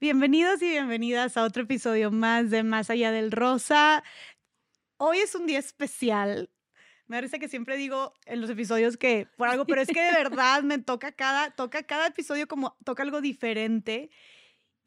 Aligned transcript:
Bienvenidos 0.00 0.62
y 0.62 0.68
bienvenidas 0.68 1.36
a 1.36 1.42
otro 1.42 1.64
episodio 1.64 2.12
más 2.12 2.50
de 2.50 2.62
Más 2.62 2.88
Allá 2.88 3.10
del 3.10 3.32
Rosa. 3.32 4.04
Hoy 4.96 5.18
es 5.18 5.34
un 5.34 5.44
día 5.44 5.58
especial. 5.58 6.50
Me 7.08 7.16
parece 7.16 7.40
que 7.40 7.48
siempre 7.48 7.76
digo 7.76 8.14
en 8.24 8.40
los 8.40 8.48
episodios 8.48 8.96
que 8.96 9.26
por 9.36 9.48
algo, 9.48 9.66
pero 9.66 9.80
es 9.80 9.88
que 9.88 10.00
de 10.00 10.12
verdad 10.12 10.62
me 10.62 10.78
toca 10.78 11.10
cada, 11.10 11.50
toca 11.50 11.82
cada 11.82 12.06
episodio 12.06 12.46
como 12.46 12.76
toca 12.84 13.02
algo 13.02 13.20
diferente. 13.20 14.10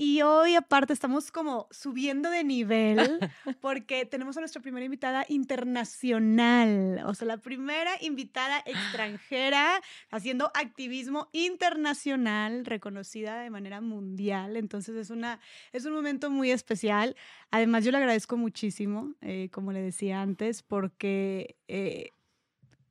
Y 0.04 0.24
hoy 0.24 0.56
aparte 0.56 0.94
estamos 0.94 1.32
como 1.32 1.68
subiendo 1.70 2.32
de 2.32 2.44
nivel 2.44 2.98
porque 3.62 4.04
tenemos 4.08 4.36
a 4.36 4.40
nuestra 4.40 4.60
primera 4.60 4.84
invitada 4.84 5.28
internacional, 5.30 7.04
o 7.06 7.14
sea, 7.14 7.28
la 7.28 7.38
primera 7.38 7.92
invitada 8.02 8.64
extranjera 8.66 9.80
haciendo 10.10 10.52
activismo 10.56 11.30
internacional 11.34 12.66
reconocida 12.66 13.42
de 13.42 13.52
manera 13.52 13.80
mundial. 13.80 14.58
Entonces 14.58 14.96
es, 14.96 15.12
una, 15.12 15.40
es 15.72 15.86
un 15.86 15.94
momento 15.94 16.32
muy 16.32 16.50
especial. 16.50 17.16
Además, 17.52 17.86
yo 17.86 17.92
le 17.92 18.00
agradezco 18.00 18.38
muchísimo, 18.38 19.14
eh, 19.22 19.50
como 19.52 19.72
le 19.72 19.84
decía 19.84 20.20
antes, 20.20 20.64
porque... 20.64 21.58
Eh, 21.68 22.10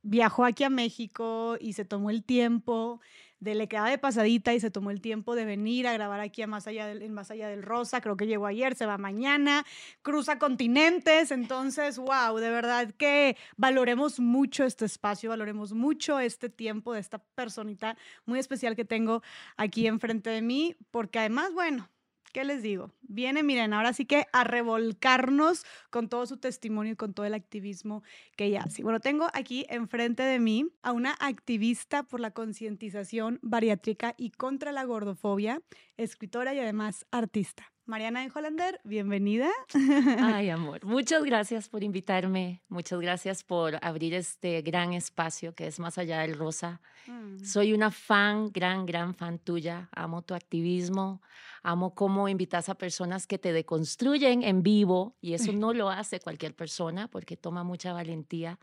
viajó 0.03 0.47
aquí 0.47 0.65
a 0.65 0.71
México 0.71 1.59
y 1.61 1.75
se 1.75 1.85
tomó 1.85 2.09
el 2.09 2.25
tiempo 2.25 3.03
de 3.41 3.55
le 3.55 3.69
quedaba 3.69 3.91
de 3.91 3.99
pasadita 3.99 4.55
y 4.55 4.61
se 4.61 4.71
tomó 4.71 4.91
el 4.91 5.01
tiempo 5.01 5.35
de 5.35 5.45
venir 5.45 5.87
a 5.87 5.93
grabar 5.93 6.21
aquí 6.21 6.47
Más 6.47 6.67
Allá 6.67 6.91
en 6.91 7.13
Más 7.13 7.31
Allá 7.31 7.49
del 7.49 7.63
Rosa. 7.63 8.01
Creo 8.01 8.17
que 8.17 8.27
llegó 8.27 8.47
ayer, 8.47 8.75
se 8.75 8.87
va 8.87 8.99
mañana, 8.99 9.67
cruza 10.03 10.39
continentes. 10.39 11.31
Entonces, 11.31 11.99
wow, 11.99 12.37
de 12.37 12.51
verdad 12.51 12.93
que 12.97 13.37
valoremos 13.57 14.21
mucho 14.21 14.65
este 14.65 14.85
espacio, 14.85 15.31
valoremos 15.31 15.73
mucho 15.73 16.21
este 16.21 16.49
tiempo 16.49 16.93
de 16.93 17.01
esta 17.01 17.19
personita 17.19 17.97
muy 18.27 18.39
especial 18.39 18.77
que 18.77 18.85
tengo 18.85 19.23
aquí 19.57 19.87
enfrente 19.87 20.31
de 20.31 20.43
mí, 20.43 20.77
porque 20.91 21.19
además, 21.19 21.53
bueno, 21.53 21.89
¿qué 22.33 22.45
les 22.45 22.63
digo? 22.63 22.93
Viene, 23.03 23.43
miren, 23.43 23.73
ahora 23.73 23.93
sí 23.93 24.05
que 24.05 24.27
a 24.33 24.45
revolcarnos 24.45 25.65
con 25.91 26.09
todo 26.09 26.27
su 26.27 26.37
testimonio 26.37 26.93
y 26.93 26.97
con 26.97 27.15
todo 27.15 27.27
el 27.27 27.35
activismo 27.35 28.03
que 28.37 28.47
ella 28.47 28.63
hace. 28.67 28.83
Bueno, 28.83 29.01
tengo 29.01 29.29
aquí 29.33 29.67
enfrente 29.69 30.23
de 30.23 30.39
mí 30.39 30.67
a 30.83 30.93
una 30.93 31.17
activista 31.21 32.03
por 32.03 32.21
la 32.21 32.31
concientización 32.31 33.39
bariátrica 33.43 34.15
y 34.17 34.31
contra 34.31 34.73
la 34.73 34.85
gordofobia, 34.85 35.63
escritora 35.97 36.55
y 36.55 36.61
además 36.61 37.07
artista. 37.11 37.71
Mariana 37.91 38.23
Enjolander, 38.23 38.81
bienvenida. 38.85 39.51
Ay, 40.21 40.49
amor, 40.51 40.85
muchas 40.85 41.25
gracias 41.25 41.69
por 41.69 41.83
invitarme, 41.83 42.63
muchas 42.69 43.01
gracias 43.01 43.43
por 43.43 43.85
abrir 43.85 44.15
este 44.15 44.63
gran 44.63 44.93
espacio 44.93 45.57
que 45.57 45.67
es 45.67 45.81
más 45.81 45.99
allá 45.99 46.21
del 46.21 46.37
rosa. 46.39 46.81
Mm. 47.09 47.45
Soy 47.45 47.73
una 47.73 47.91
fan, 47.91 48.53
gran, 48.53 48.87
gran 48.87 49.17
fan 49.17 49.41
tuya, 49.41 49.89
amo 49.91 50.23
tu 50.23 50.35
activismo, 50.35 51.21
amo 51.63 51.95
cómo 51.95 52.29
invitas 52.29 52.69
a 52.69 52.75
personas 52.75 53.27
que 53.27 53.39
te 53.39 53.53
deconstruyen 53.53 54.43
en 54.43 54.63
vivo 54.63 55.17
y 55.21 55.35
eso 55.35 55.53
no 55.53 55.73
lo 55.73 55.91
hace 55.91 56.21
cualquier 56.21 56.55
persona 56.55 57.09
porque 57.09 57.37
toma 57.37 57.65
mucha 57.65 57.93
valentía. 57.93 58.59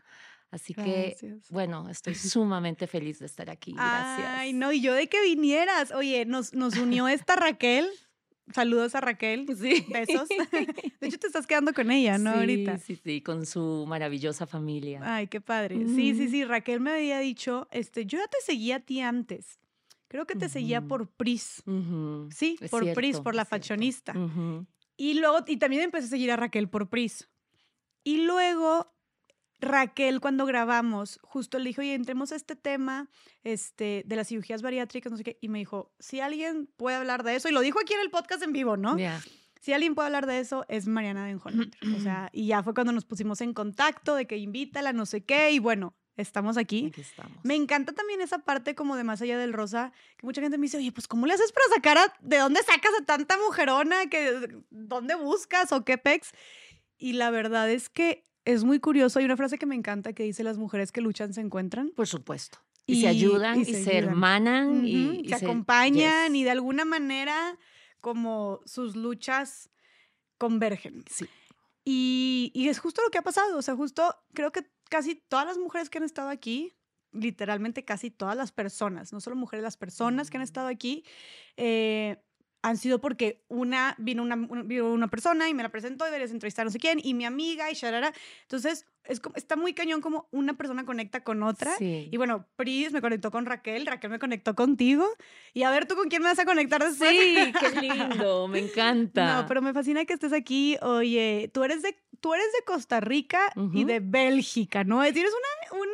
Así 0.50 0.72
que, 0.72 1.16
bueno, 1.50 1.88
estoy 1.90 2.14
sumamente 2.14 2.86
feliz 2.86 3.18
de 3.18 3.26
estar 3.26 3.50
aquí. 3.50 3.72
Gracias. 3.72 4.28
Ay, 4.28 4.52
no, 4.52 4.72
y 4.72 4.80
yo 4.80 4.94
de 4.94 5.06
que 5.06 5.22
vinieras. 5.22 5.92
Oye, 5.92 6.24
nos, 6.24 6.54
nos 6.54 6.76
unió 6.76 7.06
esta 7.06 7.36
Raquel. 7.36 7.88
Saludos 8.54 8.94
a 8.94 9.00
Raquel. 9.00 9.46
Sí. 9.58 9.84
Besos. 9.90 10.28
De 10.28 11.08
hecho, 11.08 11.18
te 11.18 11.26
estás 11.26 11.46
quedando 11.46 11.74
con 11.74 11.90
ella, 11.90 12.16
¿no? 12.16 12.32
Sí, 12.32 12.38
Ahorita. 12.38 12.78
Sí, 12.78 12.96
sí, 12.96 13.20
con 13.20 13.44
su 13.44 13.84
maravillosa 13.86 14.46
familia. 14.46 15.00
Ay, 15.02 15.26
qué 15.26 15.40
padre. 15.40 15.76
Sí, 15.84 16.14
sí, 16.14 16.28
sí. 16.28 16.44
Raquel 16.44 16.80
me 16.80 16.92
había 16.92 17.18
dicho, 17.18 17.68
este, 17.70 18.06
yo 18.06 18.18
ya 18.18 18.26
te 18.28 18.38
seguía 18.40 18.76
a 18.76 18.80
ti 18.80 19.00
antes. 19.00 19.58
Creo 20.08 20.26
que 20.26 20.34
te 20.34 20.48
seguía 20.48 20.80
por 20.80 21.08
Pris. 21.08 21.62
Sí, 22.30 22.58
por 22.70 22.92
Pris, 22.94 23.20
por 23.20 23.34
la 23.34 23.44
fashionista. 23.44 24.14
Y 24.96 25.14
luego, 25.20 25.44
y 25.46 25.58
también 25.58 25.82
empecé 25.82 26.06
a 26.06 26.10
seguir 26.10 26.32
a 26.32 26.36
Raquel 26.36 26.68
por 26.68 26.88
Pris. 26.88 27.28
Y 28.02 28.22
luego 28.24 28.92
Raquel, 29.60 30.20
cuando 30.20 30.46
grabamos, 30.46 31.18
justo 31.22 31.58
le 31.58 31.66
dijo, 31.66 31.80
oye, 31.80 31.94
entremos 31.94 32.32
a 32.32 32.36
este 32.36 32.56
tema 32.56 33.10
este, 33.42 34.04
de 34.06 34.16
las 34.16 34.28
cirugías 34.28 34.62
bariátricas, 34.62 35.10
no 35.10 35.18
sé 35.18 35.24
qué, 35.24 35.38
y 35.40 35.48
me 35.48 35.58
dijo, 35.58 35.92
si 35.98 36.20
alguien 36.20 36.68
puede 36.76 36.96
hablar 36.96 37.24
de 37.24 37.34
eso, 37.34 37.48
y 37.48 37.52
lo 37.52 37.60
dijo 37.60 37.80
aquí 37.80 37.92
en 37.92 38.00
el 38.00 38.10
podcast 38.10 38.42
en 38.42 38.52
vivo, 38.52 38.76
¿no? 38.76 38.96
Si 39.60 39.72
alguien 39.72 39.96
puede 39.96 40.06
hablar 40.06 40.26
de 40.26 40.38
eso, 40.38 40.64
es 40.68 40.86
Mariana 40.86 41.26
de 41.26 41.34
O 41.34 42.00
sea, 42.00 42.30
y 42.32 42.46
ya 42.46 42.62
fue 42.62 42.74
cuando 42.74 42.92
nos 42.92 43.04
pusimos 43.04 43.40
en 43.40 43.52
contacto 43.52 44.14
de 44.14 44.26
que 44.26 44.36
invítala, 44.36 44.92
no 44.92 45.04
sé 45.06 45.24
qué, 45.24 45.50
y 45.50 45.58
bueno, 45.58 45.94
estamos 46.18 46.56
aquí. 46.56 46.86
aquí 46.86 47.00
estamos. 47.00 47.38
Me 47.44 47.54
encanta 47.54 47.92
también 47.92 48.20
esa 48.20 48.40
parte 48.40 48.74
como 48.74 48.96
de 48.96 49.04
más 49.04 49.22
allá 49.22 49.38
del 49.38 49.52
rosa, 49.52 49.92
que 50.16 50.26
mucha 50.26 50.42
gente 50.42 50.58
me 50.58 50.62
dice, 50.62 50.76
oye, 50.76 50.92
pues 50.92 51.08
¿cómo 51.08 51.26
le 51.26 51.34
haces 51.34 51.52
para 51.52 51.66
sacar 51.74 51.98
a, 51.98 52.14
de 52.20 52.38
dónde 52.38 52.60
sacas 52.62 52.90
a 53.00 53.04
tanta 53.04 53.38
mujerona, 53.38 54.06
que, 54.10 54.48
dónde 54.70 55.14
buscas 55.14 55.72
o 55.72 55.84
qué 55.84 55.96
pex? 55.96 56.32
Y 56.98 57.14
la 57.14 57.30
verdad 57.30 57.70
es 57.70 57.88
que 57.88 58.26
es 58.44 58.64
muy 58.64 58.80
curioso. 58.80 59.18
Hay 59.18 59.24
una 59.24 59.36
frase 59.36 59.58
que 59.58 59.66
me 59.66 59.76
encanta 59.76 60.12
que 60.12 60.24
dice: 60.24 60.42
Las 60.42 60.58
mujeres 60.58 60.92
que 60.92 61.00
luchan 61.00 61.32
se 61.32 61.40
encuentran. 61.40 61.92
Por 61.94 62.06
supuesto. 62.06 62.58
Y, 62.86 63.02
se 63.02 63.08
ayudan 63.08 63.60
y, 63.60 63.66
se, 63.66 63.98
hermanan 63.98 64.86
y, 64.86 65.28
se, 65.28 65.34
acompañan 65.34 66.34
y 66.34 66.42
de 66.42 66.50
alguna 66.50 66.86
manera 66.86 67.58
como 68.00 68.60
sus 68.64 68.96
luchas 68.96 69.68
convergen. 70.38 71.04
Sí. 71.10 71.28
Y, 71.84 72.50
y 72.54 72.68
es 72.70 72.78
justo 72.78 73.02
lo 73.02 73.10
que 73.10 73.18
ha 73.18 73.22
pasado. 73.22 73.58
O 73.58 73.62
sea, 73.62 73.76
justo 73.76 74.16
creo 74.32 74.52
que 74.52 74.62
casi 74.88 75.14
todas 75.14 75.46
las 75.46 75.58
mujeres 75.58 75.90
que 75.90 75.98
han 75.98 76.04
estado 76.04 76.28
aquí, 76.28 76.74
literalmente 77.12 77.84
casi 77.84 78.10
todas 78.10 78.36
las 78.36 78.52
personas, 78.52 79.12
no 79.12 79.20
solo 79.20 79.36
mujeres, 79.36 79.62
las 79.62 79.76
personas 79.76 80.30
que 80.30 80.36
han 80.36 80.42
estado 80.42 80.68
aquí, 80.68 81.04
eh, 81.56 82.22
han 82.62 82.76
sido 82.76 83.00
porque 83.00 83.44
una 83.48 83.94
vino 83.98 84.22
una, 84.22 84.36
vino 84.36 84.92
una 84.92 85.08
persona 85.08 85.48
y 85.48 85.54
me 85.54 85.62
la 85.62 85.68
presentó 85.70 86.04
y 86.04 86.08
deberías 86.08 86.32
entrevistar 86.32 86.62
a 86.62 86.66
no 86.66 86.70
sé 86.70 86.78
quién 86.78 87.00
y 87.02 87.14
mi 87.14 87.24
amiga 87.24 87.70
y 87.70 87.74
sharara. 87.74 88.12
Entonces, 88.42 88.86
es, 89.04 89.22
está 89.36 89.56
muy 89.56 89.74
cañón 89.74 90.00
como 90.00 90.28
una 90.32 90.56
persona 90.56 90.84
conecta 90.84 91.22
con 91.22 91.42
otra. 91.42 91.72
Y 91.80 92.14
bueno, 92.16 92.46
Pris 92.56 92.92
me 92.92 93.00
conectó 93.00 93.30
con 93.30 93.46
Raquel, 93.46 93.86
Raquel 93.86 94.10
me 94.10 94.18
conectó 94.18 94.54
contigo. 94.54 95.06
Y 95.54 95.62
a 95.62 95.70
ver 95.70 95.86
tú 95.86 95.94
con 95.94 96.08
quién 96.08 96.22
me 96.22 96.28
vas 96.28 96.38
a 96.38 96.44
conectar 96.44 96.82
después. 96.82 97.10
Sí, 97.10 97.52
qué 97.58 97.80
lindo, 97.80 98.48
me 98.48 98.58
encanta. 98.58 99.42
No, 99.42 99.46
pero 99.46 99.62
me 99.62 99.72
fascina 99.72 100.04
que 100.04 100.12
estés 100.12 100.32
aquí. 100.32 100.76
Oye, 100.82 101.50
tú 101.54 101.64
eres 101.64 101.82
de, 101.82 101.96
tú 102.20 102.34
eres 102.34 102.46
de 102.58 102.64
Costa 102.64 103.00
Rica 103.00 103.40
y 103.72 103.84
de 103.84 104.00
Bélgica, 104.00 104.84
¿no? 104.84 105.02
Es 105.02 105.14
decir, 105.14 105.26
es 105.26 105.34
una, 105.72 105.84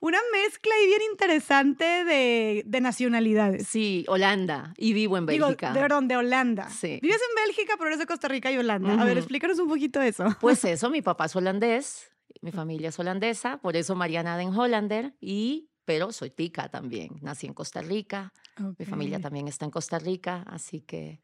una 0.00 0.18
mezcla 0.32 0.72
y 0.82 0.86
bien 0.86 1.02
interesante 1.10 1.84
de, 2.04 2.62
de, 2.66 2.80
nacionalidades. 2.80 3.66
Sí, 3.66 4.04
Holanda. 4.08 4.74
Y 4.76 4.92
vivo 4.92 5.16
en 5.16 5.26
Bélgica. 5.26 5.72
de 5.72 5.80
perdón, 5.80 6.08
de 6.08 6.16
Holanda. 6.16 6.68
Sí. 6.70 6.98
Vives 7.02 7.20
en 7.30 7.44
Bélgica, 7.46 7.74
pero 7.76 7.88
eres 7.88 7.98
de 7.98 8.06
Costa 8.06 8.28
Rica 8.28 8.50
y 8.50 8.58
Holanda. 8.58 9.00
A 9.00 9.04
ver, 9.04 9.18
explícanos 9.18 9.58
un 9.58 9.68
poquito 9.68 10.00
eso. 10.02 10.24
Pues 10.40 10.64
eso, 10.64 10.90
mi 10.90 11.02
papá 11.02 11.26
es 11.26 11.36
holandés 11.36 12.10
mi 12.44 12.52
familia 12.52 12.90
es 12.90 12.98
holandesa, 12.98 13.58
por 13.58 13.74
eso 13.74 13.94
Mariana 13.94 14.36
Den 14.36 14.54
Hollander, 14.54 15.14
y, 15.18 15.70
pero 15.86 16.12
soy 16.12 16.30
tica 16.30 16.68
también. 16.68 17.18
Nací 17.22 17.46
en 17.46 17.54
Costa 17.54 17.80
Rica, 17.80 18.32
mi 18.78 18.84
familia 18.84 19.18
también 19.18 19.48
está 19.48 19.64
en 19.64 19.70
Costa 19.70 19.98
Rica, 19.98 20.44
así 20.46 20.82
que... 20.82 21.22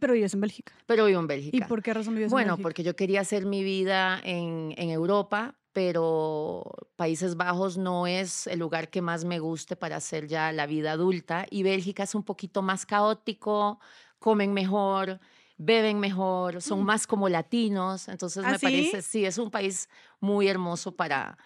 Pero 0.00 0.14
vives 0.14 0.34
en 0.34 0.40
Bélgica. 0.40 0.72
Pero 0.86 1.04
vivo 1.04 1.20
en 1.20 1.26
Bélgica. 1.26 1.56
¿Y 1.56 1.60
por 1.60 1.82
qué 1.82 1.94
razón 1.94 2.14
vives 2.14 2.30
bueno, 2.30 2.42
en 2.42 2.48
Bélgica? 2.48 2.56
Bueno, 2.56 2.62
porque 2.62 2.82
yo 2.82 2.96
quería 2.96 3.20
hacer 3.20 3.46
mi 3.46 3.62
vida 3.62 4.20
en, 4.24 4.74
en 4.76 4.90
Europa, 4.90 5.54
pero 5.72 6.64
Países 6.96 7.36
Bajos 7.36 7.76
no 7.78 8.06
es 8.06 8.46
el 8.46 8.58
lugar 8.58 8.90
que 8.90 9.02
más 9.02 9.24
me 9.24 9.38
guste 9.38 9.76
para 9.76 9.96
hacer 9.96 10.26
ya 10.26 10.52
la 10.52 10.66
vida 10.66 10.92
adulta 10.92 11.46
y 11.50 11.62
Bélgica 11.62 12.02
es 12.02 12.14
un 12.14 12.24
poquito 12.24 12.62
más 12.62 12.86
caótico, 12.86 13.78
comen 14.18 14.52
mejor, 14.52 15.20
beben 15.56 16.00
mejor, 16.00 16.62
son 16.62 16.82
más 16.84 17.06
como 17.06 17.28
latinos, 17.28 18.08
entonces 18.08 18.44
¿Ah, 18.44 18.52
me 18.52 18.58
parece, 18.58 19.02
sí, 19.02 19.24
es 19.24 19.38
un 19.38 19.50
país 19.50 19.88
muy 20.18 20.48
hermoso 20.48 20.96
para, 20.96 21.38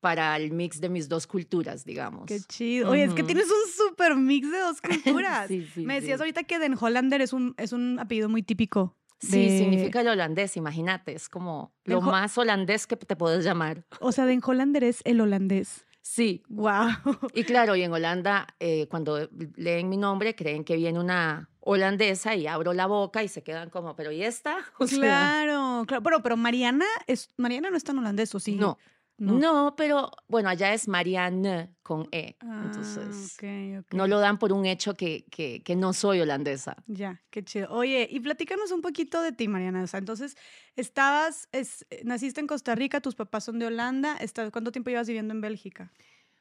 para 0.00 0.36
el 0.36 0.52
mix 0.52 0.80
de 0.80 0.88
mis 0.88 1.08
dos 1.08 1.26
culturas, 1.26 1.84
digamos. 1.84 2.26
Qué 2.26 2.40
chido. 2.40 2.90
Oye, 2.90 3.04
es 3.04 3.14
que 3.14 3.22
tienes 3.22 3.46
un 3.46 3.72
súper 3.72 4.16
mix 4.16 4.50
de 4.50 4.58
dos 4.58 4.80
culturas. 5.04 5.48
sí, 5.48 5.66
sí, 5.74 5.84
me 5.84 6.00
decías 6.00 6.20
ahorita 6.20 6.44
que 6.44 6.58
Den 6.58 6.76
Hollander 6.78 7.20
es 7.20 7.32
un, 7.32 7.54
es 7.56 7.72
un 7.72 7.98
apellido 7.98 8.28
muy 8.28 8.42
típico. 8.42 8.94
Sí, 9.18 9.58
significa 9.58 10.02
el 10.02 10.08
holandés, 10.08 10.58
imagínate, 10.58 11.14
es 11.14 11.30
como 11.30 11.72
lo 11.84 12.02
más 12.02 12.36
holandés 12.36 12.86
que 12.86 12.96
te 12.96 13.16
puedes 13.16 13.44
llamar. 13.44 13.84
O 14.00 14.12
sea, 14.12 14.26
Den 14.26 14.42
Hollander 14.44 14.84
es 14.84 15.00
el 15.04 15.20
holandés. 15.22 15.86
Sí. 16.02 16.44
Wow. 16.48 16.90
Y 17.34 17.42
claro, 17.42 17.74
y 17.74 17.82
en 17.82 17.92
Holanda, 17.92 18.46
eh, 18.60 18.86
cuando 18.88 19.28
leen 19.56 19.88
mi 19.88 19.96
nombre, 19.96 20.36
creen 20.36 20.62
que 20.62 20.76
viene 20.76 21.00
una 21.00 21.50
holandesa 21.58 22.36
y 22.36 22.46
abro 22.46 22.72
la 22.74 22.86
boca 22.86 23.24
y 23.24 23.28
se 23.28 23.42
quedan 23.42 23.70
como, 23.70 23.96
¿pero 23.96 24.12
y 24.12 24.22
esta? 24.22 24.58
claro, 24.88 25.84
claro. 25.84 26.02
Pero, 26.04 26.22
pero 26.22 26.36
Mariana, 26.36 26.86
es, 27.08 27.30
Mariana 27.36 27.70
no 27.70 27.76
es 27.76 27.82
tan 27.82 27.98
holandés, 27.98 28.32
¿o 28.36 28.38
sí? 28.40 28.54
No. 28.54 28.78
No. 29.18 29.74
pero 29.76 30.10
bueno, 30.28 30.48
allá 30.48 30.74
es 30.74 30.88
Marianne 30.88 31.74
con 31.82 32.08
E. 32.12 32.36
Ah, 32.40 32.64
entonces, 32.66 33.34
okay, 33.34 33.80
no 33.92 34.06
lo 34.06 34.18
dan 34.18 34.38
por 34.38 34.52
un 34.52 34.66
hecho 34.66 34.94
que, 34.94 35.24
que, 35.30 35.62
que, 35.62 35.74
no 35.74 35.92
soy 35.92 36.20
holandesa. 36.20 36.76
Ya, 36.86 37.22
qué 37.30 37.42
chido. 37.42 37.68
Oye, 37.70 38.06
y 38.10 38.20
platícanos 38.20 38.72
un 38.72 38.82
poquito 38.82 39.22
de 39.22 39.32
ti, 39.32 39.48
Mariana. 39.48 39.82
O 39.82 39.86
sea, 39.86 39.98
entonces, 39.98 40.36
estabas, 40.74 41.48
es, 41.52 41.86
naciste 42.04 42.40
en 42.40 42.46
Costa 42.46 42.74
Rica, 42.74 43.00
tus 43.00 43.14
papás 43.14 43.44
son 43.44 43.58
de 43.58 43.66
Holanda. 43.66 44.18
¿Cuánto 44.52 44.72
tiempo 44.72 44.90
llevas 44.90 45.06
viviendo 45.06 45.32
en 45.32 45.40
Bélgica? 45.40 45.92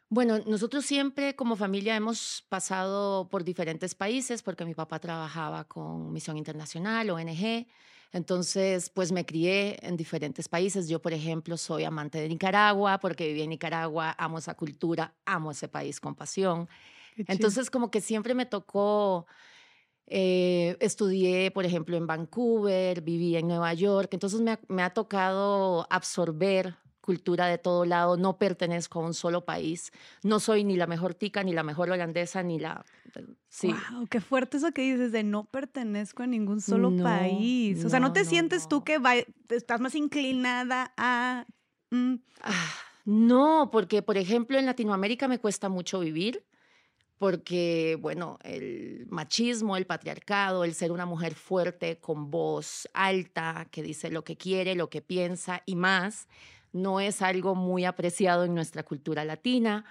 Bueno, 0.09 0.39
nosotros 0.45 0.85
siempre 0.85 1.35
como 1.35 1.55
familia 1.55 1.95
hemos 1.95 2.45
pasado 2.47 3.27
por 3.29 3.43
diferentes 3.43 3.95
países 3.95 4.43
porque 4.43 4.65
mi 4.65 4.75
papá 4.75 4.99
trabajaba 4.99 5.63
con 5.65 6.11
Misión 6.11 6.37
Internacional, 6.37 7.09
ONG. 7.09 7.67
Entonces, 8.15 8.89
pues 8.89 9.11
me 9.11 9.25
crié 9.25 9.77
en 9.85 9.97
diferentes 9.97 10.47
países. 10.47 10.87
Yo, 10.87 11.01
por 11.01 11.11
ejemplo, 11.11 11.57
soy 11.57 11.83
amante 11.83 12.17
de 12.17 12.29
Nicaragua 12.29 12.97
porque 12.97 13.27
viví 13.27 13.41
en 13.41 13.49
Nicaragua, 13.49 14.15
amo 14.17 14.37
esa 14.37 14.55
cultura, 14.55 15.13
amo 15.25 15.51
ese 15.51 15.67
país 15.67 15.99
con 15.99 16.15
pasión. 16.15 16.69
Entonces, 17.17 17.69
como 17.69 17.91
que 17.91 17.99
siempre 17.99 18.33
me 18.33 18.45
tocó, 18.45 19.27
eh, 20.07 20.77
estudié, 20.79 21.51
por 21.51 21.65
ejemplo, 21.65 21.97
en 21.97 22.07
Vancouver, 22.07 23.01
viví 23.01 23.35
en 23.35 23.47
Nueva 23.49 23.73
York, 23.73 24.13
entonces 24.13 24.39
me 24.39 24.59
me 24.69 24.81
ha 24.81 24.91
tocado 24.91 25.85
absorber 25.89 26.77
cultura 27.05 27.45
de 27.45 27.59
todo 27.59 27.85
lado, 27.85 28.17
no 28.17 28.39
pertenezco 28.39 28.99
a 28.99 29.05
un 29.05 29.13
solo 29.13 29.45
país, 29.45 29.91
no 30.23 30.39
soy 30.39 30.63
ni 30.63 30.75
la 30.75 30.87
mejor 30.87 31.13
tica, 31.13 31.43
ni 31.43 31.53
la 31.53 31.61
mejor 31.61 31.91
holandesa, 31.91 32.41
ni 32.41 32.57
la... 32.57 32.83
Sí. 33.47 33.67
Wow, 33.91 34.07
qué 34.07 34.19
fuerte 34.19 34.57
eso 34.57 34.71
que 34.71 34.81
dices 34.81 35.11
de 35.11 35.21
no 35.21 35.45
pertenezco 35.45 36.23
a 36.23 36.27
ningún 36.27 36.61
solo 36.61 36.91
país. 36.97 37.85
O 37.85 37.89
sea, 37.89 37.99
¿no 37.99 38.11
te 38.11 38.25
sientes 38.25 38.67
tú 38.67 38.83
que 38.83 38.99
estás 39.49 39.79
más 39.79 39.93
inclinada 39.93 40.93
a... 40.97 41.45
Mm? 41.91 42.15
Ah, 42.41 42.73
no, 43.05 43.69
porque 43.71 44.01
por 44.01 44.17
ejemplo 44.17 44.57
en 44.57 44.65
Latinoamérica 44.65 45.27
me 45.27 45.37
cuesta 45.37 45.69
mucho 45.69 45.99
vivir 45.99 46.43
porque, 47.17 47.97
bueno, 48.01 48.39
el 48.43 49.05
machismo, 49.09 49.77
el 49.77 49.85
patriarcado, 49.85 50.63
el 50.63 50.73
ser 50.73 50.91
una 50.91 51.05
mujer 51.05 51.33
fuerte, 51.33 51.97
con 51.99 52.29
voz 52.29 52.89
alta, 52.93 53.67
que 53.71 53.81
dice 53.83 54.09
lo 54.09 54.23
que 54.23 54.35
quiere, 54.35 54.75
lo 54.75 54.89
que 54.89 55.01
piensa 55.01 55.61
y 55.65 55.75
más, 55.75 56.27
no 56.75 56.99
es 56.99 57.21
algo 57.21 57.55
muy 57.55 57.85
apreciado 57.85 58.43
en 58.43 58.53
nuestra 58.53 58.83
cultura 58.83 59.23
latina. 59.23 59.85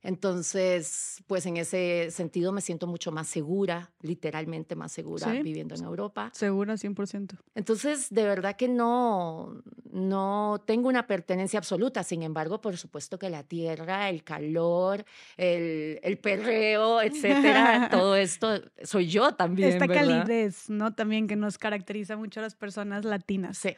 Entonces, 0.00 1.20
pues 1.26 1.44
en 1.46 1.56
ese 1.56 2.12
sentido 2.12 2.52
me 2.52 2.60
siento 2.60 2.86
mucho 2.86 3.10
más 3.10 3.26
segura, 3.26 3.90
literalmente 4.00 4.76
más 4.76 4.92
segura 4.92 5.26
viviendo 5.42 5.74
en 5.74 5.82
Europa. 5.82 6.30
Segura 6.32 6.74
100%. 6.74 7.36
Entonces, 7.56 8.06
de 8.10 8.22
verdad 8.22 8.54
que 8.54 8.68
no, 8.68 9.60
no 9.90 10.62
tengo 10.64 10.88
una 10.88 11.08
pertenencia 11.08 11.58
absoluta. 11.58 12.04
Sin 12.04 12.22
embargo, 12.22 12.60
por 12.60 12.76
supuesto 12.76 13.18
que 13.18 13.28
la 13.28 13.42
tierra, 13.42 14.08
el 14.08 14.22
calor, 14.22 15.04
el, 15.36 15.98
el 16.04 16.18
perreo, 16.18 17.02
etcétera, 17.02 17.88
todo 17.90 18.14
esto 18.14 18.60
soy 18.84 19.08
yo 19.08 19.34
también. 19.34 19.70
Esta 19.70 19.88
calidez, 19.88 20.70
¿no? 20.70 20.94
También 20.94 21.26
que 21.26 21.34
nos 21.34 21.58
caracteriza 21.58 22.16
mucho 22.16 22.38
a 22.38 22.44
las 22.44 22.54
personas 22.54 23.04
latinas. 23.04 23.58
Sí. 23.58 23.76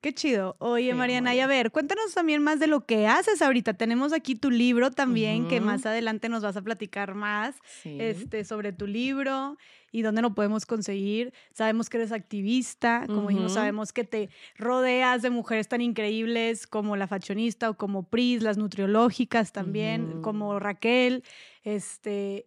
Qué 0.00 0.14
chido. 0.14 0.56
Oye, 0.60 0.94
Mariana, 0.94 1.34
y 1.34 1.40
a 1.40 1.46
ver, 1.46 1.70
cuéntanos 1.70 2.14
también 2.14 2.42
más 2.42 2.58
de 2.58 2.66
lo 2.66 2.86
que 2.86 3.06
haces 3.06 3.42
ahorita. 3.42 3.74
Tenemos 3.74 4.14
aquí 4.14 4.34
tu 4.34 4.50
libro 4.50 4.90
también, 4.90 5.46
que 5.46 5.60
más 5.60 5.84
adelante 5.84 6.30
nos 6.30 6.42
vas 6.42 6.56
a 6.56 6.62
platicar 6.62 7.14
más 7.14 7.56
este, 7.84 8.44
sobre 8.44 8.72
tu 8.72 8.86
libro 8.86 9.58
y 9.92 10.00
dónde 10.00 10.22
lo 10.22 10.34
podemos 10.34 10.64
conseguir. 10.64 11.34
Sabemos 11.52 11.90
que 11.90 11.98
eres 11.98 12.12
activista, 12.12 13.04
como 13.06 13.28
dijimos, 13.28 13.52
sabemos 13.52 13.92
que 13.92 14.04
te 14.04 14.30
rodeas 14.56 15.20
de 15.20 15.28
mujeres 15.28 15.68
tan 15.68 15.82
increíbles 15.82 16.66
como 16.66 16.96
la 16.96 17.06
fashionista 17.06 17.68
o 17.68 17.74
como 17.74 18.04
Pris, 18.04 18.42
las 18.42 18.56
nutriológicas 18.56 19.52
también, 19.52 20.22
como 20.22 20.58
Raquel. 20.58 21.24
Este, 21.62 22.46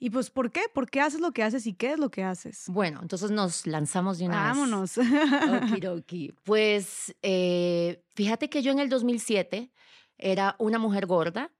y 0.00 0.10
pues, 0.10 0.30
¿por 0.30 0.52
qué? 0.52 0.62
¿Por 0.72 0.88
qué 0.88 1.00
haces 1.00 1.20
lo 1.20 1.32
que 1.32 1.42
haces 1.42 1.66
y 1.66 1.74
qué 1.74 1.92
es 1.92 1.98
lo 1.98 2.10
que 2.10 2.22
haces? 2.22 2.64
Bueno, 2.68 3.00
entonces 3.02 3.30
nos 3.32 3.66
lanzamos 3.66 4.18
de 4.18 4.26
una 4.26 4.42
Vámonos. 4.42 4.96
vez. 4.96 5.10
Vámonos. 5.10 6.04
Pues 6.44 7.14
eh, 7.22 8.04
fíjate 8.14 8.48
que 8.48 8.62
yo 8.62 8.70
en 8.72 8.78
el 8.78 8.88
2007 8.88 9.70
era 10.16 10.54
una 10.58 10.78
mujer 10.78 11.06
gorda, 11.06 11.52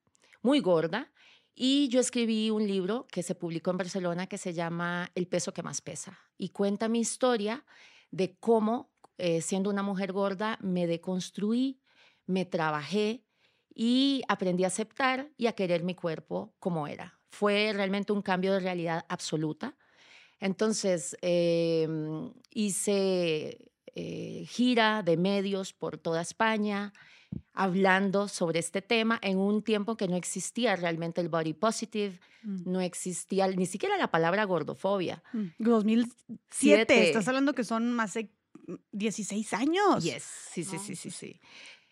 muy 0.42 0.60
gorda, 0.60 1.10
y 1.54 1.88
yo 1.88 1.98
escribí 1.98 2.50
un 2.50 2.66
libro 2.66 3.06
que 3.10 3.24
se 3.24 3.34
publicó 3.34 3.72
en 3.72 3.78
Barcelona 3.78 4.28
que 4.28 4.38
se 4.38 4.52
llama 4.52 5.10
El 5.16 5.26
peso 5.26 5.52
que 5.52 5.64
más 5.64 5.80
pesa 5.80 6.16
y 6.36 6.50
cuenta 6.50 6.88
mi 6.88 7.00
historia 7.00 7.64
de 8.12 8.36
cómo, 8.38 8.92
eh, 9.18 9.40
siendo 9.40 9.68
una 9.68 9.82
mujer 9.82 10.12
gorda, 10.12 10.58
me 10.60 10.86
deconstruí, 10.86 11.80
me 12.26 12.44
trabajé 12.44 13.24
y 13.74 14.22
aprendí 14.28 14.62
a 14.62 14.68
aceptar 14.68 15.32
y 15.36 15.46
a 15.46 15.52
querer 15.52 15.82
mi 15.82 15.96
cuerpo 15.96 16.54
como 16.60 16.86
era 16.86 17.17
fue 17.30 17.72
realmente 17.74 18.12
un 18.12 18.22
cambio 18.22 18.52
de 18.52 18.60
realidad 18.60 19.04
absoluta. 19.08 19.74
Entonces, 20.40 21.16
em, 21.20 22.32
hice 22.50 23.70
eh, 23.94 24.44
gira 24.46 25.02
de 25.02 25.16
medios 25.16 25.72
por 25.72 25.98
toda 25.98 26.22
España, 26.22 26.92
hablando 27.52 28.28
sobre 28.28 28.60
este 28.60 28.80
tema 28.80 29.18
en 29.22 29.38
un 29.38 29.62
tiempo 29.62 29.96
que 29.96 30.08
no 30.08 30.16
existía 30.16 30.76
realmente 30.76 31.20
el 31.20 31.28
body 31.28 31.54
positive, 31.54 32.20
mm. 32.42 32.70
no 32.70 32.80
existía 32.80 33.48
ni 33.48 33.66
siquiera 33.66 33.96
la 33.96 34.10
palabra 34.10 34.44
gordofobia. 34.44 35.22
2007, 35.58 36.94
mm, 36.94 37.02
estás 37.02 37.28
hablando 37.28 37.54
que 37.54 37.64
son 37.64 37.92
más 37.92 38.14
de 38.14 38.30
16 38.92 39.52
años. 39.54 40.04
Yes, 40.04 40.22
sí, 40.52 40.64
sí, 40.64 40.78
sí, 40.78 40.94
sí, 40.94 41.10
sí. 41.10 41.40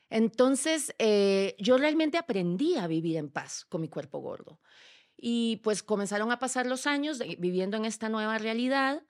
Entonces, 0.09 0.95
eh, 0.99 1.57
yo 1.59 1.79
realmente 1.79 2.19
aprendí 2.19 2.77
a 2.77 2.87
vivir 2.87 3.17
en 3.17 3.29
paz 3.29 3.65
con 3.69 3.81
mi 3.81 3.89
cuerpo 3.89 4.21
gordo. 4.21 4.61
Y 5.17 5.57
pues 5.65 5.83
comenzaron 5.83 6.31
a 6.31 6.39
pasar 6.39 6.67
los 6.67 6.87
años 6.87 7.21
viviendo 7.39 7.77
en 7.77 7.85
esta 7.85 8.09
nueva 8.09 8.39
realidad, 8.39 9.03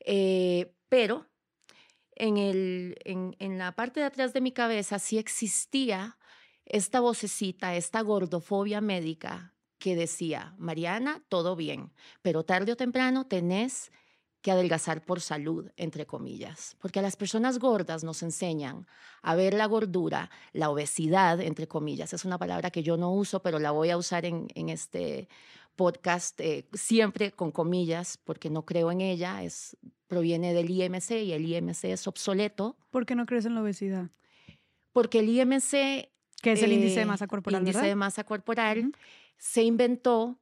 eh, 0.00 0.74
pero 0.88 1.28
en, 2.14 2.36
el, 2.36 2.96
en, 3.04 3.36
en 3.38 3.58
la 3.58 3.72
parte 3.72 4.00
de 4.00 4.06
atrás 4.06 4.32
de 4.32 4.40
mi 4.40 4.52
cabeza 4.52 4.98
sí 4.98 5.18
existía 5.18 6.18
esta 6.64 7.00
vocecita, 7.00 7.76
esta 7.76 8.00
gordofobia 8.00 8.80
médica 8.80 9.54
que 9.78 9.96
decía, 9.96 10.54
Mariana, 10.58 11.24
todo 11.28 11.56
bien, 11.56 11.92
pero 12.22 12.44
tarde 12.44 12.72
o 12.72 12.76
temprano 12.76 13.26
tenés 13.26 13.90
que 14.42 14.50
adelgazar 14.50 15.04
por 15.04 15.20
salud, 15.20 15.70
entre 15.76 16.04
comillas, 16.04 16.76
porque 16.80 16.98
a 16.98 17.02
las 17.02 17.16
personas 17.16 17.58
gordas 17.58 18.04
nos 18.04 18.22
enseñan 18.22 18.86
a 19.22 19.34
ver 19.36 19.54
la 19.54 19.66
gordura, 19.66 20.30
la 20.52 20.68
obesidad, 20.68 21.40
entre 21.40 21.68
comillas, 21.68 22.12
es 22.12 22.24
una 22.24 22.38
palabra 22.38 22.70
que 22.70 22.82
yo 22.82 22.96
no 22.96 23.12
uso, 23.12 23.40
pero 23.40 23.60
la 23.60 23.70
voy 23.70 23.90
a 23.90 23.96
usar 23.96 24.26
en, 24.26 24.48
en 24.54 24.68
este 24.68 25.28
podcast, 25.76 26.40
eh, 26.40 26.66
siempre 26.72 27.32
con 27.32 27.52
comillas, 27.52 28.18
porque 28.18 28.50
no 28.50 28.64
creo 28.64 28.90
en 28.90 29.00
ella, 29.00 29.42
es, 29.42 29.76
proviene 30.06 30.52
del 30.52 30.70
IMC 30.70 31.12
y 31.12 31.32
el 31.32 31.46
IMC 31.46 31.84
es 31.84 32.06
obsoleto. 32.06 32.76
¿Por 32.90 33.06
qué 33.06 33.14
no 33.14 33.26
crees 33.26 33.46
en 33.46 33.54
la 33.54 33.62
obesidad? 33.62 34.10
Porque 34.92 35.20
el 35.20 35.28
IMC... 35.28 36.10
Que 36.42 36.52
es 36.52 36.62
el 36.62 36.72
índice 36.72 36.96
de 36.96 37.02
eh, 37.02 37.06
masa 37.06 37.28
corporal. 37.28 37.62
Índice 37.62 37.86
de 37.86 37.94
masa 37.94 38.24
corporal, 38.24 38.92
se 39.38 39.62
inventó 39.62 40.38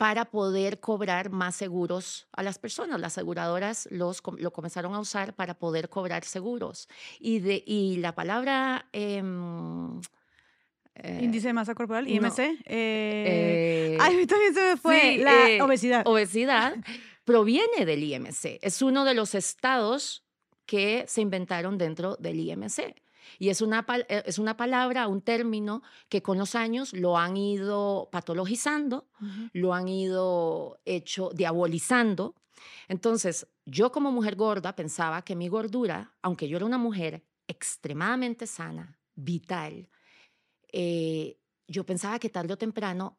para 0.00 0.24
poder 0.24 0.80
cobrar 0.80 1.28
más 1.28 1.54
seguros 1.56 2.26
a 2.32 2.42
las 2.42 2.58
personas. 2.58 2.98
Las 2.98 3.18
aseguradoras 3.18 3.86
los, 3.90 4.22
lo 4.38 4.50
comenzaron 4.50 4.94
a 4.94 4.98
usar 4.98 5.34
para 5.34 5.58
poder 5.58 5.90
cobrar 5.90 6.24
seguros. 6.24 6.88
Y, 7.18 7.40
de, 7.40 7.62
y 7.66 7.98
la 7.98 8.14
palabra... 8.14 8.88
Em, 8.92 10.00
eh, 10.94 11.18
Índice 11.20 11.48
de 11.48 11.52
masa 11.52 11.74
corporal, 11.74 12.08
IMC. 12.08 12.38
Eh, 12.38 12.56
eh, 12.64 13.98
ay, 14.00 14.24
también 14.24 14.54
se 14.54 14.62
me 14.62 14.76
fue. 14.78 15.18
la 15.18 15.62
obesidad. 15.62 16.06
Obesidad 16.06 16.76
proviene 17.24 17.84
del 17.84 18.02
IMC. 18.02 18.58
Es 18.62 18.80
uno 18.80 19.04
de 19.04 19.12
los 19.12 19.34
estados 19.34 20.24
que 20.64 21.04
se 21.08 21.20
inventaron 21.20 21.76
dentro 21.76 22.16
del 22.16 22.40
IMC. 22.40 22.94
Y 23.38 23.48
es 23.48 23.60
una, 23.60 23.86
eh, 24.08 24.22
es 24.26 24.38
una 24.38 24.56
palabra, 24.56 25.08
un 25.08 25.22
término 25.22 25.82
que 26.08 26.22
con 26.22 26.38
los 26.38 26.54
años 26.54 26.92
lo 26.92 27.18
han 27.18 27.36
ido 27.36 28.08
patologizando, 28.12 29.08
lo 29.52 29.74
han 29.74 29.88
ido 29.88 30.80
hecho 30.84 31.30
diabolizando. 31.34 32.34
Entonces, 32.88 33.46
yo 33.64 33.92
como 33.92 34.12
mujer 34.12 34.36
gorda 34.36 34.74
pensaba 34.74 35.22
que 35.22 35.36
mi 35.36 35.48
gordura, 35.48 36.14
aunque 36.22 36.48
yo 36.48 36.56
era 36.56 36.66
una 36.66 36.78
mujer 36.78 37.24
extremadamente 37.46 38.46
sana, 38.46 38.98
vital, 39.14 39.88
eh, 40.72 41.38
yo 41.66 41.84
pensaba 41.84 42.18
que 42.18 42.28
tarde 42.28 42.54
o 42.54 42.58
temprano 42.58 43.18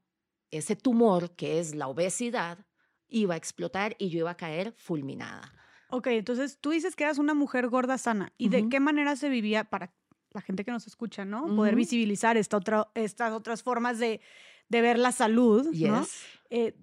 ese 0.51 0.75
tumor, 0.75 1.31
que 1.35 1.59
es 1.59 1.73
la 1.75 1.87
obesidad, 1.87 2.65
iba 3.07 3.33
a 3.35 3.37
explotar 3.37 3.95
y 3.97 4.09
yo 4.09 4.19
iba 4.19 4.31
a 4.31 4.37
caer 4.37 4.73
fulminada. 4.77 5.53
Ok, 5.89 6.07
entonces 6.07 6.57
tú 6.59 6.71
dices 6.71 6.95
que 6.95 7.03
eras 7.03 7.17
una 7.17 7.33
mujer 7.33 7.67
gorda 7.67 7.97
sana. 7.97 8.33
¿Y 8.37 8.49
de 8.49 8.69
qué 8.69 8.79
manera 8.79 9.15
se 9.17 9.27
vivía 9.27 9.65
para 9.65 9.93
la 10.33 10.41
gente 10.41 10.63
que 10.63 10.71
nos 10.71 10.87
escucha, 10.87 11.25
¿no? 11.25 11.55
Poder 11.55 11.75
visibilizar 11.75 12.37
esta 12.37 12.57
otra, 12.57 12.87
estas 12.95 13.33
otras 13.33 13.63
formas 13.63 13.99
de, 13.99 14.21
de 14.69 14.81
ver 14.81 14.97
la 14.97 15.11
salud, 15.11 15.67
¿no? 15.73 16.05
Eh, 16.49 16.75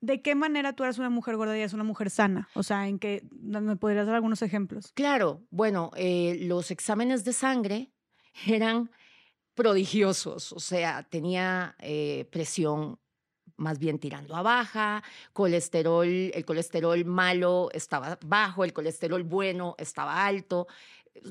¿De 0.00 0.20
qué 0.22 0.34
manera 0.34 0.74
tú 0.74 0.84
eras 0.84 0.98
una 0.98 1.10
mujer 1.10 1.36
gorda 1.36 1.56
y 1.56 1.60
eres 1.60 1.72
una 1.72 1.84
mujer 1.84 2.10
sana? 2.10 2.48
O 2.54 2.62
sea, 2.62 2.86
¿en 2.86 2.98
qué? 2.98 3.26
¿Me 3.32 3.76
podrías 3.76 4.06
dar 4.06 4.14
algunos 4.14 4.42
ejemplos? 4.42 4.92
Claro, 4.94 5.42
bueno, 5.50 5.90
eh, 5.96 6.38
los 6.42 6.70
exámenes 6.70 7.24
de 7.24 7.32
sangre 7.32 7.92
eran 8.46 8.90
prodigiosos, 9.54 10.52
o 10.52 10.60
sea, 10.60 11.02
tenía 11.04 11.74
eh, 11.78 12.28
presión 12.30 12.98
más 13.56 13.78
bien 13.78 13.98
tirando 13.98 14.36
a 14.36 14.42
baja, 14.42 15.02
colesterol, 15.32 16.06
el 16.06 16.44
colesterol 16.44 17.04
malo 17.04 17.70
estaba 17.72 18.18
bajo, 18.24 18.64
el 18.64 18.72
colesterol 18.72 19.22
bueno 19.22 19.74
estaba 19.78 20.26
alto, 20.26 20.66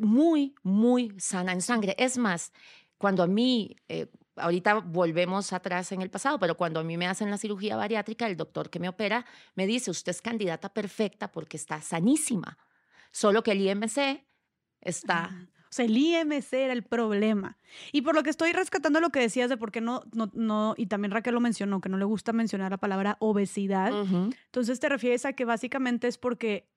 muy, 0.01 0.55
muy 0.63 1.13
sana 1.19 1.51
en 1.51 1.61
sangre. 1.61 1.95
Es 1.97 2.17
más, 2.17 2.51
cuando 2.97 3.23
a 3.23 3.27
mí, 3.27 3.75
eh, 3.87 4.07
ahorita 4.35 4.75
volvemos 4.75 5.53
atrás 5.53 5.91
en 5.91 6.01
el 6.01 6.09
pasado, 6.09 6.39
pero 6.39 6.57
cuando 6.57 6.79
a 6.79 6.83
mí 6.83 6.97
me 6.97 7.07
hacen 7.07 7.29
la 7.29 7.37
cirugía 7.37 7.75
bariátrica, 7.75 8.27
el 8.27 8.37
doctor 8.37 8.69
que 8.69 8.79
me 8.79 8.89
opera 8.89 9.25
me 9.55 9.67
dice, 9.67 9.91
usted 9.91 10.11
es 10.11 10.21
candidata 10.21 10.73
perfecta 10.73 11.31
porque 11.31 11.57
está 11.57 11.81
sanísima, 11.81 12.57
solo 13.11 13.43
que 13.43 13.51
el 13.51 13.61
IMC 13.61 14.25
está... 14.81 15.49
O 15.67 15.75
sea, 15.75 15.83
el 15.83 15.97
IMC 15.97 16.53
era 16.53 16.71
el 16.71 16.83
problema. 16.83 17.57
Y 17.91 18.01
por 18.01 18.15
lo 18.15 18.23
que 18.23 18.29
estoy 18.29 18.53
rescatando 18.53 19.01
lo 19.01 19.09
que 19.09 19.19
decías 19.19 19.49
de 19.49 19.57
por 19.57 19.73
qué 19.73 19.81
no, 19.81 20.03
no, 20.13 20.31
no, 20.33 20.73
y 20.77 20.85
también 20.85 21.11
Raquel 21.11 21.33
lo 21.33 21.41
mencionó, 21.41 21.81
que 21.81 21.89
no 21.89 21.97
le 21.97 22.05
gusta 22.05 22.31
mencionar 22.31 22.71
la 22.71 22.77
palabra 22.77 23.17
obesidad. 23.19 23.91
Entonces 23.91 24.79
te 24.79 24.87
refieres 24.87 25.25
a 25.25 25.33
que 25.33 25.43
básicamente 25.43 26.07
es 26.07 26.17
porque 26.17 26.69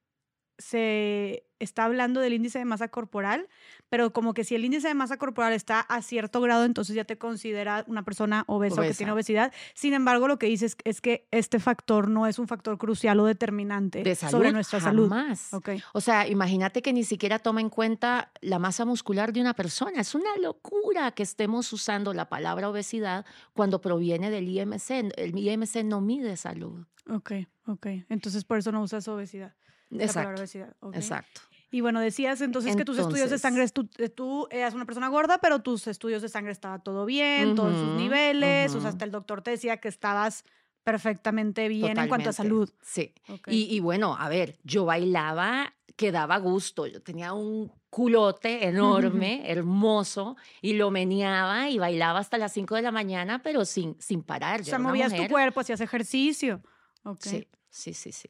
se 0.59 1.48
está 1.59 1.85
hablando 1.85 2.21
del 2.21 2.33
índice 2.33 2.59
de 2.59 2.65
masa 2.65 2.89
corporal, 2.89 3.49
pero 3.89 4.13
como 4.13 4.35
que 4.35 4.45
si 4.45 4.55
el 4.55 4.65
índice 4.65 4.89
de 4.89 4.95
masa 4.95 5.17
corporal 5.17 5.53
está 5.53 5.81
a 5.81 6.03
cierto 6.03 6.41
grado, 6.41 6.65
entonces 6.65 6.95
ya 6.95 7.05
te 7.05 7.19
considera 7.19 7.85
una 7.87 8.05
persona 8.05 8.45
obesa, 8.47 8.81
o 8.81 8.85
que 8.85 8.95
tiene 8.95 9.13
obesidad. 9.13 9.53
Sin 9.75 9.95
embargo, 9.95 10.29
lo 10.29 10.39
que 10.39 10.47
dices 10.47 10.77
es 10.85 11.01
que 11.01 11.27
este 11.31 11.59
factor 11.59 12.09
no 12.09 12.27
es 12.27 12.39
un 12.39 12.49
factor 12.49 12.79
crucial 12.79 13.19
o 13.21 13.27
determinante 13.27 14.15
sobre 14.15 14.53
nuestra 14.53 14.81
salud. 14.81 15.13
Okay. 15.53 15.83
O 15.93 16.01
sea, 16.01 16.29
imagínate 16.29 16.83
que 16.83 16.93
ni 16.93 17.05
siquiera 17.05 17.39
toma 17.39 17.61
en 17.61 17.71
cuenta 17.71 18.31
la 18.41 18.59
masa 18.59 18.85
muscular 18.85 19.33
de 19.33 19.41
una 19.41 19.55
persona. 19.55 20.01
Es 20.01 20.15
una 20.15 20.37
locura 20.37 21.13
que 21.13 21.23
estemos 21.23 21.73
usando 21.73 22.15
la 22.15 22.29
palabra 22.29 22.69
obesidad 22.69 23.25
cuando 23.55 23.81
proviene 23.81 24.31
del 24.31 24.49
IMC. 24.49 24.91
El 25.17 25.37
IMC 25.37 25.85
no 25.85 26.01
mide 26.01 26.37
salud. 26.37 26.87
Ok, 27.09 27.33
ok. 27.67 27.87
Entonces 28.09 28.45
por 28.45 28.59
eso 28.59 28.71
no 28.71 28.83
usas 28.83 29.09
obesidad. 29.09 29.55
Exacto. 29.91 30.43
Exacto. 30.93 31.41
Y 31.71 31.83
bueno, 31.83 32.01
decías 32.01 32.41
entonces, 32.41 32.77
que 32.77 32.85
tus 32.85 32.99
estudios 32.99 33.29
de 33.31 33.39
sangre, 33.39 33.69
tú, 33.69 33.89
eh, 33.99 34.09
tú, 34.09 34.49
eras 34.51 34.75
una 34.75 34.87
persona 34.87 35.09
gorda, 35.09 35.39
pero 35.39 35.61
tus 35.61 35.87
estudios 35.87 36.23
de 36.23 36.29
sangre 36.29 36.53
estaba 36.53 36.79
todo 36.79 37.05
bien, 37.05 37.55
todos 37.55 37.75
sus 37.75 37.97
niveles, 37.97 38.75
o 38.75 38.81
sea, 38.81 38.91
hasta 38.91 39.05
el 39.05 39.11
doctor 39.11 39.43
te 39.43 39.51
decía 39.51 39.77
que 39.77 39.89
estabas 39.89 40.45
perfectamente 40.83 41.69
bien 41.69 41.99
en 41.99 42.09
cuanto 42.09 42.31
a 42.31 42.33
salud. 42.33 42.71
Sí. 42.81 43.13
Y, 43.47 43.81
bueno, 43.81 44.17
a 44.19 44.31
ver, 44.31 44.59
yo 44.65 44.87
bailaba 44.87 45.75
que 45.97 46.13
daba 46.13 46.39
gusto, 46.39 46.87
yo 46.87 47.03
tenía 47.03 47.35
un 47.35 47.71
culote 47.91 48.67
enorme, 48.67 49.51
hermoso, 49.51 50.37
y 50.63 50.75
lo 50.75 50.91
meneaba 50.91 51.69
y 51.69 51.79
bailaba 51.79 52.21
hasta 52.21 52.39
las 52.39 52.53
5 52.53 52.77
de 52.77 52.83
la 52.83 52.93
mañana, 52.93 53.43
pero 53.43 53.67
sin, 53.67 54.01
sin 54.01 54.23
parar. 54.23 54.63
O 54.63 54.65
sea, 54.65 54.79
movías 54.79 55.15
tu 55.15 55.29
cuerpo, 55.29 55.61
hacías 55.61 55.81
ejercicio. 55.83 56.63
Sí, 57.21 57.47
sí, 57.71 57.95
sí, 57.95 58.13
sí. 58.13 58.29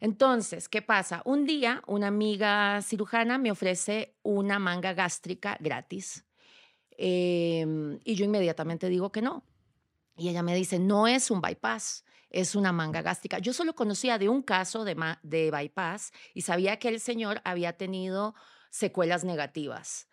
Entonces, 0.00 0.68
¿qué 0.68 0.82
pasa? 0.82 1.22
Un 1.24 1.44
día 1.46 1.82
una 1.86 2.08
amiga 2.08 2.80
cirujana 2.82 3.38
me 3.38 3.50
ofrece 3.50 4.16
una 4.22 4.58
manga 4.58 4.92
gástrica 4.92 5.56
gratis 5.60 6.24
em, 6.90 7.98
y 8.04 8.14
yo 8.14 8.24
inmediatamente 8.24 8.88
digo 8.88 9.12
que 9.12 9.22
no. 9.22 9.44
Y 10.16 10.28
ella 10.28 10.42
me 10.42 10.54
dice, 10.54 10.78
no 10.78 11.06
es 11.06 11.30
un 11.30 11.40
bypass, 11.40 12.04
es 12.30 12.54
una 12.54 12.72
manga 12.72 13.02
gástrica. 13.02 13.38
Yo 13.38 13.52
solo 13.52 13.74
conocía 13.74 14.18
de 14.18 14.28
un 14.28 14.42
caso 14.42 14.84
de, 14.84 14.96
de 15.22 15.50
bypass 15.50 16.12
y 16.34 16.42
sabía 16.42 16.78
que 16.78 16.88
el 16.88 17.00
señor 17.00 17.40
había 17.44 17.76
tenido 17.76 18.34
secuelas 18.70 19.24
negativas. 19.24 20.08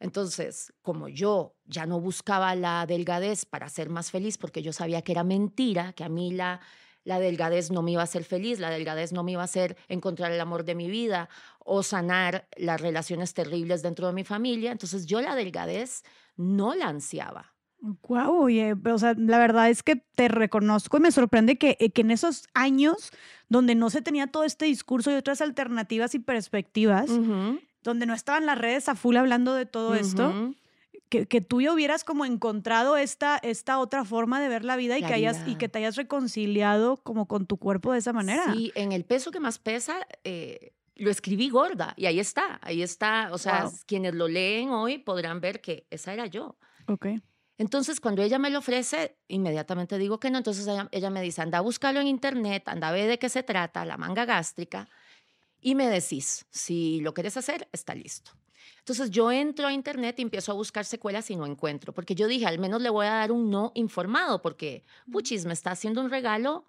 Entonces, 0.00 0.72
como 0.80 1.08
yo 1.08 1.56
ya 1.66 1.84
no 1.86 2.00
buscaba 2.00 2.54
la 2.54 2.86
delgadez 2.86 3.44
para 3.44 3.68
ser 3.68 3.90
más 3.90 4.10
feliz, 4.10 4.38
porque 4.38 4.62
yo 4.62 4.72
sabía 4.72 5.02
que 5.02 5.12
era 5.12 5.24
mentira, 5.24 5.92
que 5.92 6.04
a 6.04 6.08
mí 6.08 6.32
la, 6.32 6.60
la 7.04 7.18
delgadez 7.18 7.70
no 7.70 7.82
me 7.82 7.92
iba 7.92 8.02
a 8.02 8.04
hacer 8.04 8.24
feliz, 8.24 8.58
la 8.58 8.70
delgadez 8.70 9.12
no 9.12 9.22
me 9.22 9.32
iba 9.32 9.42
a 9.42 9.44
hacer 9.44 9.76
encontrar 9.88 10.32
el 10.32 10.40
amor 10.40 10.64
de 10.64 10.74
mi 10.74 10.90
vida 10.90 11.28
o 11.58 11.82
sanar 11.82 12.48
las 12.56 12.80
relaciones 12.80 13.34
terribles 13.34 13.82
dentro 13.82 14.06
de 14.06 14.12
mi 14.12 14.24
familia. 14.24 14.72
Entonces 14.72 15.06
yo 15.06 15.20
la 15.20 15.34
delgadez 15.34 16.02
no 16.36 16.74
la 16.74 16.88
ansiaba. 16.88 17.54
Wow, 17.80 18.42
oye, 18.42 18.74
o 18.74 18.98
sea, 18.98 19.14
la 19.16 19.38
verdad 19.38 19.70
es 19.70 19.82
que 19.82 19.96
te 19.96 20.28
reconozco 20.28 20.98
y 20.98 21.00
me 21.00 21.12
sorprende 21.12 21.56
que, 21.56 21.78
eh, 21.80 21.90
que, 21.90 22.02
en 22.02 22.10
esos 22.10 22.46
años 22.52 23.10
donde 23.48 23.74
no 23.74 23.88
se 23.88 24.02
tenía 24.02 24.26
todo 24.26 24.44
este 24.44 24.66
discurso 24.66 25.10
y 25.10 25.14
otras 25.14 25.40
alternativas 25.40 26.14
y 26.14 26.18
perspectivas, 26.18 27.10
donde 27.82 28.04
no 28.04 28.12
estaban 28.12 28.44
las 28.44 28.58
redes 28.58 28.90
a 28.90 28.94
full 28.94 29.16
hablando 29.16 29.54
de 29.54 29.64
todo 29.64 29.94
esto, 29.94 30.52
que, 31.08 31.26
que, 31.26 31.40
tú 31.40 31.60
ya 31.60 31.72
hubieras 31.72 32.04
como 32.04 32.24
encontrado 32.24 32.96
esta, 32.96 33.38
esta 33.38 33.78
otra 33.78 34.04
forma 34.04 34.40
de 34.40 34.48
ver 34.48 34.64
la 34.64 34.76
vida 34.76 34.98
y 34.98 35.02
que, 35.02 35.12
hayas, 35.12 35.46
y 35.46 35.56
que 35.56 35.68
te 35.68 35.78
hayas 35.78 35.96
reconciliado 35.96 36.96
como 36.98 37.26
con 37.26 37.46
tu 37.46 37.56
cuerpo 37.56 37.92
de 37.92 37.98
esa 37.98 38.12
manera. 38.12 38.52
Sí, 38.52 38.72
en 38.74 38.92
el 38.92 39.04
peso 39.04 39.30
que 39.30 39.40
más 39.40 39.58
pesa, 39.58 40.06
eh, 40.24 40.72
lo 40.96 41.10
escribí 41.10 41.48
gorda 41.48 41.94
y 41.96 42.06
ahí 42.06 42.20
está, 42.20 42.60
ahí 42.62 42.82
está. 42.82 43.30
O 43.32 43.38
sea, 43.38 43.70
quienes 43.86 44.14
lo 44.14 44.28
leen 44.28 44.70
hoy 44.70 44.98
podrán 44.98 45.40
ver 45.40 45.60
que 45.60 45.86
esa 45.90 46.12
era 46.12 46.26
yo. 46.26 46.56
Ok. 46.86 47.06
Entonces, 47.58 48.00
cuando 48.00 48.22
ella 48.22 48.38
me 48.38 48.48
lo 48.48 48.60
ofrece, 48.60 49.18
inmediatamente 49.28 49.98
digo 49.98 50.18
que 50.18 50.30
no. 50.30 50.38
Entonces, 50.38 50.66
ella, 50.66 50.88
ella 50.92 51.10
me 51.10 51.20
dice, 51.20 51.42
anda 51.42 51.58
a 51.58 51.60
buscarlo 51.60 52.00
en 52.00 52.06
internet, 52.06 52.62
anda 52.66 52.88
a 52.88 52.92
ver 52.92 53.08
de 53.08 53.18
qué 53.18 53.28
se 53.28 53.42
trata, 53.42 53.84
la 53.84 53.98
manga 53.98 54.24
gástrica, 54.24 54.88
y 55.60 55.74
me 55.74 55.88
decís, 55.88 56.46
si 56.50 57.00
lo 57.00 57.12
quieres 57.12 57.36
hacer, 57.36 57.68
está 57.72 57.94
listo. 57.94 58.32
Entonces 58.78 59.10
yo 59.10 59.30
entro 59.30 59.66
a 59.66 59.72
internet 59.72 60.18
y 60.18 60.22
empiezo 60.22 60.52
a 60.52 60.54
buscar 60.54 60.84
secuelas 60.84 61.30
y 61.30 61.36
no 61.36 61.46
encuentro, 61.46 61.92
porque 61.92 62.14
yo 62.14 62.26
dije, 62.26 62.46
al 62.46 62.58
menos 62.58 62.82
le 62.82 62.90
voy 62.90 63.06
a 63.06 63.10
dar 63.10 63.32
un 63.32 63.50
no 63.50 63.72
informado, 63.74 64.42
porque 64.42 64.84
Puchis 65.10 65.46
me 65.46 65.52
está 65.52 65.70
haciendo 65.72 66.00
un 66.00 66.10
regalo 66.10 66.66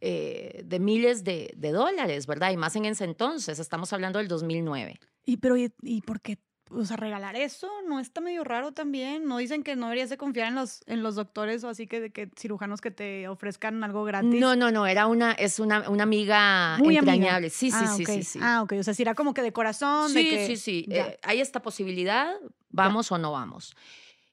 eh, 0.00 0.62
de 0.64 0.78
miles 0.78 1.24
de, 1.24 1.52
dólares, 1.56 2.26
¿verdad? 2.26 2.52
Y 2.52 2.56
más 2.56 2.76
en 2.76 2.84
ese 2.84 3.04
entonces, 3.04 3.58
estamos 3.58 3.92
hablando 3.92 4.18
del 4.18 4.28
2009. 4.28 5.00
¿Y, 5.24 5.38
pero, 5.38 5.56
¿y, 5.56 5.72
y 5.82 6.00
por 6.02 6.20
qué 6.20 6.38
o 6.70 6.84
sea, 6.84 6.96
regalar 6.96 7.36
eso 7.36 7.68
no 7.86 8.00
está 8.00 8.20
medio 8.20 8.44
raro 8.44 8.72
también. 8.72 9.26
No 9.26 9.38
dicen 9.38 9.62
que 9.62 9.76
no 9.76 9.86
deberías 9.86 10.10
de 10.10 10.16
confiar 10.16 10.48
en 10.48 10.54
los, 10.54 10.82
en 10.86 11.02
los 11.02 11.14
doctores 11.14 11.64
o 11.64 11.68
así 11.68 11.86
que, 11.86 12.10
que 12.10 12.30
cirujanos 12.36 12.80
que 12.80 12.90
te 12.90 13.28
ofrezcan 13.28 13.82
algo 13.84 14.04
gratis. 14.04 14.40
No, 14.40 14.56
no, 14.56 14.70
no, 14.70 14.86
era 14.86 15.06
una, 15.06 15.32
es 15.32 15.58
una, 15.58 15.88
una 15.88 16.02
amiga 16.02 16.78
Muy 16.78 16.96
entrañable. 16.96 17.50
Sí, 17.50 17.70
sí, 17.70 17.78
ah, 17.80 17.94
sí, 17.96 18.04
sí, 18.04 18.22
sí. 18.22 18.38
Ah, 18.42 18.62
ok. 18.62 18.74
O 18.78 18.82
sea, 18.82 18.94
si 18.94 19.02
era 19.02 19.14
como 19.14 19.34
que 19.34 19.42
de 19.42 19.52
corazón. 19.52 20.10
Sí, 20.10 20.30
de 20.30 20.46
sí, 20.46 20.56
sí. 20.56 20.86
Eh, 20.90 21.18
hay 21.22 21.40
esta 21.40 21.62
posibilidad, 21.62 22.34
vamos 22.70 23.10
o 23.12 23.18
no 23.18 23.32
vamos. 23.32 23.74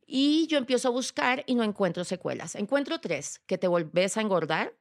Y 0.07 0.47
yo 0.47 0.57
empiezo 0.57 0.89
a 0.89 0.91
buscar 0.91 1.43
y 1.47 1.55
no 1.55 1.63
encuentro 1.63 2.03
secuelas. 2.03 2.55
Encuentro 2.55 2.99
tres, 2.99 3.41
que 3.47 3.57
te 3.57 3.67
volvés 3.67 4.17
a 4.17 4.21
engordar, 4.21 4.73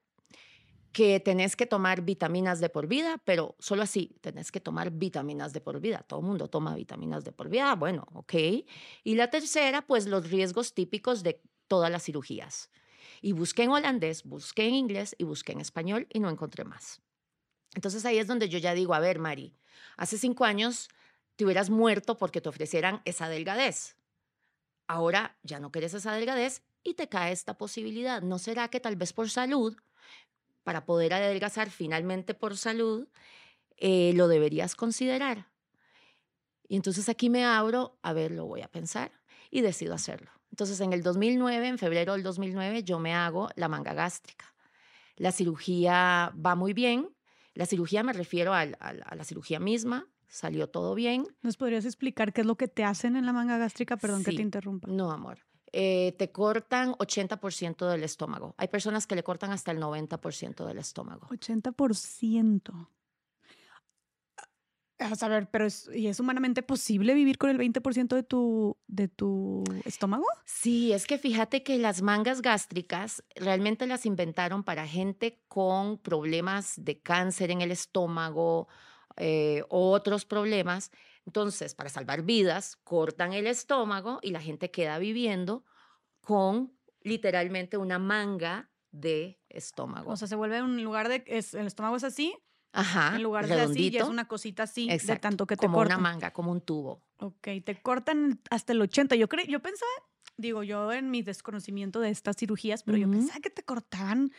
que 0.95 1.19
tenés 1.19 1.57
que 1.57 1.67
tomar 1.67 2.03
vitaminas 2.03 2.61
de 2.61 2.71
por 2.71 2.87
vida, 2.87 3.21
pero 3.25 3.57
solo 3.59 3.83
así, 3.83 4.17
tenés 4.21 4.53
que 4.53 4.61
tomar 4.61 4.93
vitaminas 4.93 5.53
de 5.53 5.61
por 5.61 5.81
vida. 5.81 6.05
Todo 6.07 6.21
el 6.21 6.27
mundo 6.27 6.49
toma 6.49 6.77
vitaminas 6.77 7.25
de 7.25 7.33
por 7.33 7.49
vida, 7.49 7.75
bueno, 7.75 8.07
ok. 8.15 8.35
Y 9.03 9.17
la 9.17 9.29
tercera, 9.29 9.83
pues 9.83 10.07
los 10.07 10.31
riesgos 10.31 10.73
típicos 10.73 11.25
de 11.25 11.43
todas 11.67 11.91
las 11.91 12.05
cirugías. 12.05 12.71
Y 13.21 13.33
busqué 13.33 13.65
en 13.65 13.73
holandés, 13.73 14.23
busqué 14.23 14.69
en 14.69 14.75
inglés 14.75 15.17
y 15.19 15.25
busqué 15.25 15.51
en 15.51 15.61
español 15.61 16.07
y 16.11 16.21
no 16.21 16.31
encontré 16.31 16.65
más. 16.65 17.03
Entonces 17.75 18.05
ahí 18.05 18.19
es 18.19 18.29
donde 18.29 18.49
yo 18.49 18.59
ya 18.59 18.73
digo, 18.73 18.95
a 18.95 19.01
ver, 19.01 19.19
Mari, 19.19 19.59
hace 19.97 20.17
cinco 20.17 20.45
años 20.45 20.89
te 21.35 21.45
hubieras 21.45 21.71
muerto 21.71 22.17
porque 22.17 22.41
te 22.41 22.49
ofrecieran 22.49 23.03
esa 23.05 23.29
delgadez. 23.29 23.97
Ahora 24.87 25.37
ya 25.43 25.59
no 25.59 25.73
quieres 25.73 25.93
esa 25.93 26.13
delgadez 26.13 26.63
y 26.85 26.95
te 26.95 27.09
cae 27.09 27.33
esta 27.33 27.59
posibilidad. 27.59 28.23
¿No 28.23 28.39
será 28.39 28.69
que 28.69 28.79
tal 28.79 28.95
vez 28.95 29.13
por 29.13 29.29
salud 29.29 29.77
para 30.65 30.85
poder 30.85 31.15
adelgazar 31.15 31.71
finalmente 31.71 32.35
por 32.35 32.57
salud, 32.57 33.07
eh, 33.77 34.13
lo 34.15 34.29
deberías 34.29 34.75
considerar. 34.75 35.49
Y 36.67 36.77
entonces 36.77 37.09
aquí 37.09 37.31
me 37.31 37.45
abro, 37.45 37.99
a 38.03 38.13
ver, 38.13 38.33
lo 38.33 38.47
voy 38.47 38.63
a 38.63 38.69
pensar 38.69 39.13
y 39.51 39.61
decido 39.61 39.95
hacerlo. 39.95 40.31
Entonces 40.51 40.81
en 40.81 40.93
el 40.93 41.03
2009, 41.03 41.69
en 41.69 41.79
febrero 41.79 42.15
del 42.15 42.23
2009, 42.23 42.83
yo 42.83 42.99
me 42.99 43.15
hago 43.15 43.51
la 43.57 43.69
manga 43.69 43.93
gástrica. 43.93 44.55
La 45.17 45.31
cirugía 45.31 46.33
va 46.45 46.55
muy 46.55 46.73
bien. 46.73 47.11
La 47.55 47.67
cirugía 47.67 48.03
me 48.03 48.13
refiero 48.13 48.53
a, 48.53 48.65
la 48.67 49.25
cirugía 49.25 49.61
misma, 49.61 50.09
salió 50.27 50.69
todo 50.69 50.95
bien. 50.95 51.27
¿Nos 51.43 51.57
podrías 51.57 51.85
explicar 51.85 52.33
qué 52.33 52.41
es 52.41 52.47
lo 52.47 52.57
que 52.57 52.67
te 52.67 52.83
hacen 52.83 53.15
en 53.15 53.27
la 53.27 53.33
manga 53.33 53.59
gástrica? 53.59 53.97
Perdón 53.97 54.25
que 54.25 54.33
te 54.33 54.43
interrumpa. 54.43 54.89
No, 54.89 55.13
amor. 55.13 55.39
Eh, 55.77 56.15
te 56.19 56.31
cortan 56.31 56.93
80% 56.93 57.89
del 57.89 58.05
estómago. 58.05 58.55
Hay 58.59 58.69
personas 58.69 59.09
que 59.09 59.17
le 59.17 59.25
cortan 59.25 59.51
hasta 59.51 59.73
el 59.73 59.81
90% 59.81 60.65
del 60.65 60.79
estómago. 60.79 61.27
80%. 61.31 62.89
A 65.01 65.17
saber, 65.17 65.51
pero 65.51 65.67
es, 65.67 65.91
¿y 65.93 66.07
es 66.07 66.21
humanamente 66.21 66.63
posible 66.63 67.13
vivir 67.13 67.39
con 67.39 67.51
el 67.51 67.59
20% 67.59 68.15
de 68.15 68.23
tu, 68.23 68.77
de 68.87 69.09
tu 69.09 69.65
estómago? 69.85 70.25
Sí, 70.45 70.93
es 70.93 71.09
que 71.09 71.19
fíjate 71.19 71.65
que 71.65 71.77
las 71.79 72.03
mangas 72.03 72.41
gástricas 72.41 73.25
realmente 73.35 73.89
las 73.89 74.07
inventaron 74.07 74.63
para 74.63 74.87
gente 74.87 75.43
con 75.49 75.99
problemas 75.99 76.75
de 76.77 77.01
cáncer 77.01 77.51
en 77.51 77.63
el 77.63 77.73
estómago 77.73 78.69
eh, 79.17 79.65
o 79.71 79.91
otros 79.91 80.25
problemas 80.25 80.93
entonces, 81.27 81.75
para 81.75 81.91
salvar 81.91 82.23
vidas, 82.23 82.77
cortan 82.85 83.33
el 83.33 83.47
estómago 83.47 84.19
y 84.23 84.31
la 84.31 84.41
gente 84.41 84.71
queda 84.71 84.99
viviendo 84.99 85.65
con 86.21 86.73
literalmente 87.03 87.77
una 87.77 87.99
manga 87.99 88.71
de 88.91 89.41
estómago. 89.49 90.13
O 90.13 90.17
sea, 90.17 90.29
se 90.29 90.37
vuelve 90.37 90.63
un 90.63 90.83
lugar 90.83 91.09
de, 91.09 91.25
es, 91.27 91.55
el 91.55 91.67
estómago 91.67 91.97
es 91.97 92.05
así. 92.05 92.35
Ajá. 92.73 93.15
En 93.15 93.23
lugar 93.23 93.47
de 93.47 93.61
así, 93.61 93.97
es 93.97 94.05
una 94.05 94.27
cosita 94.27 94.65
así, 94.65 94.89
de 94.89 95.17
tanto 95.17 95.47
que 95.47 95.57
te 95.57 95.67
como 95.67 95.81
una 95.81 95.97
manga, 95.97 96.33
como 96.33 96.51
un 96.51 96.61
tubo. 96.61 97.03
Ok, 97.19 97.49
te 97.65 97.81
cortan 97.81 98.41
hasta 98.51 98.73
el 98.73 98.81
80. 98.81 99.15
Yo, 99.15 99.29
creo, 99.29 99.47
yo 99.47 99.61
pensaba 99.61 99.91
digo 100.37 100.63
yo 100.63 100.93
en 100.93 101.11
mi 101.11 101.23
desconocimiento 101.23 102.01
de 102.01 102.11
estas 102.11 102.37
cirugías, 102.37 102.83
pero 102.83 102.99
yo 102.99 103.11
pensaba 103.11 103.41
que 103.41 103.51
te 103.51 103.63
cortaban 103.63 104.33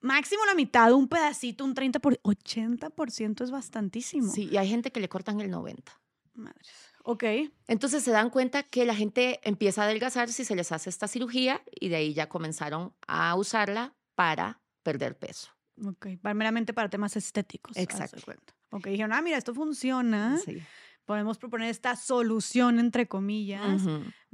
máximo 0.00 0.44
la 0.46 0.54
mitad, 0.54 0.92
un 0.92 1.08
pedacito, 1.08 1.64
un 1.64 1.74
30%, 1.74 2.00
por 2.00 2.20
80% 2.22 3.42
es 3.42 3.50
bastantísimo. 3.50 4.30
Sí, 4.30 4.48
y 4.50 4.56
hay 4.56 4.68
gente 4.68 4.92
que 4.92 5.00
le 5.00 5.08
cortan 5.08 5.40
el 5.40 5.50
90%. 5.50 5.82
Madres. 6.34 6.70
Ok. 7.04 7.24
Entonces 7.68 8.02
se 8.02 8.10
dan 8.10 8.30
cuenta 8.30 8.62
que 8.62 8.84
la 8.84 8.94
gente 8.94 9.40
empieza 9.42 9.82
a 9.82 9.84
adelgazar 9.84 10.30
si 10.30 10.44
se 10.44 10.56
les 10.56 10.72
hace 10.72 10.90
esta 10.90 11.08
cirugía 11.08 11.62
y 11.70 11.88
de 11.88 11.96
ahí 11.96 12.14
ya 12.14 12.28
comenzaron 12.28 12.94
a 13.06 13.34
usarla 13.36 13.94
para 14.14 14.60
perder 14.82 15.18
peso. 15.18 15.50
Ok, 15.84 16.06
meramente 16.22 16.72
para 16.72 16.88
temas 16.88 17.16
estéticos. 17.16 17.76
Exacto. 17.76 18.22
Ok, 18.70 18.86
dijeron, 18.86 19.12
ah, 19.12 19.22
mira, 19.22 19.36
esto 19.36 19.54
funciona. 19.54 20.38
Sí. 20.38 20.62
Podemos 21.04 21.36
proponer 21.36 21.68
esta 21.68 21.96
solución, 21.96 22.78
entre 22.78 23.06
comillas. 23.06 23.82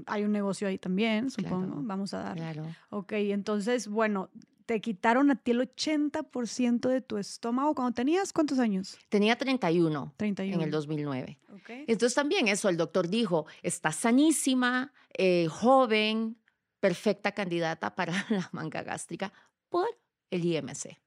Hay 0.07 0.25
un 0.25 0.33
negocio 0.33 0.69
ahí 0.69 0.79
también, 0.79 1.31
supongo. 1.31 1.83
Vamos 1.83 2.15
a 2.15 2.21
dar. 2.21 2.37
Claro. 2.37 2.65
Ok, 2.91 3.13
entonces, 3.13 3.89
bueno, 3.89 4.31
te 4.71 4.81
quitaron 4.81 5.33
a 5.33 5.35
ti 5.35 5.51
el 5.51 5.63
80% 5.63 6.89
de 6.89 7.01
tu 7.01 7.19
estómago 7.19 7.75
cuando 7.75 7.93
tenías 7.93 8.33
cuántos 8.33 8.61
años? 8.61 8.97
Tenía 9.09 9.37
31, 9.37 10.15
31. 10.17 10.55
en 10.55 10.63
el 10.63 10.71
2009. 10.71 11.41
Okay. 11.57 11.85
Entonces 11.89 12.15
también 12.15 12.47
eso, 12.47 12.69
el 12.69 12.77
doctor 12.77 13.09
dijo, 13.09 13.47
está 13.65 13.91
sanísima, 13.91 14.93
eh, 15.19 15.49
joven, 15.51 16.37
perfecta 16.79 17.33
candidata 17.33 17.97
para 17.97 18.13
la 18.31 18.49
manga 18.53 18.85
gástrica 18.85 19.33
por 19.71 19.89
el 20.31 20.45
IMC. 20.45 21.01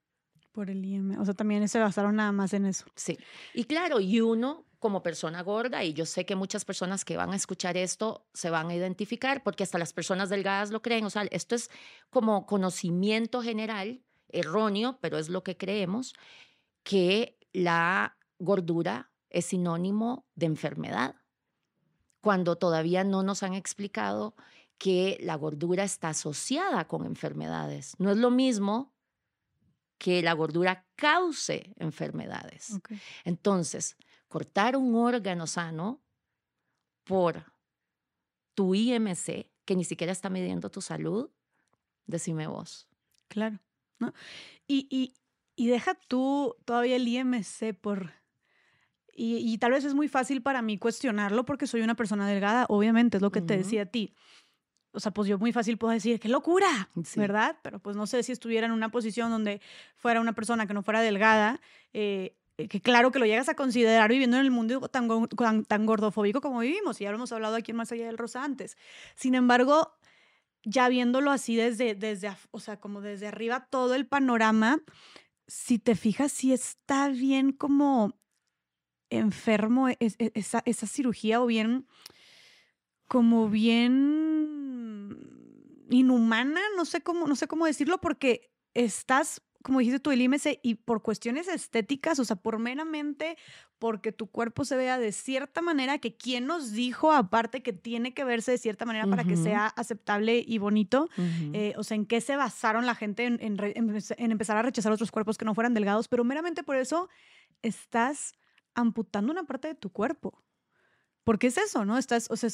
Por 0.51 0.69
el 0.69 0.83
IMC. 0.83 1.21
O 1.21 1.23
sea, 1.23 1.33
también 1.33 1.65
se 1.69 1.79
basaron 1.79 2.17
nada 2.17 2.33
más 2.33 2.53
en 2.53 2.65
eso. 2.65 2.83
Sí. 2.95 3.17
Y 3.53 3.63
claro, 3.63 4.01
y 4.01 4.19
uno 4.19 4.65
como 4.83 5.01
persona 5.01 5.41
gorda, 5.43 5.81
y 5.85 5.93
yo 5.93 6.05
sé 6.05 6.25
que 6.25 6.35
muchas 6.35 6.65
personas 6.65 7.05
que 7.05 7.15
van 7.15 7.31
a 7.31 7.37
escuchar 7.37 7.77
esto 7.77 8.27
se 8.33 8.49
van 8.49 8.67
a 8.67 8.75
identificar, 8.75 9.41
porque 9.41 9.63
hasta 9.63 9.77
las 9.77 9.93
personas 9.93 10.29
delgadas 10.29 10.71
lo 10.71 10.81
creen, 10.81 11.05
o 11.05 11.09
sea, 11.09 11.23
esto 11.31 11.55
es 11.55 11.71
como 12.09 12.45
conocimiento 12.45 13.41
general, 13.41 14.03
erróneo, 14.27 14.99
pero 14.99 15.17
es 15.17 15.29
lo 15.29 15.41
que 15.41 15.55
creemos, 15.55 16.13
que 16.83 17.39
la 17.53 18.17
gordura 18.39 19.09
es 19.29 19.45
sinónimo 19.45 20.25
de 20.35 20.47
enfermedad, 20.47 21.15
cuando 22.19 22.57
todavía 22.57 23.05
no 23.05 23.23
nos 23.23 23.41
han 23.41 23.53
explicado 23.53 24.35
que 24.77 25.17
la 25.21 25.35
gordura 25.35 25.85
está 25.85 26.09
asociada 26.09 26.89
con 26.89 27.05
enfermedades. 27.05 27.95
No 27.99 28.11
es 28.11 28.17
lo 28.17 28.31
mismo 28.31 28.91
que 29.97 30.21
la 30.21 30.33
gordura 30.33 30.85
cause 30.97 31.71
enfermedades. 31.77 32.81
Entonces, 33.23 33.95
cortar 34.33 34.75
un 34.75 34.95
órgano 34.95 35.45
sano 35.45 36.01
por 37.03 37.53
tu 38.55 38.73
IMC, 38.73 39.45
que 39.63 39.75
ni 39.75 39.83
siquiera 39.83 40.11
está 40.11 40.31
midiendo 40.31 40.71
tu 40.71 40.81
salud, 40.81 41.29
decime 42.07 42.47
vos. 42.47 42.87
Claro. 43.27 43.59
¿no? 43.99 44.11
Y, 44.65 44.87
y, 44.89 45.13
y 45.55 45.67
deja 45.67 45.93
tú 46.07 46.55
todavía 46.65 46.95
el 46.95 47.07
IMC 47.07 47.75
por... 47.79 48.11
Y, 49.15 49.37
y, 49.37 49.59
tal 49.59 49.73
vez 49.73 49.85
es 49.85 49.93
muy 49.93 50.07
fácil 50.07 50.41
para 50.41 50.63
mí 50.63 50.79
cuestionarlo 50.79 51.45
porque 51.45 51.67
soy 51.67 51.81
una 51.81 51.93
persona 51.93 52.27
delgada, 52.27 52.65
obviamente, 52.69 53.17
es 53.17 53.21
lo 53.21 53.31
que 53.31 53.41
te 53.41 53.55
decía 53.55 53.83
a 53.83 53.85
ti. 53.85 54.15
O 54.93 54.99
sea, 54.99 55.11
pues 55.11 55.27
yo 55.27 55.37
muy 55.37 55.53
fácil 55.53 55.77
puedo 55.77 55.93
decir, 55.93 56.19
qué 56.19 56.27
locura, 56.27 56.89
¿verdad? 57.15 57.59
Pero 57.61 57.77
pues 57.77 57.95
no 57.95 58.07
sé 58.07 58.23
si 58.23 58.31
estuviera 58.31 58.65
en 58.65 58.73
una 58.73 58.89
posición 58.89 59.29
donde 59.29 59.61
fuera 59.95 60.19
una 60.19 60.33
persona 60.33 60.65
que 60.65 60.73
no 60.73 60.81
fuera 60.81 61.01
delgada, 61.01 61.61
eh, 61.93 62.35
eh, 62.41 62.42
que 62.55 62.81
claro 62.81 63.11
que 63.11 63.19
lo 63.19 63.25
llegas 63.25 63.49
a 63.49 63.55
considerar 63.55 64.11
viviendo 64.11 64.37
en 64.37 64.43
el 64.43 64.51
mundo 64.51 64.87
tan, 64.87 65.07
tan, 65.65 65.85
gordofóbico 65.85 66.39
como 66.41 66.59
vivimos, 66.59 67.01
y 67.01 67.05
ya 67.05 67.11
lo 67.11 67.17
hemos 67.17 67.31
hablado 67.31 67.55
aquí 67.55 67.71
en 67.71 67.77
Más 67.77 67.91
Allá 67.91 68.05
del 68.05 68.17
Rosa 68.17 68.43
antes. 68.43 68.77
Sin 69.15 69.33
embargo, 69.33 69.97
ya 70.63 70.87
viéndolo 70.87 71.31
así 71.31 71.55
desde, 71.55 71.95
desde, 71.95 72.31
o 72.51 72.59
sea, 72.59 72.79
como 72.79 73.01
desde 73.01 73.27
arriba 73.27 73.67
todo 73.69 73.95
el 73.95 74.05
panorama, 74.05 74.81
si 75.47 75.79
te 75.79 75.95
fijas, 75.95 76.31
si 76.31 76.53
está 76.53 77.09
bien 77.09 77.51
como 77.51 78.17
enfermo 79.09 79.89
e, 79.89 79.97
e, 79.99 80.31
esa, 80.35 80.61
esa 80.65 80.87
cirugía 80.87 81.41
o 81.41 81.47
bien, 81.47 81.87
como 83.07 83.49
bien 83.49 85.17
inhumana, 85.89 86.61
no 86.75 86.85
sé 86.85 87.01
cómo, 87.01 87.27
no 87.27 87.35
sé 87.35 87.47
cómo 87.47 87.65
decirlo, 87.65 87.99
porque 87.99 88.51
estás 88.73 89.41
como 89.63 89.79
dijiste 89.79 89.99
tú, 90.01 90.11
el 90.11 90.21
IMC, 90.21 90.59
y 90.61 90.75
por 90.75 91.01
cuestiones 91.01 91.47
estéticas, 91.47 92.19
o 92.19 92.25
sea, 92.25 92.35
por 92.35 92.59
meramente 92.59 93.37
porque 93.79 94.11
tu 94.11 94.27
cuerpo 94.27 94.65
se 94.65 94.75
vea 94.75 94.99
de 94.99 95.13
cierta 95.13 95.61
manera, 95.61 95.99
que 95.99 96.15
quién 96.15 96.45
nos 96.45 96.73
dijo 96.73 97.13
aparte 97.13 97.63
que 97.63 97.71
tiene 97.71 98.13
que 98.13 98.25
verse 98.25 98.51
de 98.51 98.57
cierta 98.57 98.85
manera 98.85 99.07
para 99.07 99.23
que 99.23 99.37
sea 99.37 99.67
aceptable 99.67 100.43
y 100.45 100.57
bonito, 100.57 101.09
eh, 101.53 101.73
o 101.77 101.83
sea, 101.83 101.95
en 101.95 102.05
qué 102.05 102.19
se 102.19 102.35
basaron 102.35 102.85
la 102.85 102.93
gente 102.93 103.25
en, 103.25 103.39
en, 103.41 104.31
empezar 104.31 104.57
a 104.57 104.61
rechazar 104.61 104.91
otros 104.91 105.11
cuerpos 105.11 105.37
que 105.37 105.45
no 105.45 105.55
fueran 105.55 105.73
delgados, 105.73 106.09
pero 106.09 106.25
meramente 106.25 106.63
por 106.63 106.75
eso 106.75 107.09
estás 107.61 108.33
amputando 108.75 109.31
una 109.31 109.45
parte 109.45 109.69
de 109.69 109.75
tu 109.75 109.91
cuerpo. 109.91 110.43
Porque 111.23 111.47
es 111.47 111.57
eso, 111.57 111.85
¿no? 111.85 111.97
Estás, 111.97 112.29
o 112.29 112.35
sea, 112.35 112.49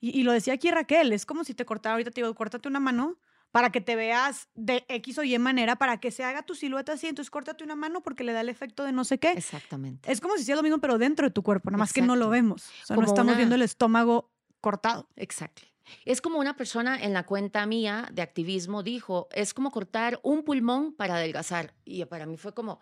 y, 0.00 0.16
y, 0.16 0.22
lo 0.22 0.30
decía 0.30 0.54
aquí 0.54 0.70
Raquel, 0.70 1.12
es 1.12 1.26
como 1.26 1.42
si 1.42 1.54
te 1.54 1.64
cortara, 1.64 1.94
ahorita 1.94 2.12
te 2.12 2.20
digo, 2.20 2.32
córtate 2.34 2.68
una 2.68 2.78
mano, 2.78 3.18
para 3.56 3.72
que 3.72 3.80
te 3.80 3.96
veas 3.96 4.50
de 4.54 4.84
X 4.86 5.16
o 5.16 5.24
Y 5.24 5.38
manera, 5.38 5.76
para 5.76 5.98
que 5.98 6.10
se 6.10 6.22
haga 6.22 6.42
tu 6.42 6.54
silueta 6.54 6.92
así. 6.92 7.06
Entonces, 7.06 7.30
córtate 7.30 7.64
una 7.64 7.74
mano 7.74 8.02
porque 8.02 8.22
le 8.22 8.34
da 8.34 8.42
el 8.42 8.50
efecto 8.50 8.84
de 8.84 8.92
no 8.92 9.02
sé 9.02 9.18
qué. 9.18 9.30
Exactamente. 9.30 10.12
Es 10.12 10.20
como 10.20 10.34
si 10.34 10.42
hiciera 10.42 10.56
lo 10.56 10.62
mismo, 10.62 10.78
pero 10.78 10.98
dentro 10.98 11.26
de 11.26 11.30
tu 11.30 11.42
cuerpo, 11.42 11.70
nada 11.70 11.78
más 11.78 11.94
que 11.94 12.02
no 12.02 12.16
lo 12.16 12.28
vemos. 12.28 12.68
O 12.82 12.86
sea, 12.86 12.96
no 12.96 13.06
estamos 13.06 13.34
viendo 13.34 13.54
el 13.54 13.62
estómago 13.62 14.30
cortado. 14.60 15.08
Exacto. 15.16 15.62
Es 16.04 16.20
como 16.20 16.38
una 16.38 16.54
persona 16.54 17.02
en 17.02 17.14
la 17.14 17.24
cuenta 17.24 17.64
mía 17.64 18.06
de 18.12 18.20
activismo 18.20 18.82
dijo, 18.82 19.26
es 19.32 19.54
como 19.54 19.70
cortar 19.70 20.20
un 20.22 20.42
pulmón 20.42 20.92
para 20.92 21.14
adelgazar. 21.14 21.72
Y 21.82 22.04
para 22.04 22.26
mí 22.26 22.36
fue 22.36 22.52
como, 22.52 22.78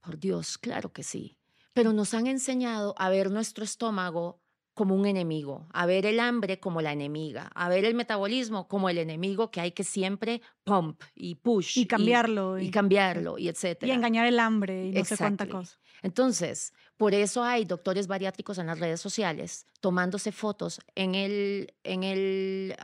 por 0.00 0.18
Dios, 0.18 0.56
claro 0.56 0.94
que 0.94 1.02
sí. 1.02 1.36
Pero 1.74 1.92
nos 1.92 2.14
han 2.14 2.26
enseñado 2.26 2.94
a 2.96 3.10
ver 3.10 3.30
nuestro 3.30 3.64
estómago 3.64 4.40
como 4.78 4.94
un 4.94 5.06
enemigo, 5.06 5.66
a 5.72 5.86
ver 5.86 6.06
el 6.06 6.20
hambre 6.20 6.60
como 6.60 6.80
la 6.80 6.92
enemiga, 6.92 7.50
a 7.56 7.68
ver 7.68 7.84
el 7.84 7.96
metabolismo 7.96 8.68
como 8.68 8.88
el 8.88 8.98
enemigo 8.98 9.50
que 9.50 9.60
hay 9.60 9.72
que 9.72 9.82
siempre 9.82 10.40
pump 10.62 11.02
y 11.16 11.34
push. 11.34 11.78
Y 11.78 11.86
cambiarlo. 11.86 12.60
Y, 12.60 12.70
cambiarlo, 12.70 13.38
y 13.38 13.48
etcétera. 13.48 13.92
Y 13.92 13.96
engañar 13.96 14.28
el 14.28 14.38
hambre 14.38 14.86
y 14.86 14.92
no 14.92 15.04
sé 15.04 15.16
cuánta 15.16 15.48
cosa. 15.48 15.80
Entonces, 16.00 16.72
por 16.96 17.12
eso 17.12 17.42
hay 17.42 17.64
doctores 17.64 18.06
bariátricos 18.06 18.56
en 18.58 18.68
las 18.68 18.78
redes 18.78 19.00
sociales 19.00 19.66
tomándose 19.80 20.30
fotos 20.30 20.80
en 20.94 21.16
el, 21.16 21.74
en 21.82 22.04
el 22.04 22.76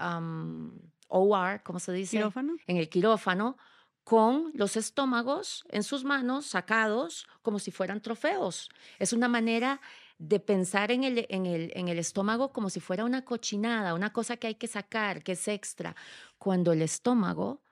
OR, 1.07 1.63
¿cómo 1.63 1.79
se 1.79 1.93
dice? 1.93 2.17
¿Quirófano? 2.17 2.57
En 2.67 2.77
el 2.77 2.89
quirófano, 2.89 3.57
con 4.03 4.51
los 4.55 4.77
estómagos 4.77 5.65
en 5.69 5.85
sus 5.85 6.03
manos 6.03 6.47
sacados 6.47 7.29
como 7.41 7.61
si 7.61 7.71
fueran 7.71 8.01
trofeos. 8.01 8.69
Es 8.99 9.13
una 9.13 9.29
manera 9.29 9.81
de 10.19 10.41
pensar 10.41 10.91
en 10.91 11.05
el, 11.05 11.27
en, 11.29 11.47
el, 11.47 11.73
en 11.75 11.89
el 11.89 11.99
estómago 11.99 12.53
como 12.53 12.71
si 12.71 12.81
fuera 12.81 13.05
una 13.05 13.25
cochinada, 13.25 13.95
una 13.95 14.13
cosa 14.13 14.37
que 14.37 14.47
hay 14.47 14.55
que 14.55 14.69
sacar, 14.69 15.23
que 15.23 15.33
es 15.33 15.49
extra, 15.49 15.97
cuando 16.39 16.73
el 16.73 16.83
estómago, 16.83 17.63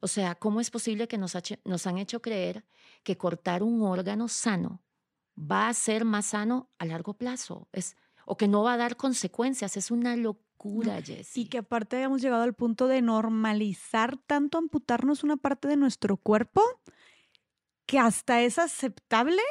o 0.00 0.08
sea, 0.08 0.34
¿cómo 0.34 0.60
es 0.60 0.70
posible 0.70 1.08
que 1.08 1.18
nos, 1.18 1.36
nos 1.64 1.86
han 1.86 1.98
hecho 1.98 2.20
creer 2.22 2.64
que 3.02 3.16
cortar 3.16 3.62
un 3.62 3.82
órgano 3.82 4.28
sano 4.28 4.82
va 5.38 5.68
a 5.68 5.74
ser 5.74 6.04
más 6.04 6.26
sano 6.26 6.70
a 6.78 6.86
largo 6.86 7.14
plazo? 7.14 7.68
Es, 7.72 7.96
o 8.26 8.36
que 8.36 8.48
no 8.48 8.62
va 8.62 8.74
a 8.74 8.78
dar 8.78 8.96
consecuencias, 8.96 9.76
es 9.76 9.90
una 9.90 10.16
locura, 10.16 11.02
Jessie. 11.02 11.42
Y 11.42 11.46
que 11.46 11.58
aparte 11.58 12.00
hemos 12.00 12.22
llegado 12.22 12.42
al 12.42 12.54
punto 12.54 12.88
de 12.88 13.02
normalizar 13.02 14.16
tanto 14.16 14.56
amputarnos 14.56 15.22
una 15.22 15.36
parte 15.36 15.68
de 15.68 15.76
nuestro 15.76 16.16
cuerpo 16.16 16.62
que 17.86 17.98
hasta 17.98 18.40
es 18.40 18.58
aceptable 18.58 19.42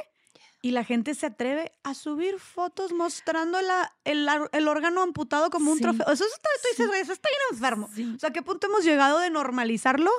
y 0.63 0.71
la 0.71 0.85
gente 0.85 1.13
se 1.13 1.25
atreve 1.25 1.73
a 1.83 1.93
subir 1.93 2.39
fotos 2.39 2.93
mostrando 2.93 3.61
la, 3.61 3.91
el, 4.05 4.25
el 4.53 4.67
órgano 4.69 5.01
amputado 5.01 5.49
como 5.49 5.73
un 5.73 5.79
trofeo. 5.79 6.05
Eso 6.09 6.23
está, 6.23 6.49
eso 6.95 7.11
está 7.11 7.29
bien 7.29 7.41
enfermo. 7.51 7.89
O 8.15 8.19
sea, 8.19 8.29
¿a 8.29 8.33
qué 8.33 8.41
punto 8.41 8.67
hemos 8.67 8.85
llegado 8.85 9.19
de 9.19 9.29
normalizarlo 9.29 10.09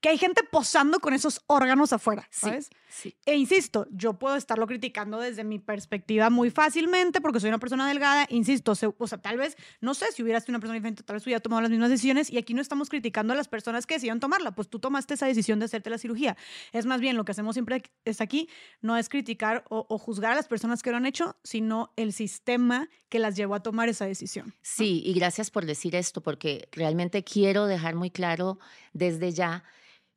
que 0.00 0.08
hay 0.08 0.18
gente 0.18 0.42
posando 0.42 1.00
con 1.00 1.12
esos 1.12 1.42
órganos 1.46 1.92
afuera, 1.92 2.26
¿sabes? 2.30 2.70
Sí, 2.88 3.14
E 3.24 3.36
insisto, 3.36 3.86
yo 3.90 4.14
puedo 4.14 4.34
estarlo 4.34 4.66
criticando 4.66 5.20
desde 5.20 5.44
mi 5.44 5.58
perspectiva 5.58 6.28
muy 6.28 6.50
fácilmente 6.50 7.20
porque 7.20 7.38
soy 7.38 7.48
una 7.48 7.58
persona 7.58 7.86
delgada, 7.86 8.26
insisto, 8.30 8.72
o 8.72 9.06
sea, 9.06 9.18
tal 9.18 9.36
vez, 9.36 9.56
no 9.80 9.94
sé, 9.94 10.06
si 10.12 10.22
hubieras 10.22 10.44
sido 10.44 10.52
una 10.52 10.60
persona 10.60 10.74
diferente, 10.74 11.02
tal 11.02 11.14
vez 11.14 11.24
hubiera 11.24 11.40
tomado 11.40 11.62
las 11.62 11.70
mismas 11.70 11.90
decisiones 11.90 12.30
y 12.30 12.38
aquí 12.38 12.54
no 12.54 12.62
estamos 12.62 12.88
criticando 12.88 13.32
a 13.32 13.36
las 13.36 13.46
personas 13.46 13.86
que 13.86 13.94
decidieron 13.94 14.20
tomarla, 14.20 14.52
pues 14.54 14.68
tú 14.68 14.80
tomaste 14.80 15.14
esa 15.14 15.26
decisión 15.26 15.58
de 15.58 15.66
hacerte 15.66 15.90
la 15.90 15.98
cirugía. 15.98 16.36
Es 16.72 16.86
más 16.86 17.00
bien, 17.00 17.16
lo 17.16 17.24
que 17.24 17.32
hacemos 17.32 17.54
siempre 17.54 17.82
es 18.04 18.20
aquí, 18.20 18.48
no 18.80 18.96
es 18.96 19.08
criticar 19.08 19.64
o, 19.68 19.86
o 19.88 19.98
juzgar 19.98 20.32
a 20.32 20.34
las 20.34 20.48
personas 20.48 20.82
que 20.82 20.90
lo 20.90 20.96
han 20.96 21.06
hecho, 21.06 21.36
sino 21.44 21.92
el 21.96 22.12
sistema 22.12 22.88
que 23.08 23.18
las 23.18 23.36
llevó 23.36 23.54
a 23.54 23.62
tomar 23.62 23.88
esa 23.88 24.06
decisión. 24.06 24.54
Sí, 24.62 25.02
y 25.04 25.12
gracias 25.12 25.50
por 25.50 25.66
decir 25.66 25.94
esto, 25.94 26.22
porque 26.22 26.68
realmente 26.72 27.22
quiero 27.22 27.66
dejar 27.66 27.94
muy 27.94 28.10
claro 28.10 28.58
desde 28.92 29.32
ya 29.32 29.62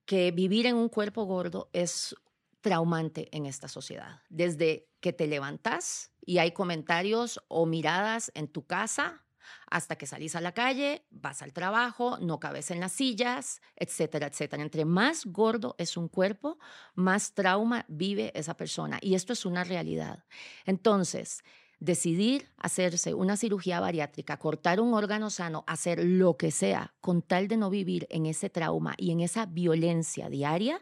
que 0.05 0.31
vivir 0.31 0.65
en 0.65 0.75
un 0.75 0.89
cuerpo 0.89 1.23
gordo 1.25 1.69
es 1.73 2.15
traumante 2.61 3.29
en 3.35 3.45
esta 3.45 3.67
sociedad. 3.67 4.21
Desde 4.29 4.89
que 5.01 5.13
te 5.13 5.27
levantas 5.27 6.11
y 6.25 6.37
hay 6.37 6.51
comentarios 6.51 7.41
o 7.49 7.65
miradas 7.65 8.31
en 8.35 8.47
tu 8.47 8.65
casa 8.65 9.23
hasta 9.69 9.97
que 9.97 10.05
salís 10.07 10.35
a 10.35 10.41
la 10.41 10.53
calle, 10.53 11.05
vas 11.09 11.41
al 11.41 11.51
trabajo, 11.51 12.17
no 12.19 12.39
cabes 12.39 12.71
en 12.71 12.79
las 12.79 12.93
sillas, 12.93 13.61
etcétera, 13.75 14.27
etcétera. 14.27 14.63
Entre 14.63 14.85
más 14.85 15.25
gordo 15.25 15.75
es 15.77 15.97
un 15.97 16.07
cuerpo, 16.07 16.57
más 16.95 17.33
trauma 17.33 17.85
vive 17.89 18.31
esa 18.35 18.55
persona. 18.55 18.99
Y 19.01 19.15
esto 19.15 19.33
es 19.33 19.45
una 19.45 19.63
realidad. 19.63 20.23
Entonces, 20.65 21.43
decidir 21.83 22.47
hacerse 22.55 23.13
una 23.13 23.35
cirugía 23.35 23.81
bariátrica, 23.81 24.37
cortar 24.37 24.79
un 24.79 24.93
órgano 24.93 25.29
sano, 25.29 25.65
hacer 25.67 26.01
lo 26.01 26.37
que 26.37 26.49
sea, 26.49 26.93
con 27.01 27.21
tal 27.21 27.49
de 27.49 27.57
no 27.57 27.69
vivir 27.69 28.07
en 28.09 28.25
ese 28.25 28.49
trauma 28.49 28.95
y 28.97 29.11
en 29.11 29.19
esa 29.19 29.45
violencia 29.45 30.29
diaria, 30.29 30.81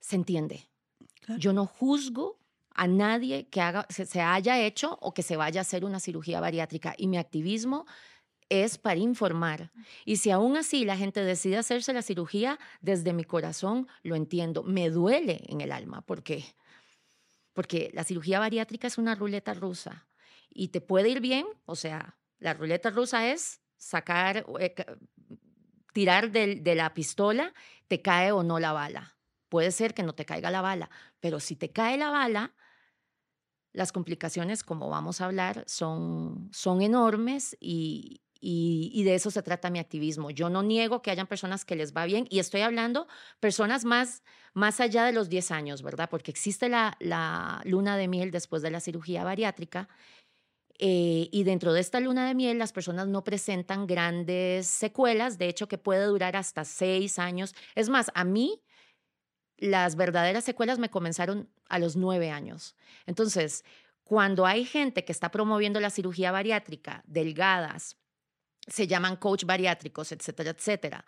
se 0.00 0.16
entiende. 0.16 0.70
Yo 1.38 1.52
no 1.52 1.66
juzgo 1.66 2.38
a 2.70 2.86
nadie 2.86 3.46
que 3.48 3.60
haga, 3.60 3.86
se, 3.90 4.20
haya 4.20 4.58
hecho 4.58 4.98
o 5.02 5.12
que 5.12 5.22
se 5.22 5.36
vaya 5.36 5.60
a 5.60 5.62
hacer 5.62 5.84
una 5.84 6.00
cirugía 6.00 6.40
bariátrica. 6.40 6.94
Y 6.96 7.06
mi 7.06 7.18
activismo 7.18 7.84
es 8.48 8.78
para 8.78 9.00
informar. 9.00 9.70
Y 10.06 10.16
si 10.16 10.30
aún 10.30 10.56
así 10.56 10.86
la 10.86 10.96
gente 10.96 11.22
decide 11.22 11.58
hacerse 11.58 11.92
la 11.92 12.02
cirugía, 12.02 12.58
desde 12.80 13.12
mi 13.12 13.24
corazón 13.24 13.86
lo 14.02 14.16
entiendo. 14.16 14.62
Me 14.62 14.88
duele 14.88 15.42
en 15.46 15.60
el 15.60 15.72
alma 15.72 16.00
porque, 16.00 16.44
porque 17.54 17.90
la 17.94 18.04
cirugía 18.04 18.38
bariátrica 18.38 18.86
es 18.86 18.98
una 18.98 19.14
ruleta 19.14 19.54
rusa 19.54 20.06
y 20.50 20.68
te 20.68 20.82
puede 20.82 21.08
ir 21.08 21.20
bien. 21.20 21.46
O 21.64 21.76
sea, 21.76 22.18
la 22.38 22.52
ruleta 22.52 22.90
rusa 22.90 23.30
es 23.30 23.62
sacar, 23.78 24.44
eh, 24.60 24.74
tirar 25.94 26.30
de 26.30 26.74
la 26.74 26.92
pistola, 26.92 27.54
te 27.88 28.02
cae 28.02 28.32
o 28.32 28.42
no 28.42 28.58
la 28.58 28.72
bala. 28.72 29.16
Puede 29.48 29.70
ser 29.70 29.94
que 29.94 30.02
no 30.02 30.14
te 30.14 30.26
caiga 30.26 30.50
la 30.50 30.60
bala, 30.60 30.90
pero 31.20 31.40
si 31.40 31.56
te 31.56 31.70
cae 31.70 31.96
la 31.96 32.10
bala, 32.10 32.54
las 33.74 33.92
complicaciones, 33.92 34.62
como 34.62 34.88
vamos 34.88 35.20
a 35.20 35.26
hablar, 35.26 35.64
son, 35.66 36.48
son 36.52 36.80
enormes 36.80 37.56
y, 38.46 38.90
y, 38.92 39.04
de 39.04 39.14
eso 39.14 39.30
se 39.30 39.42
trata 39.42 39.70
mi 39.70 39.78
activismo. 39.78 40.30
Yo 40.30 40.50
no 40.50 40.62
niego 40.62 41.00
que 41.00 41.10
hayan 41.10 41.26
personas 41.26 41.64
que 41.64 41.76
les 41.76 41.94
va 41.94 42.04
bien 42.04 42.26
y 42.28 42.40
estoy 42.40 42.60
hablando 42.60 43.06
personas 43.40 43.86
más, 43.86 44.22
más 44.52 44.80
allá 44.80 45.04
de 45.04 45.12
los 45.12 45.30
10 45.30 45.50
años, 45.50 45.82
¿verdad? 45.82 46.10
Porque 46.10 46.30
existe 46.30 46.68
la, 46.68 46.96
la 47.00 47.62
luna 47.64 47.96
de 47.96 48.06
miel 48.06 48.30
después 48.30 48.60
de 48.60 48.70
la 48.70 48.80
cirugía 48.80 49.24
bariátrica 49.24 49.88
eh, 50.78 51.28
y 51.30 51.44
dentro 51.44 51.72
de 51.72 51.80
esta 51.80 52.00
luna 52.00 52.26
de 52.26 52.34
miel 52.34 52.58
las 52.58 52.72
personas 52.72 53.06
no 53.06 53.24
presentan 53.24 53.86
grandes 53.86 54.66
secuelas, 54.66 55.38
de 55.38 55.48
hecho 55.48 55.68
que 55.68 55.78
puede 55.78 56.04
durar 56.04 56.36
hasta 56.36 56.64
6 56.64 57.18
años. 57.18 57.54
Es 57.74 57.88
más, 57.88 58.10
a 58.14 58.24
mí 58.24 58.60
las 59.56 59.96
verdaderas 59.96 60.44
secuelas 60.44 60.78
me 60.78 60.90
comenzaron 60.90 61.48
a 61.68 61.78
los 61.78 61.96
nueve 61.96 62.30
años. 62.30 62.76
Entonces, 63.06 63.64
cuando 64.02 64.46
hay 64.46 64.64
gente 64.64 65.04
que 65.04 65.12
está 65.12 65.30
promoviendo 65.30 65.80
la 65.80 65.90
cirugía 65.90 66.32
bariátrica, 66.32 67.02
delgadas, 67.06 67.96
se 68.66 68.86
llaman 68.86 69.16
coach 69.16 69.44
bariátricos, 69.44 70.12
etcétera, 70.12 70.50
etcétera, 70.50 71.04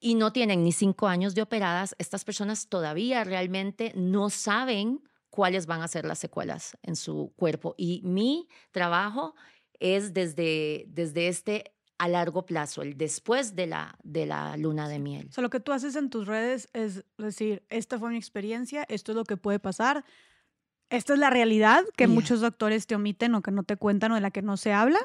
y 0.00 0.14
no 0.14 0.32
tienen 0.32 0.62
ni 0.62 0.72
cinco 0.72 1.08
años 1.08 1.34
de 1.34 1.42
operadas, 1.42 1.94
estas 1.98 2.24
personas 2.24 2.68
todavía 2.68 3.24
realmente 3.24 3.92
no 3.96 4.30
saben 4.30 5.02
cuáles 5.30 5.66
van 5.66 5.82
a 5.82 5.88
ser 5.88 6.04
las 6.04 6.18
secuelas 6.18 6.78
en 6.82 6.96
su 6.96 7.32
cuerpo. 7.36 7.74
Y 7.76 8.00
mi 8.04 8.48
trabajo 8.70 9.34
es 9.80 10.14
desde, 10.14 10.84
desde 10.88 11.28
este 11.28 11.74
a 11.98 12.08
largo 12.08 12.46
plazo, 12.46 12.82
el 12.82 12.96
después 12.96 13.56
de 13.56 13.66
la, 13.66 13.98
de 14.04 14.24
la 14.24 14.56
luna 14.56 14.88
de 14.88 15.00
miel. 15.00 15.26
O 15.30 15.32
sea, 15.32 15.42
lo 15.42 15.50
que 15.50 15.58
tú 15.58 15.72
haces 15.72 15.96
en 15.96 16.10
tus 16.10 16.28
redes 16.28 16.68
es 16.72 17.04
decir, 17.18 17.64
esta 17.70 17.98
fue 17.98 18.10
mi 18.10 18.16
experiencia, 18.16 18.84
esto 18.88 19.10
es 19.12 19.16
lo 19.16 19.24
que 19.24 19.36
puede 19.36 19.58
pasar, 19.58 20.04
esta 20.90 21.12
es 21.14 21.18
la 21.18 21.28
realidad 21.28 21.84
que 21.96 22.06
muchos 22.06 22.40
doctores 22.40 22.86
te 22.86 22.94
omiten 22.94 23.34
o 23.34 23.42
que 23.42 23.50
no 23.50 23.64
te 23.64 23.76
cuentan 23.76 24.12
o 24.12 24.14
de 24.14 24.20
la 24.20 24.30
que 24.30 24.42
no 24.42 24.56
se 24.56 24.72
habla. 24.72 25.00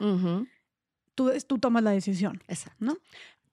Tú, 1.16 1.32
tú 1.48 1.60
tomas 1.60 1.84
la 1.84 1.92
decisión. 1.92 2.42
Exacto. 2.48 2.78
¿no? 2.84 2.98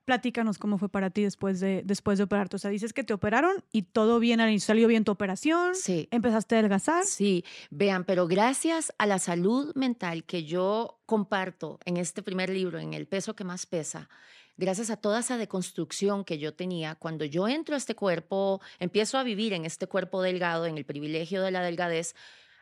Platícanos 0.05 0.57
cómo 0.57 0.77
fue 0.77 0.89
para 0.89 1.11
ti 1.11 1.23
después 1.23 1.59
de, 1.59 1.83
después 1.85 2.17
de 2.17 2.23
operarte. 2.23 2.55
O 2.55 2.59
sea, 2.59 2.71
dices 2.71 2.91
que 2.91 3.03
te 3.03 3.13
operaron 3.13 3.63
y 3.71 3.83
todo 3.83 4.19
bien, 4.19 4.59
salió 4.59 4.87
bien 4.87 5.03
tu 5.03 5.11
operación. 5.11 5.75
Sí. 5.75 6.07
¿Empezaste 6.11 6.55
a 6.55 6.59
adelgazar? 6.59 7.05
Sí, 7.05 7.45
vean, 7.69 8.03
pero 8.03 8.27
gracias 8.27 8.91
a 8.97 9.05
la 9.05 9.19
salud 9.19 9.73
mental 9.75 10.23
que 10.23 10.43
yo 10.43 10.99
comparto 11.05 11.79
en 11.85 11.97
este 11.97 12.23
primer 12.23 12.49
libro, 12.49 12.79
en 12.79 12.93
El 12.93 13.07
peso 13.07 13.35
que 13.35 13.43
más 13.43 13.65
pesa, 13.65 14.09
gracias 14.57 14.89
a 14.89 14.97
toda 14.97 15.19
esa 15.19 15.37
deconstrucción 15.37 16.25
que 16.25 16.39
yo 16.39 16.53
tenía, 16.53 16.95
cuando 16.95 17.25
yo 17.25 17.47
entro 17.47 17.75
a 17.75 17.77
este 17.77 17.95
cuerpo, 17.95 18.59
empiezo 18.79 19.17
a 19.17 19.23
vivir 19.23 19.53
en 19.53 19.65
este 19.65 19.87
cuerpo 19.87 20.21
delgado, 20.21 20.65
en 20.65 20.77
el 20.77 20.85
privilegio 20.85 21.41
de 21.43 21.51
la 21.51 21.61
delgadez, 21.61 22.15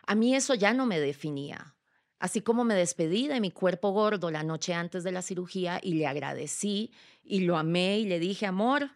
a 0.06 0.16
mí 0.16 0.36
eso 0.36 0.56
ya 0.56 0.74
no 0.74 0.86
me 0.86 1.00
definía. 1.00 1.76
Así 2.20 2.42
como 2.42 2.66
me 2.66 2.76
despedí 2.76 3.28
de 3.28 3.40
mi 3.40 3.50
cuerpo 3.50 3.92
gordo 3.92 4.30
la 4.30 4.44
noche 4.44 4.74
antes 4.74 5.04
de 5.04 5.14
la 5.14 5.22
cirugía 5.22 5.80
y 5.82 5.94
le 5.94 6.06
agradecí 6.06 6.92
y 7.24 7.42
lo 7.42 7.58
amé 7.58 8.00
y 8.00 8.06
le 8.06 8.20
dije, 8.20 8.46
amor, 8.46 8.92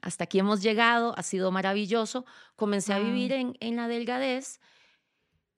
hasta 0.00 0.24
aquí 0.24 0.38
hemos 0.38 0.62
llegado, 0.62 1.14
ha 1.16 1.22
sido 1.22 1.50
maravilloso, 1.50 2.24
comencé 2.56 2.94
a 2.94 2.98
vivir 2.98 3.32
en, 3.32 3.56
en 3.60 3.76
la 3.76 3.88
delgadez. 3.88 4.58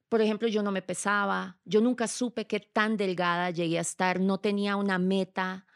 Por 0.09 0.21
ejemplo, 0.21 0.49
yo 0.49 0.63
no 0.63 0.73
me 0.73 0.83
pesaba, 0.83 1.59
yo 1.65 1.81
nunca 1.81 2.09
supe 2.09 2.47
qué 2.47 2.61
tan 2.61 2.97
delgada 2.97 3.51
llegué 3.51 3.79
a 3.79 3.83
estar, 3.83 4.21
no 4.21 4.39
tenía 4.39 4.77
una 4.77 4.99
meta, 4.99 5.67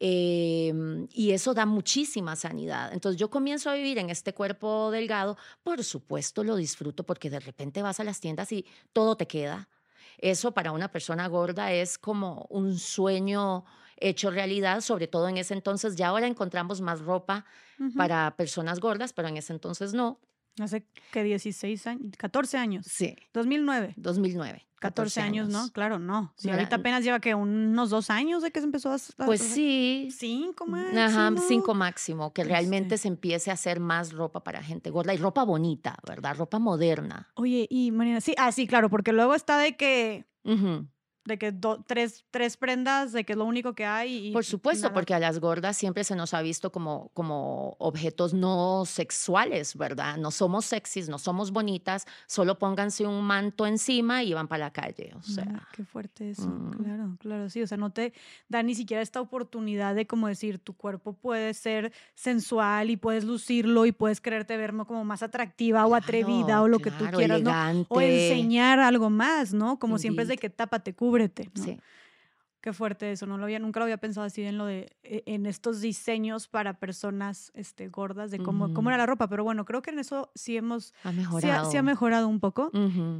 em, 0.00 1.08
y 1.12 1.32
eso 1.32 1.54
da 1.54 1.66
muchísima 1.66 2.36
sanidad. 2.36 2.92
Entonces 2.92 3.20
yo 3.20 3.30
comienzo 3.30 3.68
a 3.68 3.74
vivir 3.74 3.98
en 3.98 4.10
este 4.10 4.32
cuerpo 4.32 4.90
delgado, 4.90 5.36
por 5.62 5.82
supuesto 5.82 6.44
lo 6.44 6.56
disfruto 6.56 7.04
porque 7.04 7.30
de 7.30 7.40
repente 7.40 7.82
vas 7.82 8.00
a 8.00 8.04
las 8.04 8.20
tiendas 8.20 8.52
y 8.52 8.64
todo 8.92 9.16
te 9.16 9.26
queda. 9.26 9.68
Eso 10.18 10.52
para 10.52 10.72
una 10.72 10.90
persona 10.90 11.26
gorda 11.28 11.72
es 11.72 11.98
como 11.98 12.46
un 12.50 12.78
sueño 12.78 13.64
hecho 13.96 14.30
realidad, 14.30 14.80
sobre 14.80 15.06
todo 15.08 15.28
en 15.28 15.38
ese 15.38 15.54
entonces. 15.54 15.96
Ya 15.96 16.08
ahora 16.08 16.26
encontramos 16.26 16.80
más 16.80 17.00
ropa 17.00 17.44
para 17.96 18.36
personas 18.36 18.80
gordas, 18.80 19.12
pero 19.12 19.28
en 19.28 19.36
ese 19.36 19.52
entonces 19.52 19.94
no. 19.94 20.20
Hace 20.64 20.86
que 21.12 21.22
16 21.22 21.86
años, 21.86 22.12
14 22.16 22.58
años. 22.58 22.86
Sí. 22.88 23.16
2009. 23.32 23.94
2009. 23.96 24.68
14, 24.80 25.20
años, 25.20 25.48
¿no? 25.48 25.70
Claro, 25.72 25.98
no. 25.98 26.32
Sí, 26.36 26.50
ahorita 26.50 26.76
apenas 26.76 27.02
lleva 27.02 27.18
que 27.18 27.34
unos 27.34 27.90
dos 27.90 28.10
años 28.10 28.42
de 28.42 28.52
que 28.52 28.60
se 28.60 28.66
empezó 28.66 28.92
a... 28.92 28.98
Pues 29.26 29.42
sí. 29.42 30.08
Cinco 30.12 30.66
máximo. 30.66 31.00
Ajá, 31.00 31.34
cinco 31.48 31.74
máximo. 31.74 32.32
Que 32.32 32.44
realmente 32.44 32.96
se 32.96 33.08
empiece 33.08 33.50
a 33.50 33.54
hacer 33.54 33.80
más 33.80 34.12
ropa 34.12 34.44
para 34.44 34.62
gente 34.62 34.90
gorda 34.90 35.12
y 35.14 35.16
ropa 35.16 35.42
bonita, 35.44 35.96
¿verdad? 36.06 36.36
Ropa 36.36 36.58
moderna. 36.60 37.28
Oye, 37.34 37.66
y 37.68 37.90
Marina, 37.90 38.20
sí, 38.20 38.34
ah, 38.38 38.52
sí, 38.52 38.66
claro, 38.66 38.88
porque 38.88 39.12
luego 39.12 39.34
está 39.34 39.58
de 39.58 39.76
que 39.76 40.26
de 41.28 41.38
que 41.38 41.54
tres, 41.86 42.24
tres 42.30 42.56
prendas, 42.56 43.12
de 43.12 43.24
que 43.24 43.34
es 43.34 43.38
lo 43.38 43.44
único 43.44 43.74
que 43.74 43.84
hay. 43.84 44.28
Y, 44.28 44.32
Por 44.32 44.44
supuesto, 44.44 44.92
porque 44.92 45.14
a 45.14 45.18
las 45.18 45.38
gordas 45.38 45.76
siempre 45.76 46.02
se 46.02 46.16
nos 46.16 46.34
ha 46.34 46.42
visto 46.42 46.72
como, 46.72 47.10
como 47.14 47.76
objetos 47.78 48.34
no 48.34 48.84
sexuales, 48.86 49.76
¿verdad? 49.76 50.16
No 50.16 50.30
somos 50.30 50.64
sexys, 50.64 51.08
no 51.08 51.18
somos 51.18 51.52
bonitas, 51.52 52.06
solo 52.26 52.58
pónganse 52.58 53.06
un 53.06 53.22
manto 53.24 53.66
encima 53.66 54.22
y 54.22 54.32
van 54.32 54.48
para 54.48 54.64
la 54.64 54.72
calle, 54.72 55.12
o 55.14 55.22
sea. 55.22 55.68
qué 55.72 55.84
fuerte 55.84 56.30
eso, 56.30 56.48
mm. 56.48 56.70
claro, 56.82 57.16
claro, 57.20 57.50
sí, 57.50 57.62
o 57.62 57.66
sea, 57.66 57.76
no 57.76 57.90
te 57.90 58.12
da 58.48 58.62
ni 58.62 58.74
siquiera 58.74 59.02
esta 59.02 59.20
oportunidad 59.20 59.94
de 59.94 60.06
como 60.06 60.28
decir, 60.28 60.58
tu 60.58 60.72
cuerpo 60.72 61.12
puede 61.12 61.52
ser 61.54 61.92
sensual 62.14 62.90
y 62.90 62.96
puedes 62.96 63.24
lucirlo 63.24 63.84
y 63.86 63.92
puedes 63.92 64.20
quererte 64.20 64.56
ver 64.56 64.72
como 64.86 65.04
más 65.04 65.22
atractiva 65.22 65.86
o 65.86 65.94
atrevida 65.94 66.62
o 66.62 66.68
lo 66.68 66.78
que 66.78 66.90
tú 66.90 67.04
quieras, 67.14 67.42
¿no? 67.42 67.86
O 67.88 68.00
enseñar 68.00 68.80
algo 68.80 69.10
más, 69.10 69.52
¿no? 69.52 69.78
Como 69.78 69.98
siempre 69.98 70.22
es 70.22 70.28
de 70.28 70.36
que 70.36 70.50
tapa, 70.50 70.80
te 70.80 70.94
cubre 70.94 71.17
Sí. 71.54 71.78
Qué 72.60 72.72
fuerte 72.72 73.12
eso, 73.12 73.24
no 73.24 73.38
lo 73.38 73.44
había, 73.44 73.60
nunca 73.60 73.78
lo 73.78 73.84
había 73.84 73.98
pensado 73.98 74.26
así 74.26 74.42
en 74.42 74.58
lo 74.58 74.66
de, 74.66 74.90
e, 75.04 75.22
en 75.26 75.46
estos 75.46 75.80
diseños 75.80 76.48
para 76.48 76.80
personas 76.80 77.52
este, 77.54 77.86
gordas, 77.88 78.32
de 78.32 78.40
cómo, 78.40 78.74
cómo 78.74 78.90
era 78.90 78.96
la 78.96 79.06
ropa, 79.06 79.28
pero 79.28 79.44
bueno, 79.44 79.64
creo 79.64 79.80
que 79.80 79.90
en 79.90 80.00
eso 80.00 80.32
sí 80.34 80.56
hemos, 80.56 80.92
ha 81.04 81.12
mejorado, 81.12 81.70
sí 81.70 81.76
ha, 81.76 81.82
mejorado 81.82 82.26
un 82.26 82.40
poco. 82.40 82.72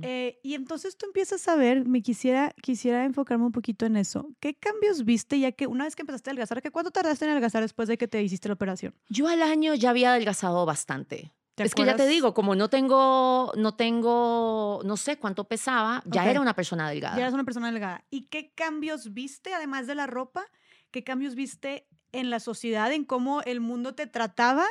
Eh, 0.02 0.40
y 0.42 0.54
entonces 0.54 0.96
tú 0.96 1.06
empiezas 1.06 1.46
a 1.46 1.54
ver, 1.54 1.86
me 1.86 2.02
quisiera, 2.02 2.52
quisiera 2.60 3.04
enfocarme 3.04 3.44
un 3.44 3.52
poquito 3.52 3.86
en 3.86 3.96
eso. 3.96 4.28
¿Qué 4.40 4.54
cambios 4.54 5.04
viste 5.04 5.38
ya 5.38 5.52
que 5.52 5.68
una 5.68 5.84
vez 5.84 5.94
que 5.94 6.02
empezaste 6.02 6.30
a 6.30 6.32
adelgazar, 6.32 6.60
que 6.60 6.72
cuánto 6.72 6.90
tardaste 6.90 7.24
en 7.24 7.30
adelgazar 7.30 7.62
después 7.62 7.86
de 7.86 7.96
que 7.96 8.08
te 8.08 8.20
hiciste 8.20 8.48
la 8.48 8.54
operación? 8.54 8.92
Yo 9.08 9.28
al 9.28 9.42
año 9.42 9.72
ya 9.76 9.90
había 9.90 10.10
adelgazado 10.10 10.66
bastante 10.66 11.32
es 11.64 11.74
que 11.74 11.84
ya 11.84 11.96
te 11.96 12.06
digo, 12.06 12.34
como 12.34 12.54
no 12.54 12.68
tengo, 12.68 13.52
no 13.56 13.74
tengo, 13.74 14.80
no 14.84 14.96
sé 14.96 15.18
cuánto 15.18 15.44
pesaba, 15.44 16.02
ya 16.06 16.28
era 16.28 16.40
una 16.40 16.54
persona 16.54 16.88
delgada. 16.88 17.16
Ya 17.16 17.22
eras 17.22 17.34
una 17.34 17.44
persona 17.44 17.70
delgada. 17.70 18.04
¿Y 18.10 18.26
qué 18.28 18.52
cambios 18.54 19.12
viste, 19.12 19.54
además 19.54 19.86
de 19.86 19.94
la 19.94 20.06
ropa? 20.06 20.44
¿Qué 20.90 21.04
cambios 21.04 21.34
viste 21.34 21.86
en 22.12 22.30
la 22.30 22.40
sociedad, 22.40 22.92
en 22.92 23.04
cómo 23.04 23.42
el 23.42 23.60
mundo 23.60 23.94
te 23.94 24.06
trataba 24.06 24.64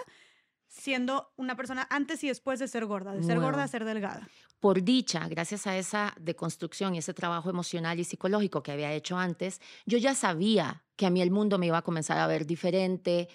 siendo 0.68 1.32
una 1.38 1.56
persona 1.56 1.88
antes 1.90 2.24
y 2.24 2.28
después 2.28 2.60
de 2.60 2.68
ser 2.68 2.86
gorda, 2.86 3.14
de 3.14 3.24
ser 3.24 3.40
gorda 3.40 3.64
a 3.64 3.68
ser 3.68 3.86
delgada? 3.86 4.28
Por 4.60 4.84
dicha, 4.84 5.28
gracias 5.28 5.68
a 5.68 5.78
esa 5.78 6.16
deconstrucción 6.20 6.96
y 6.96 6.98
ese 6.98 7.14
trabajo 7.14 7.50
emocional 7.50 8.00
y 8.00 8.04
psicológico 8.04 8.64
que 8.64 8.72
había 8.72 8.92
hecho 8.92 9.18
antes, 9.18 9.62
yo 9.86 10.00
ya 10.00 10.16
sabía 10.16 10.84
que 10.96 11.06
a 11.06 11.12
mí 11.12 11.22
el 11.22 11.30
mundo 11.30 11.60
me 11.60 11.68
iba 11.68 11.78
a 11.78 11.84
comenzar 11.84 12.18
a 12.18 12.26
ver 12.26 12.48
diferente, 12.48 13.30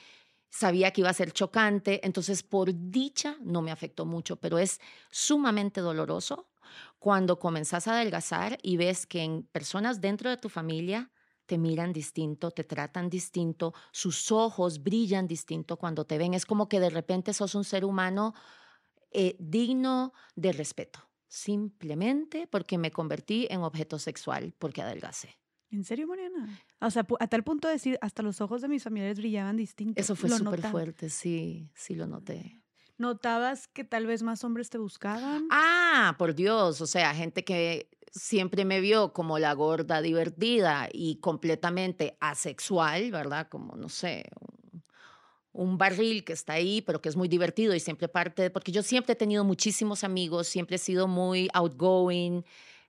sabía 0.52 0.92
que 0.92 1.00
iba 1.00 1.10
a 1.10 1.14
ser 1.14 1.32
chocante, 1.32 2.00
entonces 2.06 2.42
por 2.42 2.70
dicha 2.74 3.36
no 3.40 3.62
me 3.62 3.72
afectó 3.72 4.04
mucho, 4.04 4.36
pero 4.36 4.58
es 4.58 4.80
sumamente 5.10 5.80
doloroso 5.80 6.50
cuando 6.98 7.38
comenzás 7.38 7.88
a 7.88 7.94
adelgazar 7.94 8.58
y 8.62 8.76
ves 8.76 9.06
que 9.06 9.22
en 9.22 9.44
personas 9.44 10.00
dentro 10.00 10.30
de 10.30 10.36
tu 10.36 10.48
familia 10.48 11.10
te 11.46 11.58
miran 11.58 11.92
distinto, 11.92 12.50
te 12.52 12.64
tratan 12.64 13.10
distinto, 13.10 13.74
sus 13.92 14.30
ojos 14.30 14.82
brillan 14.82 15.26
distinto 15.26 15.76
cuando 15.78 16.04
te 16.06 16.18
ven. 16.18 16.34
Es 16.34 16.46
como 16.46 16.68
que 16.68 16.80
de 16.80 16.90
repente 16.90 17.32
sos 17.34 17.54
un 17.54 17.64
ser 17.64 17.84
humano 17.84 18.34
eh, 19.12 19.36
digno 19.40 20.12
de 20.36 20.52
respeto, 20.52 21.00
simplemente 21.28 22.46
porque 22.46 22.78
me 22.78 22.90
convertí 22.92 23.46
en 23.50 23.62
objeto 23.62 23.98
sexual, 23.98 24.54
porque 24.58 24.82
adelgacé. 24.82 25.41
¿En 25.72 25.84
serio, 25.84 26.06
Mariana? 26.06 26.60
O 26.80 26.90
sea, 26.90 27.06
a 27.18 27.26
tal 27.28 27.42
punto 27.44 27.66
de 27.66 27.74
decir, 27.74 27.98
hasta 28.02 28.22
los 28.22 28.42
ojos 28.42 28.60
de 28.60 28.68
mis 28.68 28.84
familiares 28.84 29.18
brillaban 29.18 29.56
distintos. 29.56 30.04
Eso 30.04 30.14
fue 30.14 30.28
súper 30.28 30.60
fuerte, 30.62 31.08
sí, 31.08 31.70
sí 31.74 31.94
lo 31.94 32.06
noté. 32.06 32.60
¿Notabas 32.98 33.68
que 33.68 33.82
tal 33.82 34.06
vez 34.06 34.22
más 34.22 34.44
hombres 34.44 34.68
te 34.68 34.76
buscaban? 34.76 35.48
Ah, 35.50 36.14
por 36.18 36.34
Dios, 36.34 36.82
o 36.82 36.86
sea, 36.86 37.14
gente 37.14 37.42
que 37.42 37.88
siempre 38.12 38.66
me 38.66 38.80
vio 38.82 39.14
como 39.14 39.38
la 39.38 39.54
gorda 39.54 40.02
divertida 40.02 40.90
y 40.92 41.16
completamente 41.16 42.18
asexual, 42.20 43.10
¿verdad? 43.10 43.48
Como, 43.48 43.74
no 43.74 43.88
sé, 43.88 44.26
un, 45.52 45.78
barril 45.78 46.22
que 46.22 46.34
está 46.34 46.52
ahí, 46.52 46.82
pero 46.82 47.00
que 47.00 47.08
es 47.08 47.16
muy 47.16 47.28
divertido 47.28 47.74
y 47.74 47.80
siempre 47.80 48.08
parte, 48.08 48.50
porque 48.50 48.72
yo 48.72 48.82
siempre 48.82 49.14
he 49.14 49.16
tenido 49.16 49.42
muchísimos 49.42 50.04
amigos, 50.04 50.48
siempre 50.48 50.76
he 50.76 50.78
sido 50.78 51.08
muy 51.08 51.48
outgoing, 51.54 52.44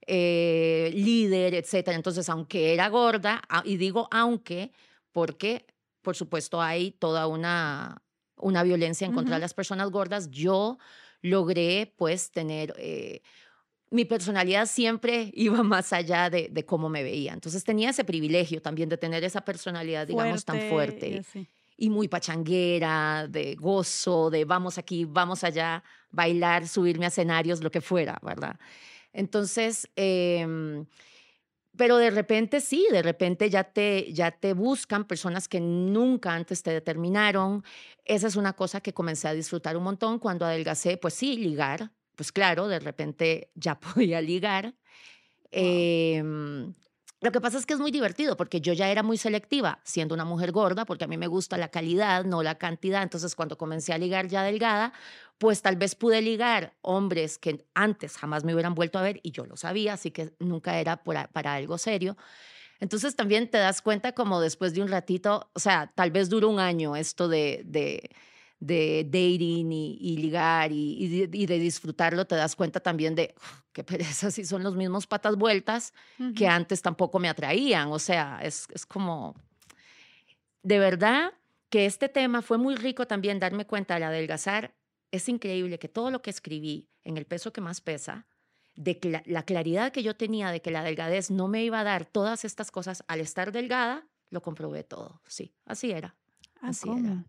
eh, 0.08 0.92
líder, 0.94 1.54
etcétera. 1.54 1.96
Entonces, 1.96 2.30
aunque 2.30 2.74
era 2.74 2.89
gorda, 2.89 3.42
y 3.63 3.78
digo 3.78 4.08
aunque, 4.12 4.72
porque, 5.12 5.66
por 6.02 6.16
supuesto, 6.16 6.62
hay 6.62 6.92
toda 6.92 7.28
una, 7.28 8.02
una 8.38 8.63
violencia 8.63 9.06
en 9.06 9.13
contra 9.13 9.36
de 9.36 9.42
las 9.42 9.54
personas 9.54 9.89
gordas, 9.92 10.30
yo 10.30 10.78
logré, 11.22 11.94
pues, 11.98 12.32
tener... 12.32 12.74
Eh, 12.78 13.22
mi 13.94 14.06
personalidad 14.06 14.66
siempre 14.66 15.30
iba 15.36 15.62
más 15.62 15.94
allá 15.94 16.30
de, 16.30 16.50
de, 16.52 16.66
cómo 16.66 16.89
me 16.89 17.04
veía. 17.04 17.34
Entonces 17.34 17.63
tenía 17.63 17.92
ese 17.92 18.04
privilegio 18.04 18.62
también 18.62 18.89
de 18.89 18.98
tener 18.98 19.24
esa 19.24 19.42
personalidad, 19.42 20.08
digamos, 20.08 20.44
tan 20.44 20.60
fuerte. 20.62 21.24
Y, 21.78 21.89
muy 21.89 22.08
pachanguera, 22.08 23.28
de 23.28 23.56
gozo, 23.56 24.30
de 24.30 24.46
vamos 24.46 24.78
aquí, 24.78 25.06
vamos 25.06 25.44
allá, 25.44 25.84
bailar, 26.12 26.68
subirme 26.68 27.06
a 27.06 27.08
escenarios, 27.10 27.62
lo 27.62 27.72
que 27.72 27.82
fuera, 27.82 28.18
¿verdad? 28.22 28.58
Entonces, 29.13 29.89
em, 29.95 30.86
pero 31.78 31.97
de 31.97 32.12
repente 32.12 32.62
sí, 32.62 32.88
de 32.91 33.02
repente 33.02 33.49
ya 33.49 33.63
te, 33.65 34.13
ya 34.13 34.32
te 34.32 34.54
buscan 34.54 35.06
personas 35.06 35.47
que 35.47 35.60
nunca 35.60 36.34
antes 36.36 36.63
te 36.63 36.71
determinaron. 36.71 37.63
Esa 38.06 38.28
es 38.28 38.36
una 38.36 38.54
cosa 38.54 38.82
que 38.82 38.93
comencé 38.93 39.28
a 39.28 39.34
disfrutar 39.34 39.78
un 39.78 39.84
montón 39.84 40.19
cuando 40.19 40.45
adelgacé, 40.45 40.97
pues 40.97 41.15
sí, 41.15 41.38
ligar, 41.38 41.91
pues 42.15 42.32
claro, 42.32 42.67
de 42.67 42.80
repente 42.80 43.52
ya 43.56 43.80
podía 43.80 44.21
ligar. 44.21 44.76
Lo 47.23 47.31
que 47.31 47.39
pasa 47.39 47.57
es 47.57 47.65
que 47.65 47.73
es 47.73 47.79
muy 47.79 47.89
divertido 47.89 48.36
porque 48.36 48.59
yo 48.59 48.73
ya 48.73 48.89
era 48.89 49.01
muy 49.01 49.17
selectiva 49.17 49.79
siendo 49.83 50.13
una 50.13 50.25
mujer 50.25 50.51
gorda, 50.51 50.83
porque 50.83 51.05
a 51.05 51.07
mí 51.07 51.17
me 51.17 51.27
gusta 51.27 51.57
la 51.57 51.69
calidad, 51.69 52.25
no 52.25 52.43
la 52.43 52.55
cantidad. 52.55 53.01
Entonces, 53.01 53.33
cuando 53.33 53.57
comencé 53.57 53.93
a 53.93 53.97
ligar 53.97 54.27
ya 54.27 54.43
delgada, 54.43 54.91
pues 55.38 55.62
tal 55.62 55.77
vez 55.77 55.95
pude 55.95 56.21
ligar 56.21 56.73
hombres 56.81 57.38
que 57.38 57.65
antes 57.73 58.17
jamás 58.17 58.43
me 58.43 58.53
hubieran 58.53 58.75
vuelto 58.75 58.99
a 58.99 59.01
ver 59.03 59.21
y 59.23 59.31
yo 59.31 59.45
lo 59.45 59.55
sabía, 59.55 59.93
así 59.93 60.12
que 60.12 60.33
nunca 60.39 60.79
era 60.79 61.01
para 61.01 61.53
algo 61.53 61.77
serio. 61.77 62.17
Entonces 62.81 63.15
también 63.15 63.49
te 63.49 63.57
das 63.57 63.81
cuenta 63.81 64.12
como 64.12 64.41
después 64.41 64.73
de 64.73 64.81
un 64.81 64.89
ratito, 64.89 65.49
o 65.53 65.59
sea, 65.59 65.93
tal 65.95 66.12
vez 66.12 66.27
duró 66.27 66.49
un 66.49 66.59
año 66.59 66.97
esto 66.97 67.29
de, 67.29 67.62
de 67.65 68.09
de 68.65 69.04
dating 69.04 69.71
y, 69.73 70.17
ligar 70.17 70.71
y, 70.71 71.28
de, 71.28 71.60
disfrutarlo, 71.60 72.26
te 72.26 72.36
das 72.36 72.56
cuenta 72.56 72.80
también 72.80 73.13
de 73.13 73.36
qué 73.73 73.84
pereza 73.84 74.32
si 74.32 74.45
son 74.45 74.63
los 74.63 74.76
mismos 74.76 75.06
patas 75.06 75.36
vueltas 75.36 75.93
que 76.36 76.47
antes 76.47 76.82
tampoco 76.82 77.19
me 77.19 77.28
atraían. 77.28 77.91
O 77.91 77.99
sea, 77.99 78.39
es, 78.41 78.67
es 78.73 78.86
como, 78.86 79.36
de 80.62 80.80
verdad 80.80 81.34
que 81.69 81.86
este 81.86 82.08
tema 82.08 82.41
fue 82.41 82.58
muy 82.58 82.76
rico 82.76 83.06
también 83.06 83.39
darme 83.39 83.65
cuenta 83.65 83.95
al 83.95 84.04
adelgazar. 84.04 84.73
Es 85.12 85.28
increíble 85.28 85.78
que 85.78 85.89
todo 85.89 86.10
lo 86.10 86.21
que 86.21 86.30
escribí 86.30 86.88
en 87.04 87.17
el 87.17 87.26
peso 87.26 87.52
que 87.52 87.60
más 87.60 87.82
pesa, 87.82 88.28
de 88.76 89.23
la, 89.26 89.43
claridad 89.43 89.91
que 89.91 90.04
yo 90.04 90.15
tenía 90.15 90.52
de 90.52 90.62
que 90.62 90.71
la 90.71 90.84
delgadez 90.84 91.30
no 91.30 91.47
me 91.47 91.63
iba 91.63 91.82
a 91.82 91.84
dar 91.84 92.06
todas 92.06 92.45
estas 92.45 92.71
cosas 92.71 93.04
al 93.08 93.19
estar 93.19 93.52
delgada, 93.52 94.08
lo 94.30 94.41
comprobé 94.41 94.84
todo. 94.84 95.21
Sí, 95.28 95.54
así 95.65 95.91
era. 95.91 96.15
Ah, 96.62 96.69
así 96.69 96.89
era. 96.89 97.26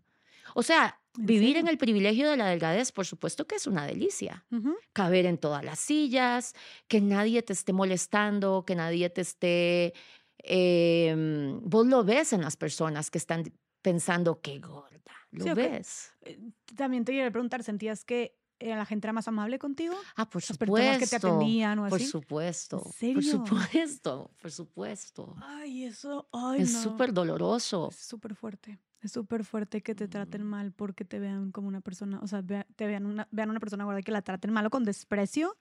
O 0.55 0.63
sea, 0.63 0.99
vivir 1.17 1.57
en 1.57 1.67
el 1.67 1.77
privilegio 1.77 2.29
de 2.29 2.37
la 2.37 2.47
delgadez, 2.47 2.91
por 2.91 3.05
supuesto 3.05 3.45
que 3.47 3.55
es 3.55 3.67
una 3.67 3.85
delicia. 3.85 4.45
Caber 4.93 5.25
en 5.25 5.37
todas 5.37 5.63
las 5.63 5.79
sillas, 5.79 6.53
que 6.87 7.01
nadie 7.01 7.41
te 7.41 7.53
esté 7.53 7.73
molestando, 7.73 8.63
que 8.65 8.75
nadie 8.75 9.09
te 9.09 9.21
esté... 9.21 9.93
Em, 10.37 11.59
vos 11.63 11.87
lo 11.87 12.03
ves 12.03 12.33
en 12.33 12.41
las 12.41 12.55
personas 12.55 13.09
que 13.09 13.17
están 13.17 13.43
pensando 13.81 14.41
qué 14.41 14.59
gorda. 14.59 14.99
Lo 15.31 15.55
ves. 15.55 16.11
Eh, 16.21 16.39
también 16.75 17.03
te 17.03 17.13
iba 17.13 17.25
a 17.25 17.31
preguntar, 17.31 17.63
¿sentías 17.63 18.05
que 18.05 18.37
eh, 18.59 18.69
la 18.69 18.85
gente 18.85 19.07
era 19.07 19.13
más 19.13 19.27
amable 19.27 19.59
contigo? 19.59 19.95
Ah, 20.15 20.29
por 20.29 20.41
supuesto. 20.41 20.77
Las 20.77 20.97
que 20.99 21.07
te 21.07 21.15
atendían 21.17 21.79
o 21.79 21.85
así. 21.85 21.91
Por 21.91 22.01
supuesto. 22.01 22.79
Por 22.81 23.23
supuesto, 23.23 24.31
por 24.41 24.51
supuesto. 24.51 25.35
Ay, 25.41 25.85
eso, 25.85 26.27
ay, 26.31 26.61
Es 26.61 26.81
súper 26.81 27.11
doloroso. 27.11 27.89
Es 27.89 27.97
súper 27.97 28.33
fuerte. 28.35 28.79
Es 29.05 29.11
súper 29.11 29.43
fuerte 29.43 29.83
que 29.83 29.93
te 29.93 30.07
traten 30.07 30.43
mm. 30.43 30.47
mal 30.47 30.71
porque 30.71 31.05
te 31.05 31.19
vean 31.19 31.51
como 31.51 31.67
una 31.67 31.79
persona, 31.79 32.19
o 32.23 32.27
sea, 32.27 32.41
te 32.41 32.87
vean 32.87 33.05
una, 33.05 33.27
vean 33.29 33.51
una 33.51 33.59
persona 33.59 33.85
gorda 33.85 33.99
y 33.99 34.03
que 34.03 34.11
la 34.11 34.23
traten 34.23 34.51
mal 34.51 34.65
o 34.65 34.71
con 34.71 34.83
desprecio. 34.83 35.55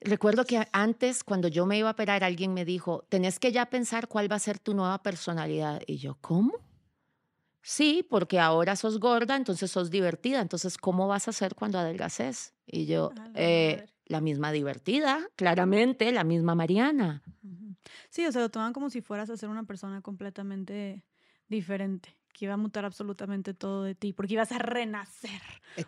Recuerdo 0.00 0.44
que 0.44 0.66
antes, 0.72 1.22
cuando 1.22 1.46
yo 1.46 1.64
me 1.64 1.78
iba 1.78 1.88
a 1.88 1.92
operar, 1.92 2.24
alguien 2.24 2.54
me 2.54 2.64
dijo, 2.64 3.06
tenés 3.08 3.38
que 3.38 3.52
ya 3.52 3.66
pensar 3.66 4.08
cuál 4.08 4.30
va 4.30 4.34
a 4.34 4.40
ser 4.40 4.58
tu 4.58 4.74
nueva 4.74 5.00
personalidad. 5.00 5.80
Y 5.86 5.98
yo, 5.98 6.18
¿cómo? 6.20 6.54
Sí, 7.62 8.04
porque 8.10 8.40
ahora 8.40 8.74
sos 8.74 8.98
gorda, 8.98 9.36
entonces 9.36 9.70
sos 9.70 9.88
divertida. 9.88 10.40
Entonces, 10.40 10.76
¿cómo 10.76 11.06
vas 11.06 11.28
a 11.28 11.32
ser 11.32 11.54
cuando 11.54 11.78
adelgaces? 11.78 12.52
Y 12.66 12.86
yo, 12.86 13.12
eh, 13.36 13.86
la 14.06 14.20
misma 14.20 14.50
divertida, 14.50 15.20
claramente, 15.36 16.10
la 16.10 16.24
misma 16.24 16.56
Mariana. 16.56 17.22
Sí, 18.10 18.26
o 18.26 18.32
sea, 18.32 18.42
lo 18.42 18.50
toman 18.50 18.72
como 18.72 18.90
si 18.90 19.02
fueras 19.02 19.30
a 19.30 19.36
ser 19.36 19.50
una 19.50 19.62
persona 19.62 20.02
completamente 20.02 21.04
diferente 21.48 22.15
que 22.36 22.44
iba 22.44 22.54
a 22.54 22.58
mutar 22.58 22.84
absolutamente 22.84 23.54
todo 23.54 23.82
de 23.82 23.94
ti, 23.94 24.12
porque 24.12 24.34
ibas 24.34 24.52
a 24.52 24.58
renacer, 24.58 25.40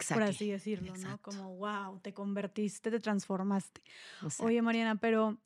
por 0.08 0.22
así 0.22 0.50
decirlo, 0.50 0.96
¿no? 0.96 1.20
Como, 1.20 1.56
wow, 1.56 2.00
te 2.00 2.14
convertiste, 2.14 2.90
te 2.90 3.00
transformaste. 3.00 3.82
Oye, 4.38 4.62
Mariana, 4.62 4.96
pero, 4.96 5.38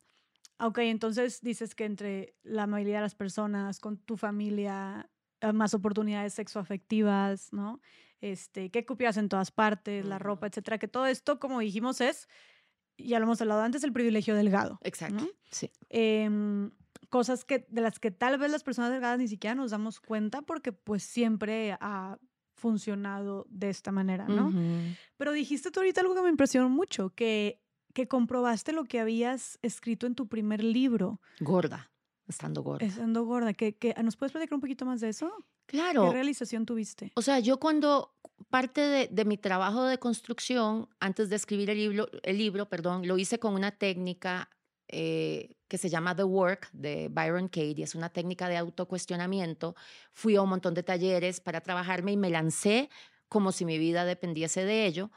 ok, 0.59 0.77
entonces 0.79 1.41
dices 1.41 1.75
que 1.75 1.83
entre 1.83 2.35
la 2.43 2.67
mayoría 2.67 2.95
de 2.95 3.01
las 3.01 3.15
personas, 3.15 3.81
con 3.81 3.97
tu 3.97 4.15
familia, 4.15 5.09
eh, 5.41 5.51
más 5.51 5.73
oportunidades 5.73 6.35
sexoafectivas, 6.35 7.51
¿no? 7.51 7.81
Este, 8.21 8.71
que 8.71 8.85
copias 8.85 9.17
en 9.17 9.27
todas 9.27 9.51
partes, 9.51 10.05
la 10.05 10.19
ropa, 10.19 10.47
etcétera, 10.47 10.77
que 10.77 10.87
todo 10.87 11.05
esto, 11.05 11.37
como 11.37 11.59
dijimos, 11.59 11.99
es, 11.99 12.29
ya 12.97 13.19
lo 13.19 13.25
hemos 13.25 13.41
hablado 13.41 13.61
antes, 13.61 13.83
el 13.83 13.91
privilegio 13.91 14.35
delgado. 14.35 14.79
Exacto, 14.83 15.27
sí. 15.51 15.69
Eh, 15.89 16.29
cosas 17.13 17.45
que, 17.45 17.67
de 17.69 17.81
las 17.81 17.99
que 17.99 18.09
tal 18.09 18.39
vez 18.39 18.49
las 18.49 18.63
personas 18.63 18.91
delgadas 18.91 19.19
ni 19.19 19.27
siquiera 19.27 19.53
nos 19.53 19.69
damos 19.69 19.99
cuenta 19.99 20.41
porque 20.41 20.71
pues 20.71 21.03
siempre 21.03 21.77
ha 21.79 22.17
funcionado 22.55 23.45
de 23.49 23.69
esta 23.69 23.91
manera, 23.91 24.27
¿no? 24.27 24.51
Pero 25.15 25.31
dijiste 25.31 25.69
tú 25.69 25.81
ahorita 25.81 26.01
algo 26.01 26.15
que 26.15 26.23
me 26.23 26.29
impresionó 26.29 26.69
mucho, 26.69 27.11
que, 27.11 27.61
que 27.93 28.07
comprobaste 28.07 28.73
lo 28.73 28.85
que 28.85 28.99
habías 28.99 29.59
escrito 29.61 30.07
en 30.07 30.15
tu 30.15 30.27
primer 30.27 30.63
libro. 30.63 31.21
Gorda, 31.39 31.91
estando 32.27 32.63
gorda. 32.63 32.83
Estando 32.83 33.23
gorda. 33.25 33.53
¿Que, 33.53 33.75
que, 33.75 33.93
¿Nos 34.01 34.15
puedes 34.15 34.31
platicar 34.31 34.55
un 34.55 34.61
poquito 34.61 34.83
más 34.83 34.99
de 34.99 35.09
eso? 35.09 35.31
Claro. 35.67 36.05
¿Qué 36.07 36.13
realización 36.13 36.65
tuviste? 36.65 37.11
O 37.13 37.21
sea, 37.21 37.37
yo 37.37 37.59
cuando 37.59 38.15
parte 38.49 38.81
de, 38.81 39.07
de, 39.11 39.23
mi 39.23 39.37
trabajo 39.37 39.83
de 39.83 39.99
construcción, 39.99 40.89
antes 40.99 41.29
de 41.29 41.35
escribir 41.35 41.69
el 41.69 41.77
libro, 41.77 42.09
el 42.23 42.39
libro, 42.39 42.69
perdón, 42.69 43.07
lo 43.07 43.19
hice 43.19 43.37
con 43.37 43.53
una 43.53 43.69
técnica 43.69 44.49
eh, 44.87 45.55
que 45.73 45.79
se 45.79 45.89
llama 45.89 46.15
The 46.15 46.23
Work 46.23 46.69
de 46.71 47.09
Byron 47.09 47.47
Katie, 47.47 47.83
es 47.83 47.95
una 47.95 48.09
técnica 48.09 48.47
de 48.47 48.57
autocuestionamiento. 48.57 49.75
Fui 50.11 50.35
a 50.35 50.43
un 50.43 50.49
montón 50.49 50.75
de 50.75 50.83
talleres 50.83 51.39
para 51.39 51.61
trabajarme 51.61 52.11
y 52.11 52.15
me 52.15 52.29
lancé 52.29 52.91
como 53.27 53.51
si 53.51 53.65
mi 53.65 53.79
vida 53.79 54.05
dependiese 54.05 54.65
de 54.65 54.85
ello, 54.85 55.09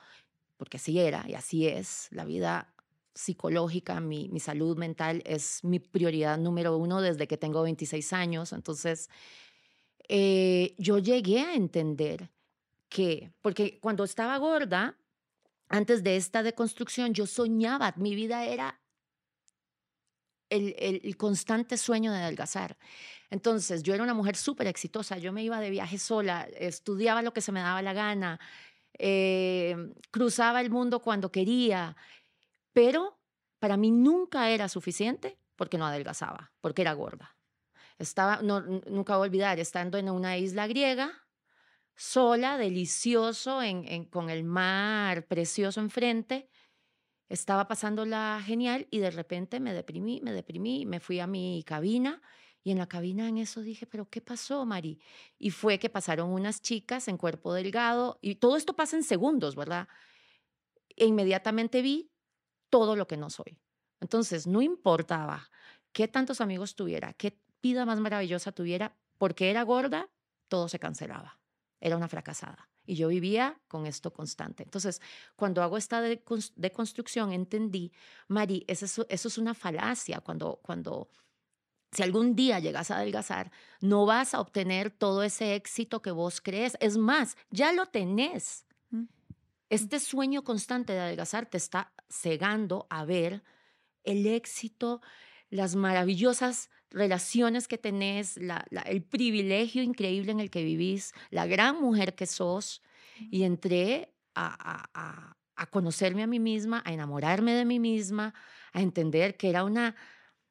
porque 0.56 0.78
así 0.78 0.98
era 0.98 1.26
y 1.28 1.34
así 1.34 1.66
es. 1.68 2.08
La 2.10 2.24
vida 2.24 2.72
psicológica, 3.12 4.00
mi, 4.00 4.30
mi 4.30 4.40
salud 4.40 4.78
mental 4.78 5.22
es 5.26 5.62
mi 5.62 5.78
prioridad 5.78 6.38
número 6.38 6.74
uno 6.78 7.02
desde 7.02 7.28
que 7.28 7.36
tengo 7.36 7.62
26 7.62 8.14
años. 8.14 8.54
Entonces, 8.54 9.10
eh, 10.08 10.74
yo 10.78 10.96
llegué 10.96 11.40
a 11.40 11.54
entender 11.54 12.30
que, 12.88 13.30
porque 13.42 13.78
cuando 13.78 14.04
estaba 14.04 14.38
gorda, 14.38 14.96
antes 15.68 16.02
de 16.02 16.16
esta 16.16 16.42
deconstrucción, 16.42 17.12
yo 17.12 17.26
soñaba, 17.26 17.92
mi 17.98 18.14
vida 18.14 18.46
era 18.46 18.80
el, 20.50 21.16
constante 21.16 21.76
sueño 21.76 22.12
de 22.12 22.18
adelgazar. 22.18 22.76
Entonces, 23.30 23.82
yo 23.82 23.94
era 23.94 24.02
una 24.02 24.14
mujer 24.14 24.37
súper 24.37 24.66
exitosa, 24.66 25.18
yo 25.18 25.32
me 25.32 25.42
iba 25.42 25.61
de 25.61 25.70
viaje 25.70 25.98
sola, 25.98 26.48
estudiaba 26.59 27.22
lo 27.22 27.32
que 27.32 27.40
se 27.40 27.52
me 27.52 27.61
daba 27.61 27.82
la 27.82 27.92
gana, 27.92 28.40
em, 28.94 29.94
cruzaba 30.11 30.61
el 30.61 30.70
mundo 30.70 31.00
cuando 31.00 31.30
quería, 31.32 31.96
pero 32.72 33.18
para 33.59 33.76
mí 33.76 33.90
nunca 33.90 34.50
era 34.50 34.68
suficiente 34.68 35.38
porque 35.56 35.78
no 35.78 35.87
adelgazaba, 35.87 36.52
porque 36.61 36.82
era 36.82 36.92
gorda. 36.92 37.37
Estaba, 37.98 38.42
no, 38.42 38.61
nunca 38.61 39.16
voy 39.16 39.26
a 39.26 39.28
olvidar, 39.28 39.59
estando 39.59 39.98
en 39.98 40.11
una 40.11 40.37
isla 40.37 40.66
griega, 40.66 41.26
sola, 41.96 42.59
delicioso, 42.59 43.62
en, 43.62 44.04
con 44.04 44.30
el 44.30 44.44
mar 44.44 45.26
precioso 45.26 45.80
enfrente. 45.80 46.48
Estaba 47.28 47.66
pasándola 47.66 48.40
genial 48.44 48.86
y 48.90 48.98
de 48.98 49.10
repente 49.10 49.58
me 49.60 49.74
deprimí, 49.74 50.20
me 50.22 50.32
deprimí, 50.32 50.86
me 50.86 51.00
fui 51.00 51.18
a 51.20 51.26
mi 51.26 51.64
cabina 51.66 52.22
y 52.62 52.72
en 52.72 52.78
la 52.78 52.88
cabina 52.88 53.28
en 53.28 53.38
eso 53.38 53.62
dije, 53.62 53.86
pero 53.86 54.08
¿qué 54.10 54.20
pasó, 54.20 54.64
Mari? 54.64 55.00
Y 55.38 55.50
fue 55.50 55.78
que 55.78 55.88
pasaron 55.88 56.30
unas 56.30 56.62
chicas 56.62 57.08
en 57.08 57.16
cuerpo 57.16 57.52
delgado 57.52 58.18
y 58.20 58.36
todo 58.36 58.56
esto 58.56 58.74
pasa 58.74 58.96
en 58.96 59.04
segundos, 59.04 59.54
¿verdad? 59.56 59.88
E 60.96 61.06
inmediatamente 61.06 61.82
vi 61.82 62.10
todo 62.70 62.96
lo 62.96 63.06
que 63.06 63.16
no 63.16 63.30
soy. 63.30 63.58
Entonces, 64.00 64.46
no 64.46 64.62
importaba 64.62 65.48
qué 65.92 66.08
tantos 66.08 66.40
amigos 66.40 66.74
tuviera, 66.74 67.12
qué 67.12 67.38
vida 67.62 67.84
más 67.84 68.00
maravillosa 68.00 68.52
tuviera, 68.52 68.96
porque 69.18 69.50
era 69.50 69.62
gorda, 69.62 70.10
todo 70.48 70.68
se 70.68 70.78
cancelaba. 70.78 71.40
Era 71.80 71.96
una 71.96 72.08
fracasada. 72.08 72.68
Y 72.87 72.94
yo 72.94 73.09
vivía 73.09 73.61
con 73.68 73.87
esto 73.87 74.12
constante. 74.12 74.62
Entonces, 74.62 75.01
cuando 75.35 75.62
hago 75.62 75.77
esta 75.77 76.01
deconstrucción, 76.01 77.33
entendí, 77.33 77.92
Mari, 78.29 78.64
eso, 78.68 79.07
eso 79.09 79.29
es 79.29 79.38
una 79.38 79.55
falacia. 79.55 80.20
Cuando, 80.20 80.61
cuando, 80.62 81.11
si 81.92 82.03
algún 82.03 82.37
día 82.37 82.59
llegas 82.61 82.90
a 82.90 82.99
adelgazar, 82.99 83.51
no 83.81 84.07
vas 84.07 84.35
a 84.35 84.40
obtener 84.40 84.90
todo 84.90 85.22
ese 85.22 85.55
éxito 85.55 86.01
que 86.01 86.11
vos 86.11 86.40
crees. 86.40 86.77
Es 86.81 86.96
más, 86.96 87.37
ya 87.51 87.72
lo 87.72 87.87
tenés. 87.87 88.66
Mm. 88.90 89.05
Este 89.68 90.01
sueño 90.01 90.44
constante 90.44 90.92
de 90.92 91.01
adelgazar 91.01 91.46
te 91.46 91.57
está 91.57 91.92
cegando 92.09 92.87
a 92.88 93.05
ver 93.05 93.42
el 94.05 94.27
éxito, 94.27 95.01
las 95.51 95.75
maravillosas 95.75 96.70
relaciones 96.90 97.68
que 97.68 97.79
tenés, 97.79 98.38
el 98.87 99.03
privilegio 99.03 99.83
increíble 99.83 100.33
en 100.33 100.40
el 100.40 100.51
que 100.51 100.64
vivís, 100.64 101.12
la 101.31 101.46
gran 101.46 101.81
mujer 101.81 102.14
que 102.14 102.27
sos. 102.27 102.83
Y 103.31 103.44
entré 103.44 104.14
a, 104.35 105.37
conocerme 105.70 106.22
a 106.22 106.27
mí 106.27 106.38
misma, 106.38 106.83
a 106.85 106.92
enamorarme 106.92 107.55
de 107.55 107.64
mí 107.64 107.79
misma, 107.79 108.35
a 108.72 108.83
entender 108.83 109.37
que 109.37 109.49
era 109.49 109.64
una 109.64 109.96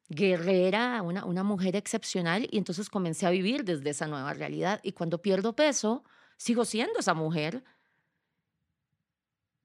guerrera, 0.08 1.00
una, 1.02 1.24
una 1.24 1.42
mujer 1.42 1.76
excepcional. 1.76 2.48
Y 2.50 2.58
entonces 2.58 2.90
comencé 2.90 3.26
a 3.26 3.30
vivir 3.30 3.64
desde 3.64 3.90
esa 3.90 4.06
nueva 4.06 4.34
realidad. 4.34 4.80
Y 4.82 4.92
cuando 4.92 5.22
pierdo 5.22 5.54
peso, 5.54 6.04
sigo 6.36 6.64
siendo 6.64 6.98
esa 6.98 7.14
mujer. 7.14 7.64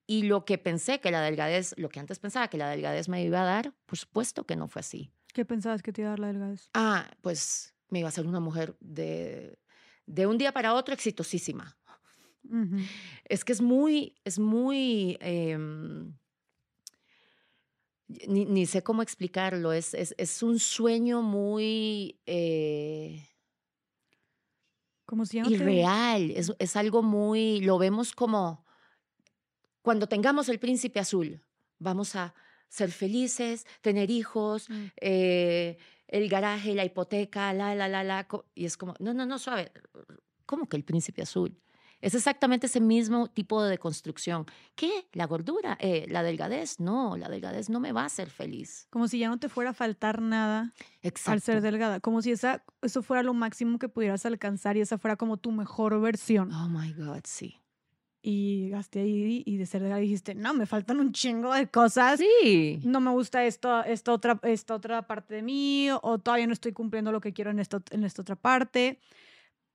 Y 0.07 0.23
lo 0.23 0.45
que 0.45 0.57
pensé 0.57 0.99
que 0.99 1.11
la 1.11 1.21
delgadez, 1.21 1.73
lo 1.77 1.89
que 1.89 1.99
antes 1.99 2.19
pensaba 2.19 2.49
que 2.49 2.57
la 2.57 2.69
delgadez 2.69 3.07
me 3.07 3.23
iba 3.23 3.41
a 3.41 3.45
dar, 3.45 3.73
por 3.85 3.97
supuesto 3.97 4.45
que 4.45 4.55
no 4.55 4.67
fue 4.67 4.81
así. 4.81 5.11
¿Qué 5.33 5.45
pensabas 5.45 5.81
que 5.81 5.93
te 5.93 6.01
iba 6.01 6.09
a 6.09 6.11
dar 6.11 6.19
la 6.19 6.27
delgadez? 6.27 6.69
Ah, 6.73 7.09
pues 7.21 7.73
me 7.89 7.99
iba 7.99 8.09
a 8.09 8.11
ser 8.11 8.25
una 8.25 8.39
mujer 8.39 8.75
de, 8.79 9.59
de 10.05 10.27
un 10.27 10.37
día 10.37 10.51
para 10.51 10.73
otro 10.73 10.93
exitosísima. 10.93 11.77
Es 13.25 13.45
que 13.45 13.53
es 13.53 13.61
muy, 13.61 14.15
es 14.25 14.39
muy, 14.39 15.17
em, 15.21 16.13
ni, 18.27 18.45
ni, 18.45 18.65
sé 18.65 18.83
cómo 18.83 19.01
explicarlo, 19.01 19.71
es, 19.71 19.93
es, 19.93 20.13
es 20.17 20.43
un 20.43 20.59
sueño 20.59 21.21
muy... 21.21 22.19
Eh, 22.25 23.25
como 25.05 25.25
si 25.25 25.39
irreal, 25.39 26.31
es, 26.31 26.51
es 26.57 26.75
algo 26.75 27.03
muy, 27.03 27.61
lo 27.61 27.77
vemos 27.77 28.13
como, 28.13 28.65
cuando 29.81 30.07
tengamos 30.07 30.49
el 30.49 30.59
príncipe 30.59 30.99
azul, 30.99 31.43
vamos 31.79 32.15
a 32.15 32.33
ser 32.71 32.91
felices, 32.91 33.67
tener 33.81 34.09
hijos, 34.09 34.69
mm. 34.69 34.85
eh, 35.01 35.77
el 36.07 36.29
garaje, 36.29 36.73
la 36.73 36.85
hipoteca, 36.85 37.53
la, 37.53 37.75
la, 37.75 37.87
la, 37.87 38.03
la. 38.03 38.27
Y 38.55 38.65
es 38.65 38.77
como, 38.77 38.95
no, 38.99 39.13
no, 39.13 39.25
no, 39.25 39.37
suave. 39.37 39.71
¿Cómo 40.45 40.67
que 40.67 40.77
el 40.77 40.83
príncipe 40.83 41.21
azul? 41.21 41.59
Es 41.99 42.15
exactamente 42.15 42.65
ese 42.65 42.79
mismo 42.79 43.27
tipo 43.27 43.61
de 43.61 43.69
deconstrucción. 43.69 44.45
¿Qué? 44.73 45.07
¿La 45.11 45.27
gordura? 45.27 45.77
Eh, 45.79 46.07
¿La 46.09 46.23
delgadez? 46.23 46.79
No, 46.79 47.15
la 47.15 47.29
delgadez 47.29 47.69
no 47.69 47.79
me 47.79 47.91
va 47.91 48.03
a 48.03 48.05
hacer 48.05 48.29
feliz. 48.29 48.87
Como 48.89 49.07
si 49.07 49.19
ya 49.19 49.29
no 49.29 49.37
te 49.37 49.49
fuera 49.49 49.69
a 49.69 49.73
faltar 49.73 50.21
nada 50.21 50.73
al 51.25 51.41
ser 51.41 51.61
delgada. 51.61 51.99
Como 51.99 52.23
si 52.23 52.31
esa, 52.31 52.63
eso 52.81 53.03
fuera 53.03 53.21
lo 53.21 53.35
máximo 53.35 53.77
que 53.77 53.87
pudieras 53.87 54.25
alcanzar 54.25 54.77
y 54.77 54.81
esa 54.81 54.97
fuera 54.97 55.15
como 55.15 55.37
tu 55.37 55.51
mejor 55.51 55.99
versión. 56.01 56.51
Oh 56.51 56.69
my 56.69 56.91
God, 56.93 57.21
sí 57.25 57.60
y 58.21 58.69
gasté 58.69 59.01
ahí 59.01 59.43
y 59.45 59.57
de 59.57 59.65
ser 59.65 59.81
delgada 59.81 60.01
dijiste, 60.01 60.35
no, 60.35 60.53
me 60.53 60.65
faltan 60.65 60.99
un 60.99 61.11
chingo 61.11 61.53
de 61.53 61.67
cosas. 61.67 62.19
Sí. 62.19 62.79
No 62.83 62.99
me 62.99 63.11
gusta 63.11 63.45
esto, 63.45 63.83
esta 63.83 64.13
otra, 64.13 64.39
esta 64.43 64.75
otra 64.75 65.07
parte 65.07 65.35
de 65.35 65.41
mí 65.41 65.89
o 66.01 66.19
todavía 66.19 66.47
no 66.47 66.53
estoy 66.53 66.71
cumpliendo 66.71 67.11
lo 67.11 67.21
que 67.21 67.33
quiero 67.33 67.51
en, 67.51 67.59
esto, 67.59 67.81
en 67.89 68.03
esta 68.03 68.21
otra 68.21 68.35
parte. 68.35 68.99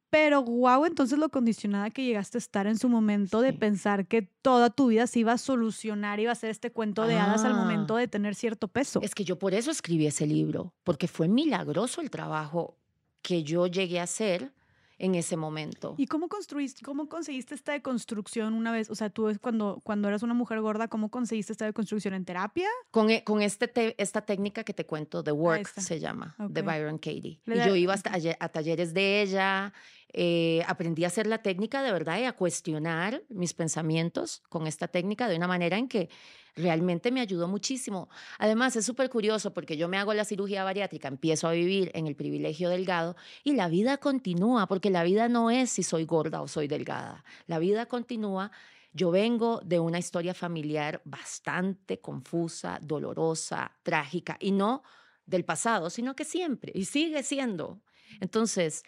Pero 0.09 0.43
wow, 0.43 0.85
entonces 0.85 1.19
lo 1.19 1.29
condicionada 1.31 1.91
que 1.91 2.05
llegaste 2.05 2.39
a 2.39 2.41
estar 2.41 2.69
en 2.69 2.79
su 2.79 2.89
momento 2.89 3.41
de 3.41 3.53
pensar 3.53 4.07
que 4.07 4.23
toda 4.23 4.71
tu 4.71 4.87
vida 4.87 5.09
se 5.09 5.19
iba 5.19 5.33
a 5.33 5.39
solucionar, 5.39 6.21
iba 6.21 6.31
a 6.31 6.37
ser 6.37 6.51
este 6.51 6.71
cuento 6.71 7.07
de 7.07 7.17
hadas 7.17 7.45
al 7.45 7.55
momento 7.55 7.97
ah. 7.97 8.01
de 8.01 8.09
tener 8.09 8.37
cierto 8.37 8.69
peso. 8.69 9.01
Es 9.03 9.15
que 9.15 9.25
yo 9.25 9.37
por 9.39 9.53
eso 9.53 9.73
escribí 9.73 10.07
ese 10.07 10.27
libro, 10.27 10.73
porque 10.85 11.09
fue 11.09 11.27
milagroso 11.27 12.01
el 12.01 12.11
trabajo 12.11 12.77
que 13.21 13.43
yo 13.43 13.67
llegué 13.67 13.99
a 13.99 14.05
hacer 14.05 14.53
en 14.99 15.15
ese 15.15 15.37
momento. 15.37 15.95
¿Y 15.99 16.07
cómo 16.07 16.29
construiste, 16.29 16.83
cómo 16.83 17.09
conseguiste 17.09 17.55
esta 17.55 17.73
deconstrucción 17.73 18.55
una 18.55 18.73
vez? 18.73 18.91
O 18.91 18.95
sea, 18.95 19.11
tú 19.11 19.31
cuando, 19.41 19.81
cuando 19.85 20.09
eras 20.09 20.23
una 20.23 20.35
mujer 20.35 20.61
gorda, 20.61 20.89
¿cómo 20.89 21.11
conseguiste 21.11 21.53
esta 21.53 21.67
deconstrucción 21.67 22.15
en 22.15 22.25
terapia? 22.25 22.69
Con, 22.91 23.11
e, 23.11 23.25
con 23.25 23.43
este 23.43 23.95
esta 23.99 24.23
técnica 24.23 24.65
que 24.65 24.73
te 24.73 24.87
cuento, 24.87 25.23
The 25.23 25.33
Work 25.33 25.69
se 25.81 26.01
llama, 26.01 26.35
de 26.39 26.63
Byron 26.63 26.99
Katie. 26.99 27.41
Y 27.47 27.55
yo 27.67 27.77
iba 27.77 27.95
hasta 27.95 28.13
a, 28.41 28.49
talleres 28.49 28.95
de 28.95 29.23
ella, 29.23 29.73
eh, 30.12 30.62
aprendí 30.66 31.05
a 31.05 31.09
hacer 31.09 31.27
la 31.27 31.38
técnica 31.38 31.83
de 31.83 31.92
verdad 31.92 32.19
y 32.19 32.25
a 32.25 32.33
cuestionar 32.33 33.23
mis 33.29 33.55
pensamientos 33.55 34.42
con 34.49 34.66
esta 34.66 34.88
técnica 34.88 35.29
de 35.29 35.37
una 35.37 35.49
manera 35.49 35.77
en 35.77 35.88
que 35.88 36.09
realmente 36.55 37.12
me 37.12 37.21
ayudó 37.21 37.49
muchísimo. 37.49 38.09
Además, 38.38 38.77
es 38.77 38.87
súper 38.87 39.11
curioso 39.11 39.53
porque 39.53 39.77
yo 39.77 39.88
me 39.88 39.99
hago 39.99 40.14
la 40.14 40.25
cirugía 40.25 40.64
bariátrica, 40.64 41.09
empiezo 41.09 41.49
a 41.49 41.53
vivir 41.53 41.90
en 41.95 42.07
el 42.07 42.16
privilegio 42.16 42.71
delgado 42.71 43.16
y 43.45 43.55
la 43.55 43.69
vida 43.69 43.99
continúa, 43.99 44.66
porque 44.66 44.90
la 44.90 45.05
vida 45.05 45.29
no 45.29 45.51
es 45.51 45.71
si 45.71 45.83
soy 45.83 46.05
gorda 46.05 46.40
o 46.40 46.49
soy 46.49 46.66
delgada. 46.66 47.25
La 47.47 47.59
vida 47.59 47.87
continúa. 47.87 48.51
Yo 48.92 49.11
vengo 49.11 49.61
de 49.62 49.79
una 49.79 49.99
historia 49.99 50.33
familiar 50.33 51.03
bastante 51.05 52.01
confusa, 52.01 52.79
dolorosa, 52.83 53.73
trágica, 53.83 54.38
y 54.40 54.53
no 54.53 54.83
del 55.27 55.45
pasado, 55.45 55.90
sino 55.90 56.16
que 56.16 56.25
siempre, 56.25 56.73
y 56.75 56.87
sigue 56.87 57.23
siendo. 57.23 57.83
Entonces, 58.21 58.85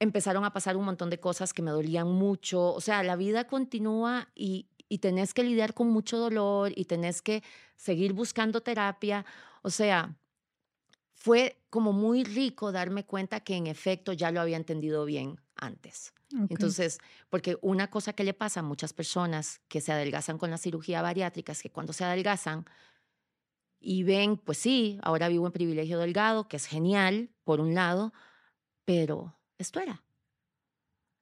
empezaron 0.00 0.44
a 0.44 0.52
pasar 0.52 0.76
un 0.76 0.84
montón 0.84 1.10
de 1.10 1.20
cosas 1.20 1.54
que 1.54 1.62
me 1.62 1.70
dolían 1.70 2.08
mucho. 2.08 2.74
O 2.74 2.80
sea, 2.80 3.02
la 3.04 3.14
vida 3.14 3.46
continúa 3.46 4.28
y, 4.34 4.66
y 4.88 4.98
tenés 4.98 5.32
que 5.32 5.44
lidiar 5.44 5.74
con 5.74 5.88
mucho 5.88 6.18
dolor 6.18 6.72
y 6.74 6.86
tenés 6.86 7.22
que 7.22 7.44
seguir 7.76 8.12
buscando 8.12 8.62
terapia. 8.62 9.24
O 9.62 9.70
sea, 9.70 10.16
fue 11.14 11.62
como 11.68 11.92
muy 11.92 12.24
rico 12.24 12.72
darme 12.72 13.04
cuenta 13.04 13.40
que 13.40 13.54
en 13.54 13.66
efecto 13.66 14.12
ya 14.14 14.30
lo 14.30 14.40
había 14.40 14.56
entendido 14.56 15.04
bien 15.04 15.38
antes. 15.54 16.12
Entonces, 16.48 16.98
porque 17.28 17.58
una 17.60 17.90
cosa 17.90 18.12
que 18.12 18.24
le 18.24 18.34
pasa 18.34 18.60
a 18.60 18.62
muchas 18.62 18.92
personas 18.92 19.60
que 19.68 19.80
se 19.80 19.92
adelgazan 19.92 20.38
con 20.38 20.50
la 20.50 20.58
cirugía 20.58 21.02
bariátrica 21.02 21.52
es 21.52 21.60
que 21.60 21.70
cuando 21.70 21.92
se 21.92 22.04
adelgazan 22.04 22.64
y 23.80 24.04
ven, 24.04 24.36
pues 24.36 24.58
sí, 24.58 24.98
ahora 25.02 25.28
vivo 25.28 25.46
en 25.46 25.52
privilegio 25.52 25.98
delgado, 25.98 26.46
que 26.46 26.56
es 26.56 26.66
genial, 26.66 27.30
por 27.44 27.60
un 27.60 27.74
lado, 27.74 28.12
pero 28.84 29.39
esto 29.62 29.80
era. 29.80 30.02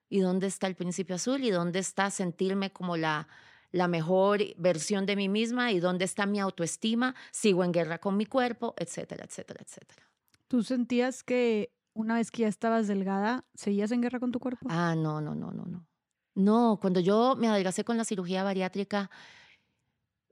¿Y 0.09 0.19
dónde 0.19 0.47
está 0.47 0.67
el 0.67 0.75
principio 0.75 1.15
azul? 1.15 1.43
¿Y 1.43 1.51
dónde 1.51 1.79
está 1.79 2.09
sentirme 2.09 2.71
como 2.71 2.97
la, 2.97 3.27
la 3.71 3.87
mejor 3.87 4.41
versión 4.57 5.05
de 5.05 5.15
mí 5.15 5.29
misma 5.29 5.71
y 5.71 5.79
dónde 5.79 6.05
está 6.05 6.25
mi 6.25 6.39
autoestima, 6.39 7.15
sigo 7.31 7.63
en 7.63 7.71
guerra 7.71 7.99
con 7.99 8.17
mi 8.17 8.25
cuerpo, 8.25 8.73
etcétera, 8.77 9.25
etcétera, 9.25 9.61
etcétera. 9.63 10.09
¿Tú 10.47 10.63
sentías 10.63 11.23
que 11.23 11.71
una 11.93 12.15
vez 12.15 12.31
que 12.31 12.43
ya 12.43 12.47
estabas 12.47 12.87
delgada, 12.87 13.45
seguías 13.53 13.91
en 13.91 14.01
guerra 14.01 14.19
con 14.19 14.31
tu 14.31 14.39
cuerpo? 14.39 14.65
Ah, 14.69 14.95
no, 14.95 15.21
no, 15.21 15.35
no, 15.35 15.51
no, 15.51 15.65
no. 15.65 15.85
No, 16.35 16.79
cuando 16.81 16.99
yo 16.99 17.35
me 17.35 17.47
adelgacé 17.47 17.83
con 17.83 17.97
la 17.97 18.05
cirugía 18.05 18.43
bariátrica, 18.43 19.09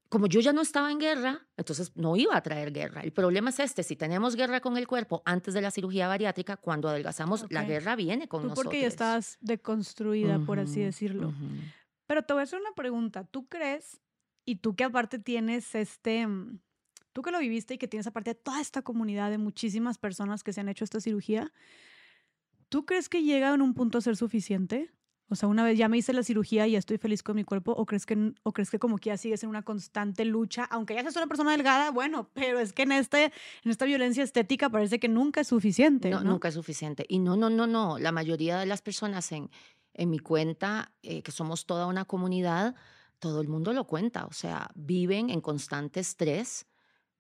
como 0.10 0.28
yo 0.28 0.40
ya 0.40 0.54
no 0.54 0.62
estaba 0.62 0.92
en 0.92 1.00
guerra, 1.00 1.48
entonces 1.58 1.92
no 1.96 2.16
iba 2.16 2.36
a 2.36 2.42
traer 2.42 2.72
guerra. 2.72 3.02
El 3.02 3.12
problema 3.12 3.50
es 3.50 3.60
este, 3.60 3.84
si 3.84 3.96
tenemos 3.96 4.36
guerra 4.36 4.62
con 4.62 4.78
el 4.78 4.88
cuerpo 4.88 5.22
antes 5.26 5.54
de 5.54 5.62
la 5.62 5.72
cirugía 5.72 6.08
bariátrica, 6.08 6.58
cuando 6.58 6.88
adelgazamos, 6.90 7.46
la 7.50 7.64
guerra 7.64 7.96
viene 7.96 8.28
con 8.28 8.42
Tú 8.42 8.48
nosotros. 8.50 8.66
porque 8.66 8.82
ya 8.82 8.88
estabas 8.88 9.38
deconstruida, 9.42 10.40
por 10.40 10.60
así 10.60 10.82
decirlo. 10.82 11.34
Pero 12.06 12.24
te 12.24 12.34
voy 12.34 12.42
a 12.42 12.44
hacer 12.44 12.60
una 12.60 12.74
pregunta. 12.74 13.26
¿Tú 13.26 13.48
crees, 13.48 14.00
y 14.46 14.58
tú 14.58 14.76
que 14.76 14.86
aparte 14.86 15.20
tienes 15.20 15.76
este, 15.76 16.26
mm, 16.26 16.60
tú 17.12 17.22
que 17.22 17.32
lo 17.32 17.40
viviste 17.40 17.74
y 17.74 17.78
que 17.78 17.88
tienes 17.88 18.08
aparte 18.08 18.34
toda 18.34 18.62
esta 18.62 18.82
comunidad 18.82 19.30
de 19.30 19.38
muchísimas 19.38 19.98
personas 19.98 20.44
que 20.44 20.54
se 20.54 20.62
han 20.62 20.70
hecho 20.70 20.86
esta 20.86 21.02
cirugía, 21.02 21.52
¿tú 22.70 22.86
crees 22.86 23.10
que 23.10 23.24
llega 23.24 23.54
en 23.54 23.62
un 23.62 23.74
punto 23.74 23.98
a 23.98 24.02
ser 24.02 24.16
suficiente? 24.16 24.90
O 25.30 25.36
sea, 25.36 25.50
una 25.50 25.64
vez 25.64 25.78
ya 25.78 25.90
me 25.90 25.98
hice 25.98 26.14
la 26.14 26.24
cirugía 26.24 26.68
y 26.68 26.72
ya 26.72 26.80
estoy 26.80 26.98
feliz 26.98 27.22
con 27.22 27.36
mi 27.36 27.44
cuerpo, 27.44 27.74
o 27.74 27.86
crees 27.86 28.06
que, 28.06 28.34
o 28.44 28.54
crees 28.54 28.72
que 28.72 28.80
como 28.80 28.98
que 28.98 29.10
ya 29.10 29.18
sigues 29.18 29.44
en 29.44 29.50
una 29.50 29.62
constante 29.62 30.24
lucha, 30.24 30.64
aunque 30.66 30.96
ya 30.96 31.02
seas 31.02 31.18
una 31.18 31.28
persona 31.28 31.52
delgada, 31.52 31.92
bueno, 31.92 32.30
pero 32.34 32.60
es 32.60 32.72
que 32.72 32.84
en, 32.84 32.94
este, 32.94 33.26
en 33.64 33.72
esta 33.72 33.86
violencia 33.86 34.24
estética 34.24 34.70
parece 34.70 35.00
que 35.00 35.10
nunca 35.10 35.42
es 35.42 35.48
suficiente. 35.48 36.10
No, 36.10 36.24
nunca 36.24 36.48
es 36.48 36.54
suficiente. 36.54 37.06
Y 37.10 37.20
no, 37.20 37.36
no, 37.36 37.50
no, 37.50 37.68
no. 37.68 38.00
La 38.00 38.12
mayoría 38.12 38.58
de 38.58 38.66
las 38.66 38.82
personas 38.82 39.32
en, 39.34 39.50
en 39.94 40.10
mi 40.10 40.20
cuenta, 40.20 40.94
eh, 41.04 41.22
que 41.24 41.32
somos 41.32 41.66
toda 41.66 41.88
una 41.88 42.06
comunidad, 42.06 42.76
todo 43.20 43.42
el 43.42 43.50
mundo 43.50 43.74
lo 43.74 43.86
cuenta. 43.86 44.26
O 44.28 44.34
sea, 44.34 44.70
viven 44.76 45.30
en 45.30 45.42
constante 45.42 46.00
estrés 46.00 46.68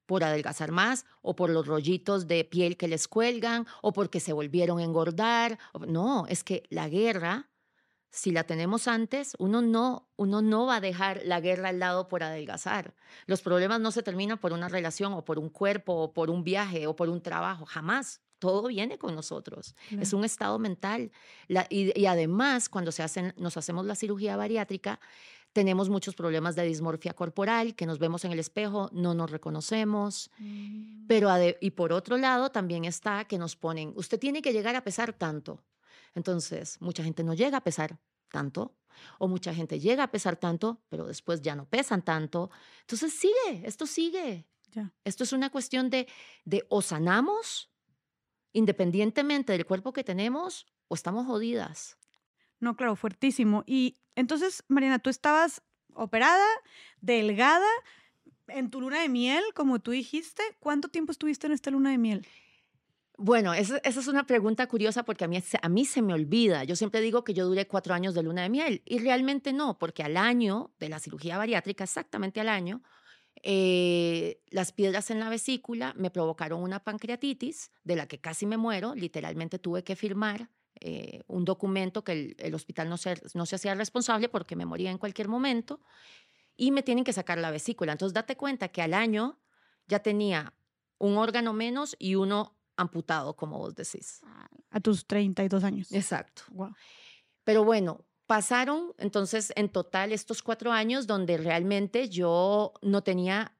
por 0.05 0.23
adelgazar 0.23 0.71
más 0.71 1.05
o 1.21 1.35
por 1.35 1.49
los 1.49 1.67
rollitos 1.67 2.27
de 2.27 2.45
piel 2.45 2.77
que 2.77 2.87
les 2.87 3.09
cuelgan 3.09 3.67
o 3.81 3.91
porque 3.91 4.21
se 4.21 4.31
volvieron 4.31 4.79
a 4.79 4.83
engordar. 4.83 5.59
No, 5.85 6.25
es 6.27 6.45
que 6.45 6.63
la 6.69 6.87
guerra 6.87 7.49
si 8.17 8.31
la 8.31 8.45
tenemos 8.45 8.87
antes, 8.87 9.35
uno 9.37 9.61
no, 9.61 10.09
uno 10.15 10.41
no 10.41 10.65
va 10.65 10.77
a 10.77 10.81
dejar 10.81 11.21
la 11.23 11.39
guerra 11.39 11.69
al 11.69 11.77
lado 11.77 12.07
por 12.07 12.23
adelgazar. 12.23 12.95
Los 13.27 13.43
problemas 13.43 13.79
no 13.79 13.91
se 13.91 14.01
terminan 14.01 14.39
por 14.39 14.53
una 14.53 14.69
relación 14.69 15.13
o 15.13 15.23
por 15.23 15.37
un 15.37 15.49
cuerpo 15.49 15.93
o 15.93 16.13
por 16.13 16.31
un 16.31 16.43
viaje 16.43 16.87
o 16.87 16.95
por 16.95 17.09
un 17.09 17.21
trabajo, 17.21 17.67
jamás. 17.67 18.21
Todo 18.39 18.69
viene 18.69 18.97
con 18.97 19.13
nosotros. 19.13 19.75
Es 19.99 20.13
un 20.13 20.25
estado 20.25 20.57
mental. 20.57 21.11
y, 21.69 22.05
además, 22.07 22.69
cuando 22.69 22.91
se 22.91 23.03
hacen, 23.03 23.35
nos 23.37 23.55
hacemos 23.55 23.85
la 23.85 23.93
cirugía 23.93 24.35
bariátrica, 24.35 24.99
tenemos 25.53 25.89
muchos 25.89 26.15
problemas 26.15 26.55
de 26.55 26.63
dismorfia 26.63 27.13
corporal, 27.13 27.75
que 27.75 27.85
nos 27.85 27.99
vemos 27.99 28.25
en 28.25 28.31
el 28.31 28.39
espejo, 28.39 28.89
no 28.93 29.13
nos 29.13 29.29
reconocemos. 29.29 30.31
Mm. 30.39 31.05
Pero, 31.07 31.29
y 31.61 31.71
por 31.71 31.93
otro 31.93 32.17
lado, 32.17 32.49
también 32.49 32.85
está 32.85 33.25
que 33.25 33.37
nos 33.37 33.55
ponen, 33.55 33.93
usted 33.95 34.19
tiene 34.19 34.41
que 34.41 34.53
llegar 34.53 34.75
a 34.75 34.83
pesar 34.83 35.13
tanto. 35.13 35.63
Entonces, 36.17 36.81
mucha 36.81 37.03
gente 37.03 37.23
no 37.23 37.35
llega 37.35 37.57
a 37.57 37.63
pesar 37.63 37.99
tanto, 38.29 38.75
o 39.19 39.27
mucha 39.27 39.53
gente 39.53 39.79
llega 39.79 40.03
a 40.03 40.11
pesar 40.11 40.35
tanto, 40.35 40.81
pero 40.89 41.05
después 41.05 41.41
ya 41.41 41.55
no 41.55 41.65
pesan 41.69 42.01
tanto. 42.03 42.49
Entonces, 42.81 43.13
sigue, 43.13 43.61
esto 43.65 43.85
sigue. 43.85 44.47
Esto 45.03 45.23
es 45.23 45.31
una 45.31 45.49
cuestión 45.49 45.89
de, 45.89 46.07
de 46.43 46.65
o 46.69 46.81
sanamos 46.81 47.71
independientemente 48.51 49.53
del 49.53 49.65
cuerpo 49.65 49.93
que 49.93 50.03
tenemos 50.03 50.65
o 50.87 50.95
estamos 50.95 51.25
jodidas. 51.25 51.97
No, 52.59 52.75
claro, 52.75 52.95
fuertísimo. 52.95 53.63
Y 53.67 53.97
entonces, 54.15 54.63
Mariana, 54.67 54.99
tú 54.99 55.09
estabas 55.09 55.61
operada, 55.93 56.47
delgada, 56.99 57.69
en 58.47 58.69
tu 58.69 58.81
luna 58.81 59.01
de 59.01 59.09
miel, 59.09 59.43
como 59.53 59.79
tú 59.79 59.91
dijiste. 59.91 60.41
¿Cuánto 60.59 60.87
tiempo 60.87 61.11
estuviste 61.11 61.47
en 61.47 61.53
esta 61.53 61.69
luna 61.69 61.91
de 61.91 61.97
miel? 61.97 62.27
Bueno, 63.19 63.55
esa, 63.55 63.77
es 63.77 64.07
una 64.07 64.27
pregunta 64.27 64.67
curiosa 64.67 65.03
porque 65.03 65.25
a 65.25 65.27
mí, 65.27 65.41
a 65.61 65.69
mí 65.69 65.85
se 65.85 66.03
me 66.03 66.13
olvida. 66.13 66.63
Yo 66.65 66.75
siempre 66.75 67.01
digo 67.01 67.23
que 67.23 67.33
yo 67.33 67.47
duré 67.47 67.67
cuatro 67.67 67.95
años 67.95 68.13
de 68.13 68.21
luna 68.21 68.43
de 68.43 68.49
miel 68.49 68.83
y 68.85 68.99
realmente 68.99 69.53
no, 69.53 69.79
porque 69.79 70.03
al 70.03 70.17
año 70.17 70.71
de 70.79 70.89
la 70.89 70.99
cirugía 70.99 71.37
bariátrica, 71.37 71.83
exactamente 71.83 72.39
al 72.39 72.49
año, 72.49 72.83
eh, 73.41 74.41
las 74.49 74.71
piedras 74.71 75.09
en 75.09 75.19
la 75.19 75.29
vesícula 75.29 75.93
me 75.97 76.11
provocaron 76.11 76.61
una 76.61 76.83
pancreatitis 76.83 77.71
de 77.83 77.95
la 77.95 78.07
que 78.07 78.19
casi 78.19 78.45
me 78.45 78.57
muero. 78.57 78.93
Literalmente 78.93 79.57
tuve 79.57 79.83
que 79.83 79.95
firmar 79.95 80.51
eh, 80.79 81.23
un 81.25 81.43
documento 81.43 82.03
que 82.03 82.35
el, 82.37 82.53
hospital 82.53 82.87
no 82.87 82.97
se, 82.97 83.19
no 83.33 83.47
se 83.47 83.55
hacía 83.55 83.73
responsable 83.73 84.29
porque 84.29 84.55
me 84.55 84.67
moría 84.67 84.91
en 84.91 84.99
cualquier 84.99 85.27
momento 85.27 85.81
y 86.55 86.69
me 86.69 86.83
tienen 86.83 87.03
que 87.03 87.13
sacar 87.13 87.39
la 87.39 87.49
vesícula. 87.49 87.93
Entonces, 87.93 88.13
date 88.13 88.37
cuenta 88.37 88.67
que 88.67 88.83
al 88.83 88.93
año 88.93 89.39
ya 89.87 89.99
tenía 89.99 90.53
un 90.99 91.17
órgano 91.17 91.53
menos 91.53 91.95
y 91.97 92.13
uno 92.15 92.56
amputado, 92.77 93.35
como 93.35 93.57
vos 93.57 93.75
decís. 93.75 94.21
A 94.69 94.79
tus 94.79 95.05
32 95.05 95.63
años. 95.63 95.91
Exacto. 95.91 96.43
Pero 97.43 97.63
bueno, 97.63 98.05
pasaron 98.27 98.93
entonces 98.97 99.51
en 99.55 99.69
total 99.69 100.11
estos 100.11 100.41
cuatro 100.43 100.71
años 100.71 101.07
donde 101.07 101.37
realmente 101.37 102.09
yo 102.09 102.73
no 102.81 103.01
tenía 103.01 103.53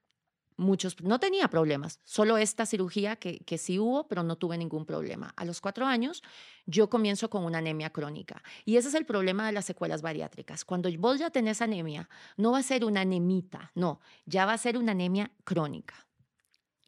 muchos, 0.57 1.01
no 1.01 1.19
tenía 1.19 1.47
problemas, 1.47 1.99
solo 2.03 2.37
esta 2.37 2.65
cirugía 2.65 3.15
que, 3.15 3.39
que 3.39 3.57
sí 3.57 3.79
hubo, 3.79 4.07
pero 4.07 4.23
no 4.23 4.35
tuve 4.35 4.57
ningún 4.57 4.85
problema. 4.85 5.33
A 5.37 5.45
los 5.45 5.61
cuatro 5.61 5.85
años 5.85 6.23
yo 6.65 6.89
comienzo 6.89 7.29
con 7.29 7.43
una 7.45 7.59
anemia 7.59 7.91
crónica 7.91 8.43
y 8.65 8.77
ese 8.77 8.89
es 8.89 8.95
el 8.95 9.05
problema 9.05 9.45
de 9.45 9.53
las 9.53 9.65
secuelas 9.65 10.01
bariátricas. 10.01 10.65
Cuando 10.65 10.89
vos 10.97 11.19
ya 11.19 11.29
tenés 11.29 11.61
anemia, 11.61 12.09
no 12.35 12.51
va 12.51 12.59
a 12.59 12.63
ser 12.63 12.83
una 12.83 13.01
anemita, 13.01 13.71
no, 13.75 14.01
ya 14.25 14.45
va 14.45 14.53
a 14.53 14.57
ser 14.57 14.77
una 14.77 14.91
anemia 14.91 15.31
crónica. 15.43 16.06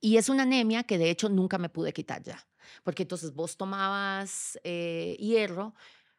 Y 0.01 0.17
es 0.17 0.29
una 0.29 0.43
anemia 0.43 0.83
que 0.83 0.97
de 0.97 1.09
hecho 1.09 1.29
nunca 1.29 1.57
me 1.57 1.69
pude 1.69 1.93
quitar 1.93 2.23
ya, 2.23 2.47
porque 2.83 3.03
entonces 3.03 3.33
vos 3.33 3.57
tomabas 3.57 4.57
eh, 4.63 5.17
hierro, 5.19 5.75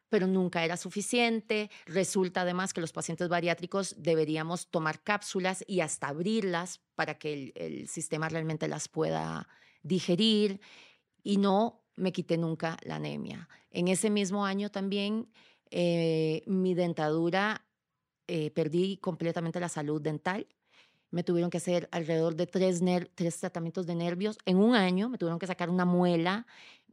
pero 0.09 0.27
nunca 0.27 0.63
era 0.63 0.77
suficiente. 0.77 1.71
Resulta 1.85 2.41
además 2.41 2.73
que 2.73 2.81
los 2.81 2.91
pacientes 2.91 3.29
bariátricos 3.29 3.95
deberíamos 3.97 4.67
tomar 4.69 5.01
cápsulas 5.01 5.63
y 5.67 5.79
hasta 5.79 6.09
abrirlas 6.09 6.81
para 6.95 7.17
que 7.17 7.53
el, 7.55 7.87
sistema 7.87 8.29
realmente 8.29 8.67
las 8.67 8.87
pueda 8.87 9.47
digerir 9.81 10.59
y 11.23 11.37
no 11.37 11.81
me 11.95 12.11
quité 12.11 12.37
nunca 12.37 12.77
la 12.83 12.95
anemia. 12.95 13.47
En 13.71 13.87
ese 13.87 14.09
mismo 14.09 14.45
año 14.45 14.69
también 14.69 15.31
eh, 15.71 16.43
mi 16.45 16.75
dentadura, 16.75 17.65
eh, 18.27 18.51
perdí 18.51 18.97
completamente 18.97 19.59
la 19.59 19.69
salud 19.69 20.01
dental 20.01 20.47
me 21.11 21.23
tuvieron 21.23 21.49
que 21.49 21.57
hacer 21.57 21.87
alrededor 21.91 22.35
de 22.35 22.47
tres, 22.47 22.81
tres 23.15 23.37
tratamientos 23.37 23.85
de 23.85 23.95
nervios 23.95 24.37
en 24.45 24.57
un 24.57 24.75
año, 24.75 25.09
me 25.09 25.17
tuvieron 25.17 25.39
que 25.39 25.47
sacar 25.47 25.69
una 25.69 25.85
muela. 25.85 26.47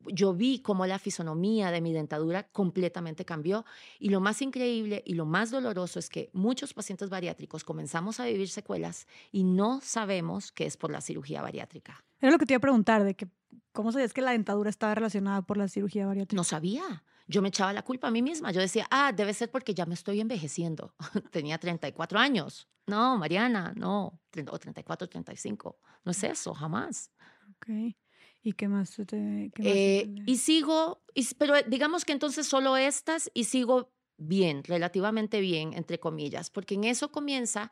Yo 0.07 0.33
vi 0.33 0.61
cómo 0.61 0.87
la 0.87 0.99
fisonomía 0.99 1.71
de 1.71 1.81
mi 1.81 1.93
dentadura 1.93 2.45
completamente 2.45 3.25
cambió 3.25 3.65
y 3.99 4.11
lo 4.11 4.21
más 4.21 4.41
increíble 4.43 5.03
y 5.05 5.15
lo 5.15 5.27
más 5.27 5.51
doloroso 5.51 5.99
es 5.99 6.09
que 6.09 6.31
muchos 6.33 6.73
pacientes 6.73 7.11
bariátricos 7.11 7.65
comenzamos 7.65 8.21
a 8.21 8.27
vivir 8.27 8.49
secuelas 8.49 9.07
y 9.33 9.43
no 9.43 9.81
sabemos 9.83 10.53
que 10.53 10.67
es 10.67 10.77
por 10.77 10.93
la 10.93 11.01
cirugía 11.01 11.43
bariátrica. 11.43 12.05
Era 12.21 12.33
lo 12.33 12.39
que 12.39 12.47
te 12.47 12.55
iba 12.55 12.59
a 12.59 12.61
preguntar, 12.61 13.05
de 13.05 13.15
que 13.15 13.29
cómo 13.73 13.93
sabías 13.93 14.13
que 14.13 14.23
la 14.23 14.33
dentadura 14.33 14.71
estaba 14.71 14.95
relacionada 14.95 15.43
por 15.43 15.57
la 15.57 15.69
cirugía 15.69 16.07
bariátrica. 16.07 16.37
No 16.37 16.45
sabía 16.45 17.05
yo 17.29 17.43
me 17.43 17.49
echaba 17.49 17.73
la 17.73 17.83
culpa 17.83 18.09
a 18.09 18.11
mí 18.11 18.23
misma. 18.23 18.51
Yo 18.51 18.61
decía, 18.61 18.87
ah, 18.91 19.13
debe 19.13 19.35
ser 19.35 19.51
porque 19.51 19.75
ya 19.75 19.87
me 19.87 19.95
estoy 19.95 20.21
envejeciendo. 20.21 20.95
Tenía 21.31 21.59
34 21.59 22.19
años. 22.19 22.69
No, 22.87 23.19
Mariana, 23.19 23.73
no. 23.77 24.21
O 24.51 24.59
34, 24.59 25.09
35. 25.09 25.79
No 26.05 26.11
es 26.11 26.25
eso, 26.25 26.55
jamás. 26.55 27.13
Ok. 27.51 27.95
¿Y 28.43 28.53
qué 28.55 28.67
más? 28.67 28.97
Te, 29.07 29.53
eh, 29.59 30.15
y 30.27 30.37
sigo, 30.39 31.03
pero 31.37 31.55
digamos 31.67 32.05
que 32.05 32.13
entonces 32.13 32.47
solo 32.47 32.77
estas 32.77 33.31
y 33.35 33.45
sigo 33.45 33.93
bien, 34.17 34.65
relativamente 34.65 35.41
bien, 35.41 35.75
entre 35.75 35.99
comillas, 35.99 36.49
porque 36.49 36.77
en 36.77 36.85
eso 36.85 37.13
comienza, 37.13 37.71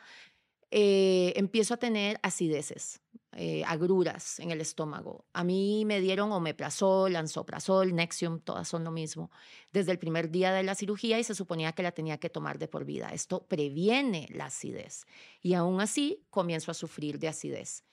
eh, 0.70 1.32
empiezo 1.36 1.74
a 1.74 1.76
tener 1.78 2.18
acideces. 2.22 3.00
Eh, 3.39 3.62
agruras 3.66 4.41
en 4.41 4.51
el 4.51 4.62
estómago. 4.62 5.26
A 5.34 5.45
mí 5.45 5.84
me 5.84 6.01
dieron 6.01 6.32
omeprazol, 6.32 7.12
lansoprazol, 7.12 7.95
Nexium, 7.95 8.41
todas 8.41 8.66
son 8.66 8.82
lo 8.82 8.91
mismo, 8.91 9.30
desde 9.72 9.93
el 9.93 9.99
primer 9.99 10.30
día 10.30 10.55
de 10.55 10.62
la 10.62 10.74
cirugía 10.74 11.18
y 11.18 11.24
se 11.24 11.34
suponía 11.34 11.72
que 11.72 11.82
la 11.82 11.93
tenía 11.93 12.16
que 12.16 12.30
tomar 12.30 12.59
de 12.59 12.66
por 12.66 12.87
vida. 12.87 13.11
Esto 13.12 13.47
previene 13.47 14.26
la 14.30 14.47
acidez 14.47 15.05
y 15.43 15.53
aún 15.53 15.82
así 15.82 16.24
comienzo 16.30 16.70
a 16.70 16.74
sufrir 16.74 17.18
de 17.18 17.28
acidez. 17.28 17.84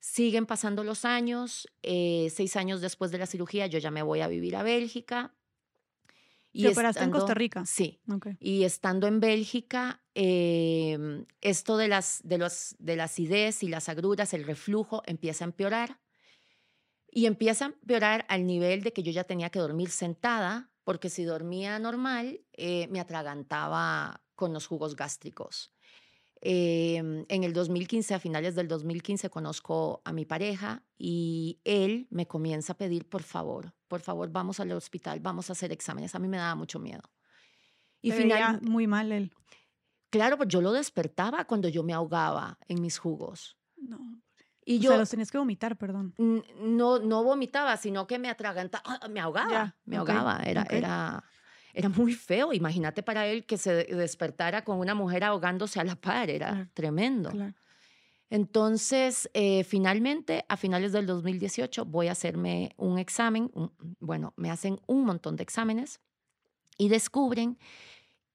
Siguen 0.00 0.46
pasando 0.46 0.82
los 0.82 1.04
años, 1.04 1.68
eh, 1.84 2.28
seis 2.34 2.56
años 2.56 2.80
después 2.80 3.12
de 3.12 3.18
la 3.18 3.26
cirugía 3.26 3.68
yo 3.68 3.78
ya 3.78 3.92
me 3.92 4.02
voy 4.02 4.20
a 4.20 4.26
vivir 4.26 4.56
a 4.56 4.64
Bélgica, 4.64 5.32
y 6.52 6.62
¿Te 6.62 6.70
operaste 6.70 7.04
en 7.04 7.10
Costa 7.10 7.34
Rica? 7.34 7.64
Sí. 7.66 8.00
Y 8.40 8.64
estando 8.64 9.06
en 9.06 9.20
Bélgica, 9.20 10.02
em, 10.20 11.26
esto 11.42 11.76
de 11.76 11.86
las, 11.86 12.20
de, 12.24 12.38
los, 12.38 12.74
de 12.80 12.96
la 12.96 13.04
acidez 13.04 13.62
y 13.62 13.68
las 13.68 13.88
agruras, 13.88 14.34
el 14.34 14.44
reflujo, 14.44 15.02
empieza 15.06 15.44
a 15.44 15.46
empeorar. 15.46 16.00
Y 17.08 17.26
empieza 17.26 17.66
a 17.66 17.68
empeorar 17.68 18.26
al 18.28 18.44
nivel 18.44 18.82
de 18.82 18.92
que 18.92 19.04
yo 19.04 19.12
ya 19.12 19.22
tenía 19.22 19.50
que 19.50 19.60
dormir 19.60 19.90
sentada, 19.90 20.72
porque 20.82 21.08
si 21.08 21.22
dormía 21.22 21.78
normal, 21.78 22.40
eh, 22.52 22.88
me 22.88 22.98
atragantaba 22.98 24.24
con 24.34 24.52
los 24.52 24.66
jugos 24.66 24.96
gástricos. 24.96 25.72
Em, 26.40 27.24
en 27.28 27.44
el 27.44 27.52
2015, 27.52 28.14
a 28.14 28.18
finales 28.18 28.56
del 28.56 28.66
2015, 28.66 29.30
conozco 29.30 30.02
a 30.04 30.12
mi 30.12 30.24
pareja 30.24 30.82
y 30.96 31.60
él 31.62 32.08
me 32.10 32.26
comienza 32.26 32.72
a 32.72 32.76
pedir, 32.76 33.08
por 33.08 33.22
favor, 33.22 33.72
por 33.86 34.00
favor, 34.00 34.30
vamos 34.30 34.58
al 34.58 34.72
hospital, 34.72 35.20
vamos 35.20 35.48
a 35.48 35.52
hacer 35.52 35.70
exámenes. 35.70 36.16
A 36.16 36.18
mí 36.18 36.26
me 36.26 36.38
daba 36.38 36.56
mucho 36.56 36.80
miedo. 36.80 37.02
Y 38.00 38.10
finalmente 38.10 38.68
muy 38.68 38.86
mal 38.88 39.12
él. 39.12 39.32
Claro, 40.10 40.36
pues 40.36 40.48
yo 40.48 40.60
lo 40.60 40.72
despertaba 40.72 41.44
cuando 41.44 41.68
yo 41.68 41.82
me 41.82 41.92
ahogaba 41.92 42.58
en 42.66 42.80
mis 42.80 42.98
jugos. 42.98 43.56
No. 43.76 43.98
Y 44.64 44.80
yo, 44.80 44.90
o 44.90 44.92
sea, 44.92 44.98
los 44.98 45.10
tenías 45.10 45.30
que 45.30 45.38
vomitar, 45.38 45.76
perdón. 45.76 46.14
No, 46.18 46.98
no 46.98 47.24
vomitaba, 47.24 47.76
sino 47.78 48.06
que 48.06 48.18
me 48.18 48.28
atragantaba, 48.28 48.84
ah, 48.86 49.08
me 49.08 49.20
ahogaba, 49.20 49.74
me 49.86 49.96
ahogaba. 49.96 50.42
Era, 50.44 50.66
era, 50.68 51.24
era 51.72 51.88
muy 51.88 52.12
feo. 52.12 52.52
Imagínate 52.52 53.02
para 53.02 53.26
él 53.26 53.46
que 53.46 53.56
se 53.56 53.72
despertara 53.84 54.64
con 54.64 54.78
una 54.78 54.94
mujer 54.94 55.24
ahogándose 55.24 55.80
a 55.80 55.84
la 55.84 55.96
par, 55.96 56.28
era 56.28 56.68
tremendo. 56.74 57.32
Entonces, 58.30 59.30
eh, 59.32 59.64
finalmente, 59.64 60.44
a 60.48 60.58
finales 60.58 60.92
del 60.92 61.06
2018, 61.06 61.86
voy 61.86 62.08
a 62.08 62.12
hacerme 62.12 62.74
un 62.76 62.98
examen. 62.98 63.50
bueno, 64.00 64.34
me 64.36 64.50
hacen 64.50 64.80
un 64.86 65.04
montón 65.04 65.36
de 65.36 65.44
exámenes 65.44 66.00
y 66.76 66.90
descubren 66.90 67.58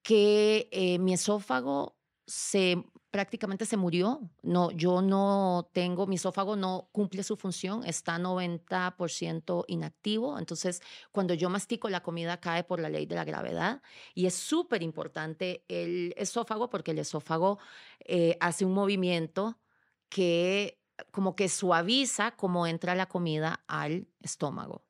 que 0.04 0.70
eh, 0.72 1.00
mi 1.00 1.14
esófago 1.14 1.98
se 2.28 2.84
prácticamente 3.14 3.68
se 3.68 3.78
murió. 3.78 4.22
No, 4.42 4.72
yo 4.72 5.04
no 5.04 5.70
tengo, 5.72 6.08
mi 6.08 6.16
esófago 6.16 6.56
no 6.56 6.90
cumple 6.92 7.22
su 7.22 7.38
función, 7.38 7.86
está 7.86 8.18
90% 8.18 9.66
inactivo. 9.68 10.40
Entonces, 10.40 10.82
cuando 11.12 11.36
yo 11.36 11.48
mastico, 11.50 11.90
la 11.90 12.02
comida 12.02 12.40
cae 12.40 12.64
por 12.64 12.80
la 12.80 12.90
ley 12.90 13.06
de 13.06 13.14
la 13.14 13.24
gravedad. 13.24 13.84
Y 14.16 14.26
es 14.26 14.34
súper 14.34 14.82
importante 14.82 15.64
el 15.68 16.16
esófago 16.18 16.72
porque 16.72 16.90
el 16.90 16.98
esófago 16.98 17.60
eh, 18.00 18.36
hace 18.40 18.66
un 18.66 18.74
movimiento 18.74 19.60
que 20.10 20.80
como 21.12 21.36
que 21.36 21.50
suaviza 21.50 22.32
cómo 22.32 22.66
entra 22.66 22.96
la 22.96 23.06
comida 23.06 23.64
al 23.68 24.08
estómago. 24.22 24.86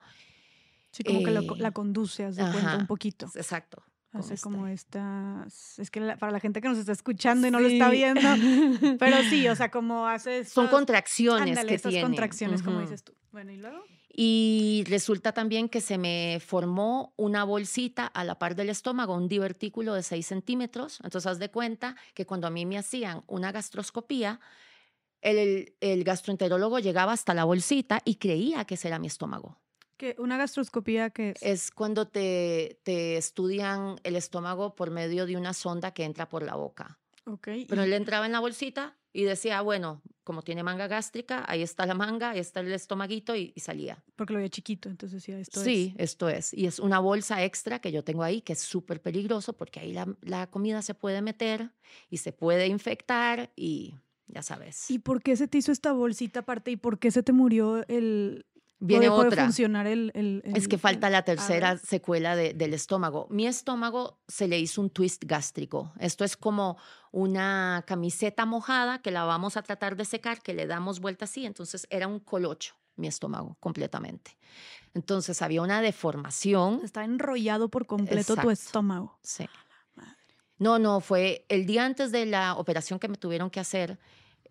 Sí, 0.91 1.03
como 1.03 1.23
que 1.23 1.31
la 1.31 1.67
eh, 1.67 1.73
conduce, 1.73 2.23
haz 2.23 2.37
de 2.37 2.49
cuenta, 2.49 2.77
un 2.77 2.87
poquito. 2.87 3.29
Exacto. 3.35 3.83
Hace 4.13 4.37
como 4.37 4.67
estas, 4.67 5.79
es 5.79 5.89
que 5.89 5.99
para 6.19 6.31
la 6.31 6.39
gente 6.39 6.61
que 6.61 6.69
nos 6.69 6.77
está 6.77 6.91
escuchando 6.91 7.47
y 7.47 7.51
no 7.51 7.59
lo 7.59 7.67
está 7.67 7.89
viendo, 7.89 8.21
pero 8.99 9.17
sí, 9.23 9.47
o 9.47 9.55
sea, 9.55 9.71
como 9.71 10.07
hace... 10.07 10.45
Son 10.45 10.67
contracciones 10.67 11.59
que 11.65 11.73
estas 11.73 11.95
contracciones, 11.95 12.61
como 12.61 12.79
dices 12.81 13.03
tú. 13.03 13.13
Bueno, 13.31 13.51
¿y 13.51 13.57
luego? 13.57 13.83
Y 14.15 14.83
resulta 14.87 15.31
también 15.31 15.67
que 15.67 15.81
se 15.81 15.97
me 15.97 16.39
formó 16.45 17.15
una 17.17 17.43
bolsita 17.43 18.05
a 18.05 18.23
la 18.23 18.37
par 18.37 18.55
del 18.55 18.69
estómago, 18.69 19.15
un 19.15 19.27
divertículo 19.27 19.95
de 19.95 20.03
6 20.03 20.23
centímetros. 20.23 20.99
Entonces, 21.03 21.31
haz 21.31 21.39
de 21.39 21.49
cuenta 21.49 21.95
que 22.13 22.27
cuando 22.27 22.45
a 22.45 22.51
mí 22.51 22.67
me 22.67 22.77
hacían 22.77 23.23
una 23.25 23.51
gastroscopía, 23.51 24.39
el, 25.21 25.75
el 25.81 26.03
gastroenterólogo 26.03 26.77
llegaba 26.77 27.13
hasta 27.13 27.33
la 27.33 27.45
bolsita 27.45 28.03
y 28.05 28.15
creía 28.15 28.65
que 28.65 28.75
ese 28.75 28.89
era 28.89 28.99
mi 28.99 29.07
estómago. 29.07 29.62
¿Una 30.17 30.37
gastroscopía 30.37 31.09
qué 31.09 31.31
es? 31.31 31.41
Es 31.41 31.71
cuando 31.71 32.07
te, 32.07 32.79
te 32.83 33.17
estudian 33.17 33.95
el 34.03 34.15
estómago 34.15 34.75
por 34.75 34.91
medio 34.91 35.25
de 35.25 35.37
una 35.37 35.53
sonda 35.53 35.93
que 35.93 36.03
entra 36.03 36.29
por 36.29 36.43
la 36.43 36.55
boca. 36.55 36.99
Ok. 37.25 37.47
Pero 37.67 37.83
él 37.83 37.93
entraba 37.93 38.25
en 38.25 38.33
la 38.33 38.39
bolsita 38.39 38.97
y 39.13 39.23
decía, 39.23 39.61
bueno, 39.61 40.01
como 40.23 40.41
tiene 40.41 40.63
manga 40.63 40.87
gástrica, 40.87 41.45
ahí 41.47 41.61
está 41.61 41.85
la 41.85 41.93
manga, 41.93 42.31
ahí 42.31 42.39
está 42.39 42.61
el 42.61 42.73
estomaguito 42.73 43.35
y, 43.35 43.53
salía. 43.57 44.03
Porque 44.15 44.33
lo 44.33 44.37
veía 44.37 44.49
chiquito, 44.49 44.89
entonces 44.89 45.21
decía, 45.21 45.39
esto 45.39 45.59
es. 45.59 45.65
Sí, 45.65 45.93
esto 45.97 46.29
es. 46.29 46.53
Y 46.53 46.65
es 46.65 46.79
una 46.79 46.99
bolsa 46.99 47.43
extra 47.43 47.79
que 47.79 47.91
yo 47.91 48.03
tengo 48.03 48.23
ahí 48.23 48.41
que 48.41 48.53
es 48.53 48.59
súper 48.59 49.01
peligroso 49.01 49.53
porque 49.53 49.79
ahí 49.79 49.93
la, 49.93 50.07
la 50.21 50.47
comida 50.47 50.81
se 50.81 50.95
puede 50.95 51.21
meter 51.21 51.69
y 52.09 52.17
se 52.17 52.33
puede 52.33 52.67
infectar 52.67 53.51
y 53.55 53.95
ya 54.27 54.41
sabes. 54.41 54.89
¿Y 54.89 54.99
por 54.99 55.21
qué 55.21 55.35
se 55.35 55.47
te 55.47 55.59
hizo 55.59 55.71
esta 55.71 55.91
bolsita 55.91 56.39
aparte 56.39 56.71
y 56.71 56.77
por 56.77 56.97
qué 56.97 57.11
se 57.11 57.21
te 57.21 57.33
murió 57.33 57.85
el, 57.87 58.45
Viene 58.85 59.09
otra. 59.09 59.45
funcionar 59.45 59.87
el, 59.87 60.41
Es 60.43 60.67
que 60.67 60.77
falta 60.77 61.09
la 61.09 61.23
tercera 61.23 61.77
secuela 61.77 62.35
del 62.35 62.73
estómago. 62.73 63.27
Mi 63.29 63.47
estómago 63.47 64.19
se 64.27 64.47
le 64.47 64.59
hizo 64.59 64.81
un 64.81 64.89
twist 64.89 65.23
gástrico. 65.25 65.93
Esto 65.99 66.25
es 66.25 66.35
como 66.35 66.77
una 67.11 67.83
camiseta 67.87 68.45
mojada 68.45 69.01
que 69.01 69.11
la 69.11 69.23
vamos 69.23 69.55
a 69.55 69.61
tratar 69.61 69.95
de 69.95 70.03
secar, 70.03 70.41
que 70.41 70.53
le 70.53 70.67
damos 70.67 70.99
vuelta 70.99 71.25
así. 71.25 71.45
Entonces 71.45 71.87
era 71.89 72.07
un 72.07 72.19
colocho 72.19 72.75
mi 72.95 73.07
estómago 73.07 73.57
completamente. 73.59 74.37
Entonces 74.93 75.41
había 75.41 75.61
una 75.61 75.81
deformación. 75.81 76.81
Está 76.83 77.03
enrollado 77.05 77.69
por 77.69 77.85
completo 77.85 78.35
tu 78.35 78.51
estómago. 78.51 79.17
Sí. 79.21 79.47
No, 80.59 80.77
no, 80.77 80.99
fue 80.99 81.45
el 81.49 81.65
día 81.65 81.85
antes 81.85 82.11
de 82.11 82.25
la 82.25 82.55
operación 82.55 82.99
que 82.99 83.07
me 83.07 83.17
tuvieron 83.17 83.49
que 83.49 83.59
hacer 83.59 83.97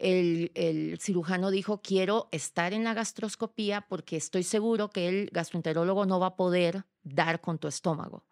el, 0.03 0.99
cirujano 1.01 1.51
dijo, 1.51 1.81
quiero 1.81 2.29
estar 2.33 2.73
en 2.73 2.85
la 2.85 2.93
gastroscopía 2.93 3.87
porque 3.89 4.17
estoy 4.17 4.43
seguro 4.43 4.91
que 4.91 5.09
el 5.09 5.31
gastroenterólogo 5.33 6.07
no 6.07 6.19
va 6.19 6.29
a 6.29 6.37
poder 6.37 6.85
dar 7.05 7.41
con 7.41 7.59
tu 7.59 7.69
estómago. 7.69 8.27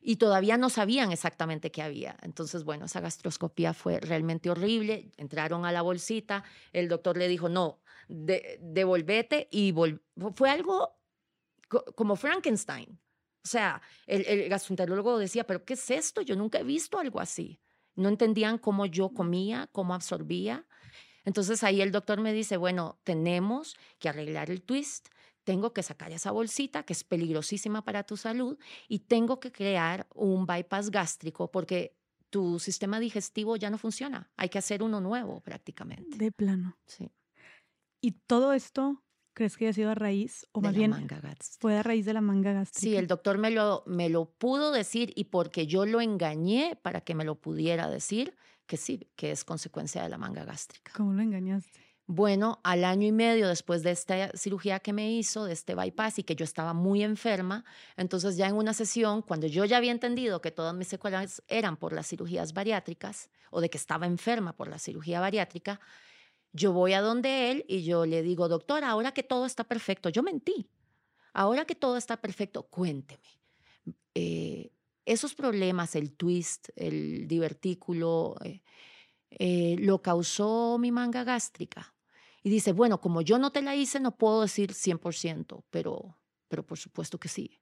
Y 0.00 0.16
todavía 0.16 0.56
no 0.56 0.70
sabían 0.70 1.10
exactamente 1.10 1.72
qué 1.72 1.82
había. 1.82 2.16
Entonces, 2.22 2.62
bueno, 2.62 2.86
esa 2.86 3.00
gastroscopía 3.00 3.74
fue 3.74 3.98
realmente 3.98 4.50
horrible. 4.50 5.10
Entraron 5.16 5.64
a 5.64 5.72
la 5.72 5.82
bolsita, 5.82 6.44
el 6.72 6.88
doctor 6.88 7.16
le 7.16 7.26
dijo, 7.26 7.48
no, 7.48 7.80
devolvete 8.06 9.48
y 9.50 9.74
fue 10.34 10.48
algo 10.48 10.96
como 11.96 12.14
Frankenstein. 12.14 13.00
O 13.44 13.48
sea, 13.48 13.82
el, 14.06 14.24
el 14.26 14.48
gastroenterólogo 14.48 15.18
decía, 15.18 15.44
pero 15.44 15.64
¿qué 15.64 15.74
es 15.74 15.90
esto? 15.90 16.20
Yo 16.20 16.36
nunca 16.36 16.60
he 16.60 16.64
visto 16.64 17.00
algo 17.00 17.18
así. 17.18 17.60
No 17.96 18.08
entendían 18.08 18.58
cómo 18.58 18.86
yo 18.86 19.08
comía, 19.08 19.68
cómo 19.72 19.92
absorbía. 19.94 20.66
Entonces 21.26 21.62
ahí 21.64 21.82
el 21.82 21.92
doctor 21.92 22.20
me 22.20 22.32
dice, 22.32 22.56
bueno, 22.56 22.98
tenemos 23.04 23.76
que 23.98 24.08
arreglar 24.08 24.50
el 24.50 24.62
twist, 24.62 25.08
tengo 25.44 25.74
que 25.74 25.82
sacar 25.82 26.12
esa 26.12 26.30
bolsita 26.30 26.84
que 26.84 26.92
es 26.92 27.04
peligrosísima 27.04 27.84
para 27.84 28.04
tu 28.04 28.16
salud 28.16 28.58
y 28.88 29.00
tengo 29.00 29.38
que 29.38 29.52
crear 29.52 30.06
un 30.14 30.46
bypass 30.46 30.90
gástrico 30.90 31.50
porque 31.50 31.94
tu 32.30 32.58
sistema 32.58 33.00
digestivo 33.00 33.56
ya 33.56 33.70
no 33.70 33.76
funciona. 33.76 34.30
Hay 34.36 34.48
que 34.48 34.58
hacer 34.58 34.82
uno 34.82 35.00
nuevo 35.00 35.40
prácticamente. 35.40 36.16
De 36.16 36.32
plano. 36.32 36.78
Sí. 36.86 37.10
¿Y 38.00 38.12
todo 38.12 38.52
esto 38.52 39.02
crees 39.34 39.56
que 39.56 39.66
haya 39.66 39.74
sido 39.74 39.90
a 39.90 39.94
raíz 39.94 40.46
o 40.52 40.60
más 40.60 40.74
bien 40.74 40.94
fue 41.60 41.76
a 41.76 41.82
raíz 41.82 42.06
de 42.06 42.14
la 42.14 42.20
manga 42.20 42.52
gástrica? 42.52 42.80
Sí, 42.80 42.96
el 42.96 43.06
doctor 43.06 43.38
me 43.38 43.50
lo, 43.50 43.82
me 43.86 44.08
lo 44.08 44.30
pudo 44.30 44.70
decir 44.70 45.12
y 45.16 45.24
porque 45.24 45.66
yo 45.66 45.86
lo 45.86 46.00
engañé 46.00 46.78
para 46.82 47.00
que 47.00 47.14
me 47.14 47.24
lo 47.24 47.34
pudiera 47.34 47.90
decir, 47.90 48.36
que 48.66 48.76
sí, 48.76 49.08
que 49.16 49.30
es 49.30 49.44
consecuencia 49.44 50.02
de 50.02 50.08
la 50.08 50.18
manga 50.18 50.44
gástrica. 50.44 50.92
¿Cómo 50.94 51.12
lo 51.12 51.22
engañaste? 51.22 51.86
Bueno, 52.08 52.60
al 52.62 52.84
año 52.84 53.04
y 53.08 53.10
medio 53.10 53.48
después 53.48 53.82
de 53.82 53.90
esta 53.90 54.30
cirugía 54.36 54.78
que 54.78 54.92
me 54.92 55.10
hizo, 55.10 55.44
de 55.44 55.52
este 55.52 55.74
bypass 55.74 56.20
y 56.20 56.22
que 56.22 56.36
yo 56.36 56.44
estaba 56.44 56.72
muy 56.72 57.02
enferma, 57.02 57.64
entonces 57.96 58.36
ya 58.36 58.46
en 58.46 58.54
una 58.54 58.74
sesión, 58.74 59.22
cuando 59.22 59.48
yo 59.48 59.64
ya 59.64 59.76
había 59.76 59.90
entendido 59.90 60.40
que 60.40 60.52
todas 60.52 60.72
mis 60.72 60.86
secuelas 60.86 61.42
eran 61.48 61.76
por 61.76 61.92
las 61.92 62.06
cirugías 62.06 62.52
bariátricas 62.52 63.28
o 63.50 63.60
de 63.60 63.70
que 63.70 63.78
estaba 63.78 64.06
enferma 64.06 64.52
por 64.52 64.68
la 64.68 64.78
cirugía 64.78 65.18
bariátrica, 65.20 65.80
yo 66.52 66.72
voy 66.72 66.92
a 66.92 67.00
donde 67.00 67.50
él 67.50 67.64
y 67.66 67.82
yo 67.82 68.06
le 68.06 68.22
digo, 68.22 68.48
doctor, 68.48 68.84
ahora 68.84 69.12
que 69.12 69.24
todo 69.24 69.44
está 69.44 69.64
perfecto, 69.64 70.08
yo 70.08 70.22
mentí, 70.22 70.70
ahora 71.32 71.64
que 71.64 71.74
todo 71.74 71.96
está 71.96 72.20
perfecto, 72.20 72.68
cuénteme. 72.68 73.28
Eh, 74.14 74.70
esos 75.06 75.34
problemas, 75.34 75.94
el 75.94 76.12
twist, 76.12 76.68
el 76.76 77.26
divertículo, 77.28 78.34
eh, 78.44 78.62
eh, 79.30 79.76
lo 79.78 80.02
causó 80.02 80.76
mi 80.78 80.90
manga 80.90 81.24
gástrica. 81.24 81.94
Y 82.42 82.50
dice, 82.50 82.72
bueno, 82.72 83.00
como 83.00 83.22
yo 83.22 83.38
no 83.38 83.50
te 83.50 83.62
la 83.62 83.74
hice, 83.74 84.00
no 84.00 84.16
puedo 84.16 84.42
decir 84.42 84.72
100%, 84.72 85.64
pero, 85.70 86.18
pero 86.48 86.66
por 86.66 86.78
supuesto 86.78 87.18
que 87.18 87.28
sí. 87.28 87.60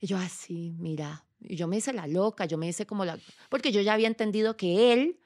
Y 0.00 0.06
yo 0.06 0.16
así, 0.16 0.74
ah, 0.74 0.82
mira, 0.82 1.26
y 1.40 1.56
yo 1.56 1.68
me 1.68 1.76
hice 1.76 1.92
la 1.92 2.06
loca, 2.06 2.46
yo 2.46 2.58
me 2.58 2.68
hice 2.68 2.86
como 2.86 3.04
la... 3.04 3.18
Porque 3.48 3.72
yo 3.72 3.80
ya 3.80 3.94
había 3.94 4.08
entendido 4.08 4.56
que 4.56 4.92
él, 4.92 5.20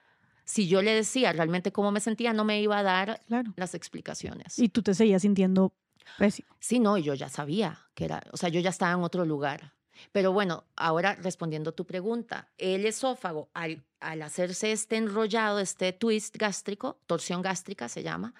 si 0.44 0.68
yo 0.68 0.82
le 0.82 0.92
decía 0.92 1.32
realmente 1.32 1.72
cómo 1.72 1.90
me 1.90 2.00
sentía, 2.00 2.32
no 2.32 2.44
me 2.44 2.60
iba 2.60 2.78
a 2.78 2.82
dar 2.82 3.20
las 3.56 3.74
explicaciones. 3.74 4.58
Y 4.58 4.68
tú 4.68 4.82
te 4.82 4.94
seguías 4.94 5.22
sintiendo 5.22 5.74
pésimo. 6.18 6.48
Sí, 6.60 6.80
no, 6.80 6.98
yo 6.98 7.14
ya 7.14 7.28
sabía 7.28 7.88
que 7.94 8.04
era, 8.04 8.22
o 8.32 8.36
sea, 8.36 8.48
yo 8.48 8.60
ya 8.60 8.70
estaba 8.70 8.92
en 8.92 9.02
otro 9.02 9.24
lugar. 9.24 9.77
Pero 10.12 10.32
bueno, 10.32 10.64
ahora 10.76 11.14
respondiendo 11.14 11.72
tu 11.72 11.86
pregunta, 11.86 12.48
el 12.58 12.86
esófago, 12.86 13.50
al, 13.54 13.84
hacerse 14.00 14.72
este 14.72 14.96
enrollado, 14.96 15.60
este 15.60 15.92
twist 15.92 16.36
gástrico, 16.36 17.00
torsión 17.06 17.42
gástrica 17.42 17.88
se 17.88 18.02
llama, 18.02 18.34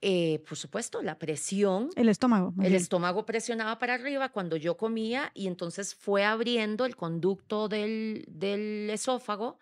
eh, 0.00 0.42
por 0.48 0.58
supuesto, 0.58 1.02
la 1.02 1.18
presión. 1.18 1.90
El 1.94 2.08
estómago. 2.08 2.52
El 2.60 2.74
estómago 2.74 3.24
presionaba 3.24 3.78
para 3.78 3.94
arriba 3.94 4.30
cuando 4.30 4.56
yo 4.56 4.76
comía 4.76 5.30
y 5.34 5.46
entonces 5.46 5.94
fue 5.94 6.24
abriendo 6.24 6.84
el 6.84 6.96
conducto 6.96 7.68
del, 7.68 8.24
del 8.26 8.90
esófago 8.90 9.58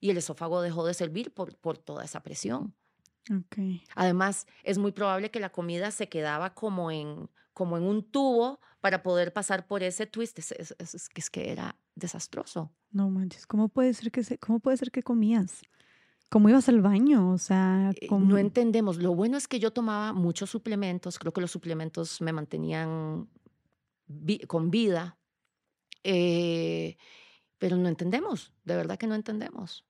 y 0.00 0.10
el 0.10 0.16
esófago 0.16 0.62
dejó 0.62 0.86
de 0.86 0.94
servir 0.94 1.32
por, 1.32 1.56
por 1.56 1.78
toda 1.78 2.04
esa 2.04 2.22
presión. 2.22 2.74
Okay. 3.46 3.84
Además, 3.94 4.46
es 4.64 4.78
muy 4.78 4.92
probable 4.92 5.30
que 5.30 5.38
la 5.38 5.50
comida 5.50 5.90
se 5.90 6.08
quedaba 6.08 6.54
como 6.54 6.90
en, 6.90 7.30
como 7.52 7.76
en 7.76 7.84
un 7.84 8.02
tubo 8.10 8.60
para 8.80 9.02
poder 9.02 9.32
pasar 9.32 9.66
por 9.66 9.82
ese 9.82 10.06
twist. 10.06 10.38
Es, 10.38 10.74
es, 10.78 11.30
que 11.30 11.50
era 11.50 11.76
desastroso. 11.94 12.70
No 12.90 13.10
manches, 13.10 13.46
¿cómo 13.46 13.68
puede 13.68 13.94
ser 13.94 14.10
que, 14.10 14.24
se, 14.24 14.38
cómo 14.38 14.60
puede 14.60 14.76
ser 14.76 14.90
que 14.90 15.02
comías? 15.02 15.62
¿Cómo 16.30 16.48
ibas 16.48 16.68
al 16.68 16.80
baño? 16.80 17.30
O 17.30 17.38
sea, 17.38 17.92
eh, 18.00 18.08
no 18.10 18.38
entendemos. 18.38 18.96
Lo 18.96 19.14
bueno 19.14 19.36
es 19.36 19.48
que 19.48 19.60
yo 19.60 19.70
tomaba 19.70 20.12
muchos 20.14 20.48
suplementos. 20.48 21.18
Creo 21.18 21.32
que 21.32 21.42
los 21.42 21.50
suplementos 21.50 22.22
me 22.22 22.32
mantenían 22.32 23.28
con 24.46 24.70
vida. 24.70 25.18
Eh, 26.04 26.96
pero 27.58 27.76
no 27.76 27.88
entendemos, 27.88 28.52
de 28.64 28.74
verdad 28.74 28.98
que 28.98 29.06
no 29.06 29.14
entendemos. 29.14 29.84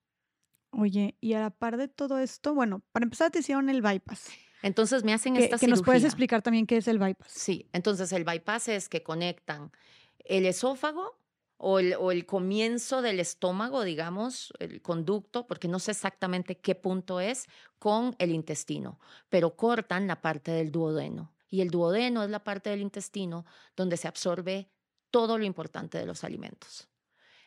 Oye, 0.69 1.15
y 1.21 1.33
a 1.33 1.39
la 1.39 1.49
par 1.49 1.77
de 1.77 1.87
todo 1.87 2.19
esto, 2.19 2.53
bueno, 2.53 2.83
para 2.91 3.05
empezar 3.05 3.31
te 3.31 3.39
hicieron 3.39 3.69
el 3.69 3.81
bypass. 3.81 4.29
Entonces 4.63 5.03
me 5.03 5.13
hacen 5.13 5.35
esta 5.35 5.59
que 5.59 5.67
nos 5.67 5.83
puedes 5.83 6.03
explicar 6.03 6.41
también 6.41 6.65
qué 6.65 6.77
es 6.77 6.87
el 6.87 6.97
bypass. 6.97 7.31
Sí, 7.31 7.69
entonces 7.73 8.11
el 8.13 8.23
bypass 8.23 8.69
es 8.69 8.89
que 8.89 9.03
conectan 9.03 9.71
el 10.19 10.45
esófago 10.45 11.19
o 11.57 11.79
el, 11.79 11.95
o 11.99 12.11
el, 12.11 12.25
comienzo 12.25 13.01
del 13.01 13.19
estómago, 13.19 13.83
digamos, 13.83 14.53
el 14.59 14.81
conducto, 14.81 15.45
porque 15.45 15.67
no 15.67 15.79
sé 15.79 15.91
exactamente 15.91 16.57
qué 16.57 16.75
punto 16.75 17.19
es, 17.19 17.45
con 17.77 18.15
el 18.19 18.31
intestino, 18.31 18.99
pero 19.29 19.55
cortan 19.55 20.07
la 20.07 20.21
parte 20.21 20.51
del 20.51 20.71
duodeno. 20.71 21.33
Y 21.49 21.61
el 21.61 21.69
duodeno 21.69 22.23
es 22.23 22.29
la 22.29 22.43
parte 22.43 22.69
del 22.69 22.81
intestino 22.81 23.45
donde 23.75 23.97
se 23.97 24.07
absorbe 24.07 24.69
todo 25.11 25.37
lo 25.37 25.43
importante 25.43 25.97
de 25.97 26.05
los 26.05 26.23
alimentos. 26.23 26.89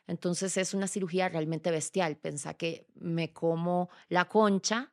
Entonces 0.07 0.57
es 0.59 0.75
una 0.75 0.87
cirugía 0.87 1.29
realmente 1.29 1.71
bestial. 1.71 2.17
Pensá 2.17 2.55
que 2.55 2.87
me 2.95 3.33
como 3.33 3.89
la 4.09 4.27
concha 4.27 4.93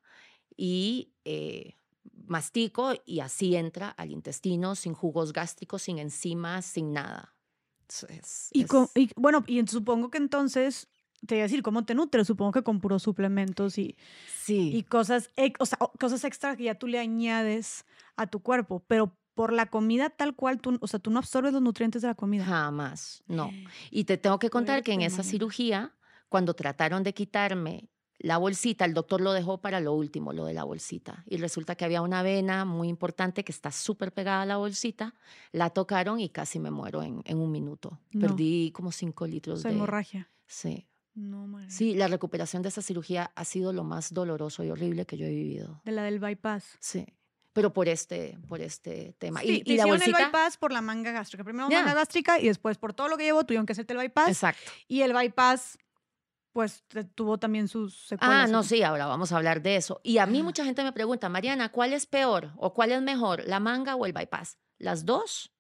y 0.56 1.14
eh, 1.26 1.78
mastico 2.26 2.94
y 3.06 3.20
así 3.20 3.56
entra 3.56 3.90
al 3.90 4.12
intestino 4.12 4.76
sin 4.76 4.94
jugos 4.94 5.34
gástricos, 5.34 5.84
sin 5.84 6.00
enzimas, 6.00 6.66
sin 6.66 6.94
nada. 6.94 7.36
y, 8.52 8.66
bueno, 9.16 9.44
y 9.48 9.66
supongo 9.68 10.10
que 10.10 10.18
entonces 10.18 10.88
te 11.26 11.36
iba 11.36 11.44
a 11.44 11.48
decir, 11.48 11.62
¿cómo 11.64 11.86
te 11.86 11.96
nutres? 11.96 12.28
Supongo 12.28 12.52
que 12.52 12.64
con 12.64 12.80
puros 12.80 13.04
suplementos 13.04 13.78
y, 13.78 13.98
sí. 14.28 14.76
y 14.76 14.84
cosas, 14.84 15.30
o 15.60 15.66
sea, 15.66 15.78
cosas 16.00 16.24
extra 16.24 16.56
que 16.56 16.66
ya 16.66 16.76
tú 16.76 16.88
le 16.88 17.00
añades 17.00 17.86
a 18.16 18.28
tu 18.28 18.42
cuerpo, 18.42 18.84
pero 18.88 19.16
por 19.34 19.52
la 19.52 19.68
comida 19.68 20.10
tal 20.10 20.36
cual, 20.36 20.60
tú, 20.60 20.78
o 20.82 20.88
sea, 20.88 21.00
tú 21.00 21.10
no 21.12 21.20
absorbes 21.20 21.54
los 21.54 21.62
nutrientes 21.62 22.02
de 22.02 22.08
la 22.08 22.16
comida. 22.16 22.46
Jamás, 22.46 23.24
no. 23.28 23.50
Y 23.92 24.04
te 24.04 24.18
tengo 24.18 24.40
que 24.40 24.50
contar 24.50 24.84
que 24.84 24.94
en 24.94 25.02
esa 25.02 25.24
cirugía, 25.24 25.96
cuando 26.30 26.54
trataron 26.54 27.04
de 27.04 27.14
quitarme 27.14 27.90
la 28.24 28.38
bolsita, 28.38 28.86
el 28.86 28.94
doctor 28.94 29.20
lo 29.22 29.34
dejó 29.34 29.60
para 29.60 29.82
lo 29.82 29.94
último, 29.94 30.32
lo 30.32 30.46
de 30.46 30.54
la 30.54 30.64
bolsita. 30.64 31.24
Y 31.28 31.38
resulta 31.38 31.76
que 31.76 31.84
había 31.84 32.02
una 32.02 32.24
vena 32.24 32.64
muy 32.64 32.88
importante 32.88 33.44
que 33.44 33.52
está 33.52 33.70
súper 33.70 34.14
pegada 34.14 34.42
a 34.42 34.46
la 34.46 34.56
bolsita. 34.58 35.14
La 35.52 35.70
tocaron 35.70 36.22
y 36.22 36.30
casi 36.30 36.58
me 36.58 36.72
muero 36.72 37.04
en, 37.04 37.22
en 37.26 37.38
un 37.38 37.52
minuto. 37.52 38.00
Perdí 38.18 38.72
como 38.72 38.94
cinco 38.94 39.28
litros 39.28 39.62
de 39.64 39.72
hemorragia. 39.72 40.32
Sí. 40.48 40.88
No, 41.16 41.48
Sí, 41.68 41.94
la 41.94 42.08
recuperación 42.08 42.64
de 42.64 42.70
esa 42.70 42.82
cirugía 42.82 43.32
ha 43.36 43.46
sido 43.46 43.74
lo 43.74 43.84
más 43.84 44.14
doloroso 44.14 44.64
y 44.64 44.72
horrible 44.72 45.06
que 45.06 45.18
yo 45.18 45.26
he 45.26 45.30
vivido. 45.30 45.82
De 45.84 45.92
la 45.92 46.04
del 46.04 46.20
bypass. 46.20 46.78
Sí 46.80 47.06
pero 47.54 47.72
por 47.72 47.88
este, 47.88 48.38
por 48.48 48.62
este 48.62 49.14
tema. 49.20 49.40
Sí, 49.42 49.62
y, 49.64 49.74
y 49.74 49.78
la 49.78 49.86
bolsita... 49.86 50.18
el 50.18 50.26
bypass 50.26 50.58
por 50.58 50.72
la 50.72 50.82
manga 50.82 51.12
gástrica. 51.12 51.44
Primero 51.44 51.70
manga 51.70 51.94
gástrica 51.94 52.40
y 52.40 52.48
después 52.48 52.80
por 52.80 52.94
todo 52.94 53.08
lo 53.08 53.16
que 53.16 53.26
llevo 53.26 53.44
tuvieron 53.46 53.68
que 53.68 53.74
hacerte 53.74 53.94
el 53.94 54.00
bypass. 54.00 54.30
Exacto. 54.30 54.72
Y 54.88 55.02
el 55.02 55.14
bypass, 55.14 55.78
pues 56.54 56.86
tuvo 57.16 57.40
también 57.40 57.68
sus 57.68 58.08
secuelas. 58.08 58.48
Ah, 58.48 58.52
no, 58.52 58.62
sí, 58.62 58.84
ahora 58.84 59.08
vamos 59.08 59.32
a 59.32 59.38
hablar 59.38 59.64
de 59.64 59.76
eso. 59.76 60.00
Y 60.04 60.20
a 60.20 60.28
mí 60.28 60.44
mucha 60.44 60.64
gente 60.64 60.84
me 60.84 60.94
pregunta, 60.94 61.28
Mariana, 61.28 61.70
¿cuál 61.70 61.94
es 61.94 62.06
peor 62.06 62.52
o 62.58 62.74
cuál 62.74 62.92
es 62.92 63.02
mejor, 63.02 63.44
la 63.48 63.60
manga 63.60 63.96
o 63.96 64.06
el 64.06 64.14
bypass? 64.14 64.60
Las 64.78 65.04
dos 65.04 65.52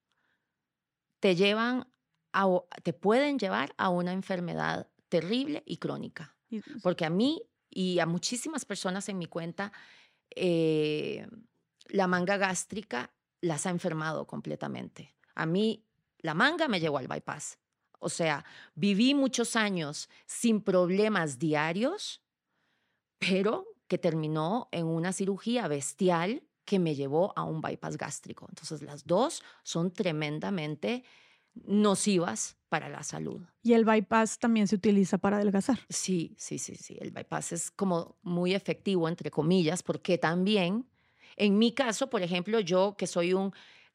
te 1.19 1.35
llevan 1.35 1.91
a, 2.31 2.47
te 2.83 2.93
pueden 2.93 3.39
llevar 3.39 3.73
a 3.77 3.89
una 3.89 4.13
enfermedad 4.13 4.87
terrible 5.09 5.63
y 5.65 5.77
crónica. 5.77 6.37
Porque 6.83 7.05
a 7.05 7.09
mí 7.09 7.41
y 7.71 7.97
a 7.97 8.05
muchísimas 8.05 8.63
personas 8.63 9.09
en 9.09 9.17
mi 9.17 9.25
cuenta, 9.25 9.71
eh, 10.35 11.27
la 11.87 12.05
manga 12.05 12.37
gástrica 12.37 13.11
las 13.41 13.65
ha 13.65 13.71
enfermado 13.71 14.27
completamente. 14.27 15.15
A 15.33 15.47
mí 15.47 15.87
la 16.19 16.35
manga 16.35 16.67
me 16.67 16.79
llevó 16.79 16.99
al 16.99 17.07
bypass. 17.07 17.57
O 18.03 18.09
sea, 18.09 18.45
viví 18.75 19.13
muchos 19.13 19.55
años 19.55 20.09
sin 20.25 20.61
problemas 20.61 21.39
diarios, 21.39 22.21
pero 23.17 23.65
que 23.87 23.97
terminó 23.97 24.69
en 24.71 24.85
una 24.85 25.13
cirugía 25.13 25.67
bestial 25.67 26.43
que 26.65 26.79
me 26.79 26.95
llevó 26.95 27.33
a 27.35 27.43
un 27.43 27.61
bypass 27.61 27.97
gástrico. 27.97 28.45
Entonces, 28.49 28.81
las 28.81 29.05
dos 29.05 29.43
son 29.63 29.91
tremendamente 29.91 31.03
nocivas 31.53 32.57
para 32.69 32.89
la 32.89 33.03
salud. 33.03 33.41
¿Y 33.61 33.73
el 33.73 33.85
bypass 33.85 34.39
también 34.39 34.67
se 34.67 34.75
utiliza 34.75 35.17
para 35.17 35.37
adelgazar? 35.37 35.79
Sí, 35.89 36.35
sí, 36.37 36.57
sí, 36.57 36.75
sí. 36.75 36.97
El 36.99 37.11
bypass 37.11 37.51
es 37.51 37.71
como 37.71 38.17
muy 38.23 38.53
efectivo, 38.53 39.07
entre 39.07 39.29
comillas, 39.29 39.83
porque 39.83 40.17
también 40.17 40.87
en 41.37 41.57
mi 41.57 41.73
caso, 41.73 42.09
por 42.09 42.21
ejemplo, 42.21 42.59
yo 42.59 42.95
que 42.97 43.07
soy 43.07 43.33
un 43.33 43.53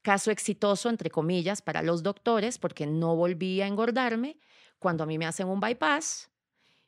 caso 0.08 0.30
exitoso, 0.30 0.88
entre 0.88 1.10
comillas, 1.10 1.60
para 1.60 1.82
los 1.82 2.02
doctores, 2.02 2.56
porque 2.56 2.86
no 2.86 3.14
volví 3.14 3.60
a 3.60 3.66
engordarme, 3.66 4.38
cuando 4.78 5.04
a 5.04 5.06
mí 5.06 5.18
me 5.18 5.26
hacen 5.26 5.48
un 5.48 5.60
bypass, 5.60 6.30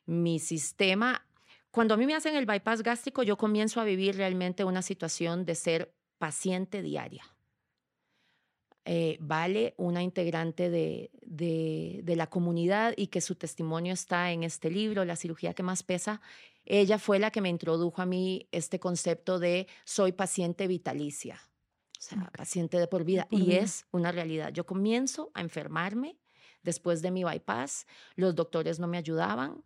mi 0.07 0.39
sistema, 0.39 1.23
cuando 1.69 1.93
a 1.93 1.97
mí 1.97 2.07
me 2.07 2.15
hacen 2.15 2.35
el 2.35 2.47
bypass 2.47 2.81
gástrico, 2.81 3.21
yo 3.21 3.37
comienzo 3.37 3.79
a 3.79 3.83
vivir 3.83 4.15
realmente 4.17 4.63
una 4.63 4.81
situación 4.81 5.45
de 5.45 5.53
ser 5.53 5.93
paciente 6.17 6.81
diaria. 6.81 7.23
Eh, 8.85 9.17
vale 9.19 9.75
una 9.77 10.01
integrante 10.01 10.71
de, 10.71 11.11
de, 11.21 11.99
de, 12.03 12.15
la 12.15 12.25
comunidad 12.25 12.95
y 12.97 13.05
que 13.05 13.21
su 13.21 13.35
testimonio 13.35 13.93
está 13.93 14.31
en 14.31 14.41
este 14.41 14.71
libro, 14.71 15.05
La 15.05 15.15
cirugía 15.15 15.53
que 15.53 15.61
más 15.61 15.83
pesa, 15.83 16.21
ella 16.65 16.97
fue 16.97 17.19
la 17.19 17.29
que 17.29 17.41
me 17.41 17.49
introdujo 17.49 18.01
a 18.01 18.07
mí 18.07 18.47
este 18.51 18.79
concepto 18.79 19.37
de 19.37 19.67
soy 19.85 20.11
paciente 20.11 20.65
vitalicia, 20.65 21.39
o 22.01 22.03
sea, 22.03 22.31
paciente 22.35 22.79
de 22.79 22.87
por 22.87 23.03
vida. 23.03 23.27
y 23.29 23.53
es 23.53 23.85
una 23.91 24.11
realidad. 24.11 24.51
Yo 24.51 24.65
comienzo 24.65 25.29
a 25.35 25.41
enfermarme 25.41 26.17
después 26.63 27.03
de 27.03 27.11
mi 27.11 27.23
bypass, 27.23 27.85
los 28.15 28.33
doctores 28.33 28.79
no 28.79 28.87
me 28.87 28.97
ayudaban. 28.97 29.63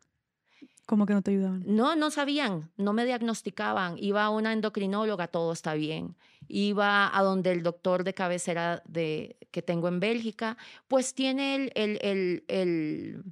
¿Cómo 0.85 1.05
que 1.05 1.13
no 1.13 1.21
te 1.21 1.31
ayudaban? 1.31 1.63
No, 1.65 1.95
no 1.95 2.11
sabían, 2.11 2.71
no 2.75 2.91
me 2.91 3.05
diagnosticaban. 3.05 3.97
Iba 3.97 4.25
a 4.25 4.29
una 4.29 4.51
endocrinóloga, 4.51 5.29
todo 5.29 5.53
está 5.53 5.75
bien. 5.75 6.17
Iba 6.49 7.17
a 7.17 7.23
donde 7.23 7.53
el 7.53 7.63
doctor 7.63 8.03
de 8.03 8.13
cabecera 8.13 8.83
de, 8.85 9.37
que 9.51 9.61
tengo 9.61 9.87
en 9.87 10.01
Bélgica, 10.01 10.57
pues 10.89 11.15
tiene 11.15 11.55
el, 11.55 11.71
el, 11.73 11.99
el, 12.01 12.43
el 12.49 13.23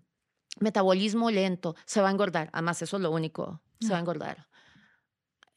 metabolismo 0.62 1.30
lento, 1.30 1.76
se 1.86 2.02
va 2.02 2.08
a 2.08 2.12
engordar. 2.12 2.50
Además, 2.54 2.82
eso 2.82 2.96
es 2.96 3.04
lo 3.04 3.12
único, 3.12 3.62
se 3.82 3.90
va 3.90 3.98
a 3.98 4.00
engordar. 4.00 4.48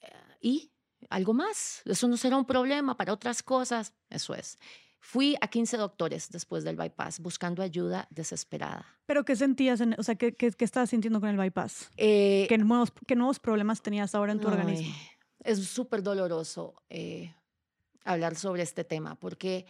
Eh, 0.03 0.11
y 0.41 0.73
algo 1.11 1.35
más, 1.35 1.83
eso 1.85 2.09
no 2.09 2.17
será 2.17 2.37
un 2.37 2.45
problema 2.45 2.97
para 2.97 3.13
otras 3.13 3.43
cosas, 3.43 3.93
eso 4.11 4.35
es. 4.35 4.59
Fui 4.99 5.37
a 5.41 5.49
15 5.49 5.77
doctores 5.77 6.31
después 6.31 6.65
del 6.65 6.77
bypass 6.77 7.21
buscando 7.21 7.63
ayuda 7.63 8.09
desesperada. 8.11 8.87
¿Pero 9.07 9.25
qué 9.25 9.37
sentías? 9.37 9.81
o 9.81 10.03
sea, 10.03 10.17
¿qué, 10.17 10.35
qué, 10.35 10.53
estabas 10.59 10.91
sintiendo 10.91 11.21
con 11.21 11.29
el 11.29 11.37
bypass? 11.37 11.91
Eh, 11.97 12.47
¿Qué, 12.49 12.59
nuevos, 12.59 12.93
¿Qué, 13.07 13.15
nuevos, 13.15 13.39
problemas 13.39 13.83
tenías 13.83 14.15
ahora 14.15 14.33
en 14.33 14.41
tu 14.41 14.49
organismo? 14.49 14.93
Es 15.45 15.65
súper 15.65 16.03
doloroso 16.03 16.75
eh, 16.89 17.33
hablar 18.05 18.35
sobre 18.35 18.63
este 18.63 18.83
tema 18.83 19.15
porque 19.15 19.67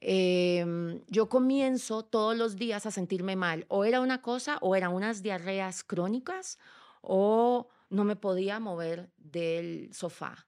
Em, 0.00 1.02
yo 1.08 1.28
comienzo 1.28 2.02
todos 2.02 2.36
los 2.36 2.56
días 2.56 2.86
a 2.86 2.90
sentirme 2.90 3.36
mal. 3.36 3.66
O 3.68 3.84
era 3.84 4.00
una 4.00 4.22
cosa, 4.22 4.58
o 4.62 4.74
eran 4.74 4.94
unas 4.94 5.22
diarreas 5.22 5.84
crónicas, 5.84 6.58
o 7.02 7.68
no 7.90 8.04
me 8.04 8.16
podía 8.16 8.58
mover 8.60 9.10
del 9.18 9.92
sofá. 9.92 10.46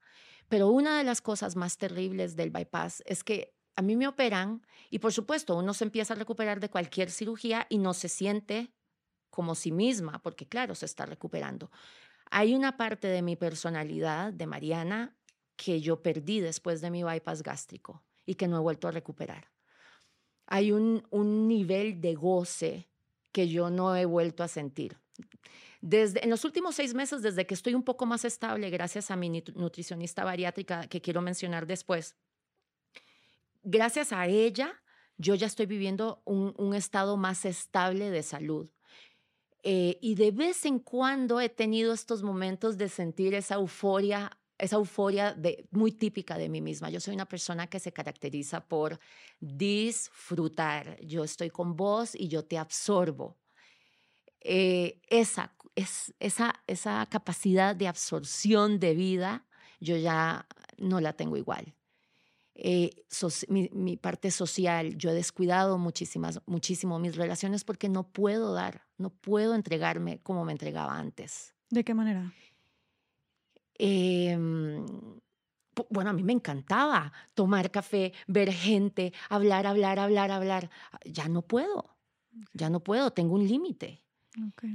Pero 0.53 0.69
una 0.69 0.99
de 0.99 1.05
las 1.05 1.23
cosas 1.23 1.57
más 1.57 1.79
terribles 1.79 2.37
del 2.37 2.51
bypass 2.51 3.03
es 3.07 3.25
que 3.25 3.55
a 3.75 3.81
mí 3.81 3.97
me 3.97 4.07
operan 4.07 4.67
y 4.91 4.99
por 4.99 5.11
supuesto 5.11 5.57
uno 5.57 5.73
se 5.73 5.85
empieza 5.85 6.13
a 6.13 6.17
recuperar 6.19 6.61
de 6.61 6.69
cualquier 6.69 7.11
cirugía 7.11 7.67
y 7.71 7.79
no 7.79 7.95
se 7.95 8.11
siente 8.11 8.71
como 9.31 9.55
sí 9.55 9.73
misma, 9.73 10.21
porque 10.21 10.47
claro, 10.47 10.75
se 10.75 10.85
está 10.85 11.07
recuperando. 11.07 11.71
Hay 12.31 12.55
una 12.55 12.77
parte 12.77 13.09
de 13.09 13.23
mi 13.23 13.35
personalidad, 13.35 14.35
de 14.35 14.47
Mariana, 14.47 15.17
que 15.57 15.81
yo 15.81 16.03
perdí 16.03 16.41
después 16.41 16.83
de 16.83 16.91
mi 16.91 17.03
bypass 17.03 17.43
gástrico 17.43 18.05
y 18.27 18.35
que 18.35 18.47
no 18.47 18.59
he 18.59 18.61
vuelto 18.61 18.89
a 18.89 18.91
recuperar. 18.91 19.51
Hay 20.45 20.71
un, 20.71 21.03
un 21.09 21.49
nivel 21.49 22.03
de 22.03 22.15
goce 22.15 22.91
que 23.33 23.49
yo 23.49 23.71
no 23.71 23.97
he 23.97 24.05
vuelto 24.05 24.45
a 24.45 24.49
sentir. 24.49 25.02
Desde, 25.81 26.23
en 26.23 26.31
los 26.31 26.45
últimos 26.45 26.77
seis 26.77 26.95
meses, 26.95 27.23
desde 27.23 27.47
que 27.47 27.55
estoy 27.55 27.75
un 27.75 27.83
poco 27.83 28.07
más 28.07 28.25
estable, 28.25 28.71
gracias 28.71 29.11
a 29.11 29.17
mi 29.17 29.43
nutricionista 29.55 30.25
bariátrica, 30.25 30.87
que 30.87 31.01
quiero 31.01 31.21
mencionar 31.23 31.67
después, 31.67 32.17
gracias 33.63 34.13
a 34.13 34.27
ella, 34.27 34.81
yo 35.17 35.35
ya 35.35 35.47
estoy 35.47 35.67
viviendo 35.67 36.23
un, 36.25 36.75
estado 36.75 37.17
más 37.17 37.45
estable 37.45 38.11
de 38.11 38.23
salud. 38.23 38.71
Eh, 39.65 39.99
y 40.01 40.15
de 40.15 40.31
vez 40.31 40.65
en 40.67 40.79
cuando 40.79 41.41
he 41.41 41.49
tenido 41.49 41.93
estos 41.93 42.23
momentos 42.23 42.79
de 42.79 42.89
sentir 42.89 43.35
esa 43.35 43.55
euforia 43.57 44.39
esa 44.63 44.77
euforia 44.77 45.35
de, 45.35 45.67
muy 45.73 45.91
típica 45.91 46.39
de 46.39 46.49
mí 46.49 46.61
misma. 46.61 46.89
Yo 46.89 47.01
soy 47.01 47.15
una 47.15 47.27
persona 47.27 47.67
que 47.67 47.81
se 47.81 47.93
caracteriza 47.93 48.65
por 48.65 49.01
disfrutar. 49.41 51.01
Yo 51.05 51.25
estoy 51.25 51.51
con 51.51 51.75
vos 51.75 52.15
y 52.15 52.29
yo 52.29 52.45
te 52.45 52.59
absorbo. 52.59 53.37
Eh, 54.45 55.01
esa, 55.09 55.53
es, 55.77 56.15
esa, 56.19 56.55
esa 56.67 57.07
capacidad 57.07 57.77
de 57.77 57.89
absorción 57.89 58.81
de 58.81 58.95
vida, 58.95 59.47
yo 59.81 59.97
ya 59.97 60.47
no 60.79 61.01
la 61.01 61.13
tengo 61.13 61.37
igual. 61.37 61.75
Eh, 62.55 62.91
mi, 63.49 63.71
mi, 63.73 63.97
parte 63.97 64.31
social, 64.31 64.97
yo 64.99 65.11
he 65.11 65.15
descuidado 65.15 65.79
muchísimas, 65.79 66.41
muchísimo 66.47 66.99
mis 66.99 67.17
relaciones 67.17 67.65
porque 67.65 67.89
no 67.89 68.09
puedo 68.09 68.53
dar, 68.53 68.87
no 68.99 69.11
puedo 69.11 69.55
entregarme 69.55 70.21
como 70.23 70.45
me 70.45 70.53
entregaba 70.53 70.99
antes. 70.99 71.55
¿De 71.71 71.83
qué 71.83 71.95
manera? 71.95 72.33
Em, 73.79 74.85
bueno, 75.89 76.11
a 76.11 76.13
mí 76.13 76.23
me 76.23 76.35
encantaba 76.35 77.13
tomar 77.35 77.71
café, 77.71 78.13
ver 78.27 78.53
gente, 78.53 79.13
hablar, 79.31 79.67
hablar, 79.67 79.99
hablar, 79.99 80.31
hablar. 80.31 80.71
Ya 81.05 81.29
no 81.29 81.43
puedo, 81.43 81.97
ya 82.53 82.69
no 82.69 82.81
puedo, 82.81 83.13
tengo 83.13 83.35
un 83.35 83.47
límite. 83.47 84.03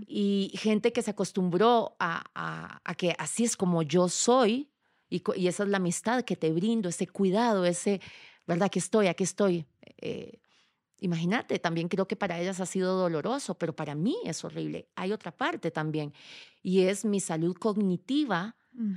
Y 0.08 0.52
gente 0.56 0.94
que 0.94 1.02
se 1.02 1.12
acostumbró 1.12 1.96
a, 2.00 2.82
que 2.98 3.16
así 3.18 3.44
es 3.44 3.58
como 3.58 3.82
yo 3.84 4.10
soy, 4.10 4.70
y, 5.10 5.22
esa 5.48 5.64
es 5.64 5.70
la 5.70 5.78
amistad 5.78 6.24
que 6.24 6.36
te 6.36 6.52
brindo, 6.52 6.90
ese 6.90 7.08
cuidado, 7.08 7.66
ese, 7.66 8.02
¿verdad? 8.46 8.70
Que 8.70 8.80
estoy, 8.80 9.08
aquí 9.08 9.24
estoy. 9.24 9.66
Eh, 9.98 10.40
Imagínate, 11.00 11.60
también 11.60 11.90
creo 11.90 12.08
que 12.08 12.16
para 12.16 12.40
ellas 12.40 12.60
ha 12.60 12.66
sido 12.66 12.98
doloroso, 12.98 13.56
pero 13.56 13.76
para 13.76 13.94
mí 13.94 14.18
es 14.26 14.44
horrible. 14.44 14.90
Hay 14.96 15.12
otra 15.12 15.36
parte 15.36 15.70
también, 15.70 16.14
y 16.64 16.82
es 16.82 17.06
mi 17.06 17.20
salud 17.20 17.56
cognitiva. 17.56 18.56
Mm. 18.72 18.94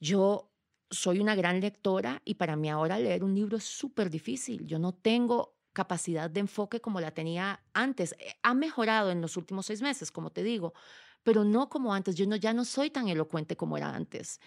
Yo 0.00 0.50
soy 0.90 1.20
una 1.20 1.34
gran 1.34 1.60
lectora 1.60 2.22
y 2.24 2.34
para 2.34 2.56
mí 2.56 2.70
ahora 2.70 2.98
leer 2.98 3.22
un 3.22 3.34
libro 3.34 3.58
es 3.58 3.64
súper 3.64 4.08
difícil. 4.08 4.66
Yo 4.66 4.78
no 4.78 4.92
tengo 4.92 5.56
capacidad 5.72 6.30
de 6.30 6.40
enfoque 6.40 6.80
como 6.80 7.00
la 7.00 7.12
tenía 7.12 7.62
antes. 7.72 8.14
Eh, 8.18 8.34
ha 8.42 8.54
mejorado 8.54 9.10
en 9.10 9.20
los 9.20 9.36
últimos 9.36 9.66
seis 9.66 9.82
meses, 9.82 10.10
como 10.10 10.30
te 10.30 10.42
digo, 10.42 10.74
pero 11.22 11.44
no 11.44 11.68
como 11.68 11.94
antes. 11.94 12.14
Yo 12.16 12.26
no, 12.26 12.36
ya 12.36 12.52
no 12.52 12.64
soy 12.64 12.90
tan 12.90 13.08
elocuente 13.08 13.56
como 13.56 13.76
era 13.76 13.94
antes. 13.94 14.40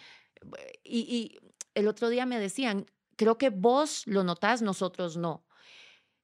Y, 0.83 0.99
y 0.99 1.39
el 1.75 1.87
otro 1.87 2.09
día 2.09 2.25
me 2.25 2.39
decían, 2.39 2.85
creo 3.15 3.37
que 3.37 3.49
vos 3.49 4.05
lo 4.07 4.23
notás, 4.23 4.61
nosotros 4.61 5.17
no. 5.17 5.45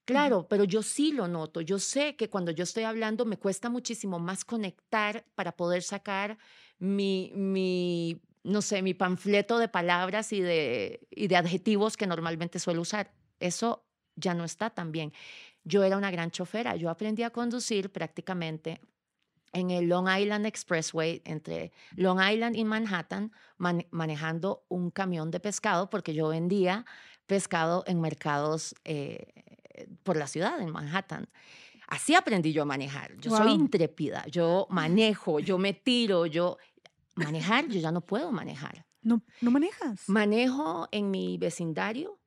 Claro, 0.06 0.48
pero 0.48 0.64
yo 0.64 0.82
sí 0.82 1.12
lo 1.12 1.28
noto. 1.28 1.62
Yo 1.62 1.78
sé 1.78 2.16
que 2.16 2.30
cuando 2.30 2.52
yo 2.52 2.64
estoy 2.64 2.84
hablando 2.84 3.26
me 3.26 3.38
cuesta 3.38 3.70
muchísimo 3.70 4.18
más 4.18 4.44
conectar 4.44 5.24
para 5.36 5.56
poder 5.56 5.84
sacar 5.84 6.40
mi, 6.80 7.32
mi 7.36 8.20
no 8.44 8.64
sé, 8.64 8.82
mi 8.82 8.96
panfleto 8.96 9.60
de 9.60 9.68
palabras 9.68 10.34
y 10.34 10.42
de, 10.42 11.08
y 11.12 11.28
de 11.28 11.36
adjetivos 11.36 11.96
que 11.96 12.08
normalmente 12.08 12.58
suelo 12.58 12.82
usar. 12.82 13.14
Eso 13.40 13.86
ya 14.20 14.34
no 14.34 14.44
está 14.44 14.70
tan 14.70 14.92
bien. 14.92 15.14
Yo 15.64 15.84
era 15.84 15.98
una 15.98 16.12
gran 16.12 16.32
chofera. 16.32 16.76
Yo 16.76 16.90
aprendí 16.90 17.24
a 17.24 17.30
conducir 17.30 17.92
prácticamente 17.92 18.80
en 19.52 19.72
el 19.72 19.88
Long 19.88 20.08
Island 20.10 20.46
Expressway 20.46 21.22
entre 21.26 21.72
Long 21.96 22.20
Island 22.22 22.56
y 22.56 22.64
Manhattan, 22.66 23.32
manejando 23.58 24.66
un 24.70 24.92
camión 24.92 25.32
de 25.32 25.40
pescado, 25.40 25.90
porque 25.90 26.14
yo 26.14 26.30
vendía 26.30 26.86
pescado 27.26 27.84
en 27.88 28.02
mercados 28.02 28.76
eh, 28.86 29.28
por 30.04 30.18
la 30.18 30.28
ciudad, 30.28 30.60
en 30.62 30.72
Manhattan. 30.72 31.30
Así 31.88 32.14
aprendí 32.14 32.54
yo 32.54 32.62
a 32.62 32.66
manejar. 32.66 33.18
Yo 33.18 33.36
soy 33.36 33.52
intrépida, 33.52 34.26
yo 34.28 34.68
manejo, 34.70 35.40
yo 35.40 35.58
me 35.58 35.74
tiro, 35.74 36.26
yo... 36.26 36.58
Manejar, 37.16 37.68
yo 37.68 37.82
ya 37.82 37.92
no 37.92 38.00
puedo 38.00 38.32
manejar. 38.32 38.86
¿No, 39.02 39.22
no 39.42 39.52
manejas? 39.52 40.08
Manejo 40.08 40.88
en 40.92 41.12
mi 41.12 41.38
vecindario, 41.38 42.18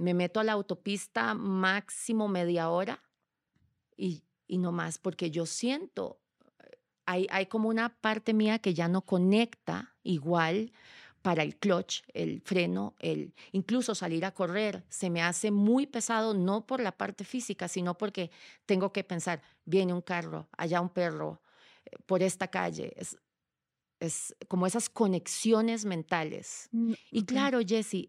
me 0.00 0.14
meto 0.14 0.40
a 0.40 0.44
la 0.44 0.52
autopista 0.52 1.34
máximo 1.34 2.26
media 2.26 2.70
hora 2.70 3.02
y, 3.96 4.24
y 4.46 4.58
no 4.58 4.72
más, 4.72 4.98
porque 4.98 5.30
yo 5.30 5.44
siento, 5.46 6.20
hay, 7.04 7.26
hay 7.30 7.46
como 7.46 7.68
una 7.68 8.00
parte 8.00 8.32
mía 8.32 8.58
que 8.58 8.72
ya 8.72 8.88
no 8.88 9.02
conecta 9.02 9.94
igual 10.02 10.72
para 11.20 11.42
el 11.42 11.56
clutch, 11.56 12.02
el 12.14 12.40
freno, 12.40 12.94
el 12.98 13.34
incluso 13.52 13.94
salir 13.94 14.24
a 14.24 14.32
correr, 14.32 14.84
se 14.88 15.10
me 15.10 15.20
hace 15.20 15.50
muy 15.50 15.86
pesado 15.86 16.32
no 16.32 16.66
por 16.66 16.80
la 16.80 16.92
parte 16.92 17.24
física, 17.24 17.68
sino 17.68 17.98
porque 17.98 18.30
tengo 18.64 18.92
que 18.94 19.04
pensar, 19.04 19.42
viene 19.66 19.92
un 19.92 20.00
carro, 20.00 20.48
allá 20.56 20.80
un 20.80 20.88
perro, 20.88 21.42
eh, 21.84 21.96
por 22.06 22.22
esta 22.22 22.48
calle. 22.48 22.94
Es, 22.96 23.18
es 23.98 24.34
como 24.48 24.66
esas 24.66 24.88
conexiones 24.88 25.84
mentales. 25.84 26.70
Mm, 26.72 26.94
y 27.10 27.24
claro, 27.26 27.60
Jesse, 27.60 28.08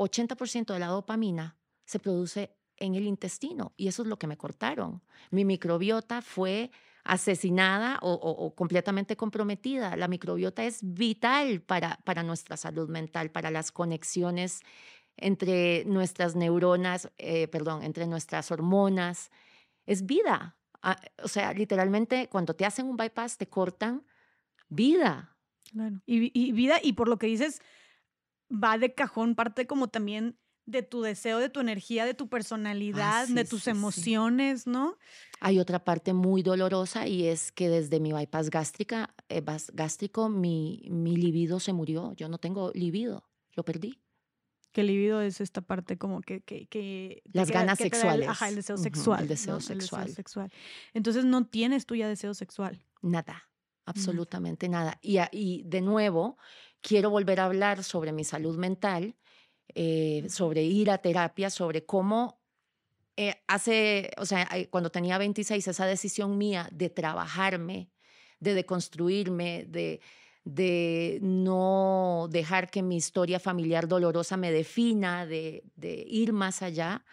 80% 0.00 0.72
de 0.72 0.78
la 0.78 0.86
dopamina 0.86 1.56
se 1.84 1.98
produce 1.98 2.56
en 2.76 2.94
el 2.94 3.06
intestino 3.06 3.72
y 3.76 3.88
eso 3.88 4.02
es 4.02 4.08
lo 4.08 4.18
que 4.18 4.26
me 4.26 4.38
cortaron. 4.38 5.02
Mi 5.30 5.44
microbiota 5.44 6.22
fue 6.22 6.70
asesinada 7.04 7.98
o, 8.02 8.54
completamente 8.54 9.16
comprometida. 9.16 9.96
La 9.96 10.08
microbiota 10.08 10.64
es 10.64 10.80
vital 10.82 11.60
para, 11.60 11.98
para 12.04 12.22
nuestra 12.22 12.56
salud 12.56 12.88
mental, 12.88 13.30
para 13.30 13.50
las 13.50 13.72
conexiones 13.72 14.60
entre 15.16 15.84
nuestras 15.84 16.34
neuronas, 16.36 17.10
eh, 17.18 17.48
perdón, 17.48 17.82
entre 17.82 18.06
nuestras 18.06 18.50
hormonas. 18.50 19.30
Es 19.86 20.06
vida. 20.06 20.56
Ah, 20.82 20.98
o 21.22 21.28
sea, 21.28 21.52
literalmente 21.52 22.28
cuando 22.28 22.54
te 22.54 22.64
hacen 22.64 22.86
un 22.86 22.96
bypass 22.96 23.36
te 23.36 23.48
cortan 23.48 24.04
vida. 24.68 25.36
Y 26.06 26.52
vida, 26.52 26.78
y 26.82 26.94
por 26.94 27.08
lo 27.08 27.18
que 27.18 27.26
dices, 27.28 27.60
va 28.50 28.78
de 28.78 28.94
cajón 28.94 29.34
parte 29.34 29.66
como 29.66 29.88
también 29.88 30.36
de 30.66 30.82
tu 30.82 31.02
deseo, 31.02 31.38
de 31.38 31.48
tu 31.48 31.60
energía, 31.60 32.04
de 32.04 32.14
tu 32.14 32.24
ah, 32.24 32.30
personalidad, 32.30 33.28
de 33.28 33.44
tus 33.44 33.66
emociones, 33.66 34.66
¿no? 34.66 34.96
Hay 35.40 35.58
otra 35.58 35.84
parte 35.84 36.12
muy 36.12 36.42
dolorosa 36.42 37.06
y 37.06 37.26
es 37.26 37.50
que 37.52 37.68
desde 37.68 38.00
mi 38.00 38.12
bypass 38.12 38.50
gástrica, 38.50 39.14
eh, 39.28 39.42
gástrico, 39.72 40.28
mi, 40.28 40.86
mi 40.90 41.16
libido 41.16 41.60
se 41.60 41.72
murió. 41.72 42.12
Yo 42.14 42.28
no 42.28 42.38
tengo 42.38 42.70
libido, 42.74 43.28
lo 43.54 43.64
perdí. 43.64 44.00
¿Qué 44.72 44.84
libido 44.84 45.20
es 45.20 45.40
esta 45.40 45.62
parte 45.62 45.98
como 45.98 46.20
que... 46.20 46.42
que, 46.42 47.22
Las 47.32 47.50
ganas 47.50 47.78
sexuales. 47.78 48.28
ajá, 48.28 48.48
el 48.48 48.54
deseo 48.54 48.76
sexual. 48.76 49.22
el, 49.22 49.28
deseo 49.28 49.60
sexual. 49.60 50.02
el 50.02 50.06
deseo 50.06 50.14
sexual. 50.14 50.52
Entonces 50.94 51.24
no 51.24 51.44
tienes 51.46 51.86
tú 51.86 51.96
ya 51.96 52.06
deseo 52.06 52.34
sexual. 52.34 52.86
Nada, 53.02 53.50
absolutamente 53.84 54.68
nada. 54.68 54.96
Y, 55.02 55.18
y 55.32 55.64
de 55.64 55.80
nuevo, 55.80 56.38
quiero 56.80 57.10
volver 57.10 57.40
a 57.40 57.46
hablar 57.46 57.84
sobre 57.84 58.12
mi 58.12 58.24
salud 58.24 58.56
mental 58.56 59.16
eh, 59.74 60.26
sobre 60.28 60.64
ir 60.64 60.90
a 60.90 60.98
terapia, 60.98 61.50
sobre 61.50 61.86
cómo 61.86 62.40
eh, 63.16 63.42
hace, 63.48 64.10
o 64.18 64.26
sea, 64.26 64.48
cuando 64.70 64.90
tenía 64.90 65.18
26, 65.18 65.68
esa 65.68 65.86
decisión 65.86 66.38
mía 66.38 66.68
de 66.72 66.90
trabajarme, 66.90 67.90
de 68.40 68.54
deconstruirme, 68.54 69.66
de, 69.68 70.00
de 70.44 71.18
no 71.22 72.28
dejar 72.30 72.70
que 72.70 72.82
mi 72.82 72.96
historia 72.96 73.40
familiar 73.40 73.88
dolorosa 73.88 74.36
me 74.36 74.52
defina, 74.52 75.26
de, 75.26 75.64
de 75.76 76.04
ir 76.08 76.32
más 76.32 76.62
allá, 76.62 77.04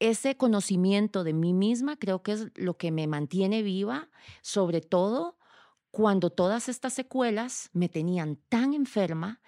ese 0.00 0.36
conocimiento 0.36 1.24
de 1.24 1.34
mí 1.34 1.52
misma 1.52 1.96
creo 1.98 2.22
que 2.22 2.32
es 2.32 2.46
lo 2.56 2.76
que 2.76 2.90
me 2.90 3.06
mantiene 3.06 3.62
viva, 3.62 4.10
sobre 4.42 4.80
todo 4.80 5.36
cuando 5.90 6.30
todas 6.30 6.68
estas 6.68 6.92
secuelas 6.92 7.70
me 7.72 7.88
tenían 7.88 8.36
tan 8.48 8.74
enferma 8.74 9.40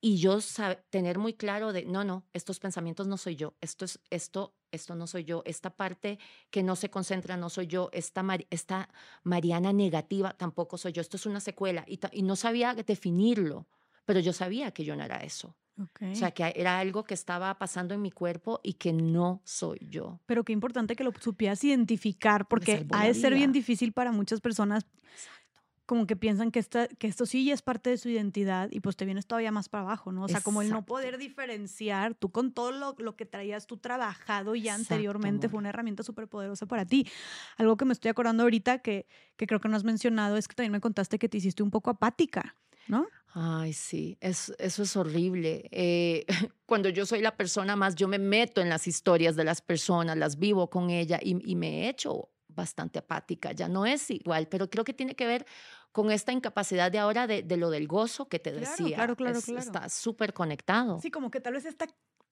y 0.00 0.18
yo 0.18 0.38
tener 0.90 1.18
muy 1.18 1.34
claro 1.34 1.72
de, 1.72 1.84
no, 1.84 2.04
no, 2.04 2.24
estos 2.32 2.60
pensamientos 2.60 3.06
no 3.06 3.16
soy 3.16 3.36
yo, 3.36 3.54
esto, 3.60 3.84
es, 3.84 3.98
esto, 4.10 4.54
esto 4.70 4.94
no 4.94 5.06
soy 5.06 5.24
yo, 5.24 5.42
esta 5.46 5.70
parte 5.70 6.18
que 6.50 6.62
no 6.62 6.76
se 6.76 6.90
concentra 6.90 7.36
no 7.36 7.50
soy 7.50 7.66
yo, 7.66 7.90
esta, 7.92 8.24
esta 8.50 8.88
Mariana 9.24 9.72
negativa 9.72 10.34
tampoco 10.36 10.78
soy 10.78 10.92
yo, 10.92 11.00
esto 11.00 11.16
es 11.16 11.26
una 11.26 11.40
secuela 11.40 11.84
y, 11.88 11.98
y 12.12 12.22
no 12.22 12.36
sabía 12.36 12.74
definirlo, 12.74 13.66
pero 14.04 14.20
yo 14.20 14.32
sabía 14.32 14.70
que 14.70 14.84
yo 14.84 14.96
no 14.96 15.02
era 15.02 15.22
eso. 15.24 15.56
O 15.78 16.14
sea, 16.14 16.30
que 16.30 16.54
era 16.56 16.78
algo 16.78 17.04
que 17.04 17.12
estaba 17.12 17.58
pasando 17.58 17.92
en 17.92 18.00
mi 18.00 18.10
cuerpo 18.10 18.60
y 18.62 18.74
que 18.74 18.94
no 18.94 19.42
soy 19.44 19.78
yo. 19.90 20.20
Pero 20.24 20.42
qué 20.42 20.54
importante 20.54 20.96
que 20.96 21.04
lo 21.04 21.12
supieras 21.20 21.62
identificar, 21.64 22.48
porque 22.48 22.86
ha 22.92 23.06
de 23.06 23.12
ser 23.12 23.34
bien 23.34 23.52
difícil 23.52 23.92
para 23.92 24.10
muchas 24.10 24.40
personas 24.40 24.86
como 25.86 26.06
que 26.06 26.16
piensan 26.16 26.50
que, 26.50 26.58
esta, 26.58 26.88
que 26.88 27.06
esto 27.06 27.26
sí 27.26 27.44
ya 27.44 27.54
es 27.54 27.62
parte 27.62 27.90
de 27.90 27.96
su 27.96 28.08
identidad 28.08 28.68
y 28.72 28.80
pues 28.80 28.96
te 28.96 29.04
vienes 29.04 29.26
todavía 29.26 29.52
más 29.52 29.68
para 29.68 29.84
abajo, 29.84 30.10
¿no? 30.10 30.24
O 30.24 30.28
sea, 30.28 30.40
como 30.40 30.60
el 30.60 30.68
no 30.68 30.84
poder 30.84 31.16
diferenciar, 31.16 32.14
tú 32.14 32.30
con 32.30 32.52
todo 32.52 32.72
lo, 32.72 32.96
lo 32.98 33.14
que 33.16 33.24
traías 33.24 33.66
tú 33.66 33.76
trabajado 33.76 34.56
ya 34.56 34.74
anteriormente 34.74 35.48
fue 35.48 35.58
una 35.58 35.68
herramienta 35.68 36.02
súper 36.02 36.26
poderosa 36.28 36.66
para 36.66 36.84
ti. 36.84 37.06
Algo 37.56 37.76
que 37.76 37.84
me 37.84 37.92
estoy 37.92 38.10
acordando 38.10 38.42
ahorita 38.42 38.80
que, 38.80 39.06
que 39.36 39.46
creo 39.46 39.60
que 39.60 39.68
no 39.68 39.76
has 39.76 39.84
mencionado 39.84 40.36
es 40.36 40.48
que 40.48 40.54
también 40.54 40.72
me 40.72 40.80
contaste 40.80 41.18
que 41.18 41.28
te 41.28 41.38
hiciste 41.38 41.62
un 41.62 41.70
poco 41.70 41.90
apática, 41.90 42.56
¿no? 42.88 43.06
Ay, 43.32 43.72
sí, 43.72 44.16
es, 44.20 44.52
eso 44.58 44.82
es 44.82 44.96
horrible. 44.96 45.68
Eh, 45.70 46.24
cuando 46.66 46.88
yo 46.88 47.06
soy 47.06 47.20
la 47.20 47.36
persona 47.36 47.76
más, 47.76 47.94
yo 47.94 48.08
me 48.08 48.18
meto 48.18 48.60
en 48.60 48.68
las 48.68 48.88
historias 48.88 49.36
de 49.36 49.44
las 49.44 49.62
personas, 49.62 50.16
las 50.16 50.38
vivo 50.38 50.68
con 50.68 50.90
ella 50.90 51.20
y, 51.22 51.36
y 51.48 51.54
me 51.54 51.84
he 51.84 51.88
hecho 51.90 52.30
bastante 52.56 52.98
apática, 52.98 53.52
ya 53.52 53.68
no 53.68 53.86
es 53.86 54.10
igual, 54.10 54.48
pero 54.48 54.68
creo 54.68 54.82
que 54.82 54.94
tiene 54.94 55.14
que 55.14 55.26
ver 55.26 55.46
con 55.96 56.10
esta 56.10 56.30
incapacidad 56.30 56.92
de 56.92 56.98
ahora 56.98 57.26
de, 57.26 57.56
lo 57.56 57.70
del 57.70 57.88
gozo 57.88 58.28
que 58.28 58.38
te 58.38 58.52
decía. 58.52 58.96
Claro, 58.96 59.16
claro, 59.16 59.40
claro. 59.40 59.60
Está 59.62 59.88
súper 59.88 60.34
conectado. 60.34 61.00
Sí, 61.00 61.10
como 61.10 61.30
que 61.30 61.40
tal 61.40 61.54
vez 61.54 61.64
esta 61.64 61.86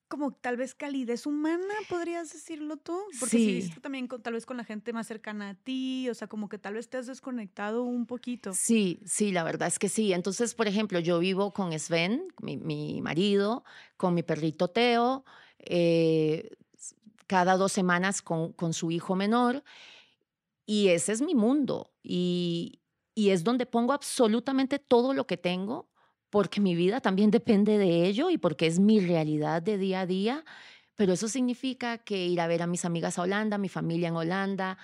como 0.07 0.33
tal 0.33 0.59
vez 0.59 0.75
calidez 0.75 1.25
humana, 1.25 1.73
podrías 1.89 2.31
decirlo 2.31 2.77
tú, 2.77 3.01
porque 3.19 3.63
sí, 3.63 3.73
también 3.81 4.07
con, 4.07 4.23
tal 4.23 4.35
vez 4.35 4.45
con 4.45 4.59
la 4.59 4.65
gente 4.65 4.93
más 4.93 5.07
cercana 5.07 5.49
a 5.49 5.55
ti, 5.55 6.11
o 6.11 6.15
sea, 6.15 6.29
como 6.29 6.51
que 6.51 6.59
tal 6.59 6.75
vez 6.75 6.91
te 6.91 6.99
has 6.99 7.07
desconectado 7.07 7.85
un 7.85 8.05
poquito. 8.05 8.53
Sí, 8.53 9.01
sí, 9.07 9.33
la 9.33 9.45
verdad 9.45 9.69
es 9.69 9.79
que 9.79 9.89
sí. 9.89 10.13
Entonces, 10.13 10.55
por 10.55 10.69
ejemplo, 10.69 10.99
yo 10.99 11.19
vivo 11.19 11.55
con 11.55 11.73
Sven, 11.79 12.29
mi, 12.43 12.59
mi 12.59 13.01
marido, 13.01 13.65
con 13.97 14.13
mi 14.13 14.23
perrito 14.23 14.69
Teo, 14.69 15.25
eh, 15.59 16.51
cada 17.27 17.57
dos 17.57 17.73
semanas 17.73 18.21
con, 18.21 18.53
con 18.53 18.75
su 18.75 18.91
hijo 18.91 19.17
menor 19.17 19.65
y 20.67 20.89
ese 20.89 21.13
es 21.13 21.23
mi 21.23 21.35
mundo 21.35 21.95
y, 22.03 22.83
y 23.15 23.31
es 23.31 23.45
donde 23.45 23.67
pongo 23.67 23.93
absolutamente 23.93 24.79
todo 24.79 25.15
lo 25.15 25.27
que 25.27 25.37
tengo 25.37 25.89
porque 26.35 26.61
mi 26.61 26.75
vida 26.75 27.01
también 27.01 27.31
depende 27.31 27.79
de 27.79 28.07
ello 28.07 28.29
y 28.29 28.39
porque 28.39 28.67
es 28.67 28.81
mi 28.81 28.99
realidad 28.99 29.63
de 29.63 29.79
día 29.79 30.01
a 30.01 30.07
día. 30.07 30.45
Pero 30.97 31.13
eso 31.13 31.29
significa 31.29 31.99
que 31.99 32.27
ir 32.27 32.41
a 32.41 32.49
ver 32.49 32.61
a 32.61 32.67
mis 32.67 32.85
amigas 32.85 33.21
a 33.21 33.23
Holanda, 33.23 33.57
mi 33.57 33.69
familia 33.69 34.09
en 34.09 34.17
Holanda, 34.17 34.77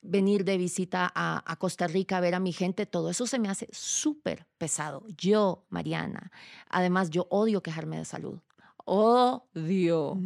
venir 0.00 0.44
de 0.44 0.58
visita 0.58 1.10
a, 1.12 1.42
a, 1.44 1.56
Costa 1.56 1.88
Rica 1.88 2.18
a 2.18 2.20
ver 2.20 2.36
a 2.36 2.40
mi 2.40 2.52
gente, 2.52 2.86
todo 2.86 3.10
eso 3.10 3.26
se 3.26 3.40
me 3.40 3.48
hace 3.48 3.68
súper 3.72 4.46
pesado. 4.58 5.04
Yo, 5.16 5.66
Mariana, 5.70 6.30
además 6.68 7.10
yo 7.10 7.26
odio 7.30 7.64
quejarme 7.64 7.98
de 7.98 8.04
salud. 8.04 8.38
Odio. 8.84 10.18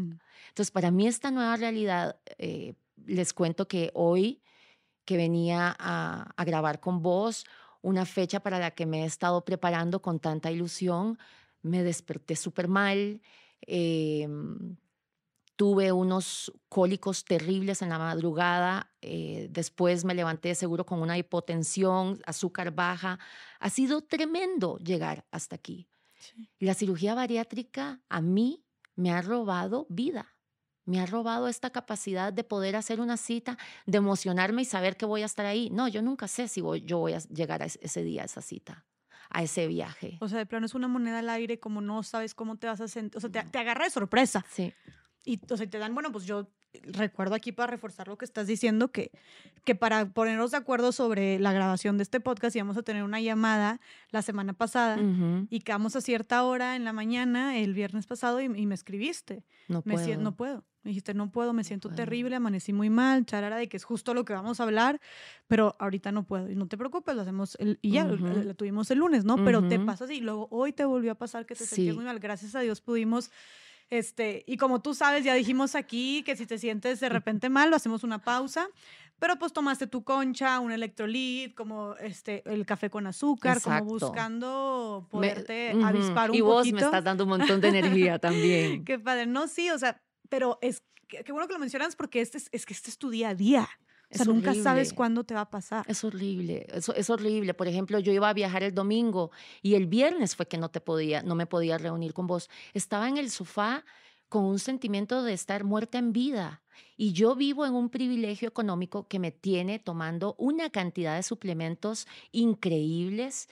Entonces, 0.49 0.71
para 0.71 0.91
mí 0.91 1.07
esta 1.07 1.31
nueva 1.31 1.57
realidad 1.57 2.19
eh, 2.37 2.75
les 3.07 3.33
cuento 3.33 3.67
que 3.67 3.91
hoy 3.95 4.43
que 5.05 5.17
venía 5.17 5.75
a, 5.79 6.33
a 6.37 6.45
grabar 6.45 6.81
con 6.81 7.03
vos, 7.03 7.45
una 7.83 8.07
fecha 8.07 8.41
para 8.41 8.59
la 8.59 8.71
que 8.71 8.87
me 8.87 9.03
he 9.03 9.07
estado 9.07 9.45
preparando 9.45 10.01
con 10.01 10.19
tanta 10.19 10.51
ilusión, 10.51 11.19
me 11.63 11.83
desperté 11.83 12.37
súper 12.37 12.69
mal. 12.69 13.21
Eh, 13.67 14.29
tuve 15.57 15.93
unos 15.93 16.53
cólicos 16.69 17.25
terribles 17.25 17.83
en 17.83 17.91
la 17.91 17.99
madrugada, 17.99 18.93
eh, 19.01 19.49
después 19.51 20.05
me 20.05 20.15
levanté 20.15 20.55
seguro 20.55 20.85
con 20.85 21.01
una 21.01 21.17
hipotensión, 21.17 22.21
azúcar 22.27 22.73
baja. 22.73 23.19
Ha 23.61 23.71
sido 23.71 24.03
tremendo 24.03 24.79
llegar 24.79 25.25
hasta 25.31 25.57
aquí. 25.57 25.89
La 26.59 26.75
cirugía 26.75 27.15
bariátrica 27.15 28.01
a 28.09 28.21
mí 28.21 28.65
me 28.97 29.13
ha 29.13 29.23
robado 29.23 29.87
vida. 29.89 30.34
Me 30.85 31.01
ha 31.01 31.07
robado 31.07 31.49
esta 31.49 31.71
capacidad 31.71 32.33
de 32.33 32.45
poder 32.45 32.77
hacer 32.77 33.01
una 33.01 33.17
cita, 33.17 33.59
de 33.87 33.99
emocionarme 33.99 34.63
y 34.63 34.65
saber 34.65 34.97
que 34.97 35.07
voy 35.07 35.23
a 35.23 35.27
estar 35.27 35.47
ahí. 35.47 35.71
No, 35.71 35.89
yo 35.89 36.03
nunca 36.03 36.29
sé 36.29 36.49
si 36.49 36.61
voy, 36.61 36.83
yo 36.83 36.99
voy 36.99 37.15
a 37.15 37.19
llegar 37.19 37.63
a 37.63 37.67
ese 37.67 38.03
día, 38.03 38.23
a 38.23 38.25
esa 38.27 38.43
cita 38.43 38.85
a 39.31 39.43
ese 39.43 39.67
viaje. 39.67 40.19
O 40.21 40.29
sea, 40.29 40.39
de 40.39 40.47
plano 40.47 40.67
es 40.67 40.75
una 40.75 40.87
moneda 40.87 41.19
al 41.19 41.29
aire, 41.29 41.59
como 41.59 41.81
no 41.81 42.05
sabes 42.05 42.35
cómo 42.35 42.57
te 42.57 42.69
vas 42.69 42.81
a 42.81 42.87
sentir. 42.87 43.17
O 43.17 43.21
sea, 43.21 43.31
te, 43.31 43.43
te 43.43 43.59
agarra 43.59 43.85
de 43.85 43.91
sorpresa. 43.91 44.45
Sí. 44.49 44.73
Y 45.25 45.41
o 45.51 45.57
sea, 45.57 45.69
te 45.69 45.79
dan, 45.79 45.93
bueno, 45.93 46.13
pues 46.13 46.25
yo 46.25 46.47
recuerdo 46.83 47.35
aquí 47.35 47.53
para 47.53 47.71
reforzar 47.71 48.09
lo 48.09 48.19
que 48.19 48.25
estás 48.25 48.47
diciendo, 48.47 48.91
que, 48.91 49.11
que 49.65 49.75
para 49.75 50.07
ponernos 50.07 50.51
de 50.51 50.57
acuerdo 50.57 50.93
sobre 50.93 51.39
la 51.39 51.53
grabación 51.53 51.97
de 51.97 52.03
este 52.03 52.21
podcast 52.21 52.55
íbamos 52.57 52.77
a 52.77 52.83
tener 52.83 53.03
una 53.03 53.21
llamada 53.21 53.81
la 54.11 54.23
semana 54.23 54.53
pasada 54.53 54.99
y 55.51 55.61
quedamos 55.61 55.97
a 55.97 56.01
cierta 56.01 56.43
hora 56.45 56.77
en 56.77 56.85
la 56.85 56.93
mañana 56.93 57.59
el 57.59 57.75
viernes 57.75 58.07
pasado 58.07 58.41
y, 58.41 58.49
me 58.49 58.75
escribiste. 58.75 59.45
No 59.69 59.83
me 59.85 59.95
puedo. 59.95 60.21
no 60.21 60.37
puedo. 60.37 60.65
Me 60.85 60.91
dijiste, 60.91 61.15
no 61.15 61.31
puedo, 61.31 61.53
me 61.53 61.65
siento 61.65 61.89
terrible, 61.89 62.37
amanecí 62.37 62.73
muy 62.73 62.91
mal, 62.91 63.25
charara, 63.25 63.57
de 63.57 63.69
que 63.69 63.77
es 63.77 63.85
justo 63.85 64.15
lo 64.15 64.25
que 64.25 64.35
vamos 64.35 64.61
a 64.61 64.65
hablar, 64.65 65.01
pero 65.49 65.75
ahorita 65.79 66.13
no 66.13 66.25
puedo. 66.25 66.51
Y 66.51 66.55
no 66.55 66.69
te 66.69 66.77
preocupes, 66.77 67.15
lo 67.17 67.23
hacemos 67.23 67.57
el, 67.59 67.79
y 67.81 67.93
ya, 67.93 68.05
lo, 68.05 68.55
tuvimos 68.55 68.91
el 68.91 68.99
lunes, 68.99 69.25
¿no? 69.25 69.43
Pero 69.45 69.67
te 69.67 69.79
pasa 69.81 70.05
así. 70.05 70.17
Y 70.17 70.21
luego 70.21 70.47
hoy 70.51 70.73
te 70.73 70.85
volvió 70.85 71.13
a 71.13 71.15
pasar 71.15 71.47
que 71.47 71.55
te 71.55 71.65
sentías 71.65 71.97
muy 71.97 72.05
mal. 72.05 72.19
Gracias 72.19 72.55
a 72.55 72.61
Dios 72.61 72.81
pudimos 72.81 73.31
este, 73.91 74.45
y 74.47 74.57
como 74.57 74.81
tú 74.81 74.95
sabes, 74.95 75.25
ya 75.25 75.35
dijimos 75.35 75.75
aquí 75.75 76.23
que 76.25 76.37
si 76.37 76.47
te 76.47 76.59
sientes 76.59 77.01
de 77.01 77.09
repente 77.09 77.49
mal, 77.49 77.71
lo 77.71 77.77
hacemos 77.77 78.03
una 78.05 78.19
pausa. 78.19 78.69
Pero 79.21 79.39
pues 79.39 79.53
tomaste 79.53 79.87
tu 79.87 80.03
concha, 80.03 80.59
un 80.59 80.73
electrolit, 80.73 81.55
como 81.55 81.95
este, 81.97 82.43
el 82.53 82.67
café 82.67 82.91
con 82.91 83.07
azúcar, 83.07 83.61
como 83.63 83.85
buscando 83.85 85.07
poderte 85.09 85.71
avispar 85.71 86.31
un 86.31 86.37
poquito. 86.37 86.37
Y 86.37 86.41
vos 86.41 86.73
me 86.73 86.81
estás 86.81 87.05
dando 87.05 87.23
un 87.23 87.31
montón 87.31 87.61
de 87.61 87.69
energía 87.69 88.19
también. 88.19 88.85
Qué 88.85 88.99
padre. 88.99 89.27
No, 89.27 89.47
sí, 89.47 89.71
o 89.71 89.79
sea, 89.79 90.03
pero 90.29 90.59
es 90.63 90.83
qué 91.07 91.33
bueno 91.33 91.47
que 91.47 91.55
lo 91.55 91.59
mencionas 91.59 91.97
porque 91.97 92.21
este 92.21 92.39
es, 92.39 92.49
es 92.53 92.67
que 92.67 92.75
este 92.75 92.91
es 92.91 92.99
tu 92.99 93.11
día 93.11 93.31
a 93.31 93.35
día. 93.35 93.69
O 94.11 94.17
sea, 94.17 94.27
nunca 94.27 94.55
sabes 94.55 94.93
cuándo 94.93 95.25
te 95.25 95.35
va 95.35 95.41
a 95.41 95.51
pasar. 95.51 95.85
Es 95.89 96.05
horrible, 96.05 96.67
es, 96.73 96.89
es, 96.89 97.11
horrible. 97.11 97.53
Por 97.53 97.67
ejemplo, 97.67 97.99
yo 97.99 98.13
iba 98.13 98.29
a 98.29 98.33
viajar 98.33 98.63
el 98.63 98.73
domingo 98.73 99.33
y 99.61 99.75
el 99.75 99.87
viernes 99.87 100.37
fue 100.37 100.47
que 100.47 100.57
no 100.57 100.71
te 100.71 100.81
podía, 100.81 101.23
no 101.23 101.35
me 101.35 101.47
podía 101.47 101.79
reunir 101.79 102.13
con 102.13 102.27
vos. 102.27 102.49
Estaba 102.75 103.09
en 103.09 103.17
el 103.17 103.31
sofá 103.31 103.85
con 104.29 104.45
un 104.45 104.59
sentimiento 104.59 105.23
de 105.23 105.33
estar 105.33 105.65
muerta 105.65 105.99
en 105.99 106.13
vida. 106.13 106.63
Y 106.97 107.13
yo 107.13 107.35
vivo 107.35 107.67
en 107.67 107.75
un 107.75 107.89
privilegio 107.89 108.49
económico 108.49 109.09
que 109.09 109.19
me 109.19 109.31
tiene 109.31 109.79
tomando 109.79 110.35
una 110.39 110.71
cantidad 110.71 111.17
de 111.17 111.23
suplementos 111.23 112.07
increíbles. 112.33 113.49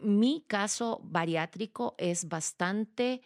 Mi 0.00 0.44
caso 0.46 1.00
bariátrico 1.02 1.94
es 1.98 2.28
bastante 2.28 3.22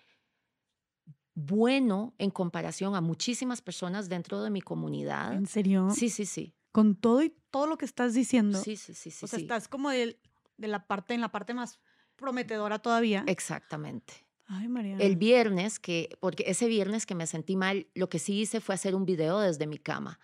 bueno 1.36 2.14
en 2.18 2.30
comparación 2.30 2.96
a 2.96 3.00
muchísimas 3.00 3.60
personas 3.62 4.08
dentro 4.08 4.42
de 4.42 4.50
mi 4.50 4.62
comunidad. 4.62 5.34
¿En 5.34 5.46
serio? 5.46 5.90
Sí, 5.94 6.08
sí, 6.08 6.24
sí. 6.26 6.54
Con 6.72 6.96
todo 6.96 7.22
y 7.22 7.34
todo 7.50 7.66
lo 7.66 7.76
que 7.76 7.84
estás 7.84 8.14
diciendo. 8.14 8.58
Sí, 8.60 8.76
sí, 8.76 8.94
sí, 8.94 9.10
sí. 9.10 9.24
O 9.24 9.28
sea, 9.28 9.38
estás 9.38 9.68
como 9.68 9.90
de, 9.90 10.18
de 10.56 10.68
la 10.68 10.86
parte, 10.86 11.14
en 11.14 11.20
la 11.20 11.30
parte 11.30 11.54
más 11.54 11.78
prometedora 12.16 12.78
todavía. 12.78 13.22
Exactamente. 13.26 14.14
Ay, 14.46 14.68
María. 14.68 14.96
El 14.96 15.16
viernes, 15.16 15.78
que, 15.78 16.16
porque 16.20 16.44
ese 16.46 16.68
viernes 16.68 17.04
que 17.04 17.14
me 17.14 17.26
sentí 17.26 17.54
mal, 17.54 17.86
lo 17.94 18.08
que 18.08 18.18
sí 18.18 18.40
hice 18.40 18.60
fue 18.60 18.74
hacer 18.74 18.94
un 18.94 19.04
video 19.04 19.38
desde 19.40 19.66
mi 19.66 19.78
cama. 19.78 20.18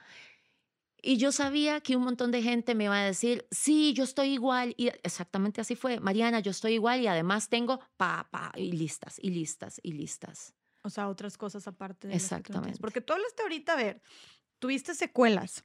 Y 1.03 1.19
yo 1.19 1.31
sabía 1.33 1.81
que 1.81 1.97
un 1.97 2.05
montón 2.05 2.31
de 2.31 2.43
gente 2.43 2.75
me 2.75 2.85
iba 2.85 2.99
a 2.99 3.05
decir, 3.05 3.47
sí, 3.51 3.93
yo 3.93 4.05
estoy 4.05 4.29
igual. 4.29 4.75
Y 4.79 4.87
exactamente 5.03 5.61
así 5.61 5.75
fue. 5.75 6.01
Mariana, 6.01 6.41
yo 6.41 6.53
estoy 6.53 6.75
igual 6.75 7.03
y 7.03 7.07
además 7.07 7.51
tengo 7.51 7.81
pa, 7.99 8.29
pa, 8.31 8.53
y 8.57 8.73
listas, 8.73 9.19
y 9.21 9.31
listas, 9.31 9.79
y 9.83 9.93
listas. 9.93 10.55
O 10.83 10.91
sea, 10.91 11.09
otras 11.09 11.39
cosas 11.39 11.67
aparte 11.69 12.09
de 12.09 12.15
Exactamente. 12.15 12.79
Porque 12.81 13.01
tú 13.01 13.13
hablaste 13.13 13.43
ahorita, 13.43 13.75
a 13.75 13.77
ver, 13.77 14.03
tuviste 14.59 14.95
secuelas 14.95 15.65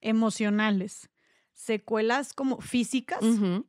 emocionales, 0.00 1.10
secuelas 1.54 2.32
como 2.32 2.60
físicas 2.60 3.20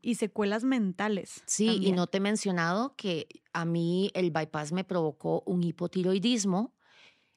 y 0.01 0.15
secuelas 0.15 0.63
mentales. 0.63 1.43
Sí, 1.45 1.79
y 1.81 1.91
no 1.91 2.07
te 2.07 2.17
he 2.17 2.21
mencionado 2.21 2.95
que 2.95 3.27
a 3.53 3.65
mí 3.65 4.11
el 4.13 4.31
bypass 4.31 4.71
me 4.71 4.83
provocó 4.83 5.43
un 5.45 5.63
hipotiroidismo 5.63 6.73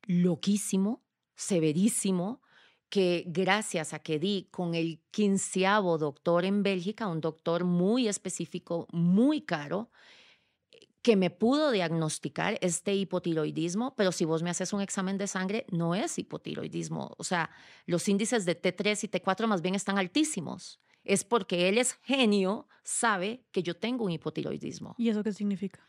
loquísimo, 0.06 1.04
severísimo, 1.34 2.40
que 2.88 3.24
gracias 3.26 3.92
a 3.92 3.98
que 3.98 4.18
di 4.18 4.48
con 4.50 4.74
el 4.74 5.02
quinceavo 5.10 5.98
doctor 5.98 6.44
en 6.44 6.62
Bélgica, 6.62 7.08
un 7.08 7.20
doctor 7.20 7.64
muy 7.64 8.08
específico, 8.08 8.86
muy 8.92 9.42
caro, 9.42 9.90
que 11.06 11.14
me 11.14 11.30
pudo 11.30 11.70
diagnosticar 11.70 12.58
este 12.60 12.92
hipotiroidismo, 12.92 13.94
pero 13.94 14.10
si 14.10 14.24
vos 14.24 14.42
me 14.42 14.50
haces 14.50 14.72
un 14.72 14.80
examen 14.80 15.16
de 15.18 15.28
sangre, 15.28 15.64
no 15.70 15.94
es 15.94 16.18
hipotiroidismo. 16.18 17.14
O 17.16 17.22
sea, 17.22 17.48
los 17.84 18.08
índices 18.08 18.44
de 18.44 18.60
T3 18.60 19.04
y 19.04 19.06
T4 19.06 19.46
más 19.46 19.62
bien 19.62 19.76
están 19.76 19.98
altísimos. 19.98 20.80
Es 21.04 21.22
porque 21.22 21.68
él 21.68 21.78
es 21.78 21.92
genio, 22.02 22.66
sabe 22.82 23.44
que 23.52 23.62
yo 23.62 23.76
tengo 23.76 24.04
un 24.04 24.10
hipotiroidismo. 24.10 24.96
¿Y 24.98 25.08
eso 25.08 25.22
qué 25.22 25.32
significa? 25.32 25.80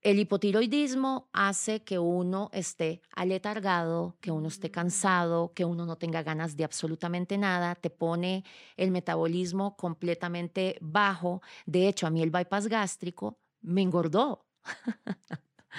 El 0.00 0.18
hipotiroidismo 0.18 1.28
hace 1.34 1.84
que 1.84 1.98
uno 1.98 2.48
esté 2.54 3.02
aletargado, 3.14 4.16
que 4.22 4.30
uno 4.30 4.48
esté 4.48 4.70
cansado, 4.70 5.52
que 5.52 5.66
uno 5.66 5.84
no 5.84 5.96
tenga 5.98 6.22
ganas 6.22 6.56
de 6.56 6.64
absolutamente 6.64 7.36
nada, 7.36 7.74
te 7.74 7.90
pone 7.90 8.44
el 8.78 8.92
metabolismo 8.92 9.76
completamente 9.76 10.78
bajo. 10.80 11.42
De 11.66 11.86
hecho, 11.86 12.06
a 12.06 12.10
mí 12.10 12.22
el 12.22 12.30
bypass 12.30 12.68
gástrico 12.68 13.36
me 13.60 13.82
engordó. 13.82 14.46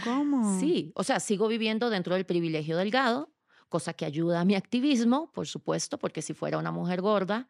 ¿Cómo? 0.03 0.59
Sí, 0.59 0.91
o 0.95 1.03
sea, 1.03 1.19
sigo 1.19 1.47
viviendo 1.47 1.89
dentro 1.89 2.15
del 2.15 2.25
privilegio 2.25 2.77
delgado, 2.77 3.33
cosa 3.67 3.93
que 3.93 4.05
ayuda 4.05 4.41
a 4.41 4.45
mi 4.45 4.55
activismo, 4.55 5.31
por 5.31 5.47
supuesto, 5.47 5.97
porque 5.97 6.21
si 6.21 6.33
fuera 6.33 6.57
una 6.57 6.71
mujer 6.71 7.01
gorda, 7.01 7.49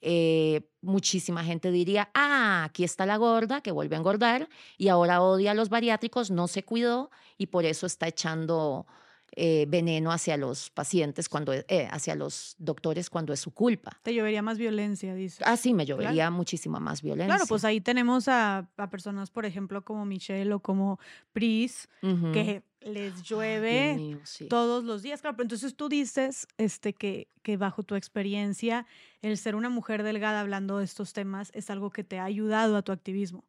eh, 0.00 0.70
muchísima 0.80 1.42
gente 1.42 1.72
diría, 1.72 2.10
ah, 2.14 2.64
aquí 2.64 2.84
está 2.84 3.04
la 3.04 3.16
gorda 3.16 3.60
que 3.62 3.72
vuelve 3.72 3.96
a 3.96 3.98
engordar 3.98 4.48
y 4.76 4.88
ahora 4.88 5.22
odia 5.22 5.50
a 5.50 5.54
los 5.54 5.70
bariátricos, 5.70 6.30
no 6.30 6.46
se 6.46 6.64
cuidó 6.64 7.10
y 7.36 7.46
por 7.46 7.64
eso 7.64 7.86
está 7.86 8.06
echando 8.06 8.86
eh, 9.32 9.66
veneno 9.68 10.10
hacia 10.10 10.36
los 10.36 10.70
pacientes, 10.70 11.28
cuando, 11.28 11.52
eh, 11.52 11.88
hacia 11.90 12.14
los 12.14 12.56
doctores 12.58 13.10
cuando 13.10 13.32
es 13.32 13.40
su 13.40 13.52
culpa. 13.52 13.98
Te 14.02 14.14
llovería 14.14 14.42
más 14.42 14.58
violencia, 14.58 15.14
dice. 15.14 15.42
Ah, 15.46 15.56
sí, 15.56 15.74
me 15.74 15.86
llovería 15.86 16.30
muchísima 16.30 16.80
más 16.80 17.02
violencia. 17.02 17.36
Claro, 17.36 17.46
pues 17.46 17.64
ahí 17.64 17.80
tenemos 17.80 18.28
a, 18.28 18.68
a, 18.76 18.90
personas, 18.90 19.30
por 19.30 19.44
ejemplo, 19.44 19.84
como 19.84 20.04
Michelle 20.04 20.52
o 20.52 20.60
como 20.60 20.98
Pris, 21.32 21.88
que 22.00 22.62
les 22.80 23.22
llueve 23.22 23.96
mío, 23.96 24.20
sí. 24.24 24.46
todos 24.48 24.84
los 24.84 25.02
días. 25.02 25.20
Claro, 25.20 25.36
pero 25.36 25.44
entonces 25.44 25.74
tú 25.76 25.88
dices 25.88 26.46
este, 26.56 26.92
que, 26.92 27.28
que 27.42 27.56
bajo 27.56 27.82
tu 27.82 27.94
experiencia, 27.94 28.86
el 29.22 29.36
ser 29.36 29.54
una 29.54 29.68
mujer 29.68 30.02
delgada 30.02 30.40
hablando 30.40 30.78
de 30.78 30.84
estos 30.84 31.12
temas 31.12 31.50
es 31.54 31.70
algo 31.70 31.90
que 31.90 32.04
te 32.04 32.18
ha 32.18 32.24
ayudado 32.24 32.76
a 32.76 32.82
tu 32.82 32.92
activismo. 32.92 33.44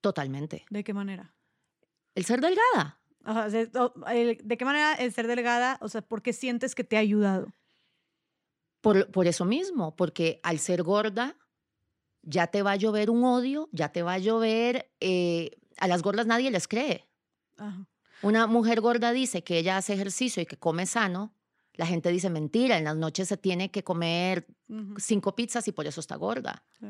Totalmente. 0.00 0.64
¿De 0.70 0.84
qué 0.84 0.94
manera? 0.94 1.34
El 2.14 2.24
ser 2.24 2.40
delgada. 2.40 2.99
¿De 3.24 4.56
qué 4.58 4.64
manera 4.64 4.94
el 4.94 5.12
ser 5.12 5.26
delgada, 5.26 5.78
o 5.80 5.88
sea, 5.88 6.02
por 6.02 6.22
qué 6.22 6.32
sientes 6.32 6.74
que 6.74 6.84
te 6.84 6.96
ha 6.96 7.00
ayudado? 7.00 7.52
Por, 8.80 9.10
por 9.10 9.26
eso 9.26 9.44
mismo, 9.44 9.94
porque 9.94 10.40
al 10.42 10.58
ser 10.58 10.82
gorda 10.82 11.36
ya 12.22 12.46
te 12.46 12.62
va 12.62 12.72
a 12.72 12.76
llover 12.76 13.10
un 13.10 13.24
odio, 13.24 13.68
ya 13.72 13.90
te 13.90 14.02
va 14.02 14.14
a 14.14 14.18
llover, 14.18 14.90
eh, 15.00 15.50
a 15.78 15.86
las 15.86 16.02
gordas 16.02 16.26
nadie 16.26 16.50
les 16.50 16.66
cree. 16.66 17.06
Ajá. 17.58 17.86
Una 18.22 18.46
mujer 18.46 18.80
gorda 18.80 19.12
dice 19.12 19.42
que 19.42 19.58
ella 19.58 19.76
hace 19.76 19.94
ejercicio 19.94 20.42
y 20.42 20.46
que 20.46 20.58
come 20.58 20.86
sano, 20.86 21.34
la 21.74 21.86
gente 21.86 22.10
dice 22.10 22.28
mentira, 22.28 22.76
en 22.76 22.84
las 22.84 22.96
noches 22.96 23.28
se 23.28 23.36
tiene 23.36 23.70
que 23.70 23.82
comer 23.82 24.46
uh 24.68 24.74
-huh. 24.74 24.98
cinco 24.98 25.34
pizzas 25.34 25.66
y 25.68 25.72
por 25.72 25.86
eso 25.86 26.00
está 26.00 26.16
gorda. 26.16 26.62
Sí. 26.78 26.86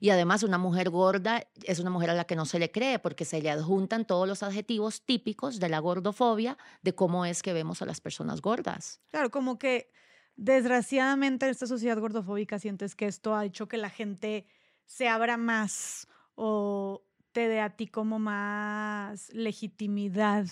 Y 0.00 0.10
además 0.10 0.42
una 0.42 0.58
mujer 0.58 0.90
gorda 0.90 1.42
es 1.64 1.78
una 1.80 1.90
mujer 1.90 2.10
a 2.10 2.14
la 2.14 2.24
que 2.24 2.36
no 2.36 2.46
se 2.46 2.58
le 2.58 2.70
cree 2.70 2.98
porque 2.98 3.24
se 3.24 3.42
le 3.42 3.50
adjuntan 3.50 4.06
todos 4.06 4.28
los 4.28 4.42
adjetivos 4.42 5.02
típicos 5.02 5.58
de 5.60 5.68
la 5.68 5.78
gordofobia 5.80 6.56
de 6.82 6.94
cómo 6.94 7.24
es 7.24 7.42
que 7.42 7.52
vemos 7.52 7.82
a 7.82 7.86
las 7.86 8.00
personas 8.00 8.40
gordas. 8.40 9.00
Claro, 9.08 9.30
como 9.30 9.58
que 9.58 9.90
desgraciadamente 10.36 11.46
en 11.46 11.50
esta 11.50 11.66
sociedad 11.66 11.98
gordofóbica 11.98 12.58
sientes 12.58 12.94
que 12.94 13.06
esto 13.06 13.34
ha 13.34 13.44
hecho 13.44 13.66
que 13.68 13.76
la 13.76 13.90
gente 13.90 14.46
se 14.86 15.08
abra 15.08 15.36
más 15.36 16.06
o 16.34 17.04
te 17.32 17.48
dé 17.48 17.60
a 17.60 17.76
ti 17.76 17.88
como 17.88 18.18
más 18.18 19.32
legitimidad, 19.32 20.46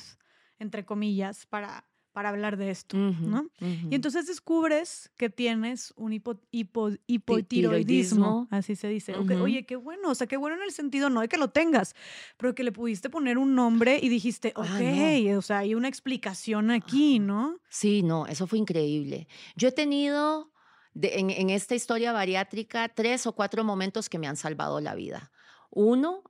entre 0.58 0.84
comillas, 0.84 1.46
para, 1.46 1.88
para 2.16 2.30
hablar 2.30 2.56
de 2.56 2.70
esto, 2.70 2.96
¿no? 2.96 3.50
Y 3.60 3.94
entonces 3.94 4.26
descubres 4.26 5.10
que 5.18 5.28
tienes 5.28 5.92
un 5.98 6.14
hipo, 6.14 6.40
hipotiroidismo, 6.50 8.48
así 8.50 8.74
se 8.74 8.88
dice. 8.88 9.14
oye, 9.14 9.66
qué 9.66 9.76
bueno, 9.76 10.12
o 10.12 10.14
sea, 10.14 10.26
qué 10.26 10.38
bueno 10.38 10.56
en 10.56 10.62
el 10.62 10.72
sentido 10.72 11.10
no 11.10 11.20
de 11.20 11.28
que 11.28 11.36
lo 11.36 11.50
tengas, 11.50 11.94
pero 12.38 12.54
que 12.54 12.64
le 12.64 12.72
pudiste 12.72 13.10
poner 13.10 13.36
un 13.36 13.54
nombre 13.54 14.00
y 14.02 14.08
dijiste, 14.08 14.54
ok, 14.56 15.36
o 15.36 15.42
sea, 15.42 15.58
hay 15.58 15.74
una 15.74 15.88
explicación 15.88 16.70
aquí, 16.70 17.18
¿no? 17.18 17.60
Sí, 17.68 18.02
no, 18.02 18.26
eso 18.26 18.46
fue 18.46 18.60
increíble. 18.60 19.28
Yo 19.54 19.68
he 19.68 19.72
tenido 19.72 20.50
en, 20.94 21.50
esta 21.50 21.74
historia 21.74 22.12
bariátrica 22.12 22.88
tres 22.88 23.26
o 23.26 23.34
cuatro 23.34 23.62
momentos 23.62 24.08
que 24.08 24.18
me 24.18 24.26
han 24.26 24.36
salvado 24.36 24.80
la 24.80 24.94
vida. 24.94 25.32
Uno 25.68 26.22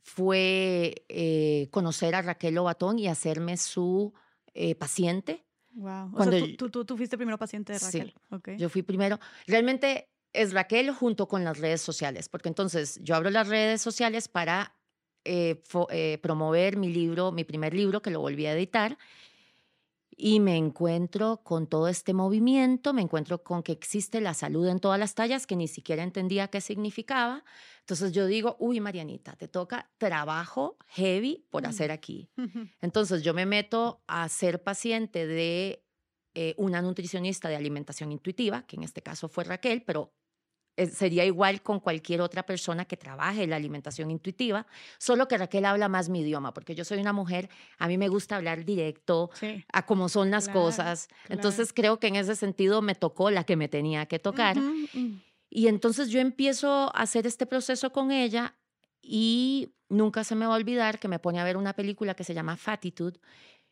fue 0.00 1.04
eh, 1.10 1.68
conocer 1.70 2.14
a 2.14 2.22
Raquel 2.22 2.54
Lobatón 2.54 2.98
y 2.98 3.08
hacerme 3.08 3.58
su 3.58 4.14
eh, 4.54 4.74
paciente. 4.74 5.44
Wow. 5.72 6.12
Cuando 6.12 6.36
o 6.36 6.38
sea, 6.40 6.56
tú, 6.56 6.70
tú, 6.70 6.84
tú, 6.84 6.96
fuiste 6.96 7.16
primero 7.16 7.36
paciente 7.36 7.72
de 7.72 7.78
Raquel. 7.78 8.14
Sí, 8.44 8.56
yo 8.56 8.68
fui 8.68 8.82
primero. 8.82 9.18
Realmente 9.46 10.08
es 10.32 10.52
Raquel 10.52 10.90
junto 10.92 11.28
con 11.28 11.44
las 11.44 11.58
redes 11.58 11.80
sociales, 11.80 12.28
porque 12.28 12.48
entonces 12.48 12.98
yo 13.02 13.16
abro 13.16 13.30
las 13.30 13.48
redes 13.48 13.82
sociales 13.82 14.28
para 14.28 14.76
eh, 15.24 15.60
promover 16.22 16.76
mi 16.76 16.92
libro, 16.92 17.32
mi 17.32 17.44
primer 17.44 17.74
libro, 17.74 18.02
que 18.02 18.10
lo 18.10 18.20
volví 18.20 18.46
a 18.46 18.52
editar, 18.52 18.98
y 20.16 20.40
me 20.40 20.56
encuentro 20.56 21.38
con 21.42 21.66
todo 21.66 21.88
este 21.88 22.14
movimiento, 22.14 22.92
me 22.92 23.02
encuentro 23.02 23.42
con 23.42 23.62
que 23.62 23.72
existe 23.72 24.20
la 24.20 24.34
salud 24.34 24.68
en 24.68 24.78
todas 24.78 24.98
las 24.98 25.14
tallas 25.14 25.46
que 25.46 25.56
ni 25.56 25.68
siquiera 25.68 26.02
entendía 26.02 26.48
qué 26.48 26.60
significaba. 26.60 27.44
Entonces 27.80 28.12
yo 28.12 28.26
digo, 28.26 28.56
uy, 28.58 28.80
Marianita, 28.80 29.36
te 29.36 29.48
toca 29.48 29.90
trabajo 29.98 30.76
heavy 30.88 31.46
por 31.50 31.64
mm. 31.64 31.66
hacer 31.66 31.90
aquí. 31.90 32.30
Entonces 32.80 33.22
yo 33.22 33.34
me 33.34 33.46
meto 33.46 34.02
a 34.06 34.28
ser 34.28 34.62
paciente 34.62 35.26
de 35.26 35.84
eh, 36.34 36.54
una 36.56 36.82
nutricionista 36.82 37.48
de 37.48 37.56
alimentación 37.56 38.10
intuitiva, 38.10 38.66
que 38.66 38.76
en 38.76 38.82
este 38.82 39.02
caso 39.02 39.28
fue 39.28 39.44
Raquel, 39.44 39.82
pero 39.82 40.12
sería 40.92 41.24
igual 41.24 41.62
con 41.62 41.80
cualquier 41.80 42.20
otra 42.20 42.44
persona 42.44 42.84
que 42.84 42.96
trabaje 42.96 43.46
la 43.46 43.56
alimentación 43.56 44.10
intuitiva, 44.10 44.66
solo 44.98 45.28
que 45.28 45.38
Raquel 45.38 45.64
habla 45.64 45.88
más 45.88 46.08
mi 46.08 46.20
idioma, 46.20 46.52
porque 46.52 46.74
yo 46.74 46.84
soy 46.84 46.98
una 46.98 47.12
mujer, 47.12 47.48
a 47.78 47.88
mí 47.88 47.98
me 47.98 48.08
gusta 48.08 48.36
hablar 48.36 48.64
directo 48.64 49.30
a 49.72 49.86
cómo 49.86 50.08
son 50.08 50.30
las 50.30 50.48
cosas. 50.48 51.08
Entonces 51.28 51.72
creo 51.72 51.98
que 51.98 52.08
en 52.08 52.16
ese 52.16 52.36
sentido 52.36 52.82
me 52.82 52.94
tocó 52.94 53.30
la 53.30 53.44
que 53.44 53.56
me 53.56 53.68
tenía 53.68 54.06
que 54.06 54.18
tocar. 54.18 54.56
Mm. 54.58 55.22
Y 55.50 55.68
entonces 55.68 56.08
yo 56.08 56.20
empiezo 56.20 56.90
a 56.96 57.02
hacer 57.02 57.26
este 57.26 57.46
proceso 57.46 57.92
con 57.92 58.10
ella 58.10 58.56
y 59.00 59.74
nunca 59.88 60.24
se 60.24 60.34
me 60.34 60.46
va 60.46 60.54
a 60.54 60.56
olvidar 60.56 60.98
que 60.98 61.08
me 61.08 61.18
pone 61.18 61.40
a 61.40 61.44
ver 61.44 61.56
una 61.56 61.74
película 61.74 62.14
que 62.14 62.24
se 62.24 62.34
llama 62.34 62.56
Fatitude 62.56 63.20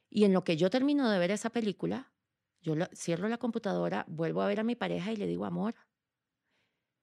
y 0.09 0.25
en 0.25 0.33
lo 0.33 0.45
que 0.45 0.57
yo 0.57 0.71
termino 0.71 1.11
de 1.11 1.19
ver 1.19 1.31
esa 1.31 1.51
película, 1.51 2.13
yo 2.61 2.75
cierro 2.95 3.29
la 3.29 3.39
computadora, 3.39 4.05
vuelvo 4.09 4.43
a 4.43 4.47
ver 4.47 4.61
a 4.61 4.63
mi 4.63 4.77
pareja 4.77 5.11
y 5.11 5.17
le 5.17 5.27
digo, 5.27 5.47
amor, 5.47 5.75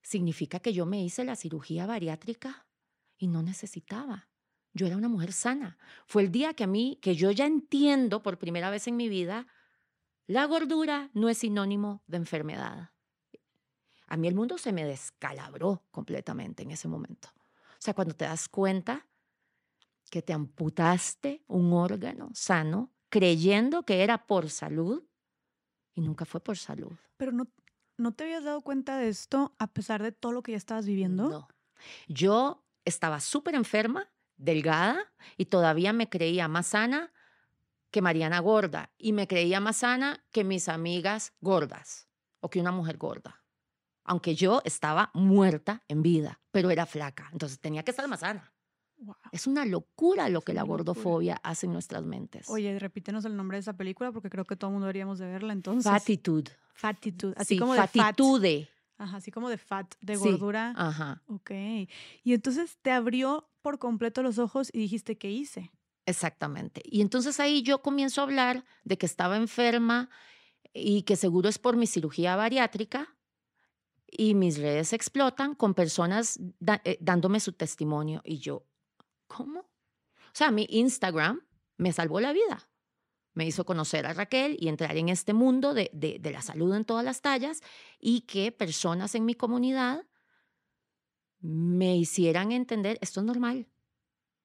significa 0.02 0.60
que 0.60 0.74
yo 0.74 0.86
me 0.86 1.04
hice 1.04 1.24
la 1.24 1.36
cirugía 1.36 1.86
bariátrica 1.86 2.66
y 3.18 3.28
no 3.28 3.44
necesitaba. 3.44 4.30
Yo 4.74 4.88
era 4.88 4.98
una 4.98 5.10
mujer 5.10 5.34
sana. 5.34 5.78
Fue 6.06 6.24
el 6.24 6.32
día 6.32 6.54
que 6.54 6.64
a 6.64 6.68
mí, 6.68 7.00
que 7.02 7.16
yo 7.16 7.32
ya 7.32 7.46
entiendo 7.46 8.22
por 8.22 8.38
primera 8.38 8.70
vez 8.70 8.88
en 8.88 8.98
mi 8.98 9.10
vida, 9.10 9.48
la 10.28 10.46
gordura 10.46 11.10
no 11.14 11.28
es 11.30 11.40
sinónimo 11.40 12.04
de 12.08 12.18
enfermedad. 12.18 12.92
A 14.08 14.18
mí 14.18 14.28
el 14.28 14.36
mundo 14.36 14.58
se 14.58 14.72
me 14.72 14.86
descalabró 14.86 15.84
completamente 15.92 16.64
en 16.64 16.72
ese 16.72 16.88
momento. 16.88 17.30
O 17.36 17.82
sea, 17.82 17.94
cuando 17.94 18.16
te 18.16 18.26
das 18.26 18.48
cuenta 18.48 19.08
que 20.10 20.22
te 20.22 20.34
amputaste 20.34 21.44
un 21.48 21.74
órgano 21.74 22.30
sano 22.34 22.92
creyendo 23.10 23.84
que 23.84 24.04
era 24.04 24.26
por 24.26 24.50
salud 24.50 25.04
y 25.94 26.02
nunca 26.02 26.26
fue 26.26 26.42
por 26.42 26.58
salud. 26.58 26.94
Pero 27.18 27.32
no, 27.32 27.48
¿no 28.00 28.14
te 28.14 28.24
habías 28.24 28.44
dado 28.44 28.62
cuenta 28.62 28.98
de 28.98 29.10
esto 29.10 29.56
a 29.60 29.68
pesar 29.68 30.02
de 30.02 30.12
todo 30.12 30.32
lo 30.32 30.42
que 30.42 30.54
ya 30.54 30.58
estabas 30.58 30.86
viviendo? 30.86 31.30
No. 31.30 31.48
Yo 32.08 32.66
estaba 32.86 33.20
súper 33.20 33.56
enferma, 33.56 34.12
delgada, 34.38 35.14
y 35.38 35.46
todavía 35.46 35.94
me 35.94 36.10
creía 36.10 36.48
más 36.48 36.68
sana 36.68 37.12
que 37.92 38.02
Mariana 38.02 38.40
gorda, 38.40 38.92
y 38.98 39.14
me 39.14 39.28
creía 39.28 39.60
más 39.60 39.78
sana 39.78 40.24
que 40.32 40.44
mis 40.44 40.70
amigas 40.70 41.34
gordas, 41.42 42.08
o 42.40 42.50
que 42.50 42.60
una 42.60 42.72
mujer 42.72 42.98
gorda. 42.98 43.44
Aunque 44.04 44.34
yo 44.34 44.62
estaba 44.64 45.12
muerta 45.14 45.84
en 45.88 46.02
vida, 46.02 46.40
pero 46.52 46.72
era 46.72 46.86
flaca, 46.86 47.30
entonces 47.32 47.60
tenía 47.60 47.84
que 47.84 47.92
estar 47.92 48.08
más 48.08 48.22
sana. 48.22 48.54
Es 49.32 49.48
una 49.48 49.66
locura 49.66 50.30
lo 50.30 50.42
que 50.42 50.54
la 50.54 50.64
gordofobia 50.64 51.40
hace 51.44 51.66
en 51.66 51.74
nuestras 51.74 52.04
mentes. 52.04 52.50
Oye, 52.50 52.78
repítenos 52.80 53.26
el 53.26 53.36
nombre 53.36 53.58
de 53.58 53.62
esa 53.62 53.74
película 53.74 54.12
porque 54.12 54.30
creo 54.30 54.46
que 54.46 54.56
todo 54.56 54.70
el 54.70 54.74
mundo 54.74 54.88
deberíamos 54.88 55.20
de 55.20 55.28
verla 55.28 55.54
entonces. 55.54 55.92
Fatitude. 55.92 56.52
Fatitude. 56.74 57.34
Así 57.38 57.58
como 57.58 57.74
de 57.74 57.88
fatitude. 57.88 58.70
Ajá, 58.98 59.18
así 59.18 59.32
como 59.32 59.50
de 59.50 59.58
fat, 59.58 59.96
de 60.02 60.18
gordura. 60.18 60.74
Ajá. 60.76 61.24
Ok. 61.28 61.52
Y 62.24 62.34
entonces 62.34 62.78
te 62.82 62.92
abrió 62.92 63.50
por 63.62 63.80
completo 63.80 64.22
los 64.24 64.40
ojos 64.40 64.70
y 64.74 64.80
dijiste, 64.80 65.18
¿qué 65.18 65.32
hice? 65.32 65.72
Exactamente. 66.06 66.82
Y 66.84 67.02
entonces 67.02 67.40
ahí 67.40 67.62
yo 67.62 67.82
comienzo 67.82 68.20
a 68.20 68.26
hablar 68.26 68.66
de 68.84 68.98
que 68.98 69.06
estaba 69.06 69.38
enferma 69.38 70.10
y 70.74 71.04
que 71.04 71.16
seguro 71.16 71.48
es 71.48 71.60
por 71.60 71.78
mi 71.78 71.88
cirugía 71.88 72.36
bariátrica 72.36 73.16
y 74.12 74.34
mis 74.34 74.58
redes 74.58 74.94
explotan 74.94 75.56
con 75.56 75.74
personas 75.74 76.40
eh, 76.84 76.98
dándome 77.00 77.40
su 77.40 77.54
testimonio 77.54 78.22
y 78.26 78.40
yo, 78.40 78.66
¿Cómo? 79.30 79.60
O 79.60 80.34
sea, 80.34 80.52
mi 80.52 80.66
Instagram 80.70 81.42
me 81.78 81.94
salvó 81.94 82.20
la 82.20 82.34
vida. 82.34 82.68
Me 83.34 83.46
hizo 83.46 83.64
conocer 83.64 84.06
a 84.06 84.14
Raquel 84.14 84.58
y 84.60 84.68
entrar 84.68 84.98
en 84.98 85.08
este 85.08 85.34
mundo 85.34 85.74
de, 85.74 85.90
de, 85.94 86.32
la 86.32 86.42
salud 86.42 86.76
en 86.76 86.84
todas 86.84 87.06
las 87.06 87.22
tallas 87.22 87.62
y 88.00 88.22
que 88.22 88.52
personas 88.52 89.16
en 89.16 89.24
mi 89.24 89.36
comunidad 89.36 90.06
me 91.40 91.96
hicieran 91.96 92.52
entender, 92.52 92.98
esto 93.02 93.22
es 93.22 93.26
normal, 93.26 93.68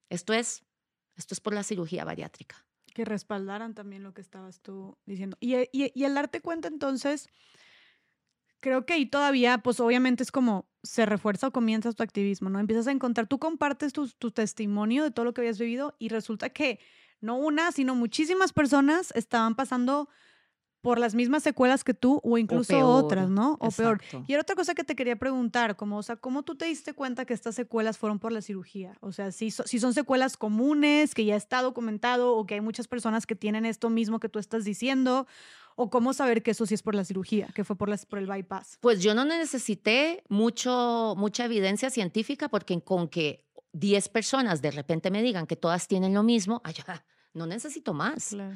esto 0.09 0.33
es, 0.33 0.63
esto 1.15 1.33
es 1.33 1.41
por 1.41 1.53
la 1.53 1.63
cirugía 1.63 2.05
bariátrica. 2.05 2.65
Que 2.93 3.03
respaldaran 3.03 3.73
también 3.73 4.03
lo 4.03 4.13
que 4.13 4.21
estabas 4.21 4.61
tú 4.61 4.97
diciendo. 5.05 5.35
Y, 5.41 5.55
y, 5.55 5.91
y 5.93 6.03
el 6.05 6.13
darte 6.13 6.39
cuenta 6.39 6.69
entonces 6.69 7.27
creo 8.59 8.85
que 8.85 8.93
ahí 8.93 9.05
todavía, 9.05 9.59
pues 9.59 9.79
obviamente 9.79 10.23
es 10.23 10.31
como 10.31 10.69
se 10.83 11.05
refuerza 11.05 11.47
o 11.47 11.51
comienzas 11.51 11.95
tu 11.95 12.03
activismo, 12.03 12.49
¿no? 12.49 12.59
Empiezas 12.59 12.87
a 12.87 12.91
encontrar, 12.91 13.27
tú 13.27 13.39
compartes 13.39 13.93
tu, 13.93 14.07
tu 14.09 14.31
testimonio 14.31 15.03
de 15.03 15.11
todo 15.11 15.25
lo 15.25 15.33
que 15.33 15.41
habías 15.41 15.59
vivido 15.59 15.95
y 15.99 16.09
resulta 16.09 16.49
que 16.49 16.79
no 17.21 17.37
una, 17.37 17.71
sino 17.71 17.95
muchísimas 17.95 18.53
personas 18.53 19.11
estaban 19.15 19.55
pasando 19.55 20.09
por 20.85 20.99
las 20.99 21.15
mismas 21.15 21.41
secuelas 21.41 21.83
que 21.83 21.95
tú 21.95 22.21
o 22.23 22.37
incluso 22.37 22.77
otras, 22.87 23.27
¿no? 23.27 23.57
O 23.59 23.71
peor. 23.71 24.03
Y 24.27 24.33
era 24.33 24.43
otra 24.43 24.55
cosa 24.55 24.75
que 24.75 24.83
te 24.83 24.95
quería 24.95 25.15
preguntar, 25.15 25.75
como, 25.75 25.97
o 25.97 26.03
sea, 26.03 26.15
¿cómo 26.15 26.43
tú 26.43 26.53
te 26.53 26.65
diste 26.65 26.93
cuenta 26.93 27.25
que 27.25 27.33
estas 27.33 27.55
secuelas 27.55 27.97
fueron 27.97 28.19
por 28.19 28.31
la 28.31 28.39
cirugía? 28.43 28.95
O 29.01 29.11
sea, 29.11 29.31
si, 29.31 29.49
si 29.49 29.79
son 29.79 29.95
secuelas 29.95 30.37
comunes, 30.37 31.15
que 31.15 31.25
ya 31.25 31.35
está 31.35 31.63
documentado 31.63 32.35
o 32.35 32.45
que 32.45 32.53
hay 32.53 32.61
muchas 32.61 32.87
personas 32.87 33.25
que 33.25 33.33
tienen 33.33 33.65
esto 33.65 33.89
mismo 33.89 34.19
que 34.19 34.29
tú 34.29 34.37
estás 34.37 34.63
diciendo, 34.63 35.25
o 35.75 35.89
cómo 35.89 36.13
saber 36.13 36.43
que 36.43 36.51
eso 36.51 36.67
sí 36.67 36.75
es 36.75 36.83
por 36.83 36.93
la 36.93 37.03
cirugía, 37.03 37.47
que 37.55 37.63
fue 37.63 37.75
por, 37.75 37.89
las, 37.89 38.05
por 38.05 38.19
el 38.19 38.27
bypass. 38.27 38.77
Pues 38.79 39.01
yo 39.01 39.15
no 39.15 39.25
necesité 39.25 40.23
mucho, 40.29 41.15
mucha 41.17 41.45
evidencia 41.45 41.89
científica 41.89 42.47
porque 42.47 42.79
con 42.81 43.07
que 43.07 43.43
10 43.73 44.07
personas 44.09 44.61
de 44.61 44.69
repente 44.69 45.09
me 45.09 45.23
digan 45.23 45.47
que 45.47 45.55
todas 45.55 45.87
tienen 45.87 46.13
lo 46.13 46.21
mismo, 46.21 46.61
ay, 46.63 46.75
no 47.33 47.47
necesito 47.47 47.95
más. 47.95 48.27
Claro. 48.27 48.55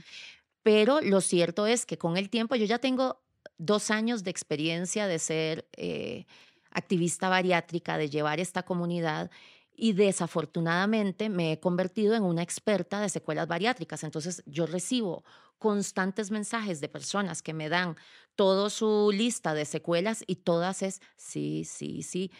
Pero 0.69 1.01
lo 1.01 1.19
cierto 1.19 1.65
es 1.65 1.87
que 1.87 1.97
con 1.97 2.15
el 2.15 2.29
tiempo 2.29 2.53
yo 2.53 2.63
ya 2.65 2.77
tengo 2.77 3.23
dos 3.57 3.89
años 3.89 4.23
de 4.23 4.29
experiencia 4.29 5.07
de 5.07 5.17
ser 5.17 5.67
eh, 5.75 6.27
activista 6.69 7.27
bariátrica, 7.27 7.97
de 7.97 8.07
llevar 8.11 8.39
esta 8.39 8.61
comunidad 8.61 9.31
y 9.75 9.93
desafortunadamente 9.93 11.27
me 11.29 11.53
he 11.53 11.59
convertido 11.59 12.13
en 12.13 12.21
una 12.21 12.43
experta 12.43 13.01
de 13.01 13.09
secuelas 13.09 13.47
bariátricas. 13.47 14.03
Entonces 14.03 14.43
yo 14.45 14.67
recibo 14.67 15.23
constantes 15.57 16.29
mensajes 16.29 16.81
de 16.81 16.87
personas 16.87 17.41
que 17.41 17.55
me 17.55 17.67
dan 17.67 17.95
toda 18.35 18.69
su 18.69 19.09
lista 19.11 19.55
de 19.55 19.65
secuelas 19.65 20.23
y 20.27 20.35
todas 20.35 20.83
es, 20.83 21.01
sí, 21.15 21.63
sí, 21.65 22.03
sí. 22.03 22.31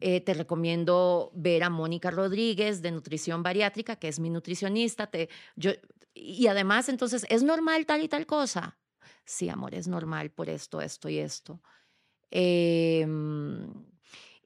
Eh, 0.00 0.20
te 0.20 0.34
recomiendo 0.34 1.30
ver 1.34 1.64
a 1.64 1.70
Mónica 1.70 2.10
Rodríguez 2.10 2.82
de 2.82 2.90
Nutrición 2.90 3.42
Bariátrica, 3.42 3.96
que 3.96 4.08
es 4.08 4.20
mi 4.20 4.30
nutricionista. 4.30 5.08
Te, 5.08 5.28
yo, 5.56 5.72
y 6.14 6.46
además, 6.46 6.88
entonces, 6.88 7.26
¿es 7.28 7.42
normal 7.42 7.86
tal 7.86 8.02
y 8.02 8.08
tal 8.08 8.26
cosa? 8.26 8.78
Sí, 9.24 9.48
amor, 9.48 9.74
es 9.74 9.88
normal 9.88 10.30
por 10.30 10.48
esto, 10.48 10.80
esto 10.80 11.08
y 11.08 11.18
esto. 11.18 11.60
Em, 12.30 13.72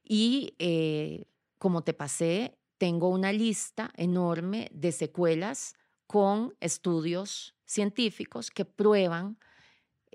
y 0.03 0.55
eh, 0.59 1.25
como 1.57 1.83
te 1.83 1.93
pasé, 1.93 2.57
tengo 2.77 3.09
una 3.09 3.31
lista 3.31 3.91
enorme 3.95 4.69
de 4.73 4.91
secuelas 4.91 5.75
con 6.07 6.55
estudios 6.59 7.55
científicos 7.65 8.51
que 8.51 8.65
prueban 8.65 9.37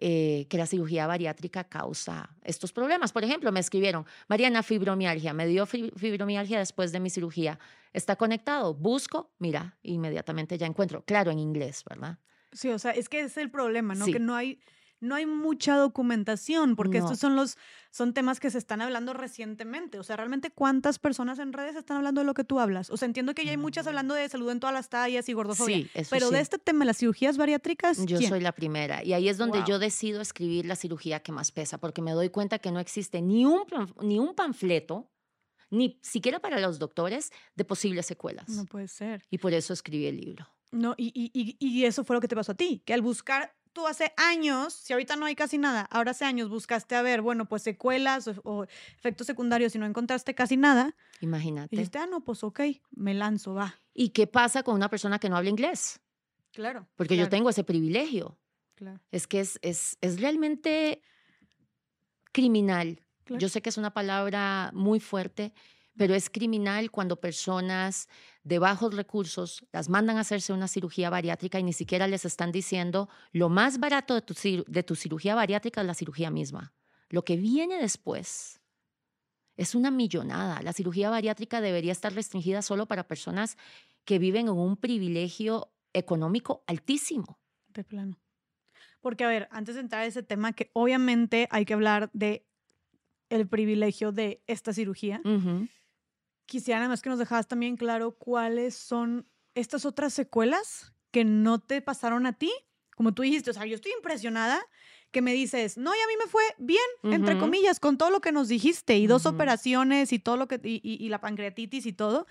eh, 0.00 0.46
que 0.48 0.58
la 0.58 0.66
cirugía 0.66 1.06
bariátrica 1.06 1.64
causa 1.64 2.30
estos 2.44 2.72
problemas. 2.72 3.12
Por 3.12 3.24
ejemplo, 3.24 3.50
me 3.50 3.58
escribieron, 3.58 4.06
Mariana, 4.28 4.62
fibromialgia, 4.62 5.32
me 5.32 5.46
dio 5.46 5.66
fibromialgia 5.66 6.58
después 6.58 6.92
de 6.92 7.00
mi 7.00 7.10
cirugía. 7.10 7.58
¿Está 7.92 8.14
conectado? 8.14 8.74
Busco, 8.74 9.32
mira, 9.38 9.76
inmediatamente 9.82 10.56
ya 10.56 10.66
encuentro, 10.66 11.02
claro, 11.04 11.32
en 11.32 11.40
inglés, 11.40 11.82
¿verdad? 11.88 12.18
Sí, 12.52 12.68
o 12.68 12.78
sea, 12.78 12.92
es 12.92 13.08
que 13.08 13.20
es 13.20 13.36
el 13.36 13.50
problema, 13.50 13.94
¿no? 13.94 14.04
Sí. 14.04 14.12
Que 14.12 14.20
no 14.20 14.36
hay, 14.36 14.60
no 15.00 15.14
hay 15.14 15.26
mucha 15.26 15.76
documentación, 15.76 16.74
porque 16.76 16.98
No. 16.98 17.04
estos 17.04 17.18
son 17.20 17.36
los, 17.36 17.56
son 17.90 18.12
temas 18.14 18.40
que 18.40 18.50
se 18.50 18.58
están 18.58 18.80
hablando 18.80 19.12
recientemente. 19.14 19.98
O 19.98 20.02
sea, 20.02 20.16
realmente 20.16 20.50
cuántas 20.50 20.98
personas 20.98 21.38
en 21.38 21.52
redes 21.52 21.76
están 21.76 21.98
hablando 21.98 22.20
de 22.20 22.24
lo 22.26 22.34
que 22.34 22.44
tú 22.44 22.58
hablas. 22.60 22.90
O 22.90 22.96
sea, 22.96 23.06
entiendo 23.06 23.34
que 23.34 23.44
ya 23.44 23.52
hay 23.52 23.56
muchas 23.56 23.86
hablando 23.86 24.14
de 24.14 24.28
salud 24.28 24.50
en 24.50 24.60
todas 24.60 24.74
las 24.74 24.88
tallas 24.88 25.28
y 25.28 25.32
gordofobia. 25.32 25.76
Sí, 25.76 25.90
eso 25.94 26.10
pero 26.10 26.30
de 26.30 26.40
este 26.40 26.58
tema, 26.58 26.84
las 26.84 26.98
cirugías 26.98 27.36
bariátricas, 27.36 28.04
Yo 28.06 28.18
¿quién? 28.18 28.28
soy 28.30 28.40
la 28.40 28.52
primera. 28.52 29.04
Y 29.04 29.12
ahí 29.12 29.28
es 29.28 29.38
donde 29.38 29.58
Wow. 29.58 29.66
yo 29.68 29.78
decido 29.78 30.20
escribir 30.20 30.66
la 30.66 30.74
cirugía 30.76 31.20
que 31.20 31.30
más 31.32 31.52
pesa, 31.52 31.78
porque 31.78 32.02
me 32.02 32.12
doy 32.12 32.30
cuenta 32.30 32.58
que 32.58 32.72
no 32.72 32.80
existe 32.80 33.22
ni 33.22 33.44
un, 33.44 33.62
ni 34.02 34.18
un 34.18 34.34
panfleto, 34.34 35.10
ni 35.70 35.98
siquiera 36.02 36.40
para 36.40 36.58
los 36.60 36.78
doctores, 36.78 37.30
de 37.54 37.64
posibles 37.64 38.06
secuelas. 38.06 38.48
No 38.48 38.64
puede 38.64 38.88
ser. 38.88 39.22
Y 39.30 39.38
por 39.38 39.52
eso 39.52 39.72
escribí 39.72 40.06
el 40.06 40.16
libro. 40.16 40.48
No, 40.72 40.94
y, 40.98 41.12
y, 41.14 41.56
y 41.60 41.84
eso 41.84 42.04
fue 42.04 42.14
lo 42.16 42.20
que 42.20 42.28
te 42.28 42.34
pasó 42.36 42.52
a 42.52 42.54
ti, 42.54 42.82
que 42.84 42.92
al 42.94 43.00
buscar, 43.02 43.54
tú 43.72 43.86
hace 43.86 44.12
años, 44.16 44.72
si 44.74 44.92
ahorita 44.92 45.16
no 45.16 45.26
hay 45.26 45.34
casi 45.34 45.58
nada, 45.58 45.82
ahora 45.90 46.10
hace 46.12 46.24
años 46.24 46.48
buscaste 46.50 46.94
a 46.96 47.02
ver, 47.02 47.20
bueno, 47.22 47.46
pues 47.48 47.62
secuelas 47.62 48.28
o, 48.28 48.34
o 48.44 48.64
efectos 48.96 49.26
secundarios 49.26 49.74
y 49.74 49.78
no 49.78 49.86
encontraste 49.86 50.34
casi 50.34 50.56
nada, 50.56 50.94
Imagínate. 51.20 51.74
dijiste, 51.76 51.98
ah, 51.98 52.06
no, 52.06 52.22
pues 52.24 52.42
ok, 52.44 52.60
me 52.90 53.14
lanzo, 53.14 53.54
va. 53.54 53.74
¿Y 53.94 54.10
qué 54.10 54.26
pasa 54.26 54.62
con 54.62 54.74
una 54.74 54.88
persona 54.88 55.18
que 55.18 55.28
no 55.28 55.36
habla 55.36 55.50
inglés? 55.50 56.00
Claro. 56.52 56.88
Porque 56.96 57.16
yo 57.16 57.28
tengo 57.28 57.50
ese 57.50 57.64
privilegio. 57.64 58.38
Claro, 58.74 59.00
Es 59.10 59.26
que 59.26 59.40
es, 59.40 59.58
es, 59.62 59.98
es 60.00 60.20
realmente 60.20 61.02
criminal. 62.32 63.02
claro. 63.24 63.40
Yo 63.40 63.48
sé 63.48 63.62
que 63.62 63.68
es 63.70 63.76
una 63.76 63.92
palabra 63.92 64.70
muy 64.74 65.00
fuerte, 65.00 65.52
pero 65.98 66.14
es 66.14 66.30
criminal 66.30 66.90
cuando 66.90 67.20
personas 67.20 68.08
de 68.44 68.58
bajos 68.58 68.94
recursos 68.94 69.66
las 69.72 69.88
mandan 69.88 70.16
a 70.16 70.20
hacerse 70.20 70.52
una 70.52 70.68
cirugía 70.68 71.10
bariátrica 71.10 71.58
y 71.58 71.62
ni 71.64 71.72
siquiera 71.74 72.06
les 72.06 72.24
están 72.24 72.52
diciendo 72.52 73.08
lo 73.32 73.48
más 73.50 73.78
barato 73.78 74.14
de 74.14 74.22
tu, 74.22 74.34
cir- 74.34 74.64
de 74.66 74.82
tu 74.82 74.94
cirugía 74.94 75.34
bariátrica 75.34 75.80
es 75.82 75.86
la 75.86 75.94
cirugía 75.94 76.30
misma. 76.30 76.72
Lo 77.10 77.24
que 77.24 77.36
viene 77.36 77.78
después 77.78 78.60
es 79.56 79.74
una 79.74 79.90
millonada. 79.90 80.62
La 80.62 80.72
cirugía 80.72 81.10
bariátrica 81.10 81.60
debería 81.60 81.92
estar 81.92 82.14
restringida 82.14 82.62
solo 82.62 82.86
para 82.86 83.08
personas 83.08 83.56
que 84.04 84.18
viven 84.18 84.46
en 84.48 84.54
un 84.54 84.76
privilegio 84.76 85.72
económico 85.92 86.62
altísimo. 86.66 87.38
de 87.68 87.84
plano. 87.84 88.18
Porque, 89.00 89.24
a 89.24 89.28
ver, 89.28 89.48
antes 89.50 89.74
de 89.74 89.80
entrar 89.82 90.02
a 90.02 90.06
ese 90.06 90.22
tema, 90.22 90.52
que 90.52 90.70
obviamente 90.74 91.48
hay 91.50 91.64
que 91.64 91.74
hablar 91.74 92.10
de 92.12 92.46
el 93.30 93.46
privilegio 93.48 94.10
de 94.12 94.42
esta 94.46 94.72
cirugía, 94.72 95.20
Ujú. 95.24 95.68
Quisiera 96.48 96.80
nada 96.80 96.88
más 96.88 97.02
que 97.02 97.10
nos 97.10 97.18
dejaras 97.20 97.46
también 97.46 97.76
claro 97.76 98.12
cuáles 98.16 98.74
son 98.74 99.26
estas 99.54 99.84
otras 99.84 100.12
secuelas 100.14 100.92
que 101.12 101.24
no 101.24 101.60
te 101.60 101.80
pasaron 101.82 102.26
a 102.26 102.32
ti. 102.32 102.50
Como 102.96 103.12
tú 103.14 103.22
dijiste, 103.22 103.50
o 103.50 103.54
sea, 103.54 103.64
yo 103.66 103.76
estoy 103.76 103.92
impresionada 103.96 104.60
que 105.12 105.22
me 105.22 105.32
dices, 105.32 105.78
no, 105.78 105.94
y 105.94 105.98
a 105.98 106.06
mí 106.08 106.14
me 106.18 106.28
fue 106.28 106.42
bien, 106.58 106.82
entre 107.04 107.38
comillas, 107.38 107.78
con 107.80 107.96
todo 107.96 108.10
lo 108.10 108.20
que 108.20 108.32
nos 108.32 108.48
dijiste, 108.48 108.98
y 108.98 109.06
dos 109.06 109.24
operaciones 109.26 110.12
y 110.12 110.18
todo 110.18 110.36
lo 110.36 110.48
que, 110.48 110.60
y, 110.64 110.80
y- 110.82 111.04
y 111.04 111.08
la 111.08 111.20
pancreatitis 111.20 111.86
y 111.86 111.92
todo. 111.92 112.26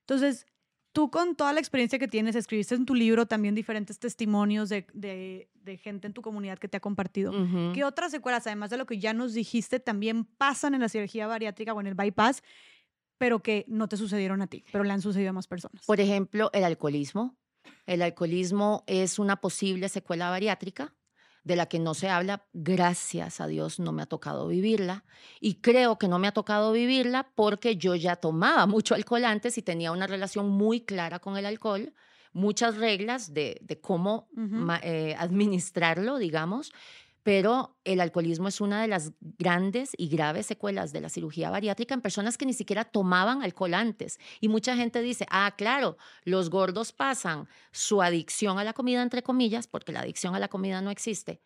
Entonces, 0.00 0.46
tú 0.92 1.10
con 1.10 1.36
toda 1.36 1.52
la 1.52 1.60
experiencia 1.60 1.98
que 1.98 2.08
tienes, 2.08 2.36
escribiste 2.36 2.74
en 2.74 2.84
tu 2.84 2.94
libro 2.94 3.26
también 3.26 3.54
diferentes 3.54 3.98
testimonios 3.98 4.68
de, 4.68 4.86
de- 4.92 5.48
de 5.54 5.76
gente 5.78 6.06
en 6.06 6.12
tu 6.12 6.20
comunidad 6.22 6.58
que 6.58 6.68
te 6.68 6.76
ha 6.76 6.80
compartido. 6.80 7.30
Ujú. 7.32 7.72
¿Qué 7.72 7.84
otras 7.84 8.10
secuelas, 8.10 8.46
además 8.46 8.68
de 8.70 8.76
lo 8.76 8.84
que 8.86 8.98
ya 8.98 9.14
nos 9.14 9.32
dijiste, 9.32 9.80
también 9.80 10.24
pasan 10.24 10.74
en 10.74 10.80
la 10.80 10.88
cirugía 10.88 11.26
bariátrica 11.26 11.72
o 11.72 11.80
en 11.80 11.86
el 11.86 11.94
bypass, 11.94 12.42
pero 13.22 13.40
que 13.40 13.64
no 13.68 13.88
te 13.88 13.96
sucedieron 13.96 14.42
a 14.42 14.48
ti, 14.48 14.64
pero 14.72 14.82
le 14.82 14.92
han 14.92 15.00
sucedido 15.00 15.30
a 15.30 15.32
más 15.32 15.46
personas? 15.46 15.86
Por 15.86 16.00
ejemplo, 16.00 16.50
el 16.52 16.64
alcoholismo. 16.64 17.36
El 17.86 18.02
alcoholismo 18.02 18.82
es 18.88 19.20
una 19.20 19.36
posible 19.36 19.88
secuela 19.88 20.28
bariátrica 20.28 20.92
de 21.44 21.54
la 21.54 21.66
que 21.66 21.78
no 21.78 21.94
se 21.94 22.08
habla. 22.08 22.44
Gracias 22.52 23.40
a 23.40 23.46
Dios 23.46 23.78
no 23.78 23.92
me 23.92 24.02
ha 24.02 24.06
tocado 24.06 24.48
vivirla. 24.48 25.04
Y 25.38 25.60
creo 25.60 26.00
que 26.00 26.08
no 26.08 26.18
me 26.18 26.26
ha 26.26 26.32
tocado 26.32 26.72
vivirla 26.72 27.30
porque 27.36 27.76
yo 27.76 27.94
ya 27.94 28.16
tomaba 28.16 28.66
mucho 28.74 28.96
alcohol 28.96 29.24
antes 29.24 29.56
y 29.56 29.62
tenía 29.62 29.92
una 29.92 30.08
relación 30.08 30.48
muy 30.48 30.80
clara 30.80 31.20
con 31.20 31.36
el 31.36 31.46
alcohol, 31.46 31.94
muchas 32.32 32.76
reglas 32.76 33.32
de, 33.32 33.60
de 33.62 33.80
cómo 33.80 34.26
eh, 34.82 35.14
administrarlo, 35.16 36.18
digamos. 36.18 36.72
Pero 37.22 37.76
el 37.84 38.00
alcoholismo 38.00 38.48
es 38.48 38.60
una 38.60 38.82
de 38.82 38.88
las 38.88 39.12
grandes 39.20 39.92
y 39.96 40.08
graves 40.08 40.46
secuelas 40.46 40.92
de 40.92 41.00
la 41.00 41.08
cirugía 41.08 41.50
bariátrica 41.50 41.94
en 41.94 42.00
personas 42.00 42.36
que 42.36 42.46
ni 42.46 42.52
siquiera 42.52 42.84
tomaban 42.84 43.42
alcohol 43.42 43.74
antes. 43.74 44.18
Y 44.40 44.48
mucha 44.48 44.76
gente 44.76 45.02
dice, 45.02 45.26
ah, 45.30 45.54
claro, 45.56 45.96
los 46.24 46.50
gordos 46.50 46.92
pasan 46.92 47.48
su 47.70 48.02
adicción 48.02 48.58
a 48.58 48.64
la 48.64 48.72
comida, 48.72 49.02
entre 49.02 49.22
comillas, 49.22 49.66
porque 49.66 49.92
la 49.92 50.00
adicción 50.00 50.34
a 50.34 50.40
la 50.40 50.48
comida 50.48 50.80
no 50.80 50.90
existe, 50.90 51.40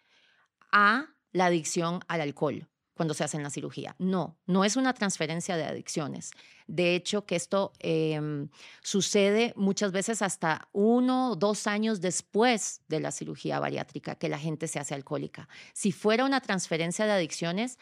a 0.72 1.08
la 1.32 1.46
adicción 1.46 2.00
al 2.08 2.22
alcohol 2.22 2.68
cuando 2.96 3.14
se 3.14 3.24
hacen 3.24 3.42
la 3.42 3.50
cirugía. 3.50 3.94
No, 3.98 4.38
no 4.46 4.64
es 4.64 4.76
una 4.76 4.94
transferencia 4.94 5.56
de 5.56 5.64
adicciones. 5.64 6.30
De 6.66 6.96
hecho, 6.96 7.26
que 7.26 7.36
esto 7.36 7.72
em, 7.78 8.48
sucede 8.82 9.52
muchas 9.54 9.92
veces 9.92 10.22
hasta 10.22 10.68
uno 10.72 11.32
o 11.32 11.36
dos 11.36 11.66
años 11.66 12.00
después 12.00 12.80
de 12.88 13.00
la 13.00 13.12
cirugía 13.12 13.60
bariátrica, 13.60 14.14
que 14.14 14.28
la 14.28 14.38
gente 14.38 14.66
se 14.66 14.78
hace 14.78 14.94
alcohólica. 14.94 15.48
Si 15.74 15.92
fuera 15.92 16.24
una 16.24 16.40
transferencia 16.40 17.04
de 17.04 17.12
adicciones, 17.12 17.78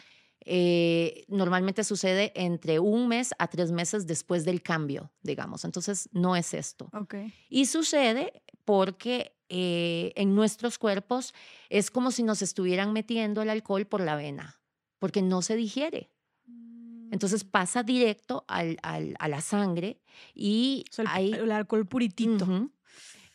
eh, 0.46 1.24
normalmente 1.28 1.84
sucede 1.84 2.32
entre 2.34 2.78
un 2.78 3.08
mes 3.08 3.30
a 3.38 3.46
tres 3.46 3.70
meses 3.70 4.06
después 4.06 4.44
del 4.44 4.62
cambio, 4.62 5.12
digamos. 5.22 5.64
Entonces, 5.64 6.08
no 6.12 6.36
es 6.36 6.52
esto. 6.52 6.90
Ok. 6.92 7.14
Y 7.48 7.66
sucede 7.66 8.42
porque 8.64 9.36
eh, 9.48 10.12
en 10.16 10.34
nuestros 10.34 10.78
cuerpos 10.78 11.34
es 11.70 11.90
como 11.90 12.10
si 12.10 12.22
nos 12.22 12.42
estuvieran 12.42 12.92
metiendo 12.92 13.42
el 13.42 13.50
alcohol 13.50 13.86
por 13.86 14.00
la 14.00 14.16
vena, 14.16 14.58
porque 15.04 15.20
no 15.20 15.42
se 15.42 15.54
digiere. 15.54 16.10
Entonces 17.10 17.44
pasa 17.44 17.82
directo 17.82 18.46
al- 18.48 18.78
al- 18.82 19.14
a 19.18 19.28
la 19.28 19.42
sangre 19.42 20.00
y 20.34 20.86
O 20.90 20.94
sea, 20.94 21.02
el, 21.04 21.10
hay, 21.10 21.32
el 21.34 21.52
alcohol 21.52 21.86
puritito. 21.86 22.70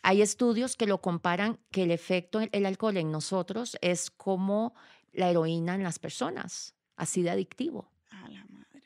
Hay 0.01 0.23
estudios 0.23 0.75
que 0.75 0.87
lo 0.87 0.99
comparan 0.99 1.59
que 1.69 1.83
el 1.83 1.91
efecto 1.91 2.39
del 2.39 2.65
alcohol 2.65 2.97
en 2.97 3.11
nosotros 3.11 3.77
es 3.81 4.09
como 4.09 4.73
la 5.13 5.29
heroína 5.29 5.75
en 5.75 5.83
las 5.83 5.99
personas, 5.99 6.73
así 6.95 7.21
de 7.21 7.29
adictivo. 7.29 7.91
A 8.09 8.27
la 8.29 8.43
madre. 8.47 8.81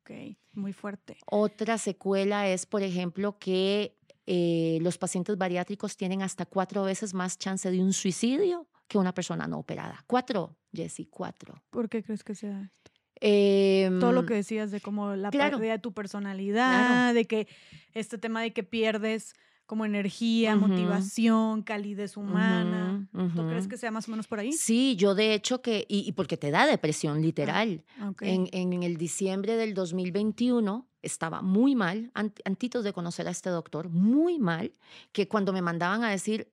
Ok, 0.00 0.36
muy 0.54 0.72
fuerte. 0.72 1.16
Otra 1.26 1.78
secuela 1.78 2.48
es, 2.48 2.66
por 2.66 2.82
ejemplo, 2.82 3.38
que 3.38 3.96
eh, 4.26 4.78
los 4.80 4.98
pacientes 4.98 5.38
bariátricos 5.38 5.96
tienen 5.96 6.20
hasta 6.22 6.46
cuatro 6.46 6.82
veces 6.82 7.14
más 7.14 7.38
chance 7.38 7.70
de 7.70 7.80
un 7.80 7.92
suicidio 7.92 8.66
que 8.88 8.98
una 8.98 9.12
persona 9.14 9.46
no 9.46 9.58
operada. 9.58 10.04
Cuatro, 10.06 10.56
Jessy, 10.72 11.06
cuatro. 11.06 11.62
¿Por 11.70 11.88
qué 11.88 12.02
crees 12.02 12.22
que 12.24 12.34
sea 12.34 12.62
esto? 12.62 12.90
Em, 13.20 14.00
Todo 14.00 14.12
lo 14.12 14.26
que 14.26 14.34
decías 14.34 14.70
de 14.70 14.80
como 14.80 15.14
la 15.16 15.30
claro. 15.30 15.56
pérdida 15.58 15.72
de 15.72 15.78
tu 15.78 15.92
personalidad, 15.92 17.14
de 17.14 17.24
que 17.26 17.48
este 17.92 18.18
tema 18.18 18.42
de 18.42 18.52
que 18.52 18.62
pierdes 18.64 19.34
como 19.66 19.86
energía, 19.86 20.56
motivación, 20.56 21.62
calidez 21.62 22.18
humana. 22.18 23.08
¿Tú 23.12 23.46
crees 23.48 23.66
que 23.66 23.78
sea 23.78 23.90
más 23.90 24.06
o 24.08 24.10
menos 24.10 24.26
por 24.26 24.38
ahí? 24.40 24.52
Sí, 24.52 24.94
yo 24.96 25.14
de 25.14 25.32
hecho 25.32 25.62
que, 25.62 25.86
y, 25.88 26.00
y 26.06 26.12
porque 26.12 26.36
te 26.36 26.50
da 26.50 26.66
depresión 26.66 27.22
literal. 27.22 27.82
Ok. 28.06 28.22
En, 28.22 28.48
en 28.52 28.82
el 28.82 28.98
diciembre 28.98 29.56
del 29.56 29.72
2021 29.72 30.86
estaba 31.00 31.40
muy 31.40 31.74
mal, 31.74 32.10
ant- 32.14 32.40
antitos 32.44 32.84
de 32.84 32.92
conocer 32.92 33.26
a 33.26 33.30
este 33.30 33.48
doctor, 33.48 33.88
muy 33.88 34.38
mal, 34.38 34.74
que 35.12 35.28
cuando 35.28 35.52
me 35.54 35.62
mandaban 35.62 36.04
a 36.04 36.10
decir 36.10 36.52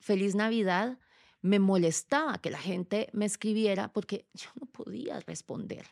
feliz 0.00 0.34
Navidad, 0.34 0.98
me 1.40 1.58
molestaba 1.58 2.38
que 2.38 2.50
la 2.50 2.58
gente 2.58 3.08
me 3.12 3.24
escribiera 3.24 3.92
porque 3.92 4.26
yo 4.34 4.48
no 4.60 4.66
podía 4.66 5.20
responder. 5.20 5.86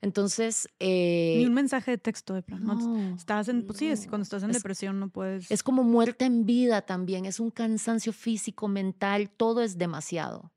Entonces, 0.00 0.68
eh, 0.80 1.34
Ni 1.38 1.46
un 1.46 1.54
mensaje 1.54 1.92
de 1.92 1.98
texto 1.98 2.34
de 2.34 2.42
plan. 2.42 2.64
¿no? 2.64 3.14
Estás 3.14 3.46
en, 3.48 3.64
pues 3.64 3.78
sí, 3.78 3.86
es- 3.86 4.08
cuando 4.08 4.24
estás 4.24 4.42
en 4.42 4.50
Es- 4.50 4.56
depresión 4.56 4.98
no 4.98 5.08
puedes. 5.10 5.48
Es 5.50 5.62
como 5.62 5.84
muerte 5.84 6.24
en 6.24 6.44
vida 6.44 6.82
también, 6.82 7.24
es 7.24 7.38
un 7.38 7.50
cansancio 7.52 8.12
físico, 8.12 8.66
mental, 8.66 9.30
todo 9.30 9.62
es 9.62 9.78
demasiado. 9.78 10.52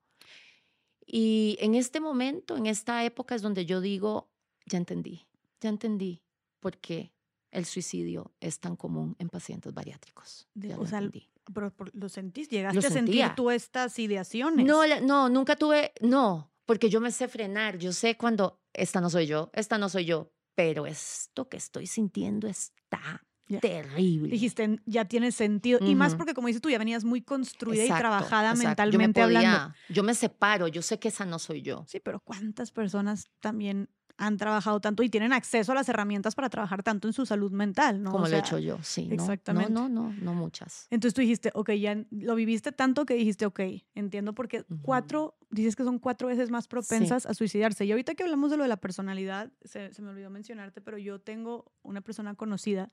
Y 1.05 1.57
en 1.59 1.75
este 1.75 1.99
momento, 1.99 2.57
en 2.57 2.65
esta 2.65 3.03
época 3.05 3.35
es 3.35 3.43
donde 3.43 3.65
yo 3.67 3.81
digo, 3.81 4.31
ya 4.65 4.79
entendí, 4.79 5.27
ya 5.61 5.69
entendí 5.69 6.23
por 6.59 6.79
qué 6.79 7.11
el 7.55 7.65
suicidio 7.65 8.33
es 8.39 8.59
tan 8.59 8.75
común 8.75 9.15
en 9.19 9.29
pacientes 9.29 9.73
bariátricos. 9.73 10.47
Ya 10.53 10.75
o 10.77 10.81
lo 10.81 10.87
sea, 10.87 10.99
entendí. 10.99 11.29
pero, 11.53 11.71
por- 11.73 11.95
lo 11.95 12.09
sentiste, 12.09 12.55
llegaste 12.57 12.85
a 12.85 12.89
sentir 12.89 13.25
tú 13.35 13.49
estas 13.49 13.97
ideaciones. 13.99 14.65
No, 14.65 14.81
no, 15.01 15.29
nunca 15.29 15.55
tuve, 15.55 15.93
no, 16.01 16.51
porque 16.65 16.89
yo 16.89 16.99
me 17.01 17.11
sé 17.11 17.27
frenar, 17.27 17.77
yo 17.77 17.91
sé 17.93 18.17
cuando 18.17 18.59
esta 18.73 18.99
no 19.01 19.09
soy 19.09 19.25
yo, 19.27 19.49
esta 19.53 19.77
no 19.77 19.87
soy 19.89 20.05
yo, 20.05 20.31
pero 20.53 20.85
esto 20.85 21.47
que 21.49 21.57
estoy 21.57 21.87
sintiendo 21.87 22.47
está 22.47 23.23
terrible. 23.61 24.29
Dijiste, 24.29 24.79
ya 24.85 25.05
tiene 25.05 25.31
sentido. 25.31 25.79
Y 25.81 25.93
más 25.95 26.15
porque, 26.15 26.33
como 26.33 26.47
dices 26.47 26.61
tú, 26.61 26.69
ya 26.69 26.79
venías 26.79 27.03
muy 27.03 27.21
construida 27.21 27.81
y 27.83 27.85
Exacto, 27.85 28.01
trabajada 28.01 28.51
exacto. 28.51 28.83
Yo 28.91 28.97
me 28.97 29.05
mentalmente 29.07 29.21
hablando. 29.21 29.49
podía- 29.69 29.75
Yo 29.89 30.03
me 30.03 30.13
separo, 30.15 30.67
yo 30.67 30.81
sé 30.81 30.97
que 30.99 31.09
esa 31.09 31.25
no 31.25 31.37
soy 31.39 31.61
yo. 31.61 31.85
Sí, 31.87 31.99
pero 31.99 32.19
¿cuántas 32.19 32.71
personas 32.71 33.29
también 33.39 33.89
han 34.17 34.37
trabajado 34.37 34.79
tanto 34.79 35.03
y 35.03 35.09
tienen 35.09 35.33
acceso 35.33 35.73
a 35.73 35.75
las 35.75 35.89
herramientas 35.89 36.35
para 36.35 36.49
trabajar 36.49 36.83
tanto 36.83 37.07
en 37.07 37.13
su 37.13 37.25
salud 37.25 37.51
mental, 37.51 38.01
¿no? 38.01 38.11
Como 38.11 38.27
lo 38.27 38.35
he 38.35 38.39
hecho 38.39 38.57
yo, 38.57 38.79
sí. 38.81 39.09
Exactamente. 39.11 39.71
No, 39.71 39.89
no, 39.89 40.09
no, 40.09 40.15
no 40.21 40.33
muchas. 40.33 40.87
Entonces 40.89 41.13
tú 41.13 41.21
dijiste, 41.21 41.51
ok, 41.53 41.71
ya 41.71 41.97
lo 42.11 42.35
viviste 42.35 42.71
tanto 42.71 43.05
que 43.05 43.15
dijiste, 43.15 43.45
ok, 43.45 43.59
entiendo 43.93 44.33
porque 44.33 44.63
cuatro, 44.81 45.37
dices 45.49 45.75
que 45.75 45.83
son 45.83 45.99
cuatro 45.99 46.29
veces 46.29 46.49
más 46.49 46.67
propensas 46.67 47.25
a 47.25 47.33
suicidarse. 47.33 47.85
Y 47.85 47.91
ahorita 47.91 48.15
que 48.15 48.23
hablamos 48.23 48.51
de 48.51 48.57
lo 48.57 48.63
de 48.63 48.69
la 48.69 48.77
personalidad, 48.77 49.51
se, 49.63 49.93
se, 49.93 50.01
me 50.01 50.09
olvidó 50.09 50.29
mencionarte, 50.29 50.79
pero 50.79 50.97
yo 50.97 51.19
tengo 51.19 51.73
una 51.81 52.01
persona 52.01 52.35
conocida, 52.35 52.91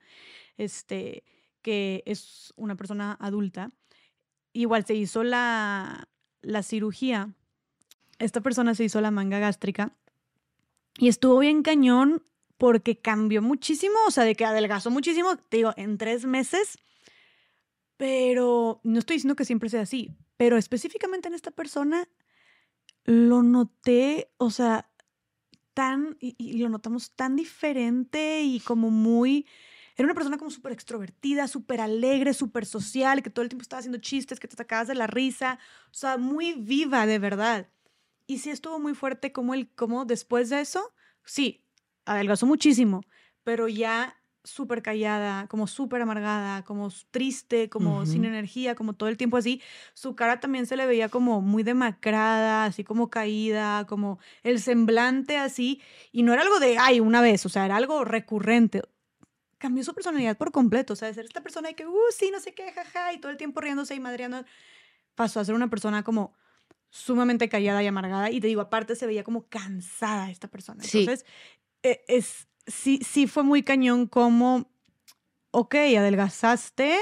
este, 0.57 1.23
que 1.61 2.03
es 2.05 2.53
una 2.57 2.75
persona 2.75 3.17
adulta, 3.19 3.71
igual 4.51 4.85
se 4.85 4.93
hizo 4.93 5.23
la, 5.23 6.09
la 6.41 6.63
cirugía, 6.63 7.33
esta 8.19 8.41
persona 8.41 8.75
se 8.75 8.83
hizo 8.83 8.99
la 9.01 9.11
manga 9.11 9.39
gástrica 9.39 9.95
y 10.97 11.07
estuvo 11.07 11.39
bien 11.39 11.63
cañón 11.63 12.23
porque 12.57 12.99
cambió 12.99 13.41
muchísimo, 13.41 13.95
o 14.07 14.11
sea, 14.11 14.23
de 14.23 14.35
que 14.35 14.45
adelgazó 14.45 14.89
muchísimo, 14.91 15.35
te 15.37 15.57
digo, 15.57 15.73
en 15.75 15.97
tres 15.97 16.25
meses. 16.25 16.77
Pero 17.97 18.79
no 18.83 18.99
estoy 18.99 19.17
diciendo 19.17 19.35
que 19.35 19.45
siempre 19.45 19.69
sea 19.69 19.81
así, 19.81 20.15
pero 20.37 20.57
específicamente 20.57 21.27
en 21.27 21.33
esta 21.33 21.51
persona 21.51 22.07
lo 23.05 23.43
noté, 23.43 24.31
o 24.37 24.49
sea, 24.49 24.89
tan, 25.73 26.17
y, 26.19 26.57
lo 26.57 26.69
notamos 26.69 27.11
tan 27.15 27.35
diferente 27.35 28.41
y 28.43 28.59
como 28.59 28.89
muy, 28.89 29.45
era 29.95 30.05
una 30.05 30.15
persona 30.15 30.37
como 30.37 30.51
súper 30.51 30.71
extrovertida, 30.71 31.47
súper 31.47 31.81
alegre, 31.81 32.33
súper 32.33 32.65
social, 32.65 33.21
que 33.21 33.29
todo 33.29 33.43
el 33.43 33.49
tiempo 33.49 33.63
estaba 33.63 33.79
haciendo 33.79 33.99
chistes, 33.99 34.39
que 34.39 34.47
te 34.47 34.55
sacabas 34.55 34.87
de 34.87 34.95
la 34.95 35.07
risa, 35.07 35.59
o 35.91 35.93
sea, 35.93 36.17
muy 36.17 36.53
viva 36.53 37.05
de 37.05 37.19
verdad. 37.19 37.67
Y 38.25 38.39
sí 38.39 38.49
estuvo 38.49 38.79
muy 38.79 38.93
fuerte 38.95 39.31
como 39.31 39.53
el, 39.53 39.69
como 39.75 40.05
después 40.05 40.49
de 40.49 40.61
eso, 40.61 40.93
sí, 41.23 41.63
adelgazó 42.05 42.45
muchísimo, 42.45 43.01
pero 43.43 43.67
ya 43.67 44.17
súper 44.43 44.81
callada, 44.81 45.47
como 45.47 45.67
súper 45.67 46.01
amargada, 46.01 46.63
como 46.63 46.89
triste, 47.11 47.69
como 47.69 48.05
sin 48.05 48.25
energía, 48.25 48.75
como 48.75 48.93
todo 48.93 49.09
el 49.09 49.17
tiempo 49.17 49.37
así. 49.37 49.61
Su 49.93 50.15
cara 50.15 50.39
también 50.39 50.65
se 50.65 50.75
le 50.75 50.85
veía 50.85 51.09
como 51.09 51.41
muy 51.41 51.63
demacrada, 51.63 52.65
así 52.65 52.83
como 52.83 53.09
caída, 53.09 53.85
como 53.87 54.19
el 54.43 54.59
semblante 54.59 55.37
así. 55.37 55.81
Y 56.11 56.23
no 56.23 56.33
era 56.33 56.41
algo 56.41 56.59
de, 56.59 56.77
ay, 56.77 56.99
una 56.99 57.21
vez, 57.21 57.45
o 57.45 57.49
sea, 57.49 57.65
era 57.65 57.77
algo 57.77 58.03
recurrente. 58.03 58.81
Cambió 59.57 59.83
su 59.83 59.93
personalidad 59.93 60.37
por 60.37 60.51
completo, 60.51 60.91
o 60.91 60.95
sea, 60.97 61.07
de 61.07 61.13
ser 61.13 61.25
esta 61.25 61.41
persona 61.41 61.69
de 61.69 61.75
que, 61.75 61.87
uh, 61.87 61.97
sí, 62.11 62.29
no 62.29 62.41
sé 62.41 62.53
qué, 62.53 62.69
jaja, 62.73 63.13
y 63.13 63.19
todo 63.19 63.31
el 63.31 63.37
tiempo 63.37 63.61
riéndose 63.61 63.95
y 63.95 64.01
madreando, 64.01 64.43
pasó 65.15 65.39
a 65.39 65.45
ser 65.45 65.55
una 65.55 65.69
persona 65.69 66.03
como 66.03 66.33
sumamente 66.93 67.49
callada 67.49 67.81
y 67.81 67.87
amargada. 67.87 68.29
Y 68.29 68.39
te 68.39 68.45
digo, 68.47 68.61
aparte 68.61 68.95
se 68.95 69.07
veía 69.07 69.23
como 69.23 69.47
cansada 69.47 70.29
esta 70.29 70.47
persona. 70.47 70.83
Entonces, 70.83 71.25
e, 71.81 72.05
es, 72.07 72.47
sí, 72.67 72.99
sí 73.03 73.25
fue 73.25 73.41
muy 73.41 73.63
cañón 73.63 74.05
como, 74.05 74.69
ok, 75.49 75.73
adelgazaste, 75.97 76.95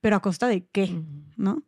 pero 0.00 0.16
a 0.16 0.20
costa 0.20 0.48
de 0.48 0.66
qué, 0.66 1.02
¿no? 1.36 1.62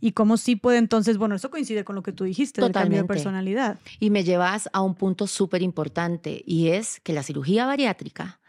Y 0.00 0.12
cómo 0.12 0.36
sí 0.36 0.54
puede 0.54 0.78
entonces, 0.78 1.18
bueno, 1.18 1.34
eso 1.34 1.50
coincide 1.50 1.84
con 1.84 1.96
lo 1.96 2.04
que 2.04 2.12
tú 2.12 2.22
dijiste 2.24 2.60
Totalmente. 2.60 2.78
del 2.78 2.84
cambio 2.84 3.02
de 3.02 3.08
personalidad. 3.08 3.80
Y 3.98 4.10
me 4.10 4.22
llevas 4.22 4.70
a 4.72 4.80
un 4.80 4.94
punto 4.94 5.26
súper 5.26 5.62
importante 5.62 6.44
y 6.46 6.68
es 6.68 7.00
que 7.00 7.12
la 7.12 7.24
cirugía 7.24 7.66
bariátrica 7.66 8.40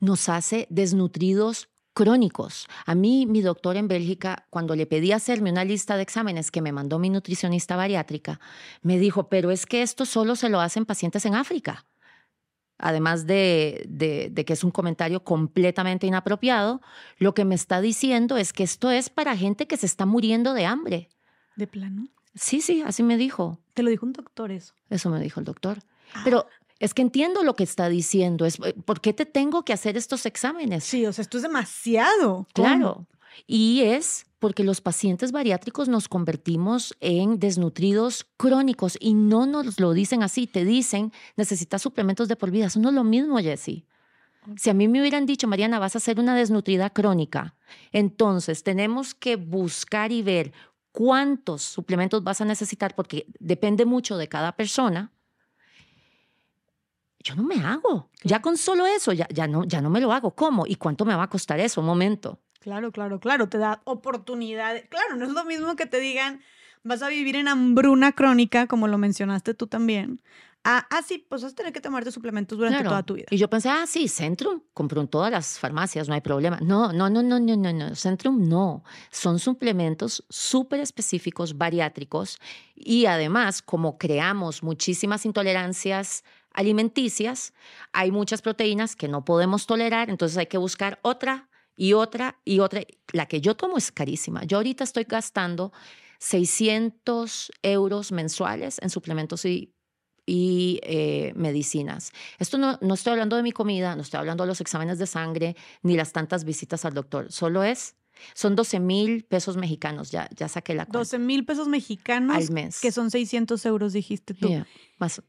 nos 0.00 0.28
hace 0.28 0.68
desnutridos 0.70 1.68
crónicos. 1.94 2.66
A 2.86 2.94
mí, 2.94 3.26
mi 3.26 3.42
doctor 3.42 3.76
en 3.76 3.88
Bélgica, 3.88 4.46
cuando 4.50 4.74
le 4.74 4.86
pedí 4.86 5.12
hacerme 5.12 5.50
una 5.50 5.64
lista 5.64 5.96
de 5.96 6.02
exámenes 6.02 6.50
que 6.50 6.62
me 6.62 6.72
mandó 6.72 6.98
mi 6.98 7.10
nutricionista 7.10 7.76
bariátrica, 7.76 8.40
me 8.82 8.98
dijo, 8.98 9.28
pero 9.28 9.50
es 9.50 9.66
que 9.66 9.82
esto 9.82 10.06
solo 10.06 10.36
se 10.36 10.48
lo 10.48 10.60
hacen 10.60 10.86
pacientes 10.86 11.24
en 11.26 11.34
África. 11.34 11.86
Además 12.78 13.26
de, 13.26 13.84
de, 13.88 14.44
que 14.44 14.52
es 14.54 14.64
un 14.64 14.72
comentario 14.72 15.22
completamente 15.22 16.06
inapropiado, 16.06 16.80
lo 17.18 17.32
que 17.32 17.44
me 17.44 17.54
está 17.54 17.80
diciendo 17.80 18.36
es 18.36 18.52
que 18.52 18.64
esto 18.64 18.90
es 18.90 19.08
para 19.08 19.36
gente 19.36 19.66
que 19.68 19.76
se 19.76 19.86
está 19.86 20.04
muriendo 20.04 20.52
de 20.52 20.66
hambre. 20.66 21.08
¿De 21.54 21.68
plano? 21.68 22.08
Sí, 22.34 22.60
sí, 22.60 22.82
así 22.84 23.02
me 23.02 23.16
dijo. 23.16 23.60
¿Te 23.74 23.82
lo 23.82 23.90
dijo 23.90 24.06
un 24.06 24.12
doctor 24.12 24.50
eso? 24.50 24.74
Eso 24.90 25.10
me 25.10 25.20
dijo 25.20 25.38
el 25.38 25.46
doctor. 25.46 25.78
Ah. 26.14 26.22
Pero 26.24 26.46
es 26.82 26.94
que 26.94 27.02
entiendo 27.02 27.44
lo 27.44 27.54
que 27.54 27.62
está 27.62 27.88
diciendo. 27.88 28.44
Es, 28.44 28.58
eh, 28.58 28.74
¿Por 28.84 29.00
qué 29.00 29.12
te 29.12 29.24
tengo 29.24 29.64
que 29.64 29.72
hacer 29.72 29.96
estos 29.96 30.26
exámenes? 30.26 30.82
Sí, 30.82 31.06
o 31.06 31.12
sea, 31.12 31.22
esto 31.22 31.36
es 31.36 31.44
demasiado. 31.44 32.48
Claro. 32.52 33.06
Y 33.46 33.82
es 33.82 34.26
porque 34.40 34.64
los 34.64 34.80
pacientes 34.80 35.30
bariátricos 35.30 35.88
nos 35.88 36.08
convertimos 36.08 36.96
en 36.98 37.38
desnutridos 37.38 38.26
crónicos 38.36 38.98
y 38.98 39.14
no 39.14 39.46
nos 39.46 39.78
lo 39.78 39.92
dicen 39.92 40.24
así, 40.24 40.48
te 40.48 40.64
dicen 40.64 41.12
necesitas 41.36 41.80
suplementos 41.80 42.26
de 42.26 42.34
por 42.34 42.50
vida. 42.50 42.66
Eso 42.66 42.80
no 42.80 42.88
es 42.88 42.96
lo 42.96 43.04
mismo, 43.04 43.38
Jessie. 43.38 43.86
Si 44.56 44.68
a 44.68 44.74
mí 44.74 44.88
me 44.88 45.00
hubieran 45.00 45.24
dicho, 45.24 45.46
Mariana, 45.46 45.78
vas 45.78 45.94
a 45.94 46.00
ser 46.00 46.18
una 46.18 46.34
desnutrida 46.34 46.90
crónica, 46.90 47.54
entonces 47.92 48.64
tenemos 48.64 49.14
que 49.14 49.36
buscar 49.36 50.10
y 50.10 50.22
ver 50.22 50.52
cuántos 50.90 51.62
suplementos 51.62 52.24
vas 52.24 52.40
a 52.40 52.44
necesitar 52.44 52.96
porque 52.96 53.26
depende 53.38 53.84
mucho 53.84 54.16
de 54.16 54.28
cada 54.28 54.56
persona 54.56 55.12
yo 57.22 57.34
no 57.34 57.42
me 57.42 57.56
hago. 57.56 58.10
Ya 58.24 58.42
con 58.42 58.56
solo 58.56 58.86
eso, 58.86 59.12
ya, 59.12 59.26
ya, 59.30 59.46
no, 59.46 59.64
ya 59.64 59.80
no 59.80 59.90
me 59.90 60.00
lo 60.00 60.12
hago. 60.12 60.34
¿Cómo? 60.34 60.66
¿Y 60.66 60.76
cuánto 60.76 61.04
me 61.04 61.14
va 61.14 61.24
a 61.24 61.30
costar 61.30 61.60
eso? 61.60 61.80
Un 61.80 61.86
momento. 61.86 62.40
Claro, 62.60 62.92
claro, 62.92 63.20
claro. 63.20 63.48
Te 63.48 63.58
da 63.58 63.80
oportunidad. 63.84 64.76
Claro, 64.88 65.16
no 65.16 65.24
es 65.24 65.32
lo 65.32 65.44
mismo 65.44 65.74
que 65.76 65.86
te 65.86 66.00
digan, 66.00 66.40
vas 66.84 67.02
a 67.02 67.08
vivir 67.08 67.36
en 67.36 67.48
hambruna 67.48 68.12
crónica, 68.12 68.66
como 68.66 68.88
lo 68.88 68.98
mencionaste 68.98 69.54
tú 69.54 69.66
también. 69.66 70.20
Ah, 70.64 70.86
ah, 70.90 71.02
sí, 71.02 71.26
pues 71.28 71.42
vas 71.42 71.52
a 71.52 71.56
tener 71.56 71.72
que 71.72 71.80
tomarte 71.80 72.12
suplementos 72.12 72.56
durante 72.56 72.84
toda 72.84 73.02
tu 73.02 73.14
vida. 73.14 73.26
Y 73.30 73.36
yo 73.36 73.50
pensé, 73.50 73.68
ah, 73.68 73.84
sí, 73.84 74.06
Centrum, 74.06 74.60
compro 74.72 75.00
en 75.00 75.08
todas 75.08 75.32
las 75.32 75.58
farmacias, 75.58 76.06
no 76.06 76.14
hay 76.14 76.20
problema. 76.20 76.60
No, 76.62 76.92
no, 76.92 77.10
no, 77.10 77.20
no, 77.20 77.40
no, 77.40 77.56
no, 77.56 77.72
no. 77.72 77.96
Centrum 77.96 78.48
no. 78.48 78.84
Son 79.10 79.40
suplementos 79.40 80.24
súper 80.28 80.78
específicos, 80.78 81.58
bariátricos. 81.58 82.38
Y 82.76 83.06
además, 83.06 83.60
como 83.60 83.98
creamos 83.98 84.62
muchísimas 84.62 85.26
intolerancias 85.26 86.22
alimenticias, 86.54 87.52
hay 87.92 88.10
muchas 88.10 88.42
proteínas 88.42 88.96
que 88.96 89.08
no 89.08 89.24
podemos 89.24 89.66
tolerar, 89.66 90.10
entonces 90.10 90.38
hay 90.38 90.46
que 90.46 90.58
buscar 90.58 90.98
otra 91.02 91.48
y 91.76 91.92
otra 91.94 92.40
y 92.44 92.60
otra. 92.60 92.82
La 93.12 93.26
que 93.26 93.40
yo 93.40 93.56
tomo 93.56 93.78
es 93.78 93.92
carísima. 93.92 94.44
Yo 94.44 94.58
ahorita 94.58 94.84
estoy 94.84 95.04
gastando 95.04 95.72
600 96.18 97.52
euros 97.62 98.12
mensuales 98.12 98.78
en 98.82 98.90
suplementos 98.90 99.44
y, 99.44 99.74
y 100.26 100.80
eh, 100.82 101.32
medicinas. 101.34 102.12
Esto 102.38 102.58
no, 102.58 102.78
no 102.80 102.94
estoy 102.94 103.12
hablando 103.12 103.36
de 103.36 103.42
mi 103.42 103.52
comida, 103.52 103.96
no 103.96 104.02
estoy 104.02 104.18
hablando 104.18 104.44
de 104.44 104.48
los 104.48 104.60
exámenes 104.60 104.98
de 104.98 105.06
sangre, 105.06 105.56
ni 105.82 105.96
las 105.96 106.12
tantas 106.12 106.44
visitas 106.44 106.84
al 106.84 106.94
doctor. 106.94 107.32
Solo 107.32 107.62
es 107.62 107.96
son 108.34 108.56
12 108.56 108.80
mil 108.80 109.24
pesos 109.24 109.56
mexicanos, 109.56 110.10
ya, 110.10 110.28
ya 110.36 110.48
saqué 110.48 110.74
la 110.74 110.84
cuenta. 110.84 110.98
12 110.98 111.18
mil 111.18 111.44
pesos 111.44 111.68
mexicanos. 111.68 112.36
Al 112.36 112.50
mes. 112.52 112.80
Que 112.80 112.92
son 112.92 113.10
600 113.10 113.64
euros, 113.66 113.92
dijiste 113.92 114.34
tú. 114.34 114.48
más, 114.98 115.22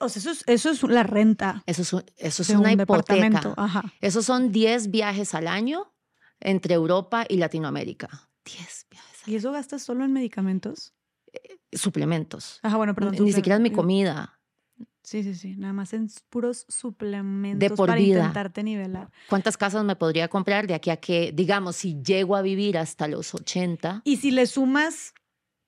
o 0.00 0.08
sea, 0.08 0.20
eso 0.20 0.30
es, 0.30 0.44
eso 0.46 0.70
es 0.70 0.82
la 0.82 1.02
renta. 1.02 1.62
Eso 1.66 1.82
es, 1.82 2.04
eso 2.16 2.42
es 2.42 2.50
una 2.50 2.72
un 2.72 2.80
hipoteca. 2.80 3.54
Ajá. 3.56 3.92
Esos 4.00 4.24
son 4.24 4.52
10 4.52 4.90
viajes 4.90 5.34
al 5.34 5.48
año 5.48 5.92
entre 6.40 6.74
Europa 6.74 7.24
y 7.28 7.36
Latinoamérica. 7.36 8.08
10 8.44 8.86
viajes. 8.90 9.28
¿Y 9.28 9.36
eso 9.36 9.52
gastas 9.52 9.82
solo 9.82 10.04
en 10.04 10.12
medicamentos? 10.12 10.94
Eh, 11.32 11.58
suplementos. 11.72 12.60
Ajá, 12.62 12.76
bueno, 12.76 12.94
perdón. 12.94 13.16
Ni 13.20 13.32
siquiera 13.32 13.56
en 13.56 13.62
mi 13.62 13.70
comida. 13.70 14.38
Sí, 15.02 15.22
sí, 15.22 15.34
sí. 15.34 15.56
Nada 15.56 15.72
más 15.72 15.94
en 15.94 16.10
puros 16.28 16.66
suplementos 16.68 17.60
de 17.60 17.74
por 17.74 17.88
para 17.88 17.98
intentarte 17.98 18.62
nivelar. 18.62 19.10
¿Cuántas 19.28 19.56
casas 19.56 19.82
me 19.82 19.96
podría 19.96 20.28
comprar 20.28 20.66
de 20.66 20.74
aquí 20.74 20.90
a 20.90 20.98
que, 20.98 21.32
digamos, 21.32 21.76
si 21.76 22.02
llego 22.02 22.36
a 22.36 22.42
vivir 22.42 22.76
hasta 22.76 23.08
los 23.08 23.34
80? 23.34 24.02
Y 24.04 24.18
si 24.18 24.30
le 24.30 24.46
sumas 24.46 25.14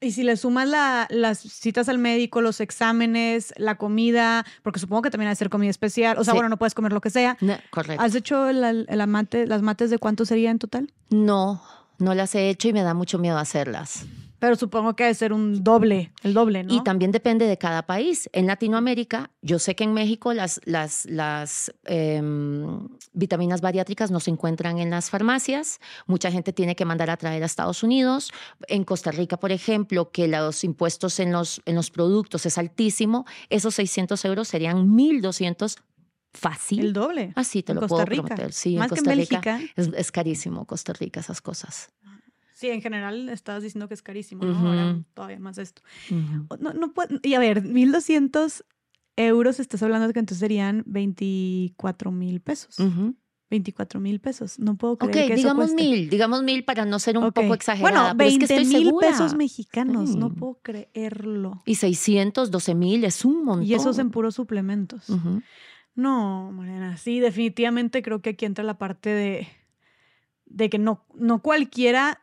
y 0.00 0.12
si 0.12 0.22
le 0.22 0.36
sumas 0.36 0.68
las 1.10 1.38
citas 1.38 1.88
al 1.88 1.98
médico, 1.98 2.40
los 2.40 2.60
exámenes, 2.60 3.52
la 3.56 3.76
comida, 3.76 4.46
porque 4.62 4.80
supongo 4.80 5.02
que 5.02 5.10
también 5.10 5.28
hay 5.28 5.32
que 5.32 5.38
hacer 5.38 5.50
comida 5.50 5.70
especial, 5.70 6.18
o 6.18 6.24
sea, 6.24 6.34
bueno, 6.34 6.48
no 6.48 6.56
puedes 6.56 6.74
comer 6.74 6.92
lo 6.92 7.00
que 7.00 7.10
sea. 7.10 7.36
correcto. 7.70 8.02
¿Has 8.02 8.14
hecho 8.14 8.48
el, 8.48 9.00
amate, 9.00 9.46
las 9.46 9.62
mates 9.62 9.90
de 9.90 9.98
cuánto 9.98 10.24
sería 10.24 10.50
en 10.50 10.58
total? 10.58 10.92
No, 11.10 11.62
no 11.98 12.14
las 12.14 12.34
he 12.34 12.48
hecho 12.48 12.68
y 12.68 12.72
me 12.72 12.82
da 12.82 12.94
mucho 12.94 13.18
miedo 13.18 13.36
hacerlas. 13.38 14.06
Pero 14.40 14.56
supongo 14.56 14.96
que 14.96 15.04
debe 15.04 15.14
ser 15.14 15.32
un 15.32 15.62
doble, 15.62 16.12
el 16.22 16.32
doble, 16.34 16.64
¿no? 16.64 16.74
Y 16.74 16.82
también 16.82 17.12
depende 17.12 17.46
de 17.46 17.58
cada 17.58 17.86
país. 17.86 18.28
En 18.32 18.46
Latinoamérica, 18.46 19.30
yo 19.42 19.58
sé 19.58 19.76
que 19.76 19.84
en 19.84 19.92
México 19.92 20.32
las, 20.32 20.60
las, 20.64 21.04
las 21.04 21.72
em, 21.84 22.88
vitaminas 23.12 23.60
bariátricas 23.60 24.10
no 24.10 24.18
se 24.18 24.30
encuentran 24.30 24.78
en 24.78 24.90
las 24.90 25.10
farmacias. 25.10 25.78
Mucha 26.06 26.32
gente 26.32 26.54
tiene 26.54 26.74
que 26.74 26.86
mandar 26.86 27.10
a 27.10 27.18
traer 27.18 27.42
a 27.42 27.46
Estados 27.46 27.82
Unidos. 27.82 28.32
En 28.66 28.84
Costa 28.84 29.10
Rica, 29.10 29.36
por 29.38 29.52
ejemplo, 29.52 30.10
que 30.10 30.26
los 30.26 30.64
impuestos 30.64 31.20
en 31.20 31.32
los, 31.32 31.60
en 31.66 31.74
los 31.74 31.90
productos 31.90 32.46
es 32.46 32.56
altísimo, 32.56 33.26
esos 33.50 33.74
600 33.74 34.24
euros 34.24 34.48
serían 34.48 34.88
1.200 34.88 35.76
fácil. 36.32 36.80
El 36.80 36.92
doble. 36.94 37.32
Así 37.36 37.62
te 37.62 37.74
lo 37.74 37.86
puedo 37.86 38.04
prometer. 38.06 38.52
Sí, 38.54 38.76
Más 38.76 38.86
en 38.86 38.88
Costa 38.90 39.04
que 39.04 39.20
en 39.20 39.28
Rica. 39.28 39.60
Es, 39.76 39.90
es, 39.94 40.12
carísimo 40.12 40.64
Costa 40.64 40.94
Rica 40.94 41.20
esas 41.20 41.42
cosas. 41.42 41.90
Sí, 42.60 42.68
en 42.68 42.82
general 42.82 43.30
estabas 43.30 43.62
diciendo 43.62 43.88
que 43.88 43.94
es 43.94 44.02
carísimo, 44.02 44.44
¿no? 44.44 44.54
Ahora 44.58 45.02
todavía 45.14 45.38
más 45.38 45.56
esto. 45.56 45.80
no, 46.10 46.74
no 46.74 46.92
y 47.22 47.32
a 47.32 47.38
ver, 47.38 47.62
1200 47.62 48.66
euros, 49.16 49.60
estás 49.60 49.82
hablando 49.82 50.06
de 50.06 50.12
que 50.12 50.18
entonces 50.18 50.40
serían 50.40 50.82
24 50.84 52.10
mil 52.10 52.42
pesos. 52.42 52.76
24 53.48 53.98
mil 53.98 54.20
pesos. 54.20 54.58
No 54.58 54.76
puedo 54.76 54.98
creer 54.98 55.10
okay, 55.10 55.28
que 55.28 55.36
digamos 55.36 55.68
eso 55.68 55.74
mil, 55.74 56.10
digamos 56.10 56.42
mil 56.42 56.62
para 56.62 56.84
no 56.84 56.98
ser 56.98 57.16
un 57.16 57.32
poco 57.32 57.54
exagerada. 57.54 58.12
Bueno, 58.12 58.14
20 58.14 58.64
mil 58.66 58.92
pesos 59.00 59.34
mexicanos, 59.34 60.14
no 60.14 60.34
puedo 60.34 60.60
creerlo. 60.62 61.62
Y 61.64 61.76
600, 61.76 62.50
12 62.50 62.74
mil, 62.74 63.04
es 63.04 63.24
un 63.24 63.42
montón. 63.42 63.66
Y 63.66 63.72
esos 63.72 63.98
en 63.98 64.10
puros 64.10 64.34
suplementos. 64.34 65.06
No, 65.94 66.52
Mariana, 66.52 66.98
sí, 66.98 67.20
definitivamente 67.20 68.02
creo 68.02 68.20
que 68.20 68.30
aquí 68.30 68.44
entra 68.44 68.64
la 68.64 68.76
parte 68.76 69.08
de, 69.08 69.48
de 70.44 70.68
que 70.68 70.78
no, 70.78 71.06
no 71.14 71.40
cualquiera 71.40 72.20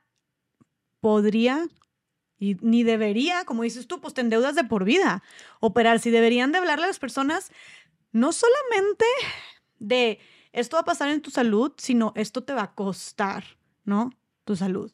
podría 1.00 1.68
y 2.40 2.56
ni 2.62 2.84
debería, 2.84 3.46
como 3.46 3.64
dices 3.64 3.88
tú, 3.88 4.00
pues 4.00 4.14
te 4.14 4.22
endeudas 4.22 4.56
de 4.56 4.64
por 4.64 4.84
vida. 4.84 5.24
Operar, 5.60 6.00
si 6.00 6.12
deberían 6.12 6.52
de 6.52 6.60
hablarle 6.60 6.86
a 6.86 6.88
las 6.88 7.00
personas, 7.00 7.52
no 8.12 8.32
solamente 8.32 9.06
de 9.80 10.20
esto 10.52 10.76
va 10.76 10.82
a 10.82 10.86
pasar 10.86 11.10
en 11.10 11.22
tu 11.22 11.32
salud, 11.32 11.72
sino 11.78 12.14
esto 12.16 12.44
te 12.44 12.54
va 12.54 12.64
a 12.64 12.76
costar, 12.76 13.44
¿no? 13.86 14.12
Tu 14.46 14.56
salud. 14.56 14.92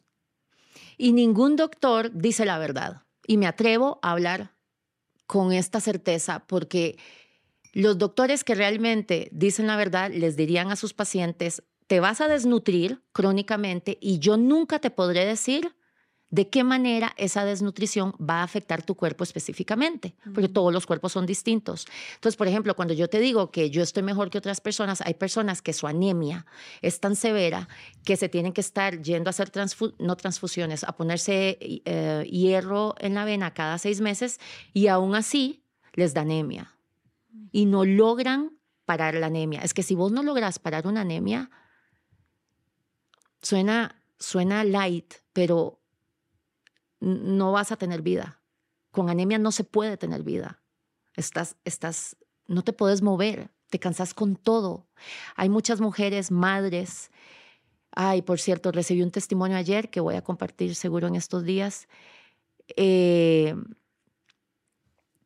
Y 0.96 1.12
ningún 1.12 1.56
doctor 1.56 2.10
dice 2.12 2.44
la 2.44 2.58
verdad. 2.58 3.02
Y 3.26 3.36
me 3.36 3.46
atrevo 3.46 3.98
a 4.02 4.12
hablar 4.12 4.54
con 5.26 5.52
esta 5.52 5.80
certeza 5.80 6.46
porque 6.46 6.98
los 7.72 7.98
doctores 7.98 8.44
que 8.44 8.54
realmente 8.54 9.28
dicen 9.32 9.66
la 9.66 9.76
verdad 9.76 10.10
les 10.12 10.36
dirían 10.36 10.70
a 10.70 10.76
sus 10.76 10.94
pacientes, 10.94 11.62
te 11.86 12.00
vas 12.00 12.20
a 12.20 12.28
desnutrir 12.28 13.02
crónicamente 13.12 13.98
y 14.00 14.18
yo 14.18 14.36
nunca 14.36 14.78
te 14.78 14.90
podré 14.90 15.24
decir 15.24 15.74
de 16.34 16.48
qué 16.48 16.64
manera 16.64 17.14
esa 17.16 17.44
desnutrición 17.44 18.12
va 18.20 18.40
a 18.40 18.42
afectar 18.42 18.82
tu 18.82 18.96
cuerpo 18.96 19.22
específicamente, 19.22 20.16
porque 20.34 20.48
todos 20.48 20.72
los 20.72 20.84
cuerpos 20.84 21.12
son 21.12 21.26
distintos. 21.26 21.86
Entonces, 22.16 22.36
por 22.36 22.48
ejemplo, 22.48 22.74
cuando 22.74 22.92
yo 22.92 23.08
te 23.08 23.20
digo 23.20 23.52
que 23.52 23.70
yo 23.70 23.84
estoy 23.84 24.02
mejor 24.02 24.30
que 24.30 24.38
otras 24.38 24.60
personas, 24.60 25.00
hay 25.00 25.14
personas 25.14 25.62
que 25.62 25.72
su 25.72 25.86
anemia 25.86 26.44
es 26.82 26.98
tan 26.98 27.14
severa 27.14 27.68
que 28.04 28.16
se 28.16 28.28
tienen 28.28 28.52
que 28.52 28.62
estar 28.62 29.00
yendo 29.00 29.28
a 29.28 29.30
hacer 29.30 29.52
no 30.00 30.16
transfusiones, 30.16 30.82
a 30.82 30.96
ponerse 30.96 31.56
eh, 31.60 32.28
hierro 32.28 32.96
en 32.98 33.14
la 33.14 33.24
vena 33.24 33.54
cada 33.54 33.78
seis 33.78 34.00
meses 34.00 34.40
y 34.72 34.88
aún 34.88 35.14
así 35.14 35.62
les 35.92 36.14
da 36.14 36.22
anemia 36.22 36.74
y 37.52 37.66
no 37.66 37.84
logran 37.84 38.58
parar 38.86 39.14
la 39.14 39.26
anemia. 39.26 39.60
Es 39.60 39.72
que 39.72 39.84
si 39.84 39.94
vos 39.94 40.10
no 40.10 40.24
logras 40.24 40.58
parar 40.58 40.88
una 40.88 41.02
anemia, 41.02 41.48
suena, 43.40 44.02
suena 44.18 44.64
light, 44.64 45.14
pero 45.32 45.83
no 47.04 47.52
vas 47.52 47.72
a 47.72 47.76
tener 47.76 48.02
vida. 48.02 48.40
Con 48.90 49.10
anemia 49.10 49.38
no 49.38 49.52
se 49.52 49.64
puede 49.64 49.96
tener 49.96 50.22
vida. 50.22 50.62
Estás, 51.14 51.56
estás, 51.64 52.16
no 52.46 52.62
te 52.62 52.72
puedes 52.72 53.02
mover, 53.02 53.50
te 53.70 53.78
cansas 53.78 54.14
con 54.14 54.36
todo. 54.36 54.88
Hay 55.36 55.48
muchas 55.48 55.80
mujeres, 55.80 56.30
madres. 56.30 57.10
Ay, 57.92 58.22
por 58.22 58.40
cierto, 58.40 58.72
recibí 58.72 59.02
un 59.02 59.10
testimonio 59.10 59.56
ayer 59.56 59.90
que 59.90 60.00
voy 60.00 60.16
a 60.16 60.22
compartir 60.22 60.74
seguro 60.74 61.06
en 61.06 61.14
estos 61.14 61.44
días 61.44 61.88
eh, 62.76 63.54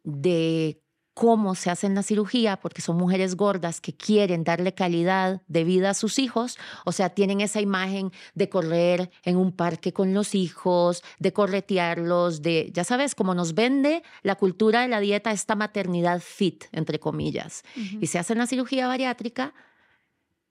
de 0.03 0.83
cómo 1.19 1.57
se 1.57 1.69
hacen 1.69 1.97
la 1.97 2.05
cirugía, 2.05 2.59
porque 2.61 2.81
son 2.81 2.97
mujeres 2.97 3.35
gordas 3.35 3.81
que 3.81 3.93
quieren 3.93 4.45
darle 4.45 4.73
calidad 4.73 5.43
de 5.49 5.65
vida 5.65 5.91
a 5.91 5.95
sus 5.95 6.21
hijos, 6.21 6.57
o 6.85 6.93
sea, 6.93 7.09
tienen 7.09 7.41
esa 7.41 7.61
imagen 7.61 8.13
de 8.37 8.49
correr 8.49 9.11
en 9.25 9.37
un 9.37 9.51
parque 9.51 9.93
con 9.93 10.15
los 10.15 10.37
hijos, 10.37 11.03
de 11.19 11.33
corretearlos, 11.33 12.41
de, 12.41 12.71
ya 12.73 12.85
sabes, 12.85 13.17
como 13.17 13.35
nos 13.35 13.55
vende 13.55 14.05
la 14.23 14.37
cultura 14.37 14.83
de 14.83 14.89
la 14.89 15.01
dieta, 15.01 15.33
esta 15.33 15.57
maternidad 15.57 16.21
fit, 16.21 16.67
entre 16.71 17.01
comillas. 17.01 17.65
Y 17.75 18.07
se 18.07 18.21
hacen 18.21 18.39
la 18.39 18.47
cirugía 18.47 18.87
bariátrica 18.87 19.55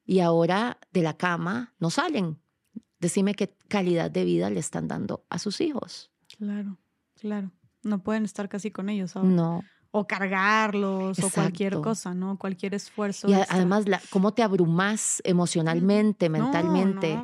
y 0.03 0.19
ahora 0.19 0.79
de 0.91 1.01
la 1.01 1.15
cama 1.15 1.75
no 1.79 1.89
salen. 1.91 2.41
Decime 2.99 3.35
qué 3.35 3.55
calidad 3.69 4.11
de 4.11 4.25
vida 4.25 4.49
le 4.49 4.59
están 4.59 4.89
dando 4.89 5.25
a 5.29 5.39
sus 5.39 5.61
hijos. 5.61 6.11
Claro, 6.37 6.77
claro. 7.15 7.51
No 7.83 8.03
pueden 8.03 8.25
estar 8.25 8.49
casi 8.49 8.69
con 8.69 8.89
ellos 8.89 9.15
ahora. 9.15 9.29
No 9.29 9.63
o 9.91 10.05
cargarlos 10.05 11.19
o 11.19 11.29
cualquier 11.29 11.79
cosa, 11.81 12.13
¿no? 12.13 12.37
Cualquier 12.37 12.73
esfuerzo. 12.73 13.27
Y 13.29 13.33
además, 13.33 13.85
cómo 14.09 14.33
te 14.33 14.43
abrumas 14.43 15.21
emocionalmente, 15.23 16.29
mentalmente. 16.29 17.19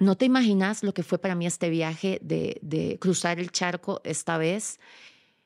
No, 0.00 0.16
te 0.16 0.24
imaginas 0.24 0.82
lo 0.82 0.94
que 0.94 1.02
fue 1.02 1.18
para 1.18 1.34
mí 1.34 1.46
este 1.46 1.70
viaje 1.70 2.18
de, 2.22 2.98
cruzar 3.00 3.38
el 3.38 3.50
charco 3.50 4.00
esta 4.04 4.38
vez. 4.38 4.78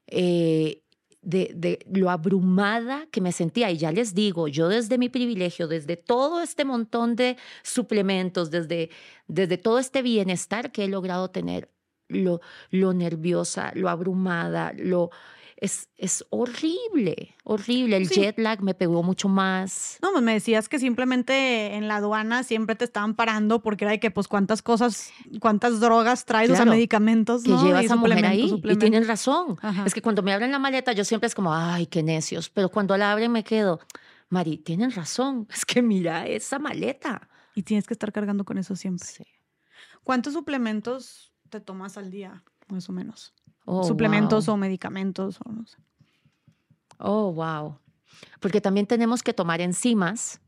Eh, 0.06 0.82
de, 1.22 1.52
de, 1.54 1.78
lo 1.90 2.10
abrumada 2.10 3.06
que 3.10 3.20
me 3.20 3.32
sentía. 3.32 3.70
Y 3.70 3.78
ya 3.78 3.92
les 3.92 4.14
digo, 4.14 4.48
yo 4.48 4.68
desde 4.68 4.98
mi 4.98 5.08
privilegio, 5.08 5.68
desde 5.68 5.96
todo 5.96 6.42
este 6.42 6.64
montón 6.64 7.16
de 7.16 7.36
suplementos, 7.62 8.50
desde, 8.50 8.90
desde 9.28 9.56
todo 9.56 9.78
este 9.78 10.02
bienestar 10.02 10.72
que 10.72 10.84
he 10.84 10.88
logrado 10.88 11.30
tener, 11.30 11.70
lo, 12.08 12.40
lo 12.70 12.92
nerviosa, 12.92 13.72
lo 13.74 13.88
abrumada, 13.88 14.72
lo 14.76 15.10
es, 15.62 16.24
horrible, 16.30 17.36
horrible. 17.44 17.96
El 17.96 18.08
jet 18.08 18.36
lag 18.38 18.62
me 18.62 18.74
pegó 18.74 19.02
mucho 19.02 19.28
más. 19.28 19.98
No, 20.02 20.10
pues 20.10 20.22
me 20.22 20.32
decías 20.32 20.68
que 20.68 20.80
simplemente 20.80 21.74
en 21.76 21.86
la 21.86 21.96
aduana 21.96 22.42
siempre 22.42 22.74
te 22.74 22.84
estaban 22.84 23.14
parando 23.14 23.62
porque 23.62 23.84
era 23.84 23.92
de 23.92 24.00
que, 24.00 24.10
pues, 24.10 24.26
cuántas 24.26 24.60
cosas, 24.60 25.12
cuántas 25.40 25.78
drogas 25.78 26.24
traes, 26.24 26.50
o 26.50 26.56
sea, 26.56 26.64
medicamentos, 26.64 27.44
que 27.44 27.50
llevas 27.50 27.90
a 27.90 27.96
mujer 27.96 28.26
ahí. 28.26 28.60
Y 28.64 28.76
tienen 28.76 29.06
razón. 29.06 29.56
Es 29.86 29.94
que 29.94 30.02
cuando 30.02 30.22
me 30.22 30.32
abren 30.32 30.50
la 30.50 30.58
maleta, 30.58 30.92
yo 30.92 31.04
siempre 31.04 31.28
es 31.28 31.34
como, 31.34 31.54
ay, 31.54 31.86
qué 31.86 32.02
necios. 32.02 32.50
Pero 32.50 32.68
cuando 32.68 32.96
la 32.96 33.12
abren, 33.12 33.30
me 33.30 33.44
quedo, 33.44 33.78
Mari, 34.30 34.58
tienen 34.58 34.90
razón. 34.90 35.46
Es 35.54 35.64
que 35.64 35.82
mira 35.82 36.26
esa 36.26 36.58
maleta. 36.58 37.28
Y 37.54 37.62
tienes 37.62 37.86
que 37.86 37.94
estar 37.94 38.12
cargando 38.12 38.44
con 38.44 38.58
eso 38.58 38.74
siempre. 38.74 39.06
Sí. 39.06 39.24
¿Cuántos 40.02 40.32
suplementos 40.32 41.32
te 41.50 41.60
tomas 41.60 41.98
al 41.98 42.10
día, 42.10 42.42
más 42.68 42.88
o 42.88 42.92
menos? 42.92 43.34
Oh, 43.64 43.84
suplementos 43.84 44.48
o 44.48 44.56
medicamentos 44.56 45.38
o 45.44 45.52
no 45.52 45.66
sé. 45.66 45.78
Oh, 46.98 47.32
wow. 47.32 47.78
Porque 48.40 48.60
también 48.60 48.86
tenemos 48.86 49.22
que 49.22 49.32
tomar 49.32 49.60
enzimas. 49.60 50.40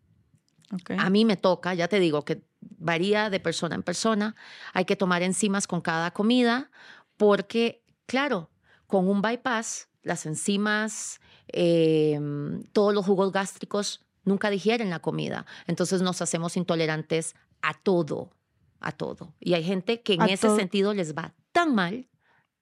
A 0.99 1.11
mí 1.11 1.25
me 1.25 1.37
toca, 1.37 1.75
ya 1.75 1.89
te 1.89 2.01
digo 2.01 2.25
que 2.25 2.43
varía 2.61 3.31
de 3.31 3.41
persona 3.41 3.75
en 3.75 3.83
persona. 3.83 4.35
Hay 4.73 4.85
que 4.85 4.97
tomar 4.97 5.23
enzimas 5.23 5.67
con 5.67 5.81
cada 5.81 6.13
comida 6.13 6.71
porque, 7.17 7.85
claro, 8.07 8.51
con 8.87 9.09
un 9.09 9.23
bypass, 9.23 9.89
las 10.03 10.27
enzimas, 10.27 11.21
em, 11.49 12.63
todos 12.73 12.95
los 12.95 13.05
jugos 13.05 13.33
gástricos 13.33 14.05
nunca 14.25 14.51
digieren 14.51 14.91
la 14.91 15.01
comida. 15.01 15.47
Entonces 15.67 16.03
nos 16.03 16.23
hacemos 16.23 16.57
intolerantes 16.57 17.35
a 17.63 17.75
todo, 17.75 18.31
a 18.81 18.93
todo. 18.93 19.35
Y 19.41 19.55
hay 19.55 19.65
gente 19.65 20.03
que 20.03 20.15
en 20.15 20.23
ese 20.23 20.55
sentido 20.57 20.95
les 20.95 21.15
va 21.15 21.35
tan 21.53 21.75
mal 21.75 22.09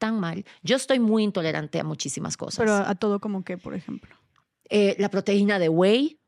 tan 0.02 0.18
mal. 0.18 0.44
Yo 0.64 0.74
estoy 0.74 0.98
muy 0.98 1.22
intolerante 1.22 1.78
a 1.78 1.84
muchísimas 1.84 2.36
cosas. 2.36 2.58
Pero 2.58 2.74
a 2.74 2.92
todo 2.96 3.20
como 3.20 3.44
que, 3.44 3.56
por 3.56 3.72
ejemplo. 3.72 4.16
Eh, 4.68 4.96
la 4.98 5.08
proteína 5.10 5.60
de 5.60 5.68
whey, 5.68 6.18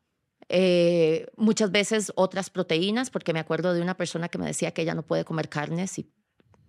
eh, 0.49 1.27
muchas 1.37 1.73
veces 1.73 2.13
otras 2.15 2.51
proteínas, 2.51 3.11
porque 3.11 3.33
me 3.33 3.41
acuerdo 3.41 3.75
de 3.75 3.83
una 3.83 3.97
persona 3.97 4.29
que 4.29 4.39
me 4.39 4.47
decía 4.47 4.71
que 4.71 4.83
ella 4.83 4.95
no 4.95 5.03
puede 5.03 5.25
comer 5.25 5.49
carnes 5.49 5.99
y 5.99 6.09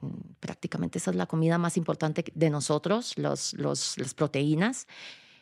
mm, 0.02 0.08
prácticamente 0.40 0.98
esa 0.98 1.12
es 1.12 1.16
la 1.16 1.28
comida 1.28 1.60
más 1.60 1.78
importante 1.78 2.26
de 2.34 2.50
nosotros, 2.50 3.16
los, 3.20 3.54
los, 3.54 4.00
las 4.00 4.16
proteínas. 4.16 4.88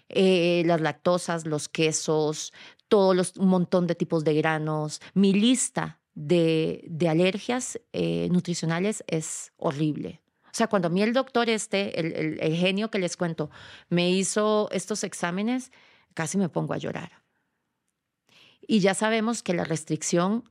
Eh, 0.10 0.64
las 0.66 0.82
lactosas, 0.82 1.48
los 1.48 1.70
quesos, 1.70 2.52
todos 2.90 3.16
los, 3.16 3.38
un 3.38 3.48
montón 3.48 3.88
de 3.88 3.96
tipos 3.96 4.26
de 4.26 4.34
granos. 4.34 5.00
Mi 5.14 5.32
lista 5.32 6.02
de, 6.14 6.84
de 6.90 7.08
alergias 7.08 7.80
nutricionales 8.30 9.02
es 9.08 9.54
horrible. 9.56 10.23
O 10.54 10.56
sea, 10.56 10.68
cuando 10.68 10.88
a 10.88 10.92
mí 10.92 11.02
el 11.02 11.14
doctor 11.14 11.50
este, 11.50 12.00
el, 12.00 12.40
el, 12.40 12.56
genio 12.56 12.92
que 12.92 13.00
les 13.00 13.18
cuento, 13.18 13.50
me 13.90 14.12
hizo 14.12 14.70
estos 14.72 15.04
exámenes, 15.04 15.72
casi 16.14 16.38
me 16.38 16.48
pongo 16.48 16.76
a 16.76 16.78
llorar. 16.78 17.24
Y 18.62 18.80
ya 18.80 18.94
sabemos 18.94 19.42
que 19.42 19.56
la 19.56 19.64
restricción 19.64 20.48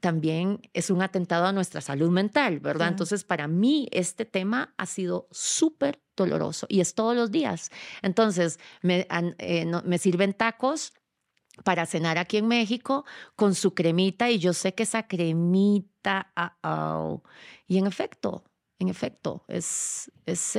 también 0.00 0.60
es 0.72 0.90
un 0.90 1.02
atentado 1.02 1.46
a 1.46 1.52
nuestra 1.52 1.80
salud 1.80 2.10
mental, 2.10 2.58
¿verdad? 2.58 2.88
Entonces, 2.88 3.22
para 3.22 3.46
mí 3.46 3.88
este 3.92 4.24
tema 4.24 4.74
ha 4.76 4.86
sido 4.86 5.28
súper 5.30 6.02
doloroso 6.16 6.66
y 6.68 6.80
es 6.80 6.94
todos 6.94 7.14
los 7.14 7.30
días. 7.30 7.70
Entonces, 8.02 8.58
me, 8.82 9.06
eh, 9.38 9.66
me 9.84 9.98
sirven 9.98 10.34
tacos 10.34 10.92
para 11.62 11.86
cenar 11.86 12.18
aquí 12.18 12.38
en 12.38 12.48
México 12.48 13.04
con 13.36 13.54
su 13.54 13.72
cremita 13.72 14.30
y 14.30 14.40
yo 14.40 14.52
sé 14.52 14.74
que 14.74 14.82
esa 14.82 15.06
cremita, 15.06 16.32
y 17.68 17.78
en 17.78 17.86
efecto, 17.86 18.44
en 18.84 18.90
efecto, 18.90 19.44
es, 19.48 20.10
es, 20.26 20.56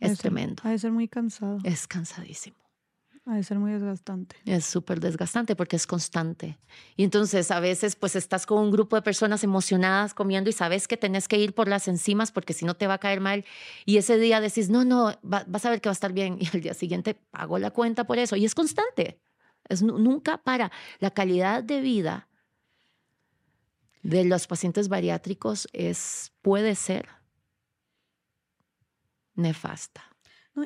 es 0.00 0.18
tremendo. 0.18 0.62
Ha 0.64 0.70
de 0.70 0.78
ser 0.78 0.92
muy 0.92 1.08
cansado. 1.08 1.58
Es 1.62 1.86
cansadísimo. 1.86 2.56
Ha 3.26 3.36
de 3.36 3.42
ser 3.42 3.58
muy 3.58 3.72
desgastante. 3.72 4.36
Es 4.44 4.66
súper 4.66 5.00
desgastante 5.00 5.56
porque 5.56 5.76
es 5.76 5.86
constante. 5.86 6.58
Y 6.94 7.04
entonces 7.04 7.50
a 7.50 7.58
veces 7.58 7.96
pues 7.96 8.16
estás 8.16 8.44
con 8.44 8.58
un 8.58 8.70
grupo 8.70 8.96
de 8.96 9.02
personas 9.02 9.42
emocionadas 9.42 10.12
comiendo 10.12 10.50
y 10.50 10.52
sabes 10.52 10.86
que 10.86 10.98
tenés 10.98 11.26
que 11.26 11.38
ir 11.38 11.54
por 11.54 11.66
las 11.66 11.88
enzimas 11.88 12.32
porque 12.32 12.52
si 12.52 12.66
no 12.66 12.74
te 12.74 12.86
va 12.86 12.94
a 12.94 12.98
caer 12.98 13.20
mal. 13.20 13.46
Y 13.86 13.96
ese 13.96 14.18
día 14.18 14.42
decís, 14.42 14.68
no, 14.68 14.84
no, 14.84 15.14
vas 15.22 15.64
a 15.64 15.70
ver 15.70 15.80
que 15.80 15.88
va 15.88 15.92
a 15.92 15.94
estar 15.94 16.12
bien. 16.12 16.36
Y 16.44 16.48
al 16.52 16.60
día 16.60 16.74
siguiente 16.74 17.14
pago 17.14 17.58
la 17.58 17.70
cuenta 17.70 18.04
por 18.04 18.18
eso. 18.18 18.36
Y 18.36 18.44
es 18.44 18.54
constante. 18.54 19.20
Es, 19.70 19.82
nunca 19.82 20.36
para. 20.42 20.70
La 20.98 21.10
calidad 21.10 21.64
de 21.64 21.80
vida 21.80 22.28
de 24.04 24.24
los 24.24 24.46
pacientes 24.46 24.88
bariátricos 24.88 25.66
es, 25.72 26.32
puede 26.42 26.74
ser 26.74 27.08
nefasta. 29.34 30.04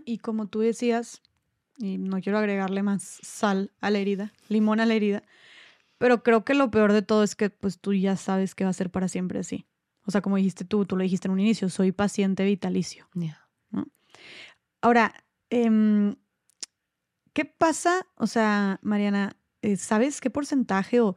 Y 0.04 0.18
como 0.18 0.48
tú 0.48 0.58
decías, 0.58 1.22
y 1.78 1.98
no 1.98 2.20
quiero 2.20 2.38
agregarle 2.38 2.82
más 2.82 3.02
sal 3.22 3.72
a 3.80 3.90
la 3.90 3.98
herida, 4.00 4.32
limón 4.48 4.80
a 4.80 4.86
la 4.86 4.94
herida, 4.94 5.22
pero 5.98 6.22
creo 6.24 6.44
que 6.44 6.54
lo 6.54 6.70
peor 6.70 6.92
de 6.92 7.02
todo 7.02 7.22
es 7.22 7.36
que 7.36 7.48
pues 7.48 7.78
tú 7.78 7.94
ya 7.94 8.16
sabes 8.16 8.56
que 8.56 8.64
va 8.64 8.70
a 8.70 8.74
ser 8.74 8.90
para 8.90 9.08
siempre 9.08 9.38
así. 9.38 9.66
O 10.04 10.10
sea, 10.10 10.20
como 10.20 10.36
dijiste 10.36 10.64
tú, 10.64 10.84
tú 10.84 10.96
lo 10.96 11.04
dijiste 11.04 11.28
en 11.28 11.32
un 11.32 11.40
inicio, 11.40 11.68
soy 11.68 11.92
paciente 11.92 12.44
vitalicio. 12.44 13.08
Ahora, 14.80 15.14
em, 15.50 16.16
¿qué 17.32 17.44
pasa? 17.44 18.04
O 18.16 18.26
sea, 18.26 18.80
Mariana, 18.82 19.36
eh, 19.62 19.76
¿sabes 19.76 20.20
qué 20.20 20.28
porcentaje 20.28 21.00
o 21.00 21.16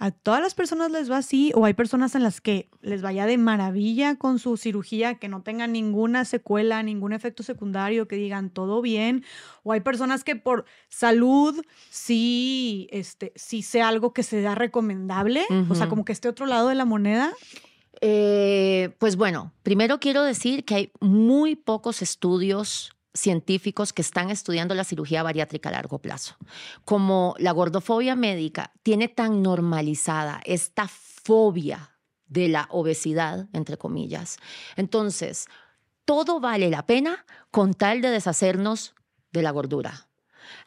a 0.00 0.10
todas 0.10 0.40
las 0.40 0.54
personas 0.54 0.90
les 0.90 1.10
va 1.10 1.18
así 1.18 1.52
o 1.54 1.66
hay 1.66 1.74
personas 1.74 2.14
en 2.14 2.22
las 2.22 2.40
que 2.40 2.70
les 2.80 3.02
vaya 3.02 3.26
de 3.26 3.36
maravilla 3.36 4.16
con 4.16 4.38
su 4.38 4.56
cirugía, 4.56 5.16
que 5.16 5.28
no 5.28 5.42
tengan 5.42 5.72
ninguna 5.72 6.24
secuela, 6.24 6.82
ningún 6.82 7.12
efecto 7.12 7.42
secundario, 7.42 8.08
que 8.08 8.16
digan 8.16 8.48
todo 8.48 8.80
bien, 8.80 9.24
o 9.62 9.72
hay 9.72 9.80
personas 9.80 10.24
que 10.24 10.36
por 10.36 10.64
salud 10.88 11.62
sí, 11.90 12.88
este, 12.92 13.32
sí 13.36 13.60
sea 13.60 13.88
algo 13.88 14.14
que 14.14 14.22
sea 14.22 14.54
recomendable, 14.54 15.44
o 15.68 15.74
sea, 15.74 15.90
como 15.90 16.06
que 16.06 16.12
esté 16.12 16.28
otro 16.28 16.46
lado 16.46 16.68
de 16.68 16.76
la 16.76 16.86
moneda. 16.86 17.34
Eh, 18.00 18.94
pues 18.98 19.16
bueno, 19.16 19.52
primero 19.62 20.00
quiero 20.00 20.22
decir 20.22 20.64
que 20.64 20.74
hay 20.74 20.92
muy 21.00 21.56
pocos 21.56 22.00
estudios 22.00 22.92
científicos 23.14 23.92
que 23.92 24.02
están 24.02 24.30
estudiando 24.30 24.74
la 24.74 24.84
cirugía 24.84 25.22
bariátrica 25.22 25.68
a 25.68 25.72
largo 25.72 25.98
plazo. 25.98 26.36
Como 26.84 27.34
la 27.38 27.52
gordofobia 27.52 28.16
médica 28.16 28.72
tiene 28.82 29.08
tan 29.08 29.42
normalizada 29.42 30.40
esta 30.44 30.88
fobia 30.88 31.98
de 32.26 32.48
la 32.48 32.68
obesidad, 32.70 33.48
entre 33.52 33.76
comillas, 33.76 34.38
entonces 34.76 35.46
todo 36.04 36.40
vale 36.40 36.70
la 36.70 36.86
pena 36.86 37.24
con 37.50 37.74
tal 37.74 38.00
de 38.00 38.10
deshacernos 38.10 38.94
de 39.32 39.42
la 39.42 39.50
gordura. 39.50 40.09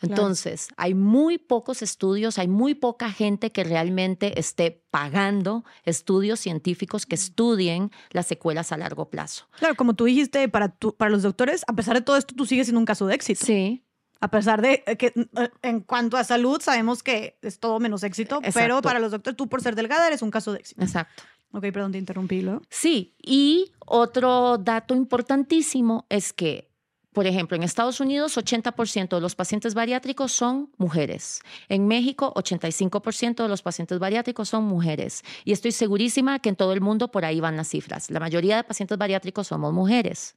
Entonces, 0.02 0.68
hay 0.78 0.94
muy 0.94 1.38
pocos 1.38 1.82
estudios, 1.82 2.38
hay 2.38 2.48
muy 2.48 2.76
poca 2.76 3.12
gente 3.12 3.52
que 3.52 3.64
realmente 3.64 4.40
esté 4.40 4.84
pagando 4.92 5.64
estudios 5.84 6.40
científicos 6.40 7.06
que 7.06 7.16
estudien 7.16 7.92
las 8.12 8.28
secuelas 8.28 8.72
a 8.72 8.78
largo 8.78 9.10
plazo. 9.10 9.48
Claro, 9.58 9.76
como 9.76 9.94
tú 9.94 10.06
dijiste, 10.06 10.48
para, 10.50 10.76
para 10.98 11.12
los 11.12 11.24
doctores, 11.24 11.64
a 11.68 11.74
pesar 11.74 11.96
de 11.96 12.02
todo 12.02 12.18
esto, 12.18 12.36
tú 12.36 12.46
sigues 12.46 12.68
siendo 12.68 12.80
un 12.80 12.86
caso 12.86 13.08
de 13.08 13.16
éxito. 13.16 13.46
Sí. 13.46 13.84
A 14.20 14.30
pesar 14.30 14.62
de 14.62 14.84
que 14.98 15.08
eh, 15.08 15.50
en 15.64 15.82
cuanto 15.82 16.16
a 16.16 16.24
salud 16.24 16.62
sabemos 16.62 17.04
que 17.04 17.38
es 17.42 17.60
todo 17.60 17.80
menos 17.82 18.04
éxito, 18.04 18.40
pero 18.54 18.82
para 18.82 19.00
los 19.00 19.12
doctores, 19.12 19.36
tú 19.36 19.50
por 19.50 19.62
ser 19.62 19.76
delgada 19.76 20.08
eres 20.08 20.22
un 20.22 20.32
caso 20.32 20.54
de 20.54 20.60
éxito. 20.60 20.82
Exacto. 20.82 21.24
Ok, 21.52 21.62
perdón, 21.74 21.92
te 21.92 21.98
interrumpí. 22.00 22.44
Sí, 22.70 23.16
y 23.22 23.74
otro 23.80 24.58
dato 24.58 24.96
importantísimo 24.96 26.08
es 26.10 26.34
que 26.34 26.73
por 27.14 27.28
ejemplo, 27.28 27.56
en 27.56 27.64
Estados 27.64 28.00
Unidos, 28.00 28.38
80% 28.38 29.16
de 29.16 29.22
los 29.22 29.36
pacientes 29.36 29.74
bariátricos 29.74 30.32
son 30.32 30.72
mujeres. 30.78 31.42
En 31.70 31.88
México, 31.88 32.34
85% 32.36 33.44
de 33.44 33.50
los 33.50 33.62
pacientes 33.62 34.00
bariátricos 34.00 34.50
son 34.50 34.64
mujeres. 34.64 35.24
Y 35.46 35.52
estoy 35.52 35.72
segurísima 35.72 36.40
que 36.40 36.50
en 36.50 36.56
todo 36.56 36.74
el 36.74 36.82
mundo 36.82 37.10
por 37.10 37.24
ahí 37.24 37.40
van 37.40 37.56
las 37.56 37.70
cifras. 37.70 38.10
La 38.10 38.20
mayoría 38.20 38.58
de 38.58 38.64
pacientes 38.64 38.98
bariátricos 38.98 39.48
somos 39.48 39.72
mujeres. 39.72 40.36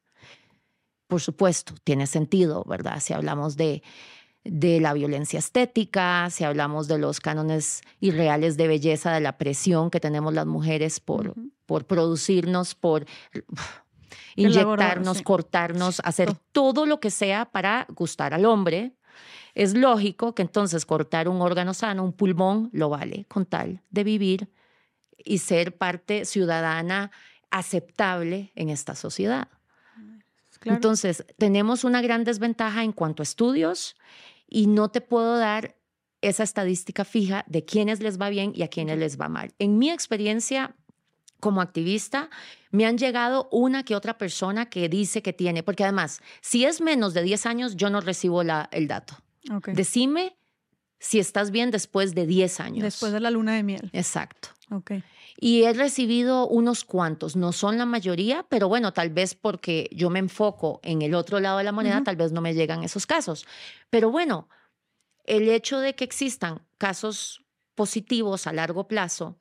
Por 1.09 1.21
supuesto, 1.21 1.75
tiene 1.85 2.07
sentido, 2.07 2.65
¿verdad? 2.67 3.01
Si 3.01 3.15
hablamos 3.15 3.57
de, 3.57 3.83
de 4.45 4.81
la 4.81 4.93
violencia 4.93 5.39
estética, 5.39 6.29
si 6.31 6.45
hablamos 6.45 6.89
de 6.89 6.99
los 6.99 7.21
cánones 7.21 7.83
irreales 8.01 8.57
de 8.57 8.69
belleza, 8.69 9.13
de 9.13 9.21
la 9.21 9.39
presión 9.39 9.91
que 9.91 10.01
tenemos 10.01 10.35
las 10.35 10.47
mujeres 10.47 11.01
por, 11.01 11.35
por 11.65 11.87
producirnos, 11.87 12.75
por 12.75 13.07
inyectarnos, 14.37 15.23
cortarnos, 15.23 16.01
hacer 16.05 16.35
todo 16.53 16.87
lo 16.87 17.01
que 17.01 17.11
sea 17.11 17.47
para 17.47 17.87
gustar 17.91 18.35
al 18.35 18.45
hombre. 18.45 18.93
Es 19.55 19.75
lógico 19.75 20.35
que 20.35 20.43
entonces 20.43 20.85
cortar 20.85 21.29
un 21.29 21.41
órgano 21.41 21.75
sano, 21.75 22.05
un 22.05 22.13
pulmón, 22.13 22.69
lo 22.73 22.91
vale 22.91 23.25
con 23.29 23.47
tal 23.47 23.83
de 23.91 24.05
vivir 24.05 24.51
y 25.17 25.39
ser 25.39 25.77
parte 25.77 26.25
ciudadana 26.25 27.11
aceptable 27.51 28.53
en 28.55 28.69
esta 28.69 28.95
sociedad. 28.95 29.49
Entonces, 30.65 31.25
tenemos 31.39 31.85
una 31.85 32.03
gran 32.03 32.25
desventaja 32.25 32.83
en 32.83 32.93
cuanto 32.93 33.23
a 33.23 33.25
estudios 33.25 33.97
y 34.49 34.67
no 34.67 34.91
te 34.91 35.01
puedo 35.01 35.39
dar 35.39 35.77
esa 36.23 36.43
estadística 36.43 37.05
fija 37.05 37.45
de 37.47 37.65
quiénes 37.65 38.01
les 38.01 38.21
va 38.21 38.31
bien 38.31 38.53
y 38.55 38.63
a 38.63 38.69
quiénes 38.69 38.99
les 38.99 39.21
va 39.21 39.29
mal. 39.29 39.55
En 39.59 39.79
mi 39.79 39.91
experiencia, 39.91 40.75
como 41.47 41.61
activista, 41.61 42.29
me 42.73 42.87
han 42.87 42.99
llegado 42.99 43.49
una 43.53 43.85
que 43.85 43.95
otra 43.95 44.19
persona 44.19 44.69
que 44.69 44.89
dice 44.89 45.23
que 45.23 45.33
tiene, 45.33 45.63
porque 45.63 45.85
además, 45.85 46.21
si 46.41 46.65
es 46.65 46.81
menos 46.81 47.15
de 47.15 47.23
10 47.23 47.47
años, 47.47 47.77
yo 47.77 47.89
no 47.89 48.01
recibo 48.01 48.43
la, 48.43 48.69
el 48.73 48.89
dato. 48.89 49.15
Decime 49.69 50.37
si 50.99 51.21
estás 51.21 51.53
bien 51.53 51.71
después 51.71 52.17
de 52.17 52.27
10 52.27 52.59
años. 52.59 52.83
Después 52.83 53.13
de 53.13 53.21
la 53.21 53.31
luna 53.31 53.55
de 53.55 53.63
miel. 53.63 53.91
Exacto. 53.93 54.49
Okay. 54.73 55.05
Y 55.39 55.63
he 55.63 55.73
recibido 55.73 56.49
unos 56.49 56.85
cuantos, 56.85 57.37
no 57.37 57.53
son 57.53 57.79
la 57.79 57.87
mayoría, 57.87 58.45
pero 58.49 58.69
bueno, 58.69 58.93
tal 58.93 59.11
vez 59.11 59.37
porque 59.37 59.89
yo 59.93 60.11
me 60.11 60.19
enfoco 60.19 60.81
en 60.83 61.03
el 61.03 61.15
otro 61.15 61.39
lado 61.39 61.59
de 61.59 61.65
la 61.65 61.71
moneda, 61.71 62.03
tal 62.03 62.17
vez 62.17 62.33
no 62.33 62.41
me 62.41 62.55
llegan 62.55 62.83
esos 62.83 63.07
casos. 63.07 63.47
Pero 63.89 64.11
bueno, 64.11 64.49
el 65.23 65.49
hecho 65.49 65.79
de 65.79 65.95
que 65.95 66.03
existan 66.03 66.67
casos 66.77 67.45
positivos 67.77 68.49
a 68.49 68.53
largo 68.53 68.89
plazo 68.89 69.39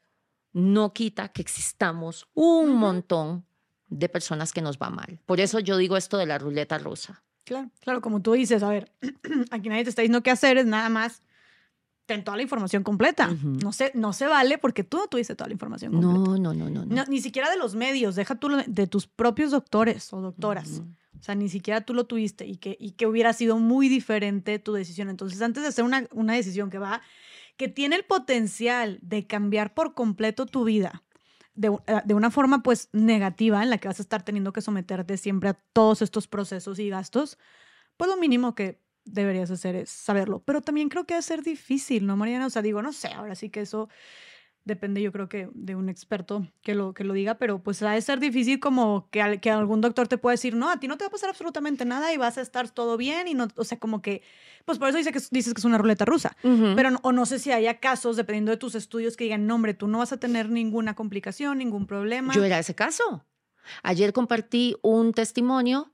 no 0.56 0.94
quita 0.94 1.28
que 1.28 1.42
existamos 1.42 2.30
un 2.34 2.78
montón 2.78 3.46
de 3.90 4.08
personas 4.08 4.54
que 4.54 4.62
nos 4.62 4.78
va 4.78 4.90
mal. 4.90 5.20
Por 5.26 5.42
eso 5.42 5.60
yo 5.60 5.76
digo 5.76 5.98
esto 5.98 6.18
de 6.18 6.26
la 6.26 6.38
ruleta 6.38 6.78
rusa. 6.78 7.24
Claro, 7.44 7.70
claro, 7.82 8.00
como 8.00 8.22
tú 8.22 8.32
dices, 8.32 8.64
a 8.64 8.70
ver, 8.70 8.90
aquí 9.52 9.68
nadie 9.68 9.84
te 9.84 9.90
está 9.90 10.02
diciendo 10.02 10.24
qué 10.24 10.32
hacer, 10.32 10.58
es 10.58 10.66
nada 10.66 10.88
más 10.88 11.22
ten 12.06 12.24
toda 12.24 12.38
la 12.38 12.44
información 12.44 12.84
completa. 12.84 13.30
no, 13.44 13.74
se, 13.74 13.92
no 13.96 14.14
se 14.14 14.28
vale 14.28 14.58
porque 14.58 14.86
tú 14.86 14.98
no 14.98 15.08
tuviste 15.08 15.36
toda 15.36 15.50
la 15.50 15.54
información 15.54 15.92
completa. 15.92 16.40
No, 16.40 16.54
no, 16.54 16.70
no, 16.70 16.86
no. 16.86 17.06
ni 17.06 17.20
siquiera 17.20 17.50
de 17.50 17.58
los 17.58 17.76
medios, 17.76 18.16
deja 18.16 18.36
tú 18.36 18.50
de 18.66 18.88
tus 18.88 19.08
propios 19.08 19.52
doctores 19.52 20.14
o 20.14 20.22
doctoras. 20.22 20.84
O 21.20 21.24
sea, 21.24 21.36
ni 21.36 21.50
siquiera 21.50 21.82
tú 21.82 21.94
lo 21.94 22.06
tuviste 22.06 22.46
y 22.46 22.56
que, 22.58 22.78
y 22.80 22.92
que 22.92 23.08
hubiera 23.08 23.34
sido 23.34 23.58
muy 23.58 23.90
diferente 23.90 24.58
tu 24.60 24.72
decisión. 24.72 25.10
Entonces, 25.10 25.42
antes 25.42 25.64
de 25.64 25.70
hacer 25.70 25.84
una, 25.84 26.08
una 26.14 26.34
decisión 26.34 26.70
que 26.70 26.78
va 26.78 27.02
que 27.58 27.68
tiene 27.68 27.96
el 27.96 28.06
potencial 28.06 29.00
de 29.02 29.28
cambiar 29.28 29.74
por 29.74 29.94
completo 29.94 30.46
tu 30.46 30.64
vida 30.64 31.04
de, 31.56 31.70
eh, 31.88 32.02
de, 32.04 32.14
una 32.14 32.30
forma 32.30 32.62
pues 32.62 32.90
negativa 32.92 33.64
en 33.64 33.70
la 33.70 33.78
que 33.78 33.88
vas 33.88 34.00
a 34.00 34.04
estar 34.04 34.24
teniendo 34.24 34.54
que 34.54 34.62
someterte 34.62 35.18
siempre 35.18 35.50
a 35.50 35.54
todos 35.54 36.02
estos 36.02 36.28
procesos 36.28 36.80
y 36.80 36.90
gastos, 36.90 37.38
pues 37.98 38.10
lo 38.10 38.18
mínimo 38.18 38.56
que 38.56 38.82
deberías 39.06 39.52
hacer 39.52 39.76
es 39.76 39.90
saberlo. 39.90 40.44
Pero 40.44 40.62
también 40.62 40.90
creo 40.90 41.06
que 41.06 41.14
va 41.14 41.20
a 41.20 41.24
ser 41.24 41.44
difícil, 41.44 42.06
¿no, 42.06 42.18
Mariana? 42.18 42.48
O 42.48 42.50
sea, 42.50 42.62
digo, 42.62 42.82
no 42.82 42.92
sé, 42.92 43.08
ahora 43.10 43.36
sí 43.36 43.50
que 43.50 43.62
eso 43.62 43.90
depende 44.66 45.02
yo 45.02 45.12
creo 45.12 45.30
que 45.30 45.48
de 45.54 45.76
un 45.76 45.90
experto 45.90 46.48
que 46.62 46.74
lo, 46.74 46.94
que 46.94 47.04
lo 47.04 47.14
diga, 47.14 47.36
pero 47.36 47.60
pues 47.60 47.84
va 47.84 47.94
a 47.94 48.02
ser 48.02 48.20
difícil 48.20 48.60
como 48.60 49.08
que, 49.12 49.40
que 49.40 49.52
algún 49.52 49.80
doctor 49.80 50.08
te 50.08 50.18
pueda 50.18 50.34
decir, 50.34 50.56
no, 50.56 50.70
a 50.70 50.80
ti 50.80 50.88
no 50.88 50.98
te 50.98 51.06
va 51.06 51.10
a 51.10 51.12
pasar 51.12 51.30
absolutamente 51.30 51.86
nada 51.86 52.12
y 52.12 52.18
vas 52.18 52.40
a 52.40 52.42
estar 52.42 52.70
todo 52.70 52.98
bien 52.98 53.28
y 53.28 53.36
no, 53.36 53.48
o 53.56 53.64
sea, 53.64 53.80
como 53.80 54.02
que, 54.02 54.24
pues 54.66 54.80
por 54.80 54.90
eso 54.90 54.98
dice 54.98 55.12
que, 55.12 55.20
dices 55.32 55.54
que 55.54 55.62
es 55.62 55.66
una 55.66 55.78
ruleta 55.78 56.04
rusa, 56.04 56.36
pero 56.42 56.90
no, 56.90 57.00
o 57.04 57.12
no 57.12 57.26
sé 57.28 57.38
si 57.38 57.52
haya 57.52 57.80
casos, 57.80 58.18
dependiendo 58.18 58.52
de 58.52 58.58
tus 58.58 58.74
estudios, 58.74 59.16
que 59.16 59.26
digan, 59.26 59.46
no, 59.46 59.56
hombre, 59.56 59.76
tú 59.76 59.88
no 59.88 60.00
vas 60.00 60.12
a 60.12 60.18
tener 60.18 60.50
ninguna 60.50 60.96
complicación, 60.96 61.60
ningún 61.60 61.86
problema. 61.86 62.34
Yo 62.34 62.44
era 62.44 62.60
ese 62.60 62.74
caso. 62.74 63.24
Ayer 63.84 64.14
compartí 64.14 64.76
un 64.82 65.14
testimonio 65.14 65.92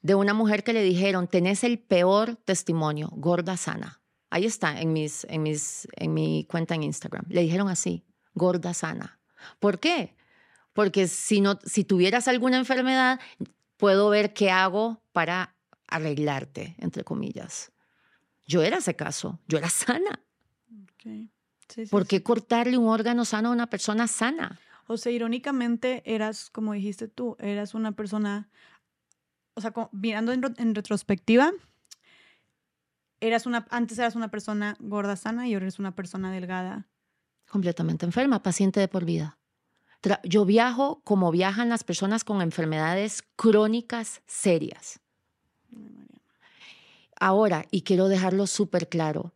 de 0.00 0.14
una 0.14 0.34
mujer 0.34 0.62
que 0.62 0.72
le 0.72 0.82
dijeron, 0.82 1.26
tenés 1.26 1.64
el 1.64 1.80
peor 1.80 2.36
testimonio, 2.36 3.08
gorda 3.12 3.56
sana. 3.56 4.00
Ahí 4.30 4.46
está 4.46 4.80
en, 4.80 4.92
mis, 4.92 5.26
en, 5.28 5.42
mis, 5.42 5.86
en 5.96 6.14
mi 6.14 6.46
cuenta 6.50 6.74
en 6.74 6.84
Instagram. 6.84 7.24
Le 7.28 7.42
dijeron 7.42 7.68
así 7.68 8.02
gorda 8.34 8.74
sana. 8.74 9.20
¿Por 9.58 9.80
qué? 9.80 10.14
Porque 10.72 11.08
si, 11.08 11.40
no, 11.40 11.58
si 11.64 11.84
tuvieras 11.84 12.28
alguna 12.28 12.58
enfermedad, 12.58 13.20
puedo 13.76 14.08
ver 14.08 14.32
qué 14.32 14.50
hago 14.50 15.02
para 15.12 15.54
arreglarte, 15.88 16.76
entre 16.78 17.04
comillas. 17.04 17.72
Yo 18.46 18.62
era 18.62 18.78
ese 18.78 18.96
caso, 18.96 19.40
yo 19.48 19.58
era 19.58 19.68
sana. 19.70 20.20
¿Por 21.90 22.06
qué 22.06 22.22
cortarle 22.22 22.76
un 22.78 22.88
órgano 22.88 23.24
sano 23.24 23.48
a 23.48 23.52
una 23.52 23.68
persona 23.68 24.06
sana? 24.06 24.58
O 24.86 24.96
sea, 24.96 25.12
irónicamente 25.12 26.02
eras, 26.04 26.50
como 26.50 26.72
dijiste 26.72 27.08
tú, 27.08 27.36
eras 27.38 27.74
una 27.74 27.92
persona, 27.92 28.50
o 29.54 29.60
sea, 29.60 29.72
mirando 29.92 30.32
en 30.32 30.74
retrospectiva, 30.74 31.52
eras 33.22 33.46
una, 33.46 33.66
antes 33.70 33.98
eras 33.98 34.16
una 34.16 34.30
persona 34.30 34.76
gorda 34.80 35.16
sana 35.16 35.46
y 35.46 35.54
ahora 35.54 35.66
eres 35.66 35.78
una 35.78 35.94
persona 35.94 36.32
delgada. 36.32 36.88
Completamente 37.52 38.06
enferma, 38.06 38.42
paciente 38.42 38.80
de 38.80 38.88
por 38.88 39.04
vida. 39.04 39.36
Yo 40.24 40.46
viajo 40.46 41.02
como 41.04 41.30
viajan 41.30 41.68
las 41.68 41.84
personas 41.84 42.24
con 42.24 42.40
enfermedades 42.40 43.22
crónicas 43.36 44.22
serias. 44.26 45.00
Ahora, 47.20 47.66
y 47.70 47.82
quiero 47.82 48.08
dejarlo 48.08 48.46
súper 48.46 48.88
claro, 48.88 49.34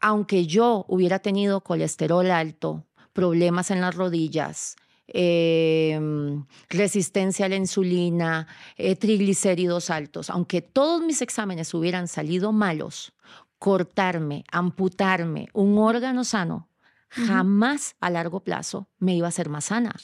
aunque 0.00 0.46
yo 0.46 0.86
hubiera 0.88 1.18
tenido 1.18 1.60
colesterol 1.60 2.30
alto, 2.30 2.86
problemas 3.12 3.70
en 3.70 3.82
las 3.82 3.94
rodillas, 3.94 4.76
em, 5.06 6.46
resistencia 6.70 7.44
a 7.44 7.50
la 7.50 7.56
insulina, 7.56 8.48
eh, 8.78 8.96
triglicéridos 8.96 9.90
altos, 9.90 10.30
aunque 10.30 10.62
todos 10.62 11.02
mis 11.02 11.20
exámenes 11.20 11.74
hubieran 11.74 12.08
salido 12.08 12.52
malos, 12.52 13.12
cortarme, 13.58 14.44
amputarme 14.50 15.48
un 15.52 15.76
órgano 15.76 16.24
sano, 16.24 16.68
jamás 17.14 17.96
a 18.00 18.10
largo 18.10 18.40
plazo 18.40 18.88
me 18.98 19.14
iba 19.14 19.28
a 19.28 19.32
ser 19.32 19.48
más 19.48 19.66
sana. 19.66 19.94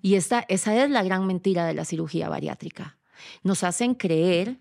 Y 0.00 0.14
esta, 0.14 0.46
esa 0.48 0.82
es 0.82 0.90
la 0.90 1.02
gran 1.02 1.26
mentira 1.26 1.66
de 1.66 1.74
la 1.74 1.84
cirugía 1.84 2.28
bariátrica. 2.28 2.98
Nos 3.42 3.62
hacen 3.64 3.94
creer 3.94 4.60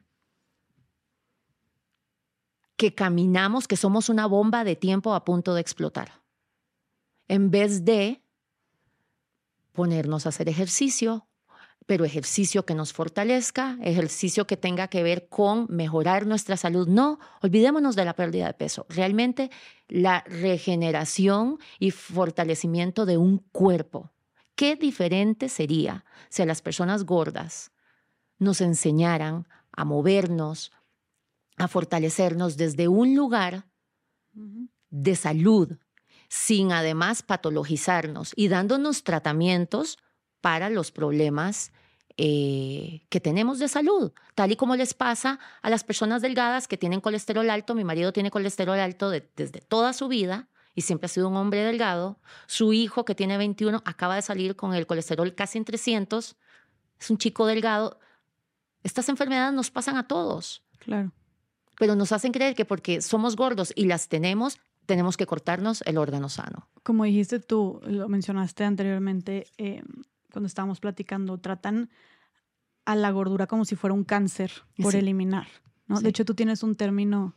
que 2.75 2.93
caminamos, 2.93 3.67
que 3.67 3.77
somos 3.77 4.09
una 4.09 4.25
bomba 4.25 4.65
de 4.65 4.75
tiempo 4.75 5.13
a 5.13 5.23
punto 5.23 5.53
de 5.53 5.61
explotar 5.61 6.23
en 7.27 7.51
vez 7.51 7.85
de 7.85 8.21
ponernos 9.71 10.25
a 10.25 10.29
hacer 10.29 10.49
ejercicio, 10.49 11.27
pero 11.85 12.05
ejercicio 12.05 12.65
que 12.65 12.75
nos 12.75 12.93
fortalezca, 12.93 13.77
ejercicio 13.81 14.47
que 14.47 14.57
tenga 14.57 14.87
que 14.87 15.03
ver 15.03 15.27
con 15.27 15.67
mejorar 15.69 16.25
nuestra 16.25 16.57
salud. 16.57 16.87
No, 16.87 17.19
olvidémonos 17.41 17.95
de 17.95 18.05
la 18.05 18.13
pérdida 18.13 18.47
de 18.47 18.53
peso. 18.53 18.85
Realmente 18.89 19.51
la 19.87 20.23
regeneración 20.27 21.59
y 21.79 21.91
fortalecimiento 21.91 23.05
de 23.05 23.17
un 23.17 23.39
cuerpo. 23.51 24.11
Qué 24.55 24.75
diferente 24.75 25.49
sería 25.49 26.05
si 26.29 26.41
a 26.41 26.45
las 26.45 26.61
personas 26.61 27.05
gordas 27.05 27.71
nos 28.37 28.61
enseñaran 28.61 29.47
a 29.71 29.85
movernos, 29.85 30.71
a 31.57 31.67
fortalecernos 31.67 32.57
desde 32.57 32.87
un 32.87 33.15
lugar 33.15 33.65
de 34.89 35.15
salud, 35.15 35.77
sin 36.29 36.71
además 36.71 37.23
patologizarnos 37.23 38.33
y 38.35 38.47
dándonos 38.47 39.03
tratamientos 39.03 39.97
para 40.43 40.69
los 40.69 40.91
problemas 40.91 41.71
eh, 42.17 43.05
que 43.07 43.21
tenemos 43.21 43.59
de 43.59 43.69
salud, 43.69 44.11
tal 44.35 44.51
y 44.51 44.57
como 44.57 44.75
les 44.75 44.93
pasa 44.93 45.39
a 45.61 45.69
las 45.69 45.85
personas 45.85 46.21
delgadas 46.21 46.67
que 46.67 46.77
tienen 46.77 46.99
colesterol 46.99 47.49
alto. 47.49 47.75
Mi 47.75 47.85
marido 47.85 48.11
tiene 48.11 48.29
colesterol 48.29 48.77
alto 48.77 49.09
desde 49.09 49.61
toda 49.61 49.93
su 49.93 50.09
vida 50.09 50.49
y 50.75 50.81
siempre 50.81 51.05
ha 51.05 51.07
sido 51.07 51.29
un 51.29 51.37
hombre 51.37 51.63
delgado. 51.63 52.19
Su 52.45 52.73
hijo, 52.73 53.05
que 53.05 53.15
tiene 53.15 53.37
21, 53.37 53.83
acaba 53.85 54.15
de 54.15 54.21
salir 54.21 54.57
con 54.57 54.73
el 54.73 54.85
colesterol 54.85 55.33
casi 55.33 55.59
en 55.59 55.63
300. 55.63 56.35
Es 56.99 57.09
un 57.09 57.17
chico 57.17 57.45
delgado. 57.45 57.97
Estas 58.83 59.07
enfermedades 59.07 59.53
nos 59.53 59.71
pasan 59.71 59.95
a 59.95 60.09
todos. 60.09 60.61
Claro. 60.79 61.13
Pero 61.79 61.95
nos 61.95 62.11
hacen 62.11 62.33
creer 62.33 62.53
que 62.53 62.65
porque 62.65 63.01
somos 63.01 63.37
gordos 63.37 63.71
y 63.77 63.85
las 63.85 64.09
tenemos, 64.09 64.57
tenemos 64.85 65.15
que 65.15 65.25
cortarnos 65.25 65.81
el 65.83 65.97
órgano 65.97 66.27
sano. 66.27 66.67
Como 66.83 67.05
dijiste 67.05 67.39
tú, 67.39 67.79
lo 67.85 68.09
mencionaste 68.09 68.65
anteriormente 68.65 69.47
em, 69.55 69.85
cuando 70.33 70.47
estábamos 70.47 70.79
platicando, 70.79 71.37
tratan 71.37 71.91
a 72.85 72.95
la 72.95 73.11
gordura 73.11 73.45
como 73.45 73.65
si 73.65 73.75
fuera 73.75 73.93
un 73.93 74.03
cáncer 74.03 74.51
por 74.81 74.95
eliminar. 74.95 75.47
¿no? 75.87 76.01
De 76.01 76.09
hecho, 76.09 76.25
tú 76.25 76.33
tienes 76.33 76.63
un 76.63 76.75
término... 76.75 77.35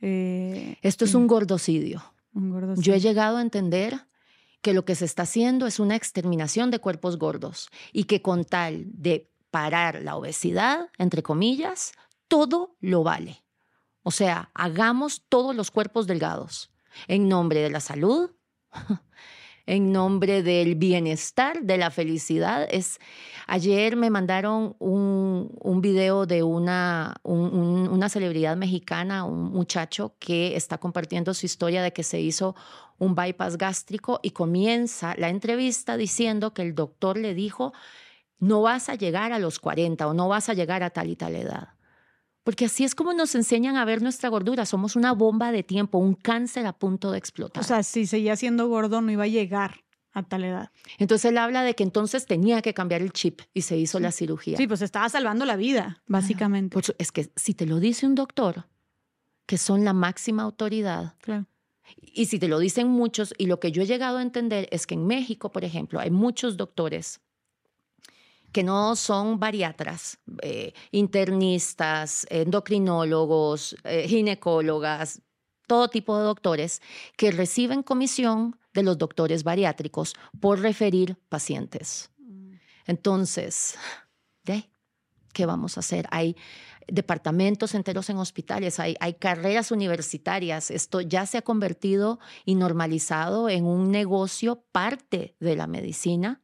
Eh, 0.00 0.76
Esto 0.82 1.04
es 1.04 1.14
un 1.14 1.28
gordocidio. 1.28 2.02
un 2.34 2.50
gordocidio. 2.50 2.82
Yo 2.82 2.94
he 2.94 3.00
llegado 3.00 3.38
a 3.38 3.40
entender 3.40 4.00
que 4.60 4.74
lo 4.74 4.84
que 4.84 4.96
se 4.96 5.04
está 5.04 5.22
haciendo 5.22 5.66
es 5.66 5.78
una 5.78 5.94
exterminación 5.94 6.70
de 6.72 6.80
cuerpos 6.80 7.18
gordos 7.18 7.68
y 7.92 8.04
que 8.04 8.20
con 8.20 8.44
tal 8.44 8.84
de 8.88 9.30
parar 9.50 10.02
la 10.02 10.16
obesidad, 10.16 10.90
entre 10.98 11.22
comillas, 11.22 11.92
todo 12.26 12.76
lo 12.80 13.04
vale. 13.04 13.44
O 14.02 14.10
sea, 14.10 14.50
hagamos 14.54 15.22
todos 15.28 15.54
los 15.54 15.70
cuerpos 15.70 16.08
delgados 16.08 16.72
en 17.06 17.28
nombre 17.28 17.60
de 17.60 17.70
la 17.70 17.80
salud, 17.80 18.32
en 19.66 19.92
nombre 19.92 20.42
del 20.42 20.74
bienestar, 20.74 21.62
de 21.62 21.78
la 21.78 21.90
felicidad. 21.90 22.66
Es, 22.70 22.98
ayer 23.46 23.96
me 23.96 24.10
mandaron 24.10 24.76
un, 24.78 25.80
video 25.80 26.26
de 26.26 26.42
una, 26.42 27.16
una 27.24 28.08
celebridad 28.08 28.56
mexicana, 28.56 29.24
un 29.24 29.52
muchacho 29.52 30.14
que 30.18 30.56
está 30.56 30.78
compartiendo 30.78 31.34
su 31.34 31.46
historia 31.46 31.82
de 31.82 31.92
que 31.92 32.02
se 32.02 32.20
hizo 32.20 32.54
un 32.98 33.14
bypass 33.14 33.58
gástrico 33.58 34.20
y 34.22 34.30
comienza 34.30 35.14
la 35.18 35.28
entrevista 35.28 35.96
diciendo 35.96 36.54
que 36.54 36.62
el 36.62 36.74
doctor 36.74 37.18
le 37.18 37.34
dijo, 37.34 37.72
no 38.38 38.62
vas 38.62 38.88
a 38.88 38.94
llegar 38.94 39.32
a 39.32 39.38
los 39.38 39.58
40 39.58 40.06
o 40.06 40.14
no 40.14 40.28
vas 40.28 40.48
a 40.48 40.54
llegar 40.54 40.82
a 40.82 40.90
tal 40.90 41.10
y 41.10 41.16
tal 41.16 41.36
edad. 41.36 41.73
Porque 42.44 42.66
así 42.66 42.84
es 42.84 42.94
como 42.94 43.14
nos 43.14 43.34
enseñan 43.34 43.76
a 43.76 43.84
ver 43.86 44.02
nuestra 44.02 44.28
gordura. 44.28 44.66
Somos 44.66 44.96
una 44.96 45.12
bomba 45.12 45.50
de 45.50 45.62
tiempo, 45.62 45.98
un 45.98 46.14
cáncer 46.14 46.66
a 46.66 46.74
punto 46.74 47.10
de 47.10 47.18
explotar. 47.18 47.62
O 47.62 47.66
sea, 47.66 47.82
si 47.82 48.06
seguía 48.06 48.36
siendo 48.36 48.68
gordo, 48.68 49.00
no 49.00 49.10
iba 49.10 49.24
a 49.24 49.28
llegar 49.28 49.80
a 50.12 50.22
tal 50.22 50.44
edad. 50.44 50.70
Entonces 50.98 51.30
él 51.30 51.38
habla 51.38 51.62
de 51.62 51.74
que 51.74 51.82
entonces 51.82 52.26
tenía 52.26 52.62
que 52.62 52.74
cambiar 52.74 53.02
el 53.02 53.12
chip 53.12 53.40
y 53.52 53.62
se 53.62 53.76
hizo 53.78 53.98
la 53.98 54.12
cirugía. 54.12 54.58
Sí, 54.58 54.66
pues 54.66 54.82
estaba 54.82 55.08
salvando 55.08 55.46
la 55.46 55.56
vida, 55.56 56.02
básicamente. 56.06 56.78
es 56.98 57.10
que 57.10 57.32
si 57.34 57.54
te 57.54 57.66
lo 57.66 57.80
dice 57.80 58.06
un 58.06 58.14
doctor, 58.14 58.66
que 59.46 59.58
son 59.58 59.84
la 59.84 59.92
máxima 59.92 60.42
autoridad, 60.44 61.16
claro. 61.20 61.46
y 62.00 62.26
si 62.26 62.38
te 62.38 62.46
lo 62.46 62.58
dicen 62.58 62.88
muchos, 62.88 63.34
y 63.38 63.46
lo 63.46 63.58
que 63.58 63.72
yo 63.72 63.82
he 63.82 63.86
llegado 63.86 64.18
a 64.18 64.22
entender 64.22 64.68
es 64.70 64.86
que 64.86 64.94
en 64.94 65.06
México, 65.06 65.50
por 65.50 65.64
ejemplo, 65.64 65.98
hay 65.98 66.10
muchos 66.10 66.56
doctores 66.56 67.20
que 68.54 68.62
no 68.62 68.94
son 68.94 69.40
bariatras, 69.40 70.18
eh, 70.40 70.72
internistas, 70.92 72.24
endocrinólogos, 72.30 73.76
eh, 73.82 74.06
ginecólogas, 74.06 75.22
todo 75.66 75.88
tipo 75.88 76.16
de 76.16 76.24
doctores 76.24 76.80
que 77.16 77.32
reciben 77.32 77.82
comisión 77.82 78.56
de 78.72 78.84
los 78.84 78.96
doctores 78.96 79.42
bariátricos 79.42 80.14
por 80.40 80.60
referir 80.60 81.18
pacientes. 81.28 82.10
Mm. 82.18 82.52
Entonces, 82.86 83.76
¿qué 84.44 85.46
vamos 85.46 85.76
a 85.76 85.80
hacer? 85.80 86.06
Hay 86.12 86.36
departamentos 86.86 87.74
enteros 87.74 88.08
en 88.08 88.18
hospitales, 88.18 88.78
hay, 88.78 88.94
hay 89.00 89.14
carreras 89.14 89.72
universitarias. 89.72 90.70
Esto 90.70 91.00
ya 91.00 91.26
se 91.26 91.38
ha 91.38 91.42
convertido 91.42 92.20
y 92.44 92.54
normalizado 92.54 93.48
en 93.48 93.64
un 93.64 93.90
negocio 93.90 94.64
parte 94.70 95.34
de 95.40 95.56
la 95.56 95.66
medicina 95.66 96.43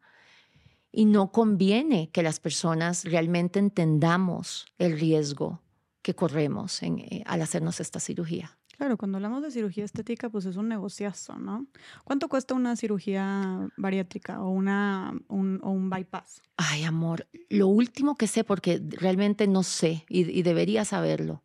y 0.93 1.05
no 1.05 1.33
conviene 1.33 2.11
que 2.11 2.23
las 2.23 2.41
personas 2.41 3.05
realmente 3.05 3.59
entendamos 3.59 4.67
el 4.79 4.99
riesgo 4.99 5.61
que 6.03 6.15
corremos 6.15 6.83
eh, 6.83 7.23
al 7.27 7.43
hacernos 7.43 7.81
esta 7.81 8.01
cirugía. 8.01 8.57
Claro, 8.77 8.97
cuando 8.97 9.19
hablamos 9.19 9.43
de 9.43 9.51
cirugía 9.51 9.85
estética, 9.85 10.31
pues 10.31 10.47
es 10.47 10.57
un 10.57 10.67
negociazo, 10.67 11.35
¿no? 11.35 11.67
¿Cuánto 12.03 12.31
cuesta 12.31 12.55
una 12.55 12.77
cirugía 12.77 13.69
bariátrica 13.77 14.43
o, 14.43 14.49
una, 14.49 15.12
un, 15.29 15.61
o 15.62 15.71
un 15.71 15.91
bypass? 15.91 16.41
Ay, 16.57 16.85
amor, 16.85 17.27
lo 17.51 17.69
último 17.69 18.17
que 18.17 18.27
sé, 18.27 18.43
porque 18.43 18.81
realmente 18.89 19.47
no 19.47 19.65
sé 19.65 20.07
y, 20.09 20.43
debería 20.43 20.87
saberlo, 20.87 21.43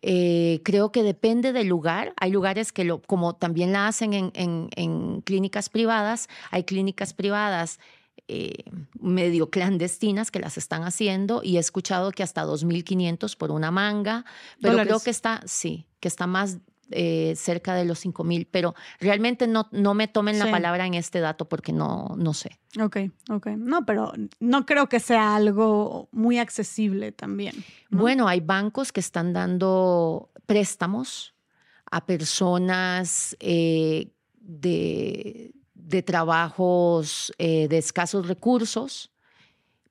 eh, 0.00 0.60
creo 0.64 0.92
que 0.92 1.02
depende 1.02 1.52
del 1.52 1.66
lugar. 1.66 2.14
Hay 2.20 2.30
lugares 2.30 2.70
que, 2.70 2.84
lo, 2.84 3.02
como 3.02 3.34
también 3.34 3.72
la 3.72 3.88
hacen 3.88 4.14
en, 4.14 4.30
en 4.32 5.22
clínicas 5.22 5.70
privadas, 5.70 6.28
hay 6.52 6.62
clínicas 6.62 7.14
privadas 7.14 7.80
eh, 8.32 8.62
medio 9.00 9.50
clandestinas 9.50 10.30
que 10.30 10.38
las 10.38 10.56
están 10.56 10.84
haciendo 10.84 11.40
y 11.42 11.56
he 11.56 11.58
escuchado 11.58 12.12
que 12.12 12.22
hasta 12.22 12.44
2.500 12.44 13.36
por 13.36 13.50
una 13.50 13.72
manga, 13.72 14.24
pero 14.62 14.76
creo 14.78 15.00
que 15.00 15.10
está, 15.10 15.40
sí, 15.46 15.88
que 15.98 16.06
está 16.06 16.28
más 16.28 16.58
eh, 16.92 17.34
cerca 17.34 17.74
de 17.74 17.84
los 17.84 18.06
5.000, 18.06 18.46
pero 18.48 18.76
realmente 19.00 19.48
no, 19.48 19.68
no 19.72 19.94
me 19.94 20.06
tomen 20.06 20.38
la 20.38 20.48
palabra 20.48 20.86
en 20.86 20.94
este 20.94 21.18
dato 21.18 21.48
porque 21.48 21.72
no, 21.72 22.14
no 22.16 22.32
sé. 22.32 22.60
Ok, 22.80 22.98
ok. 23.30 23.48
No, 23.56 23.84
pero 23.84 24.12
no 24.38 24.64
creo 24.64 24.88
que 24.88 25.00
sea 25.00 25.34
algo 25.34 26.08
muy 26.12 26.38
accesible 26.38 27.10
también. 27.10 27.64
Bueno, 27.90 28.28
hay 28.28 28.38
bancos 28.38 28.92
que 28.92 29.00
están 29.00 29.32
dando 29.32 30.30
préstamos 30.46 31.34
a 31.90 32.06
personas 32.06 33.36
eh, 33.40 34.12
de 34.40 35.52
de 35.82 36.02
trabajos 36.02 37.32
eh, 37.38 37.68
de 37.68 37.78
escasos 37.78 38.28
recursos 38.28 39.10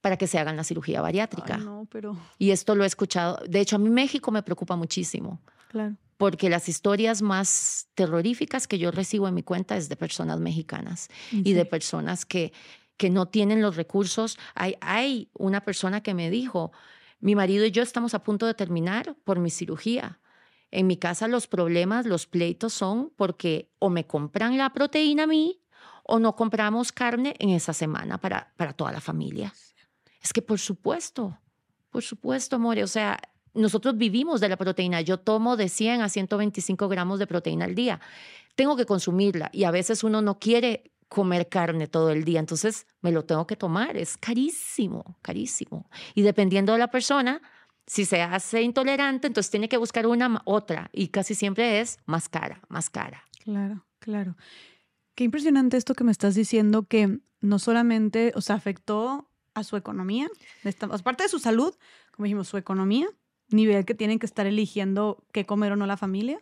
para 0.01 0.17
que 0.17 0.27
se 0.27 0.39
hagan 0.39 0.55
la 0.55 0.63
cirugía 0.63 1.01
bariátrica. 1.01 1.57
no, 1.57 1.87
pero... 1.91 2.17
Y 2.37 2.51
esto 2.51 2.75
lo 2.75 2.83
he 2.83 2.87
escuchado. 2.87 3.39
De 3.47 3.59
hecho, 3.59 3.75
a 3.75 3.79
mí 3.79 3.89
México 3.89 4.31
me 4.31 4.43
preocupa 4.43 4.75
muchísimo. 4.75 5.41
Claro. 5.69 5.95
Porque 6.17 6.49
las 6.49 6.69
historias 6.69 7.21
más 7.21 7.87
terroríficas 7.95 8.67
que 8.67 8.77
yo 8.77 8.91
recibo 8.91 9.27
en 9.27 9.33
mi 9.33 9.43
cuenta 9.43 9.77
es 9.77 9.89
de 9.89 9.95
personas 9.95 10.39
mexicanas 10.39 11.09
y 11.31 11.53
de 11.53 11.65
personas 11.65 12.25
que, 12.25 12.51
que 12.97 13.09
no 13.09 13.27
tienen 13.27 13.61
los 13.61 13.77
recursos. 13.77 14.37
Hay, 14.55 14.75
hay 14.81 15.29
una 15.33 15.61
persona 15.61 16.01
que 16.01 16.13
me 16.13 16.29
dijo, 16.29 16.71
mi 17.19 17.35
marido 17.35 17.65
y 17.65 17.71
yo 17.71 17.83
estamos 17.83 18.13
a 18.13 18.23
punto 18.23 18.45
de 18.45 18.53
terminar 18.53 19.15
por 19.23 19.39
mi 19.39 19.49
cirugía 19.49 20.19
en 20.71 20.87
mi 20.87 20.97
casa 20.97 21.27
los 21.27 21.47
problemas, 21.47 22.05
los 22.05 22.27
pleitos 22.27 22.73
son 22.73 23.11
porque 23.15 23.69
o 23.79 23.89
me 23.89 24.05
compran 24.05 24.57
la 24.57 24.71
proteína 24.71 25.23
a 25.23 25.27
mí 25.27 25.59
o 26.09 26.19
no 26.19 26.35
compramos 26.35 26.91
carne 26.91 27.35
en 27.39 27.49
esa 27.49 27.73
semana 27.73 28.17
para, 28.17 28.51
para 28.57 28.73
toda 28.73 28.91
la 28.91 28.99
familia. 28.99 29.53
Es 30.21 30.33
que 30.33 30.41
por 30.41 30.59
supuesto, 30.59 31.37
por 31.91 32.03
supuesto, 32.03 32.55
amor, 32.55 32.79
o 32.79 32.87
sea, 32.87 33.19
nosotros 33.53 33.95
vivimos 33.97 34.41
de 34.41 34.49
la 34.49 34.57
proteína. 34.57 35.01
Yo 35.01 35.19
tomo 35.19 35.55
de 35.55 35.69
100 35.69 36.01
a 36.01 36.09
125 36.09 36.87
gramos 36.87 37.19
de 37.19 37.27
proteína 37.27 37.65
al 37.65 37.75
día. 37.75 37.99
Tengo 38.55 38.75
que 38.75 38.85
consumirla 38.85 39.49
y 39.53 39.63
a 39.63 39.71
veces 39.71 40.03
uno 40.03 40.21
no 40.21 40.39
quiere 40.39 40.91
comer 41.07 41.49
carne 41.49 41.87
todo 41.87 42.11
el 42.11 42.23
día, 42.23 42.39
entonces 42.39 42.85
me 43.01 43.11
lo 43.11 43.25
tengo 43.25 43.47
que 43.47 43.55
tomar. 43.55 43.97
Es 43.97 44.17
carísimo, 44.17 45.17
carísimo. 45.21 45.89
Y 46.13 46.21
dependiendo 46.21 46.73
de 46.73 46.79
la 46.79 46.89
persona, 46.89 47.41
si 47.87 48.05
se 48.05 48.21
hace 48.21 48.61
intolerante, 48.61 49.27
entonces 49.27 49.49
tiene 49.49 49.69
que 49.69 49.77
buscar 49.77 50.05
una 50.05 50.41
otra 50.45 50.89
y 50.93 51.07
casi 51.07 51.33
siempre 51.35 51.79
es 51.79 51.99
más 52.05 52.29
cara, 52.29 52.61
más 52.67 52.89
cara. 52.89 53.23
Claro, 53.43 53.85
claro. 53.99 54.35
Qué 55.19 55.25
impresionante 55.25 55.75
esto 55.75 55.95
que 55.95 56.05
me 56.05 56.13
estás 56.13 56.33
diciendo 56.33 56.83
que 56.83 57.19
no 57.41 57.59
solamente, 57.59 58.31
o 58.35 58.41
sea, 58.41 58.55
afectó 58.55 59.29
a 59.53 59.65
su 59.65 59.75
economía, 59.75 60.29
aparte 60.79 61.23
de 61.23 61.27
su 61.27 61.39
salud, 61.39 61.75
como 62.15 62.23
dijimos, 62.23 62.47
su 62.47 62.55
economía, 62.55 63.05
nivel 63.49 63.83
que 63.83 63.93
tienen 63.93 64.17
que 64.17 64.25
estar 64.25 64.47
eligiendo 64.47 65.25
qué 65.33 65.45
comer 65.45 65.73
o 65.73 65.75
no 65.75 65.87
la 65.87 65.97
familia, 65.97 66.41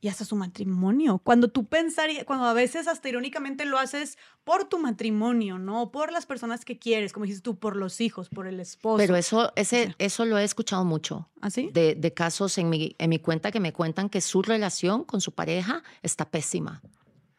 y 0.00 0.08
hasta 0.08 0.24
su 0.24 0.36
matrimonio. 0.36 1.20
Cuando 1.22 1.48
tú 1.48 1.66
pensarías, 1.66 2.24
cuando 2.24 2.46
a 2.46 2.54
veces 2.54 2.88
hasta 2.88 3.10
irónicamente 3.10 3.66
lo 3.66 3.78
haces 3.78 4.16
por 4.42 4.64
tu 4.64 4.78
matrimonio, 4.78 5.58
¿no? 5.58 5.92
Por 5.92 6.12
las 6.12 6.24
personas 6.24 6.64
que 6.64 6.78
quieres, 6.78 7.12
como 7.12 7.26
dices 7.26 7.42
tú, 7.42 7.58
por 7.58 7.76
los 7.76 8.00
hijos, 8.00 8.30
por 8.30 8.46
el 8.46 8.58
esposo. 8.58 8.96
Pero 8.96 9.16
eso, 9.16 9.52
ese, 9.54 9.94
eso 9.98 10.24
lo 10.24 10.38
he 10.38 10.44
escuchado 10.44 10.86
mucho. 10.86 11.28
¿Así? 11.42 11.66
¿Ah, 11.68 11.72
de, 11.74 11.94
de, 11.94 12.14
casos 12.14 12.56
en 12.56 12.70
mi, 12.70 12.96
en 12.98 13.10
mi 13.10 13.18
cuenta 13.18 13.52
que 13.52 13.60
me 13.60 13.74
cuentan 13.74 14.08
que 14.08 14.22
su 14.22 14.40
relación 14.40 15.04
con 15.04 15.20
su 15.20 15.32
pareja 15.32 15.82
está 16.02 16.30
pésima. 16.30 16.80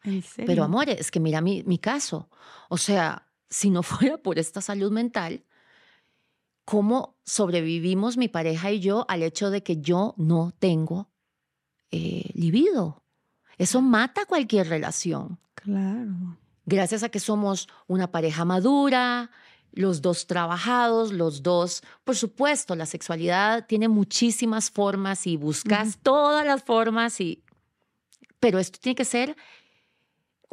¿En 0.04 0.22
serio? 0.22 0.46
Pero 0.46 0.64
amor, 0.64 0.88
es 0.88 1.10
que 1.10 1.20
mira 1.20 1.40
mi, 1.40 1.62
mi 1.64 1.78
caso. 1.78 2.28
O 2.68 2.78
sea, 2.78 3.28
si 3.48 3.70
no 3.70 3.82
fuera 3.82 4.18
por 4.18 4.38
esta 4.38 4.60
salud 4.60 4.92
mental, 4.92 5.44
¿cómo 6.64 7.16
sobrevivimos 7.24 8.16
mi 8.16 8.28
pareja 8.28 8.70
y 8.70 8.80
yo 8.80 9.04
al 9.08 9.22
hecho 9.22 9.50
de 9.50 9.62
que 9.62 9.80
yo 9.80 10.14
no 10.16 10.52
tengo 10.58 11.08
eh, 11.96 12.28
libido. 12.34 13.04
Eso 13.56 13.80
mata 13.80 14.26
cualquier 14.26 14.68
relación. 14.68 15.38
Claro. 15.54 16.36
Gracias 16.66 17.04
a 17.04 17.08
que 17.08 17.20
somos 17.20 17.68
una 17.86 18.10
pareja 18.10 18.44
madura, 18.44 19.30
los 19.70 20.02
dos 20.02 20.26
trabajados, 20.26 21.12
los 21.12 21.44
dos, 21.44 21.84
por 22.02 22.16
supuesto, 22.16 22.74
la 22.74 22.86
sexualidad 22.86 23.66
tiene 23.68 23.86
muchísimas 23.86 24.72
formas 24.72 25.24
y 25.28 25.36
buscas 25.36 25.98
todas 26.02 26.44
las 26.44 26.64
formas 26.64 27.20
y 27.20 27.44
pero 28.40 28.58
esto 28.58 28.80
tiene 28.82 28.96
que 28.96 29.04
ser 29.04 29.36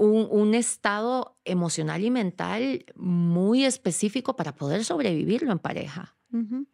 un, 0.02 0.28
un, 0.32 0.56
estado 0.56 1.38
emocional 1.46 2.04
y 2.04 2.10
mental 2.10 2.86
muy 2.96 3.66
específico 3.66 4.36
para 4.36 4.56
poder 4.56 4.84
sobrevivirlo 4.84 5.52
en 5.52 5.60
pareja. 5.60 6.16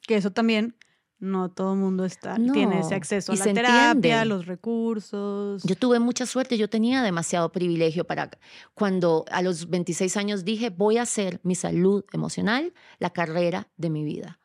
Que 0.07 0.15
eso 0.15 0.31
también 0.31 0.75
no 1.19 1.49
todo 1.49 1.73
el 1.73 1.79
mundo 1.79 2.05
está, 2.05 2.35
tiene 2.35 2.79
ese 2.79 2.93
acceso 2.93 3.31
a 3.31 3.35
la 3.35 3.43
terapia, 3.43 4.23
los 4.23 4.45
recursos. 4.45 5.63
Yo 5.63 5.75
tuve 5.75 5.99
mucha 5.99 6.25
suerte, 6.25 6.57
yo 6.57 6.69
tenía 6.69 7.01
demasiado 7.01 7.51
privilegio 7.51 8.05
para 8.05 8.29
cuando 8.73 9.25
a 9.31 9.41
los 9.41 9.69
26 9.69 10.15
años 10.15 10.45
dije, 10.45 10.69
voy 10.69 10.97
a 10.97 11.01
hacer 11.01 11.39
mi 11.43 11.55
salud 11.55 12.05
emocional 12.13 12.73
la 12.99 13.09
carrera 13.09 13.67
de 13.77 13.89
mi 13.89 14.03
vida. 14.03 14.39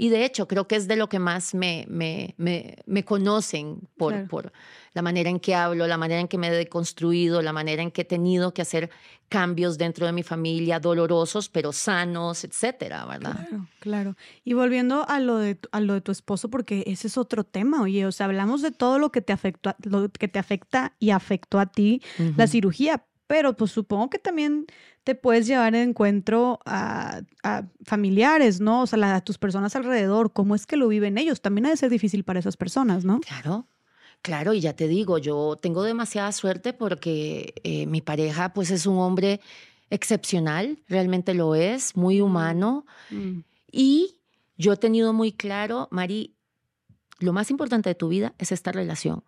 Y 0.00 0.10
de 0.10 0.24
hecho, 0.24 0.46
creo 0.46 0.68
que 0.68 0.76
es 0.76 0.86
de 0.86 0.94
lo 0.94 1.08
que 1.08 1.18
más 1.18 1.54
me, 1.54 1.84
me, 1.88 2.34
me, 2.38 2.76
me 2.86 3.04
conocen 3.04 3.80
por, 3.96 4.28
por 4.28 4.52
la 4.94 5.02
manera 5.02 5.28
en 5.28 5.40
que 5.40 5.56
hablo, 5.56 5.88
la 5.88 5.98
manera 5.98 6.20
en 6.20 6.28
que 6.28 6.38
me 6.38 6.46
he 6.46 6.52
deconstruido, 6.52 7.42
la 7.42 7.52
manera 7.52 7.82
en 7.82 7.90
que 7.90 8.02
he 8.02 8.04
tenido 8.04 8.54
que 8.54 8.62
hacer 8.62 8.90
cambios 9.28 9.76
dentro 9.76 10.06
de 10.06 10.12
mi 10.12 10.22
familia, 10.22 10.78
dolorosos, 10.78 11.48
pero 11.48 11.72
sanos, 11.72 12.44
etcétera, 12.44 13.06
¿verdad? 13.06 13.46
Claro, 13.48 13.68
claro. 13.80 14.16
Y 14.44 14.54
volviendo 14.54 15.04
a 15.08 15.18
lo 15.18 15.38
de, 15.38 15.58
a 15.72 15.80
lo 15.80 15.94
de 15.94 16.00
tu 16.00 16.12
esposo, 16.12 16.48
porque 16.48 16.84
ese 16.86 17.08
es 17.08 17.18
otro 17.18 17.42
tema, 17.42 17.82
oye, 17.82 18.06
o 18.06 18.12
sea, 18.12 18.26
hablamos 18.26 18.62
de 18.62 18.70
todo 18.70 19.00
lo 19.00 19.10
que 19.10 19.20
te, 19.20 19.32
afectó, 19.32 19.74
lo 19.82 20.08
que 20.10 20.28
te 20.28 20.38
afecta 20.38 20.94
y 21.00 21.10
afectó 21.10 21.58
a 21.58 21.66
ti 21.66 22.02
la 22.36 22.46
cirugía, 22.46 23.04
pero 23.26 23.56
pues 23.56 23.72
supongo 23.72 24.10
que 24.10 24.18
también 24.18 24.66
te 25.08 25.14
puedes 25.14 25.46
llevar 25.46 25.74
en 25.74 25.88
encuentro 25.88 26.60
a, 26.66 27.22
familiares, 27.82 28.60
¿no? 28.60 28.82
O 28.82 28.86
sea, 28.86 29.16
a 29.16 29.22
tus 29.22 29.38
personas 29.38 29.74
alrededor, 29.74 30.34
cómo 30.34 30.54
es 30.54 30.66
que 30.66 30.76
lo 30.76 30.86
viven 30.86 31.16
ellos. 31.16 31.40
También 31.40 31.64
ha 31.64 31.70
de 31.70 31.78
ser 31.78 31.88
difícil 31.88 32.24
para 32.24 32.40
esas 32.40 32.58
personas, 32.58 33.06
¿no? 33.06 33.20
Claro. 33.20 33.66
Claro, 34.20 34.52
y 34.52 34.60
ya 34.60 34.74
te 34.74 34.86
digo, 34.86 35.16
yo 35.16 35.56
tengo 35.58 35.82
demasiada 35.82 36.30
suerte 36.32 36.74
porque 36.74 37.54
eh, 37.64 37.86
mi 37.86 38.02
pareja 38.02 38.52
pues 38.52 38.70
es 38.70 38.84
un 38.84 38.98
hombre 38.98 39.40
excepcional, 39.88 40.78
realmente 40.88 41.32
lo 41.32 41.54
es, 41.54 41.96
muy 41.96 42.20
mm. 42.20 42.24
humano. 42.24 42.84
Mm. 43.08 43.38
Y 43.72 44.16
yo 44.58 44.74
he 44.74 44.76
tenido 44.76 45.14
muy 45.14 45.32
claro, 45.32 45.88
Mari, 45.90 46.34
lo 47.18 47.32
más 47.32 47.50
importante 47.50 47.88
de 47.88 47.94
tu 47.94 48.08
vida 48.08 48.34
es 48.36 48.52
esta 48.52 48.72
relación. 48.72 49.24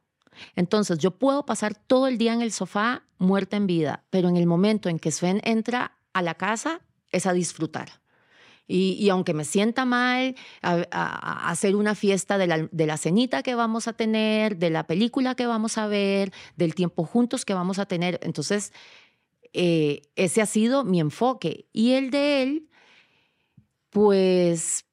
Entonces, 0.56 0.98
yo 0.98 1.12
puedo 1.12 1.46
pasar 1.46 1.74
todo 1.74 2.06
el 2.06 2.18
día 2.18 2.34
en 2.34 2.42
el 2.42 2.52
sofá 2.52 3.02
muerta 3.20 3.56
en 3.56 3.68
vida, 3.68 4.02
pero 4.10 4.28
en 4.28 4.36
el 4.36 4.46
momento 4.46 4.88
en 4.88 4.98
que 4.98 5.12
Sven 5.12 5.40
entra 5.44 5.92
a 6.12 6.22
la 6.22 6.34
casa 6.34 6.80
es 7.12 7.26
a 7.26 7.32
disfrutar. 7.32 8.00
Y, 8.72 9.08
aunque 9.08 9.34
me 9.34 9.44
sienta 9.44 9.84
mal, 9.84 10.36
a, 10.62 11.50
hacer 11.50 11.74
una 11.74 11.96
fiesta 11.96 12.38
de 12.38 12.46
la, 12.46 12.68
de 12.70 12.86
la, 12.86 12.96
cenita 12.96 13.42
que 13.42 13.56
vamos 13.56 13.88
a 13.88 13.94
tener, 13.94 14.58
de 14.58 14.70
la 14.70 14.86
película 14.86 15.34
que 15.34 15.46
vamos 15.46 15.76
a 15.76 15.88
ver, 15.88 16.32
del 16.56 16.76
tiempo 16.76 17.04
juntos 17.04 17.44
que 17.44 17.52
vamos 17.52 17.80
a 17.80 17.86
tener. 17.86 18.20
Entonces, 18.22 18.72
eh, 19.52 20.02
ese 20.14 20.40
ha 20.40 20.46
sido 20.46 20.84
mi 20.84 21.00
enfoque. 21.00 21.66
Y 21.72 21.94
el 21.94 22.12
de 22.12 22.42
él, 22.42 22.68
pues 23.90 24.84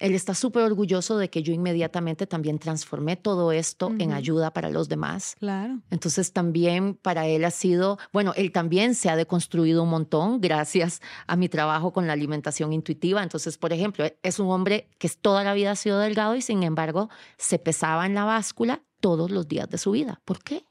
él 0.00 0.14
está 0.14 0.34
súper 0.34 0.62
orgulloso 0.62 1.16
de 1.16 1.30
que 1.30 1.42
yo 1.42 1.52
inmediatamente 1.52 2.26
también 2.26 2.58
transformé 2.58 3.16
todo 3.16 3.52
esto 3.52 3.94
en 3.98 4.12
ayuda 4.12 4.52
para 4.52 4.70
los 4.70 4.88
demás. 4.88 5.36
Claro. 5.38 5.80
Entonces 5.90 6.32
también 6.32 6.94
para 6.94 7.26
él 7.26 7.44
ha 7.44 7.50
sido, 7.50 7.98
bueno, 8.12 8.32
él 8.36 8.52
también 8.52 8.94
se 8.94 9.08
ha 9.08 9.16
deconstruido 9.16 9.82
un 9.82 9.90
montón 9.90 10.40
gracias 10.40 11.00
a 11.26 11.36
mi 11.36 11.48
trabajo 11.48 11.92
con 11.92 12.06
la 12.06 12.12
alimentación 12.12 12.72
intuitiva. 12.72 13.22
Entonces, 13.22 13.56
por 13.56 13.72
ejemplo, 13.72 14.04
e, 14.04 14.18
es 14.22 14.38
un 14.38 14.50
hombre 14.50 14.88
que 14.98 15.08
toda 15.08 15.44
la 15.44 15.54
vida 15.54 15.70
ha 15.70 15.76
sido 15.76 15.98
delgado 15.98 16.36
y 16.36 16.42
sin 16.42 16.62
embargo 16.62 17.08
se 17.38 17.58
pesaba 17.58 18.06
en 18.06 18.14
la 18.14 18.24
báscula 18.24 18.82
todos 19.00 19.30
los 19.30 19.48
días 19.48 19.68
de 19.70 19.78
su 19.78 19.92
vida. 19.92 20.20
¿Por 20.24 20.42
qué? 20.42 20.64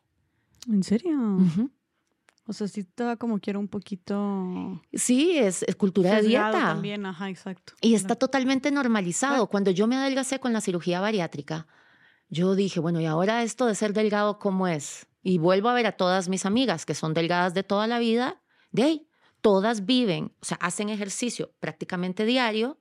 ¿En 0.67 0.83
serio? 0.83 1.39
O 2.47 2.53
sea, 2.53 2.67
sí 2.67 2.81
estaba 2.81 3.15
como 3.15 3.39
quiero 3.39 3.59
un 3.59 3.67
poquito. 3.67 4.81
Sí, 4.93 5.37
es, 5.37 5.65
cultura 5.77 6.15
de 6.15 6.27
dieta. 6.27 6.51
También, 6.51 7.05
ajá, 7.05 7.29
exacto. 7.29 7.73
Y 7.81 7.95
está 7.95 8.15
totalmente 8.15 8.69
normalizado. 8.69 9.47
Cuando 9.47 9.71
yo 9.71 9.87
me 9.87 9.95
adelgacé 9.95 10.39
con 10.39 10.53
la 10.53 10.61
cirugía 10.61 10.99
bariátrica, 10.99 11.65
yo 12.29 12.55
dije, 12.55 12.79
bueno, 12.79 13.01
¿y 13.01 13.05
ahora 13.05 13.41
esto 13.41 13.65
de 13.65 13.73
ser 13.73 13.93
delgado 13.93 14.37
cómo 14.37 14.67
es? 14.67 15.07
Y 15.23 15.39
vuelvo 15.39 15.69
a 15.69 15.73
ver 15.73 15.87
a 15.87 15.93
todas 15.93 16.29
mis 16.29 16.45
amigas 16.45 16.85
que 16.85 16.93
son 16.93 17.13
delgadas 17.15 17.55
de 17.55 17.63
toda 17.63 17.87
la 17.87 17.97
vida, 17.97 18.41
de 18.71 18.83
ahí, 18.83 19.07
todas 19.41 19.85
viven, 19.85 20.31
o 20.41 20.45
sea, 20.45 20.57
hacen 20.61 20.89
ejercicio 20.89 21.51
prácticamente 21.59 22.25
diario, 22.25 22.79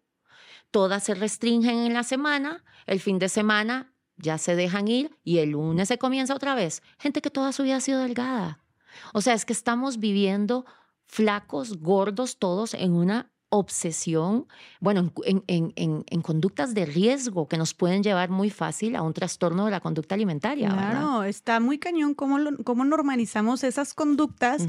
todas 0.71 1.05
se 1.05 1.15
restringen 1.15 1.79
en 1.79 1.95
la 1.95 2.03
semana, 2.03 2.65
el 2.87 3.01
fin 3.01 3.19
de 3.19 3.29
semana 3.29 3.95
ya 4.17 4.39
se 4.39 4.57
dejan 4.57 4.89
ir 4.89 5.19
y 5.25 5.39
el 5.39 5.51
lunes 5.51 5.89
se 5.89 5.99
comienza 5.99 6.35
otra 6.35 6.55
vez. 6.55 6.83
Gente 6.99 7.23
que 7.23 7.31
toda 7.31 7.53
su 7.53 7.63
vida 7.63 7.77
ha 7.77 7.81
sido 7.81 8.01
delgada. 8.01 8.64
O 9.13 9.21
sea, 9.21 9.35
es 9.35 9.45
que 9.45 9.53
estamos 9.53 9.99
viviendo 9.99 10.65
flacos, 11.07 11.79
gordos, 11.79 12.39
todos 12.39 12.75
en 12.75 12.93
una 12.93 13.31
obsesión, 13.51 14.49
bueno, 14.81 15.13
en, 15.25 15.45
en, 15.47 15.73
en, 15.77 16.05
en, 16.09 16.23
conductas 16.23 16.75
de 16.75 16.87
riesgo 16.87 17.47
que 17.47 17.57
nos 17.57 17.73
pueden 17.73 18.03
llevar 18.03 18.29
muy 18.29 18.51
fácil 18.51 18.97
a 18.97 19.03
un 19.03 19.13
trastorno 19.13 19.65
de 19.65 19.71
la 19.71 19.81
conducta 19.81 20.17
alimentaria. 20.17 20.71
Claro, 20.71 21.23
está 21.23 21.61
muy 21.61 21.79
cañón 21.79 22.15
cómo, 22.15 22.39
cómo 22.65 22.85
normalizamos 22.85 23.63
esas 23.63 23.95
conductas 23.95 24.67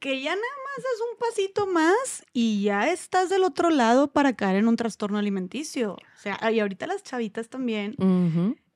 que 0.00 0.20
ya 0.20 0.30
nada 0.30 0.42
más 0.64 0.78
es 0.78 1.00
un 1.12 1.18
pasito 1.18 1.66
más 1.68 2.26
y 2.32 2.62
ya 2.62 2.90
estás 2.90 3.30
del 3.30 3.44
otro 3.44 3.70
lado 3.70 4.10
para 4.10 4.32
caer 4.32 4.56
en 4.56 4.66
un 4.66 4.74
trastorno 4.74 5.18
alimenticio. 5.18 5.92
O 5.92 6.20
sea, 6.20 6.50
y 6.50 6.58
ahorita 6.58 6.88
las 6.88 7.04
chavitas 7.04 7.48
también 7.48 7.94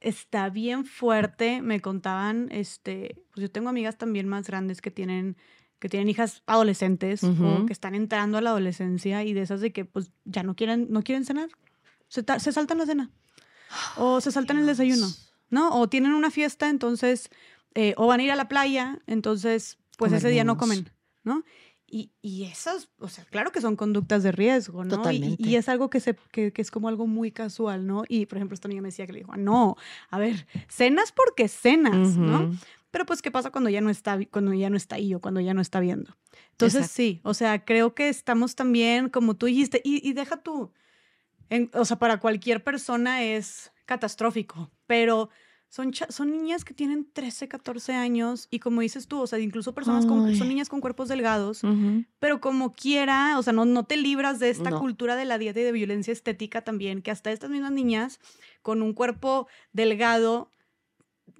está 0.08 0.48
bien 0.50 0.84
fuerte. 0.84 1.60
Me 1.62 1.80
contaban, 1.80 2.48
este, 2.52 3.22
pues 3.32 3.42
yo 3.42 3.50
tengo 3.50 3.68
amigas 3.68 3.98
también 3.98 4.28
más 4.28 4.46
grandes 4.46 4.80
que 4.80 4.90
tienen, 4.90 5.36
que 5.78 5.88
tienen 5.88 6.08
hijas 6.08 6.42
adolescentes 6.46 7.24
o 7.24 7.66
que 7.66 7.72
están 7.72 7.94
entrando 7.94 8.38
a 8.38 8.40
la 8.40 8.50
adolescencia 8.50 9.24
y 9.24 9.32
de 9.32 9.42
esas 9.42 9.60
de 9.60 9.72
que 9.72 9.84
pues 9.84 10.12
ya 10.24 10.42
no 10.42 10.54
quieren, 10.54 10.86
no 10.90 11.02
quieren 11.02 11.24
cenar. 11.24 11.48
Se, 12.08 12.24
se 12.38 12.52
saltan 12.52 12.78
la 12.78 12.86
cena. 12.86 13.10
O 13.96 14.20
se 14.20 14.30
saltan 14.30 14.58
el 14.58 14.66
desayuno, 14.66 15.08
¿no? 15.50 15.76
O 15.76 15.88
tienen 15.88 16.12
una 16.12 16.30
fiesta, 16.30 16.68
entonces, 16.68 17.28
eh, 17.74 17.94
o 17.96 18.06
van 18.06 18.20
a 18.20 18.22
ir 18.22 18.30
a 18.30 18.36
la 18.36 18.48
playa, 18.48 19.00
entonces, 19.08 19.78
pues 19.98 20.12
ese 20.12 20.28
día 20.28 20.44
no 20.44 20.56
comen, 20.56 20.88
¿no? 21.24 21.42
Y, 21.96 22.12
y, 22.20 22.44
esas, 22.44 22.90
o 22.98 23.08
sea, 23.08 23.24
claro 23.24 23.52
que 23.52 23.62
son 23.62 23.74
conductas 23.74 24.22
de 24.22 24.30
riesgo, 24.30 24.84
¿no? 24.84 24.98
Totalmente. 24.98 25.42
Y, 25.42 25.56
es 25.56 25.66
algo 25.70 25.88
que, 25.88 26.00
se, 26.00 26.14
que, 26.30 26.52
es 26.54 26.70
como 26.70 26.88
algo 26.88 27.06
muy 27.06 27.32
casual, 27.32 27.86
¿no? 27.86 28.04
Y, 28.06 28.26
por 28.26 28.36
ejemplo, 28.36 28.54
esta 28.54 28.68
amiga 28.68 28.82
me 28.82 28.88
decía 28.88 29.06
que 29.06 29.14
le 29.14 29.20
dijo, 29.20 29.34
no, 29.36 29.76
a 30.10 30.18
ver, 30.18 30.46
cenas 30.68 31.10
porque 31.10 31.48
cenas, 31.48 32.18
¿no? 32.18 32.54
Pero 32.90 33.06
pues, 33.06 33.22
¿qué 33.22 33.30
pasa 33.30 33.50
cuando 33.50 33.70
ya 33.70 33.80
no 33.80 33.88
está, 33.88 34.18
cuando 34.30 34.52
ya 34.52 34.68
no 34.68 34.76
está 34.76 34.96
ahí 34.96 35.14
o 35.14 35.22
cuando 35.22 35.40
ya 35.40 35.54
no 35.54 35.62
está 35.62 35.80
viendo? 35.80 36.14
Entonces, 36.50 36.90
sí, 36.90 37.22
o 37.24 37.32
sea, 37.32 37.64
creo 37.64 37.94
que 37.94 38.10
estamos 38.10 38.56
también, 38.56 39.08
como 39.08 39.34
tú 39.34 39.46
dijiste, 39.46 39.80
y, 39.82 40.12
deja 40.12 40.36
tú, 40.36 40.74
o 41.72 41.84
sea, 41.86 41.98
para 41.98 42.20
cualquier 42.20 42.62
persona 42.62 43.22
es 43.22 43.72
catastrófico, 43.86 44.70
pero 44.86 45.30
son, 45.76 45.92
son 45.92 46.30
niñas 46.30 46.64
que 46.64 46.72
tienen 46.72 47.06
13, 47.12 47.48
14 47.48 47.92
años 47.92 48.48
y 48.50 48.60
como 48.60 48.80
dices 48.80 49.08
tú, 49.08 49.20
o 49.20 49.26
sea, 49.26 49.38
incluso 49.38 49.74
personas 49.74 50.06
con, 50.06 50.34
son 50.34 50.48
niñas 50.48 50.70
con 50.70 50.80
cuerpos 50.80 51.08
delgados, 51.08 51.60
pero 52.18 52.40
como 52.40 52.72
quiera, 52.72 53.38
o 53.38 53.42
sea, 53.42 53.52
no, 53.52 53.66
no 53.66 53.84
te 53.84 53.98
libras 53.98 54.38
de 54.38 54.48
esta 54.48 54.70
cultura 54.70 55.16
de 55.16 55.26
la 55.26 55.36
dieta 55.36 55.60
y 55.60 55.64
de 55.64 55.72
violencia 55.72 56.14
estética 56.14 56.62
también, 56.62 57.02
que 57.02 57.10
hasta 57.10 57.30
estas 57.30 57.50
mismas 57.50 57.72
niñas 57.72 58.20
con 58.62 58.80
un 58.80 58.94
cuerpo 58.94 59.48
delgado 59.74 60.50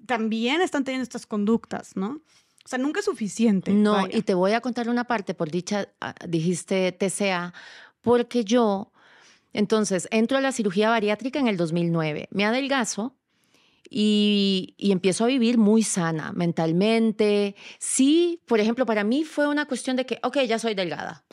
también 0.05 0.61
están 0.61 0.83
teniendo 0.83 1.03
estas 1.03 1.25
conductas, 1.25 1.95
¿no? 1.95 2.21
O 2.63 2.67
sea, 2.69 2.77
nunca 2.77 2.99
es 2.99 3.05
suficiente. 3.05 3.71
No, 3.71 4.05
y 4.07 4.21
te 4.21 4.35
voy 4.35 4.51
a 4.51 4.61
contar 4.61 4.87
una 4.87 5.05
parte, 5.05 5.33
por 5.33 5.49
dicha, 5.49 5.89
ah, 5.99 6.13
dijiste 6.27 6.91
TCA, 6.91 7.55
porque 8.01 8.43
yo, 8.43 8.91
entonces, 9.51 10.07
entro 10.11 10.37
a 10.37 10.41
la 10.41 10.51
cirugía 10.51 10.91
bariátrica 10.91 11.39
en 11.39 11.47
el 11.47 11.57
2009, 11.57 12.27
me 12.29 12.45
adelgazo 12.45 13.15
y, 13.89 14.75
y, 14.77 14.91
empiezo 14.91 15.23
a 15.23 15.27
vivir 15.27 15.57
muy 15.57 15.83
sana 15.83 16.31
mentalmente. 16.33 17.55
Sí, 17.79 18.41
por 18.45 18.59
ejemplo, 18.59 18.85
para 18.85 19.03
mí 19.03 19.23
fue 19.23 19.47
una 19.47 19.65
cuestión 19.65 19.95
de 19.95 20.05
que, 20.05 20.19
ok, 20.23 20.39
ya 20.41 20.59
soy 20.59 20.73
delgada. 20.73 21.25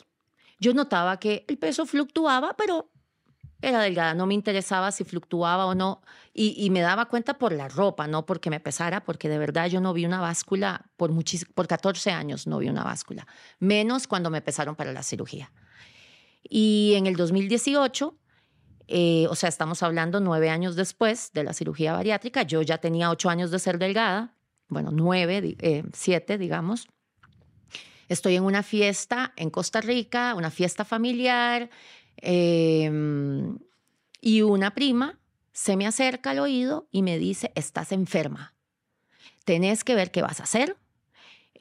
Yo 0.59 0.73
notaba 0.73 1.19
que 1.19 1.45
el 1.47 1.57
peso 1.57 1.85
fluctuaba, 1.85 2.55
pero 2.57 2.91
era 3.61 3.81
delgada, 3.81 4.13
no 4.13 4.27
me 4.27 4.33
interesaba 4.33 4.91
si 4.91 5.03
fluctuaba 5.03 5.65
o 5.65 5.75
no. 5.75 6.01
Y, 6.33 6.69
me 6.69 6.81
daba 6.81 7.05
cuenta 7.05 7.37
por 7.37 7.53
la 7.53 7.67
ropa, 7.67 8.07
no 8.07 8.25
porque 8.25 8.49
me 8.49 8.59
pesara, 8.59 9.03
porque 9.03 9.29
de 9.29 9.37
verdad 9.37 9.67
yo 9.67 9.79
no 9.79 9.93
vi 9.93 10.05
una 10.05 10.19
báscula 10.19 10.91
por, 10.97 11.11
por 11.53 11.67
14 11.67 12.11
años, 12.11 12.45
no 12.45 12.59
vi 12.59 12.69
una 12.69 12.83
báscula. 12.83 13.25
Menos 13.59 14.07
cuando 14.07 14.29
me 14.29 14.41
pesaron 14.41 14.75
para 14.75 14.91
la 14.91 15.01
cirugía. 15.01 15.51
Y 16.43 16.93
en 16.95 17.07
el 17.07 17.15
2018 17.15 18.15
eh, 18.87 19.27
o 19.29 19.35
sea, 19.35 19.49
estamos 19.49 19.81
hablando 19.83 20.19
nueve 20.19 20.49
años 20.49 20.75
después 20.75 21.31
de 21.33 21.43
la 21.43 21.53
cirugía 21.53 21.93
bariátrica. 21.93 22.43
Yo 22.43 22.61
ya 22.61 22.77
tenía 22.77 23.09
ocho 23.09 23.29
años 23.29 23.51
de 23.51 23.59
ser 23.59 23.79
delgada, 23.79 24.35
bueno, 24.67 24.91
nueve, 24.91 25.55
eh, 25.59 25.83
siete, 25.93 26.37
digamos. 26.37 26.87
Estoy 28.07 28.35
en 28.35 28.43
una 28.43 28.61
fiesta 28.61 29.33
en 29.35 29.49
Costa 29.49 29.81
Rica, 29.81 30.35
una 30.35 30.51
fiesta 30.51 30.85
familiar, 30.85 31.69
em, 32.17 33.57
y 34.21 34.41
una 34.41 34.73
prima 34.73 35.19
se 35.53 35.77
me 35.77 35.87
acerca 35.87 36.31
al 36.31 36.39
oído 36.39 36.87
y 36.91 37.01
me 37.01 37.17
dice, 37.17 37.51
estás 37.55 37.91
enferma, 37.91 38.53
tenés 39.45 39.83
que 39.83 39.95
ver 39.95 40.11
qué 40.11 40.21
vas 40.21 40.39
a 40.39 40.43
hacer, 40.43 40.77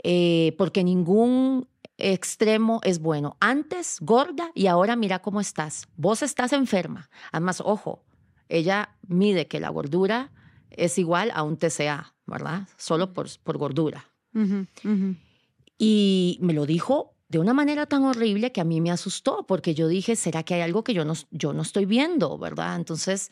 eh, 0.02 0.54
porque 0.58 0.82
ningún 0.82 1.68
extremo 1.98 2.80
es 2.82 3.00
bueno. 3.00 3.36
Antes 3.40 3.98
gorda 4.00 4.50
y 4.54 4.66
ahora 4.66 4.96
mira 4.96 5.20
cómo 5.20 5.40
estás. 5.40 5.88
Vos 5.96 6.22
estás 6.22 6.52
enferma. 6.52 7.08
Además, 7.32 7.62
ojo, 7.64 8.02
ella 8.48 8.96
mide 9.06 9.46
que 9.46 9.60
la 9.60 9.68
gordura 9.68 10.30
es 10.70 10.98
igual 10.98 11.30
a 11.34 11.42
un 11.42 11.56
TCA, 11.56 12.14
¿verdad? 12.26 12.68
Solo 12.76 13.12
por, 13.12 13.28
por 13.42 13.58
gordura. 13.58 14.10
Y 15.78 16.38
me 16.40 16.52
lo 16.52 16.66
dijo 16.66 17.14
de 17.28 17.38
una 17.38 17.54
manera 17.54 17.86
tan 17.86 18.04
horrible 18.04 18.52
que 18.52 18.60
a 18.60 18.64
mí 18.64 18.80
me 18.80 18.90
asustó, 18.90 19.46
porque 19.46 19.74
yo 19.74 19.88
dije, 19.88 20.16
¿será 20.16 20.42
que 20.42 20.54
hay 20.54 20.60
algo 20.60 20.84
que 20.84 20.94
yo 20.94 21.04
no, 21.04 21.14
yo 21.30 21.52
no 21.52 21.62
estoy 21.62 21.84
viendo, 21.86 22.36
verdad? 22.38 22.76
Entonces 22.76 23.30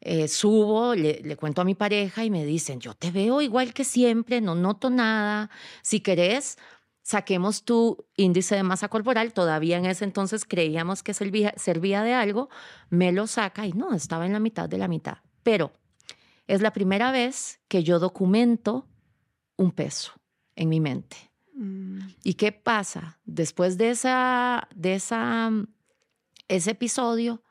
eh, 0.00 0.28
subo, 0.28 0.94
le, 0.94 1.20
le, 1.22 1.36
cuento 1.36 1.60
a 1.60 1.64
mi 1.64 1.74
pareja 1.74 2.24
y 2.24 2.30
me 2.30 2.44
dicen, 2.44 2.80
yo 2.80 2.94
te 2.94 3.10
veo 3.10 3.40
igual 3.40 3.74
que 3.74 3.84
siempre, 3.84 4.40
no 4.40 4.54
noto 4.54 4.90
nada. 4.90 5.50
Si 5.82 6.00
querés, 6.00 6.56
saquemos 7.08 7.64
tu 7.64 8.04
índice 8.16 8.54
de 8.54 8.62
masa 8.62 8.88
corporal, 8.88 9.32
todavía 9.32 9.78
en 9.78 9.86
ese 9.86 10.04
entonces 10.04 10.44
creíamos 10.44 11.02
que 11.02 11.14
servía, 11.14 11.54
servía 11.56 12.02
de 12.02 12.12
algo, 12.12 12.50
me 12.90 13.12
lo 13.12 13.26
saca 13.26 13.66
y 13.66 13.72
no, 13.72 13.94
estaba 13.94 14.26
en 14.26 14.34
la 14.34 14.40
mitad 14.40 14.68
de 14.68 14.76
la 14.76 14.88
mitad. 14.88 15.16
Pero 15.42 15.72
es 16.46 16.60
la 16.60 16.74
primera 16.74 17.10
vez 17.10 17.60
que 17.66 17.82
yo 17.82 17.98
documento 17.98 18.86
un 19.56 19.72
peso 19.72 20.12
en 20.54 20.68
mi 20.68 20.80
mente. 20.80 21.16
Mm. 21.54 22.00
¿Y 22.24 22.34
qué 22.34 22.52
pasa? 22.52 23.18
Después 23.24 23.78
de, 23.78 23.88
esa, 23.88 24.68
de 24.74 24.96
esa, 24.96 25.50
ese 26.46 26.72
episodio, 26.72 27.42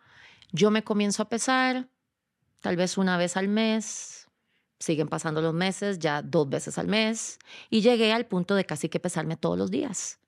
yo 0.52 0.70
me 0.70 0.84
comienzo 0.84 1.24
a 1.24 1.30
pesar, 1.30 1.90
tal 2.60 2.76
vez 2.76 2.96
una 2.96 3.18
vez 3.18 3.36
al 3.36 3.48
mes, 3.48 4.17
Siguen 4.80 5.08
pasando 5.08 5.42
los 5.42 5.54
meses, 5.54 6.00
ya 6.00 6.22
dos 6.22 6.48
veces 6.50 6.78
al 6.78 6.88
mes, 6.88 7.40
y 7.70 7.82
llegué 7.82 8.14
al 8.14 8.26
punto 8.26 8.56
de 8.56 8.66
casi 8.66 8.90
que 8.90 9.00
pesarme 9.00 9.38
todos 9.38 9.58
los 9.58 9.72
días. 9.72 10.20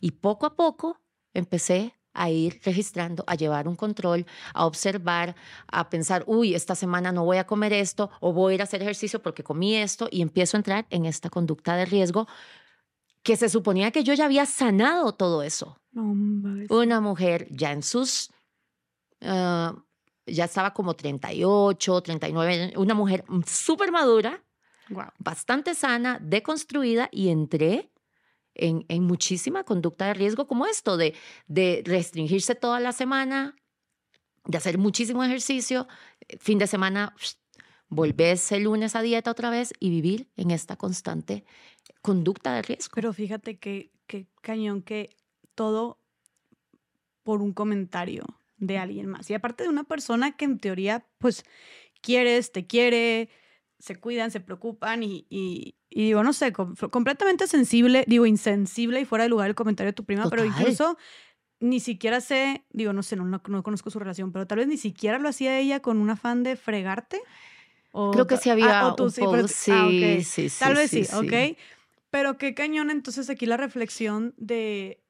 Y 0.00 0.12
poco 0.12 0.46
a 0.46 0.56
poco 0.56 1.00
empecé 1.34 1.94
a 2.18 2.30
ir 2.30 2.60
registrando, 2.64 3.22
a 3.26 3.34
llevar 3.36 3.68
un 3.68 3.76
control, 3.76 4.26
a 4.52 4.66
observar, 4.66 5.36
a 5.68 5.88
pensar, 5.88 6.24
uy, 6.26 6.54
esta 6.54 6.74
semana 6.74 7.12
no 7.12 7.24
voy 7.24 7.36
a 7.36 7.46
comer 7.46 7.72
esto 7.72 8.10
o 8.20 8.32
voy 8.32 8.52
a 8.52 8.54
ir 8.56 8.60
a 8.60 8.64
hacer 8.64 8.82
ejercicio 8.82 9.22
porque 9.22 9.44
comí 9.44 9.76
esto 9.76 10.08
y 10.10 10.20
empiezo 10.20 10.56
a 10.56 10.58
entrar 10.58 10.86
en 10.90 11.06
esta 11.06 11.30
conducta 11.30 11.76
de 11.76 11.84
riesgo 11.84 12.26
que 13.22 13.36
se 13.36 13.48
suponía 13.48 13.90
que 13.90 14.04
yo 14.04 14.14
ya 14.14 14.24
había 14.24 14.46
sanado 14.46 15.12
todo 15.12 15.42
eso. 15.42 15.78
Una 16.70 17.00
mujer 17.00 17.46
ya 17.50 17.72
en 17.72 17.82
sus 17.82 18.30
ah, 19.22 19.76
ya 20.30 20.44
estaba 20.44 20.72
como 20.72 20.94
38, 20.94 22.02
39, 22.02 22.74
una 22.76 22.94
mujer 22.94 23.24
súper 23.46 23.92
madura, 23.92 24.42
bastante 25.18 25.74
sana, 25.74 26.18
deconstruida 26.20 27.08
y 27.12 27.28
entré 27.28 27.90
en, 28.54 28.84
en, 28.88 29.04
muchísima 29.04 29.64
conducta 29.64 30.06
de 30.06 30.14
riesgo 30.14 30.46
como 30.46 30.66
esto, 30.66 30.96
de, 30.96 31.14
de 31.46 31.82
restringirse 31.84 32.54
toda 32.54 32.80
la 32.80 32.92
semana, 32.92 33.54
de 34.44 34.58
hacer 34.58 34.78
muchísimo 34.78 35.22
ejercicio, 35.22 35.86
fin 36.40 36.58
de 36.58 36.66
semana 36.66 37.14
volverse 37.88 38.56
el 38.56 38.64
lunes 38.64 38.96
a 38.96 39.02
dieta 39.02 39.30
otra 39.30 39.50
vez 39.50 39.72
y 39.78 39.90
vivir 39.90 40.28
en 40.36 40.50
esta 40.50 40.76
constante 40.76 41.44
conducta 42.02 42.54
de 42.54 42.62
riesgo. 42.62 42.92
Pero 42.94 43.12
fíjate 43.12 43.58
que, 43.58 43.90
que 44.06 44.26
cañón 44.42 44.82
que 44.82 45.16
todo 45.54 45.98
por 47.22 47.42
un 47.42 47.52
comentario 47.52 48.24
de 48.58 48.78
alguien 48.78 49.06
más. 49.06 49.30
Y 49.30 49.34
aparte 49.34 49.64
de 49.64 49.70
una 49.70 49.84
persona 49.84 50.36
que 50.36 50.44
en 50.44 50.58
teoría, 50.58 51.06
pues, 51.18 51.44
quieres, 52.00 52.52
te 52.52 52.66
quiere, 52.66 53.28
se 53.78 53.96
cuidan, 53.96 54.30
se 54.30 54.40
preocupan 54.40 55.02
y, 55.02 55.26
y, 55.30 55.76
digo, 55.90 56.22
no 56.22 56.32
sé, 56.32 56.52
completamente 56.52 57.46
sensible, 57.46 58.04
digo, 58.06 58.26
insensible 58.26 59.00
y 59.00 59.04
fuera 59.04 59.24
de 59.24 59.30
lugar 59.30 59.48
el 59.48 59.54
comentario 59.54 59.92
de 59.92 59.96
tu 59.96 60.04
prima, 60.04 60.28
pero 60.28 60.44
incluso 60.44 60.96
ni 61.60 61.80
siquiera 61.80 62.20
sé, 62.20 62.64
digo, 62.70 62.92
no 62.92 63.02
sé, 63.02 63.16
no, 63.16 63.24
no, 63.24 63.62
conozco 63.62 63.90
su 63.90 63.98
relación, 63.98 64.32
pero 64.32 64.46
tal 64.46 64.58
vez 64.58 64.68
ni 64.68 64.76
siquiera 64.76 65.18
lo 65.18 65.28
hacía 65.28 65.58
ella 65.58 65.80
con 65.80 65.98
un 65.98 66.10
afán 66.10 66.42
de 66.42 66.56
fregarte. 66.56 67.20
O, 67.90 68.12
Creo 68.12 68.26
que 68.26 68.36
sí 68.36 68.50
había 68.50 68.80
ah, 68.80 68.94
sí, 69.48 70.22
sí, 70.24 70.48
sí, 70.50 70.58
Tal 70.58 70.74
vez 70.74 70.90
sí, 70.90 71.02
ok. 71.12 71.58
Pero 72.10 72.38
qué 72.38 72.54
cañón 72.54 72.90
entonces 72.90 73.28
aquí 73.28 73.44
la 73.44 73.56
reflexión 73.56 74.34
de 74.36 75.02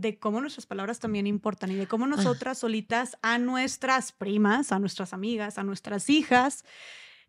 de 0.00 0.18
cómo 0.18 0.40
nuestras 0.40 0.66
palabras 0.66 1.00
también 1.00 1.26
importan 1.26 1.70
y 1.70 1.74
de 1.74 1.86
cómo 1.86 2.04
ah. 2.04 2.08
nosotras 2.08 2.58
solitas 2.58 3.16
a 3.22 3.38
nuestras 3.38 4.12
primas, 4.12 4.72
a 4.72 4.78
nuestras 4.78 5.12
amigas, 5.12 5.58
a 5.58 5.64
nuestras 5.64 6.10
hijas, 6.10 6.64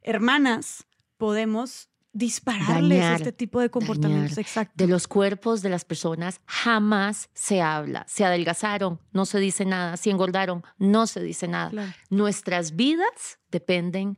hermanas, 0.02 0.85
podemos 1.18 1.89
dispararles 2.14 3.22
este 3.22 3.31
tipo 3.31 3.61
de 3.61 3.69
comportamientos. 3.69 4.38
Exacto. 4.38 4.73
De 4.76 4.88
los 4.88 5.07
cuerpos 5.07 5.61
de 5.61 5.69
las 5.69 5.85
personas 5.85 6.41
jamás 6.45 7.30
se 7.34 7.61
habla. 7.61 8.06
Se 8.07 8.26
adelgazaron, 8.26 8.99
no 9.11 9.26
se 9.26 9.39
dice 9.39 9.65
nada. 9.65 9.98
Si 9.98 10.10
engordaron, 10.10 10.64
no 10.77 11.06
se 11.06 11.22
dice 11.22 11.48
nada. 11.48 11.95
Nuestras 12.10 12.76
vidas 12.76 13.39
dependen 13.49 14.18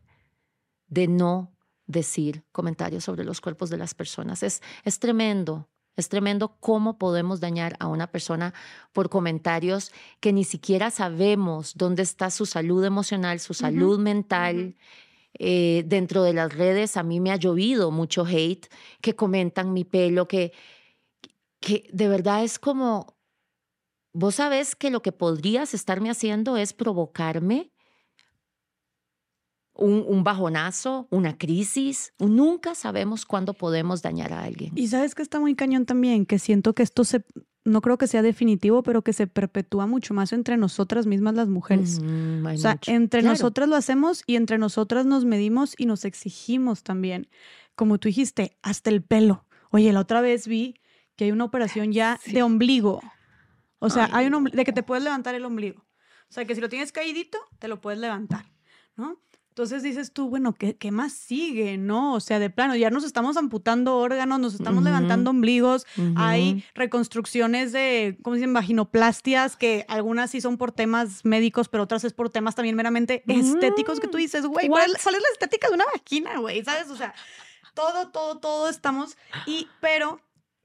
de 0.88 1.08
no 1.08 1.56
decir 1.88 2.46
comentarios 2.52 3.04
sobre 3.04 3.26
los 3.26 3.42
cuerpos 3.42 3.70
de 3.70 3.78
las 3.78 3.94
personas. 3.94 4.44
Es, 4.44 4.62
es 4.86 5.00
tremendo. 5.00 5.70
Es 6.00 6.10
tremendo 6.10 6.56
cómo 6.60 6.98
podemos 6.98 7.40
dañar 7.40 7.76
a 7.80 7.88
una 7.88 8.08
persona 8.08 8.54
por 8.94 9.10
comentarios 9.10 9.92
que 10.20 10.34
ni 10.34 10.44
siquiera 10.44 10.92
sabemos 10.92 11.76
dónde 11.76 12.04
está 12.04 12.32
su 12.32 12.46
salud 12.46 12.84
emocional, 12.84 13.40
su 13.40 13.54
salud 13.54 14.00
mental. 14.00 14.76
Eh, 15.38 15.84
dentro 15.86 16.24
de 16.24 16.34
las 16.34 16.54
redes 16.56 16.98
a 16.98 17.04
mí 17.04 17.20
me 17.20 17.32
ha 17.32 17.36
llovido 17.36 17.92
mucho 17.92 18.26
hate 18.26 18.68
que 19.00 19.16
comentan 19.16 19.74
mi 19.74 19.84
pelo, 19.84 20.28
que, 20.28 20.54
que 21.60 21.88
de 21.94 22.08
verdad 22.08 22.44
es 22.44 22.58
como, 22.58 23.16
vos 24.12 24.36
sabes 24.36 24.76
que 24.76 24.90
lo 24.90 25.02
que 25.02 25.12
podrías 25.12 25.74
estarme 25.74 26.10
haciendo 26.10 26.58
es 26.58 26.74
provocarme 26.74 27.72
un, 29.80 30.24
bajonazo, 30.24 31.08
una 31.10 31.38
crisis. 31.38 32.14
Nunca 32.20 32.76
sabemos 32.76 33.26
cuándo 33.26 33.54
podemos 33.54 34.02
dañar 34.02 34.34
a 34.34 34.44
alguien. 34.44 34.72
Y 34.76 34.88
sabes 34.88 35.16
que 35.16 35.22
está 35.22 35.40
muy 35.40 35.56
cañón 35.56 35.86
también, 35.86 36.26
que 36.26 36.40
siento 36.40 36.74
que 36.74 36.84
esto 36.84 37.04
se, 37.04 37.24
no 37.66 37.82
creo 37.82 37.98
que 37.98 38.08
sea 38.08 38.22
definitivo, 38.22 38.84
pero 38.84 39.02
que 39.02 39.14
se 39.14 39.28
perpetúa 39.28 39.86
mucho 39.88 40.14
más 40.14 40.34
entre 40.34 40.58
nosotras 40.58 41.06
mismas 41.08 41.34
las 41.36 41.48
mujeres. 41.50 42.00
Mm, 42.02 42.46
o 42.46 42.58
sea, 42.58 42.74
mucho. 42.74 42.92
entre 42.92 43.22
Claro. 43.22 43.34
nosotras 43.34 43.70
lo 43.70 43.76
hacemos 43.76 44.24
y 44.28 44.36
entre 44.36 44.58
nosotras 44.58 45.06
nos 45.06 45.26
medimos 45.26 45.76
y 45.78 45.86
nos 45.86 46.06
exigimos 46.06 46.84
también. 46.84 47.28
Como 47.76 47.98
tú 47.98 48.08
dijiste, 48.10 48.58
hasta 48.62 48.90
el 48.90 49.02
pelo. 49.02 49.46
Oye, 49.72 49.94
la 49.94 50.02
otra 50.02 50.22
vez 50.22 50.48
vi 50.48 50.76
que 51.16 51.26
hay 51.26 51.32
una 51.32 51.46
operación 51.46 51.92
ya 51.92 52.20
Sí. 52.24 52.34
de 52.34 52.44
ombligo. 52.44 53.02
O 53.80 53.90
sea, 53.90 54.06
Ay, 54.12 54.26
hay 54.26 54.34
un 54.34 54.44
de 54.46 54.64
que 54.66 54.74
te 54.74 54.84
puedes 54.84 55.04
levantar 55.04 55.36
el 55.36 55.46
ombligo. 55.46 55.86
O 56.30 56.34
sea, 56.34 56.46
que 56.46 56.54
si 56.54 56.62
lo 56.62 56.70
tienes 56.70 56.92
caídito, 56.92 57.38
te 57.60 57.68
lo 57.68 57.82
puedes 57.82 58.00
levantar, 58.00 58.46
¿no? 58.96 59.20
Entonces 59.60 59.84
dices 59.84 60.14
tú, 60.14 60.30
bueno, 60.30 60.53
¿qué, 60.53 60.77
qué 60.77 60.90
más 60.90 61.11
sigue, 61.11 61.77
no? 61.77 62.14
O 62.14 62.22
sea, 62.22 62.40
de 62.40 62.49
plano, 62.49 62.77
ya 62.77 62.90
nos 62.91 63.03
estamos 63.03 63.36
amputando 63.36 63.98
órganos, 63.98 64.40
nos 64.40 64.53
estamos 64.53 64.86
levantando 64.86 65.31
ombligos, 65.31 65.86
hay 66.15 66.64
reconstrucciones 66.76 67.73
de, 67.73 68.18
¿cómo 68.23 68.38
dicen? 68.38 68.53
Vaginoplastias, 68.53 69.57
que 69.57 69.84
algunas 69.90 70.31
sí 70.31 70.40
son 70.40 70.56
por 70.56 70.72
temas 70.72 71.26
médicos, 71.26 71.68
pero 71.68 71.84
otras 71.84 72.06
es 72.06 72.14
por 72.14 72.30
temas 72.30 72.56
también 72.56 72.77
meramente 72.77 73.22
estéticos 73.27 73.99
que 73.99 74.07
tú 74.07 74.18
Mm, 74.18 74.22
dices, 74.22 74.45
güey, 74.45 74.69
¿cuál, 74.69 74.94
cuál 75.03 75.15
es 75.15 75.22
la 75.22 75.30
estética 75.34 75.68
de 75.68 75.73
una 75.73 75.86
vagina, 75.94 76.40
güey? 76.40 76.64
¿Sabes? 76.64 76.90
O 76.90 76.95
sea, 76.95 77.14
todo, 77.73 78.11
todo, 78.11 78.38
todo 78.40 78.69
estamos. 78.69 79.18
Y, 79.45 79.68
pero 79.81 80.22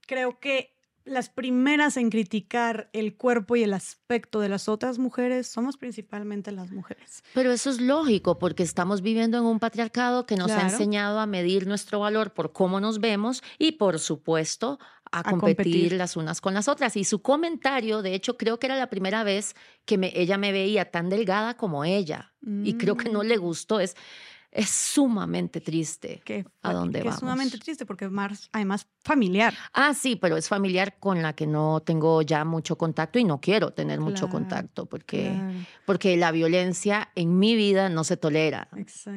creo 0.07 0.39
que 0.39 0.74
las 1.05 1.29
primeras 1.29 1.97
en 1.99 2.09
criticar 2.11 2.89
el 2.95 3.15
cuerpo 3.17 3.57
y 3.57 3.63
el 3.63 3.75
aspecto 3.75 4.41
de 4.41 4.49
las 4.49 4.69
otras 4.69 4.99
mujeres 4.99 5.47
somos 5.47 5.77
principalmente 5.77 6.51
las 6.51 6.71
mujeres. 6.71 7.23
Pero 7.35 7.53
eso 7.53 7.69
es 7.71 7.81
lógico 7.81 8.39
porque 8.39 8.63
estamos 8.63 9.03
viviendo 9.03 9.37
en 9.37 9.45
un 9.45 9.59
patriarcado 9.61 10.25
que 10.25 10.37
nos 10.37 10.51
ha 10.53 10.63
enseñado 10.63 11.21
a 11.21 11.27
medir 11.27 11.67
nuestro 11.67 12.01
valor 12.01 12.33
por 12.33 12.53
cómo 12.53 12.81
nos 12.81 13.01
vemos 13.01 13.43
y 13.59 13.73
por 13.73 13.99
supuesto 13.99 14.79
a, 15.13 15.19
A 15.21 15.23
competir, 15.31 15.57
competir. 15.57 15.93
las 15.93 16.17
unas 16.17 16.41
con 16.41 16.55
las 16.55 16.69
otras. 16.69 16.97
Y 16.97 17.05
su 17.05 17.21
comentario, 17.21 18.01
de 18.03 18.15
hecho, 18.15 18.37
creo 18.39 18.59
que 18.59 18.67
era 18.67 18.77
la 18.77 18.89
primera 18.89 19.23
vez 19.25 19.55
que 19.85 19.99
me- 19.99 20.13
ella 20.19 20.39
me 20.39 20.53
veía 20.53 20.91
tan 20.91 21.11
delgada 21.11 21.57
como 21.57 21.85
ella. 21.85 22.33
Y 22.63 22.75
creo 22.75 22.97
que 22.97 23.09
no 23.11 23.23
Mm. 23.23 23.27
le 23.27 23.37
gustó. 23.39 23.81
Es, 23.81 23.95
es 24.55 24.71
sumamente 24.71 25.61
triste. 25.61 26.23
Que, 26.25 26.47
¿A 26.63 26.73
dónde 26.73 26.95
que 26.95 26.99
es 27.01 27.05
vamos? 27.07 27.21
sumamente 27.21 27.59
triste 27.59 27.85
porque 27.85 28.05
es 28.07 28.11
más, 28.13 28.49
además 28.53 28.87
familiar. 29.03 29.53
Ah, 29.73 29.93
sí, 29.95 30.15
pero 30.17 30.37
es 30.37 30.49
familiar 30.49 30.97
con 31.01 31.21
la 31.23 31.33
que 31.35 31.47
no 31.47 31.81
tengo 31.81 32.23
ya 32.23 32.45
mucho 32.45 32.79
contacto 32.79 33.19
y 33.19 33.25
no 33.25 33.41
quiero 33.41 33.73
tener 33.73 34.01
mucho 34.01 34.29
contacto 34.31 34.87
porque, 34.87 35.25
Claro. 35.35 35.53
porque 35.85 36.17
la 36.17 36.31
violencia 36.31 37.11
en 37.17 37.39
mi 37.39 37.57
vida 37.57 37.89
no 37.89 38.05
se 38.05 38.17
tolera. 38.17 38.69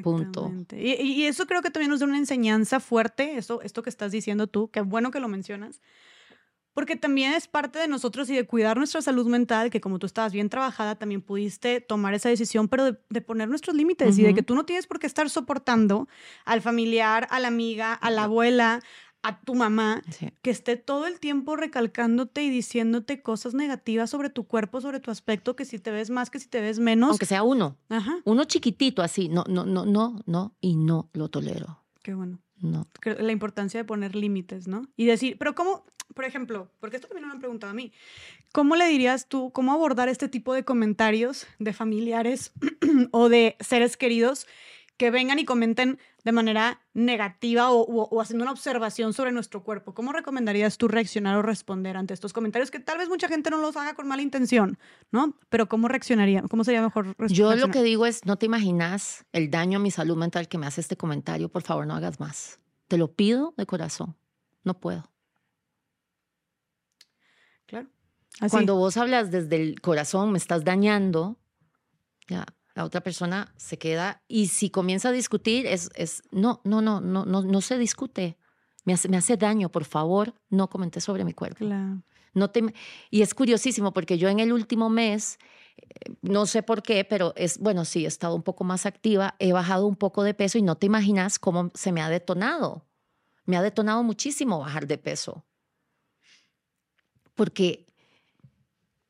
Punto. 0.03 0.51
Y, 0.71 0.93
y 1.01 1.25
eso 1.25 1.45
creo 1.45 1.61
que 1.61 1.69
también 1.71 1.91
nos 1.91 1.99
da 1.99 2.07
una 2.07 2.17
enseñanza 2.17 2.79
fuerte, 2.79 3.37
esto, 3.37 3.61
esto 3.61 3.83
que 3.83 3.89
estás 3.91 4.11
diciendo 4.11 4.47
tú, 4.47 4.69
qué 4.71 4.81
bueno 4.81 5.11
que 5.11 5.19
lo 5.19 5.27
mencionas, 5.27 5.81
porque 6.77 6.95
también 6.95 7.33
es 7.33 7.47
parte 7.47 7.79
de 7.79 7.87
nosotros 7.87 8.29
y 8.29 8.35
de 8.35 8.45
cuidar 8.45 8.77
nuestra 8.77 9.01
salud 9.01 9.25
mental, 9.25 9.71
que 9.71 9.81
como 9.81 9.97
tú 9.97 10.05
estabas 10.05 10.31
bien 10.31 10.47
trabajada, 10.47 10.93
también 10.93 11.23
pudiste 11.23 11.81
tomar 11.81 12.13
esa 12.13 12.29
decisión, 12.29 12.67
pero 12.67 12.85
de, 12.85 12.99
de 13.09 13.21
poner 13.21 13.49
nuestros 13.49 13.75
límites 13.75 14.19
y 14.19 14.21
de 14.21 14.35
que 14.35 14.43
tú 14.43 14.53
no 14.53 14.63
tienes 14.63 14.85
por 14.85 14.99
qué 14.99 15.07
estar 15.07 15.27
soportando 15.31 16.07
al 16.45 16.61
familiar, 16.61 17.27
a 17.31 17.39
la 17.39 17.47
amiga, 17.47 17.93
a 17.95 18.11
la 18.11 18.25
abuela, 18.25 18.81
a 19.23 19.41
tu 19.41 19.55
mamá, 19.55 20.03
Sí. 20.11 20.29
que 20.43 20.51
esté 20.51 20.75
todo 20.75 21.07
el 21.07 21.19
tiempo 21.19 21.55
recalcándote 21.55 22.43
y 22.43 22.51
diciéndote 22.51 23.23
cosas 23.23 23.55
negativas 23.55 24.11
sobre 24.11 24.29
tu 24.29 24.45
cuerpo, 24.45 24.79
sobre 24.79 24.99
tu 24.99 25.09
aspecto, 25.09 25.55
que 25.55 25.65
si 25.65 25.79
te 25.79 25.89
ves 25.89 26.11
más, 26.11 26.29
que 26.29 26.39
si 26.39 26.47
te 26.47 26.61
ves 26.61 26.77
menos. 26.77 27.09
Aunque 27.09 27.25
sea 27.25 27.41
uno. 27.41 27.75
Ajá, 27.89 28.19
Uno 28.23 28.43
chiquitito 28.43 29.01
así, 29.01 29.29
no, 29.29 29.43
no, 29.49 29.65
no, 29.65 29.83
no, 29.87 30.21
no, 30.27 30.55
y 30.61 30.75
no 30.75 31.09
lo 31.13 31.29
tolero. 31.29 31.81
qué 32.03 32.13
bueno. 32.13 32.39
No. 32.59 32.87
la 33.03 33.31
importancia 33.31 33.79
de 33.79 33.85
poner 33.85 34.15
límites, 34.15 34.67
¿no? 34.67 34.87
Y 34.95 35.05
decir, 35.05 35.37
pero 35.37 35.53
¿cómo, 35.53 35.85
por 36.13 36.25
ejemplo, 36.25 36.71
porque 36.79 36.95
esto 36.95 37.07
también 37.07 37.23
me 37.23 37.27
lo 37.27 37.33
han 37.33 37.39
preguntado 37.39 37.71
a 37.71 37.75
mí, 37.75 37.91
¿cómo 38.51 38.75
le 38.75 38.87
dirías 38.87 39.27
tú, 39.27 39.51
cómo 39.51 39.73
abordar 39.73 40.09
este 40.09 40.27
tipo 40.27 40.53
de 40.53 40.63
comentarios 40.63 41.47
de 41.59 41.73
familiares 41.73 42.51
o 43.11 43.29
de 43.29 43.55
seres 43.59 43.97
queridos 43.97 44.47
que 44.97 45.11
vengan 45.11 45.37
y 45.39 45.45
comenten 45.45 45.99
de 46.23 46.31
manera 46.31 46.81
negativa 46.93 47.69
o, 47.71 47.81
o- 47.81 48.09
o 48.09 48.19
haciendo 48.21 48.43
una 48.43 48.51
observación 48.51 49.13
sobre 49.13 49.31
nuestro 49.31 49.63
cuerpo? 49.63 49.93
¿Cómo 49.93 50.11
recomendarías 50.11 50.77
tú 50.77 50.87
reaccionar 50.87 51.37
o 51.37 51.41
responder 51.43 51.95
ante 51.97 52.13
estos 52.13 52.33
comentarios 52.33 52.71
que 52.71 52.79
tal 52.79 52.97
vez 52.97 53.07
mucha 53.07 53.27
gente 53.27 53.49
no 53.51 53.57
los 53.57 53.77
haga 53.77 53.93
con 53.93 54.07
mala 54.07 54.21
intención, 54.23 54.77
¿no? 55.11 55.37
Pero 55.49 55.67
¿cómo 55.69 55.87
reaccionaría? 55.87 56.41
¿Cómo 56.49 56.63
sería 56.63 56.81
mejor 56.81 57.15
Yo 57.29 57.55
lo 57.55 57.69
que 57.71 57.83
digo 57.83 58.05
es, 58.05 58.25
no 58.25 58.37
te 58.37 58.47
imaginas 58.47 59.25
el 59.31 59.49
daño 59.51 59.77
a 59.77 59.81
mi 59.81 59.91
salud 59.91 60.17
mental 60.17 60.47
que 60.47 60.57
me 60.57 60.65
hace 60.65 60.81
este 60.81 60.97
comentario. 60.97 61.49
Por 61.49 61.61
favor, 61.61 61.85
no 61.87 61.95
hagas 61.95 62.19
más. 62.19 62.59
Te 62.87 62.97
lo 62.97 63.13
pido 63.13 63.53
de 63.57 63.65
corazón. 63.65 64.15
No 64.63 64.79
puedo. 64.79 65.09
Claro. 67.67 67.87
Así. 68.39 68.51
Cuando 68.51 68.75
vos 68.75 68.97
hablas 68.97 69.31
desde 69.31 69.55
el 69.57 69.81
corazón, 69.81 70.31
me 70.31 70.37
estás 70.37 70.63
dañando, 70.63 71.37
ya, 72.27 72.45
la 72.77 72.85
otra 72.85 73.01
persona 73.01 73.51
se 73.57 73.79
queda 73.79 74.21
y 74.27 74.49
si 74.49 74.69
comienza 74.69 75.09
a 75.09 75.11
discutir, 75.11 75.65
es, 75.65 75.89
es 75.95 76.21
no, 76.29 76.61
no, 76.63 76.79
no, 76.79 77.01
no, 77.01 77.25
no, 77.25 77.41
no 77.41 77.61
se 77.61 77.75
discute. 77.79 78.37
Me 78.85 78.93
hace, 78.93 79.09
me 79.09 79.17
hace 79.17 79.35
daño, 79.35 79.69
por 79.69 79.83
favor, 79.83 80.35
no 80.51 80.69
comentes 80.69 81.03
sobre 81.03 81.25
mi 81.25 81.33
cuerpo. 81.33 81.65
Claro. 81.65 82.03
No 82.35 82.51
te, 82.51 82.71
y 83.09 83.23
es 83.23 83.33
curiosísimo 83.33 83.93
porque 83.93 84.19
yo 84.19 84.29
en 84.29 84.39
el 84.39 84.53
último 84.53 84.91
mes, 84.91 85.39
eh, 85.75 86.13
no 86.21 86.45
sé 86.45 86.61
por 86.61 86.83
qué, 86.83 87.03
pero 87.03 87.33
es, 87.35 87.57
bueno, 87.57 87.83
sí, 87.83 88.05
he 88.05 88.07
estado 88.07 88.35
un 88.35 88.43
poco 88.43 88.63
más 88.63 88.85
activa, 88.85 89.33
he 89.39 89.53
bajado 89.53 89.87
un 89.87 89.95
poco 89.95 90.21
de 90.21 90.35
peso 90.35 90.59
y 90.59 90.61
no 90.61 90.75
te 90.75 90.85
imaginas 90.85 91.39
cómo 91.39 91.71
se 91.73 91.91
me 91.91 92.03
ha 92.03 92.09
detonado. 92.09 92.85
Me 93.45 93.57
ha 93.57 93.63
detonado 93.63 94.03
muchísimo 94.03 94.59
bajar 94.59 94.85
de 94.85 94.99
peso. 94.99 95.47
Porque 97.33 97.86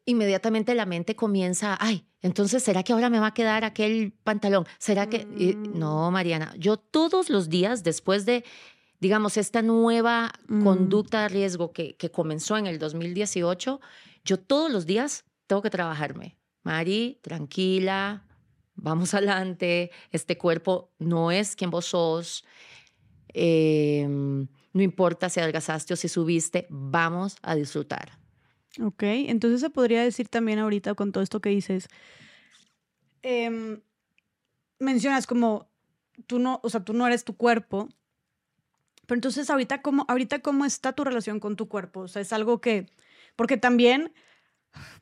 inmediatamente 0.08 0.74
la 0.74 0.86
mente 0.88 1.16
comienza, 1.16 1.78
ay, 1.80 2.08
entonces, 2.22 2.64
¿será 2.64 2.82
que 2.82 2.94
ahora 2.94 3.10
me 3.12 3.20
va 3.20 3.28
a 3.28 3.34
quedar 3.36 3.64
aquel 3.64 4.12
pantalón? 4.24 4.66
¿Será 4.80 5.08
que...? 5.08 5.28
y- 5.38 5.56
no, 5.78 6.10
Mariana, 6.10 6.54
yo 6.58 6.78
todos 6.78 7.30
los 7.30 7.50
días 7.50 7.84
después 7.84 8.26
de, 8.26 8.44
digamos, 9.00 9.38
esta 9.38 9.62
nueva 9.62 10.32
Mm. 10.48 10.64
conducta 10.64 11.22
de 11.24 11.30
riesgo 11.30 11.72
que, 11.74 11.96
que 11.98 12.10
comenzó 12.10 12.58
en 12.58 12.66
el 12.66 12.80
2018, 12.80 13.80
yo 14.26 14.40
todos 14.40 14.72
los 14.72 14.86
días 14.88 15.26
tengo 15.46 15.62
que 15.62 15.70
trabajarme. 15.70 16.38
Mari, 16.64 17.20
tranquila, 17.22 18.26
vamos 18.76 19.14
adelante, 19.14 19.92
este 20.12 20.38
cuerpo 20.38 20.90
no 21.00 21.32
es 21.32 21.56
quien 21.56 21.70
vos 21.70 21.86
sos. 21.86 22.44
em, 23.34 24.48
no 24.74 24.82
importa 24.82 25.30
si 25.30 25.40
adelgazaste 25.40 25.94
o 25.94 25.98
si 25.98 26.08
subiste, 26.08 26.66
vamos 26.70 27.36
a 27.42 27.56
disfrutar. 27.56 28.18
Ok, 28.82 29.04
entonces 29.04 29.62
se 29.62 29.70
podría 29.70 30.04
decir 30.04 30.28
también 30.28 30.60
ahorita 30.60 30.94
con 30.94 31.12
todo 31.12 31.24
esto 31.24 31.40
que 31.42 31.50
dices, 31.50 31.88
em, 33.22 33.82
mencionas 34.80 35.28
como 35.28 35.68
tú 36.28 36.40
no, 36.40 36.60
o 36.64 36.70
sea, 36.70 36.84
tú 36.84 36.94
no 36.94 37.08
eres 37.08 37.24
tu 37.24 37.36
cuerpo, 37.36 37.90
pero 39.06 39.18
entonces 39.18 39.50
ahorita 39.50 39.82
cómo, 39.82 40.06
ahorita 40.08 40.40
cómo 40.40 40.66
está 40.66 40.94
tu 40.94 41.04
relación 41.04 41.40
con 41.40 41.56
tu 41.56 41.68
cuerpo, 41.68 42.02
o 42.02 42.08
sea, 42.08 42.22
es 42.22 42.34
algo 42.34 42.62
que, 42.62 42.88
porque 43.36 43.58
también, 43.58 44.14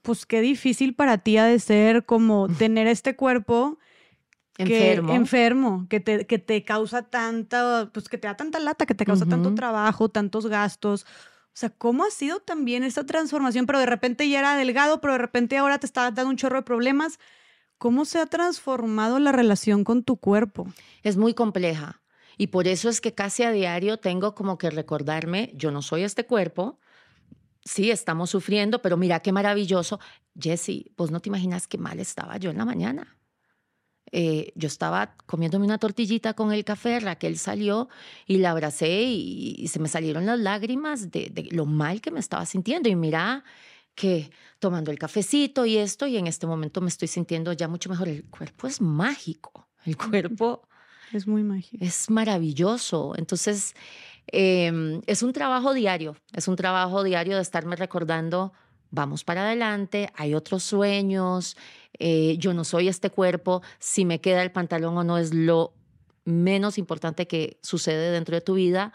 pues 0.02 0.26
qué 0.26 0.42
difícil 0.42 0.96
para 0.96 1.18
ti 1.18 1.38
ha 1.38 1.46
de 1.46 1.60
ser 1.60 2.06
como 2.06 2.48
tener 2.58 2.88
este 2.88 3.16
cuerpo 3.16 3.78
que- 4.54 4.64
Enfermo. 4.64 5.14
enfermo, 5.16 5.88
que 5.90 6.00
te, 6.00 6.26
que 6.26 6.40
te 6.40 6.64
causa 6.64 7.04
tanta, 7.04 7.90
pues 7.94 8.08
que 8.08 8.18
te 8.18 8.28
da 8.28 8.38
tanta 8.38 8.60
lata, 8.60 8.86
que 8.86 8.96
te 8.96 9.06
causa 9.06 9.26
tanto 9.26 9.54
trabajo, 9.54 10.08
tantos 10.08 10.48
gastos. 10.48 11.06
O 11.56 11.58
sea, 11.58 11.70
¿cómo 11.70 12.04
ha 12.04 12.12
sido 12.12 12.42
también 12.42 12.84
esta 12.84 13.06
transformación? 13.06 13.66
Pero 13.66 13.80
de 13.80 13.86
repente 13.86 14.28
ya 14.28 14.40
era 14.40 14.58
delgado, 14.58 15.00
pero 15.00 15.14
de 15.14 15.20
repente 15.20 15.58
ahora 15.58 15.80
te 15.80 15.86
está 15.86 16.12
dando 16.12 16.28
un 16.28 16.36
chorro 16.36 16.58
de 16.58 16.64
problemas. 16.64 17.18
¿Cómo 17.78 18.04
se 18.04 18.20
ha 18.20 18.26
transformado 18.26 19.20
la 19.20 19.32
relación 19.32 19.86
con 19.86 20.04
tu 20.04 20.18
cuerpo? 20.18 20.68
es 21.02 21.16
muy 21.16 21.34
compleja. 21.34 22.02
Y 22.38 22.48
por 22.48 22.68
eso 22.68 22.90
es 22.90 23.00
que 23.00 23.14
casi 23.14 23.44
a 23.44 23.52
diario 23.52 24.00
tengo 24.00 24.36
como 24.36 24.58
que 24.58 24.70
recordarme, 24.70 25.54
yo 25.56 25.72
no 25.72 25.82
soy 25.82 26.04
este 26.04 26.26
cuerpo, 26.26 26.78
sí, 27.64 27.90
estamos 27.90 28.30
sufriendo, 28.32 28.82
pero 28.82 28.98
mira 28.98 29.22
qué 29.22 29.32
maravilloso. 29.32 30.02
Jesse, 30.38 30.92
vos 30.98 31.10
no 31.10 31.22
te 31.22 31.30
imaginas 31.30 31.68
qué 31.68 31.78
mal 31.78 32.02
estaba 32.02 32.36
yo 32.36 32.50
en 32.50 32.58
la 32.58 32.66
mañana. 32.66 33.15
Eh, 34.18 34.54
yo 34.56 34.68
estaba 34.68 35.14
comiéndome 35.26 35.66
una 35.66 35.78
tortillita 35.78 36.34
con 36.36 36.54
el 36.54 36.64
café, 36.64 37.02
Raquel 37.02 37.38
salió 37.38 37.90
y 38.26 38.38
la 38.38 38.52
abracé 38.52 39.04
y, 39.04 39.56
y 39.58 39.68
se 39.68 39.80
me 39.80 39.90
salieron 39.90 40.26
las 40.26 40.40
lágrimas 40.40 41.12
de, 41.12 41.30
de 41.34 41.50
lo 41.52 41.66
mal 41.66 42.00
que 42.00 42.12
me 42.12 42.22
estaba 42.22 42.46
sintiendo. 42.46 42.88
Y 42.88 42.96
mira 42.96 43.44
que 43.94 44.32
tomando 44.60 44.90
el 44.92 45.00
cafecito 45.00 45.66
y 45.66 45.76
esto, 45.78 46.08
y 46.08 46.16
en 46.16 46.28
este 46.28 46.48
momento 46.48 46.80
me 46.80 46.88
estoy 46.88 47.10
sintiendo 47.10 47.52
ya 47.52 47.68
mucho 47.68 47.90
mejor. 47.90 48.08
El 48.08 48.24
cuerpo 48.30 48.68
es 48.68 48.80
mágico, 48.80 49.68
el 49.84 49.98
cuerpo 49.98 50.62
Es 51.12 51.28
muy 51.28 51.44
mágico. 51.44 51.84
es 51.84 52.10
maravilloso. 52.10 53.16
Entonces, 53.18 53.74
em, 54.28 55.02
es 55.08 55.24
un 55.24 55.34
trabajo 55.34 55.74
diario, 55.74 56.16
es 56.34 56.48
un 56.48 56.56
trabajo 56.56 57.04
diario 57.04 57.36
de 57.36 57.42
estarme 57.42 57.76
recordando, 57.76 58.54
vamos 58.92 59.24
para 59.24 59.46
adelante, 59.46 60.10
hay 60.16 60.34
otros 60.34 60.64
sueños, 60.64 61.58
eh, 62.00 62.36
yo 62.38 62.54
no 62.54 62.64
soy 62.64 62.88
este 62.88 63.10
cuerpo, 63.10 63.62
si 63.80 64.06
me 64.06 64.20
queda 64.22 64.42
el 64.44 64.52
pantalón 64.52 64.98
o 64.98 65.04
no 65.04 65.18
es 65.18 65.34
lo 65.34 65.74
menos 66.26 66.78
importante 66.78 67.28
que 67.28 67.60
sucede 67.62 68.12
dentro 68.12 68.36
de 68.36 68.42
tu 68.42 68.54
vida. 68.56 68.94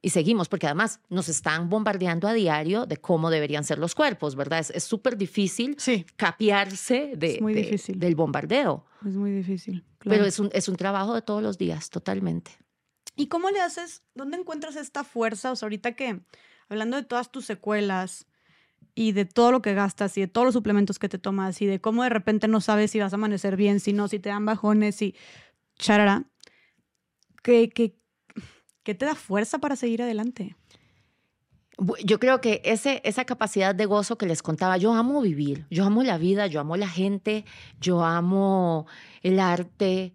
y 0.00 0.10
seguimos, 0.10 0.48
porque 0.48 0.66
además 0.66 1.00
nos 1.08 1.28
están 1.28 1.68
bombardeando 1.68 2.28
a 2.28 2.32
diario 2.32 2.86
de 2.86 2.98
cómo 2.98 3.30
deberían 3.30 3.64
ser 3.64 3.80
los 3.80 3.96
cuerpos, 3.96 4.36
¿verdad? 4.36 4.64
Es 4.72 4.84
súper 4.84 5.16
difícil 5.16 5.74
Sí, 5.76 6.06
capiarse 6.14 7.14
de, 7.16 7.34
Es 7.34 7.40
muy 7.40 7.52
de- 7.52 7.62
difícil. 7.62 7.98
del 7.98 8.14
bombardeo, 8.14 8.86
es 9.04 9.16
muy 9.16 9.32
difícil. 9.32 9.84
pero 9.98 10.24
es 10.24 10.38
un, 10.38 10.50
es 10.52 10.68
un 10.68 10.76
trabajo 10.76 11.14
de 11.14 11.22
todos 11.22 11.42
los 11.42 11.58
días, 11.58 11.90
totalmente. 11.90 12.52
¿Y 13.16 13.26
cómo 13.26 13.50
le 13.50 13.60
haces? 13.60 14.02
¿Dónde 14.14 14.36
encuentras 14.38 14.76
esta 14.76 15.02
fuerza? 15.02 15.50
O 15.50 15.56
sea, 15.56 15.66
ahorita 15.66 15.96
que, 15.96 16.20
hablando 16.68 16.96
de 16.96 17.02
todas 17.02 17.32
tus 17.32 17.44
secuelas 17.46 18.26
y 18.98 19.12
de 19.12 19.26
todo 19.26 19.52
lo 19.52 19.62
que 19.62 19.74
gastas 19.74 20.18
y 20.18 20.22
de 20.22 20.26
todos 20.26 20.44
los 20.44 20.54
suplementos 20.54 20.98
que 20.98 21.08
te 21.08 21.18
tomas 21.18 21.62
y 21.62 21.66
de 21.66 21.80
cómo 21.80 22.02
de 22.02 22.08
repente 22.08 22.48
no 22.48 22.60
sabes 22.60 22.90
si 22.90 22.98
vas 22.98 23.12
a 23.12 23.14
amanecer 23.14 23.54
bien, 23.54 23.78
si 23.78 23.92
no, 23.92 24.08
si 24.08 24.18
te 24.18 24.28
dan 24.28 24.44
bajones 24.44 25.00
y 25.02 25.14
charara, 25.78 26.24
¿qué, 27.44 27.68
qué, 27.68 27.94
qué 28.82 28.96
te 28.96 29.06
da 29.06 29.14
fuerza 29.14 29.58
para 29.58 29.76
seguir 29.76 30.02
adelante? 30.02 30.56
Yo 32.04 32.18
creo 32.18 32.40
que 32.40 32.60
ese, 32.64 33.00
esa 33.04 33.24
capacidad 33.24 33.72
de 33.72 33.86
gozo 33.86 34.18
que 34.18 34.26
les 34.26 34.42
contaba, 34.42 34.78
yo 34.78 34.92
amo 34.92 35.20
vivir, 35.20 35.68
yo 35.70 35.84
amo 35.84 36.02
la 36.02 36.18
vida, 36.18 36.48
yo 36.48 36.58
amo 36.58 36.76
la 36.76 36.88
gente, 36.88 37.44
yo 37.80 38.04
amo 38.04 38.88
el 39.22 39.38
arte, 39.38 40.12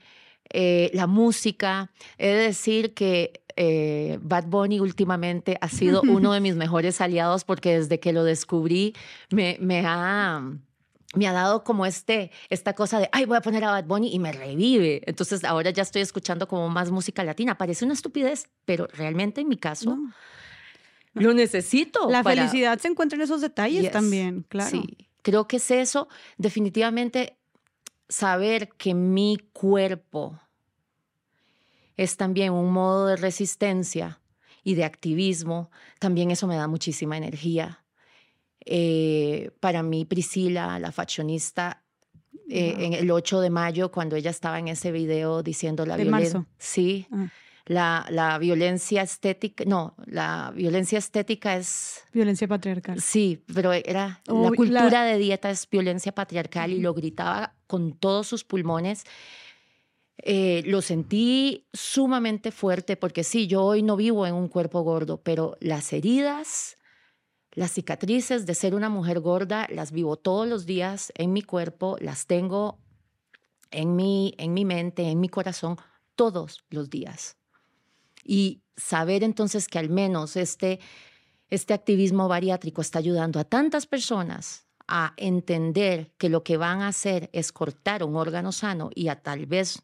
eh, 0.50 0.92
la 0.94 1.08
música. 1.08 1.90
De 2.18 2.34
decir 2.34 2.94
que 2.94 3.43
eh, 3.56 4.20
Bad 4.22 4.46
Bunny 4.48 4.80
últimamente 4.80 5.58
ha 5.62 5.70
sido 5.70 6.02
uno 6.08 6.34
de 6.34 6.40
mis 6.40 6.56
mejores 6.56 7.02
aliados 7.02 7.44
porque 7.44 7.78
desde 7.80 8.00
que 8.00 8.14
lo 8.14 8.24
descubrí 8.24 8.94
me, 9.32 9.58
me 9.62 9.84
ha... 9.86 10.42
Me 11.16 11.28
ha 11.28 11.32
dado 11.32 11.64
como 11.64 11.86
este, 11.86 12.32
esta 12.50 12.74
cosa 12.74 12.98
de, 12.98 13.08
ay, 13.12 13.26
voy 13.26 13.38
a 13.38 13.42
poner 13.42 13.64
a 13.66 13.70
Bad 13.70 13.86
Bunny 13.86 14.12
y 14.16 14.18
me 14.18 14.32
revive. 14.32 15.04
Entonces 15.06 15.44
ahora 15.44 15.70
ya 15.70 15.84
estoy 15.84 16.02
escuchando 16.02 16.48
como 16.48 16.70
más 16.70 16.90
música 16.90 17.24
latina. 17.24 17.56
Parece 17.56 17.86
una 17.86 17.94
estupidez, 17.94 18.50
pero 18.66 18.88
realmente 18.88 19.42
en 19.42 19.48
mi 19.48 19.58
caso 19.58 19.96
No. 19.96 20.12
lo 21.14 21.36
necesito. 21.36 22.10
La 22.10 22.24
para- 22.24 22.38
felicidad 22.48 22.80
se 22.80 22.88
encuentra 22.88 23.16
en 23.18 23.22
esos 23.22 23.42
detalles 23.42 23.84
Yes. 23.84 23.92
también, 23.92 24.44
claro. 24.50 24.72
Sí, 24.72 24.98
creo 25.22 25.48
que 25.48 25.58
es 25.58 25.70
eso. 25.70 26.08
Definitivamente 26.40 27.38
saber 28.10 28.70
que 28.70 28.96
mi 28.96 29.38
cuerpo 29.54 30.40
es 31.98 32.18
también 32.18 32.54
un 32.54 32.72
modo 32.72 33.08
de 33.08 33.16
resistencia 33.18 34.20
y 34.64 34.76
de 34.76 34.86
activismo, 34.86 35.70
también 36.00 36.32
eso 36.32 36.48
me 36.48 36.56
da 36.56 36.68
muchísima 36.68 37.18
energía. 37.18 37.84
Eh, 38.66 39.52
para 39.60 39.84
mí, 39.84 40.06
Priscila, 40.06 40.80
la 40.80 40.92
fashionista, 40.92 41.84
eh, 42.50 42.74
Wow. 42.76 42.84
en 42.86 42.94
el 42.94 43.12
8 43.12 43.42
de 43.42 43.50
mayo, 43.50 43.92
cuando 43.92 44.16
ella 44.16 44.32
estaba 44.32 44.60
en 44.60 44.68
ese 44.70 44.92
video 44.92 45.44
diciendo 45.44 45.86
la 45.86 45.98
violencia. 45.98 46.46
Sí, 46.58 47.08
Ah. 47.12 47.28
la, 47.66 48.06
la 48.10 48.38
violencia 48.38 49.02
estética, 49.02 49.64
no, 49.66 49.96
la 50.06 50.52
violencia 50.56 50.98
estética 51.00 51.56
es 51.56 52.02
Violencia 52.14 52.48
patriarcal. 52.48 53.02
Sí, 53.02 53.44
pero 53.54 53.72
era 53.74 54.22
Oh, 54.28 54.44
la 54.44 54.50
la- 54.50 54.56
cultura 54.56 55.04
de 55.06 55.18
dieta 55.18 55.50
es 55.50 55.70
violencia 55.70 56.14
patriarcal 56.14 56.72
y 56.72 56.80
lo 56.80 56.94
gritaba 56.94 57.56
con 57.68 57.94
todos 57.98 58.28
sus 58.28 58.44
pulmones. 58.44 59.04
Eh, 60.26 60.64
lo 60.66 60.82
sentí 60.82 61.68
sumamente 61.74 62.52
fuerte 62.52 62.96
porque 62.96 63.26
sí, 63.26 63.46
yo 63.46 63.62
hoy 63.62 63.84
no 63.84 63.98
vivo 63.98 64.26
en 64.26 64.36
un 64.36 64.48
cuerpo 64.48 64.82
gordo, 64.82 65.22
pero 65.22 65.58
las 65.60 65.92
heridas, 65.92 66.78
las 67.52 67.74
cicatrices 67.74 68.46
de 68.46 68.56
ser 68.56 68.74
una 68.74 68.88
mujer 68.88 69.20
gorda, 69.20 69.68
las 69.70 69.92
vivo 69.92 70.16
todos 70.16 70.48
los 70.48 70.66
días 70.66 71.12
en 71.16 71.34
mi 71.34 71.42
cuerpo, 71.42 71.98
las 72.00 72.26
tengo 72.26 72.80
en 73.70 73.98
mi, 73.98 74.34
en 74.38 74.54
mi 74.54 74.64
mente, 74.64 75.04
en 75.10 75.20
mi 75.20 75.28
corazón, 75.28 75.76
todos 76.16 76.64
los 76.70 76.90
días. 76.90 77.36
Y 78.24 78.64
saber 78.78 79.26
entonces 79.26 79.68
que 79.68 79.78
al 79.78 79.90
menos 79.90 80.38
este, 80.38 80.80
este 81.50 81.74
activismo 81.74 82.30
bariátrico 82.30 82.80
está 82.80 83.00
ayudando 83.00 83.42
a 83.42 83.44
tantas 83.44 83.88
personas 83.88 84.68
a 84.88 85.16
entender 85.18 86.14
que 86.18 86.30
lo 86.30 86.46
que 86.46 86.56
van 86.56 86.82
a 86.82 86.88
hacer 86.88 87.30
es 87.34 87.52
cortar 87.52 88.06
un 88.06 88.16
órgano 88.16 88.54
sano 88.54 88.90
y 88.96 89.10
a 89.10 89.22
tal 89.22 89.48
vez 89.48 89.84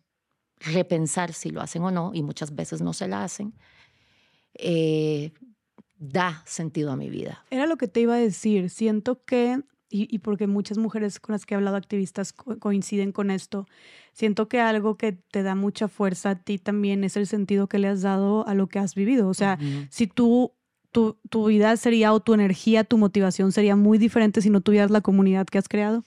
repensar 0.59 1.33
si 1.33 1.49
lo 1.51 1.61
hacen 1.61 1.83
o 1.83 1.91
no, 1.91 2.11
y 2.13 2.21
muchas 2.23 2.53
veces 2.55 2.81
no 2.81 2.93
se 2.93 3.07
la 3.07 3.23
hacen, 3.23 3.53
eh, 4.55 5.31
da 5.97 6.43
sentido 6.45 6.91
a 6.91 6.95
mi 6.95 7.09
vida. 7.09 7.45
Era 7.49 7.65
lo 7.65 7.77
que 7.77 7.87
te 7.87 8.01
iba 8.01 8.15
a 8.15 8.17
decir. 8.17 8.69
Siento 8.69 9.23
que, 9.25 9.61
y, 9.89 10.13
y 10.13 10.19
porque 10.19 10.47
muchas 10.47 10.77
mujeres 10.77 11.19
con 11.19 11.33
las 11.33 11.45
que 11.45 11.53
he 11.53 11.57
hablado, 11.57 11.77
activistas, 11.77 12.33
co- 12.33 12.57
coinciden 12.59 13.11
con 13.11 13.31
esto, 13.31 13.67
siento 14.13 14.47
que 14.47 14.59
algo 14.59 14.97
que 14.97 15.13
te 15.13 15.43
da 15.43 15.55
mucha 15.55 15.87
fuerza 15.87 16.31
a 16.31 16.35
ti 16.35 16.57
también 16.57 17.03
es 17.03 17.17
el 17.17 17.27
sentido 17.27 17.67
que 17.67 17.79
le 17.79 17.87
has 17.87 18.01
dado 18.01 18.47
a 18.47 18.53
lo 18.53 18.67
que 18.67 18.79
has 18.79 18.95
vivido. 18.95 19.27
O 19.27 19.33
sea, 19.33 19.57
si 19.89 20.07
tú, 20.07 20.53
tu, 20.91 21.17
tu 21.29 21.47
vida 21.47 21.75
sería 21.77 22.13
o 22.13 22.19
tu 22.19 22.33
energía, 22.33 22.83
tu 22.83 22.97
motivación 22.97 23.51
sería 23.51 23.75
muy 23.75 23.97
diferente 23.97 24.41
si 24.41 24.49
no 24.49 24.61
tuvieras 24.61 24.91
la 24.91 25.01
comunidad 25.01 25.45
que 25.47 25.57
has 25.57 25.67
creado. 25.69 26.03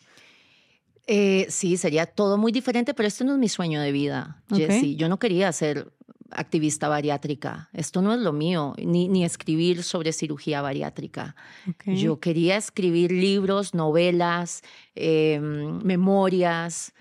Eh, 1.06 1.46
sí, 1.48 1.76
sería 1.76 2.06
todo 2.06 2.38
muy 2.38 2.52
diferente, 2.52 2.94
pero 2.94 3.08
este 3.08 3.24
no 3.24 3.32
es 3.32 3.38
mi 3.38 3.48
sueño 3.48 3.80
de 3.80 3.92
vida, 3.92 4.42
Ok. 4.50 4.58
Jessie. 4.58 4.96
Yo 4.96 5.08
no 5.08 5.18
quería 5.18 5.50
ser 5.52 5.92
activista 6.30 6.88
bariátrica. 6.88 7.68
Esto 7.72 8.02
no 8.02 8.14
es 8.14 8.20
lo 8.20 8.32
mío, 8.32 8.74
ni, 8.78 9.08
ni 9.08 9.24
escribir 9.24 9.82
sobre 9.82 10.12
cirugía 10.12 10.62
bariátrica. 10.62 11.36
Yo 11.84 12.20
quería 12.20 12.56
escribir 12.56 13.12
libros, 13.12 13.74
novelas, 13.74 14.62
eh, 14.94 15.38
memorias. 15.40 16.94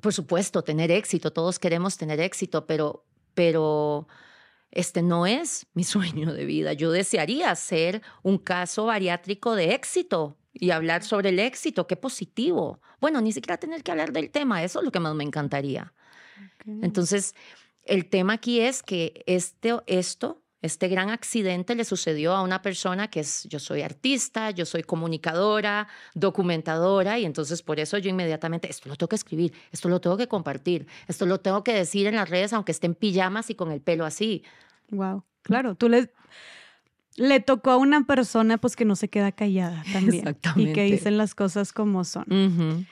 Por 0.00 0.12
supuesto, 0.12 0.62
tener 0.62 0.90
éxito. 0.90 1.32
Todos 1.32 1.58
queremos 1.58 1.96
tener 1.96 2.20
éxito, 2.20 2.66
pero, 2.66 3.06
pero 3.34 4.06
este 4.70 5.02
no 5.02 5.26
es 5.26 5.66
mi 5.74 5.84
sueño 5.84 6.32
de 6.32 6.44
vida. 6.44 6.72
Yo 6.72 6.90
desearía 6.90 7.54
ser 7.54 8.02
un 8.22 8.38
caso 8.38 8.86
bariátrico 8.86 9.54
de 9.54 9.74
éxito 9.74 10.36
y 10.54 10.70
hablar 10.70 11.02
sobre 11.02 11.30
el 11.30 11.38
éxito. 11.38 11.86
Qué 11.86 11.96
positivo. 11.96 12.80
Bueno, 13.00 13.20
ni 13.20 13.32
siquiera 13.32 13.58
tener 13.58 13.82
que 13.82 13.90
hablar 13.90 14.12
del 14.12 14.30
tema. 14.30 14.62
Eso 14.62 14.78
es 14.78 14.84
lo 14.84 14.92
que 14.92 15.00
más 15.00 15.14
me 15.14 15.24
encantaría. 15.24 15.92
Entonces, 16.80 17.34
el 17.84 18.08
tema 18.08 18.34
aquí 18.34 18.60
es 18.60 18.82
que 18.82 19.22
este, 19.26 19.74
esto, 19.86 20.42
este 20.62 20.88
gran 20.88 21.10
accidente 21.10 21.74
le 21.74 21.84
sucedió 21.84 22.32
a 22.34 22.42
una 22.42 22.62
persona 22.62 23.08
que 23.08 23.20
es, 23.20 23.44
yo 23.44 23.58
soy 23.58 23.82
artista, 23.82 24.50
yo 24.50 24.64
soy 24.64 24.82
comunicadora, 24.82 25.88
documentadora, 26.14 27.18
y 27.18 27.26
entonces 27.26 27.62
por 27.62 27.78
eso 27.80 27.98
yo 27.98 28.08
inmediatamente, 28.08 28.70
esto 28.70 28.88
lo 28.88 28.96
tengo 28.96 29.08
que 29.08 29.16
escribir, 29.16 29.52
esto 29.72 29.90
lo 29.90 30.00
tengo 30.00 30.16
que 30.16 30.28
compartir, 30.28 30.86
esto 31.06 31.26
lo 31.26 31.40
tengo 31.40 31.62
que 31.62 31.74
decir 31.74 32.06
en 32.06 32.14
las 32.14 32.30
redes, 32.30 32.54
aunque 32.54 32.72
esté 32.72 32.86
en 32.86 32.94
pijamas 32.94 33.50
y 33.50 33.54
con 33.54 33.70
el 33.70 33.82
pelo 33.82 34.06
así. 34.06 34.42
Wow. 34.90 35.22
Claro, 35.42 35.74
tú 35.74 35.90
le, 35.90 36.10
le 37.16 37.40
tocó 37.40 37.70
a 37.70 37.76
una 37.76 38.06
persona 38.06 38.58
pues 38.58 38.76
que 38.76 38.84
no 38.84 38.96
se 38.96 39.08
queda 39.08 39.32
callada 39.32 39.82
también. 39.92 40.36
Y 40.56 40.72
que 40.72 40.84
dicen 40.84 41.18
las 41.18 41.34
cosas 41.34 41.72
como 41.72 42.04
son. 42.04 42.86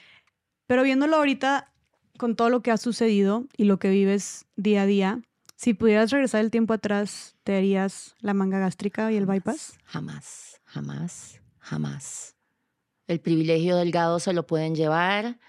Pero 0.67 0.83
viéndolo 0.83 1.17
ahorita 1.17 1.71
con 2.17 2.35
todo 2.35 2.49
lo 2.49 2.61
que 2.61 2.71
ha 2.71 2.77
sucedido 2.77 3.47
y 3.57 3.65
lo 3.65 3.79
que 3.79 3.89
vives 3.89 4.45
día 4.55 4.83
a 4.83 4.85
día, 4.85 5.21
si 5.55 5.73
pudieras 5.73 6.11
regresar 6.11 6.41
el 6.41 6.51
tiempo 6.51 6.73
atrás, 6.73 7.35
¿te 7.43 7.55
harías 7.55 8.15
la 8.19 8.33
manga 8.33 8.59
gástrica 8.59 9.11
y 9.11 9.17
el 9.17 9.25
bypass? 9.25 9.77
Jamás, 9.85 10.61
jamás, 10.65 11.41
jamás. 11.59 12.35
El 13.07 13.19
privilegio 13.19 13.75
delgado 13.75 14.19
se 14.19 14.33
lo 14.33 14.47
pueden 14.47 14.75
llevar. 14.75 15.39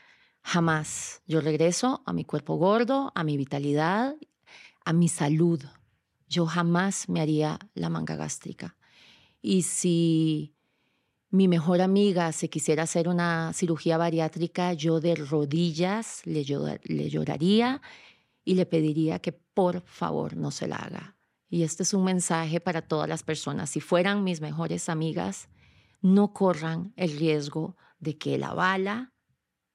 Jamás. 0.43 1.23
Yo 1.27 1.41
regreso 1.41 2.03
a 2.07 2.13
mi 2.13 2.25
cuerpo 2.25 2.57
gordo, 2.57 3.13
a 3.15 3.25
mi 3.25 3.37
vitalidad, 3.37 4.15
a 4.85 4.93
mi 4.93 5.09
salud. 5.09 5.63
Yo 6.29 6.47
jamás 6.47 7.09
me 7.09 7.21
haría 7.21 7.59
la 7.75 7.89
manga 7.89 8.17
gástrica. 8.17 8.77
Y 9.41 9.63
si 9.63 10.55
mi 11.31 11.49
mejor 11.49 11.81
amiga 11.81 12.33
se 12.33 12.49
quisiera 12.49 12.85
hacer 12.85 13.09
una 13.09 13.53
cirugía 13.53 13.99
bariátrica, 13.99 14.73
yo 14.73 15.01
de 15.01 15.15
rodillas 15.15 16.23
le, 16.25 16.45
le 16.85 17.11
lloraría 17.11 17.83
y 18.45 18.55
le 18.55 18.67
pediría 18.67 19.19
que 19.19 19.33
por 19.33 19.81
favor 19.83 20.37
no 20.37 20.51
se 20.51 20.69
la 20.69 20.77
haga. 20.77 21.17
Y 21.49 21.63
este 21.63 21.83
es 21.83 21.95
un 21.95 22.05
mensaje 22.05 22.61
para 22.61 22.83
todas 22.83 23.09
las 23.09 23.23
personas. 23.23 23.71
Si 23.71 23.81
fueran 23.81 24.25
mis 24.25 24.41
mejores 24.41 24.89
amigas, 24.89 25.49
no 26.01 26.33
corran 26.33 26.93
el 26.97 27.17
riesgo 27.17 27.77
de 27.99 28.19
que 28.19 28.37
la 28.39 28.53
bala, 28.53 29.14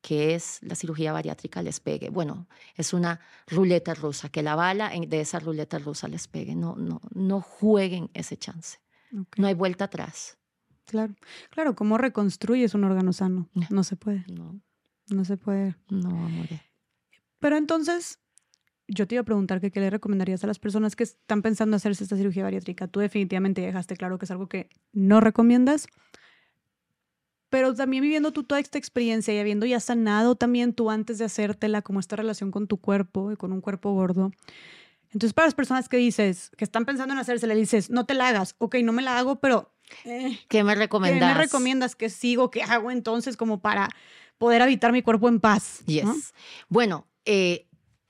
que 0.02 0.34
es 0.36 0.60
la 0.62 0.76
cirugía 0.76 1.12
bariátrica, 1.12 1.62
les 1.62 1.80
pegue. 1.80 2.10
Bueno, 2.10 2.48
es 2.76 2.94
una 2.94 3.20
ruleta 3.48 3.94
rusa, 3.94 4.30
que 4.30 4.42
la 4.42 4.56
bala 4.56 4.92
de 4.96 5.20
esa 5.20 5.40
ruleta 5.40 5.78
rusa 5.80 6.08
les 6.08 6.28
pegue. 6.28 6.56
No, 6.56 6.76
no, 6.76 7.02
no 7.14 7.42
jueguen 7.42 8.10
ese 8.14 8.38
chance. 8.38 8.80
No 9.38 9.48
hay 9.48 9.54
vuelta 9.54 9.86
atrás. 9.86 10.38
Claro, 10.86 11.14
claro, 11.52 11.76
¿cómo 11.76 11.98
reconstruyes 11.98 12.74
un 12.74 12.84
órgano 12.84 13.14
sano? 13.14 13.50
No. 13.54 13.68
No 13.70 13.84
se 13.84 13.96
puede, 13.96 14.26
No, 14.28 14.60
no 15.10 15.26
se 15.26 15.38
puede. 15.38 15.76
no, 15.90 16.10
amore. 16.10 16.62
Pero 17.40 17.58
entonces, 17.58 18.20
yo 18.88 19.08
te 19.08 19.16
iba 19.16 19.22
a 19.22 19.26
preguntar 19.26 19.62
que 19.62 19.72
qué 19.72 19.80
le 19.80 19.90
recomendarías 19.90 20.44
a 20.44 20.48
las 20.48 20.60
personas 20.60 20.96
que 20.96 21.04
están 21.04 21.42
pensando 21.42 21.76
hacerse 21.78 22.04
esta 22.04 22.18
cirugía 22.18 22.44
bariátrica. 22.44 22.88
Tú 22.88 23.00
definitivamente 23.02 23.62
dejaste 23.62 23.96
claro 23.96 24.18
que 24.18 24.26
es 24.26 24.32
algo 24.32 24.48
que 24.48 24.70
no 24.92 25.20
recomiendas. 25.20 25.88
Pero 27.50 27.74
también 27.74 28.04
viviendo 28.04 28.32
tú 28.32 28.44
toda 28.44 28.60
esta 28.62 28.78
experiencia 28.78 29.34
y 29.34 29.40
habiendo 29.40 29.66
ya 29.66 29.80
sanado 29.80 30.36
también 30.36 30.74
tú 30.74 30.90
antes 30.90 31.18
de 31.18 31.26
hacértela, 31.26 31.82
como 31.82 32.00
esta 32.00 32.16
relación 32.16 32.52
con 32.52 32.68
tu 32.68 32.78
cuerpo 32.78 33.32
y 33.32 33.36
con 33.36 33.52
un 33.52 33.62
cuerpo 33.62 33.92
gordo, 33.94 34.32
Entonces, 35.12 35.34
para 35.34 35.48
las 35.48 35.56
personas 35.56 35.90
que 35.90 35.98
dices, 35.98 36.52
que 36.56 36.64
están 36.64 36.86
pensando 36.86 37.14
en 37.14 37.20
hacerse, 37.20 37.48
le 37.48 37.56
dices, 37.56 37.90
no 37.90 38.06
te 38.06 38.14
la 38.14 38.28
hagas, 38.28 38.56
ok, 38.60 38.76
no 38.84 38.94
me 38.94 39.02
la 39.02 39.18
hago, 39.18 39.40
pero... 39.40 39.74
Eh, 40.06 40.38
¿Qué 40.48 40.64
me 40.64 40.76
recomiendas? 40.76 41.32
¿Qué 41.32 41.36
me 41.36 41.44
recomiendas 41.46 41.96
que 41.96 42.10
sigo, 42.10 42.52
que 42.52 42.62
hago 42.62 42.92
entonces 42.92 43.36
como 43.36 43.60
para 43.60 43.90
poder 44.38 44.62
habitar 44.62 44.92
mi 44.92 45.02
cuerpo 45.02 45.28
en 45.28 45.40
paz? 45.40 45.84
Yes. 45.88 46.34
Bueno, 46.68 47.08
eh, 47.26 47.68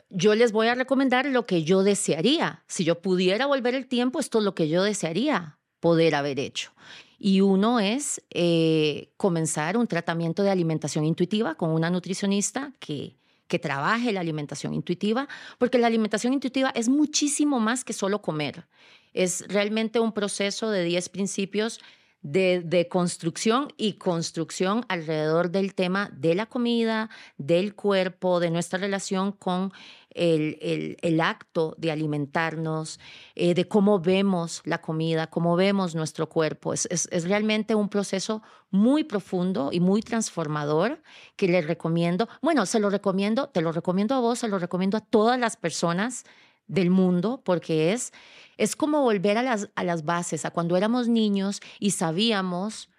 yo 0.09 0.35
les 0.35 0.51
voy 0.51 0.67
a 0.67 0.75
recomendar 0.75 1.25
lo 1.27 1.45
que 1.45 1.63
yo 1.63 1.83
desearía. 1.83 2.63
Si 2.67 2.83
yo 2.83 3.01
pudiera 3.01 3.45
volver 3.45 3.75
el 3.75 3.87
tiempo, 3.87 4.19
esto 4.19 4.39
es 4.39 4.43
lo 4.43 4.55
que 4.55 4.67
yo 4.67 4.83
desearía 4.83 5.59
poder 5.79 6.15
haber 6.15 6.39
hecho. 6.39 6.71
Y 7.19 7.41
uno 7.41 7.79
es 7.79 8.21
eh, 8.29 9.11
comenzar 9.17 9.77
un 9.77 9.87
tratamiento 9.87 10.41
de 10.41 10.49
alimentación 10.49 11.05
intuitiva 11.05 11.55
con 11.55 11.71
una 11.71 11.89
nutricionista 11.89 12.73
que, 12.79 13.17
que 13.47 13.59
trabaje 13.59 14.13
la 14.13 14.21
alimentación 14.21 14.73
intuitiva, 14.73 15.27
porque 15.57 15.77
la 15.77 15.87
alimentación 15.87 16.33
intuitiva 16.33 16.71
es 16.75 16.87
muchísimo 16.87 17.59
más 17.59 17.83
que 17.83 17.93
solo 17.93 18.21
comer. 18.21 18.65
Es 19.13 19.43
realmente 19.49 19.99
un 19.99 20.13
proceso 20.13 20.71
de 20.71 20.83
10 20.85 21.09
principios 21.09 21.81
de, 22.21 22.87
construcción 22.89 23.73
y 23.77 23.93
construcción 23.93 24.85
alrededor 24.89 25.51
del 25.51 25.73
tema 25.73 26.09
de 26.13 26.35
la 26.35 26.45
comida, 26.45 27.09
del 27.37 27.75
cuerpo, 27.75 28.39
de 28.39 28.51
nuestra 28.51 28.79
relación 28.79 29.31
con 29.31 29.71
el, 30.11 30.97
el, 31.01 31.21
acto 31.21 31.75
de 31.77 31.91
alimentarnos, 31.91 32.99
eh, 33.35 33.53
de 33.53 33.67
cómo 33.67 33.99
vemos 33.99 34.61
la 34.65 34.81
comida, 34.81 35.27
cómo 35.27 35.55
vemos 35.55 35.95
nuestro 35.95 36.29
cuerpo. 36.29 36.73
Es, 36.73 36.87
es, 36.89 37.07
es, 37.11 37.27
realmente 37.27 37.75
un 37.75 37.89
proceso 37.89 38.41
muy 38.71 39.03
profundo 39.03 39.69
y 39.71 39.79
muy 39.79 40.01
transformador 40.01 41.01
que 41.35 41.47
les 41.47 41.65
recomiendo. 41.67 42.27
Bueno, 42.41 42.65
se 42.65 42.79
lo 42.79 42.89
recomiendo, 42.89 43.49
te 43.49 43.61
lo 43.61 43.71
recomiendo 43.71 44.15
a 44.15 44.19
vos, 44.19 44.39
se 44.39 44.47
lo 44.47 44.59
recomiendo 44.59 44.97
a 44.97 45.01
todas 45.01 45.39
las 45.39 45.57
personas 45.57 46.25
del 46.67 46.89
mundo, 46.91 47.41
porque 47.43 47.93
es, 47.93 48.13
es 48.57 48.75
como 48.75 49.01
volver 49.01 49.37
a 49.37 49.43
las, 49.43 49.69
a 49.75 49.83
las 49.83 50.05
bases, 50.05 50.45
a 50.45 50.51
cuando 50.51 50.77
éramos 50.77 51.07
niños 51.07 51.61
y 51.79 51.91
sabíamos 51.91 52.89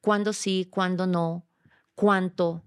cuándo 0.00 0.32
sí, 0.32 0.66
cuándo 0.70 1.06
no, 1.06 1.46
cuánto. 1.94 2.64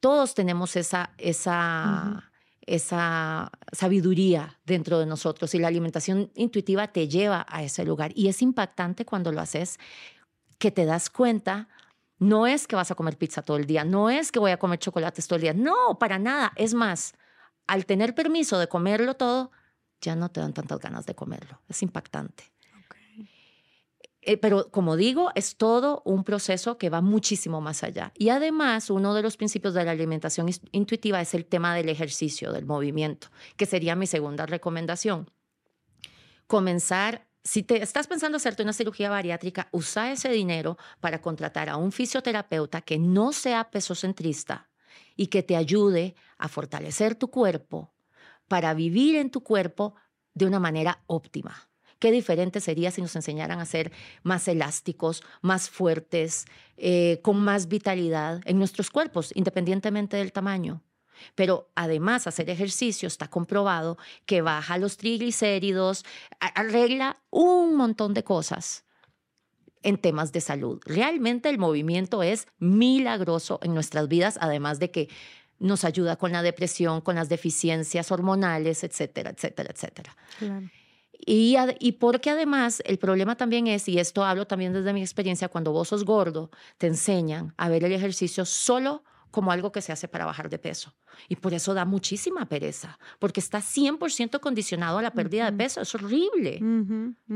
Todos 0.00 0.34
tenemos 0.34 0.76
esa, 0.76 1.14
esa, 1.16 2.27
esa 2.68 3.50
sabiduría 3.72 4.58
dentro 4.64 4.98
de 4.98 5.06
nosotros 5.06 5.54
y 5.54 5.58
la 5.58 5.68
alimentación 5.68 6.30
intuitiva 6.34 6.88
te 6.88 7.08
lleva 7.08 7.46
a 7.48 7.62
ese 7.62 7.84
lugar. 7.84 8.12
Y 8.14 8.28
es 8.28 8.42
impactante 8.42 9.04
cuando 9.04 9.32
lo 9.32 9.40
haces, 9.40 9.78
que 10.58 10.70
te 10.70 10.84
das 10.84 11.10
cuenta. 11.10 11.68
No 12.18 12.46
es 12.46 12.66
que 12.66 12.76
vas 12.76 12.90
a 12.90 12.94
comer 12.94 13.16
pizza 13.16 13.42
todo 13.42 13.56
el 13.56 13.66
día, 13.66 13.84
no 13.84 14.10
es 14.10 14.32
que 14.32 14.38
voy 14.38 14.50
a 14.50 14.58
comer 14.58 14.78
chocolates 14.78 15.26
todo 15.28 15.36
el 15.36 15.42
día, 15.42 15.54
no, 15.54 15.98
para 15.98 16.18
nada. 16.18 16.52
Es 16.56 16.74
más, 16.74 17.14
al 17.66 17.86
tener 17.86 18.14
permiso 18.14 18.58
de 18.58 18.68
comerlo 18.68 19.14
todo, 19.14 19.52
ya 20.00 20.16
no 20.16 20.28
te 20.30 20.40
dan 20.40 20.52
tantas 20.52 20.80
ganas 20.80 21.06
de 21.06 21.14
comerlo. 21.14 21.60
Es 21.68 21.82
impactante. 21.82 22.52
Eh, 24.28 24.36
pero 24.36 24.70
como 24.70 24.96
digo, 24.96 25.30
es 25.34 25.56
todo 25.56 26.02
un 26.04 26.22
proceso 26.22 26.76
que 26.76 26.90
va 26.90 27.00
muchísimo 27.00 27.62
más 27.62 27.82
allá. 27.82 28.12
Y 28.14 28.28
además, 28.28 28.90
uno 28.90 29.14
de 29.14 29.22
los 29.22 29.38
principios 29.38 29.72
de 29.72 29.86
la 29.86 29.92
alimentación 29.92 30.50
intuitiva 30.70 31.18
es 31.22 31.32
el 31.32 31.46
tema 31.46 31.74
del 31.74 31.88
ejercicio, 31.88 32.52
del 32.52 32.66
movimiento, 32.66 33.28
que 33.56 33.64
sería 33.64 33.96
mi 33.96 34.06
segunda 34.06 34.44
recomendación. 34.44 35.30
Comenzar 36.46 37.26
si 37.42 37.62
te 37.62 37.82
estás 37.82 38.06
pensando 38.06 38.36
hacerte 38.36 38.62
una 38.62 38.74
cirugía 38.74 39.08
bariátrica, 39.08 39.68
usa 39.72 40.12
ese 40.12 40.28
dinero 40.28 40.76
para 41.00 41.22
contratar 41.22 41.70
a 41.70 41.78
un 41.78 41.90
fisioterapeuta 41.90 42.82
que 42.82 42.98
no 42.98 43.32
sea 43.32 43.70
pesocentrista 43.70 44.68
y 45.16 45.28
que 45.28 45.42
te 45.42 45.56
ayude 45.56 46.16
a 46.36 46.48
fortalecer 46.48 47.14
tu 47.14 47.30
cuerpo 47.30 47.94
para 48.46 48.74
vivir 48.74 49.16
en 49.16 49.30
tu 49.30 49.42
cuerpo 49.42 49.94
de 50.34 50.44
una 50.44 50.60
manera 50.60 51.02
óptima. 51.06 51.67
Qué 51.98 52.12
diferente 52.12 52.60
sería 52.60 52.90
si 52.90 53.02
nos 53.02 53.16
enseñaran 53.16 53.58
a 53.58 53.66
ser 53.66 53.92
más 54.22 54.46
elásticos, 54.46 55.22
más 55.42 55.68
fuertes, 55.68 56.44
eh, 56.76 57.20
con 57.22 57.40
más 57.40 57.68
vitalidad 57.68 58.40
en 58.44 58.58
nuestros 58.58 58.90
cuerpos, 58.90 59.32
independientemente 59.34 60.16
del 60.16 60.32
tamaño. 60.32 60.82
Pero 61.34 61.70
además 61.74 62.26
hacer 62.28 62.48
ejercicio 62.50 63.08
está 63.08 63.28
comprobado 63.28 63.98
que 64.26 64.40
baja 64.40 64.78
los 64.78 64.96
triglicéridos, 64.96 66.04
arregla 66.38 67.20
un 67.30 67.74
montón 67.74 68.14
de 68.14 68.22
cosas 68.22 68.84
en 69.82 69.98
temas 69.98 70.32
de 70.32 70.40
salud. 70.40 70.80
Realmente 70.84 71.48
el 71.48 71.58
movimiento 71.58 72.22
es 72.22 72.46
milagroso 72.58 73.58
en 73.62 73.74
nuestras 73.74 74.08
vidas, 74.08 74.38
además 74.40 74.78
de 74.78 74.90
que 74.90 75.08
nos 75.58 75.84
ayuda 75.84 76.16
con 76.16 76.30
la 76.32 76.42
depresión, 76.42 77.00
con 77.00 77.16
las 77.16 77.28
deficiencias 77.28 78.12
hormonales, 78.12 78.84
etcétera, 78.84 79.30
etcétera, 79.30 79.70
etcétera. 79.74 80.16
Y, 81.24 81.56
y, 81.80 81.92
porque 81.92 82.30
además 82.30 82.82
el 82.86 82.98
problema 82.98 83.36
también 83.36 83.66
es, 83.66 83.88
y 83.88 83.98
esto 83.98 84.24
hablo 84.24 84.46
también 84.46 84.72
desde 84.72 84.92
mi 84.92 85.00
experiencia, 85.00 85.48
cuando 85.48 85.72
vos 85.72 85.88
sos 85.88 86.04
gordo, 86.04 86.50
te 86.78 86.86
enseñan 86.86 87.54
a 87.56 87.68
ver 87.68 87.84
el 87.84 87.92
ejercicio 87.92 88.44
solo 88.44 89.02
como 89.38 89.52
algo 89.52 89.70
que 89.70 89.82
se 89.82 89.92
hace 89.92 90.08
para 90.08 90.24
bajar 90.24 90.50
de 90.50 90.58
peso. 90.58 90.96
Y 91.28 91.36
por 91.36 91.54
eso 91.54 91.72
da 91.72 91.84
muchísima 91.84 92.48
pereza, 92.48 92.98
porque 93.20 93.38
está 93.38 93.60
100% 93.60 94.40
condicionado 94.40 94.98
a 94.98 95.02
la 95.02 95.12
pérdida 95.12 95.48
de 95.48 95.56
peso. 95.56 95.80
Es 95.80 95.94
horrible. 95.94 96.60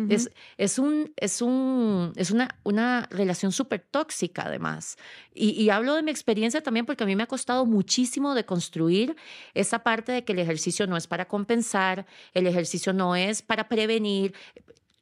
Es, 0.08 0.28
es, 0.56 0.80
un, 0.80 1.12
es, 1.14 1.40
un, 1.40 2.12
es 2.16 2.32
una, 2.32 2.58
una 2.64 3.06
relación 3.08 3.52
súper 3.52 3.86
tóxica, 3.88 4.42
además. 4.46 4.96
Y, 5.32 5.50
y, 5.50 5.70
hablo 5.70 5.94
de 5.94 6.02
mi 6.02 6.10
experiencia 6.10 6.60
también 6.60 6.86
porque 6.86 7.04
a 7.04 7.06
mí 7.06 7.14
me 7.14 7.22
ha 7.22 7.28
costado 7.28 7.66
muchísimo 7.66 8.34
de 8.34 8.44
construir 8.44 9.14
esa 9.54 9.84
parte 9.84 10.10
de 10.10 10.24
que 10.24 10.32
el 10.32 10.40
ejercicio 10.40 10.88
no 10.88 10.96
es 10.96 11.06
para 11.06 11.28
compensar, 11.28 12.04
el 12.34 12.48
ejercicio 12.48 12.92
no 12.92 13.14
es 13.14 13.42
para 13.42 13.68
prevenir, 13.68 14.34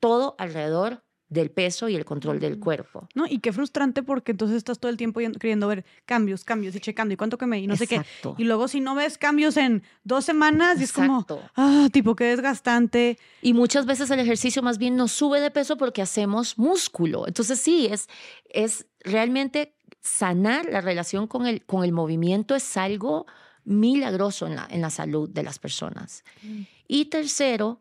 todo 0.00 0.34
alrededor 0.36 1.02
del 1.30 1.50
peso 1.50 1.88
y 1.88 1.94
el 1.94 2.04
control 2.04 2.40
del 2.40 2.58
cuerpo. 2.58 3.08
No, 3.14 3.24
y 3.26 3.38
qué 3.38 3.52
frustrante 3.52 4.02
porque 4.02 4.32
entonces 4.32 4.56
estás 4.58 4.80
todo 4.80 4.90
el 4.90 4.96
tiempo 4.96 5.20
queriendo 5.38 5.68
ver 5.68 5.84
cambios, 6.04 6.44
cambios 6.44 6.74
y 6.74 6.80
checando 6.80 7.14
y 7.14 7.16
cuánto 7.16 7.38
que 7.38 7.46
me 7.46 7.60
y 7.60 7.68
no 7.68 7.76
sé 7.76 7.86
qué. 7.86 8.02
Y 8.36 8.44
luego 8.44 8.66
si 8.66 8.80
no 8.80 8.96
ves 8.96 9.16
cambios 9.16 9.56
en 9.56 9.84
dos 10.02 10.24
semanas 10.24 10.80
y 10.80 10.84
es 10.84 10.92
como, 10.92 11.24
ah, 11.54 11.88
tipo 11.92 12.16
qué 12.16 12.24
desgastante. 12.24 13.16
Y 13.42 13.54
muchas 13.54 13.86
veces 13.86 14.10
el 14.10 14.18
ejercicio 14.18 14.60
más 14.62 14.76
bien 14.76 14.96
nos 14.96 15.12
sube 15.12 15.40
de 15.40 15.52
peso 15.52 15.76
porque 15.76 16.02
hacemos 16.02 16.58
músculo. 16.58 17.28
Entonces 17.28 17.60
sí, 17.60 17.86
es, 17.86 18.08
es 18.52 18.86
realmente 19.04 19.76
sanar 20.00 20.66
la 20.66 20.80
relación 20.80 21.28
con 21.28 21.46
el, 21.46 21.64
con 21.64 21.84
el 21.84 21.92
movimiento 21.92 22.56
es 22.56 22.76
algo 22.76 23.26
milagroso 23.64 24.48
en 24.48 24.56
la, 24.56 24.66
en 24.68 24.80
la 24.80 24.90
salud 24.90 25.28
de 25.28 25.44
las 25.44 25.60
personas. 25.60 26.24
Mm. 26.42 26.62
Y 26.88 27.04
tercero, 27.04 27.80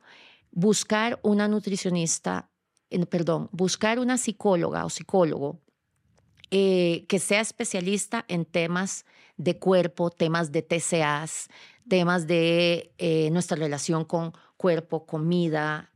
buscar 0.51 1.19
una 1.23 1.47
nutricionista 1.47 2.49
perdón, 3.09 3.49
buscar 3.51 3.99
una 3.99 4.17
psicóloga 4.17 4.85
o 4.85 4.89
psicólogo 4.89 5.59
eh, 6.51 7.05
que 7.07 7.19
sea 7.19 7.41
especialista 7.41 8.25
en 8.27 8.45
temas 8.45 9.05
de 9.37 9.57
cuerpo, 9.57 10.09
temas 10.09 10.51
de 10.51 10.63
TCAs, 10.63 11.47
temas 11.87 12.25
de 12.25 12.91
eh, 12.97 13.29
nuestra 13.31 13.55
relación 13.55 14.03
con 14.03 14.33
cuerpo, 14.57 15.05
comida, 15.05 15.91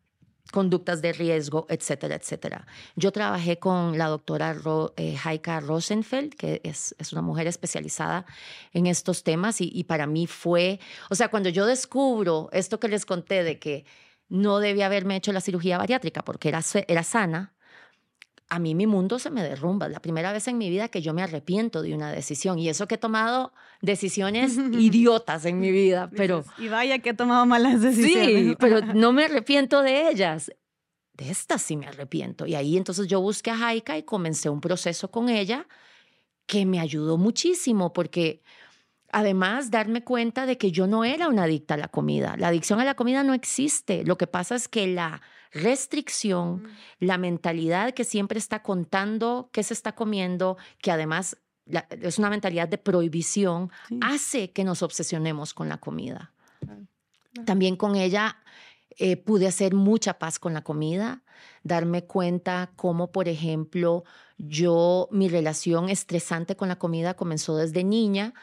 conductas 0.52 1.02
de 1.02 1.12
riesgo, 1.12 1.66
etcétera, 1.70 2.16
etcétera. 2.16 2.68
Yo 2.96 3.12
trabajé 3.12 3.58
con 3.58 3.98
la 3.98 4.08
doctora 4.08 4.54
Ro, 4.54 4.94
eh, 4.96 5.18
Heika 5.26 5.60
Rosenfeld, 5.60 6.36
que 6.36 6.62
es, 6.64 6.96
es, 7.00 7.12
una 7.12 7.24
mujer 7.24 7.48
especializada 7.48 8.28
en 8.74 8.86
estos 8.86 9.24
temas 9.24 9.60
y, 9.60 9.72
y 9.74 9.86
para 9.86 10.06
mí 10.06 10.28
fue, 10.28 10.80
o 11.10 11.16
sea, 11.16 11.30
cuando 11.30 11.50
yo 11.50 11.66
descubro 11.66 12.50
esto 12.52 12.80
que 12.80 12.88
les 12.88 13.08
conté 13.08 13.44
de 13.44 13.58
que 13.58 13.86
no 14.34 14.58
debía 14.58 14.88
haberme 14.88 15.16
hecho 15.16 15.32
la 15.32 15.42
cirugía 15.42 15.78
bariátrica 15.78 16.24
porque 16.24 16.50
era, 16.50 16.62
era 16.88 17.04
sana, 17.04 17.54
a 18.50 18.58
mí 18.58 18.74
mi 18.74 18.88
mundo 18.88 19.20
se 19.20 19.30
me 19.30 19.44
derrumba. 19.44 19.88
La 19.90 20.00
primera 20.00 20.34
vez 20.34 20.48
en 20.48 20.58
mi 20.58 20.72
vida 20.72 20.88
que 20.88 21.04
yo 21.04 21.14
me 21.14 21.22
arrepiento 21.22 21.84
de 21.84 21.94
una 21.94 22.12
decisión. 22.12 22.58
Y 22.58 22.68
eso 22.68 22.88
que 22.88 22.96
he 22.96 22.98
tomado 22.98 23.54
decisiones 23.82 24.58
idiotas 24.74 25.46
en 25.46 25.60
mi 25.60 25.72
vida, 25.72 26.10
pero... 26.16 26.44
Y 26.58 26.68
vaya 26.68 26.98
que 26.98 27.12
he 27.12 27.14
tomado 27.14 27.46
malas 27.46 27.82
decisiones. 27.82 28.48
Sí, 28.48 28.56
pero 28.60 28.82
no 28.96 29.14
me 29.14 29.26
arrepiento 29.26 29.84
de 29.84 30.10
ellas. 30.10 30.52
De 31.14 31.30
estas 31.30 31.62
sí 31.62 31.78
me 31.78 31.86
arrepiento. 31.86 32.48
Y 32.48 32.56
ahí 32.56 32.76
entonces 32.76 33.08
yo 33.08 33.22
busqué 33.22 33.52
a 33.52 33.58
Jaika 33.58 34.00
y 34.00 34.04
comencé 34.04 34.50
un 34.50 34.62
proceso 34.62 35.12
con 35.12 35.30
ella 35.30 35.68
que 36.48 36.66
me 36.66 36.80
ayudó 36.80 37.18
muchísimo 37.18 37.94
porque 37.94 38.42
Además, 39.16 39.70
darme 39.70 40.04
cuenta 40.04 40.48
de 40.48 40.58
que 40.58 40.72
yo 40.72 40.88
no 40.88 41.04
era 41.04 41.28
una 41.28 41.44
adicta 41.44 41.76
a 41.76 41.78
la 41.78 41.88
comida. 41.88 42.36
La 42.36 42.48
adicción 42.48 42.80
a 42.80 42.84
la 42.84 42.96
comida 42.96 43.22
no 43.22 43.36
existe. 43.36 44.04
Lo 44.04 44.18
que 44.18 44.26
pasa 44.26 44.56
es 44.56 44.68
que 44.68 44.88
la 44.88 45.22
restricción, 45.52 46.64
la 47.00 47.20
mentalidad 47.20 47.94
que 47.94 48.06
siempre 48.06 48.40
está 48.40 48.64
contando 48.64 49.52
qué 49.54 49.62
se 49.62 49.76
está 49.76 49.94
comiendo, 49.94 50.58
que 50.82 50.90
además 50.90 51.38
es 52.02 52.18
una 52.18 52.32
mentalidad 52.32 52.68
de 52.68 52.80
prohibición, 52.80 53.70
hace 54.02 54.52
que 54.52 54.64
nos 54.64 54.82
obsesionemos 54.82 55.54
con 55.54 55.70
la 55.70 55.78
comida. 55.78 56.32
También 57.46 57.76
con 57.76 57.96
ella 57.96 58.38
eh, 58.98 59.16
pude 59.16 59.46
hacer 59.46 59.76
mucha 59.76 60.18
paz 60.18 60.40
con 60.40 60.56
la 60.56 60.64
comida, 60.64 61.22
darme 61.62 62.06
cuenta 62.06 62.72
cómo, 62.76 63.12
por 63.12 63.28
ejemplo, 63.28 64.06
yo, 64.40 65.08
mi 65.12 65.30
relación 65.30 65.90
estresante 65.90 66.56
con 66.56 66.68
la 66.68 66.80
comida 66.80 67.14
comenzó 67.14 67.56
desde 67.56 67.84
niña 67.84 68.34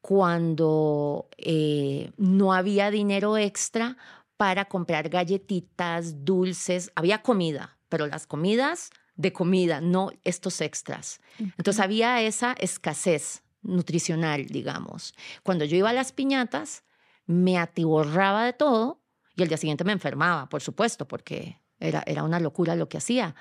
cuando 0.00 1.28
eh, 1.36 2.12
no 2.16 2.52
había 2.52 2.90
dinero 2.90 3.36
extra 3.36 3.96
para 4.36 4.64
comprar 4.64 5.08
galletitas, 5.08 6.24
dulces. 6.24 6.90
Había 6.94 7.22
comida, 7.22 7.78
pero 7.88 8.06
las 8.06 8.26
comidas 8.26 8.90
de 9.16 9.32
comida, 9.32 9.82
no 9.82 10.10
estos 10.24 10.62
extras. 10.62 11.20
Entonces 11.38 11.80
había 11.80 12.22
esa 12.22 12.54
escasez 12.54 13.42
nutricional, 13.60 14.46
digamos. 14.46 15.14
Cuando 15.42 15.66
yo 15.66 15.76
iba 15.76 15.90
a 15.90 15.92
las 15.92 16.12
piñatas, 16.12 16.84
me 17.26 17.58
atiborraba 17.58 18.46
de 18.46 18.54
todo 18.54 19.02
y 19.36 19.42
el 19.42 19.48
día 19.48 19.58
siguiente 19.58 19.84
me 19.84 19.92
enfermaba, 19.92 20.48
por 20.48 20.62
supuesto, 20.62 21.06
porque 21.06 21.60
era, 21.78 22.02
era 22.06 22.22
una 22.22 22.40
locura 22.40 22.76
lo 22.76 22.88
que 22.88 22.96
hacía. 22.96 23.34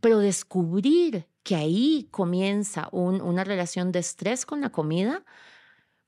Pero 0.00 0.18
descubrir 0.18 1.26
que 1.42 1.56
ahí 1.56 2.08
comienza 2.10 2.88
una 2.92 3.44
relación 3.44 3.92
de 3.92 3.98
estrés 3.98 4.46
con 4.46 4.60
la 4.60 4.70
comida, 4.70 5.24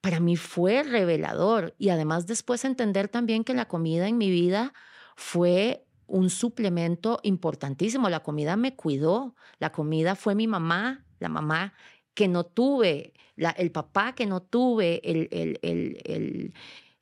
para 0.02 0.20
mí 0.20 0.36
fue 0.36 0.82
revelador. 0.82 1.74
Y 1.78 1.88
además 1.88 2.26
después 2.26 2.66
entender 2.66 3.08
también 3.08 3.44
que 3.44 3.54
la 3.54 3.68
comida 3.68 4.08
en 4.08 4.18
mi 4.18 4.30
vida 4.30 4.74
fue 5.16 5.86
un 6.06 6.28
suplemento 6.28 7.20
importantísimo. 7.22 8.10
La 8.10 8.22
comida 8.22 8.56
me 8.56 8.74
cuidó, 8.76 9.34
la 9.58 9.72
comida 9.72 10.14
fue 10.14 10.34
mi 10.34 10.46
mamá, 10.46 11.06
la 11.20 11.30
mamá 11.30 11.72
que 12.14 12.28
no 12.28 12.44
tuve, 12.44 13.14
el 13.56 13.70
papá 13.70 14.14
que 14.14 14.26
no 14.26 14.42
tuve, 14.42 15.00
el, 15.08 15.28
el, 15.30 15.58
el, 15.62 16.52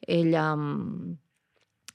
el, 0.02 1.18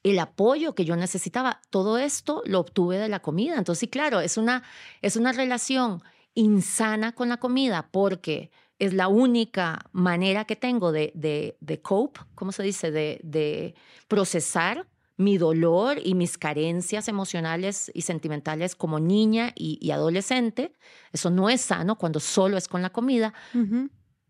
el 0.03 0.19
apoyo 0.19 0.73
que 0.73 0.85
yo 0.85 0.95
necesitaba. 0.95 1.61
Todo 1.69 1.99
esto 1.99 2.41
lo 2.45 2.59
obtuve 2.59 2.97
de 2.97 3.09
la 3.09 3.21
comida. 3.21 3.57
Entonces, 3.57 3.81
sí, 3.81 3.87
claro, 3.87 4.21
es 4.21 4.37
una, 4.37 4.63
es 5.03 5.15
una 5.15 5.31
relación 5.31 6.01
insana 6.33 7.13
con 7.13 7.29
la 7.29 7.37
comida 7.37 7.89
porque 7.91 8.51
es 8.79 8.93
la 8.93 9.07
única 9.07 9.85
manera 9.91 10.45
que 10.45 10.55
tengo 10.55 10.91
de, 10.91 11.11
de, 11.15 11.57
de 11.61 11.81
cope, 11.81 12.21
¿cómo 12.35 12.51
se 12.51 12.63
dice? 12.63 12.91
De, 12.91 13.19
de 13.23 13.75
procesar 14.07 14.87
mi 15.17 15.37
dolor 15.37 15.97
y 16.03 16.13
mis 16.13 16.37
carencias 16.37 17.07
emocionales 17.07 17.89
y 17.93 18.01
sentimentales 18.01 18.75
como 18.75 18.99
niña 18.99 19.53
y, 19.55 19.89
adolescente. 19.91 20.73
Eso 21.13 21.29
no 21.29 21.49
es 21.49 21.61
sano 21.61 21.97
cuando 21.97 22.19
solo 22.19 22.57
es 22.57 22.67
con 22.67 22.81
la 22.81 22.89
comida. 22.89 23.33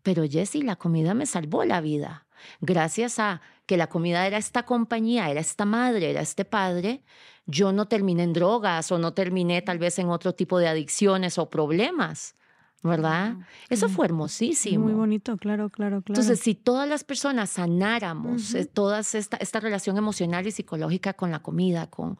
Pero 0.02 0.24
Jessie, 0.28 0.62
la 0.62 0.76
comida 0.76 1.14
me 1.14 1.26
salvó 1.26 1.64
la 1.64 1.80
vida. 1.80 2.26
Gracias 2.60 3.18
a 3.18 3.40
que 3.66 3.76
la 3.76 3.88
comida 3.88 4.26
era 4.26 4.38
esta 4.38 4.64
compañía, 4.64 5.28
era 5.30 5.40
esta 5.40 5.64
madre, 5.64 6.10
era 6.10 6.20
este 6.20 6.44
padre, 6.44 7.02
yo 7.46 7.72
no 7.72 7.88
terminé 7.88 8.22
en 8.22 8.32
drogas 8.32 8.92
o 8.92 8.98
no 8.98 9.14
terminé 9.14 9.62
tal 9.62 9.78
vez 9.78 9.98
en 9.98 10.08
otro 10.08 10.34
tipo 10.34 10.58
de 10.58 10.68
adicciones 10.68 11.38
o 11.38 11.50
problemas. 11.50 12.34
¿Verdad? 12.82 13.36
Eso 13.68 13.88
fue 13.88 14.06
hermosísimo. 14.06 14.84
Muy 14.84 14.94
bonito, 14.94 15.36
claro, 15.36 15.70
claro, 15.70 16.02
claro. 16.02 16.20
Entonces, 16.20 16.40
si 16.40 16.54
todas 16.54 16.88
las 16.88 17.04
personas 17.04 17.50
sanáramos 17.50 18.54
eh, 18.54 18.64
toda 18.64 19.00
esta, 19.00 19.36
esta 19.38 19.60
relación 19.60 19.96
emocional 19.96 20.46
y 20.46 20.50
psicológica 20.50 21.14
con 21.14 21.30
la 21.30 21.40
comida, 21.40 21.88
con, 21.88 22.18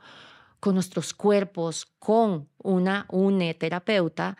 con 0.61 0.75
nuestros 0.75 1.15
cuerpos, 1.15 1.87
con 1.99 2.49
una 2.59 3.07
une 3.11 3.55
terapeuta, 3.55 4.37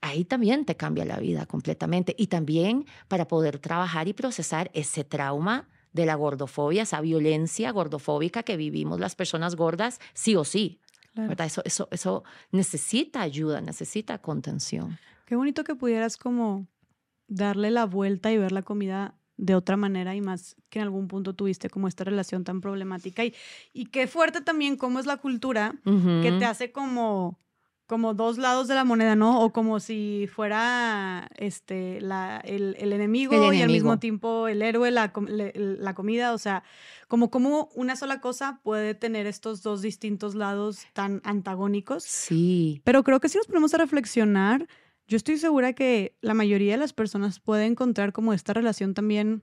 ahí 0.00 0.24
también 0.24 0.64
te 0.64 0.76
cambia 0.76 1.04
la 1.04 1.18
vida 1.18 1.46
completamente. 1.46 2.14
Y 2.18 2.28
también 2.28 2.86
para 3.08 3.26
poder 3.28 3.58
trabajar 3.58 4.08
y 4.08 4.12
procesar 4.12 4.70
ese 4.74 5.04
trauma 5.04 5.68
de 5.92 6.06
la 6.06 6.14
gordofobia, 6.14 6.82
esa 6.82 7.00
violencia 7.00 7.70
gordofóbica 7.72 8.42
que 8.42 8.56
vivimos 8.56 9.00
las 9.00 9.14
personas 9.14 9.56
gordas, 9.56 10.00
sí 10.14 10.36
o 10.36 10.44
sí. 10.44 10.80
¿verdad? 11.14 11.48
Eso, 11.48 11.62
eso, 11.64 11.88
eso 11.90 12.22
necesita 12.52 13.22
ayuda, 13.22 13.60
necesita 13.60 14.18
contención. 14.18 14.98
Qué 15.28 15.36
bonito 15.36 15.62
que 15.62 15.74
pudieras 15.74 16.16
como 16.16 16.66
darle 17.26 17.70
la 17.70 17.84
vuelta 17.84 18.32
y 18.32 18.38
ver 18.38 18.50
la 18.50 18.62
comida 18.62 19.14
de 19.36 19.54
otra 19.54 19.76
manera 19.76 20.14
y 20.14 20.22
más 20.22 20.56
que 20.70 20.78
en 20.78 20.84
algún 20.84 21.06
punto 21.06 21.34
tuviste 21.34 21.68
como 21.68 21.86
esta 21.86 22.02
relación 22.02 22.44
tan 22.44 22.62
problemática 22.62 23.26
y, 23.26 23.34
y 23.74 23.90
qué 23.90 24.06
fuerte 24.06 24.40
también 24.40 24.78
cómo 24.78 24.98
es 24.98 25.04
la 25.04 25.18
cultura 25.18 25.74
que 25.84 26.34
te 26.38 26.46
hace 26.46 26.72
como 26.72 27.38
como 27.86 28.14
dos 28.14 28.38
lados 28.38 28.68
de 28.68 28.74
la 28.74 28.84
moneda, 28.84 29.16
¿no? 29.16 29.42
O 29.42 29.52
como 29.52 29.80
si 29.80 30.28
fuera 30.34 31.28
este, 31.36 32.00
la, 32.00 32.38
el, 32.44 32.76
el, 32.78 32.92
enemigo 32.94 33.52
y 33.52 33.60
al 33.62 33.70
mismo 33.70 33.98
tiempo 33.98 34.46
el 34.46 34.60
héroe, 34.60 34.90
la, 34.90 35.10
la, 35.14 35.94
comida, 35.94 36.34
o 36.34 36.38
sea, 36.38 36.62
como, 37.06 37.30
como 37.30 37.70
una 37.74 37.96
sola 37.96 38.20
cosa 38.20 38.60
puede 38.62 38.94
tener 38.94 39.26
estos 39.26 39.62
dos 39.62 39.80
distintos 39.80 40.34
lados 40.34 40.80
tan 40.92 41.22
antagónicos. 41.24 42.04
Sí. 42.04 42.82
Pero 42.84 43.02
creo 43.04 43.20
que 43.20 43.30
si 43.30 43.38
nos 43.38 43.46
ponemos 43.46 43.72
a 43.72 43.78
reflexionar, 43.78 44.68
yo 45.08 45.16
estoy 45.16 45.38
segura 45.38 45.72
que 45.72 46.16
la 46.20 46.34
mayoría 46.34 46.72
de 46.72 46.78
las 46.78 46.92
personas 46.92 47.40
puede 47.40 47.64
encontrar 47.64 48.12
como 48.12 48.34
esta 48.34 48.52
relación 48.52 48.92
también, 48.92 49.42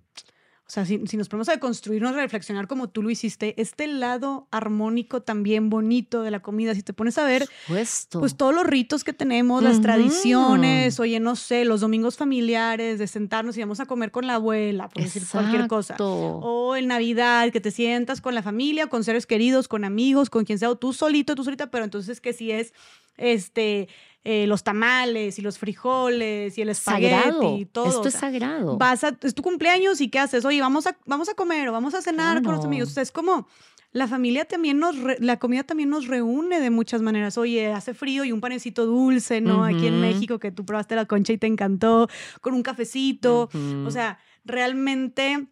o 0.67 0.69
sea, 0.69 0.85
si, 0.85 0.99
nos 0.99 1.27
ponemos 1.27 1.49
a 1.49 1.59
construirnos, 1.59 2.13
a 2.13 2.21
reflexionar 2.21 2.67
como 2.67 2.89
tú 2.89 3.01
lo 3.01 3.09
hiciste, 3.09 3.59
este 3.59 3.87
lado 3.87 4.47
armónico 4.51 5.23
también 5.23 5.71
bonito 5.71 6.21
de 6.21 6.29
la 6.29 6.41
comida, 6.41 6.75
si 6.75 6.83
te 6.83 6.93
pones 6.93 7.17
a 7.17 7.25
ver, 7.25 7.49
pues 7.65 8.37
todos 8.37 8.53
los 8.53 8.63
ritos 8.63 9.03
que 9.03 9.11
tenemos, 9.11 9.63
las 9.63 9.81
tradiciones, 9.81 10.99
oye, 10.99 11.19
no 11.19 11.35
sé, 11.35 11.65
los 11.65 11.81
domingos 11.81 12.15
familiares, 12.15 12.99
de 12.99 13.07
sentarnos 13.07 13.57
y 13.57 13.61
vamos 13.61 13.79
a 13.79 13.87
comer 13.87 14.11
con 14.11 14.27
la 14.27 14.35
abuela, 14.35 14.87
por 14.89 15.01
decir 15.01 15.23
cualquier 15.31 15.67
cosa. 15.67 15.95
O 15.99 16.75
en 16.75 16.87
Navidad, 16.87 17.51
que 17.51 17.59
te 17.59 17.71
sientas 17.71 18.21
con 18.21 18.35
la 18.35 18.43
familia, 18.43 18.85
con 18.85 19.03
seres 19.03 19.25
queridos, 19.25 19.67
con 19.67 19.83
amigos, 19.83 20.29
con 20.29 20.45
quien 20.45 20.59
sea, 20.59 20.69
o 20.69 20.75
tú 20.75 20.93
solito, 20.93 21.33
tú 21.33 21.43
solita, 21.43 21.71
pero 21.71 21.85
entonces 21.85 22.21
que 22.21 22.33
si 22.33 22.51
es 22.51 22.71
este 23.17 23.87
eh, 24.27 24.47
los 24.47 24.63
tamales 24.63 25.37
y 25.37 25.43
los 25.43 25.59
frijoles 25.59 26.57
y 26.57 26.61
el 26.63 26.69
espagueti 26.69 27.45
y 27.59 27.65
todo. 27.65 27.85
Esto 27.85 28.07
es 28.07 28.15
sagrado. 28.15 28.75
Vas 28.75 29.03
a, 29.03 29.15
es 29.21 29.35
tu 29.35 29.43
cumpleaños 29.43 30.01
y 30.01 30.09
¿qué 30.09 30.17
haces? 30.17 30.43
Oye, 30.45 30.59
vamos 30.59 30.87
a, 30.87 30.97
vamos 31.05 31.29
a 31.29 31.35
comer 31.35 31.69
o 31.69 31.71
vamos 31.71 31.93
a 31.93 32.01
cenar 32.01 32.41
con 32.41 32.55
los 32.55 32.65
amigos. 32.65 32.97
es 32.97 33.11
como 33.11 33.47
la 33.91 34.07
familia 34.07 34.45
también 34.45 34.79
nos, 34.79 34.95
la 35.19 35.37
comida 35.37 35.63
también 35.63 35.91
nos 35.91 36.07
reúne 36.07 36.59
de 36.59 36.71
muchas 36.71 37.03
maneras. 37.03 37.37
Oye, 37.37 37.71
hace 37.71 37.93
frío 37.93 38.25
y 38.25 38.31
un 38.31 38.41
panecito 38.41 38.87
dulce, 38.87 39.41
¿no? 39.41 39.63
Aquí 39.63 39.85
en 39.85 40.01
México 40.01 40.39
que 40.39 40.51
tú 40.51 40.65
probaste 40.65 40.95
la 40.95 41.05
concha 41.05 41.31
y 41.31 41.37
te 41.37 41.45
encantó, 41.45 42.09
con 42.41 42.55
un 42.55 42.63
cafecito. 42.63 43.47
O 43.85 43.91
sea, 43.91 44.17
realmente 44.43 45.47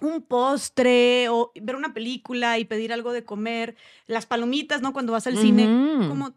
un 0.00 0.22
postre 0.22 1.28
o 1.28 1.50
ver 1.60 1.74
una 1.74 1.92
película 1.92 2.56
y 2.60 2.66
pedir 2.66 2.92
algo 2.92 3.12
de 3.12 3.24
comer, 3.24 3.74
las 4.06 4.26
palomitas, 4.26 4.80
¿no? 4.80 4.92
Cuando 4.92 5.12
vas 5.12 5.26
al 5.26 5.36
cine, 5.36 5.64
como 6.08 6.34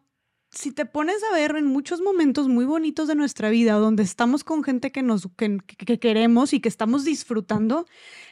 si 0.51 0.71
te 0.71 0.85
pones 0.85 1.17
a 1.29 1.35
ver 1.35 1.55
en 1.55 1.67
muchos 1.67 2.01
momentos 2.01 2.47
muy 2.47 2.65
bonitos 2.65 3.07
de 3.07 3.15
nuestra 3.15 3.49
vida, 3.49 3.73
donde 3.73 4.03
estamos 4.03 4.43
con 4.43 4.63
gente 4.63 4.91
que 4.91 5.03
nos 5.03 5.27
que, 5.35 5.59
queremos 5.99 6.53
y 6.53 6.59
que 6.59 6.69
estamos 6.69 7.03
disfrutando, 7.03 7.85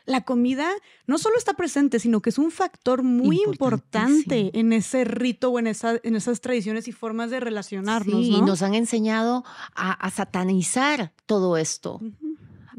la 0.05 0.21
comida 0.21 0.69
no 1.05 1.19
solo 1.19 1.37
está 1.37 1.53
presente, 1.53 1.99
sino 1.99 2.21
que 2.21 2.31
es 2.31 2.39
un 2.39 2.49
factor 2.49 3.03
muy 3.03 3.41
importante 3.45 4.49
en 4.53 4.73
ese 4.73 5.03
rito 5.03 5.51
o 5.51 5.59
en, 5.59 5.67
esa, 5.67 5.99
en 6.01 6.15
esas 6.15 6.41
tradiciones 6.41 6.87
y 6.87 6.91
formas 6.91 7.29
de 7.29 7.39
relacionarnos. 7.39 8.25
Sí, 8.25 8.33
y 8.33 8.41
nos 8.41 8.63
han 8.63 8.73
enseñado 8.73 9.43
a, 9.75 10.09
satanizar 10.09 11.13
todo 11.27 11.57
esto 11.57 11.99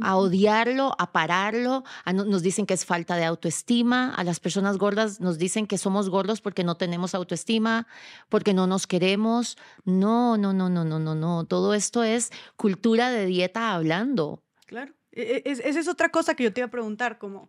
a 0.02 0.16
odiarlo, 0.16 0.94
a 0.98 1.12
pararlo. 1.12 1.84
nos 2.06 2.42
dicen 2.42 2.66
que 2.66 2.74
es 2.74 2.84
falta 2.84 3.16
de 3.16 3.24
autoestima. 3.24 4.14
A 4.14 4.24
las 4.24 4.40
personas 4.40 4.78
gordas 4.78 5.20
nos 5.20 5.38
dicen 5.38 5.66
que 5.66 5.78
somos 5.78 6.10
gordos 6.10 6.40
porque 6.40 6.64
no 6.64 6.76
tenemos 6.76 7.14
autoestima, 7.14 7.86
porque 8.28 8.54
no 8.54 8.66
nos 8.66 8.86
queremos. 8.86 9.56
No, 9.84 10.36
no, 10.36 10.52
no, 10.52 10.68
no, 10.68 10.84
no, 10.84 10.98
no, 10.98 11.14
no. 11.14 11.44
Todo 11.44 11.74
esto 11.74 12.02
es 12.04 12.30
cultura 12.56 13.10
de 13.10 13.26
dieta 13.26 13.74
hablando. 13.74 14.42
Claro. 14.66 14.92
E, 15.12 15.42
e, 15.44 15.50
esa 15.50 15.80
es 15.80 15.88
otra 15.88 16.10
cosa 16.10 16.34
que 16.34 16.44
yo 16.44 16.52
te 16.52 16.60
iba 16.60 16.68
a 16.68 16.70
preguntar, 16.70 17.18
como 17.18 17.48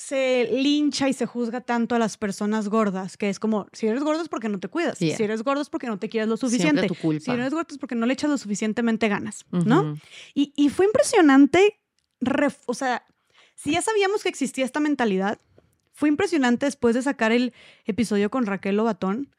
se 0.00 0.48
lincha 0.50 1.10
y 1.10 1.12
se 1.12 1.26
juzga 1.26 1.60
tanto 1.60 1.94
a 1.94 1.98
las 1.98 2.16
personas 2.16 2.70
gordas, 2.70 3.18
que 3.18 3.28
es 3.28 3.38
como, 3.38 3.66
si 3.72 3.86
eres 3.86 4.02
gordo 4.02 4.22
es 4.22 4.30
porque 4.30 4.48
no 4.48 4.58
te 4.58 4.68
cuidas, 4.68 4.96
si 4.96 5.10
eres 5.10 5.42
gordo 5.42 5.60
es 5.60 5.68
porque 5.68 5.88
no 5.88 5.98
te 5.98 6.08
quieres 6.08 6.28
lo 6.28 6.38
suficiente, 6.38 6.86
tu 6.86 6.94
culpa. 6.94 7.20
si 7.20 7.30
eres 7.30 7.52
gordo 7.52 7.66
es 7.70 7.78
porque 7.78 7.94
no 7.94 8.06
le 8.06 8.14
echas 8.14 8.30
lo 8.30 8.38
suficientemente 8.38 9.08
ganas, 9.08 9.44
¿no? 9.50 9.98
y, 10.34 10.54
y, 10.56 10.70
fue 10.70 10.86
impresionante, 10.86 11.80
o 12.64 12.72
sea, 12.74 13.04
si 13.54 13.72
ya 13.72 13.82
sabíamos 13.82 14.22
que 14.22 14.30
existía 14.30 14.64
esta 14.64 14.80
mentalidad, 14.80 15.38
fue 15.92 16.08
impresionante 16.08 16.64
después 16.64 16.94
de 16.94 17.02
sacar 17.02 17.30
el 17.30 17.52
episodio 17.84 18.30
con 18.30 18.46
Raquel 18.46 18.78
Lobatón, 18.78 19.34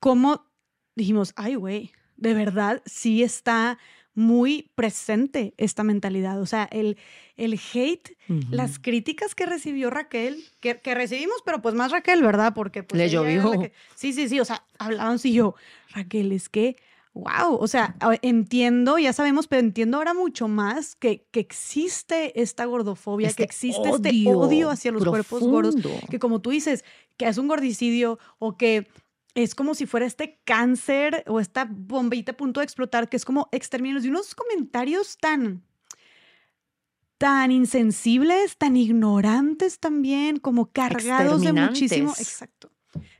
cómo 0.00 0.50
dijimos, 0.96 1.32
ay, 1.36 1.54
güey, 1.54 1.92
de 2.16 2.34
verdad 2.34 2.82
sí 2.84 3.22
está 3.22 3.78
muy 4.14 4.70
presente 4.74 5.54
esta 5.56 5.82
mentalidad. 5.82 6.40
O 6.40 6.46
sea, 6.46 6.68
el, 6.70 6.96
el 7.36 7.58
hate, 7.72 8.16
las 8.50 8.78
críticas 8.78 9.34
que 9.34 9.46
recibió 9.46 9.90
Raquel, 9.90 10.44
que, 10.60 10.78
recibimos, 10.94 11.36
pero 11.44 11.60
pues 11.60 11.74
más 11.74 11.90
Raquel, 11.92 12.22
¿verdad? 12.22 12.52
Porque 12.54 12.82
pues, 12.82 12.98
le 12.98 13.10
llovió. 13.10 13.52
Sí, 13.94 14.12
sí, 14.12 14.28
sí. 14.28 14.40
O 14.40 14.44
sea, 14.44 14.64
hablaban 14.78 15.18
y 15.22 15.32
yo, 15.32 15.54
Raquel, 15.90 16.32
es 16.32 16.48
que, 16.48 16.76
wow, 17.12 17.56
o 17.56 17.66
sea, 17.66 17.96
entiendo, 18.22 18.98
ya 18.98 19.12
sabemos, 19.12 19.46
pero 19.48 19.60
entiendo 19.60 19.96
ahora 19.96 20.14
mucho 20.14 20.48
más 20.48 20.94
que, 20.96 21.26
que 21.30 21.40
existe 21.40 22.40
esta 22.40 22.64
gordofobia, 22.64 23.28
que 23.28 23.30
este 23.30 23.44
existe 23.44 23.88
este 23.88 24.28
odio 24.28 24.70
hacia 24.70 24.92
los 24.92 25.04
cuerpos 25.04 25.42
gordos, 25.42 25.76
que 26.10 26.18
como 26.18 26.40
tú 26.40 26.50
dices, 26.50 26.84
que 27.16 27.26
es 27.26 27.38
un 27.38 27.48
gordicidio 27.48 28.18
o 28.38 28.56
que 28.56 28.88
es 29.34 29.54
como 29.54 29.74
si 29.74 29.86
fuera 29.86 30.06
este 30.06 30.40
cáncer 30.44 31.24
o 31.26 31.40
esta 31.40 31.68
bombita 31.68 32.32
a 32.32 32.36
punto 32.36 32.60
de 32.60 32.64
explotar, 32.64 33.08
que 33.08 33.16
es 33.16 33.24
como 33.24 33.48
exterminos 33.52 34.04
y 34.04 34.08
unos 34.08 34.34
comentarios 34.34 35.18
tan 35.18 35.62
tan 37.18 37.50
insensibles, 37.50 38.56
tan 38.58 38.76
ignorantes 38.76 39.78
también, 39.78 40.38
como 40.38 40.66
cargados 40.66 41.42
de 41.42 41.52
muchísimo. 41.52 42.10
Exacto. 42.18 42.70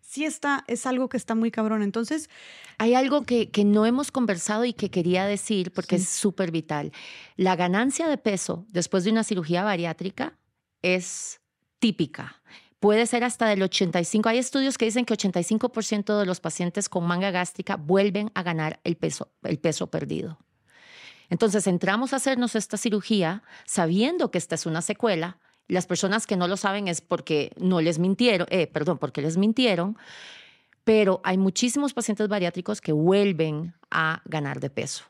Sí 0.00 0.24
está, 0.24 0.64
es 0.66 0.86
algo 0.86 1.08
que 1.08 1.16
está 1.16 1.34
muy 1.34 1.50
cabrón. 1.50 1.82
Entonces... 1.82 2.28
Hay 2.78 2.94
algo 2.94 3.22
que, 3.22 3.50
que 3.50 3.64
no 3.64 3.86
hemos 3.86 4.10
conversado 4.10 4.64
y 4.64 4.72
que 4.72 4.90
quería 4.90 5.26
decir 5.26 5.72
porque 5.72 5.96
es 5.96 6.08
súper 6.08 6.50
vital. 6.50 6.92
La 7.36 7.56
ganancia 7.56 8.06
de 8.08 8.18
peso 8.18 8.66
después 8.68 9.04
de 9.04 9.10
una 9.10 9.24
cirugía 9.24 9.64
bariátrica 9.64 10.36
es 10.82 11.40
típica 11.78 12.42
puede 12.84 13.06
ser 13.06 13.24
hasta 13.24 13.46
del 13.46 13.62
85. 13.62 14.28
Hay 14.28 14.36
estudios 14.36 14.76
que 14.76 14.84
dicen 14.84 15.06
que 15.06 15.14
85% 15.14 16.18
de 16.18 16.26
los 16.26 16.40
pacientes 16.40 16.90
con 16.90 17.06
manga 17.06 17.30
gástrica 17.30 17.76
vuelven 17.76 18.30
a 18.34 18.42
ganar 18.42 18.78
el 18.84 18.98
peso, 18.98 19.32
el 19.42 19.58
peso 19.58 19.86
perdido. 19.86 20.36
Entonces 21.30 21.66
entramos 21.66 22.12
a 22.12 22.16
hacernos 22.16 22.54
esta 22.54 22.76
cirugía 22.76 23.42
sabiendo 23.64 24.30
que 24.30 24.36
esta 24.36 24.54
es 24.54 24.66
una 24.66 24.82
secuela. 24.82 25.38
Las 25.66 25.86
personas 25.86 26.26
que 26.26 26.36
no 26.36 26.46
lo 26.46 26.58
saben 26.58 26.86
es 26.86 27.00
porque 27.00 27.52
no 27.56 27.80
les 27.80 27.98
mintieron, 27.98 28.46
eh, 28.50 28.66
perdón, 28.66 28.98
porque 28.98 29.22
les 29.22 29.38
mintieron. 29.38 29.96
Pero 30.84 31.22
hay 31.24 31.38
muchísimos 31.38 31.94
pacientes 31.94 32.28
bariátricos 32.28 32.82
que 32.82 32.92
vuelven 32.92 33.72
a 33.90 34.20
ganar 34.26 34.60
de 34.60 34.68
peso. 34.68 35.04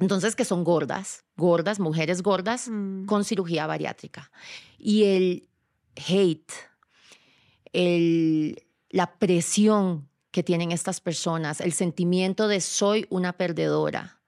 Entonces, 0.00 0.36
que 0.36 0.44
son 0.44 0.64
gordas, 0.64 1.24
gordas, 1.38 1.80
mujeres 1.80 2.22
gordas 2.22 2.68
mm. 2.68 3.06
con 3.06 3.24
cirugía 3.24 3.66
bariátrica. 3.66 4.30
Y 4.78 5.04
el 5.04 5.48
hate, 5.96 6.52
el, 7.72 8.66
la 8.88 9.18
presión 9.18 10.08
que 10.30 10.42
tienen 10.42 10.72
estas 10.72 11.00
personas, 11.00 11.60
el 11.60 11.72
sentimiento 11.72 12.48
de 12.48 12.60
soy 12.60 13.06
una 13.10 13.32
perdedora, 13.32 14.20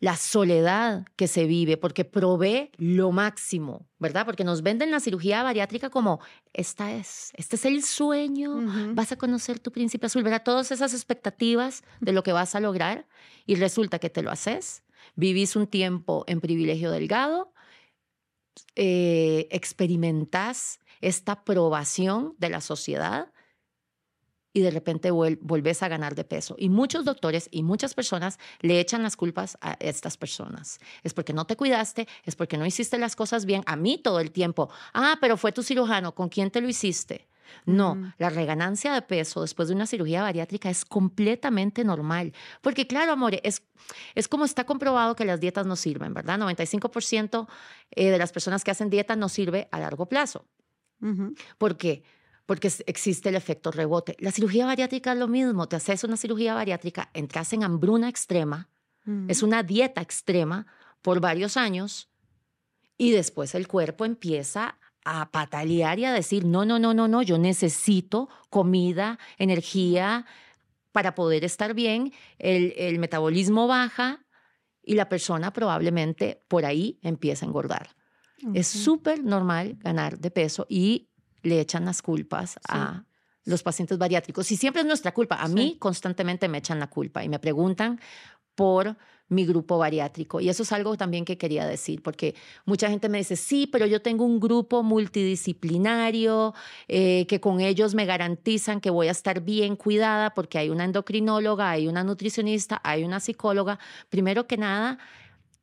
la 0.00 0.16
soledad 0.16 1.06
que 1.16 1.28
se 1.28 1.46
vive, 1.46 1.76
porque 1.76 2.04
provee 2.04 2.70
lo 2.76 3.10
máximo, 3.10 3.88
¿verdad? 3.98 4.26
Porque 4.26 4.44
nos 4.44 4.62
venden 4.62 4.90
la 4.90 5.00
cirugía 5.00 5.42
bariátrica 5.42 5.88
como, 5.90 6.20
esta 6.52 6.92
es, 6.92 7.32
este 7.36 7.56
es 7.56 7.64
el 7.64 7.82
sueño, 7.82 8.92
vas 8.94 9.12
a 9.12 9.16
conocer 9.16 9.58
tu 9.60 9.72
príncipe 9.72 10.06
azul, 10.06 10.22
¿verdad? 10.22 10.42
Todas 10.44 10.70
esas 10.72 10.92
expectativas 10.92 11.82
de 12.00 12.12
lo 12.12 12.22
que 12.22 12.32
vas 12.32 12.54
a 12.54 12.60
lograr 12.60 13.06
y 13.46 13.54
resulta 13.54 13.98
que 13.98 14.10
te 14.10 14.22
lo 14.22 14.30
haces, 14.30 14.84
vivís 15.16 15.56
un 15.56 15.66
tiempo 15.66 16.24
en 16.26 16.40
privilegio 16.40 16.90
delgado, 16.90 17.52
eh, 18.76 19.48
experimentás 19.50 20.80
esta 21.06 21.32
aprobación 21.32 22.34
de 22.38 22.48
la 22.48 22.60
sociedad 22.60 23.32
y 24.56 24.60
de 24.60 24.70
repente 24.70 25.10
vuelves 25.10 25.82
a 25.82 25.88
ganar 25.88 26.14
de 26.14 26.22
peso. 26.22 26.54
Y 26.56 26.68
muchos 26.68 27.04
doctores 27.04 27.48
y 27.50 27.64
muchas 27.64 27.92
personas 27.92 28.38
le 28.60 28.78
echan 28.78 29.02
las 29.02 29.16
culpas 29.16 29.58
a 29.60 29.72
estas 29.80 30.16
personas. 30.16 30.78
Es 31.02 31.12
porque 31.12 31.32
no 31.32 31.44
te 31.44 31.56
cuidaste, 31.56 32.06
es 32.24 32.36
porque 32.36 32.56
no 32.56 32.64
hiciste 32.64 32.96
las 32.96 33.16
cosas 33.16 33.46
bien. 33.46 33.64
A 33.66 33.74
mí 33.74 33.98
todo 33.98 34.20
el 34.20 34.30
tiempo, 34.30 34.70
ah, 34.92 35.18
pero 35.20 35.36
fue 35.36 35.50
tu 35.50 35.64
cirujano, 35.64 36.14
¿con 36.14 36.28
quién 36.28 36.52
te 36.52 36.60
lo 36.60 36.68
hiciste? 36.68 37.26
No, 37.66 37.96
mm. 37.96 38.14
la 38.18 38.30
reganancia 38.30 38.92
de 38.92 39.02
peso 39.02 39.42
después 39.42 39.68
de 39.68 39.74
una 39.74 39.86
cirugía 39.86 40.22
bariátrica 40.22 40.70
es 40.70 40.84
completamente 40.84 41.84
normal. 41.84 42.32
Porque 42.62 42.86
claro, 42.86 43.12
amor, 43.12 43.40
es, 43.42 43.62
es 44.14 44.28
como 44.28 44.44
está 44.44 44.64
comprobado 44.64 45.16
que 45.16 45.24
las 45.24 45.40
dietas 45.40 45.66
no 45.66 45.76
sirven, 45.76 46.14
¿verdad? 46.14 46.38
95% 46.38 47.48
eh, 47.90 48.10
de 48.10 48.18
las 48.18 48.32
personas 48.32 48.62
que 48.64 48.70
hacen 48.70 48.88
dieta 48.88 49.16
no 49.16 49.28
sirve 49.28 49.68
a 49.72 49.80
largo 49.80 50.06
plazo. 50.06 50.46
¿Por 51.58 51.76
qué? 51.76 52.02
Porque 52.46 52.70
existe 52.86 53.28
el 53.28 53.36
efecto 53.36 53.70
rebote. 53.70 54.16
La 54.18 54.30
cirugía 54.30 54.66
bariátrica 54.66 55.12
es 55.12 55.18
lo 55.18 55.28
mismo. 55.28 55.66
Te 55.68 55.76
haces 55.76 56.04
una 56.04 56.16
cirugía 56.16 56.54
bariátrica, 56.54 57.10
entras 57.14 57.52
en 57.52 57.64
hambruna 57.64 58.08
extrema, 58.08 58.68
es 59.28 59.42
una 59.42 59.62
dieta 59.62 60.00
extrema 60.00 60.66
por 61.02 61.20
varios 61.20 61.58
años 61.58 62.08
y 62.96 63.10
después 63.10 63.54
el 63.54 63.68
cuerpo 63.68 64.06
empieza 64.06 64.78
a 65.04 65.30
patalear 65.30 65.98
y 65.98 66.06
a 66.06 66.12
decir, 66.12 66.46
no, 66.46 66.64
no, 66.64 66.78
no, 66.78 66.94
no, 66.94 67.06
no, 67.06 67.20
yo 67.20 67.36
necesito 67.36 68.30
comida, 68.48 69.18
energía 69.36 70.24
para 70.92 71.14
poder 71.14 71.44
estar 71.44 71.74
bien, 71.74 72.14
el 72.38 72.98
metabolismo 72.98 73.66
baja 73.66 74.24
y 74.82 74.94
la 74.94 75.08
persona 75.08 75.52
probablemente 75.52 76.42
por 76.48 76.64
ahí 76.64 76.98
empieza 77.02 77.44
a 77.44 77.48
engordar. 77.48 77.96
Es 78.52 78.66
súper 78.66 79.22
normal 79.22 79.76
ganar 79.80 80.18
de 80.18 80.30
peso 80.30 80.66
y 80.68 81.08
le 81.42 81.60
echan 81.60 81.84
las 81.84 82.02
culpas 82.02 82.58
a 82.68 83.04
los 83.44 83.62
pacientes 83.62 83.98
bariátricos. 83.98 84.50
Y 84.50 84.56
siempre 84.56 84.82
es 84.82 84.86
nuestra 84.86 85.12
culpa. 85.12 85.36
A 85.36 85.48
mí 85.48 85.76
constantemente 85.78 86.48
me 86.48 86.58
echan 86.58 86.78
la 86.78 86.88
culpa 86.88 87.22
y 87.24 87.28
me 87.28 87.38
preguntan 87.38 88.00
por 88.54 88.96
mi 89.28 89.46
grupo 89.46 89.78
bariátrico. 89.78 90.40
Y 90.40 90.48
eso 90.48 90.62
es 90.62 90.72
algo 90.72 90.96
también 90.96 91.24
que 91.24 91.38
quería 91.38 91.66
decir, 91.66 92.02
porque 92.02 92.34
mucha 92.66 92.88
gente 92.90 93.08
me 93.08 93.18
dice, 93.18 93.36
sí, 93.36 93.66
pero 93.66 93.86
yo 93.86 94.02
tengo 94.02 94.24
un 94.24 94.38
grupo 94.38 94.82
multidisciplinario 94.82 96.54
eh, 96.88 97.26
que 97.26 97.40
con 97.40 97.60
ellos 97.60 97.94
me 97.94 98.04
garantizan 98.04 98.80
que 98.80 98.90
voy 98.90 99.08
a 99.08 99.12
estar 99.12 99.40
bien 99.40 99.76
cuidada 99.76 100.34
porque 100.34 100.58
hay 100.58 100.70
una 100.70 100.84
endocrinóloga, 100.84 101.70
hay 101.70 101.88
una 101.88 102.04
nutricionista, 102.04 102.80
hay 102.84 103.04
una 103.04 103.18
psicóloga. 103.18 103.78
Primero 104.10 104.46
que 104.46 104.58
nada, 104.58 104.98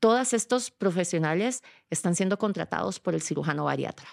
todos 0.02 0.34
estos 0.34 0.72
profesionales 0.72 1.64
están 1.92 2.16
siendo 2.16 2.40
contratados 2.40 3.00
por 3.00 3.14
el 3.14 3.22
cirujano 3.22 3.66
bariatra. 3.66 4.10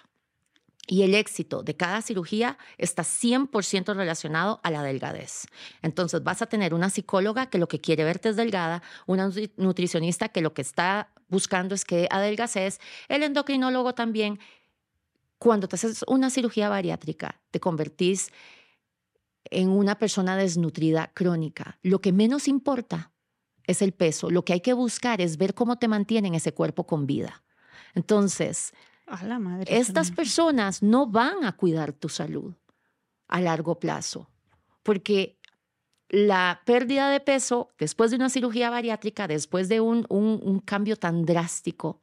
Y 0.86 1.02
el 1.02 1.14
éxito 1.14 1.62
de 1.62 1.76
cada 1.76 2.02
cirugía 2.02 2.58
está 2.76 3.02
100% 3.02 3.94
relacionado 3.94 4.60
a 4.62 4.70
la 4.70 4.82
delgadez. 4.82 5.46
Entonces 5.80 6.22
vas 6.22 6.42
a 6.42 6.46
tener 6.46 6.74
una 6.74 6.90
psicóloga 6.90 7.46
que 7.46 7.58
lo 7.58 7.68
que 7.68 7.80
quiere 7.80 8.04
verte 8.04 8.28
es 8.28 8.36
delgada, 8.36 8.82
una 9.06 9.30
nutricionista 9.56 10.28
que 10.28 10.42
lo 10.42 10.52
que 10.52 10.62
está 10.62 11.10
buscando 11.28 11.74
es 11.74 11.86
que 11.86 12.06
adelgaces, 12.10 12.80
el 13.08 13.22
endocrinólogo 13.22 13.94
también. 13.94 14.38
Cuando 15.38 15.68
te 15.68 15.76
haces 15.76 16.04
una 16.06 16.28
cirugía 16.28 16.68
bariátrica, 16.68 17.40
te 17.50 17.60
convertís 17.60 18.30
en 19.44 19.70
una 19.70 19.98
persona 19.98 20.36
desnutrida 20.36 21.10
crónica. 21.14 21.78
Lo 21.82 22.00
que 22.02 22.12
menos 22.12 22.46
importa 22.46 23.12
es 23.68 23.82
el 23.82 23.92
peso. 23.92 24.30
Lo 24.30 24.44
que 24.44 24.54
hay 24.54 24.60
que 24.60 24.72
buscar 24.72 25.20
es 25.20 25.36
ver 25.36 25.54
cómo 25.54 25.76
te 25.76 25.86
mantienen 25.86 26.34
ese 26.34 26.52
cuerpo 26.52 26.84
con 26.84 27.06
vida. 27.06 27.44
Entonces, 27.94 28.72
la 29.22 29.38
madre 29.38 29.78
estas 29.78 30.10
personas 30.10 30.82
no 30.82 31.06
van 31.06 31.44
a 31.44 31.52
cuidar 31.52 31.92
tu 31.92 32.08
salud 32.08 32.54
a 33.28 33.40
largo 33.40 33.78
plazo, 33.78 34.28
porque 34.82 35.38
la 36.08 36.62
pérdida 36.64 37.10
de 37.10 37.20
peso 37.20 37.68
después 37.78 38.10
de 38.10 38.16
una 38.16 38.30
cirugía 38.30 38.70
bariátrica, 38.70 39.28
después 39.28 39.68
de 39.68 39.80
un, 39.80 40.06
un, 40.08 40.60
cambio 40.60 40.96
tan 40.96 41.26
drástico, 41.26 42.00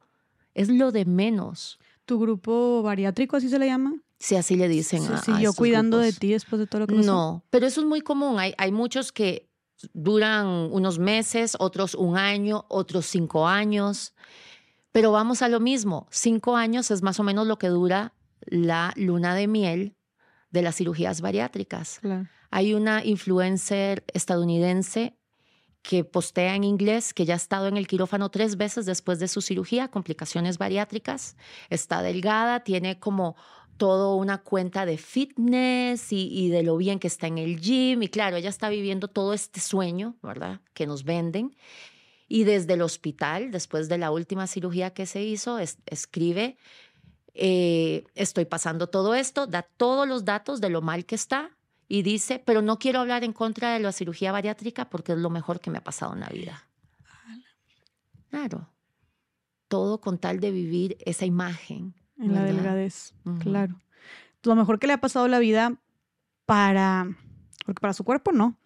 es 0.54 0.68
lo 0.68 0.92
de 0.92 1.04
menos. 1.04 1.80
¿Tu 2.04 2.20
grupo 2.20 2.82
bariátrico 2.82 3.36
así 3.36 3.48
se 3.48 3.58
le 3.58 3.66
llama? 3.66 3.94
Sí, 4.20 4.36
así 4.36 4.54
le 4.54 4.68
dicen. 4.68 5.02
Sí, 5.02 5.12
sí 5.24 5.32
yo 5.40 5.52
cuidando 5.52 5.98
de 5.98 6.12
ti 6.12 6.30
después 6.30 6.60
de 6.60 6.68
todo 6.68 6.82
lo 6.82 6.86
que 6.86 6.94
pasó. 6.94 7.06
No, 7.06 7.44
pero 7.50 7.66
eso 7.66 7.80
es 7.80 7.86
muy 7.86 8.00
común. 8.00 8.38
Hay, 8.38 8.54
hay 8.56 8.70
muchos 8.70 9.10
que 9.10 9.48
duran 9.92 10.46
unos 10.46 10.98
meses, 10.98 11.56
otros 11.58 11.94
un 11.94 12.16
año, 12.16 12.64
otros 12.68 13.06
cinco 13.06 13.46
años. 13.46 14.14
Pero 14.92 15.12
vamos 15.12 15.42
a 15.42 15.48
lo 15.48 15.60
mismo, 15.60 16.06
cinco 16.10 16.56
años 16.56 16.90
es 16.90 17.02
más 17.02 17.20
o 17.20 17.22
menos 17.22 17.46
lo 17.46 17.58
que 17.58 17.68
dura 17.68 18.14
la 18.46 18.92
luna 18.96 19.34
de 19.34 19.46
miel 19.46 19.96
de 20.50 20.62
las 20.62 20.76
cirugías 20.76 21.20
bariátricas. 21.20 22.00
Hay 22.50 22.74
una 22.74 23.04
influencer 23.04 24.04
estadounidense 24.14 25.18
que 25.82 26.02
postea 26.02 26.56
en 26.56 26.64
inglés 26.64 27.14
que 27.14 27.24
ya 27.24 27.34
ha 27.34 27.36
estado 27.36 27.68
en 27.68 27.76
el 27.76 27.86
quirófano 27.86 28.30
tres 28.30 28.56
veces 28.56 28.86
después 28.86 29.18
de 29.20 29.28
su 29.28 29.40
cirugía, 29.40 29.88
complicaciones 29.88 30.58
bariátricas, 30.58 31.36
está 31.70 32.02
delgada, 32.02 32.64
tiene 32.64 32.98
como 32.98 33.36
todo 33.76 34.16
una 34.16 34.38
cuenta 34.38 34.86
de 34.86 34.98
fitness 34.98 36.12
y, 36.12 36.28
y, 36.30 36.48
de 36.48 36.62
lo 36.62 36.76
bien 36.76 36.98
que 36.98 37.08
está 37.08 37.26
en 37.26 37.38
el 37.38 37.60
gym. 37.60 38.02
Y 38.02 38.08
claro, 38.08 38.36
ella 38.36 38.48
está 38.48 38.68
viviendo 38.68 39.08
todo 39.08 39.32
este 39.32 39.60
sueño, 39.60 40.16
¿verdad? 40.22 40.60
Que 40.74 40.86
nos 40.86 41.04
venden. 41.04 41.56
Y 42.28 42.44
desde 42.44 42.74
el 42.74 42.82
hospital, 42.82 43.50
después 43.50 43.88
de 43.88 43.98
la 43.98 44.10
última 44.10 44.46
cirugía 44.46 44.90
que 44.90 45.06
se 45.06 45.22
hizo, 45.22 45.58
escribe, 45.58 46.56
eh, 47.34 48.04
estoy 48.14 48.46
pasando 48.46 48.88
todo 48.88 49.14
esto, 49.14 49.46
da 49.46 49.62
todos 49.62 50.08
los 50.08 50.24
datos 50.24 50.60
de 50.60 50.70
lo 50.70 50.82
mal 50.82 51.04
que 51.04 51.14
está 51.14 51.56
y 51.86 52.02
dice, 52.02 52.42
pero 52.44 52.62
no 52.62 52.78
quiero 52.78 53.00
hablar 53.00 53.24
en 53.24 53.32
contra 53.32 53.74
de 53.74 53.80
la 53.80 53.92
cirugía 53.92 54.32
bariátrica 54.32 54.88
porque 54.88 55.12
es 55.12 55.18
lo 55.18 55.30
mejor 55.30 55.60
que 55.60 55.70
me 55.70 55.78
ha 55.78 55.84
pasado 55.84 56.14
en 56.14 56.20
la 56.20 56.28
vida. 56.28 56.68
Claro. 58.30 58.68
Todo 59.68 60.00
con 60.00 60.18
tal 60.18 60.40
de 60.40 60.50
vivir 60.50 60.96
esa 61.00 61.26
imagen. 61.26 61.94
En 62.18 62.34
la 62.34 62.42
delgadez, 62.42 63.14
claro. 63.40 63.80
Lo 64.42 64.54
mejor 64.54 64.78
que 64.78 64.86
le 64.86 64.92
ha 64.94 65.00
pasado 65.00 65.28
la 65.28 65.38
vida 65.38 65.78
para, 66.46 67.08
porque 67.64 67.80
para 67.80 67.92
su 67.92 68.04
cuerpo 68.04 68.32
no, 68.32 68.58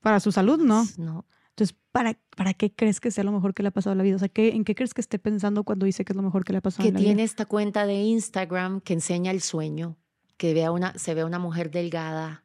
para 0.00 0.20
su 0.20 0.30
salud 0.30 0.60
no. 0.60 0.86
No. 0.98 1.24
Entonces, 1.50 1.76
¿para, 1.90 2.18
¿para 2.36 2.54
qué 2.54 2.74
crees 2.74 3.00
que 3.00 3.10
sea 3.10 3.24
lo 3.24 3.32
mejor 3.32 3.54
que 3.54 3.62
le 3.62 3.68
ha 3.68 3.72
pasado 3.72 3.92
a 3.92 3.96
la 3.96 4.02
vida? 4.02 4.16
O 4.16 4.18
sea, 4.18 4.28
¿qué, 4.28 4.50
¿en 4.50 4.64
qué 4.64 4.74
crees 4.74 4.94
que 4.94 5.00
esté 5.00 5.18
pensando 5.18 5.64
cuando 5.64 5.86
dice 5.86 6.04
que 6.04 6.12
es 6.12 6.16
lo 6.16 6.22
mejor 6.22 6.44
que 6.44 6.52
le 6.52 6.58
ha 6.58 6.62
pasado 6.62 6.84
que 6.84 6.92
la 6.92 6.98
vida? 6.98 7.00
Que 7.00 7.04
tiene 7.06 7.22
esta 7.22 7.46
cuenta 7.46 7.86
de 7.86 7.94
Instagram 7.94 8.80
que 8.80 8.94
enseña 8.94 9.30
el 9.30 9.42
sueño, 9.42 9.96
que 10.36 10.54
vea 10.54 10.70
una, 10.70 10.96
se 10.98 11.14
ve 11.14 11.24
una 11.24 11.38
mujer 11.38 11.70
delgada. 11.70 12.42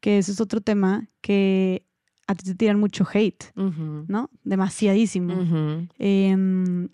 Que 0.00 0.18
ese 0.18 0.32
es 0.32 0.40
otro 0.40 0.60
tema 0.60 1.08
que 1.20 1.86
a 2.26 2.34
ti 2.34 2.44
te 2.44 2.54
tiran 2.54 2.80
mucho 2.80 3.06
hate, 3.12 3.44
¿no? 3.54 4.30
Demasiadísimo. 4.42 5.88
Em, 5.98 6.88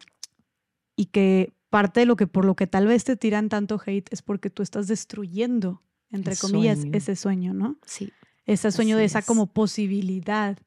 y 0.96 1.06
que 1.06 1.52
parte 1.70 2.00
de 2.00 2.06
lo 2.06 2.16
que 2.16 2.26
por 2.26 2.44
lo 2.44 2.56
que 2.56 2.66
tal 2.66 2.86
vez 2.86 3.04
te 3.04 3.16
tiran 3.16 3.48
tanto 3.48 3.80
hate 3.84 4.12
es 4.12 4.22
porque 4.22 4.50
tú 4.50 4.62
estás 4.62 4.88
destruyendo, 4.88 5.82
entre 6.10 6.36
comillas, 6.36 6.80
ese 6.92 7.16
sueño, 7.16 7.54
¿no? 7.54 7.78
Sí. 7.86 8.12
Ese 8.44 8.72
sueño 8.72 8.96
de 8.96 9.04
esa 9.04 9.22
como 9.22 9.52
posibilidad 9.52 10.58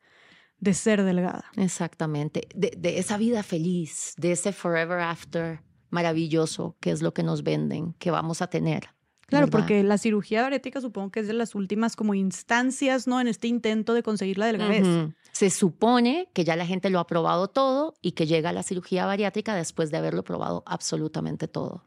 de 0.59 0.73
ser 0.73 1.03
delgada. 1.03 1.45
Exactamente, 1.57 2.47
de, 2.55 2.73
de, 2.77 2.97
esa 2.97 3.17
vida 3.17 3.43
feliz, 3.43 4.13
de 4.17 4.31
ese 4.31 4.53
forever 4.53 4.99
after 4.99 5.61
maravilloso 5.89 6.77
que 6.80 6.91
es 6.91 7.01
lo 7.01 7.13
que 7.13 7.23
nos 7.23 7.43
venden, 7.43 7.93
que 7.99 8.09
vamos 8.09 8.41
a 8.41 8.47
tener. 8.47 8.89
Claro, 9.34 9.51
porque 9.51 9.84
la 9.84 9.97
cirugía 9.97 10.41
bariátrica 10.41 10.81
supongo 10.81 11.11
que 11.11 11.19
es 11.22 11.27
de 11.27 11.34
las 11.34 11.55
últimas 11.55 11.95
como 11.95 12.14
instancias, 12.14 13.07
¿no? 13.07 13.19
En 13.19 13.27
este 13.27 13.47
intento 13.47 13.93
de 13.93 14.03
conseguir 14.03 14.38
la 14.38 14.47
delgadez. 14.47 14.85
Se 15.31 15.49
supone 15.49 16.30
que 16.34 16.43
ya 16.43 16.55
la 16.55 16.65
gente 16.65 16.89
lo 16.89 16.99
ha 16.99 17.07
probado 17.07 17.47
todo 17.47 17.95
y 18.01 18.11
que 18.11 18.27
llega 18.27 18.49
a 18.49 18.53
la 18.53 18.64
cirugía 18.64 19.05
bariátrica 19.05 19.55
después 19.55 19.89
de 19.91 19.97
haberlo 19.97 20.23
probado 20.23 20.64
absolutamente 20.65 21.47
todo. 21.47 21.84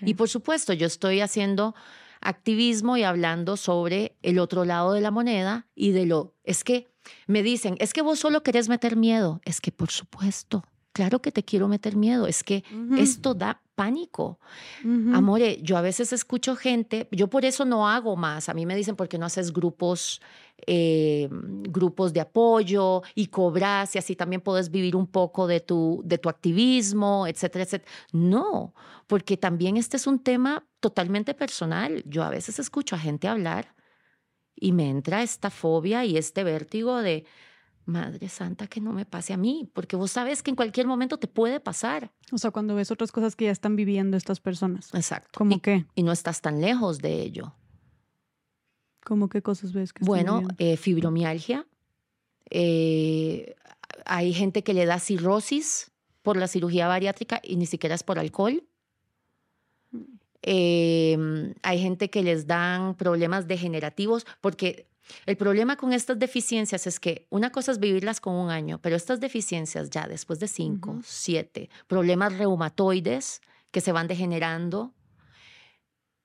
Y 0.00 0.14
por 0.14 0.28
supuesto, 0.28 0.72
yo 0.72 0.86
estoy 0.86 1.20
haciendo 1.20 1.74
activismo 2.20 2.96
y 2.96 3.02
hablando 3.02 3.56
sobre 3.56 4.16
el 4.22 4.38
otro 4.38 4.64
lado 4.64 4.92
de 4.92 5.00
la 5.00 5.10
moneda 5.10 5.66
y 5.74 5.92
de 5.92 6.06
lo, 6.06 6.34
es 6.44 6.64
que 6.64 6.88
me 7.26 7.42
dicen, 7.42 7.76
es 7.78 7.92
que 7.92 8.02
vos 8.02 8.18
solo 8.18 8.42
querés 8.42 8.68
meter 8.68 8.96
miedo. 8.96 9.40
Es 9.44 9.60
que 9.60 9.72
por 9.72 9.90
supuesto, 9.90 10.64
claro 10.92 11.22
que 11.22 11.32
te 11.32 11.44
quiero 11.44 11.68
meter 11.68 11.96
miedo, 11.96 12.26
es 12.26 12.44
que 12.44 12.64
esto 12.98 13.34
da 13.34 13.62
pánico. 13.80 14.38
Amore, 15.14 15.58
yo 15.62 15.78
a 15.78 15.80
veces 15.80 16.12
escucho 16.12 16.54
gente, 16.54 17.08
yo 17.12 17.28
por 17.28 17.46
eso 17.46 17.64
no 17.64 17.88
hago 17.88 18.14
más, 18.14 18.50
a 18.50 18.52
mí 18.52 18.66
me 18.66 18.76
dicen, 18.76 18.94
¿por 18.94 19.08
qué 19.08 19.16
no 19.16 19.24
haces 19.24 19.54
grupos, 19.54 20.20
eh, 20.66 21.30
grupos 21.30 22.12
de 22.12 22.20
apoyo 22.20 23.02
y 23.14 23.28
cobras 23.28 23.94
y 23.94 23.98
así 23.98 24.16
también 24.16 24.42
puedes 24.42 24.70
vivir 24.70 24.96
un 24.96 25.06
poco 25.06 25.46
de 25.46 25.60
tu, 25.60 26.02
de 26.04 26.18
tu 26.18 26.28
activismo, 26.28 27.26
etcétera, 27.26 27.64
etcétera? 27.64 27.90
No, 28.12 28.74
porque 29.06 29.38
también 29.38 29.78
este 29.78 29.96
es 29.96 30.06
un 30.06 30.18
tema 30.18 30.62
totalmente 30.80 31.32
personal. 31.32 32.02
Yo 32.04 32.22
a 32.22 32.28
veces 32.28 32.58
escucho 32.58 32.96
a 32.96 32.98
gente 32.98 33.28
hablar 33.28 33.74
y 34.54 34.72
me 34.72 34.90
entra 34.90 35.22
esta 35.22 35.48
fobia 35.48 36.04
y 36.04 36.18
este 36.18 36.44
vértigo 36.44 37.00
de 37.00 37.24
Madre 37.86 38.28
Santa, 38.28 38.66
que 38.66 38.80
no 38.80 38.92
me 38.92 39.04
pase 39.04 39.32
a 39.32 39.36
mí, 39.36 39.68
porque 39.72 39.96
vos 39.96 40.10
sabes 40.10 40.42
que 40.42 40.50
en 40.50 40.56
cualquier 40.56 40.86
momento 40.86 41.18
te 41.18 41.26
puede 41.26 41.60
pasar. 41.60 42.12
O 42.32 42.38
sea, 42.38 42.50
cuando 42.50 42.74
ves 42.74 42.90
otras 42.90 43.12
cosas 43.12 43.36
que 43.36 43.46
ya 43.46 43.50
están 43.50 43.76
viviendo 43.76 44.16
estas 44.16 44.40
personas. 44.40 44.94
Exacto. 44.94 45.30
¿Cómo 45.36 45.56
y, 45.56 45.60
qué? 45.60 45.86
Y 45.94 46.02
no 46.02 46.12
estás 46.12 46.40
tan 46.40 46.60
lejos 46.60 46.98
de 46.98 47.20
ello. 47.22 47.54
¿Cómo 49.04 49.28
qué 49.28 49.42
cosas 49.42 49.72
ves 49.72 49.92
que 49.92 50.04
Bueno, 50.04 50.42
eh, 50.58 50.76
fibromialgia. 50.76 51.66
Eh, 52.50 53.56
hay 54.04 54.32
gente 54.32 54.62
que 54.62 54.74
le 54.74 54.86
da 54.86 54.98
cirrosis 54.98 55.90
por 56.22 56.36
la 56.36 56.48
cirugía 56.48 56.86
bariátrica 56.86 57.40
y 57.42 57.56
ni 57.56 57.66
siquiera 57.66 57.94
es 57.94 58.02
por 58.02 58.18
alcohol. 58.18 58.62
Mm. 59.90 59.98
Eh, 60.42 61.54
hay 61.62 61.80
gente 61.80 62.08
que 62.08 62.22
les 62.22 62.46
dan 62.46 62.94
problemas 62.94 63.46
degenerativos 63.46 64.26
porque 64.40 64.89
el 65.26 65.36
problema 65.36 65.76
con 65.76 65.92
estas 65.92 66.18
deficiencias 66.18 66.86
es 66.86 67.00
que 67.00 67.26
una 67.30 67.50
cosa 67.50 67.72
es 67.72 67.78
vivirlas 67.78 68.20
con 68.20 68.34
un 68.34 68.50
año, 68.50 68.80
pero 68.80 68.96
estas 68.96 69.20
deficiencias 69.20 69.90
ya 69.90 70.06
después 70.06 70.40
de 70.40 70.48
cinco, 70.48 71.00
siete, 71.04 71.70
problemas 71.86 72.36
reumatoides 72.36 73.40
que 73.70 73.80
se 73.80 73.92
van 73.92 74.06
degenerando, 74.06 74.92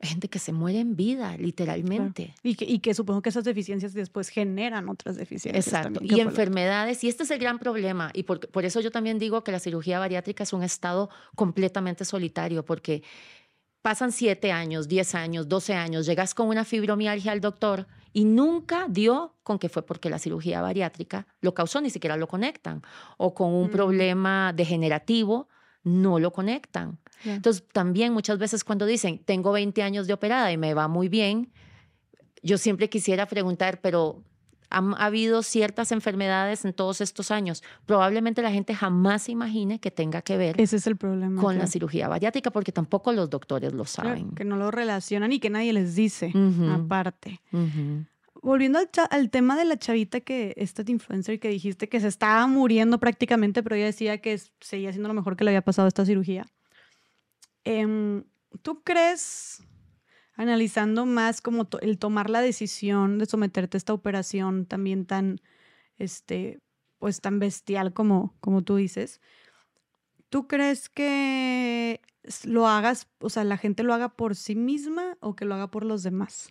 gente 0.01 0.27
que 0.27 0.39
se 0.39 0.51
muere 0.51 0.79
en 0.79 0.95
vida, 0.95 1.37
literalmente. 1.37 2.35
Y, 2.43 2.55
que, 2.55 2.65
y, 2.65 2.79
que, 2.79 2.93
supongo 2.93 3.21
que 3.21 3.29
esas 3.29 3.43
deficiencias 3.43 3.93
después 3.93 4.29
generan 4.29 4.89
otras 4.89 5.15
deficiencias. 5.15 5.67
Exacto. 5.67 5.99
y 6.03 6.19
enfermedades, 6.19 7.03
y 7.03 7.07
este 7.07 7.23
es 7.23 7.31
el 7.31 7.39
gran 7.39 7.59
problema, 7.59 8.11
y 8.13 8.23
por, 8.23 8.47
por 8.49 8.65
eso 8.65 8.81
yo 8.81 8.91
también 8.91 9.19
digo 9.19 9.43
que 9.43 9.51
la 9.51 9.59
cirugía 9.59 9.99
bariátrica 9.99 10.43
es 10.43 10.53
un 10.53 10.63
estado 10.63 11.09
completamente 11.35 12.05
solitario, 12.05 12.63
porque 12.65 13.03
pasan 13.81 14.11
siete 14.11 14.51
años, 14.51 14.87
diez 14.87 15.15
años, 15.15 15.47
doce 15.47 15.73
años, 15.73 16.05
llegas 16.05 16.33
con 16.33 16.47
una 16.47 16.65
fibromialgia 16.65 17.31
al 17.31 17.41
doctor 17.41 17.87
y 18.15 18.23
nunca 18.23 18.87
dio 18.89 19.35
con 19.43 19.59
que 19.59 19.67
fue 19.67 19.85
porque 19.85 20.09
la 20.09 20.19
cirugía 20.19 20.61
bariátrica 20.61 21.27
lo 21.41 21.53
causó, 21.53 21.81
ni 21.81 21.89
siquiera 21.89 22.15
lo 22.15 22.29
conectan, 22.29 22.81
o 23.17 23.33
con 23.33 23.53
un 23.53 23.67
mm. 23.67 23.71
problema 23.71 24.53
degenerativo, 24.55 25.49
no 25.83 26.17
lo 26.17 26.31
conectan. 26.31 26.97
Entonces, 27.25 27.65
también 27.73 28.13
muchas 28.13 28.37
veces 28.37 28.63
cuando 28.63 28.85
dicen, 28.85 29.19
tengo 29.19 29.51
20 29.51 29.83
años 29.83 30.07
de 30.07 30.13
operada 30.13 30.49
y 30.53 30.57
me 30.57 30.73
va 30.73 30.87
muy 30.87 31.09
bien, 31.09 31.51
yo 32.41 32.57
siempre 32.57 32.87
quisiera 32.87 33.25
preguntar, 33.25 33.81
pero 33.81 34.23
han 34.75 34.93
habido 34.97 35.41
ciertas 35.41 35.93
enfermedades 35.93 36.65
en 36.65 36.73
todos 36.73 36.99
estos 36.99 37.31
años. 37.31 37.63
Probablemente 37.85 38.41
la 38.41 38.51
gente 38.51 38.75
jamás 38.75 39.23
se 39.23 39.31
imagine 39.31 39.79
que 39.79 39.89
tenga 39.89 40.21
que 40.21 40.37
ver 40.37 40.59
Ese 40.59 40.75
es 40.75 40.85
el 40.85 40.97
problema, 40.97 41.41
con 41.41 41.57
la 41.57 41.65
cirugía 41.67 42.09
bariátrica 42.09 42.51
porque 42.51 42.73
tampoco 42.73 43.13
los 43.13 43.29
doctores 43.29 43.71
lo 43.71 43.85
saben. 43.85 44.31
que 44.31 44.43
no 44.43 44.57
lo 44.57 44.71
relacionan 44.71 45.31
y 45.31 45.39
que 45.39 45.49
nadie 45.49 45.71
les 45.71 45.95
dice 45.95 46.33
aparte. 46.69 47.39
Volviendo 48.41 48.79
al, 49.09 49.29
tema 49.29 49.55
de 49.55 49.65
la 49.65 49.77
chavita 49.77 50.19
que, 50.19 50.53
esta 50.57 50.83
influencer 50.85 51.39
que 51.39 51.47
dijiste 51.47 51.87
que 51.87 52.01
se 52.01 52.09
estaba 52.09 52.45
muriendo 52.45 52.99
prácticamente, 52.99 53.63
pero 53.63 53.75
ella 53.75 53.85
decía 53.85 54.19
que 54.19 54.39
seguía 54.59 54.91
siendo 54.91 55.07
lo 55.07 55.15
mejor 55.15 55.37
que 55.37 55.45
le 55.45 55.51
había 55.51 55.63
pasado 55.63 55.87
esta 55.87 56.05
cirugía. 56.05 56.45
Em, 57.63 58.25
¿Tú 58.61 58.83
crees 58.83 59.63
analizando 60.35 61.05
más 61.05 61.41
como 61.41 61.67
el 61.81 61.97
tomar 61.97 62.29
la 62.29 62.41
decisión 62.41 63.17
de 63.17 63.25
someterte 63.25 63.77
a 63.77 63.79
esta 63.79 63.93
operación 63.93 64.65
también 64.65 65.05
tan, 65.05 65.41
este, 65.97 66.59
pues 66.99 67.21
tan 67.21 67.39
bestial 67.39 67.93
como, 67.93 68.35
como 68.39 68.63
tú 68.63 68.75
dices. 68.75 69.21
¿Tú 70.29 70.47
crees 70.47 70.89
que 70.89 72.01
lo 72.43 72.67
hagas, 72.67 73.07
o 73.19 73.29
sea, 73.29 73.43
la 73.43 73.57
gente 73.57 73.83
lo 73.83 73.93
haga 73.93 74.09
por 74.09 74.35
sí 74.35 74.55
misma 74.55 75.17
o 75.21 75.35
que 75.35 75.45
lo 75.45 75.55
haga 75.55 75.71
por 75.71 75.85
los 75.85 76.03
demás? 76.03 76.49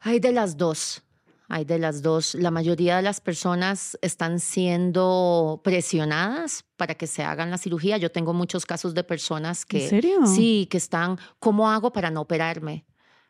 Hay 0.00 0.20
de 0.20 0.32
las 0.32 0.56
dos. 0.56 1.02
Hay 1.50 1.64
de 1.64 1.78
las 1.78 2.02
dos. 2.02 2.34
La 2.34 2.50
mayoría 2.50 2.96
de 2.96 3.02
las 3.02 3.20
personas 3.20 3.98
están 4.02 4.38
siendo 4.38 5.62
presionadas 5.64 6.66
para 6.76 6.94
que 6.94 7.06
se 7.06 7.22
hagan 7.22 7.50
la 7.50 7.56
cirugía. 7.56 7.96
Yo 7.96 8.12
tengo 8.12 8.34
muchos 8.34 8.66
casos 8.66 8.92
de 8.92 9.02
personas 9.02 9.64
que... 9.64 9.84
¿En 9.84 9.88
serio? 9.88 10.26
Sí, 10.26 10.68
que 10.70 10.76
están, 10.76 11.18
¿cómo 11.38 11.70
hago 11.70 11.90
para 11.90 12.10
no 12.10 12.20
operarme? 12.20 12.84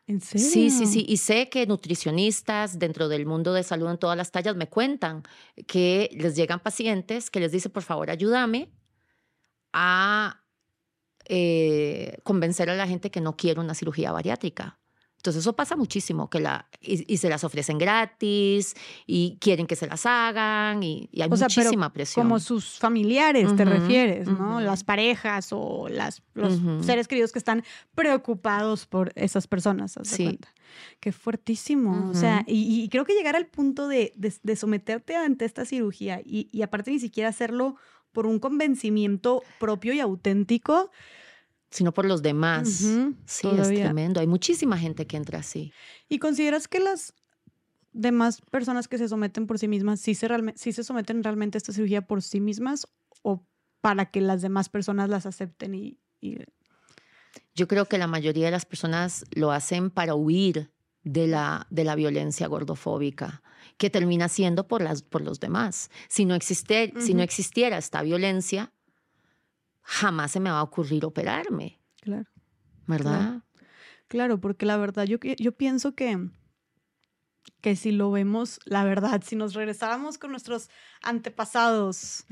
¿En 0.05 0.19
serio? 0.19 0.49
Sí, 0.49 0.69
sí, 0.69 0.85
sí. 0.85 1.05
Y 1.07 1.15
sé 1.17 1.47
que 1.47 1.65
nutricionistas 1.65 2.77
dentro 2.77 3.07
del 3.07 3.25
mundo 3.25 3.53
de 3.53 3.63
salud 3.63 3.89
en 3.89 3.97
todas 3.97 4.17
las 4.17 4.31
tallas 4.31 4.57
me 4.57 4.67
cuentan 4.67 5.23
que 5.65 6.09
les 6.11 6.35
llegan 6.35 6.59
pacientes 6.59 7.29
que 7.31 7.39
les 7.39 7.53
dicen, 7.53 7.71
por 7.71 7.83
favor, 7.83 8.09
ayúdame 8.09 8.69
a 9.71 10.43
eh, 11.25 12.17
convencer 12.23 12.69
a 12.69 12.75
la 12.75 12.87
gente 12.87 13.11
que 13.11 13.21
no 13.21 13.37
quiere 13.37 13.61
una 13.61 13.75
cirugía 13.75 14.11
bariátrica. 14.11 14.79
Entonces 15.19 15.41
eso 15.41 15.51
pasa 15.51 15.75
muchísimo, 15.75 16.29
que 16.29 16.39
la, 16.39 16.65
y, 16.79 17.17
se 17.17 17.27
las 17.27 17.43
ofrecen 17.43 17.77
gratis 17.77 18.73
y 19.05 19.37
quieren 19.41 19.67
que 19.67 19.75
se 19.75 19.85
las 19.85 20.05
hagan 20.05 20.81
y, 20.81 21.09
hay 21.19 21.27
muchísima 21.27 21.91
presión. 21.91 22.25
Como 22.25 22.39
sus 22.39 22.79
familiares, 22.79 23.53
te 23.53 23.65
refieres, 23.65 24.29
¿no? 24.29 24.61
Las 24.61 24.85
parejas 24.85 25.49
o 25.51 25.89
las, 25.89 26.21
los 26.35 26.85
seres 26.85 27.09
queridos 27.09 27.33
que 27.33 27.39
están 27.39 27.65
preocupados 27.95 28.85
por 28.85 29.11
esas 29.15 29.45
personas, 29.45 29.99
sí. 30.03 30.23
Cuenta? 30.23 30.53
Qué 31.01 31.11
fuertísimo. 31.11 32.09
O 32.09 32.13
sea, 32.13 32.45
y, 32.47 32.87
creo 32.87 33.03
que 33.03 33.13
llegar 33.13 33.35
al 33.35 33.47
punto 33.47 33.89
de, 33.89 34.13
de, 34.15 34.55
someterte 34.55 35.17
ante 35.17 35.43
esta 35.43 35.65
cirugía 35.65 36.21
y 36.23 36.61
aparte 36.61 36.91
ni 36.91 36.99
siquiera 36.99 37.27
hacerlo 37.27 37.75
por 38.13 38.25
un 38.25 38.39
convencimiento 38.39 39.43
propio 39.59 39.93
y 39.93 39.99
auténtico, 39.99 40.91
sino 41.69 41.93
por 41.93 42.05
los 42.05 42.21
demás. 42.21 42.67
sí, 43.25 43.47
es 43.47 43.67
tremendo. 43.67 44.19
Hay 44.19 44.27
muchísima 44.27 44.77
gente 44.77 45.07
que 45.07 45.17
entra 45.17 45.39
así. 45.39 45.71
¿Y 46.07 46.19
consideras 46.19 46.67
que 46.67 46.79
las 46.79 47.13
demás 47.93 48.41
personas 48.41 48.87
que 48.87 48.97
se 48.97 49.07
someten 49.07 49.47
por 49.47 49.59
sí 49.59 49.67
mismas, 49.67 49.99
sí 49.99 50.15
se, 50.15 50.27
sí 50.55 50.73
se 50.73 50.83
someten 50.83 51.23
realmente 51.23 51.57
a 51.57 51.59
esta 51.59 51.73
cirugía 51.73 52.01
por 52.01 52.21
sí 52.21 52.39
mismas 52.39 52.87
o 53.21 53.45
para 53.81 54.11
que 54.11 54.21
las 54.21 54.41
demás 54.41 54.69
personas 54.69 55.09
las 55.09 55.25
acepten 55.25 55.75
y, 55.75 55.97
Yo 57.55 57.67
creo 57.67 57.85
que 57.85 57.97
la 57.97 58.07
mayoría 58.07 58.45
de 58.45 58.51
las 58.51 58.65
personas 58.65 59.25
lo 59.31 59.51
hacen 59.51 59.89
para 59.89 60.15
huir 60.15 60.71
de 61.03 61.27
la, 61.27 61.65
de 61.69 61.83
la 61.83 61.95
violencia 61.95 62.47
gordofóbica, 62.47 63.41
que 63.77 63.89
termina 63.89 64.27
siendo 64.27 64.67
por, 64.67 64.81
las, 64.81 65.01
por 65.01 65.21
los 65.21 65.39
demás. 65.39 65.89
Si 66.09 66.25
no, 66.25 66.35
existe, 66.35 66.93
si 66.99 67.13
no 67.13 67.23
existiera 67.23 67.77
esta 67.77 68.01
violencia, 68.01 68.73
jamás 69.89 70.31
se 70.31 70.39
me 70.39 70.51
va 70.51 70.59
a 70.59 70.63
ocurrir 70.63 71.03
operarme. 71.03 71.79
Claro. 72.01 72.29
¿Verdad? 72.85 73.41
Claro, 74.07 74.39
porque 74.39 74.65
la 74.65 74.77
verdad 74.77 75.05
yo, 75.05 75.17
yo 75.19 75.51
pienso 75.51 75.95
que 75.95 76.29
que 77.61 77.75
si 77.75 77.91
lo 77.91 78.11
vemos, 78.11 78.59
la 78.65 78.83
verdad, 78.83 79.21
si 79.25 79.35
nos 79.35 79.53
regresáramos 79.53 80.17
con 80.17 80.31
nuestros 80.31 80.69
antepasados, 81.01 82.25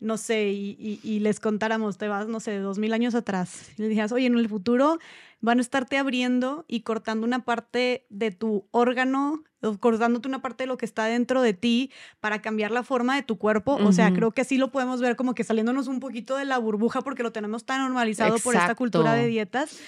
no 0.00 0.16
sé, 0.16 0.50
y, 0.50 1.20
les 1.20 1.40
contáramos, 1.40 1.98
te 1.98 2.08
vas, 2.08 2.28
no 2.28 2.40
sé, 2.40 2.58
dos 2.58 2.78
mil 2.78 2.92
años 2.92 3.14
atrás, 3.14 3.70
y 3.76 3.82
le 3.82 3.88
dijeras, 3.88 4.12
oye, 4.12 4.26
en 4.26 4.36
el 4.36 4.48
futuro 4.48 4.98
van 5.40 5.58
a 5.58 5.60
estarte 5.60 5.98
abriendo 5.98 6.64
y 6.68 6.80
cortando 6.80 7.26
una 7.26 7.44
parte 7.44 8.06
de 8.10 8.30
tu 8.30 8.66
órgano, 8.70 9.42
cortándote 9.80 10.28
una 10.28 10.40
parte 10.40 10.64
de 10.64 10.68
lo 10.68 10.78
que 10.78 10.86
está 10.86 11.06
dentro 11.06 11.42
de 11.42 11.52
ti 11.52 11.90
para 12.20 12.40
cambiar 12.40 12.70
la 12.70 12.84
forma 12.84 13.16
de 13.16 13.22
tu 13.22 13.38
cuerpo. 13.38 13.74
O 13.74 13.92
sea, 13.92 14.12
creo 14.12 14.30
que 14.30 14.42
así 14.42 14.56
lo 14.56 14.70
podemos 14.70 15.00
ver 15.00 15.16
como 15.16 15.34
que 15.34 15.42
saliéndonos 15.42 15.88
un 15.88 15.98
poquito 15.98 16.36
de 16.36 16.44
la 16.44 16.58
burbuja 16.58 17.02
porque 17.02 17.24
lo 17.24 17.32
tenemos 17.32 17.64
tan 17.64 17.80
normalizado 17.80 18.36
por 18.38 18.54
esta 18.54 18.76
cultura 18.76 19.14
de 19.14 19.26
dietas. 19.26 19.80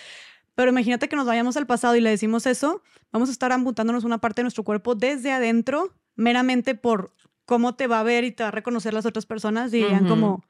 Pero 0.55 0.70
imagínate 0.70 1.09
que 1.09 1.16
nos 1.16 1.26
vayamos 1.26 1.56
al 1.56 1.66
pasado 1.66 1.97
y 1.97 2.01
le 2.01 2.10
decimos 2.10 2.47
eso, 2.47 2.82
vamos 3.12 3.28
a 3.28 3.32
estar 3.32 3.52
amputándonos 3.52 4.05
una 4.05 4.18
parte 4.18 4.40
de 4.40 4.44
nuestro 4.44 4.64
cuerpo 4.64 4.94
desde 4.94 5.32
adentro, 5.32 5.93
meramente 6.16 6.74
por 6.74 7.12
cómo 7.44 7.74
te 7.74 7.86
va 7.86 8.01
a 8.01 8.02
ver 8.02 8.24
y 8.24 8.32
te 8.32 8.43
va 8.43 8.48
a 8.48 8.52
reconocer 8.52 8.94
las 8.94 9.06
otras 9.06 9.26
personas, 9.26 9.70
dirían 9.70 10.06
como, 10.06 10.44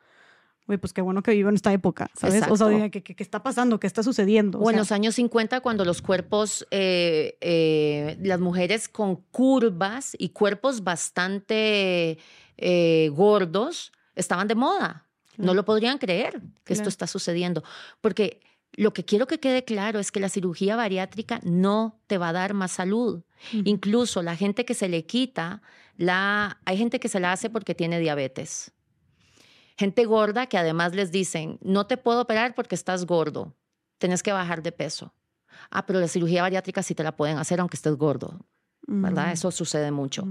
Uy, 0.66 0.78
pues 0.78 0.94
qué 0.94 1.02
bueno 1.02 1.22
que 1.22 1.32
vivo 1.32 1.50
en 1.50 1.56
esta 1.56 1.72
época, 1.74 2.10
¿sabes? 2.14 2.42
O 2.48 2.56
sea, 2.56 2.88
¿qué, 2.88 3.02
¿qué, 3.02 3.22
está 3.22 3.42
pasando? 3.42 3.78
¿Qué 3.78 3.86
está 3.86 4.02
sucediendo? 4.02 4.58
O, 4.60 4.70
en 4.70 4.78
los 4.78 4.92
años 4.92 5.16
50, 5.16 5.60
cuando 5.60 5.84
los 5.84 6.00
cuerpos, 6.00 6.66
eh, 6.70 7.36
eh, 7.42 8.16
las 8.22 8.40
mujeres 8.40 8.88
con 8.88 9.16
curvas 9.30 10.16
y 10.18 10.30
cuerpos 10.30 10.82
bastante 10.82 12.18
eh, 12.56 13.10
gordos 13.12 13.92
estaban 14.14 14.48
de 14.48 14.54
moda. 14.54 15.06
No 15.36 15.52
lo 15.52 15.66
podrían 15.66 15.98
creer 15.98 16.40
que 16.64 16.72
esto 16.72 16.88
está 16.88 17.06
sucediendo. 17.06 17.62
Porque 18.00 18.40
lo 18.76 18.92
que 18.92 19.04
quiero 19.04 19.26
que 19.26 19.40
quede 19.40 19.64
claro 19.64 19.98
es 19.98 20.10
que 20.10 20.20
la 20.20 20.28
cirugía 20.28 20.76
bariátrica 20.76 21.40
no 21.42 22.00
te 22.06 22.18
va 22.18 22.28
a 22.28 22.32
dar 22.32 22.54
más 22.54 22.72
salud. 22.72 23.22
Incluso 23.52 24.22
la 24.22 24.36
gente 24.36 24.64
que 24.64 24.74
se 24.74 24.88
le 24.88 25.06
quita, 25.06 25.62
la, 25.96 26.60
hay 26.64 26.78
gente 26.78 26.98
que 26.98 27.08
se 27.08 27.20
la 27.20 27.32
hace 27.32 27.50
porque 27.50 27.74
tiene 27.74 28.00
diabetes. 28.00 28.72
Gente 29.76 30.04
gorda 30.04 30.46
que 30.46 30.58
además 30.58 30.94
les 30.94 31.12
dicen, 31.12 31.58
no 31.62 31.86
te 31.86 31.96
puedo 31.96 32.22
operar 32.22 32.54
porque 32.54 32.74
estás 32.74 33.06
gordo, 33.06 33.54
tienes 33.98 34.22
que 34.22 34.32
bajar 34.32 34.62
de 34.62 34.72
peso. 34.72 35.12
Ah, 35.70 35.86
pero 35.86 36.00
la 36.00 36.08
cirugía 36.08 36.42
bariátrica 36.42 36.82
sí 36.82 36.94
te 36.94 37.04
la 37.04 37.16
pueden 37.16 37.38
hacer 37.38 37.60
aunque 37.60 37.76
estés 37.76 37.96
gordo, 37.96 38.40
¿verdad? 38.86 39.32
Eso 39.32 39.50
sucede 39.50 39.90
mucho. 39.90 40.26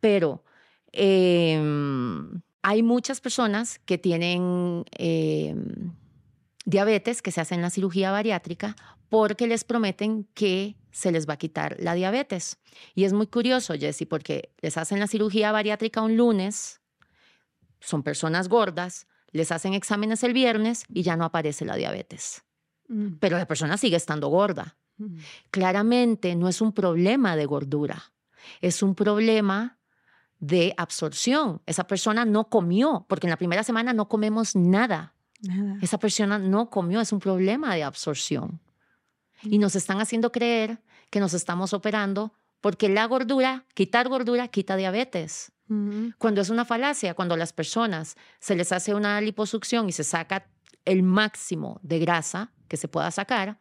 Pero 0.00 0.44
em, 0.92 2.40
hay 2.62 2.82
muchas 2.82 3.20
personas 3.20 3.78
que 3.84 3.98
tienen... 3.98 4.84
Em, 4.92 5.92
diabetes 6.64 7.22
que 7.22 7.30
se 7.30 7.40
hacen 7.40 7.62
la 7.62 7.70
cirugía 7.70 8.10
bariátrica 8.10 8.76
porque 9.08 9.46
les 9.46 9.64
prometen 9.64 10.24
que 10.34 10.76
se 10.90 11.12
les 11.12 11.28
va 11.28 11.34
a 11.34 11.38
quitar 11.38 11.76
la 11.78 11.94
diabetes. 11.94 12.58
Y 12.94 13.04
es 13.04 13.12
muy 13.12 13.26
curioso, 13.26 13.74
Jesse, 13.74 14.06
porque 14.08 14.52
les 14.60 14.76
hacen 14.76 15.00
la 15.00 15.06
cirugía 15.06 15.52
bariátrica 15.52 16.00
un 16.00 16.16
lunes, 16.16 16.80
son 17.80 18.02
personas 18.02 18.48
gordas, 18.48 19.06
les 19.30 19.52
hacen 19.52 19.74
exámenes 19.74 20.22
el 20.22 20.32
viernes 20.32 20.84
y 20.88 21.02
ya 21.02 21.16
no 21.16 21.24
aparece 21.24 21.64
la 21.64 21.76
diabetes. 21.76 22.42
Mm. 22.88 23.14
Pero 23.20 23.36
la 23.36 23.46
persona 23.46 23.76
sigue 23.76 23.96
estando 23.96 24.28
gorda. 24.28 24.76
Mm. 24.96 25.16
Claramente 25.50 26.34
no 26.36 26.48
es 26.48 26.60
un 26.60 26.72
problema 26.72 27.36
de 27.36 27.46
gordura, 27.46 28.12
es 28.60 28.82
un 28.82 28.94
problema 28.94 29.78
de 30.38 30.74
absorción. 30.76 31.62
Esa 31.66 31.86
persona 31.86 32.24
no 32.24 32.48
comió, 32.48 33.06
porque 33.08 33.26
en 33.26 33.30
la 33.30 33.36
primera 33.36 33.64
semana 33.64 33.92
no 33.92 34.08
comemos 34.08 34.54
nada. 34.54 35.13
Esa 35.80 35.98
persona 35.98 36.38
no 36.38 36.70
comió, 36.70 37.00
es 37.00 37.12
un 37.12 37.20
problema 37.20 37.74
de 37.74 37.82
absorción. 37.82 38.60
Y 39.42 39.58
nos 39.58 39.76
están 39.76 40.00
haciendo 40.00 40.32
creer 40.32 40.82
que 41.10 41.20
nos 41.20 41.34
estamos 41.34 41.72
operando 41.72 42.32
porque 42.60 42.88
la 42.88 43.04
gordura, 43.06 43.66
quitar 43.74 44.08
gordura, 44.08 44.48
quita 44.48 44.76
diabetes. 44.76 45.52
Cuando 46.18 46.40
es 46.40 46.50
una 46.50 46.64
falacia, 46.64 47.14
cuando 47.14 47.34
a 47.34 47.38
las 47.38 47.52
personas 47.52 48.16
se 48.38 48.54
les 48.54 48.70
hace 48.72 48.94
una 48.94 49.20
liposucción 49.20 49.88
y 49.88 49.92
se 49.92 50.04
saca 50.04 50.46
el 50.84 51.02
máximo 51.02 51.80
de 51.82 51.98
grasa 51.98 52.52
que 52.68 52.76
se 52.76 52.88
pueda 52.88 53.10
sacar, 53.10 53.60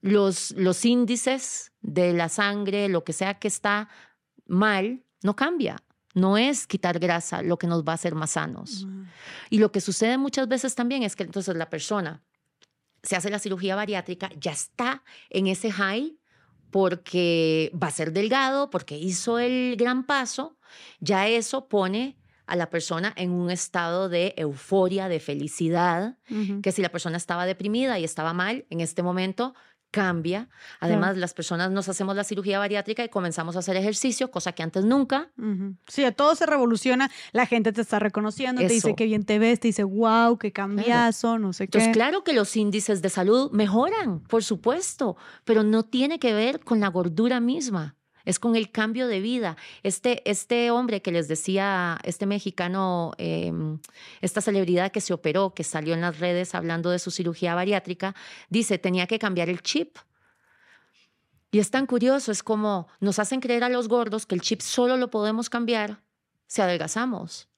los, 0.00 0.52
los 0.52 0.84
índices 0.84 1.72
de 1.80 2.12
la 2.12 2.28
sangre, 2.28 2.88
lo 2.88 3.04
que 3.04 3.12
sea 3.12 3.38
que 3.38 3.48
está 3.48 3.88
mal, 4.46 5.04
no 5.22 5.36
cambia. 5.36 5.76
No 6.14 6.36
es 6.36 6.66
quitar 6.66 6.98
grasa 6.98 7.42
lo 7.42 7.58
que 7.58 7.66
nos 7.66 7.84
va 7.84 7.92
a 7.92 7.94
hacer 7.94 8.14
más 8.14 8.30
sanos. 8.30 8.86
Y 9.48 9.58
lo 9.58 9.70
que 9.72 9.80
sucede 9.80 10.18
muchas 10.18 10.48
veces 10.48 10.74
también 10.74 11.02
es 11.02 11.16
que 11.16 11.22
entonces 11.22 11.56
la 11.56 11.70
persona 11.70 12.22
se 13.02 13.16
hace 13.16 13.30
la 13.30 13.38
cirugía 13.38 13.76
bariátrica, 13.76 14.30
ya 14.38 14.52
está 14.52 15.02
en 15.30 15.46
ese 15.46 15.70
high 15.70 16.16
porque 16.70 17.72
va 17.80 17.88
a 17.88 17.92
ser 17.92 18.12
delgado, 18.12 18.70
porque 18.70 18.96
hizo 18.96 19.38
el 19.38 19.76
gran 19.76 20.04
paso, 20.04 20.56
ya 21.00 21.26
eso 21.26 21.68
pone 21.68 22.16
a 22.46 22.56
la 22.56 22.68
persona 22.68 23.12
en 23.16 23.30
un 23.30 23.50
estado 23.50 24.08
de 24.08 24.34
euforia, 24.36 25.08
de 25.08 25.20
felicidad, 25.20 26.18
que 26.62 26.72
si 26.72 26.82
la 26.82 26.88
persona 26.88 27.16
estaba 27.16 27.46
deprimida 27.46 27.98
y 27.98 28.04
estaba 28.04 28.32
mal, 28.32 28.66
en 28.70 28.80
este 28.80 29.02
momento 29.02 29.54
cambia. 29.90 30.48
Además, 30.78 31.16
las 31.16 31.34
personas 31.34 31.70
nos 31.70 31.88
hacemos 31.88 32.16
la 32.16 32.24
cirugía 32.24 32.58
bariátrica 32.58 33.04
y 33.04 33.08
comenzamos 33.08 33.56
a 33.56 33.60
hacer 33.60 33.76
ejercicio, 33.76 34.30
cosa 34.30 34.52
que 34.52 34.62
antes 34.62 34.84
nunca. 34.84 35.30
Sí, 35.88 36.04
todo 36.16 36.34
se 36.34 36.46
revoluciona, 36.46 37.10
la 37.32 37.46
gente 37.46 37.72
te 37.72 37.80
está 37.80 37.98
reconociendo, 37.98 38.60
te 38.60 38.68
dice 38.68 38.94
que 38.94 39.04
bien 39.04 39.24
te 39.24 39.38
ves, 39.38 39.60
te 39.60 39.68
dice, 39.68 39.84
wow, 39.84 40.38
qué 40.38 40.52
cambiazo, 40.52 41.38
no 41.38 41.52
sé 41.52 41.68
qué. 41.68 41.78
Entonces, 41.78 41.92
claro 41.92 42.24
que 42.24 42.32
los 42.32 42.56
índices 42.56 43.02
de 43.02 43.08
salud 43.08 43.50
mejoran, 43.52 44.20
por 44.20 44.44
supuesto, 44.44 45.16
pero 45.44 45.62
no 45.62 45.84
tiene 45.84 46.18
que 46.18 46.32
ver 46.34 46.60
con 46.60 46.80
la 46.80 46.88
gordura 46.88 47.40
misma 47.40 47.96
es 48.24 48.38
con 48.38 48.56
el 48.56 48.70
cambio 48.70 49.06
de 49.06 49.20
vida. 49.20 49.56
Este, 49.82 50.28
este 50.28 50.70
hombre 50.70 51.02
que 51.02 51.12
les 51.12 51.28
decía, 51.28 51.98
este 52.04 52.26
mexicano, 52.26 53.12
em, 53.18 53.78
esta 54.20 54.40
celebridad 54.40 54.92
que 54.92 55.00
se 55.00 55.12
operó, 55.12 55.54
que 55.54 55.64
salió 55.64 55.94
en 55.94 56.00
las 56.00 56.18
redes 56.18 56.54
hablando 56.54 56.90
de 56.90 56.98
su 56.98 57.10
cirugía 57.10 57.54
bariátrica, 57.54 58.14
dice, 58.48 58.78
tenía 58.78 59.06
que 59.06 59.18
cambiar 59.18 59.48
el 59.48 59.62
chip. 59.62 59.96
Y 61.52 61.58
es 61.58 61.70
tan 61.70 61.86
curioso, 61.86 62.30
es 62.30 62.42
como 62.42 62.86
nos 63.00 63.18
hacen 63.18 63.40
creer 63.40 63.64
a 63.64 63.68
los 63.68 63.88
gordos 63.88 64.26
que 64.26 64.34
el 64.34 64.40
chip 64.40 64.60
solo 64.60 64.96
lo 64.96 65.10
podemos 65.10 65.50
cambiar 65.50 66.02
si 66.46 66.62
adelgazamos. 66.62 67.48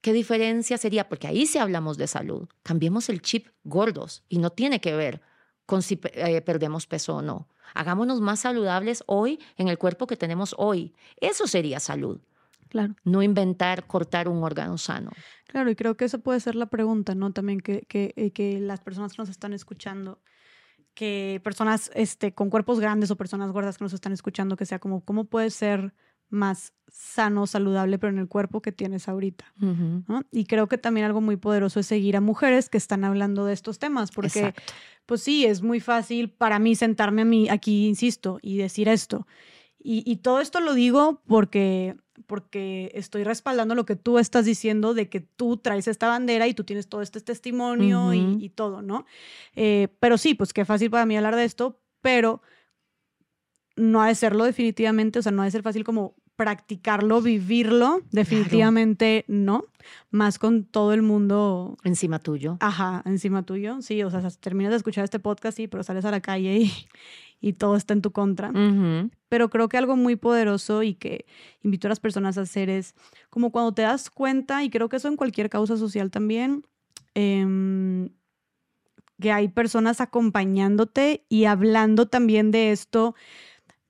¿Qué 0.00 0.12
diferencia 0.12 0.78
sería? 0.78 1.08
Porque 1.08 1.26
ahí 1.26 1.46
sí 1.46 1.58
hablamos 1.58 1.96
de 1.96 2.06
salud. 2.06 2.48
Cambiemos 2.62 3.08
el 3.08 3.20
chip 3.20 3.48
gordos 3.62 4.22
y 4.28 4.38
no 4.38 4.50
tiene 4.50 4.80
que 4.80 4.94
ver 4.94 5.22
con 5.66 5.82
si 5.82 6.00
eh, 6.12 6.40
perdemos 6.42 6.86
peso 6.86 7.16
o 7.16 7.22
no. 7.22 7.48
Hagámonos 7.74 8.20
más 8.20 8.40
saludables 8.40 9.02
hoy 9.06 9.40
en 9.56 9.68
el 9.68 9.78
cuerpo 9.78 10.06
que 10.06 10.16
tenemos 10.16 10.54
hoy. 10.58 10.94
Eso 11.20 11.46
sería 11.46 11.80
salud. 11.80 12.20
Claro. 12.68 12.94
No 13.04 13.22
inventar 13.22 13.86
cortar 13.86 14.28
un 14.28 14.42
órgano 14.42 14.78
sano. 14.78 15.10
Claro, 15.46 15.70
y 15.70 15.76
creo 15.76 15.96
que 15.96 16.04
esa 16.04 16.18
puede 16.18 16.40
ser 16.40 16.56
la 16.56 16.66
pregunta, 16.66 17.14
¿no? 17.14 17.32
También 17.32 17.60
que, 17.60 17.82
que, 17.82 18.12
eh, 18.16 18.32
que 18.32 18.58
las 18.58 18.80
personas 18.80 19.12
que 19.12 19.22
nos 19.22 19.28
están 19.28 19.52
escuchando, 19.52 20.18
que 20.94 21.40
personas 21.44 21.90
este, 21.94 22.34
con 22.34 22.50
cuerpos 22.50 22.80
grandes 22.80 23.10
o 23.10 23.16
personas 23.16 23.52
gordas 23.52 23.78
que 23.78 23.84
nos 23.84 23.92
están 23.92 24.12
escuchando, 24.12 24.56
que 24.56 24.66
sea 24.66 24.80
como, 24.80 25.04
¿cómo 25.04 25.24
puede 25.24 25.50
ser 25.50 25.94
más 26.28 26.72
sano, 26.88 27.46
saludable, 27.46 27.98
pero 27.98 28.12
en 28.12 28.18
el 28.18 28.28
cuerpo 28.28 28.62
que 28.62 28.72
tienes 28.72 29.08
ahorita. 29.08 29.52
Y 30.30 30.44
creo 30.44 30.68
que 30.68 30.78
también 30.78 31.06
algo 31.06 31.20
muy 31.20 31.36
poderoso 31.36 31.80
es 31.80 31.86
seguir 31.86 32.16
a 32.16 32.20
mujeres 32.20 32.68
que 32.68 32.78
están 32.78 33.04
hablando 33.04 33.44
de 33.44 33.52
estos 33.52 33.78
temas, 33.78 34.10
porque 34.10 34.54
pues 35.06 35.22
sí, 35.22 35.44
es 35.44 35.62
muy 35.62 35.80
fácil 35.80 36.30
para 36.30 36.58
mí 36.58 36.76
sentarme 36.76 37.22
a 37.22 37.24
mí 37.24 37.48
aquí, 37.48 37.86
insisto, 37.86 38.38
y 38.42 38.56
decir 38.56 38.88
esto. 38.88 39.26
Y, 39.86 40.16
todo 40.16 40.40
esto 40.40 40.60
lo 40.60 40.72
digo 40.72 41.20
porque, 41.26 41.94
porque 42.26 42.90
estoy 42.94 43.22
respaldando 43.22 43.74
lo 43.74 43.84
que 43.84 43.96
tú 43.96 44.18
estás 44.18 44.46
diciendo 44.46 44.94
de 44.94 45.10
que 45.10 45.20
tú 45.20 45.58
traes 45.58 45.88
esta 45.88 46.08
bandera 46.08 46.48
y 46.48 46.54
tú 46.54 46.64
tienes 46.64 46.88
todo 46.88 47.02
este 47.02 47.20
testimonio 47.20 48.14
y, 48.14 48.48
todo, 48.48 48.80
¿no? 48.80 49.04
Eh, 49.54 49.88
pero 50.00 50.16
sí, 50.16 50.32
pues 50.32 50.54
qué 50.54 50.64
fácil 50.64 50.90
para 50.90 51.04
mí 51.04 51.18
hablar 51.18 51.36
de 51.36 51.44
esto, 51.44 51.82
pero 52.00 52.40
no 53.76 54.02
ha 54.02 54.08
de 54.08 54.14
serlo 54.14 54.44
definitivamente, 54.44 55.18
o 55.18 55.22
sea, 55.22 55.32
no 55.32 55.42
ha 55.42 55.46
de 55.46 55.50
ser 55.50 55.62
fácil 55.62 55.84
como 55.84 56.14
practicarlo, 56.36 57.20
vivirlo, 57.22 58.00
definitivamente 58.10 59.24
no, 59.28 59.64
más 60.10 60.38
con 60.38 60.64
todo 60.64 60.92
el 60.92 61.02
mundo 61.02 61.76
encima 61.84 62.18
tuyo. 62.18 62.56
Ajá, 62.60 63.02
encima 63.04 63.44
tuyo, 63.44 63.80
sí, 63.82 64.02
o 64.02 64.10
sea, 64.10 64.20
terminas 64.40 64.70
de 64.70 64.78
escuchar 64.78 65.04
este 65.04 65.20
podcast, 65.20 65.56
sí, 65.56 65.68
pero 65.68 65.84
sales 65.84 66.04
a 66.04 66.10
la 66.10 66.20
calle 66.20 66.58
y, 66.58 66.72
y 67.40 67.52
todo 67.52 67.76
está 67.76 67.94
en 67.94 68.02
tu 68.02 68.10
contra. 68.10 68.52
Pero 69.28 69.50
creo 69.50 69.68
que 69.68 69.76
algo 69.76 69.96
muy 69.96 70.16
poderoso 70.16 70.82
y 70.82 70.94
que 70.94 71.26
invito 71.62 71.86
a 71.86 71.90
las 71.90 72.00
personas 72.00 72.38
a 72.38 72.42
hacer 72.42 72.68
es 72.68 72.94
como 73.30 73.52
cuando 73.52 73.72
te 73.72 73.82
das 73.82 74.10
cuenta, 74.10 74.64
y 74.64 74.70
creo 74.70 74.88
que 74.88 74.96
eso 74.96 75.08
en 75.08 75.16
cualquier 75.16 75.50
causa 75.50 75.76
social 75.76 76.10
también, 76.10 76.64
em, 77.14 78.08
que 79.20 79.30
hay 79.30 79.48
personas 79.48 80.00
acompañándote 80.00 81.24
y 81.28 81.44
hablando 81.44 82.06
también 82.06 82.50
de 82.50 82.72
esto 82.72 83.14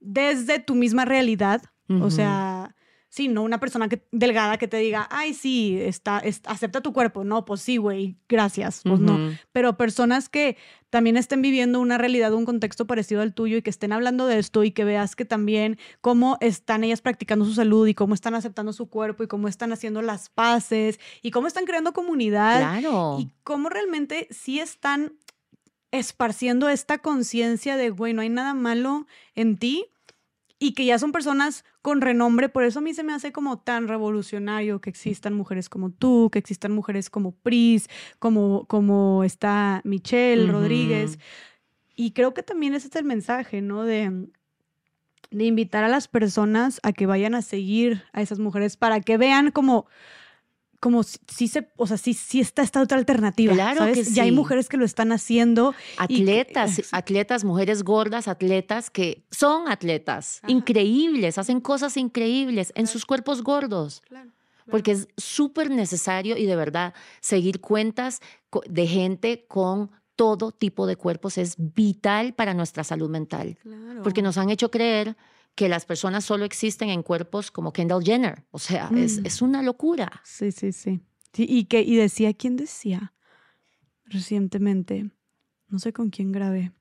desde 0.04 0.58
tu 0.60 0.74
misma 0.74 1.04
realidad. 1.04 1.62
O 1.88 2.10
sea, 2.10 2.74
Sí, 3.14 3.28
no 3.28 3.44
una 3.44 3.60
persona 3.60 3.88
que, 3.88 4.04
delgada 4.10 4.58
que 4.58 4.66
te 4.66 4.76
diga, 4.78 5.06
ay, 5.08 5.34
sí, 5.34 5.78
está, 5.80 6.20
acepta 6.46 6.80
tu 6.80 6.92
cuerpo. 6.92 7.22
No, 7.22 7.44
pues 7.44 7.60
sí, 7.60 7.76
güey, 7.76 8.16
gracias. 8.28 8.80
Pues 8.82 8.98
no. 8.98 9.16
Pero 9.52 9.76
personas 9.76 10.28
que 10.28 10.56
también 10.90 11.16
estén 11.16 11.40
viviendo 11.40 11.78
una 11.78 11.96
realidad, 11.96 12.34
un 12.34 12.44
contexto 12.44 12.88
parecido 12.88 13.22
al 13.22 13.32
tuyo 13.32 13.56
y 13.56 13.62
que 13.62 13.70
estén 13.70 13.92
hablando 13.92 14.26
de 14.26 14.40
esto 14.40 14.64
y 14.64 14.72
que 14.72 14.82
veas 14.84 15.14
que 15.14 15.24
también 15.24 15.78
cómo 16.00 16.38
están 16.40 16.82
ellas 16.82 17.02
practicando 17.02 17.44
su 17.44 17.54
salud 17.54 17.86
y 17.86 17.94
cómo 17.94 18.14
están 18.14 18.34
aceptando 18.34 18.72
su 18.72 18.90
cuerpo 18.90 19.22
y 19.22 19.28
cómo 19.28 19.46
están 19.46 19.72
haciendo 19.72 20.02
las 20.02 20.28
paces 20.28 20.98
y 21.22 21.30
cómo 21.30 21.46
están 21.46 21.66
creando 21.66 21.92
comunidad. 21.92 22.80
Claro. 22.80 23.18
Y 23.20 23.30
cómo 23.44 23.68
realmente 23.68 24.26
sí 24.32 24.58
están 24.58 25.12
esparciendo 25.92 26.68
esta 26.68 26.98
conciencia 26.98 27.76
de, 27.76 27.90
güey, 27.90 28.12
no 28.12 28.22
hay 28.22 28.28
nada 28.28 28.54
malo 28.54 29.06
en 29.36 29.56
ti 29.56 29.86
y 30.64 30.72
que 30.72 30.86
ya 30.86 30.98
son 30.98 31.12
personas 31.12 31.62
con 31.82 32.00
renombre. 32.00 32.48
Por 32.48 32.64
eso 32.64 32.78
a 32.78 32.82
mí 32.82 32.94
se 32.94 33.02
me 33.02 33.12
hace 33.12 33.32
como 33.32 33.58
tan 33.58 33.86
revolucionario 33.86 34.80
que 34.80 34.88
existan 34.88 35.34
mujeres 35.34 35.68
como 35.68 35.90
tú, 35.90 36.30
que 36.32 36.38
existan 36.38 36.72
mujeres 36.72 37.10
como 37.10 37.32
Pris, 37.32 37.90
como, 38.18 38.64
como 38.66 39.24
está 39.24 39.82
Michelle 39.84 40.50
Rodríguez. 40.50 41.18
Y 41.94 42.12
creo 42.12 42.32
que 42.32 42.42
también 42.42 42.72
ese 42.72 42.88
es 42.88 42.96
el 42.96 43.04
mensaje, 43.04 43.60
¿no? 43.60 43.84
De, 43.84 44.26
de 45.30 45.44
invitar 45.44 45.84
a 45.84 45.88
las 45.88 46.08
personas 46.08 46.80
a 46.82 46.94
que 46.94 47.04
vayan 47.04 47.34
a 47.34 47.42
seguir 47.42 48.02
a 48.14 48.22
esas 48.22 48.38
mujeres 48.38 48.78
para 48.78 49.02
que 49.02 49.18
vean 49.18 49.50
como 49.50 49.86
como 50.84 51.02
si, 51.02 51.48
se, 51.48 51.66
o 51.76 51.86
sea, 51.86 51.96
sí, 51.96 52.12
sí 52.12 52.40
está 52.40 52.60
esta 52.60 52.82
otra 52.82 52.98
alternativa. 52.98 53.54
Claro 53.54 53.86
que 53.94 54.04
sí. 54.04 54.12
Ya 54.12 54.24
hay 54.24 54.32
mujeres 54.32 54.68
que 54.68 54.76
lo 54.76 54.84
están 54.84 55.12
haciendo. 55.12 55.74
Atletas, 55.96 56.82
atletas, 56.92 57.42
mujeres 57.42 57.82
gordas, 57.84 58.28
atletas 58.28 58.90
que 58.90 59.24
son 59.30 59.66
atletas, 59.66 60.42
increíbles, 60.46 61.38
hacen 61.38 61.62
cosas 61.62 61.96
increíbles 61.96 62.70
en 62.74 62.86
sus 62.86 63.06
cuerpos 63.06 63.42
gordos. 63.42 64.02
Porque 64.70 64.90
es 64.90 65.08
súper 65.16 65.70
necesario 65.70 66.36
y 66.36 66.44
de 66.44 66.54
verdad 66.54 66.92
seguir 67.22 67.62
cuentas 67.62 68.20
de 68.68 68.86
gente 68.86 69.46
con 69.48 69.90
todo 70.16 70.52
tipo 70.52 70.86
de 70.86 70.96
cuerpos 70.96 71.38
es 71.38 71.54
vital 71.56 72.34
para 72.34 72.52
nuestra 72.52 72.84
salud 72.84 73.08
mental. 73.08 73.56
Porque 74.02 74.20
nos 74.20 74.36
han 74.36 74.50
hecho 74.50 74.70
creer 74.70 75.16
que 75.54 75.68
las 75.68 75.84
personas 75.84 76.24
solo 76.24 76.44
existen 76.44 76.90
en 76.90 77.02
cuerpos 77.02 77.50
como 77.50 77.72
Kendall 77.72 78.04
Jenner. 78.04 78.44
O 78.50 78.58
sea, 78.58 78.90
es, 78.96 79.20
mm. 79.20 79.26
es, 79.26 79.42
una 79.42 79.62
locura. 79.62 80.20
Sí, 80.24 80.52
sí, 80.52 80.72
sí, 80.72 81.00
y, 81.36 81.64
que, 81.64 81.82
y 81.82 81.96
decía, 81.96 82.32
¿quién 82.34 82.56
decía 82.56 83.12
recientemente? 84.06 85.10
No 85.68 85.78
sé 85.78 85.92
con 85.92 86.10
quién 86.10 86.30
grabé, 86.30 86.72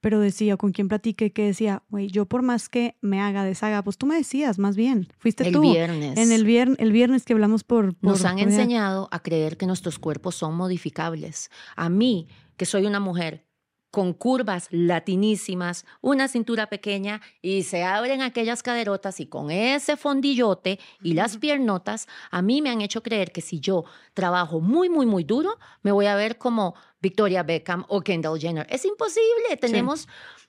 pero 0.00 0.20
decía, 0.20 0.56
con 0.56 0.72
quién 0.72 0.88
platiqué, 0.88 1.32
que 1.32 1.46
decía, 1.46 1.82
güey, 1.88 2.08
yo 2.08 2.26
por 2.26 2.42
más 2.42 2.68
que 2.68 2.96
me 3.00 3.20
haga, 3.20 3.44
deshaga, 3.44 3.82
pues 3.82 3.98
tú 3.98 4.06
me 4.06 4.16
decías, 4.16 4.58
más 4.58 4.76
bien, 4.76 5.08
fuiste 5.18 5.50
tú. 5.50 5.62
El 5.62 5.70
viernes. 5.72 6.16
En 6.16 6.32
el, 6.32 6.44
viernes, 6.44 6.78
el 6.80 6.92
viernes 6.92 7.24
que 7.24 7.32
hablamos 7.32 7.64
por... 7.64 7.94
por 7.96 8.10
Nos 8.10 8.24
han 8.24 8.38
enseñado 8.38 9.08
a 9.12 9.20
creer 9.20 9.56
que 9.56 9.66
nuestros 9.66 9.98
cuerpos 9.98 10.34
son 10.34 10.54
modificables. 10.56 11.50
A 11.76 11.88
mí, 11.88 12.28
que 12.56 12.66
soy 12.66 12.86
una 12.86 13.00
mujer 13.00 13.45
con 13.90 14.12
curvas 14.12 14.68
latinísimas, 14.70 15.86
una 16.00 16.28
cintura 16.28 16.68
pequeña 16.68 17.22
y 17.40 17.62
se 17.62 17.82
abren 17.82 18.20
aquellas 18.20 18.62
caderotas 18.62 19.20
y 19.20 19.26
con 19.26 19.50
ese 19.50 19.96
fondillote 19.96 20.78
y 21.02 21.14
las 21.14 21.38
piernotas, 21.38 22.06
a 22.30 22.42
mí 22.42 22.60
me 22.60 22.70
han 22.70 22.82
hecho 22.82 23.02
creer 23.02 23.32
que 23.32 23.40
si 23.40 23.60
yo 23.60 23.84
trabajo 24.12 24.60
muy, 24.60 24.88
muy, 24.88 25.06
muy 25.06 25.24
duro, 25.24 25.58
me 25.82 25.92
voy 25.92 26.06
a 26.06 26.16
ver 26.16 26.36
como 26.36 26.74
Victoria 27.00 27.42
Beckham 27.42 27.84
o 27.88 28.02
Kendall 28.02 28.40
Jenner. 28.40 28.66
Es 28.70 28.84
imposible, 28.84 29.56
tenemos... 29.60 30.08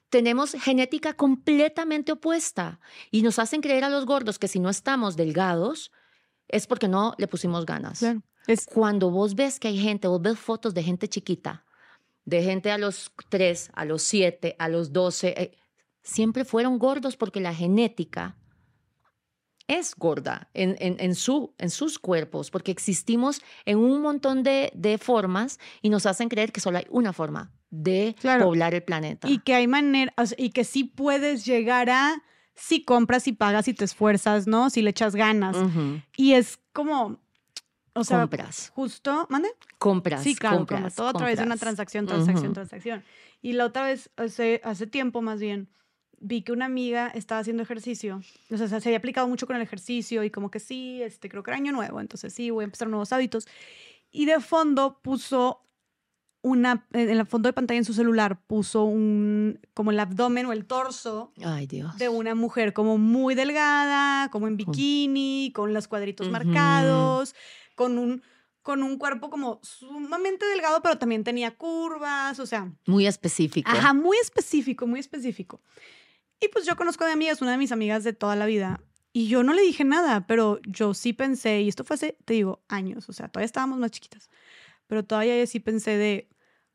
Tenemos 0.10 0.54
genética 0.54 1.16
completamente 1.16 2.14
opuesta 2.14 2.80
y 3.12 3.24
nos 3.24 3.40
hacen 3.40 3.60
creer 3.60 3.84
a 3.84 3.90
los 3.90 4.06
gordos 4.06 4.40
que 4.40 4.48
si 4.48 4.58
no 4.58 4.70
estamos 4.70 5.18
delgados 5.18 5.92
es 6.48 6.66
porque 6.66 6.88
no 6.88 7.14
le 7.18 7.28
pusimos 7.28 7.66
ganas. 7.66 8.02
Es... 8.48 8.66
Cuando 8.66 9.12
vos 9.12 9.36
ves 9.36 9.60
que 9.60 9.68
hay 9.68 9.78
gente, 9.78 10.08
vos 10.08 10.22
ves 10.22 10.40
fotos 10.40 10.74
de 10.74 10.82
gente 10.82 11.10
chiquita, 11.10 11.66
de 12.28 12.44
gente 12.44 12.72
a 12.72 12.78
los 12.78 13.14
3, 13.30 13.72
a 13.74 13.86
los 13.86 14.04
7, 14.04 14.58
a 14.60 14.68
los 14.68 14.92
12, 14.92 15.28
eh, 15.30 15.58
siempre 16.04 16.44
fueron 16.44 16.78
gordos 16.78 17.16
porque 17.16 17.40
la 17.40 17.56
genética 17.56 18.36
es 19.68 19.96
gorda 19.96 20.50
en, 20.54 20.76
en, 20.80 21.16
su, 21.16 21.54
en 21.58 21.70
sus 21.70 22.00
cuerpos, 22.00 22.52
porque 22.52 22.72
existimos 22.72 23.42
en 23.66 23.78
un 23.78 24.02
montón 24.02 24.44
de, 24.44 24.72
de, 24.76 24.98
formas 24.98 25.58
y 25.82 25.90
nos 25.90 26.06
hacen 26.06 26.28
creer 26.28 26.52
que 26.52 26.60
solo 26.60 26.78
hay 26.78 26.86
una 26.90 27.14
forma 27.14 27.54
de 27.70 28.14
poblar 28.22 28.74
el 28.74 28.84
planeta. 28.84 29.30
Y 29.30 29.40
que 29.40 29.56
hay 29.56 29.68
maneras, 29.68 30.36
y 30.38 30.50
que 30.50 30.66
sí 30.66 30.84
puedes 30.84 31.46
llegar 31.46 31.90
a 31.90 32.24
si 32.56 32.84
compras 32.84 33.28
y 33.28 33.34
pagas 33.34 33.70
y 33.70 33.74
te 33.74 33.86
esfuerzas, 33.86 34.48
¿no? 34.48 34.70
Si 34.70 34.82
le 34.82 34.90
echas 34.90 35.16
ganas. 35.16 35.56
Y 36.18 36.34
es 36.34 36.60
como, 36.74 37.22
o 38.00 38.04
sea, 38.04 38.20
compras. 38.22 38.72
Justo, 38.74 39.28
¿mande? 39.30 39.50
Compras. 39.78 40.24
Sí, 40.24 40.36
claro, 40.36 40.58
compras, 40.58 40.96
todo 40.96 41.10
a 41.10 41.14
través 41.14 41.38
de 41.40 41.46
una 41.46 41.58
transacción, 41.58 42.06
transacción, 42.06 42.54
transacción. 42.54 43.04
Y 43.42 43.54
la 43.54 43.66
otra 43.66 43.84
vez, 43.84 44.10
hace, 44.16 44.62
hace 44.64 44.88
tiempo 44.88 45.22
más 45.22 45.40
bien, 45.40 45.70
vi 46.20 46.42
que 46.42 46.52
una 46.52 46.66
amiga 46.66 47.08
estaba 47.10 47.42
haciendo 47.42 47.64
ejercicio. 47.64 48.22
O 48.50 48.58
sea, 48.58 48.68
se 48.68 48.76
había 48.76 48.98
aplicado 48.98 49.28
mucho 49.28 49.48
con 49.48 49.56
el 49.56 49.62
ejercicio 49.62 50.24
y 50.24 50.32
como 50.32 50.50
que 50.52 50.60
sí, 50.60 51.02
este, 51.04 51.30
creo 51.30 51.44
que 51.44 51.52
era 51.52 51.58
año 51.58 51.72
nuevo, 51.72 52.02
entonces 52.02 52.34
sí, 52.34 52.50
voy 52.50 52.64
a 52.64 52.66
empezar 52.66 52.88
nuevos 52.88 53.14
hábitos. 53.14 53.48
Y 54.12 54.26
de 54.26 54.40
fondo 54.40 55.00
puso 55.02 55.62
una, 56.42 56.88
en 56.94 57.10
el 57.10 57.26
fondo 57.26 57.50
de 57.50 57.54
pantalla 57.54 57.80
en 57.80 57.86
su 57.86 57.94
celular 57.94 58.40
puso 58.46 58.84
un, 58.84 59.60
como 59.74 59.92
el 59.92 60.00
abdomen 60.00 60.46
o 60.46 60.54
el 60.54 60.66
torso 60.66 61.34
Ay, 61.44 61.68
Dios. 61.68 61.98
de 61.98 62.10
una 62.10 62.36
mujer 62.36 62.74
como 62.74 62.98
muy 62.98 63.36
delgada, 63.36 64.30
como 64.30 64.48
en 64.48 64.56
bikini, 64.56 65.52
con 65.54 65.74
los 65.74 65.88
cuadritos 65.88 66.30
marcados 66.30 67.36
con 67.78 68.00
un, 68.00 68.24
con 68.64 68.82
un 68.82 68.98
cuerpo 68.98 69.30
como 69.30 69.62
sumamente 69.62 70.46
delgado, 70.48 70.82
pero 70.82 70.98
también 70.98 71.24
tenía 71.24 71.56
curvas, 71.56 72.40
o 72.40 72.46
sea. 72.46 72.74
Muy 72.88 73.06
específico. 73.06 73.72
Ajá, 73.72 73.94
muy 73.94 74.18
específico, 74.18 74.88
muy 74.88 75.00
específico. 75.00 75.62
Y 76.42 76.48
pues 76.50 76.66
yo 76.66 76.76
conozco 76.76 77.04
a 77.04 77.08
mi 77.08 77.14
amiga, 77.14 77.32
es 77.32 77.42
una 77.42 77.52
de 77.52 77.58
mis 77.58 77.72
amigas 77.72 78.04
de 78.04 78.14
toda 78.14 78.36
la 78.36 78.48
vida, 78.48 78.82
y 79.14 79.28
yo 79.28 79.44
no 79.44 79.54
le 79.54 79.62
dije 79.62 79.84
nada, 79.84 80.26
pero 80.28 80.60
yo 80.64 80.96
sí 80.96 81.14
pensé, 81.14 81.62
y 81.62 81.70
esto 81.70 81.84
fue 81.84 81.94
hace, 81.94 82.18
te 82.26 82.34
digo, 82.34 82.64
años, 82.68 83.08
o 83.10 83.14
sea, 83.14 83.30
todavía 83.30 83.46
estábamos 83.46 83.78
más 83.80 83.92
chiquitas, 83.92 84.30
pero 84.88 85.06
todavía 85.06 85.46
sí 85.46 85.60
pensé 85.60 85.98
de, 85.98 86.30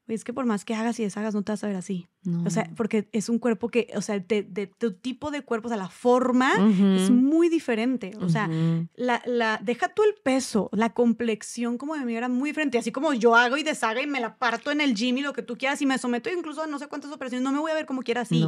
es 0.09 0.24
que 0.24 0.33
por 0.33 0.47
más 0.47 0.65
que 0.65 0.74
hagas 0.74 0.99
y 0.99 1.05
deshagas, 1.05 1.35
no 1.35 1.43
te 1.43 1.53
vas 1.53 1.62
a 1.62 1.69
ver 1.69 1.77
así. 1.77 2.09
O 2.45 2.51
sea, 2.51 2.70
porque 2.77 3.09
es 3.12 3.29
un 3.29 3.39
cuerpo 3.39 3.69
que, 3.69 3.89
o 3.95 4.03
sea, 4.03 4.19
de, 4.19 4.70
tu 4.79 4.93
tipo 4.93 5.31
de 5.31 5.43
cuerpo, 5.43 5.66
o 5.66 5.70
sea, 5.70 5.77
la 5.77 5.89
forma 5.89 6.53
es 6.97 7.11
muy 7.11 7.49
diferente. 7.49 8.12
O 8.20 8.29
sea, 8.29 8.49
la, 8.95 9.23
la, 9.27 9.61
deja 9.62 9.89
tú 9.89 10.02
el 10.02 10.15
peso, 10.23 10.68
la 10.73 10.93
complexión 10.93 11.78
como 11.78 11.94
de 11.94 12.05
mí 12.05 12.17
era 12.17 12.28
muy 12.28 12.51
diferente. 12.51 12.78
Así 12.78 12.93
como 12.93 13.12
yo 13.15 13.35
hago 13.36 13.57
y 13.57 13.62
deshaga 13.62 14.02
y 14.02 14.07
me 14.07 14.20
la 14.20 14.36
parto 14.36 14.70
en 14.70 14.81
el 14.81 14.94
gym 14.94 15.18
y 15.18 15.23
lo 15.23 15.33
que 15.33 15.43
tú 15.43 15.57
quieras 15.57 15.81
y 15.83 15.86
me 15.86 15.99
someto 15.99 16.31
incluso 16.31 16.62
a 16.62 16.67
no 16.67 16.78
sé 16.78 16.89
cuántas 16.89 17.12
operaciones, 17.12 17.44
no 17.44 17.52
me 17.52 17.60
voy 17.60 17.70
a 17.70 17.75
ver 17.75 17.86
como 17.86 18.02
quiera 18.02 18.23
así. 18.23 18.47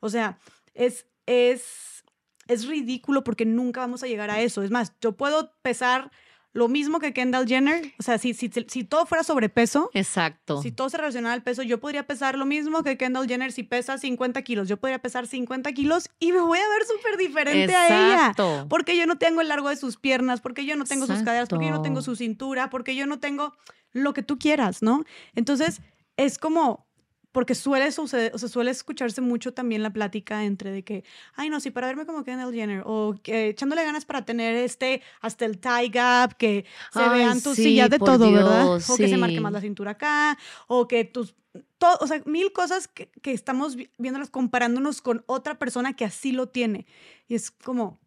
O 0.00 0.08
sea, 0.08 0.38
es, 0.74 1.06
es, 1.26 2.04
es 2.48 2.66
ridículo 2.66 3.24
porque 3.24 3.44
nunca 3.44 3.80
vamos 3.80 4.02
a 4.02 4.06
llegar 4.06 4.30
a 4.30 4.40
eso. 4.40 4.62
Es 4.62 4.70
más, 4.70 4.92
yo 5.00 5.12
puedo 5.16 5.52
pesar 5.62 6.10
lo 6.52 6.68
mismo 6.68 6.98
que 6.98 7.12
Kendall 7.12 7.46
Jenner. 7.46 7.92
O 7.98 8.02
sea, 8.02 8.18
si, 8.18 8.34
si, 8.34 8.50
si 8.50 8.84
todo 8.84 9.06
fuera 9.06 9.24
sobrepeso. 9.24 9.90
Exacto. 9.94 10.60
Si 10.62 10.70
todo 10.70 10.90
se 10.90 10.98
relacionara 10.98 11.34
al 11.34 11.42
peso, 11.42 11.62
yo 11.62 11.80
podría 11.80 12.06
pesar 12.06 12.36
lo 12.36 12.44
mismo 12.44 12.82
que 12.82 12.96
Kendall 12.96 13.26
Jenner 13.26 13.52
si 13.52 13.62
pesa 13.62 13.98
50 13.98 14.42
kilos. 14.42 14.68
Yo 14.68 14.76
podría 14.76 14.98
pesar 15.00 15.26
50 15.26 15.72
kilos 15.72 16.10
y 16.18 16.32
me 16.32 16.40
voy 16.40 16.58
a 16.58 16.68
ver 16.68 16.84
súper 16.86 17.16
diferente 17.16 17.74
a 17.74 17.86
ella. 17.86 18.66
Porque 18.68 18.96
yo 18.96 19.06
no 19.06 19.16
tengo 19.16 19.40
el 19.40 19.48
largo 19.48 19.68
de 19.70 19.76
sus 19.76 19.96
piernas, 19.96 20.40
porque 20.40 20.66
yo 20.66 20.76
no 20.76 20.84
tengo 20.84 21.06
sus 21.06 21.22
caderas, 21.22 21.48
porque 21.48 21.66
yo 21.66 21.72
no 21.72 21.82
tengo 21.82 22.02
su 22.02 22.16
cintura, 22.16 22.70
porque 22.70 22.94
yo 22.94 23.06
no 23.06 23.18
tengo 23.18 23.54
lo 23.92 24.12
que 24.12 24.22
tú 24.22 24.38
quieras, 24.38 24.82
¿no? 24.82 25.04
Entonces, 25.34 25.80
es 26.16 26.38
como 26.38 26.86
porque 27.32 27.54
suele 27.54 27.90
suceder, 27.90 28.30
o 28.34 28.38
sea, 28.38 28.48
suele 28.48 28.70
escucharse 28.70 29.20
mucho 29.20 29.52
también 29.52 29.82
la 29.82 29.90
plática 29.90 30.44
entre 30.44 30.70
de 30.70 30.84
que, 30.84 31.02
ay, 31.34 31.48
no, 31.48 31.60
sí, 31.60 31.70
para 31.70 31.86
verme 31.86 32.06
como 32.06 32.24
Kendall 32.24 32.52
Jenner, 32.52 32.82
o 32.84 33.16
que 33.22 33.48
echándole 33.48 33.84
ganas 33.84 34.04
para 34.04 34.24
tener 34.24 34.54
este, 34.54 35.02
hasta 35.20 35.46
el 35.46 35.58
tie 35.58 35.88
gap, 35.88 36.36
que 36.36 36.66
se 36.92 37.08
vean 37.08 37.42
tus 37.42 37.56
sillas 37.56 37.90
de 37.90 37.98
todo, 37.98 38.30
¿verdad? 38.30 38.76
O 38.76 38.96
que 38.96 39.08
se 39.08 39.16
marque 39.16 39.40
más 39.40 39.52
la 39.52 39.60
cintura 39.60 39.92
acá, 39.92 40.38
o 40.66 40.86
que 40.86 41.04
tus, 41.04 41.34
todo, 41.78 41.96
o 42.00 42.06
sea, 42.06 42.22
mil 42.26 42.52
cosas 42.52 42.86
que, 42.86 43.10
que 43.22 43.32
estamos 43.32 43.76
viéndolas 43.98 44.30
comparándonos 44.30 45.00
con 45.00 45.24
otra 45.26 45.58
persona 45.58 45.94
que 45.94 46.04
así 46.04 46.32
lo 46.32 46.48
tiene. 46.48 46.86
Y 47.28 47.34
es 47.34 47.50
como, 47.50 47.98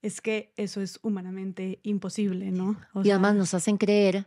es 0.00 0.20
que 0.20 0.52
eso 0.56 0.80
es 0.80 1.00
humanamente 1.02 1.80
imposible, 1.82 2.50
¿no? 2.50 2.76
y 3.02 3.10
además 3.10 3.34
nos 3.34 3.54
hacen 3.54 3.78
creer 3.78 4.26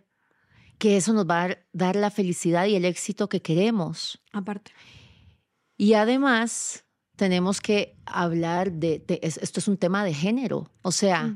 que 0.77 0.97
eso 0.97 1.13
nos 1.13 1.27
va 1.27 1.45
a 1.45 1.57
dar 1.73 1.95
la 1.95 2.11
felicidad 2.11 2.65
y 2.65 2.75
el 2.75 2.85
éxito 2.85 3.29
que 3.29 3.41
queremos. 3.41 4.19
Aparte. 4.31 4.71
Y 5.77 5.93
además 5.93 6.85
tenemos 7.15 7.61
que 7.61 7.95
hablar 8.05 8.71
de, 8.71 9.03
esto 9.21 9.59
es 9.59 9.67
un 9.67 9.77
tema 9.77 10.03
de 10.03 10.13
género, 10.13 10.71
o 10.83 10.91
sea, 10.91 11.33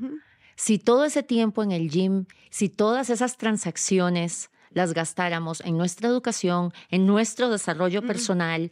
si 0.56 0.78
todo 0.78 1.06
ese 1.06 1.24
tiempo 1.24 1.64
en 1.64 1.72
el 1.72 1.90
gym, 1.90 2.26
si 2.52 2.70
todas 2.70 3.10
esas 3.10 3.38
transacciones 3.38 4.52
las 4.70 4.94
gastáramos 4.94 5.62
en 5.62 5.78
nuestra 5.78 6.08
educación, 6.08 6.72
en 6.90 7.06
nuestro 7.06 7.50
desarrollo 7.50 8.02
personal, 8.04 8.72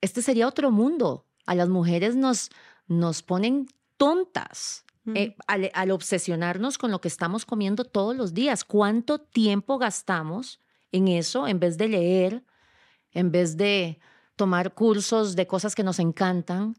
este 0.00 0.22
sería 0.22 0.46
otro 0.46 0.70
mundo. 0.70 1.26
A 1.46 1.54
las 1.54 1.68
mujeres 1.68 2.16
nos, 2.16 2.50
nos 2.86 3.22
ponen 3.22 3.68
tontas. 3.96 4.84
Eh, 5.14 5.36
al, 5.46 5.70
al, 5.72 5.90
obsesionarnos 5.92 6.78
con 6.78 6.90
lo 6.90 7.00
que 7.00 7.08
estamos 7.08 7.46
comiendo 7.46 7.84
todos 7.84 8.16
los 8.16 8.34
días. 8.34 8.64
¿Cuánto 8.64 9.18
tiempo 9.20 9.78
gastamos 9.78 10.60
en 10.90 11.08
eso 11.08 11.46
en 11.46 11.60
vez 11.60 11.78
de 11.78 11.88
leer, 11.88 12.42
en 13.12 13.30
vez 13.30 13.56
de 13.56 14.00
tomar 14.34 14.74
cursos 14.74 15.36
de 15.36 15.46
cosas 15.46 15.74
que 15.74 15.82
nos 15.82 15.98
encantan? 15.98 16.76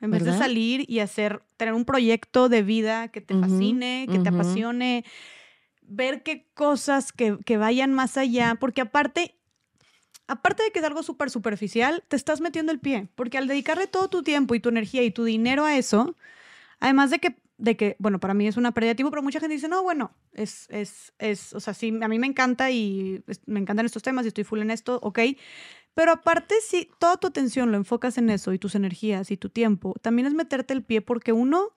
En 0.00 0.10
vez 0.10 0.24
de 0.24 0.36
salir 0.36 0.84
y 0.88 1.00
hacer, 1.00 1.42
tener 1.56 1.74
un 1.74 1.84
proyecto 1.84 2.48
de 2.48 2.62
vida 2.62 3.08
que 3.08 3.20
te 3.20 3.34
fascine, 3.34 4.06
que 4.10 4.18
te 4.18 4.28
apasione, 4.28 5.04
ver 5.82 6.22
qué 6.22 6.48
cosas 6.54 7.12
que, 7.12 7.38
que 7.44 7.56
vayan 7.56 7.92
más 7.92 8.16
allá, 8.16 8.56
porque 8.58 8.80
aparte 8.80 9.36
aparte 10.26 10.62
de 10.62 10.70
que 10.70 10.78
es 10.78 10.84
algo 10.84 11.02
súper 11.02 11.30
superficial, 11.30 12.02
te 12.08 12.16
estás 12.16 12.40
metiendo 12.40 12.72
el 12.72 12.80
pie, 12.80 13.08
porque 13.14 13.38
al 13.38 13.46
dedicarle 13.46 13.86
todo 13.86 14.08
tu 14.08 14.22
tiempo 14.22 14.54
y 14.54 14.60
tu 14.60 14.68
energía 14.68 15.02
y 15.02 15.10
tu 15.10 15.24
dinero 15.24 15.64
a 15.64 15.76
eso, 15.76 16.16
además 16.80 17.10
de 17.10 17.18
que, 17.18 17.36
de 17.64 17.76
que 17.76 17.96
bueno, 17.98 18.20
para 18.20 18.34
mí 18.34 18.46
es 18.46 18.56
una 18.56 18.72
pérdida 18.72 18.90
de 18.90 18.94
tiempo, 18.96 19.10
pero 19.10 19.22
mucha 19.22 19.40
gente 19.40 19.54
dice, 19.54 19.68
no, 19.68 19.82
bueno, 19.82 20.12
es, 20.32 20.66
es, 20.70 21.12
es, 21.18 21.52
o 21.54 21.60
sea, 21.60 21.74
sí, 21.74 21.92
a 22.00 22.08
mí 22.08 22.18
me 22.18 22.26
encanta 22.26 22.70
y 22.70 23.24
me 23.46 23.60
encantan 23.60 23.86
estos 23.86 24.02
temas 24.02 24.24
y 24.24 24.28
estoy 24.28 24.44
full 24.44 24.60
en 24.60 24.70
esto, 24.70 24.98
ok, 25.02 25.18
pero 25.94 26.12
aparte, 26.12 26.56
si 26.60 26.88
toda 26.98 27.16
tu 27.16 27.28
atención 27.28 27.70
lo 27.70 27.76
enfocas 27.76 28.18
en 28.18 28.28
eso 28.28 28.52
y 28.52 28.58
tus 28.58 28.74
energías 28.74 29.30
y 29.30 29.36
tu 29.36 29.48
tiempo, 29.48 29.94
también 30.02 30.26
es 30.26 30.34
meterte 30.34 30.74
el 30.74 30.82
pie 30.82 31.00
porque 31.00 31.32
uno 31.32 31.70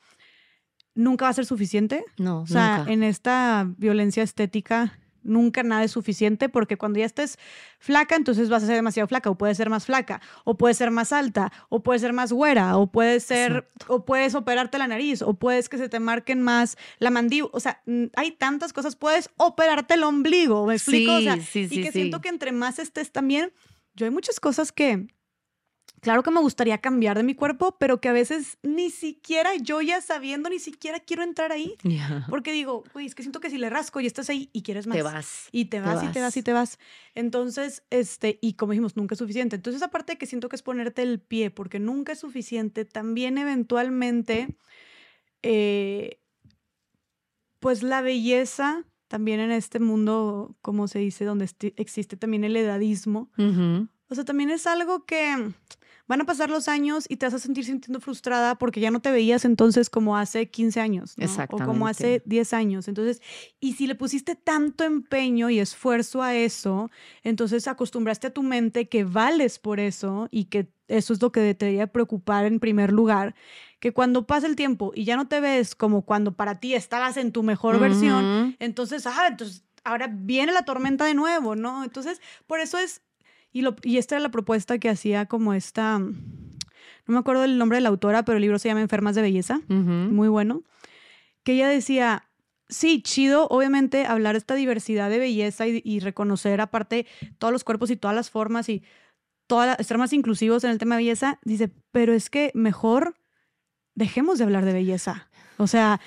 nunca 0.96 1.26
va 1.26 1.30
a 1.30 1.34
ser 1.34 1.46
suficiente. 1.46 2.04
No, 2.18 2.42
o 2.42 2.48
sea, 2.48 2.84
en 2.88 3.04
esta 3.04 3.72
violencia 3.78 4.24
estética 4.24 5.00
nunca 5.28 5.64
nada 5.64 5.84
es 5.84 5.92
suficiente 5.92 6.50
porque 6.50 6.78
cuando 6.78 7.00
ya 7.00 7.06
estés 7.06 7.38
flaca, 7.80 8.16
entonces 8.16 8.50
vas 8.50 8.64
a 8.64 8.68
ser 8.68 8.76
demasiado 8.76 9.08
flaca 9.08 9.30
o 9.30 9.38
puedes 9.38 9.58
ser 9.58 9.70
más 9.70 9.86
flaca 9.86 10.22
o 10.44 10.58
puedes 10.58 10.78
ser 10.78 10.92
más 10.92 11.14
alta 11.14 11.52
o 11.70 11.84
puedes 11.84 12.02
ser 12.02 12.14
más 12.14 12.32
güera 12.32 12.78
o 12.78 12.88
puedes 12.88 13.24
ser 13.24 13.70
o 13.88 14.06
puedes 14.06 14.34
operarte 14.36 14.78
la 14.78 14.88
nariz 14.88 15.22
o 15.22 15.34
puedes 15.34 15.70
que 15.70 15.78
se 15.78 15.90
te 15.90 16.00
marquen 16.00 16.42
más 16.42 16.78
la 17.00 17.12
mandíbula, 17.12 17.52
o 17.54 17.60
sea, 17.60 17.82
hay 18.16 18.32
tantas 18.32 18.74
cosas, 18.74 18.96
puedes 18.96 19.30
operarte 19.38 19.94
el 19.94 20.04
ombligo, 20.04 20.66
¿me 20.66 20.76
explico? 20.76 21.20
Sí, 21.20 21.30
sí, 21.42 21.68
sí, 21.68 21.80
y 21.80 21.84
que 21.84 21.92
siento 21.92 22.22
que 22.22 22.30
entre 22.30 22.52
más 22.52 22.80
estés 22.80 23.12
también, 23.12 23.52
yo 23.96 24.06
hay 24.06 24.12
muchas 24.12 24.40
cosas 24.40 24.72
que 24.72 25.08
claro 26.02 26.24
que 26.24 26.32
me 26.32 26.40
gustaría 26.40 26.78
cambiar 26.80 27.18
de 27.18 27.24
mi 27.24 27.36
cuerpo, 27.36 27.78
pero 27.80 28.00
que 28.00 28.10
a 28.10 28.14
veces 28.14 28.58
ni 28.64 28.90
siquiera 28.90 29.56
yo 29.56 29.82
ya 29.82 30.02
sabiendo, 30.02 30.50
ni 30.50 30.60
siquiera 30.60 31.00
quiero 31.00 31.24
entrar 31.24 31.52
ahí. 31.52 31.76
Porque 32.30 32.52
digo, 32.52 32.84
güey, 32.94 33.06
es 33.06 33.16
que 33.16 33.24
siento 33.24 33.40
que 33.40 33.50
si 33.50 33.58
le 33.58 33.70
rasco 33.70 34.00
y 34.00 34.06
estás 34.06 34.30
ahí 34.30 34.50
y 34.54 34.64
quieres 34.64 34.88
más. 34.88 34.98
Te 34.98 35.04
vas. 35.04 35.48
Y 35.52 35.66
te 35.66 35.80
vas, 35.80 36.04
y 36.04 36.08
te 36.08 36.22
vas 36.22 36.38
y 36.38 36.44
te 36.44 36.54
vas. 36.54 36.80
Entonces, 37.16 37.84
este, 37.90 38.40
y 38.42 38.54
como 38.54 38.74
dijimos, 38.74 38.96
nunca 38.96 39.16
es 39.16 39.20
suficiente. 39.20 39.56
Entonces, 39.56 39.82
aparte 39.82 40.14
de 40.14 40.18
que 40.18 40.26
siento 40.26 40.50
que 40.50 40.56
es 40.56 40.64
ponerte 40.64 41.02
el 41.02 41.20
pie, 41.20 41.52
porque 41.52 41.80
nunca 41.80 42.14
es 42.14 42.20
suficiente, 42.20 42.86
también 42.86 43.38
eventualmente, 43.38 44.56
eh, 45.44 46.20
pues 47.60 47.84
la 47.84 48.02
belleza 48.02 48.86
también 49.08 49.40
en 49.40 49.52
este 49.52 49.80
mundo, 49.80 50.56
como 50.62 50.88
se 50.88 51.00
dice, 51.00 51.26
donde 51.26 51.50
existe 51.78 52.18
también 52.18 52.44
el 52.44 52.56
edadismo. 52.56 53.32
O 54.10 54.16
sea, 54.16 54.26
también 54.26 54.50
es 54.50 54.68
algo 54.68 55.06
que 55.06 55.54
van 56.08 56.22
a 56.22 56.26
pasar 56.26 56.50
los 56.50 56.68
años 56.68 57.06
y 57.10 57.18
te 57.18 57.26
vas 57.26 57.34
a 57.34 57.40
sentir 57.40 57.66
sintiendo 57.66 58.00
frustrada 58.00 58.56
porque 58.56 58.80
ya 58.80 58.92
no 58.92 59.02
te 59.02 59.12
veías 59.12 59.46
entonces 59.46 59.90
como 59.90 60.18
hace 60.18 60.50
15 60.50 60.80
años, 60.80 61.16
O 61.66 61.68
como 61.68 61.88
hace 61.88 62.22
10 62.26 62.54
años. 62.54 62.88
Entonces, 62.88 63.22
y 63.60 63.74
si 63.74 63.88
le 63.88 63.96
pusiste 63.96 64.36
tanto 64.36 64.84
empeño 64.84 65.50
y 65.50 65.60
esfuerzo 65.60 66.24
a 66.24 66.36
eso, 66.36 66.90
entonces 67.24 67.68
acostumbraste 67.68 68.28
a 68.28 68.34
tu 68.34 68.44
mente 68.44 68.88
que 68.88 69.04
vales 69.04 69.60
por 69.60 69.80
eso 69.80 70.28
y 70.32 70.46
que 70.46 70.70
eso 70.88 71.14
es 71.14 71.22
lo 71.22 71.32
que 71.34 71.54
te 71.54 71.66
debería 71.66 71.88
preocupar 71.88 72.46
en 72.46 72.60
primer 72.60 72.94
lugar, 72.94 73.36
que 73.80 73.92
cuando 73.92 74.26
pasa 74.26 74.48
el 74.48 74.56
tiempo 74.56 74.94
y 74.96 75.04
ya 75.04 75.18
no 75.18 75.28
te 75.28 75.42
ves 75.42 75.76
como 75.76 76.04
cuando 76.04 76.34
para 76.36 76.60
ti 76.62 76.74
estabas 76.74 77.18
en 77.18 77.34
tu 77.34 77.44
mejor 77.44 77.80
versión, 77.80 78.56
entonces, 78.60 79.06
ah, 79.06 79.28
entonces 79.28 79.64
ahora 79.84 80.08
viene 80.12 80.52
la 80.54 80.64
tormenta 80.64 81.06
de 81.06 81.14
nuevo, 81.14 81.56
¿no? 81.56 81.84
Entonces, 81.84 82.22
por 82.46 82.60
eso 82.60 82.78
es 82.78 83.02
y, 83.52 83.98
esta 83.98 84.16
era 84.16 84.22
la 84.22 84.32
propuesta 84.32 84.78
que 84.78 84.90
hacía 84.90 85.26
como 85.26 85.54
esta, 85.54 86.00
no 86.00 86.14
me 87.06 87.18
acuerdo 87.18 87.42
del 87.42 87.58
nombre 87.58 87.78
de 87.78 87.82
la 87.82 87.90
autora, 87.90 88.24
pero 88.24 88.38
el 88.38 88.42
libro 88.42 88.60
se 88.60 88.70
llama 88.70 88.82
Enfermas 88.82 89.16
de 89.16 89.22
Belleza, 89.22 89.62
muy 89.68 90.28
bueno, 90.28 90.64
que 91.44 91.54
ella 91.54 91.68
decía, 91.68 92.28
sí, 92.70 93.02
chido, 93.02 93.48
obviamente 93.48 94.06
hablar 94.06 94.34
de 94.34 94.40
esta 94.40 94.56
diversidad 94.56 95.10
de 95.10 95.20
belleza 95.20 95.66
y, 95.68 96.00
reconocer 96.00 96.62
aparte 96.62 97.06
todos 97.38 97.52
los 97.52 97.64
cuerpos 97.64 97.90
y 97.90 97.96
todas 97.96 98.16
las 98.16 98.30
formas 98.30 98.70
y 98.70 98.84
toda 99.48 99.76
estar 99.76 99.98
más 99.98 100.14
inclusivos 100.14 100.64
en 100.64 100.72
el 100.72 100.78
tema 100.78 100.96
de 100.96 101.04
belleza, 101.04 101.40
dice, 101.44 101.72
pero 101.92 102.14
es 102.14 102.30
que 102.30 102.52
mejor 102.54 103.16
dejemos 103.96 104.38
de 104.38 104.44
hablar 104.44 104.66
de 104.66 104.74
belleza. 104.74 105.30
O 105.58 105.68
sea, 105.68 106.00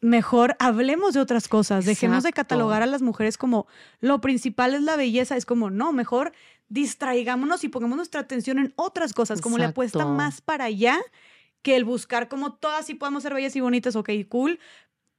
mejor 0.00 0.54
hablemos 0.58 1.14
de 1.14 1.20
otras 1.20 1.48
cosas, 1.48 1.84
dejemos 1.84 2.22
de 2.22 2.32
catalogar 2.32 2.82
a 2.82 2.86
las 2.86 3.02
mujeres 3.02 3.36
como 3.38 3.66
lo 4.00 4.20
principal 4.20 4.74
es 4.74 4.82
la 4.82 4.96
belleza, 4.96 5.36
es 5.36 5.46
como, 5.46 5.70
no, 5.70 5.92
mejor 5.92 6.32
distraigámonos 6.68 7.64
y 7.64 7.68
pongamos 7.68 7.96
nuestra 7.96 8.20
atención 8.20 8.58
en 8.58 8.72
otras 8.76 9.12
cosas, 9.12 9.40
como 9.40 9.58
le 9.58 9.64
apuesta 9.64 10.06
más 10.06 10.40
para 10.40 10.64
allá 10.64 10.98
que 11.62 11.76
el 11.76 11.84
buscar 11.84 12.28
como 12.28 12.54
todas 12.54 12.86
sí 12.86 12.94
podemos 12.94 13.22
ser 13.22 13.32
bellas 13.32 13.56
y 13.56 13.60
bonitas, 13.60 13.96
ok, 13.96 14.10
cool, 14.28 14.58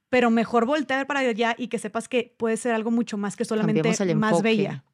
pero 0.08 0.30
mejor 0.30 0.64
voltear 0.64 1.06
para 1.06 1.20
allá 1.20 1.56
y 1.58 1.68
que 1.68 1.78
sepas 1.78 2.08
que 2.08 2.34
puede 2.38 2.56
ser 2.56 2.72
algo 2.72 2.90
mucho 2.90 3.18
más 3.18 3.36
que 3.36 3.44
solamente 3.44 3.82
más 4.14 4.42
bella. 4.42 4.84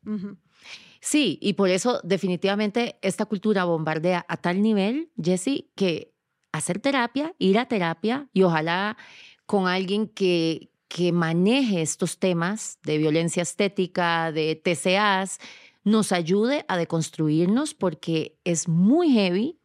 Sí, 1.01 1.39
y 1.43 1.55
por 1.55 1.69
eso 1.69 2.01
definitivamente 2.05 2.97
esta 3.03 3.27
cultura 3.27 3.65
bombardea 3.65 4.25
a 4.29 4.37
tal 4.37 4.63
nivel, 4.63 5.11
Jessie, 5.21 5.71
que 5.75 6.15
hacer 6.53 6.79
terapia, 6.79 7.35
ir 7.39 7.59
a 7.59 7.67
terapia 7.67 8.29
y 8.33 8.45
ojalá 8.45 8.97
con 9.45 9.67
alguien 9.67 10.07
que, 10.07 10.71
que 10.89 11.11
maneje 11.11 11.83
estos 11.83 12.19
temas 12.19 12.79
de 12.85 12.99
violencia 12.99 13.43
estética, 13.43 14.31
de 14.31 14.55
TCAs, 14.55 15.39
nos 15.85 16.13
ayude 16.13 16.65
a 16.69 16.77
deconstruirnos 16.77 17.75
porque 17.75 18.39
es 18.45 18.69
muy 18.69 19.11
heavy 19.13 19.59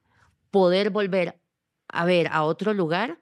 poder 0.51 0.89
volver 0.89 1.39
a 1.87 2.05
ver 2.05 2.27
a 2.31 2.43
otro 2.43 2.73
lugar 2.73 3.19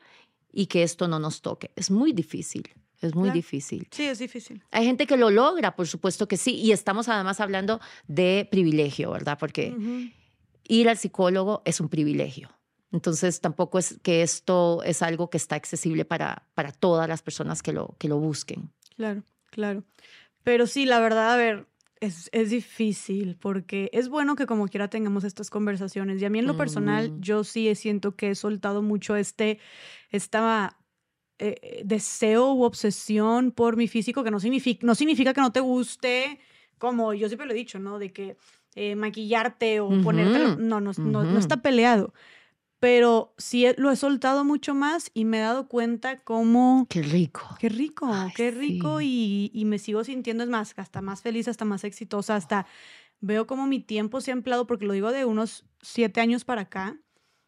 y 0.51 0.67
que 0.67 0.83
esto 0.83 1.07
no 1.07 1.19
nos 1.19 1.41
toque. 1.41 1.71
Es 1.75 1.91
muy 1.91 2.13
difícil. 2.13 2.63
Es 3.01 3.13
muy 3.13 3.29
difícil. 3.29 3.87
Sí, 3.91 4.05
es 4.05 4.19
difícil. 4.19 4.63
Hay 4.71 4.85
gente 4.85 5.05
que 5.05 5.17
lo 5.17 5.29
logra, 5.29 5.75
por 5.75 5.85
supuesto 5.85 6.27
que 6.27 6.37
sí. 6.37 6.55
Y 6.55 6.71
estamos 6.71 7.07
además 7.09 7.39
hablando 7.39 7.79
de 8.07 8.47
privilegio, 8.49 9.11
¿verdad? 9.11 9.37
Porque 9.37 9.75
ir 10.63 10.89
al 10.89 10.97
psicólogo 10.97 11.61
es 11.65 11.79
un 11.79 11.89
privilegio. 11.89 12.49
Entonces 12.91 13.41
tampoco 13.41 13.77
es 13.77 13.99
que 14.01 14.21
esto 14.21 14.81
es 14.83 15.01
algo 15.01 15.29
que 15.29 15.37
está 15.37 15.55
accesible 15.55 16.05
para, 16.05 16.47
para 16.53 16.71
todas 16.71 17.09
las 17.09 17.21
personas 17.21 17.61
que 17.61 17.73
lo, 17.73 17.95
que 17.99 18.07
lo 18.07 18.17
busquen. 18.17 18.71
Claro, 18.95 19.23
claro. 19.51 19.83
Pero 20.43 20.65
sí, 20.65 20.85
la 20.85 20.99
verdad, 20.99 21.33
a 21.33 21.37
ver, 21.37 21.67
es, 21.99 22.29
es, 22.31 22.49
difícil 22.49 23.37
porque 23.39 23.89
es 23.93 24.09
bueno 24.09 24.35
que 24.35 24.45
como 24.45 24.67
quiera 24.67 24.89
tengamos 24.89 25.23
estas 25.23 25.49
conversaciones. 25.49 26.21
Y 26.21 26.25
a 26.25 26.29
mí 26.29 26.39
en 26.39 26.47
lo 26.47 26.57
personal, 26.57 27.11
mm. 27.11 27.21
yo 27.21 27.43
sí 27.43 27.73
siento 27.75 28.15
que 28.15 28.31
he 28.31 28.35
soltado 28.35 28.81
mucho 28.81 29.15
este, 29.15 29.59
esta 30.11 30.77
eh, 31.39 31.81
deseo 31.85 32.53
u 32.53 32.63
obsesión 32.63 33.51
por 33.51 33.77
mi 33.77 33.87
físico, 33.87 34.23
que 34.23 34.31
no 34.31 34.39
significa, 34.39 34.85
no 34.85 34.95
significa 34.95 35.33
que 35.33 35.41
no 35.41 35.51
te 35.51 35.59
guste, 35.59 36.39
como 36.77 37.13
yo 37.13 37.27
siempre 37.27 37.47
lo 37.47 37.53
he 37.53 37.57
dicho, 37.57 37.79
¿no? 37.79 37.99
De 37.99 38.11
que 38.11 38.37
eh, 38.75 38.95
maquillarte 38.95 39.79
o 39.79 39.89
ponerte... 40.03 40.61
No, 40.61 40.81
no, 40.81 40.91
no, 40.97 41.23
no 41.23 41.39
está 41.39 41.61
peleado 41.61 42.13
pero 42.79 43.33
sí 43.37 43.65
lo 43.77 43.91
he 43.91 43.95
soltado 43.95 44.43
mucho 44.43 44.75
más 44.75 45.09
y 45.13 45.25
me 45.25 45.37
he 45.37 45.41
dado 45.41 45.67
cuenta 45.67 46.19
cómo... 46.23 46.85
Qué 46.89 47.01
rico. 47.01 47.55
Qué 47.59 47.69
rico, 47.69 48.11
qué 48.35 48.51
rico 48.51 49.01
y, 49.01 49.49
y, 49.53 49.65
me 49.65 49.79
sigo 49.79 50.03
sintiendo, 50.03 50.43
es 50.43 50.49
más, 50.49 50.73
hasta 50.77 51.01
más 51.01 51.21
feliz, 51.21 51.47
hasta 51.47 51.65
más 51.65 51.83
exitosa, 51.83 52.35
hasta 52.35 52.67
veo 53.21 53.47
como 53.47 53.65
mi 53.65 53.79
tiempo 53.79 54.21
se 54.21 54.31
ha 54.31 54.33
empleado, 54.33 54.67
porque 54.67 54.85
lo 54.85 54.93
digo 54.93 55.11
de 55.11 55.25
unos 55.25 55.65
siete 55.81 56.21
años 56.21 56.45
para 56.45 56.61
acá, 56.61 56.99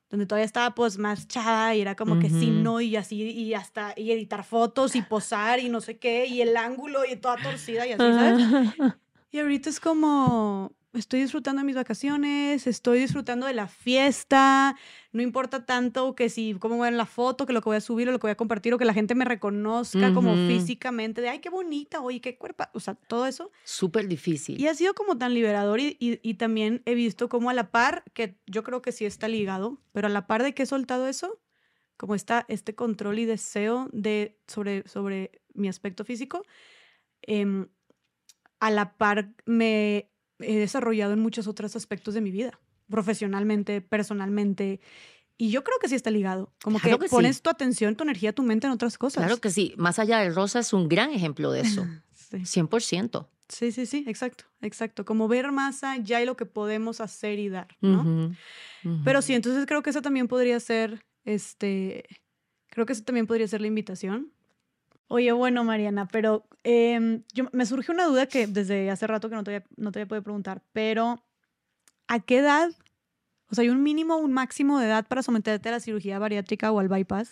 donde 0.09 0.25
todavía 0.25 0.45
estaba 0.45 0.73
pues 0.73 0.97
más 0.97 1.27
chada 1.27 1.75
y 1.75 1.81
era 1.81 1.95
como 1.95 2.19
que 2.19 2.29
sí, 2.29 2.49
no, 2.49 2.79
y 2.79 2.95
así, 2.95 3.21
y 3.21 3.53
hasta, 3.53 3.93
y 3.97 4.11
editar 4.11 4.43
fotos 4.43 4.95
y 4.95 5.01
posar 5.01 5.59
y 5.59 5.69
no 5.69 5.81
sé 5.81 5.97
qué, 5.97 6.25
y 6.27 6.41
el 6.41 6.55
ángulo 6.55 7.03
y 7.05 7.17
toda 7.17 7.35
torcida 7.37 7.85
y 7.85 7.91
así, 7.91 7.97
¿sabes? 7.97 8.43
y 9.31 9.39
ahorita 9.39 9.69
es 9.69 9.79
como, 9.79 10.71
estoy 10.93 11.21
disfrutando 11.21 11.61
de 11.61 11.65
mis 11.65 11.75
vacaciones, 11.75 12.67
estoy 12.67 12.99
disfrutando 12.99 13.45
de 13.45 13.53
la 13.53 13.67
fiesta, 13.67 14.75
no 15.11 15.21
importa 15.21 15.65
tanto 15.65 16.15
que 16.15 16.29
si 16.29 16.55
cómo 16.55 16.77
voy 16.77 16.87
en 16.87 16.97
la 16.97 17.05
foto, 17.05 17.45
que 17.45 17.53
lo 17.53 17.61
que 17.61 17.69
voy 17.69 17.77
a 17.77 17.81
subir 17.81 18.07
o 18.09 18.11
lo 18.11 18.19
que 18.19 18.27
voy 18.27 18.31
a 18.31 18.37
compartir 18.37 18.73
o 18.73 18.77
que 18.77 18.85
la 18.85 18.93
gente 18.93 19.15
me 19.15 19.25
reconozca 19.25 20.13
como 20.13 20.35
físicamente, 20.47 21.21
de 21.21 21.29
ay, 21.29 21.39
qué 21.39 21.49
bonita, 21.49 22.01
oye, 22.01 22.21
qué 22.21 22.37
cuerpo, 22.37 22.65
o 22.73 22.79
sea, 22.79 22.95
todo 22.95 23.25
eso. 23.25 23.51
Súper 23.63 24.07
difícil. 24.07 24.59
Y 24.59 24.67
ha 24.67 24.75
sido 24.75 24.93
como 24.93 25.17
tan 25.17 25.33
liberador 25.33 25.79
y, 25.79 25.97
y, 25.99 26.33
también 26.35 26.81
he 26.85 26.95
visto 26.95 27.29
como 27.29 27.49
a 27.49 27.53
la 27.53 27.71
par, 27.71 28.03
que 28.13 28.37
yo 28.45 28.63
creo 28.63 28.81
que 28.81 28.91
sí 28.91 29.05
está 29.05 29.27
ligado, 29.27 29.79
pero 29.91 30.07
a 30.07 30.09
la 30.09 30.27
par 30.27 30.43
de 30.43 30.53
que 30.53 30.63
he 30.63 30.67
soltado 30.67 31.07
eso, 31.07 31.39
como 31.97 32.15
está 32.15 32.45
este 32.47 32.75
control 32.75 33.19
y 33.19 33.25
deseo 33.25 33.89
de, 33.91 34.37
sobre, 34.47 34.87
sobre 34.87 35.41
mi 35.53 35.67
aspecto 35.67 36.05
físico, 36.05 36.43
em, 37.23 37.67
a 38.59 38.71
la 38.71 38.93
par 38.97 39.33
me 39.45 40.11
he 40.39 40.57
desarrollado 40.57 41.13
en 41.13 41.19
muchos 41.19 41.47
otros 41.47 41.75
aspectos 41.75 42.13
de 42.13 42.21
mi 42.21 42.31
vida, 42.31 42.59
profesionalmente, 42.89 43.81
personalmente, 43.81 44.79
Y 45.39 45.51
yo 45.51 45.63
creo 45.63 45.77
que 45.79 45.87
sí 45.87 45.93
está 45.93 46.09
ligado. 46.09 46.51
Como 46.63 46.79
que, 46.79 46.97
pones 47.09 47.43
tu 47.43 47.51
atención, 47.51 47.95
tu 47.95 48.03
energía, 48.03 48.33
tu 48.33 48.41
mente 48.41 48.65
en 48.65 48.73
otras 48.73 48.97
cosas. 48.97 49.23
Claro 49.23 49.39
que 49.39 49.51
sí. 49.51 49.75
Más 49.77 49.99
allá 49.99 50.17
del 50.19 50.33
rosa 50.33 50.59
es 50.59 50.73
un 50.73 50.89
gran 50.89 51.11
ejemplo 51.11 51.51
de 51.51 51.61
eso. 51.61 51.85
sí. 52.15 52.37
100%. 52.37 53.27
Sí, 53.49 53.71
sí, 53.71 53.85
sí, 53.85 54.03
exacto, 54.07 54.45
exacto. 54.61 55.05
Como 55.05 55.27
ver 55.27 55.51
más 55.51 55.83
allá 55.83 56.21
y 56.21 56.25
lo 56.25 56.35
que 56.35 56.45
podemos 56.45 56.99
hacer 56.99 57.39
y 57.39 57.49
dar, 57.49 57.77
¿no? 57.81 58.35
Pero 59.03 59.21
sí, 59.21 59.33
entonces 59.33 59.65
creo 59.65 59.81
que 59.81 59.89
eso 59.89 60.01
también 60.01 60.27
podría 60.27 60.59
ser, 60.59 61.01
este, 61.23 62.03
creo 62.69 62.85
que 62.85 62.93
eso 62.93 63.03
también 63.03 63.25
podría 63.27 63.47
ser 63.47 63.61
la 63.61 63.67
invitación. 63.67 64.33
Oye, 65.09 65.31
bueno, 65.31 65.63
Mariana, 65.63 66.07
pero 66.07 66.45
em, 66.63 67.23
yo, 67.33 67.45
me 67.53 67.65
surge 67.65 67.91
una 67.91 68.05
duda 68.05 68.25
que 68.27 68.45
desde 68.45 68.91
hace 68.91 69.07
rato 69.07 69.29
que 69.29 69.35
no 69.35 69.43
te, 69.43 69.55
había, 69.55 69.67
no 69.77 69.91
te 69.91 70.01
había 70.01 70.21
preguntar, 70.21 70.61
pero 70.73 71.23
¿a 72.07 72.19
qué 72.19 72.39
edad? 72.39 72.71
O 73.49 73.55
sea, 73.55 73.63
¿hay 73.63 73.69
un 73.69 73.83
mínimo 73.83 74.17
un 74.17 74.33
máximo 74.33 74.79
de 74.79 74.87
edad 74.87 75.07
para 75.07 75.23
someterte 75.23 75.69
a 75.69 75.73
la 75.73 75.79
cirugía 75.79 76.19
bariátrica 76.19 76.71
o 76.71 76.79
al 76.79 76.89
bypass? 76.89 77.31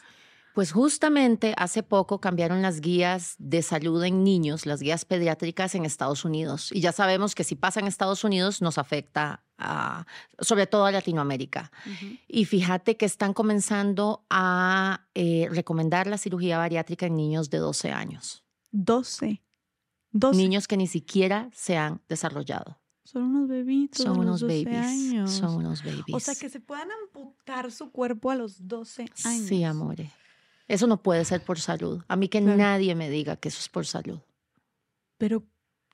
Pues 0.56 0.72
justamente 0.72 1.54
hace 1.58 1.84
poco 1.84 2.22
cambiaron 2.22 2.62
las 2.62 2.80
guías 2.80 3.36
de 3.40 3.62
salud 3.62 4.02
en 4.06 4.24
niños, 4.24 4.66
las 4.66 4.80
guías 4.80 5.04
pediátricas 5.04 5.76
en 5.76 5.84
Estados 5.84 6.24
Unidos. 6.24 6.72
Y 6.72 6.80
ya 6.80 6.94
sabemos 6.94 7.36
que 7.36 7.44
si 7.44 7.56
pasa 7.56 7.82
en 7.82 7.88
Estados 7.88 8.24
Unidos 8.24 8.62
nos 8.62 8.78
afecta 8.78 9.44
a, 9.58 10.06
sobre 10.40 10.66
todo 10.66 10.86
a 10.86 10.94
Latinoamérica. 10.94 11.74
Y 12.30 12.46
fíjate 12.46 12.96
que 12.96 13.06
están 13.06 13.34
comenzando 13.34 14.24
a 14.30 15.02
eh, 15.14 15.50
recomendar 15.52 16.08
la 16.08 16.18
cirugía 16.18 16.58
bariátrica 16.58 17.08
en 17.08 17.18
niños 17.18 17.50
de 17.50 17.58
12 17.58 17.92
años. 17.92 18.46
12. 18.72 19.42
12. 20.14 20.38
Niños 20.38 20.70
que 20.70 20.78
ni 20.78 20.88
siquiera 20.88 21.50
se 21.54 21.76
han 21.76 22.00
desarrollado. 22.08 22.80
Son 23.04 23.24
unos 23.24 23.50
bebitos. 23.50 24.02
Son 24.02 24.18
unos 24.18 24.42
babies. 24.42 25.30
Son 25.30 25.56
unos 25.56 25.84
babies. 25.84 26.14
O 26.14 26.20
sea, 26.22 26.34
que 26.34 26.48
se 26.48 26.62
puedan 26.62 26.88
amputar 27.04 27.74
su 27.74 27.92
cuerpo 27.92 28.32
a 28.32 28.36
los 28.36 28.66
12 28.66 29.08
años. 29.26 29.48
Sí, 29.50 29.62
amore. 29.66 30.14
Eso 30.68 30.88
no 30.88 31.02
puede 31.02 31.26
ser 31.26 31.42
por 31.44 31.60
salud. 31.60 32.02
A 32.08 32.16
mí 32.16 32.28
que 32.28 32.42
nadie 32.42 32.96
me 32.96 33.10
diga 33.10 33.36
que 33.36 33.50
eso 33.50 33.60
es 33.60 33.70
por 33.70 33.86
salud. 33.86 34.20
Pero, 35.18 35.44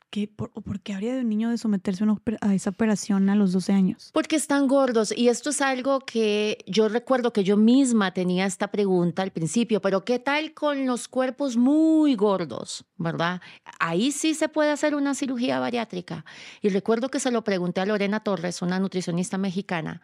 ¿qué, 0.09 0.27
por, 0.27 0.51
qué 0.79 0.93
habría 0.93 1.13
de 1.13 1.21
un 1.21 1.29
niño 1.29 1.49
de 1.49 1.57
someterse 1.57 2.05
a, 2.39 2.53
esa 2.55 2.69
operación 2.69 3.29
a 3.29 3.35
los 3.35 3.51
12 3.51 3.73
años? 3.73 4.09
Porque 4.13 4.37
están 4.37 4.67
gordos. 4.67 5.13
Y 5.15 5.27
esto 5.27 5.49
es 5.49 5.61
algo 5.61 5.99
que 5.99 6.63
yo 6.67 6.87
recuerdo 6.87 7.33
que 7.33 7.43
yo 7.43 7.57
misma 7.57 8.13
tenía 8.13 8.45
esta 8.45 8.71
pregunta 8.71 9.21
al 9.21 9.31
principio, 9.31 9.81
pero 9.81 10.05
¿qué 10.05 10.19
tal 10.19 10.53
con 10.53 10.85
los 10.85 11.09
cuerpos 11.09 11.57
muy 11.57 12.15
gordos? 12.15 12.85
¿Verdad? 12.95 13.41
Ahí 13.79 14.11
sí 14.11 14.33
se 14.33 14.47
puede 14.47 14.71
hacer 14.71 14.95
una 14.95 15.15
cirugía 15.15 15.59
bariátrica. 15.59 16.23
Y 16.61 16.69
recuerdo 16.69 17.09
que 17.09 17.19
se 17.19 17.29
lo 17.29 17.43
pregunté 17.43 17.81
a 17.81 17.85
Lorena 17.85 18.21
Torres, 18.21 18.61
una 18.61 18.79
nutricionista 18.79 19.37
mexicana 19.37 20.01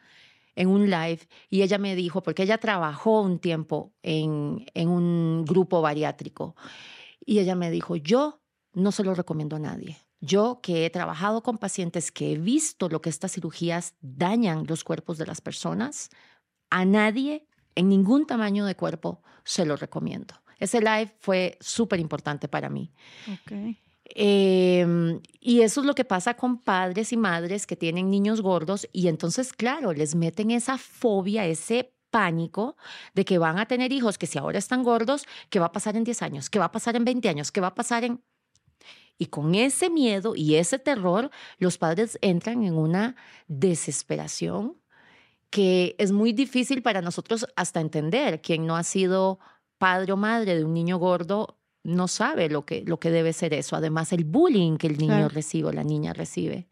en 0.57 0.69
un 0.69 0.89
live 0.89 1.19
y 1.49 1.61
ella 1.61 1.77
me 1.77 1.95
dijo, 1.95 2.21
porque 2.21 2.43
ella 2.43 2.57
trabajó 2.57 3.21
un 3.21 3.39
tiempo 3.39 3.93
en, 4.01 4.65
en 4.73 4.89
un 4.89 5.45
grupo 5.45 5.81
bariátrico, 5.81 6.55
y 7.25 7.39
ella 7.39 7.55
me 7.55 7.69
dijo, 7.69 7.95
yo 7.95 8.41
no 8.73 8.91
se 8.91 9.03
lo 9.03 9.13
recomiendo 9.13 9.55
a 9.55 9.59
nadie. 9.59 9.97
Yo 10.19 10.59
que 10.63 10.85
he 10.85 10.89
trabajado 10.89 11.43
con 11.43 11.57
pacientes, 11.57 12.11
que 12.11 12.33
he 12.33 12.37
visto 12.37 12.89
lo 12.89 13.01
que 13.01 13.09
estas 13.09 13.33
cirugías 13.33 13.95
dañan 14.01 14.65
los 14.65 14.83
cuerpos 14.83 15.17
de 15.17 15.27
las 15.27 15.41
personas, 15.41 16.09
a 16.69 16.85
nadie 16.85 17.47
en 17.75 17.89
ningún 17.89 18.25
tamaño 18.25 18.65
de 18.65 18.75
cuerpo 18.75 19.21
se 19.43 19.65
lo 19.65 19.75
recomiendo. 19.75 20.33
Ese 20.57 20.79
live 20.79 21.15
fue 21.19 21.57
súper 21.61 21.99
importante 21.99 22.47
para 22.47 22.69
mí. 22.69 22.91
Okay. 23.43 23.77
Em, 24.15 25.21
y 25.39 25.61
eso 25.61 25.81
es 25.81 25.87
lo 25.87 25.95
que 25.95 26.05
pasa 26.05 26.35
con 26.35 26.59
padres 26.59 27.11
y 27.11 27.17
madres 27.17 27.67
que 27.67 27.75
tienen 27.75 28.09
niños 28.09 28.41
gordos 28.41 28.87
y 28.93 29.07
entonces, 29.07 29.53
claro, 29.53 29.93
les 29.93 30.15
meten 30.15 30.51
esa 30.51 30.77
fobia, 30.77 31.45
ese 31.45 31.93
pánico 32.09 32.77
de 33.13 33.25
que 33.25 33.37
van 33.37 33.59
a 33.59 33.65
tener 33.65 33.91
hijos 33.91 34.17
que 34.17 34.27
si 34.27 34.37
ahora 34.37 34.59
están 34.59 34.83
gordos, 34.83 35.25
¿qué 35.49 35.59
va 35.59 35.67
a 35.67 35.71
pasar 35.71 35.95
en 35.97 36.03
10 36.03 36.21
años? 36.21 36.49
¿Qué 36.49 36.59
va 36.59 36.65
a 36.65 36.71
pasar 36.71 36.95
en 36.95 37.05
20 37.05 37.29
años? 37.29 37.51
¿Qué 37.51 37.61
va 37.61 37.67
a 37.67 37.75
pasar 37.75 38.03
en... 38.03 38.23
Y 39.17 39.27
con 39.27 39.55
ese 39.55 39.89
miedo 39.89 40.35
y 40.35 40.55
ese 40.55 40.79
terror, 40.79 41.31
los 41.57 41.77
padres 41.77 42.17
entran 42.21 42.63
en 42.63 42.75
una 42.77 43.15
desesperación 43.47 44.77
que 45.49 45.95
es 45.97 46.11
muy 46.11 46.33
difícil 46.33 46.81
para 46.83 47.01
nosotros 47.01 47.47
hasta 47.55 47.79
entender. 47.79 48.41
Quien 48.41 48.65
no 48.65 48.75
ha 48.75 48.83
sido 48.83 49.39
padre 49.77 50.13
o 50.13 50.17
madre 50.17 50.55
de 50.55 50.65
un 50.65 50.73
niño 50.73 50.97
gordo 50.97 51.56
no 51.87 52.09
sabe 52.09 52.49
lo 52.49 52.65
que, 52.65 52.83
lo 52.85 52.99
que 52.99 53.09
debe 53.09 53.31
ser 53.31 53.53
eso. 53.53 53.75
Además, 53.75 54.11
el 54.11 54.25
bullying 54.25 54.77
que 54.77 54.87
el 54.87 54.97
niño 54.97 55.29
recibe 55.29 55.69
o 55.69 55.71
la 55.71 55.85
niña 55.85 56.13
recibe. 56.13 56.67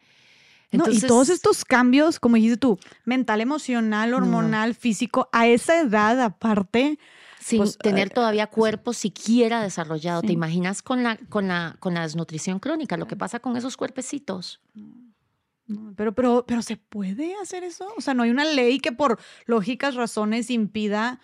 y 0.71 0.99
todos 0.99 1.29
estos 1.29 1.63
cambios, 1.63 2.19
como 2.19 2.35
dijiste 2.35 2.57
tú, 2.57 2.77
mental, 3.05 3.39
emocional, 3.39 4.13
hormonal, 4.13 4.75
físico, 4.75 5.29
a 5.31 5.47
esa 5.47 5.79
edad 5.79 6.21
aparte. 6.21 6.99
Sin 7.39 7.59
pues, 7.59 7.77
tener 7.77 8.07
eh, 8.07 8.11
todavía 8.11 8.47
cuerpo 8.47 8.91
siquiera 8.91 9.61
desarrollado. 9.61 10.21
¿Te 10.21 10.33
imaginas 10.33 10.81
con 10.81 11.03
la, 11.03 11.17
con, 11.29 11.47
la, 11.47 11.75
con 11.79 11.93
la 11.93 12.01
desnutrición 12.01 12.59
crónica, 12.59 12.97
lo 12.97 13.07
que 13.07 13.15
pasa 13.15 13.39
con 13.39 13.55
esos 13.55 13.77
cuerpecitos? 13.77 14.59
pero, 15.95 16.13
pero, 16.13 16.43
pero 16.45 16.61
¿se 16.61 16.75
puede 16.77 17.35
hacer 17.41 17.63
eso? 17.63 17.87
O 17.97 18.01
sea, 18.01 18.13
no 18.13 18.23
hay 18.23 18.31
una 18.31 18.45
ley 18.45 18.79
que 18.79 18.91
por 18.91 19.19
lógicas 19.45 19.95
razones 19.95 20.49
impida 20.49 21.19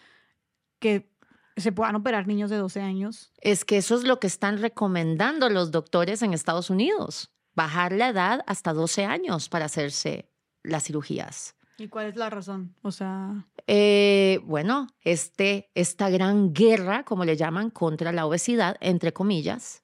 que 0.80 1.11
se 1.58 1.72
puedan 1.72 1.96
operar 1.96 2.28
niños 2.28 2.50
de 2.50 2.58
12 2.58 2.82
años. 2.82 3.32
Es 3.38 3.66
que 3.66 3.78
eso 3.78 3.96
es 3.96 4.04
lo 4.04 4.20
que 4.20 4.28
están 4.28 4.60
recomendando 4.60 5.50
los 5.50 5.72
doctores 5.72 6.22
en 6.22 6.34
Estados 6.34 6.70
Unidos, 6.70 7.32
bajar 7.54 7.92
la 7.92 8.10
edad 8.10 8.44
hasta 8.48 8.74
12 8.74 9.06
años 9.06 9.50
para 9.50 9.66
hacerse 9.66 10.30
las 10.64 10.84
cirugías. 10.84 11.56
¿Y 11.78 11.88
cuál 11.88 12.08
es 12.08 12.16
la 12.16 12.30
razón? 12.30 12.76
O 12.84 12.92
sea... 12.92 13.48
Eh, 13.68 14.40
bueno, 14.44 14.88
este, 15.02 15.72
esta 15.74 16.10
gran 16.10 16.54
guerra, 16.54 17.04
como 17.04 17.26
le 17.26 17.38
llaman, 17.38 17.70
contra 17.70 18.12
la 18.12 18.26
obesidad, 18.26 18.78
entre 18.82 19.14
comillas, 19.14 19.84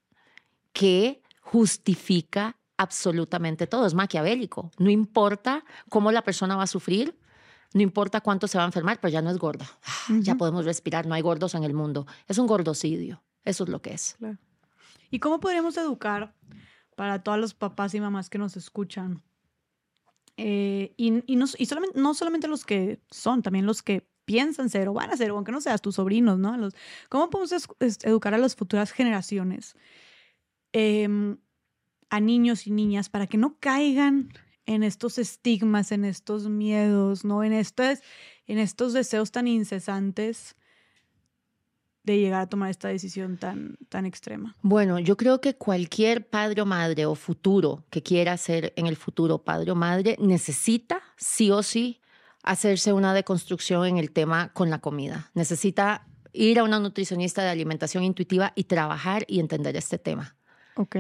que 0.73 1.23
justifica 1.41 2.57
absolutamente 2.77 3.65
todo, 3.65 3.85
es 3.85 3.93
maquiavélico. 3.93 4.71
No 4.77 4.89
importa 4.89 5.63
cómo 5.89 6.11
la 6.11 6.21
persona 6.21 6.55
va 6.55 6.63
a 6.63 6.67
sufrir, 6.67 7.17
no 7.77 7.83
importa 7.83 8.22
cuánto 8.22 8.47
se 8.47 8.57
va 8.57 8.64
a 8.64 8.67
enfermar, 8.67 8.99
pero 8.99 9.11
ya 9.11 9.22
no 9.22 9.30
es 9.30 9.38
gorda. 9.38 9.69
Ah, 9.83 10.17
ya 10.19 10.35
podemos 10.35 10.65
respirar, 10.65 11.06
no 11.06 11.14
hay 11.14 11.22
gordos 11.22 11.56
en 11.56 11.64
el 11.64 11.73
mundo. 11.73 12.06
Es 12.27 12.38
un 12.38 12.47
gordocidio, 12.47 13.23
eso 13.43 13.64
es 13.64 13.69
lo 13.69 13.81
que 13.81 13.93
es. 13.93 14.17
¿Y 15.09 15.19
cómo 15.19 15.39
podríamos 15.39 15.77
educar 15.77 16.33
para 16.95 17.23
todos 17.23 17.38
los 17.39 17.53
papás 17.53 17.93
y 17.93 18.01
mamás 18.01 18.30
que 18.30 18.38
nos 18.38 18.57
escuchan? 18.57 19.22
Eh, 20.38 20.93
y, 20.97 21.35
no, 21.35 21.47
solamente, 21.47 21.99
no 21.99 22.14
solamente 22.14 22.47
los 22.47 22.64
que 22.64 23.01
son, 23.09 23.41
también 23.41 23.65
los 23.65 23.81
que 23.81 24.07
piensan 24.25 24.69
ser 24.69 24.89
o 24.89 24.93
van 24.93 25.09
a 25.09 25.17
ser, 25.17 25.30
aunque 25.30 25.51
no 25.51 25.61
seas 25.61 25.81
tus 25.81 25.95
sobrinos, 25.95 26.38
¿no? 26.38 26.57
Los, 26.57 26.75
¿Cómo 27.09 27.30
podemos 27.30 27.51
educar 28.03 28.33
a 28.33 28.38
las 28.38 28.56
futuras 28.56 28.91
generaciones, 28.91 29.75
em, 30.73 31.38
a 32.09 32.19
niños 32.19 32.67
y 32.67 32.72
niñas, 32.72 33.09
para 33.09 33.27
que 33.27 33.38
no 33.38 33.57
caigan 33.59 34.30
en 34.67 34.83
estos 34.83 35.17
estigmas, 35.17 35.91
en 35.91 36.05
estos 36.05 36.47
miedos, 36.47 37.25
¿no? 37.25 37.43
En 37.43 37.53
estos, 37.53 37.99
en 38.45 38.59
estos 38.59 38.93
deseos 38.93 39.31
tan 39.31 39.47
incesantes 39.47 40.55
de 42.03 42.17
llegar 42.19 42.41
a 42.41 42.47
tomar 42.47 42.69
esta 42.69 42.87
decisión 42.87 43.37
tan, 43.37 43.77
tan 43.89 44.05
extrema? 44.05 44.55
Bueno, 44.61 44.97
yo 44.97 45.17
creo 45.17 45.41
que 45.41 45.55
cualquier 45.55 46.27
padre 46.29 46.61
o 46.61 46.65
madre 46.65 47.05
o 47.05 47.15
futuro 47.15 47.83
que 47.89 48.01
quiera 48.01 48.37
ser 48.37 48.71
en 48.77 48.87
el 48.87 48.95
futuro 48.95 49.43
padre 49.43 49.71
o 49.71 49.75
madre 49.75 50.15
necesita 50.19 51.01
sí 51.17 51.51
o 51.51 51.61
sí 51.61 51.99
hacerse 52.43 52.93
una 52.93 53.13
deconstrucción 53.13 53.85
en 53.85 53.97
el 53.97 54.11
tema 54.11 54.53
con 54.53 54.69
la 54.69 54.79
comida. 54.79 55.31
Necesita 55.33 56.07
ir 56.31 56.59
a 56.59 56.63
una 56.63 56.79
nutricionista 56.79 57.43
de 57.43 57.49
alimentación 57.49 58.05
intuitiva 58.05 58.53
y 58.55 58.65
trabajar 58.65 59.25
y 59.27 59.41
entender 59.41 59.75
este 59.75 59.97
tema. 59.97 60.37
Ok. 60.75 60.95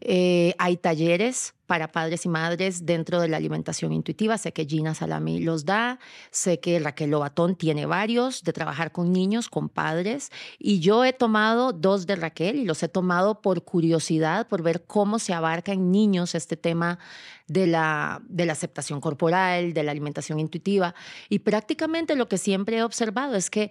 Eh, 0.00 0.54
hay 0.58 0.76
talleres 0.78 1.54
para 1.66 1.92
padres 1.92 2.24
y 2.24 2.28
madres 2.28 2.84
dentro 2.84 3.20
de 3.20 3.28
la 3.28 3.36
alimentación 3.36 3.92
intuitiva. 3.92 4.38
Sé 4.38 4.52
que 4.52 4.64
Gina 4.64 4.94
Salami 4.94 5.40
los 5.40 5.64
da, 5.64 5.98
sé 6.30 6.58
que 6.58 6.80
Raquel 6.80 7.10
Lobatón 7.10 7.54
tiene 7.54 7.86
varios 7.86 8.42
de 8.42 8.52
trabajar 8.52 8.92
con 8.92 9.12
niños, 9.12 9.48
con 9.48 9.68
padres. 9.68 10.30
Y 10.58 10.80
yo 10.80 11.04
he 11.04 11.12
tomado 11.12 11.72
dos 11.72 12.06
de 12.06 12.16
Raquel 12.16 12.56
y 12.56 12.64
los 12.64 12.82
he 12.82 12.88
tomado 12.88 13.40
por 13.40 13.62
curiosidad, 13.62 14.48
por 14.48 14.62
ver 14.62 14.84
cómo 14.84 15.18
se 15.18 15.32
abarca 15.32 15.72
en 15.72 15.92
niños 15.92 16.34
este 16.34 16.56
tema 16.56 16.98
de 17.46 17.66
la, 17.66 18.20
de 18.28 18.46
la 18.46 18.52
aceptación 18.54 19.00
corporal, 19.00 19.74
de 19.74 19.82
la 19.82 19.92
alimentación 19.92 20.40
intuitiva. 20.40 20.94
Y 21.28 21.40
prácticamente 21.40 22.16
lo 22.16 22.26
que 22.26 22.38
siempre 22.38 22.78
he 22.78 22.82
observado 22.82 23.36
es 23.36 23.50
que 23.50 23.70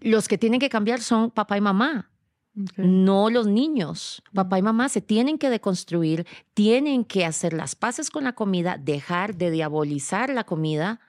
los 0.00 0.28
que 0.28 0.38
tienen 0.38 0.60
que 0.60 0.68
cambiar 0.68 1.00
son 1.00 1.30
papá 1.30 1.56
y 1.56 1.60
mamá 1.60 2.10
no 2.76 3.30
los 3.30 3.46
niños. 3.46 4.22
Papá 4.34 4.58
y 4.58 4.62
mamá 4.62 4.88
se 4.88 5.00
tienen 5.00 5.38
que 5.38 5.50
deconstruir, 5.50 6.26
tienen 6.54 7.04
que 7.04 7.24
hacer 7.24 7.52
las 7.52 7.74
paces 7.74 8.10
con 8.10 8.24
la 8.24 8.34
comida, 8.34 8.78
dejar 8.78 9.36
de 9.36 9.50
diabolizar 9.50 10.30
la 10.30 10.44
comida, 10.44 11.00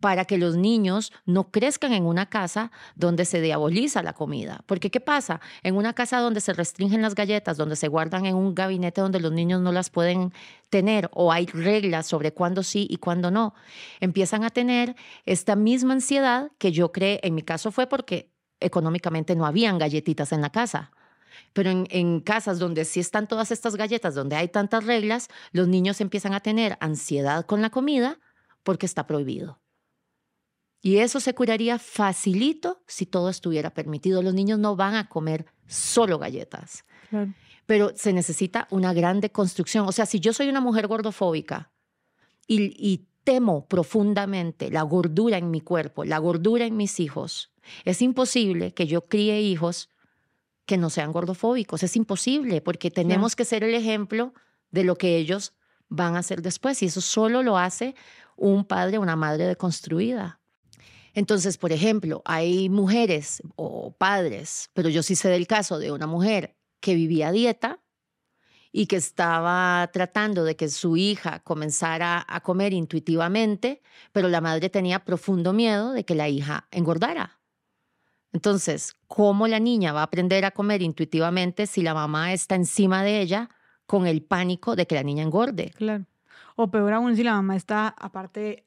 para 0.00 0.24
que 0.24 0.38
los 0.38 0.56
niños 0.56 1.12
no 1.24 1.50
crezcan 1.50 1.92
en 1.92 2.04
una 2.04 2.26
casa 2.26 2.70
donde 2.94 3.24
se 3.24 3.40
diaboliza 3.40 4.02
la 4.02 4.12
comida. 4.12 4.62
Porque 4.66 4.90
¿qué 4.90 5.00
pasa? 5.00 5.40
En 5.62 5.76
una 5.76 5.94
casa 5.94 6.20
donde 6.20 6.40
se 6.40 6.52
restringen 6.52 7.02
las 7.02 7.14
galletas, 7.14 7.56
donde 7.56 7.76
se 7.76 7.88
guardan 7.88 8.26
en 8.26 8.36
un 8.36 8.54
gabinete 8.54 9.00
donde 9.00 9.20
los 9.20 9.32
niños 9.32 9.60
no 9.60 9.72
las 9.72 9.90
pueden 9.90 10.32
tener 10.70 11.08
o 11.12 11.32
hay 11.32 11.46
reglas 11.46 12.06
sobre 12.06 12.32
cuándo 12.32 12.62
sí 12.62 12.86
y 12.90 12.98
cuándo 12.98 13.30
no, 13.30 13.54
empiezan 14.00 14.44
a 14.44 14.50
tener 14.50 14.96
esta 15.24 15.56
misma 15.56 15.94
ansiedad 15.94 16.50
que 16.58 16.72
yo 16.72 16.92
creé, 16.92 17.20
en 17.22 17.34
mi 17.34 17.42
caso 17.42 17.70
fue 17.70 17.86
porque 17.86 18.32
económicamente 18.60 19.36
no 19.36 19.46
habían 19.46 19.78
galletitas 19.78 20.32
en 20.32 20.40
la 20.40 20.50
casa. 20.50 20.90
Pero 21.52 21.70
en, 21.70 21.86
en, 21.90 22.20
casas 22.20 22.58
donde 22.58 22.84
sí 22.84 23.00
están 23.00 23.28
todas 23.28 23.50
estas 23.50 23.76
galletas, 23.76 24.14
donde 24.14 24.36
hay 24.36 24.48
tantas 24.48 24.84
reglas, 24.84 25.28
los 25.52 25.68
niños 25.68 26.00
empiezan 26.00 26.34
a 26.34 26.40
tener 26.40 26.76
ansiedad 26.80 27.46
con 27.46 27.62
la 27.62 27.70
comida 27.70 28.18
porque 28.62 28.86
está 28.86 29.06
prohibido. 29.06 29.60
Y 30.82 30.98
eso 30.98 31.18
se 31.18 31.34
curaría 31.34 31.78
facilito 31.78 32.82
si 32.86 33.06
todo 33.06 33.28
estuviera 33.28 33.74
permitido. 33.74 34.22
Los 34.22 34.34
niños 34.34 34.58
no 34.58 34.76
van 34.76 34.94
a 34.94 35.08
comer 35.08 35.46
solo 35.66 36.18
galletas. 36.18 36.84
Pero 37.66 37.90
se 37.96 38.12
necesita 38.12 38.68
una 38.70 38.92
gran 38.92 39.20
deconstrucción. 39.20 39.88
O 39.88 39.92
sea, 39.92 40.06
si 40.06 40.20
yo 40.20 40.32
soy 40.32 40.48
una 40.48 40.60
mujer 40.60 40.86
gordofóbica 40.86 41.72
y, 42.46 42.72
y 42.78 43.08
temo 43.24 43.66
profundamente 43.66 44.70
la 44.70 44.82
gordura 44.82 45.38
en 45.38 45.50
mi 45.50 45.60
cuerpo, 45.60 46.04
la 46.04 46.18
gordura 46.18 46.66
en 46.66 46.76
mis 46.76 47.00
hijos, 47.00 47.52
es 47.84 48.00
imposible 48.00 48.72
que 48.72 48.86
yo 48.86 49.08
críe 49.08 49.40
hijos 49.40 49.90
que 50.66 50.76
no 50.76 50.90
sean 50.90 51.12
gordofóbicos. 51.12 51.82
Es 51.82 51.96
imposible 51.96 52.60
porque 52.60 52.90
tenemos 52.90 53.36
que 53.36 53.44
ser 53.44 53.64
el 53.64 53.74
ejemplo 53.74 54.34
de 54.70 54.84
lo 54.84 54.96
que 54.96 55.16
ellos 55.16 55.54
van 55.88 56.16
a 56.16 56.18
hacer 56.18 56.42
después. 56.42 56.82
Y 56.82 56.86
eso 56.86 57.00
solo 57.00 57.42
lo 57.42 57.56
hace 57.56 57.94
un 58.36 58.64
padre 58.64 58.98
o 58.98 59.02
una 59.02 59.16
madre 59.16 59.46
deconstruida. 59.46 60.40
Entonces, 61.14 61.56
por 61.56 61.72
ejemplo, 61.72 62.20
hay 62.26 62.68
mujeres 62.68 63.42
o 63.54 63.92
padres, 63.92 64.68
pero 64.74 64.90
yo 64.90 65.02
sí 65.02 65.16
sé 65.16 65.30
del 65.30 65.46
caso 65.46 65.78
de 65.78 65.90
una 65.90 66.06
mujer 66.06 66.56
que 66.80 66.94
vivía 66.94 67.28
a 67.28 67.32
dieta 67.32 67.80
y 68.70 68.86
que 68.86 68.96
estaba 68.96 69.88
tratando 69.94 70.44
de 70.44 70.56
que 70.56 70.68
su 70.68 70.98
hija 70.98 71.40
comenzara 71.40 72.22
a 72.28 72.40
comer 72.42 72.74
intuitivamente, 72.74 73.80
pero 74.12 74.28
la 74.28 74.42
madre 74.42 74.68
tenía 74.68 75.06
profundo 75.06 75.54
miedo 75.54 75.92
de 75.92 76.04
que 76.04 76.14
la 76.14 76.28
hija 76.28 76.68
engordara. 76.70 77.40
Entonces, 78.36 78.94
¿cómo 79.08 79.48
la 79.48 79.58
niña 79.58 79.94
va 79.94 80.00
a 80.00 80.02
aprender 80.02 80.44
a 80.44 80.50
comer 80.50 80.82
intuitivamente 80.82 81.66
si 81.66 81.80
la 81.80 81.94
mamá 81.94 82.34
está 82.34 82.54
encima 82.54 83.02
de 83.02 83.22
ella 83.22 83.48
con 83.86 84.06
el 84.06 84.22
pánico 84.22 84.76
de 84.76 84.86
que 84.86 84.94
la 84.94 85.02
niña 85.02 85.22
engorde? 85.22 85.72
Claro. 85.74 86.04
O 86.54 86.70
peor 86.70 86.92
aún 86.92 87.16
si 87.16 87.24
la 87.24 87.32
mamá 87.32 87.56
está 87.56 87.88
aparte 87.88 88.66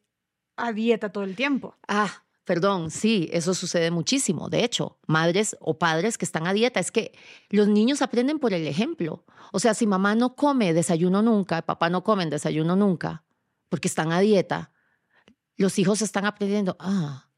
a 0.57 0.73
dieta 0.73 1.11
todo 1.11 1.23
el 1.23 1.35
tiempo. 1.35 1.75
Ah, 1.87 2.23
Perdón, 2.45 2.89
sí, 2.89 3.29
eso 3.31 3.53
sucede 3.53 3.91
muchísimo. 3.91 4.49
De 4.49 4.63
hecho, 4.63 4.97
madres 5.05 5.55
o 5.59 5.77
padres 5.77 6.17
que 6.17 6.25
están 6.25 6.47
a 6.47 6.53
dieta, 6.53 6.79
es 6.79 6.89
que 6.89 7.11
los 7.51 7.67
niños 7.67 8.01
aprenden 8.01 8.39
por 8.39 8.55
el 8.55 8.65
ejemplo. 8.65 9.23
O 9.51 9.59
sea, 9.59 9.75
si 9.75 9.85
mamá 9.85 10.15
no 10.15 10.33
come 10.33 10.73
desayuno 10.73 11.21
nunca, 11.21 11.61
papá 11.61 11.91
no 11.91 12.03
come 12.03 12.25
desayuno 12.25 12.75
nunca, 12.75 13.23
porque 13.69 13.87
están 13.87 14.11
a 14.11 14.19
dieta, 14.19 14.71
los 15.57 15.77
hijos 15.77 16.01
están 16.01 16.25
aprendiendo, 16.25 16.75
ah, 16.79 17.28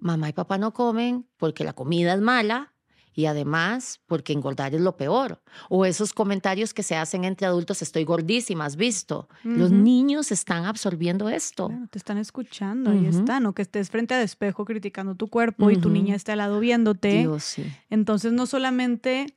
mamá 0.00 0.28
y 0.28 0.32
papá 0.32 0.58
no 0.58 0.72
comen 0.72 1.26
porque 1.36 1.64
la 1.64 1.72
comida 1.72 2.14
es 2.14 2.20
mala, 2.20 2.72
y 3.16 3.24
además 3.24 3.98
porque 4.06 4.34
engordar 4.34 4.74
es 4.74 4.80
lo 4.82 4.98
peor. 4.98 5.40
O 5.70 5.86
esos 5.86 6.12
comentarios 6.12 6.74
que 6.74 6.82
se 6.82 6.96
hacen 6.96 7.24
entre 7.24 7.46
adultos, 7.46 7.80
estoy 7.80 8.04
gordísima, 8.04 8.66
has 8.66 8.76
visto. 8.76 9.26
Los 9.42 9.72
niños 9.72 10.30
están 10.30 10.66
absorbiendo 10.66 11.30
esto. 11.30 11.72
te 11.90 11.96
están 11.96 12.18
escuchando, 12.18 12.90
ahí 12.90 13.06
están. 13.06 13.46
O 13.46 13.54
que 13.54 13.62
estés 13.62 13.88
frente 13.88 14.14
al 14.14 14.22
espejo 14.22 14.66
criticando 14.66 15.14
tu 15.14 15.28
cuerpo 15.28 15.70
y 15.70 15.78
tu 15.78 15.88
niña 15.88 16.14
esté 16.14 16.32
al 16.32 16.38
lado 16.38 16.60
viéndote. 16.60 17.20
Dios, 17.20 17.42
sí. 17.42 17.64
Entonces 17.90 18.32
no 18.32 18.46
solamente... 18.46 19.34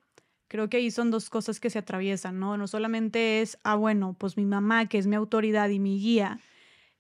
Creo 0.52 0.68
que 0.68 0.78
ahí 0.78 0.90
son 0.90 1.12
dos 1.12 1.30
cosas 1.30 1.60
que 1.60 1.70
se 1.70 1.78
atraviesan, 1.78 2.40
¿no? 2.40 2.58
No 2.58 2.68
solamente 2.68 3.42
es, 3.42 3.60
ah, 3.64 3.76
bueno, 3.76 4.16
pues 4.18 4.36
mi 4.36 4.46
mamá, 4.46 4.88
que 4.88 4.98
es 4.98 5.06
mi 5.06 5.16
autoridad 5.16 5.70
y 5.70 5.78
mi 5.78 6.00
guía, 6.00 6.40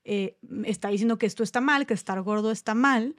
eh, 0.04 0.38
está 0.66 0.90
diciendo 0.90 1.18
que 1.18 1.26
esto 1.26 1.42
está 1.42 1.60
mal, 1.60 1.88
que 1.88 1.96
estar 1.96 2.22
gordo 2.22 2.52
está 2.52 2.76
mal, 2.76 3.16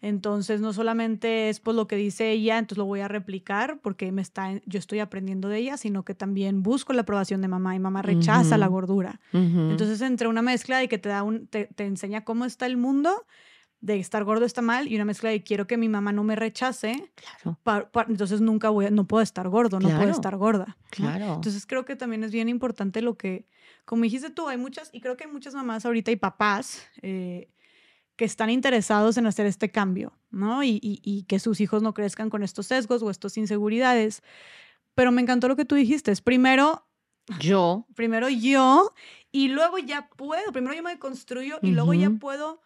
entonces, 0.00 0.60
no 0.60 0.74
solamente 0.74 1.48
es 1.48 1.60
pues 1.60 1.74
lo 1.74 1.86
que 1.86 1.96
dice 1.96 2.30
ella, 2.30 2.58
entonces 2.58 2.76
lo 2.76 2.84
voy 2.84 3.00
a 3.00 3.08
replicar 3.08 3.80
porque 3.80 4.12
me 4.12 4.20
está, 4.20 4.52
yo 4.66 4.78
estoy 4.78 4.98
aprendiendo 4.98 5.48
de 5.48 5.56
ella, 5.56 5.78
sino 5.78 6.04
que 6.04 6.14
también 6.14 6.62
busco 6.62 6.92
la 6.92 7.02
aprobación 7.02 7.40
de 7.40 7.48
mamá 7.48 7.74
y 7.74 7.78
mamá 7.78 8.02
rechaza 8.02 8.58
la 8.58 8.66
gordura. 8.66 9.18
Entonces, 9.32 10.02
entre 10.02 10.28
una 10.28 10.42
mezcla 10.42 10.76
de 10.76 10.88
que 10.88 10.98
te, 10.98 11.08
da 11.08 11.22
un, 11.22 11.46
te, 11.46 11.70
enseña 11.78 12.22
cómo 12.22 12.44
está 12.44 12.66
el 12.66 12.76
mundo, 12.76 13.24
de 13.80 13.98
estar 13.98 14.24
gordo 14.24 14.44
está 14.44 14.60
mal, 14.60 14.88
y 14.88 14.94
una 14.94 15.06
mezcla 15.06 15.30
de 15.30 15.42
quiero 15.42 15.66
que 15.66 15.78
mi 15.78 15.88
mamá 15.88 16.12
no 16.12 16.22
me 16.22 16.36
rechace, 16.36 17.10
claro. 17.14 17.90
entonces 18.08 18.42
nunca 18.42 18.68
voy, 18.68 18.90
no 18.90 19.06
puedo 19.06 19.22
estar 19.22 19.48
gordo, 19.48 19.80
no 19.80 19.88
puedo 19.88 20.10
estar 20.10 20.36
gorda. 20.36 20.76
Claro. 20.90 21.36
Entonces, 21.36 21.64
creo 21.64 21.86
que 21.86 21.96
también 21.96 22.24
es 22.24 22.32
bien 22.32 22.50
importante 22.50 23.00
lo 23.00 23.16
que, 23.16 23.46
como 23.86 24.02
dijiste 24.02 24.28
tú, 24.28 24.48
hay 24.48 24.58
muchas, 24.58 24.90
y 24.92 25.00
creo 25.00 25.16
que 25.16 25.24
hay 25.24 25.30
muchas 25.30 25.54
mamás 25.54 25.86
ahorita 25.86 26.10
y 26.10 26.16
papás, 26.16 26.86
eh, 27.00 27.48
que 28.16 28.24
están 28.24 28.50
interesados 28.50 29.16
en 29.16 29.26
hacer 29.26 29.46
este 29.46 29.70
cambio, 29.70 30.12
¿no? 30.30 30.62
Y, 30.62 31.24
que 31.28 31.38
sus 31.38 31.60
hijos 31.60 31.82
no 31.82 31.94
crezcan 31.94 32.30
con 32.30 32.42
estos 32.42 32.66
sesgos 32.66 33.02
o 33.02 33.10
estas 33.10 33.36
inseguridades. 33.36 34.22
Pero 34.94 35.10
me 35.10 35.22
encantó 35.22 35.48
lo 35.48 35.56
que 35.56 35.64
tú 35.64 35.74
dijiste. 35.74 36.12
Es 36.12 36.20
primero 36.20 36.86
yo. 37.40 37.86
Primero 37.94 38.28
yo 38.28 38.92
y 39.32 39.48
luego 39.48 39.78
ya 39.78 40.08
puedo. 40.08 40.52
Primero 40.52 40.74
yo 40.74 40.82
me 40.82 40.98
construyo 40.98 41.58
y 41.62 41.72
luego 41.72 41.94
ya 41.94 42.10
puedo, 42.10 42.60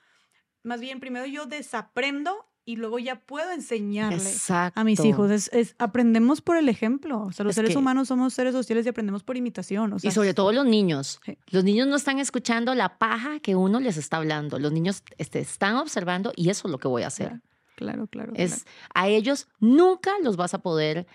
más 0.62 0.81
bien 0.81 1.01
primero 1.01 1.27
yo 1.27 1.47
desaprendo 1.47 2.48
y 2.68 2.76
luego 2.76 2.98
ya 2.98 3.18
puedo 3.18 3.50
enseñarle 3.50 4.30
a 4.74 4.84
mis 4.84 5.02
hijos. 5.02 5.30
Es, 5.30 5.74
aprendemos 5.78 6.42
por 6.42 6.58
el 6.58 6.68
ejemplo. 6.68 7.22
O 7.22 7.32
sea, 7.32 7.47
los 7.47 7.55
seres 7.55 7.74
humanos 7.74 8.08
somos 8.08 8.34
seres 8.34 8.52
sociales 8.52 8.84
y 8.84 8.90
aprendemos 8.90 9.22
por 9.22 9.38
imitación. 9.38 9.97
y 10.02 10.10
sobre 10.10 10.34
todo 10.34 10.52
los 10.52 10.66
niños. 10.66 11.18
Los 11.50 11.64
niños 11.64 11.88
no 11.88 11.97
están 11.97 12.18
escuchando 12.18 12.74
la 12.74 12.98
paja 12.98 13.40
que 13.40 13.56
uno 13.56 13.80
les 13.80 13.97
está 13.97 14.18
hablando. 14.18 14.58
Los 14.58 14.70
niños 14.70 15.02
este, 15.16 15.38
están 15.38 15.76
observando 15.76 16.34
y 16.36 16.50
eso 16.50 16.68
es 16.68 16.72
lo 16.72 16.76
que 16.76 16.88
voy 16.88 17.05
a 17.05 17.06
hacer. 17.06 17.40
Claro, 17.74 18.06
claro. 18.06 18.34
Es, 18.36 18.66
A 18.92 19.08
ellos 19.08 19.48
nunca 19.60 20.10
los 20.22 20.36
vas 20.36 20.52
a 20.52 20.58
poder 20.58 21.06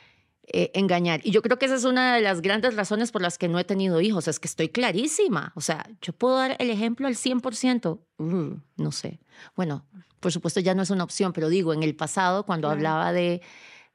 eh, 0.45 0.72
engañar. 0.73 1.22
Y 1.23 1.31
yo 1.31 1.41
creo 1.41 1.57
que 1.57 1.67
esa 1.67 1.75
es 1.75 1.85
una 1.85 2.15
de 2.15 2.22
las 2.22 2.41
grandes 2.41 2.75
razones 2.75 3.13
por 3.13 3.22
las 3.22 3.38
que 3.38 3.47
no 3.47 3.59
he 3.59 3.63
tenido 3.63 4.01
hijos. 4.01 4.27
Es 4.27 4.41
que 4.41 4.47
estoy 4.47 4.67
clarísima. 4.67 5.53
O 5.55 5.61
sea, 5.61 5.88
yo 6.01 6.11
puedo 6.11 6.35
dar 6.35 6.57
el 6.59 6.69
ejemplo 6.69 7.07
al 7.07 7.15
100%. 7.15 7.99
Uh, 8.17 8.57
no 8.75 8.91
sé. 8.91 9.22
Bueno, 9.55 9.85
por 10.19 10.33
supuesto 10.33 10.59
ya 10.59 10.75
no 10.75 10.81
es 10.81 10.89
una 10.89 11.05
opción, 11.05 11.31
pero 11.31 11.47
digo, 11.47 11.73
en 11.73 11.81
el 11.81 11.95
pasado, 11.95 12.45
cuando 12.45 12.69
hablaba 12.69 13.13
de, 13.13 13.41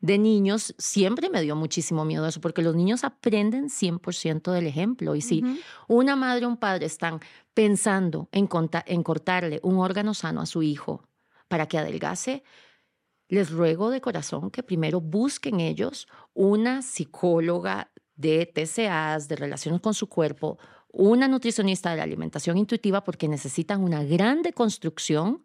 de 0.01 0.17
niños, 0.17 0.75
siempre 0.79 1.29
me 1.29 1.43
dio 1.43 1.55
muchísimo 1.55 2.07
miedo 2.07 2.27
eso, 2.27 2.41
porque 2.41 2.63
los 2.63 2.75
niños 2.75 3.05
aprenden 3.05 3.69
100% 3.69 4.51
del 4.51 4.67
ejemplo. 4.67 5.15
Y 5.17 5.21
si 5.21 5.45
una 5.87 6.17
madre 6.17 6.47
o 6.47 6.49
un 6.49 6.57
padre 6.57 6.87
están 6.87 7.21
pensando 7.53 8.29
en, 8.33 8.49
en 8.87 9.03
cortarle 9.03 9.61
un 9.63 9.79
órgano 9.79 10.15
sano 10.15 10.41
a 10.41 10.47
su 10.47 10.63
hijo 10.63 11.03
para 11.49 11.67
que 11.67 11.77
adelgace, 11.77 12.43
les 13.29 13.51
ruego 13.51 13.91
de 13.91 14.01
corazón 14.01 14.51
que 14.51 14.63
primero 14.63 15.01
busquen 15.01 15.61
ellos 15.61 16.09
una 16.35 16.83
psicóloga 16.83 17.91
de 18.17 18.47
TCAs, 18.47 19.29
de 19.29 19.37
relaciones 19.37 19.81
con 19.81 19.95
su 19.95 20.09
cuerpo, 20.09 20.59
una 20.91 21.29
nutricionista 21.29 21.91
de 21.91 21.99
la 21.99 22.03
alimentación 22.03 22.59
intuitiva, 22.59 23.05
porque 23.05 23.29
necesitan 23.29 23.83
una 23.83 24.03
gran 24.03 24.43
deconstrucción 24.43 25.45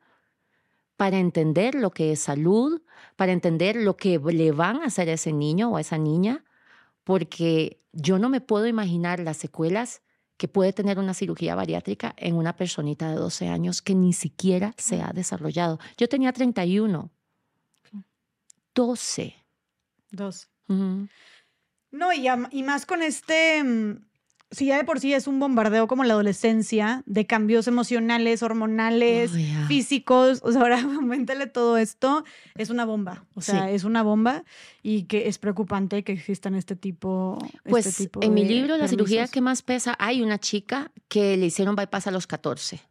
para 0.96 1.20
entender 1.20 1.76
lo 1.76 1.92
que 1.92 2.14
es 2.14 2.20
salud, 2.22 2.82
para 3.16 3.32
entender 3.32 3.76
lo 3.76 3.98
que 3.98 4.20
le 4.20 4.52
van 4.52 4.78
a 4.78 4.86
hacer 4.86 5.10
a 5.10 5.14
ese 5.14 5.34
niño 5.34 5.70
o 5.72 5.78
a 5.78 5.82
esa 5.82 5.98
niña, 5.98 6.44
porque 7.04 7.82
yo 7.92 8.18
no 8.18 8.30
me 8.30 8.42
puedo 8.42 8.68
imaginar 8.68 9.20
las 9.20 9.38
secuelas 9.38 10.02
que 10.38 10.48
puede 10.48 10.74
tener 10.74 10.98
una 10.98 11.14
cirugía 11.14 11.56
bariátrica 11.56 12.16
en 12.18 12.36
una 12.36 12.56
personita 12.56 13.10
de 13.10 13.16
12 13.16 13.50
años 13.50 13.82
que 13.82 13.94
ni 13.94 14.14
siquiera 14.14 14.74
se 14.78 15.02
ha 15.02 15.12
desarrollado. 15.14 15.80
Yo 15.98 16.08
tenía 16.10 16.32
31 16.34 17.12
12. 18.76 19.36
Dos. 20.12 20.50
No, 20.68 22.12
y, 22.14 22.28
y, 22.52 22.64
más 22.64 22.86
con 22.86 23.04
este, 23.04 23.64
mm, 23.64 23.98
si 24.54 24.68
ya 24.68 24.78
de 24.78 24.84
por 24.84 25.00
sí 25.00 25.14
es 25.14 25.28
un 25.28 25.40
bombardeo 25.40 25.88
como 25.88 26.04
la 26.04 26.14
adolescencia, 26.14 27.04
de 27.06 27.26
cambios 27.26 27.68
emocionales, 27.68 28.44
hormonales, 28.44 29.32
oh, 29.34 29.68
físicos, 29.68 30.42
o 30.44 30.52
sea, 30.52 30.62
ahora 30.62 30.82
aumentale 30.82 31.48
todo 31.48 31.78
esto, 31.78 32.24
es 32.56 32.70
una 32.70 32.86
bomba, 32.86 33.26
o 33.36 33.42
sea, 33.42 33.72
es 33.72 33.84
una 33.84 34.04
bomba 34.04 34.44
y 34.82 35.04
que 35.04 35.28
es 35.28 35.38
preocupante 35.38 36.04
que 36.04 36.14
existan 36.14 36.56
este 36.56 36.76
tipo 36.76 37.38
este 37.44 37.70
Pues 37.70 37.86
este 37.86 38.04
tipo 38.06 38.22
en 38.24 38.34
mi 38.34 38.46
libro, 38.46 38.78
La 38.78 38.88
cirugía 38.88 39.28
que 39.28 39.42
más 39.42 39.62
pesa, 39.62 39.96
hay 40.00 40.22
una 40.22 40.40
chica 40.40 40.92
que 41.08 41.36
le 41.38 41.48
hicieron 41.48 41.76
bypass 41.76 42.08
a 42.08 42.12
los 42.12 42.28
14. 42.28 42.82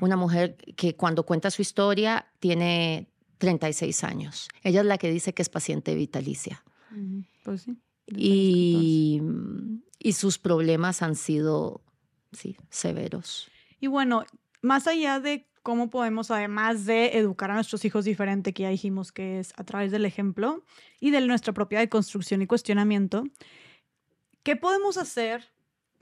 Una 0.00 0.16
mujer 0.16 0.56
que 0.76 0.94
cuando 0.94 1.26
cuenta 1.26 1.50
su 1.50 1.60
historia 1.60 2.28
tiene 2.38 3.08
36 3.44 4.04
años. 4.04 4.48
Ella 4.62 4.80
es 4.80 4.86
la 4.86 4.96
que 4.96 5.10
dice 5.10 5.34
que 5.34 5.42
es 5.42 5.50
paciente 5.50 5.94
vitalicia. 5.94 6.64
Pues 7.42 7.62
sí. 7.62 7.76
Y, 8.06 9.20
y, 9.98 10.12
sus 10.12 10.38
problemas 10.38 11.02
han 11.02 11.14
sido, 11.14 11.82
sí, 12.32 12.56
severos. 12.70 13.50
Y 13.80 13.86
bueno, 13.86 14.24
más 14.62 14.86
allá 14.86 15.20
de 15.20 15.46
cómo 15.62 15.90
podemos, 15.90 16.30
además 16.30 16.86
de 16.86 17.18
educar 17.18 17.50
a 17.50 17.54
nuestros 17.54 17.84
hijos 17.84 18.04
diferente, 18.04 18.52
que 18.52 18.64
ya 18.64 18.68
dijimos 18.70 19.12
que 19.12 19.40
es 19.40 19.52
a 19.56 19.64
través 19.64 19.90
del 19.90 20.04
ejemplo 20.04 20.64
y 21.00 21.10
de 21.10 21.20
nuestra 21.22 21.52
propia 21.52 21.80
deconstrucción 21.80 22.42
y 22.42 22.46
cuestionamiento, 22.46 23.24
¿qué 24.42 24.56
podemos 24.56 24.96
hacer, 24.96 25.50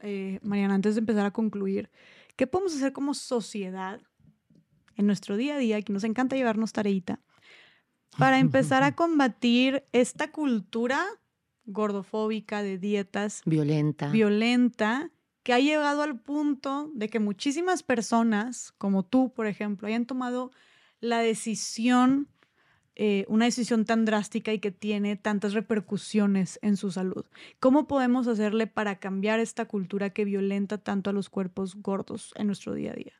eh, 0.00 0.38
Mariana, 0.42 0.74
antes 0.74 0.94
de 0.94 1.00
empezar 1.00 1.26
a 1.26 1.32
concluir, 1.32 1.90
qué 2.36 2.46
podemos 2.46 2.74
hacer 2.74 2.92
como 2.92 3.14
sociedad 3.14 4.00
en 4.96 5.06
nuestro 5.06 5.36
día 5.36 5.54
a 5.54 5.58
día, 5.58 5.80
que 5.82 5.92
nos 5.92 6.04
encanta 6.04 6.36
llevarnos 6.36 6.72
tareita, 6.72 7.20
para 8.18 8.38
empezar 8.40 8.82
a 8.82 8.94
combatir 8.94 9.84
esta 9.92 10.30
cultura 10.30 11.04
gordofóbica 11.64 12.62
de 12.62 12.78
dietas 12.78 13.42
violenta, 13.44 14.08
violenta 14.08 15.10
que 15.42 15.52
ha 15.52 15.58
llegado 15.58 16.02
al 16.02 16.20
punto 16.20 16.90
de 16.94 17.08
que 17.08 17.18
muchísimas 17.18 17.82
personas, 17.82 18.72
como 18.78 19.04
tú, 19.04 19.32
por 19.32 19.46
ejemplo, 19.46 19.88
hayan 19.88 20.06
tomado 20.06 20.52
la 21.00 21.18
decisión, 21.18 22.28
eh, 22.94 23.24
una 23.28 23.46
decisión 23.46 23.84
tan 23.84 24.04
drástica 24.04 24.52
y 24.52 24.60
que 24.60 24.70
tiene 24.70 25.16
tantas 25.16 25.52
repercusiones 25.52 26.58
en 26.62 26.76
su 26.76 26.92
salud. 26.92 27.24
¿Cómo 27.58 27.88
podemos 27.88 28.28
hacerle 28.28 28.68
para 28.68 29.00
cambiar 29.00 29.40
esta 29.40 29.64
cultura 29.64 30.10
que 30.10 30.24
violenta 30.24 30.78
tanto 30.78 31.10
a 31.10 31.12
los 31.12 31.28
cuerpos 31.28 31.74
gordos 31.74 32.32
en 32.36 32.46
nuestro 32.46 32.74
día 32.74 32.92
a 32.92 32.94
día? 32.94 33.14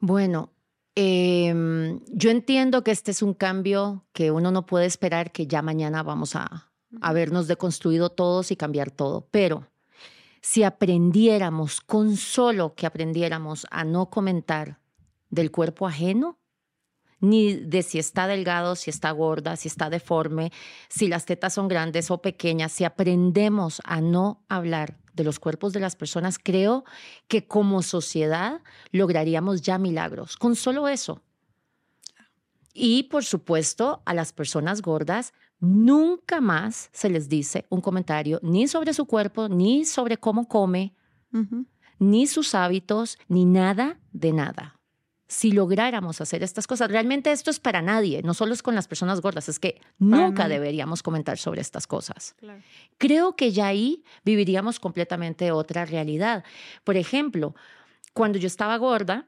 Bueno, 0.00 0.50
em, 0.94 2.00
yo 2.08 2.30
entiendo 2.30 2.84
que 2.84 2.90
este 2.90 3.10
es 3.10 3.22
un 3.22 3.34
cambio 3.34 4.04
que 4.12 4.30
uno 4.30 4.50
no 4.50 4.66
puede 4.66 4.86
esperar 4.86 5.32
que 5.32 5.46
ya 5.46 5.62
mañana 5.62 6.02
vamos 6.02 6.36
a 6.36 6.72
habernos 7.00 7.48
deconstruido 7.48 8.10
todos 8.10 8.50
y 8.50 8.56
cambiar 8.56 8.90
todo, 8.90 9.28
pero 9.30 9.66
si 10.42 10.64
aprendiéramos, 10.64 11.80
con 11.80 12.16
solo 12.16 12.74
que 12.74 12.86
aprendiéramos 12.86 13.66
a 13.70 13.84
no 13.84 14.10
comentar 14.10 14.80
del 15.30 15.50
cuerpo 15.50 15.86
ajeno, 15.86 16.38
ni 17.22 17.54
de 17.54 17.82
si 17.82 17.98
está 17.98 18.26
delgado, 18.26 18.76
si 18.76 18.90
está 18.90 19.10
gorda, 19.12 19.56
si 19.56 19.68
está 19.68 19.88
deforme, 19.88 20.52
si 20.90 21.08
las 21.08 21.24
tetas 21.24 21.54
son 21.54 21.68
grandes 21.68 22.10
o 22.10 22.20
pequeñas, 22.20 22.72
si 22.72 22.84
aprendemos 22.84 23.80
a 23.84 24.02
no 24.02 24.44
hablar 24.50 24.98
de 25.14 25.24
los 25.24 25.38
cuerpos 25.38 25.72
de 25.72 25.80
las 25.80 25.96
personas, 25.96 26.38
creo 26.38 26.84
que 27.28 27.46
como 27.46 27.80
sociedad 27.80 28.60
lograríamos 28.90 29.62
ya 29.62 29.78
milagros, 29.78 30.36
con 30.36 30.54
solo 30.56 30.88
eso. 30.88 31.22
Y 32.74 33.04
por 33.04 33.24
supuesto, 33.24 34.02
a 34.04 34.12
las 34.12 34.34
personas 34.34 34.82
gordas, 34.82 35.32
Nunca 35.62 36.40
más 36.40 36.90
se 36.92 37.08
les 37.08 37.28
dice 37.28 37.66
un 37.68 37.80
comentario 37.80 38.40
ni 38.42 38.66
sobre 38.66 38.92
su 38.92 39.06
cuerpo, 39.06 39.48
ni 39.48 39.84
sobre 39.84 40.16
cómo 40.16 40.48
come, 40.48 40.96
ni 42.00 42.26
sus 42.26 42.56
hábitos, 42.56 43.16
ni 43.28 43.44
nada 43.44 44.00
de 44.10 44.32
nada. 44.32 44.81
Si 45.32 45.50
lográramos 45.50 46.20
hacer 46.20 46.42
estas 46.42 46.66
cosas, 46.66 46.90
realmente 46.90 47.32
esto 47.32 47.50
es 47.50 47.58
para 47.58 47.80
nadie, 47.80 48.20
no 48.22 48.34
solo 48.34 48.52
es 48.52 48.62
con 48.62 48.74
las 48.74 48.86
personas 48.86 49.22
gordas, 49.22 49.48
es 49.48 49.58
que 49.58 49.80
nunca 49.98 50.46
deberíamos 50.46 51.02
comentar 51.02 51.38
sobre 51.38 51.62
estas 51.62 51.86
cosas. 51.86 52.36
Creo 52.98 53.34
que 53.34 53.50
ya 53.50 53.68
ahí 53.68 54.04
viviríamos 54.26 54.78
completamente 54.78 55.50
otra 55.50 55.86
realidad. 55.86 56.44
Por 56.84 56.98
ejemplo, 56.98 57.54
cuando 58.12 58.36
yo 58.36 58.46
estaba 58.46 58.76
gorda, 58.76 59.26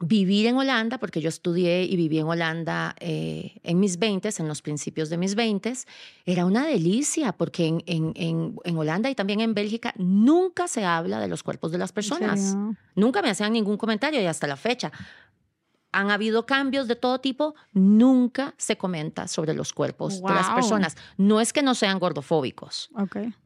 vivir 0.00 0.46
en 0.46 0.56
Holanda, 0.56 0.98
porque 0.98 1.20
yo 1.20 1.28
estudié 1.28 1.84
y 1.84 1.96
viví 1.96 2.18
en 2.18 2.26
Holanda 2.26 2.94
eh, 3.00 3.58
en 3.62 3.80
mis 3.80 3.98
20, 3.98 4.30
en 4.38 4.48
los 4.48 4.62
principios 4.62 5.10
de 5.10 5.16
mis 5.16 5.34
20, 5.34 5.72
era 6.24 6.44
una 6.44 6.66
delicia, 6.66 7.32
porque 7.32 7.66
en, 7.66 7.82
en, 7.86 8.54
en, 8.64 8.76
Holanda 8.76 9.10
y 9.10 9.14
también 9.14 9.40
en 9.40 9.54
Bélgica 9.54 9.92
nunca 9.96 10.68
se 10.68 10.84
habla 10.84 11.20
de 11.20 11.28
los 11.28 11.42
cuerpos 11.42 11.72
de 11.72 11.78
las 11.78 11.92
personas. 11.92 12.56
Nunca 12.94 13.22
me 13.22 13.30
hacían 13.30 13.52
ningún 13.52 13.76
comentario 13.76 14.20
y 14.20 14.26
hasta 14.26 14.46
la 14.46 14.56
fecha 14.56 14.92
han 15.92 16.10
habido 16.10 16.46
cambios 16.46 16.86
de 16.86 16.96
todo 16.96 17.20
tipo, 17.20 17.54
nunca 17.72 18.54
se 18.58 18.76
comenta 18.76 19.26
sobre 19.26 19.54
los 19.54 19.72
cuerpos 19.72 20.22
de 20.22 20.28
las 20.28 20.50
personas. 20.50 20.96
No 21.16 21.40
es 21.40 21.52
que 21.52 21.62
no 21.62 21.74
sean 21.74 21.98
gordofóbicos. 21.98 22.90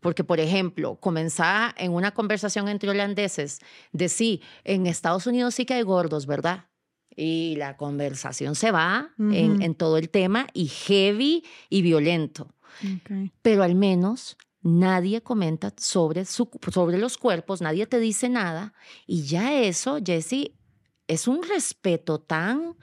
Porque, 0.00 0.24
por 0.24 0.40
ejemplo, 0.40 0.96
comenzar 0.96 1.74
en 1.78 1.92
una 1.92 2.12
conversación 2.12 2.68
entre 2.68 2.90
holandeses 2.90 3.60
de 3.92 4.08
sí, 4.08 4.42
en 4.64 4.86
Estados 4.86 5.26
Unidos 5.26 5.54
sí 5.54 5.64
que 5.64 5.74
hay 5.74 5.82
gordos, 5.82 6.26
¿verdad? 6.26 6.66
Y 7.14 7.56
la 7.56 7.76
conversación 7.76 8.54
se 8.54 8.70
va 8.70 9.10
en, 9.18 9.74
todo 9.74 9.98
el 9.98 10.08
tema 10.08 10.46
y 10.52 10.66
heavy 10.66 11.44
y 11.68 11.82
violento. 11.82 12.54
Pero 13.42 13.62
al 13.62 13.74
menos 13.74 14.36
nadie 14.62 15.22
comenta 15.22 15.72
sobre, 15.76 16.24
sobre 16.24 16.98
los 16.98 17.18
cuerpos, 17.18 17.60
nadie 17.60 17.86
te 17.86 18.00
dice 18.00 18.28
nada. 18.28 18.72
Y 19.06 19.24
ya 19.24 19.60
eso, 19.60 19.98
Jessie, 20.04 20.56
es 21.12 21.28
un 21.28 21.42
respeto 21.42 22.20
tan 22.20 22.74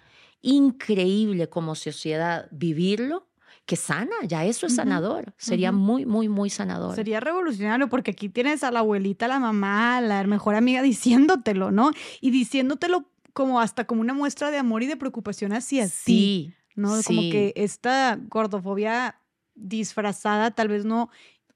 increíble 0.42 1.50
como 1.50 1.76
sociedad 1.76 2.48
vivirlo 2.52 3.28
que 3.66 3.76
sana, 3.76 4.16
ya 4.24 4.46
eso 4.46 4.66
es 4.66 4.76
sanador. 4.76 5.34
Sería 5.38 5.72
muy, 5.72 6.04
muy, 6.04 6.28
muy 6.28 6.50
sanador. 6.50 6.96
Sería 6.96 7.20
revolucionario 7.20 7.88
porque 7.88 8.12
aquí 8.12 8.28
tienes 8.28 8.64
a 8.64 8.72
la 8.72 8.80
abuelita, 8.80 9.26
a 9.26 9.28
la 9.30 9.40
mamá, 9.40 9.98
a 9.98 10.02
la 10.02 10.24
mejor 10.24 10.56
amiga 10.56 10.82
diciéndotelo, 10.82 11.72
¿no? 11.72 11.92
Y 12.20 12.32
diciéndotelo 12.32 13.06
como 13.34 13.60
hasta 13.60 13.86
como 13.86 14.02
una 14.02 14.14
muestra 14.14 14.50
de 14.50 14.58
amor 14.58 14.82
y 14.82 14.88
de 14.88 14.98
preocupación 14.98 15.54
hacia 15.54 15.88
sí, 15.88 16.54
¿no? 16.76 17.00
Como 17.06 17.22
que 17.22 17.54
esta 17.56 18.20
gordofobia 18.28 19.20
disfrazada, 19.54 20.52
tal 20.52 20.68
vez 20.68 20.86
no 20.86 21.10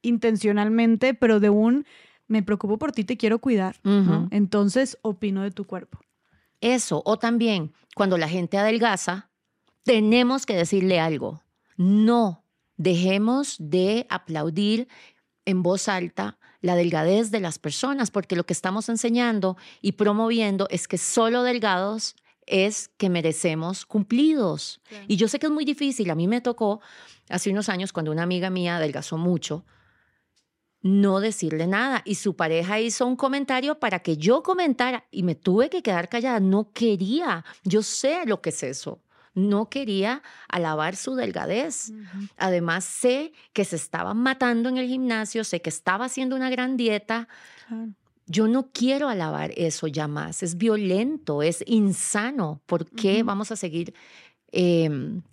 intencionalmente, 0.04 1.16
pero 1.16 1.40
de 1.40 1.50
un 1.50 1.86
me 2.28 2.44
preocupo 2.44 2.78
por 2.78 2.92
ti, 2.92 3.04
te 3.04 3.18
quiero 3.18 3.40
cuidar, 3.40 3.78
¿no? 3.84 4.28
Entonces 4.32 5.00
opino 5.02 5.42
de 5.42 5.52
tu 5.52 5.66
cuerpo. 5.66 6.00
Eso, 6.64 7.04
o 7.06 7.20
también 7.20 7.74
cuando 7.94 8.18
la 8.18 8.30
gente 8.30 8.58
adelgaza, 8.58 9.30
tenemos 9.84 10.46
que 10.46 10.56
decirle 10.56 10.98
algo. 10.98 11.44
No, 11.76 12.46
dejemos 12.78 13.58
de 13.60 14.08
aplaudir 14.10 14.88
en 15.44 15.62
voz 15.62 15.90
alta 15.90 16.38
la 16.62 16.78
delgadez 16.78 17.32
de 17.32 17.42
las 17.42 17.60
personas, 17.60 18.12
porque 18.12 18.38
lo 18.38 18.46
que 18.46 18.54
estamos 18.54 18.88
enseñando 18.88 19.58
y 19.82 19.92
promoviendo 19.92 20.68
es 20.70 20.88
que 20.88 20.98
solo 20.98 21.44
delgados 21.44 22.16
es 22.46 22.88
que 22.96 23.10
merecemos 23.10 23.86
cumplidos. 23.86 24.80
Y 25.10 25.18
yo 25.18 25.28
sé 25.28 25.40
que 25.40 25.48
es 25.48 25.52
muy 25.52 25.66
difícil. 25.66 26.10
A 26.12 26.16
mí 26.16 26.30
me 26.30 26.40
tocó 26.40 26.80
hace 27.28 27.50
unos 27.50 27.68
años 27.68 27.92
cuando 27.92 28.14
una 28.14 28.24
amiga 28.24 28.50
mía 28.50 28.78
adelgazó 28.78 29.18
mucho 29.18 29.66
no 30.84 31.22
decirle 31.22 31.66
nada. 31.66 32.04
Y 32.06 32.16
su 32.16 32.36
pareja 32.36 32.80
hizo 32.80 33.08
un 33.08 33.16
comentario 33.16 33.80
para 33.80 34.00
que 34.00 34.18
yo 34.18 34.44
comentara 34.44 35.06
y 35.10 35.24
me 35.24 35.34
tuve 35.34 35.70
que 35.70 35.82
quedar 35.82 36.10
callada. 36.10 36.40
No 36.40 36.70
quería, 36.72 37.44
yo 37.64 37.82
sé 37.82 38.26
lo 38.26 38.42
que 38.42 38.50
es 38.52 38.62
eso. 38.62 39.00
No 39.34 39.68
quería 39.70 40.22
alabar 40.48 40.96
su 40.96 41.16
delgadez. 41.16 41.92
Además, 42.38 42.84
sé 42.84 43.32
que 43.54 43.66
se 43.66 43.78
estaba 43.78 44.14
matando 44.14 44.70
en 44.70 44.78
el 44.78 44.88
gimnasio, 44.88 45.44
sé 45.44 45.62
que 45.62 45.72
estaba 45.72 46.06
haciendo 46.06 46.36
una 46.36 46.52
gran 46.52 46.78
dieta. 46.78 47.28
Yo 48.28 48.48
no 48.48 48.70
quiero 48.72 49.10
alabar 49.10 49.52
eso 49.56 49.88
ya 49.88 50.08
más. 50.08 50.44
Es 50.44 50.58
violento, 50.58 51.42
es 51.42 51.64
insano. 51.66 52.62
¿Por 52.68 52.86
qué 52.86 53.24
vamos 53.24 53.52
a 53.52 53.56
seguir 53.56 53.96
em, 54.52 55.24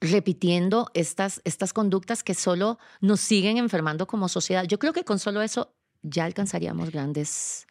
repitiendo 0.00 0.90
estas, 0.94 1.40
estas 1.44 1.72
conductas 1.72 2.22
que 2.22 2.34
solo 2.34 2.78
nos 3.00 3.20
siguen 3.20 3.56
enfermando 3.56 4.06
como 4.06 4.28
sociedad. 4.28 4.64
Yo 4.64 4.78
creo 4.78 4.92
que 4.92 5.04
con 5.04 5.18
solo 5.18 5.42
eso 5.42 5.74
ya 6.02 6.24
alcanzaríamos 6.24 6.90
grandes 6.90 7.66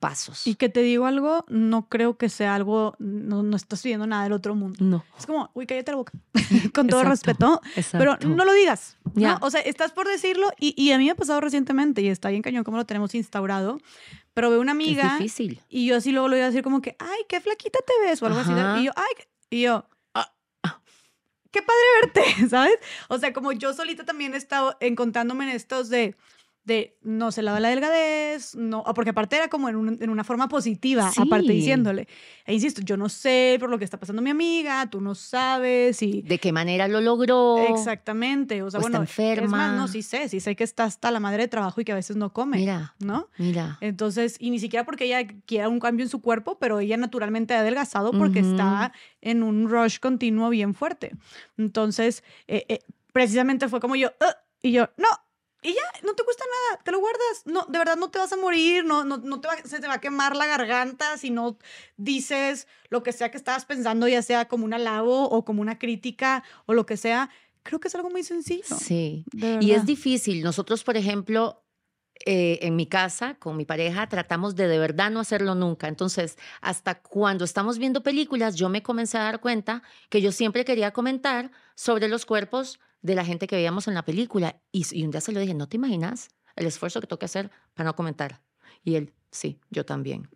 pasos. 0.00 0.46
Y 0.46 0.54
que 0.56 0.68
te 0.68 0.80
digo 0.80 1.06
algo, 1.06 1.44
no 1.48 1.88
creo 1.88 2.16
que 2.16 2.28
sea 2.28 2.54
algo, 2.54 2.96
no, 2.98 3.42
no 3.42 3.56
estás 3.56 3.82
pidiendo 3.82 4.06
nada 4.06 4.24
del 4.24 4.32
otro 4.32 4.54
mundo. 4.54 4.78
No. 4.80 5.04
Es 5.16 5.26
como, 5.26 5.50
uy, 5.54 5.66
cállate 5.66 5.92
la 5.92 5.98
boca, 5.98 6.12
con 6.74 6.88
todo 6.88 7.04
respeto, 7.04 7.60
pero 7.92 8.16
no 8.26 8.44
lo 8.44 8.52
digas. 8.52 8.96
¿no? 9.14 9.38
O 9.42 9.50
sea, 9.50 9.60
estás 9.60 9.92
por 9.92 10.08
decirlo 10.08 10.50
y, 10.58 10.74
y, 10.82 10.92
a 10.92 10.98
mí 10.98 11.04
me 11.04 11.10
ha 11.10 11.14
pasado 11.14 11.40
recientemente 11.40 12.00
y 12.00 12.08
está 12.08 12.30
bien 12.30 12.42
cañón 12.42 12.64
como 12.64 12.78
lo 12.78 12.86
tenemos 12.86 13.14
instaurado, 13.14 13.78
pero 14.34 14.50
veo 14.50 14.60
una 14.60 14.72
amiga. 14.72 15.04
Es 15.04 15.18
difícil. 15.18 15.60
Y 15.68 15.86
yo 15.86 15.96
así 15.96 16.10
luego 16.10 16.28
lo 16.28 16.34
voy 16.34 16.42
a 16.42 16.46
decir 16.46 16.62
como 16.62 16.80
que, 16.80 16.96
ay, 16.98 17.20
qué 17.28 17.40
flaquita 17.40 17.78
te 17.86 18.08
ves 18.08 18.22
o 18.22 18.26
algo 18.26 18.40
así. 18.40 18.52
Y 18.80 18.84
yo, 18.84 18.92
ay, 18.96 19.24
y 19.50 19.62
yo, 19.62 19.86
qué 21.50 21.60
padre 21.62 21.80
verte, 22.00 22.48
¿sabes? 22.50 22.78
O 23.08 23.18
sea, 23.18 23.32
como 23.32 23.52
yo 23.52 23.72
solita 23.74 24.04
también 24.04 24.34
he 24.34 24.36
estado 24.36 24.76
encontrándome 24.80 25.44
en 25.44 25.56
estos 25.56 25.88
de 25.88 26.14
de 26.64 26.98
no 27.02 27.32
se 27.32 27.42
lava 27.42 27.58
la 27.58 27.70
delgadez, 27.70 28.54
no, 28.54 28.84
porque 28.94 29.10
aparte 29.10 29.36
era 29.36 29.48
como 29.48 29.68
en, 29.68 29.98
en 30.00 30.10
una 30.10 30.24
forma 30.24 30.48
positiva, 30.48 31.10
aparte 31.16 31.52
diciéndole. 31.52 32.06
E 32.44 32.52
insisto, 32.52 32.82
yo 32.82 32.96
no 32.96 33.08
sé 33.08 33.56
por 33.58 33.70
lo 33.70 33.78
que 33.78 33.84
está 33.84 33.98
pasando 33.98 34.20
mi 34.20 34.30
amiga, 34.30 34.88
tú 34.90 35.00
no 35.00 35.14
sabes 35.14 36.02
y... 36.02 36.22
¿De 36.22 36.38
qué 36.38 36.52
manera 36.52 36.86
lo 36.86 37.00
logró? 37.00 37.58
Exactamente, 37.68 38.62
o 38.62 38.70
sea, 38.70 38.80
bueno, 38.80 39.02
está 39.02 39.22
enferma. 39.22 39.44
Es 39.44 39.50
más, 39.50 39.76
no, 39.76 39.88
sí 39.88 40.02
sé, 40.02 40.28
sí 40.28 40.40
sé 40.40 40.54
que 40.54 40.64
está 40.64 40.84
hasta 40.84 41.10
la 41.10 41.20
madre 41.20 41.44
de 41.44 41.48
trabajo 41.48 41.80
y 41.80 41.84
que 41.84 41.92
a 41.92 41.96
veces 41.96 42.16
no 42.16 42.32
come, 42.32 42.58
mira, 42.58 42.94
¿no? 42.98 43.28
Mira. 43.38 43.78
Entonces, 43.80 44.36
y 44.38 44.50
ni 44.50 44.58
siquiera 44.58 44.84
porque 44.84 45.06
ella 45.06 45.26
quiera 45.46 45.68
un 45.68 45.80
cambio 45.80 46.04
en 46.04 46.10
su 46.10 46.20
cuerpo, 46.20 46.58
pero 46.58 46.80
ella 46.80 46.96
naturalmente 46.96 47.54
ha 47.54 47.60
adelgazado 47.60 48.12
porque 48.12 48.40
está 48.40 48.92
en 49.22 49.42
un 49.42 49.68
rush 49.68 49.98
continuo 49.98 50.50
bien 50.50 50.74
fuerte. 50.74 51.12
Entonces, 51.56 52.22
eh, 52.46 52.66
eh, 52.68 52.80
precisamente 53.12 53.68
fue 53.68 53.80
como 53.80 53.96
yo, 53.96 54.10
y 54.62 54.72
yo, 54.72 54.90
no, 54.96 55.08
Y 55.62 55.74
ya, 55.74 55.82
no 56.04 56.14
te 56.14 56.24
cuesta 56.24 56.44
nada, 56.44 56.82
te 56.82 56.90
lo 56.90 57.00
guardas. 57.00 57.42
No, 57.44 57.66
de 57.68 57.78
verdad 57.78 57.96
no 57.96 58.10
te 58.10 58.18
vas 58.18 58.32
a 58.32 58.36
morir, 58.36 58.84
no, 58.84 59.04
no, 59.04 59.18
no 59.18 59.40
te 59.40 59.48
va, 59.48 59.56
se 59.64 59.80
te 59.80 59.86
va 59.86 59.94
a 59.94 60.00
quemar 60.00 60.36
la 60.36 60.46
garganta 60.46 61.18
si 61.18 61.30
no 61.30 61.58
dices 61.96 62.66
lo 62.88 63.02
que 63.02 63.12
sea 63.12 63.30
que 63.30 63.36
estabas 63.36 63.64
pensando, 63.66 64.08
ya 64.08 64.22
sea 64.22 64.48
como 64.48 64.64
un 64.64 64.74
alabo 64.74 65.28
o 65.28 65.44
como 65.44 65.60
una 65.60 65.78
crítica 65.78 66.42
o 66.66 66.74
lo 66.74 66.86
que 66.86 66.96
sea. 66.96 67.30
Creo 67.62 67.78
que 67.78 67.88
es 67.88 67.94
algo 67.94 68.08
muy 68.10 68.22
sencillo. 68.22 68.76
Sí. 68.78 69.24
Y 69.32 69.72
es 69.72 69.84
difícil. 69.84 70.42
Nosotros, 70.42 70.82
por 70.82 70.96
ejemplo, 70.96 71.62
eh, 72.26 72.58
en 72.62 72.76
mi 72.76 72.86
casa 72.86 73.36
con 73.36 73.56
mi 73.56 73.64
pareja 73.64 74.06
tratamos 74.06 74.54
de 74.54 74.68
de 74.68 74.78
verdad 74.78 75.10
no 75.10 75.20
hacerlo 75.20 75.54
nunca. 75.54 75.88
Entonces, 75.88 76.36
hasta 76.60 77.00
cuando 77.00 77.44
estamos 77.44 77.78
viendo 77.78 78.02
películas, 78.02 78.56
yo 78.56 78.68
me 78.68 78.82
comencé 78.82 79.16
a 79.16 79.22
dar 79.22 79.40
cuenta 79.40 79.82
que 80.10 80.20
yo 80.20 80.30
siempre 80.30 80.66
quería 80.66 80.92
comentar 80.92 81.50
sobre 81.74 82.08
los 82.08 82.26
cuerpos 82.26 82.78
de 83.02 83.14
la 83.14 83.24
gente 83.24 83.46
que 83.46 83.56
veíamos 83.56 83.88
en 83.88 83.94
la 83.94 84.04
película. 84.04 84.60
Y, 84.72 85.04
un 85.04 85.10
día 85.10 85.20
se 85.20 85.32
lo 85.32 85.40
dije, 85.40 85.54
¿no 85.54 85.68
te 85.68 85.76
imaginas 85.76 86.28
el 86.56 86.66
esfuerzo 86.66 87.00
que 87.00 87.06
tengo 87.06 87.18
que 87.18 87.26
hacer 87.26 87.50
para 87.74 87.88
no 87.88 87.96
comentar? 87.96 88.42
Y 88.84 88.94
él, 88.94 89.12
sí, 89.30 89.58
yo 89.70 89.84
también. 89.84 90.28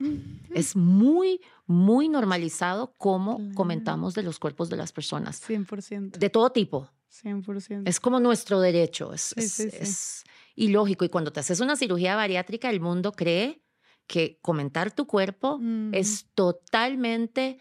Es 0.53 0.77
muy, 0.77 1.41
muy 1.67 2.09
normalizado 2.09 2.93
cómo 2.99 3.41
comentamos 3.55 4.15
de 4.15 4.23
los 4.23 4.39
cuerpos 4.39 4.69
de 4.69 4.77
las 4.77 4.93
personas. 4.93 5.43
100%. 5.49 6.19
De 6.19 6.31
todo 6.31 6.51
tipo. 6.51 6.91
100%. 7.23 7.83
Es 7.87 8.01
como 8.01 8.21
nuestro 8.21 8.61
derecho. 8.61 9.13
Es, 9.13 9.33
es 9.37 10.25
ilógico. 10.57 11.05
Y 11.05 11.09
cuando 11.09 11.33
te 11.33 11.41
haces 11.41 11.61
una 11.61 11.77
cirugía 11.77 12.17
bariátrica, 12.17 12.71
el 12.71 12.81
mundo 12.81 13.13
cree 13.13 13.63
que 14.07 14.39
comentar 14.43 14.95
tu 14.95 15.07
cuerpo 15.07 15.61
es 15.93 16.27
totalmente, 16.35 17.59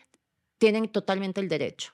tienen 0.58 0.90
totalmente 0.90 1.42
el 1.42 1.50
derecho. 1.50 1.94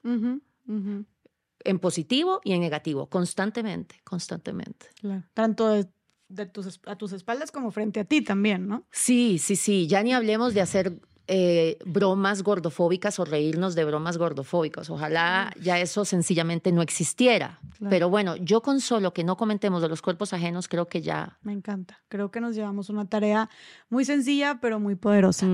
En 1.64 1.80
positivo 1.80 2.40
y 2.44 2.54
en 2.54 2.62
negativo, 2.62 3.08
constantemente, 3.08 4.02
constantemente. 4.04 4.88
Tanto 5.34 5.86
de, 6.30 6.46
tus, 6.46 6.80
a 6.86 6.96
tus 6.96 7.12
espaldas 7.12 7.52
como 7.52 7.72
frente 7.72 8.00
a 8.00 8.06
ti 8.06 8.22
también, 8.22 8.68
¿no? 8.68 8.86
Sí, 8.92 9.40
sí, 9.40 9.56
sí. 9.56 9.88
Ya 9.88 10.02
ni 10.04 10.14
hablemos 10.14 10.54
de 10.54 10.62
hacer 10.62 11.02
eh, 11.32 11.78
bromas 11.86 12.42
gordofóbicas 12.42 13.20
o 13.20 13.24
reírnos 13.24 13.76
de 13.76 13.86
bromas 13.86 14.18
gordofóbicas. 14.18 14.90
Ojalá 14.90 15.54
ya 15.62 15.80
eso 15.80 16.04
sencillamente 16.04 16.72
no 16.72 16.82
existiera. 16.82 17.60
Pero 17.88 18.10
bueno, 18.10 18.36
yo 18.36 18.62
con 18.64 18.82
solo 18.82 19.14
que 19.14 19.24
no 19.24 19.38
comentemos 19.38 19.84
de 19.84 19.90
los 19.90 20.02
cuerpos 20.02 20.34
ajenos, 20.34 20.68
creo 20.68 20.88
que 20.88 21.04
ya. 21.04 21.38
Me 21.44 21.54
encanta. 21.54 22.00
Creo 22.08 22.32
que 22.32 22.42
nos 22.42 22.56
llevamos 22.56 22.90
una 22.90 23.06
tarea 23.06 23.48
muy 23.90 24.06
sencilla, 24.06 24.58
pero 24.60 24.80
muy 24.80 24.96
poderosa. 24.96 25.46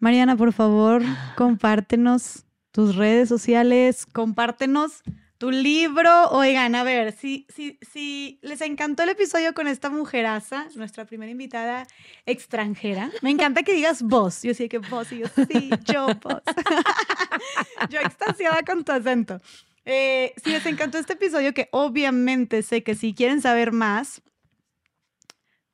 Mariana, 0.00 0.36
por 0.36 0.52
favor, 0.52 1.02
compártenos 1.36 2.44
tus 2.72 2.96
redes 2.96 3.28
sociales, 3.28 4.06
compártenos 4.06 5.04
tu 5.44 5.50
libro. 5.50 6.30
Oigan, 6.30 6.74
a 6.74 6.84
ver, 6.84 7.12
si, 7.12 7.46
si, 7.54 7.78
si 7.92 8.38
les 8.40 8.62
encantó 8.62 9.02
el 9.02 9.10
episodio 9.10 9.52
con 9.52 9.68
esta 9.68 9.90
mujeraza, 9.90 10.68
nuestra 10.74 11.04
primera 11.04 11.30
invitada 11.30 11.86
extranjera, 12.24 13.10
me 13.20 13.28
encanta 13.28 13.62
que 13.62 13.74
digas 13.74 14.00
vos. 14.00 14.42
Yo 14.42 14.54
sí 14.54 14.70
que 14.70 14.78
vos 14.78 15.12
y 15.12 15.18
yo 15.18 15.26
sí, 15.28 15.68
yo 15.84 16.06
vos. 16.22 16.40
yo 17.90 18.00
extasiada 18.00 18.62
con 18.62 18.84
tu 18.84 18.92
acento. 18.92 19.42
Eh, 19.84 20.32
si 20.42 20.48
les 20.48 20.64
encantó 20.64 20.96
este 20.96 21.12
episodio, 21.12 21.52
que 21.52 21.68
obviamente 21.72 22.62
sé 22.62 22.82
que 22.82 22.94
si 22.94 23.12
quieren 23.12 23.42
saber 23.42 23.70
más, 23.70 24.22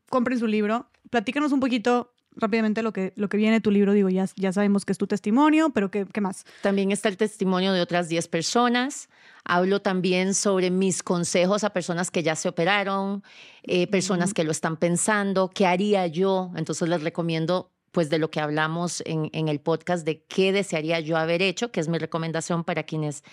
compren 0.08 0.40
su 0.40 0.48
libro. 0.48 0.90
Platícanos 1.10 1.52
un 1.52 1.60
poquito 1.60 2.12
rápidamente 2.36 2.82
lo 2.82 2.92
que, 2.92 3.12
lo 3.16 3.28
que 3.28 3.36
viene 3.36 3.60
tu 3.60 3.70
libro, 3.70 3.92
digo, 3.92 4.08
ya, 4.08 4.26
ya 4.36 4.52
sabemos 4.52 4.84
que 4.84 4.92
es 4.92 4.98
tu 4.98 5.06
testimonio, 5.06 5.70
pero 5.70 5.90
¿qué, 5.90 6.06
¿qué, 6.06 6.20
más? 6.20 6.44
También 6.62 6.92
está 6.92 7.08
el 7.08 7.16
testimonio 7.16 7.72
de 7.72 7.80
otras 7.80 8.08
10 8.08 8.28
personas. 8.28 9.08
Hablo 9.44 9.80
también 9.80 10.34
sobre 10.34 10.70
mis 10.70 11.02
consejos 11.02 11.64
a 11.64 11.70
personas 11.70 12.10
que 12.10 12.22
ya 12.22 12.36
se 12.36 12.48
operaron, 12.48 13.22
eh, 13.62 13.86
personas 13.86 14.34
que 14.34 14.44
lo 14.44 14.52
están 14.52 14.76
pensando, 14.76 15.50
qué 15.50 15.66
haría 15.66 16.06
yo. 16.06 16.50
Entonces 16.56 16.88
les 16.88 17.02
recomiendo 17.02 17.70
pues 17.90 18.08
de 18.08 18.18
lo 18.18 18.30
que 18.30 18.40
hablamos 18.40 19.02
en, 19.04 19.30
en 19.32 19.48
el 19.48 19.60
podcast 19.60 20.06
de 20.06 20.22
qué 20.22 20.52
desearía 20.52 21.00
yo 21.00 21.16
haber 21.16 21.42
hecho, 21.42 21.72
que 21.72 21.80
es 21.80 21.88
mi 21.88 21.98
recomendación 21.98 22.62
para 22.62 22.84
quienes 22.84 23.24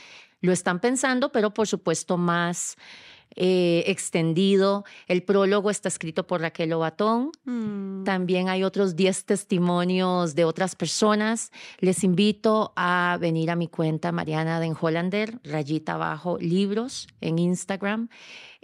lo 0.41 0.51
están 0.51 0.79
pensando, 0.79 1.31
pero 1.31 1.53
por 1.53 1.67
supuesto 1.67 2.17
más 2.17 2.75
eh, 3.39 3.83
extendido. 3.85 4.83
El 5.07 5.21
prólogo 5.21 5.69
está 5.69 5.89
escrito 5.89 6.25
por 6.25 6.41
Raquel 6.41 6.73
Obatón. 6.73 7.29
Mm. 7.45 8.03
También 8.03 8.49
hay 8.49 8.63
otros 8.63 8.95
10 8.95 9.25
testimonios 9.25 10.33
de 10.33 10.43
otras 10.43 10.75
personas. 10.75 11.51
Les 11.79 12.03
invito 12.03 12.73
a 12.75 13.19
venir 13.21 13.51
a 13.51 13.55
mi 13.55 13.67
cuenta 13.67 14.11
Mariana 14.11 14.59
Den 14.59 14.75
Hollander, 14.79 15.39
rayita 15.43 15.93
abajo, 15.93 16.39
libros 16.41 17.07
en 17.21 17.37
Instagram. 17.37 18.09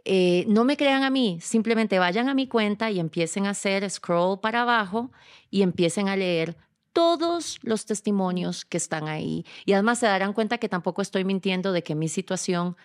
Eh, 0.05 0.43
no 0.47 0.63
me 0.63 0.75
crean 0.75 1.03
a 1.03 1.11
mí, 1.11 1.37
simplemente 1.39 1.99
vayan 1.99 2.27
a 2.27 2.33
mi 2.33 2.47
cuenta 2.47 2.89
y 2.89 2.99
empiecen 2.99 3.45
a 3.45 3.51
hacer 3.51 3.87
scroll 3.87 4.39
para 4.39 4.63
abajo 4.63 5.11
y 5.51 5.61
empiecen 5.61 6.09
a 6.09 6.15
leer 6.15 6.57
todos 6.93 7.59
los 7.61 7.85
testimonios 7.85 8.65
que 8.65 8.77
están 8.77 9.07
ahí. 9.07 9.45
Y 9.65 9.73
además 9.73 9.99
se 9.99 10.07
darán 10.07 10.33
cuenta 10.33 10.57
que 10.57 10.67
tampoco 10.67 11.03
estoy 11.03 11.25
mintiendo 11.25 11.73
de 11.73 11.83
que 11.83 11.93
mi 11.93 12.09
situación 12.09 12.75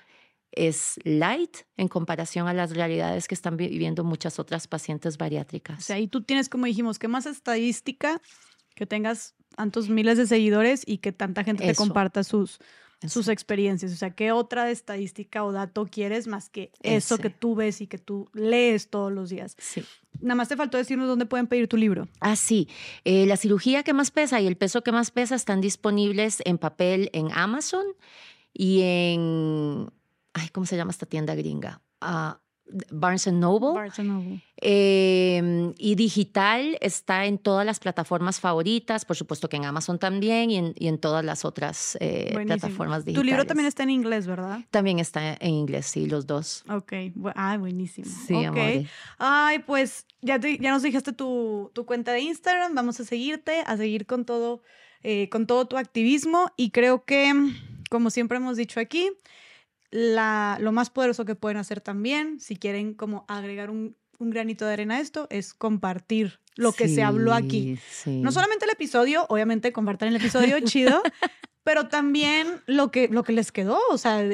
es 0.53 0.99
light 1.05 1.59
en 1.77 1.89
comparación 1.89 2.49
a 2.49 2.55
las 2.55 2.75
realidades 2.75 3.29
que 3.29 3.35
están 3.35 3.57
viviendo 3.57 4.05
muchas 4.05 4.39
otras 4.39 4.67
pacientes 4.67 5.19
bariátricas. 5.19 5.79
O 5.79 5.83
sea, 5.83 5.99
y 5.99 6.09
tú 6.09 6.23
tienes, 6.23 6.49
como 6.49 6.67
dijimos, 6.67 6.99
que 6.99 7.09
más 7.09 7.27
estadística, 7.27 8.21
que 8.75 8.87
tengas 8.87 9.35
tantos 9.57 9.89
miles 9.89 10.19
de 10.19 10.27
seguidores 10.27 10.83
y 10.87 10.99
que 10.99 11.13
tanta 11.13 11.45
gente 11.45 11.67
te 11.67 11.75
comparta 11.75 12.25
sus, 12.25 12.59
sus 13.07 13.29
experiencias. 13.29 13.93
O 13.93 13.97
sea, 13.97 14.11
¿qué 14.11 14.33
otra 14.33 14.71
estadística 14.71 15.45
o 15.45 15.53
dato 15.53 15.87
quieres 15.87 16.27
más 16.27 16.49
que 16.49 16.73
eso 16.83 17.19
que 17.19 17.31
tú 17.31 17.55
ves 17.55 17.81
y 17.81 17.87
que 17.87 17.99
tú 17.99 18.29
lees 18.33 18.89
todos 18.91 19.13
los 19.13 19.31
días? 19.31 19.57
Sí. 19.59 19.85
Nada 20.21 20.35
más 20.35 20.49
te 20.49 20.57
faltó 20.57 20.79
decirnos 20.79 21.07
dónde 21.07 21.27
pueden 21.27 21.47
pedir 21.47 21.69
tu 21.69 21.77
libro. 21.77 22.09
Ah, 22.21 22.37
sí. 22.37 22.69
Eh, 23.05 23.27
la 23.27 23.37
cirugía 23.37 23.83
que 23.83 23.93
más 23.93 24.11
pesa 24.11 24.41
y 24.41 24.47
el 24.47 24.57
peso 24.57 24.83
que 24.83 24.93
más 24.93 25.11
pesa 25.11 25.35
están 25.35 25.61
disponibles 25.61 26.43
en 26.45 26.59
papel 26.59 27.11
en 27.13 27.31
Amazon 27.33 27.85
y 28.53 28.81
en 28.83 29.91
ay, 30.39 30.49
¿cómo 30.51 30.67
se 30.67 30.77
llama 30.77 30.91
esta 30.91 31.07
tienda 31.07 31.35
gringa? 31.35 31.83
Ah, 32.01 32.41
Barnes 32.91 33.27
Noble. 33.33 33.73
Barnes 33.75 33.99
Noble. 33.99 34.43
Em, 34.61 35.73
y 35.79 35.95
digital 35.95 36.77
está 36.81 37.27
en 37.27 37.39
todas 37.39 37.65
las 37.65 37.79
plataformas 37.79 38.41
favoritas, 38.41 39.05
por 39.05 39.17
supuesto 39.17 39.49
que 39.49 39.57
en 39.57 39.65
Amazon 39.65 39.99
también 39.99 40.51
y 40.51 40.89
en, 40.89 40.99
todas 40.99 41.25
las 41.25 41.45
otras 41.45 41.97
eh, 42.01 42.33
plataformas 42.35 43.05
digitales. 43.05 43.25
Tu 43.25 43.25
libro 43.25 43.47
también 43.47 43.67
está 43.67 43.85
en 43.85 43.91
inglés, 43.91 44.27
¿verdad? 44.27 44.61
También 44.71 44.99
está 44.99 45.35
en 45.35 45.55
inglés, 45.55 45.87
sí, 45.87 46.07
los 46.07 46.27
dos. 46.27 46.65
Ok, 46.69 46.93
ah, 47.35 47.57
buenísimo. 47.59 48.09
Sí, 48.27 48.35
okay. 48.35 48.89
Ay, 49.19 49.61
pues 49.61 50.07
ya, 50.23 50.39
ya 50.39 50.71
nos 50.73 50.83
dijiste 50.83 51.13
tu, 51.13 51.71
tu, 51.73 51.87
cuenta 51.87 52.13
de 52.13 52.21
Instagram, 52.21 52.75
vamos 52.75 52.99
a 53.01 53.05
seguirte, 53.05 53.63
a 53.67 53.77
seguir 53.77 54.07
con 54.07 54.25
todo, 54.25 54.63
eh, 55.03 55.29
con 55.31 55.47
todo 55.47 55.67
tu 55.67 55.77
activismo 55.77 56.51
y 56.57 56.71
creo 56.71 57.05
que, 57.05 57.33
como 57.91 58.11
siempre 58.11 58.39
hemos 58.39 58.57
dicho 58.57 58.81
aquí, 58.81 59.11
la, 59.91 60.59
lo 60.61 60.73
más 60.73 60.91
poderoso 60.91 61.25
que 61.25 61.35
pueden 61.35 61.59
hacer 61.59 61.81
también, 61.81 62.41
si 62.41 62.57
quieren 62.57 62.95
como 62.95 63.25
agregar 63.29 63.71
un, 63.71 63.97
granito 64.21 64.67
de 64.67 64.73
arena 64.73 64.97
a 64.97 65.01
esto, 65.01 65.29
es 65.31 65.55
compartir 65.55 66.41
lo 66.57 66.73
que 66.73 66.89
se 66.89 67.05
habló 67.05 67.35
aquí. 67.35 67.79
No 68.07 68.33
solamente 68.33 68.65
el 68.65 68.73
episodio, 68.73 69.27
obviamente 69.29 69.73
compartan 69.73 70.09
el 70.09 70.17
episodio, 70.17 70.59
chido, 70.65 71.01
pero 71.63 71.87
también 71.87 72.61
lo 72.67 72.91
que, 72.91 73.07
lo 73.07 73.23
que 73.23 73.33
les 73.33 73.53
quedó, 73.53 73.79
o 73.91 73.97
sea, 73.97 74.25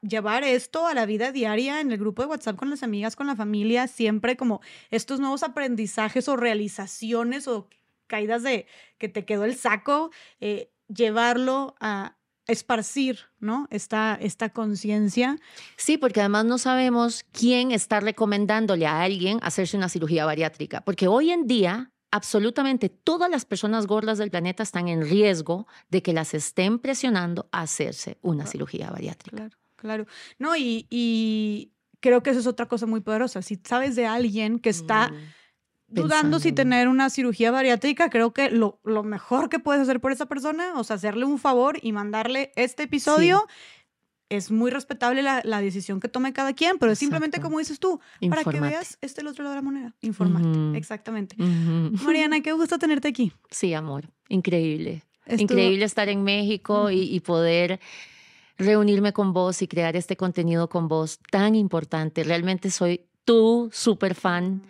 llevar 0.00 0.44
esto 0.44 0.86
a 0.86 0.94
la 0.94 1.04
vida 1.04 1.30
diaria 1.30 1.82
en 1.82 1.92
el 1.92 1.98
grupo 1.98 2.22
de 2.22 2.28
WhatsApp 2.28 2.56
con 2.56 2.70
las 2.70 2.82
amigas, 2.82 3.16
con 3.16 3.26
la 3.26 3.36
familia, 3.36 3.86
siempre 3.86 4.36
como 4.36 4.62
estos 4.90 5.20
nuevos 5.20 5.42
aprendizajes 5.42 6.26
o 6.28 6.36
realizaciones 6.36 7.46
o 7.46 7.68
caídas 8.06 8.42
de 8.44 8.66
que 8.96 9.08
te 9.08 9.26
quedó 9.26 9.44
el 9.44 9.56
saco, 9.56 10.10
eh, 10.40 10.70
llevarlo 10.88 11.74
a, 11.80 12.16
esparcir, 12.46 13.20
¿no? 13.40 13.66
Esta, 13.70 14.18
esta 14.20 14.50
conciencia. 14.50 15.38
Sí, 15.76 15.96
porque 15.96 16.20
además 16.20 16.44
no 16.44 16.58
sabemos 16.58 17.24
quién 17.32 17.72
está 17.72 18.00
recomendándole 18.00 18.86
a 18.86 19.02
alguien 19.02 19.38
hacerse 19.42 19.76
una 19.76 19.88
cirugía 19.88 20.26
bariátrica, 20.26 20.82
porque 20.82 21.08
hoy 21.08 21.30
en 21.30 21.46
día 21.46 21.90
absolutamente 22.10 22.88
todas 22.88 23.28
las 23.28 23.44
personas 23.44 23.86
gordas 23.86 24.18
del 24.18 24.30
planeta 24.30 24.62
están 24.62 24.86
en 24.88 25.02
riesgo 25.02 25.66
de 25.90 26.00
que 26.02 26.12
las 26.12 26.32
estén 26.32 26.78
presionando 26.78 27.48
a 27.50 27.62
hacerse 27.62 28.18
una 28.22 28.46
cirugía 28.46 28.90
bariátrica. 28.90 29.36
Claro, 29.36 29.56
claro. 29.76 30.06
No, 30.38 30.54
y, 30.56 31.72
creo 31.98 32.22
que 32.22 32.30
eso 32.30 32.40
es 32.40 32.46
otra 32.46 32.66
cosa 32.66 32.86
muy 32.86 33.00
poderosa. 33.00 33.42
Si 33.42 33.58
sabes 33.64 33.96
de 33.96 34.06
alguien 34.06 34.58
que 34.58 34.70
está... 34.70 35.08
Mm 35.08 35.14
dudando 35.94 36.38
si 36.38 36.52
tener 36.52 36.88
una 36.88 37.10
cirugía 37.10 37.50
bariátrica, 37.50 38.10
creo 38.10 38.32
que 38.32 38.50
lo, 38.50 38.80
lo, 38.84 39.02
mejor 39.02 39.48
que 39.48 39.58
puedes 39.58 39.82
hacer 39.82 40.00
por 40.00 40.12
esa 40.12 40.26
persona, 40.26 40.74
o 40.76 40.84
sea, 40.84 40.96
hacerle 40.96 41.24
un 41.24 41.38
favor 41.38 41.78
y 41.80 41.92
mandarle 41.92 42.52
este 42.56 42.84
episodio. 42.84 43.46
Es 44.30 44.50
muy 44.50 44.70
respetable 44.70 45.22
la, 45.22 45.42
la, 45.44 45.60
decisión 45.60 46.00
que 46.00 46.08
tome 46.08 46.32
cada 46.32 46.54
quien, 46.54 46.78
pero 46.78 46.92
es 46.92 46.98
simplemente 46.98 47.40
como 47.40 47.58
dices 47.58 47.78
tú, 47.78 48.00
para 48.28 48.42
que 48.42 48.58
veas 48.58 48.98
este 49.00 49.20
el 49.20 49.28
otro 49.28 49.44
lado 49.44 49.54
de 49.54 49.58
la 49.58 49.62
moneda. 49.62 49.94
Informarte, 50.00 50.76
exactamente. 50.76 51.36
Mariana, 51.38 52.40
qué 52.40 52.52
gusto 52.52 52.78
tenerte 52.78 53.08
aquí. 53.08 53.32
Sí, 53.50 53.74
amor, 53.74 54.10
increíble. 54.28 55.04
Increíble 55.26 55.84
estar 55.84 56.08
en 56.08 56.22
México 56.22 56.90
y, 56.90 57.02
y 57.02 57.20
poder 57.20 57.80
reunirme 58.58 59.12
con 59.12 59.32
vos 59.32 59.62
y 59.62 59.68
crear 59.68 59.94
este 59.94 60.16
contenido 60.16 60.68
con 60.68 60.88
vos 60.88 61.20
tan 61.30 61.54
importante. 61.54 62.24
Realmente 62.24 62.70
soy 62.70 63.02
tu 63.24 63.70
super 63.72 64.14
fan 64.14 64.62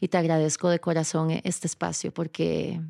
y 0.00 0.08
te 0.08 0.18
agradezco 0.18 0.68
de 0.68 0.78
corazón 0.78 1.30
este 1.44 1.66
espacio 1.66 2.12
porque 2.12 2.80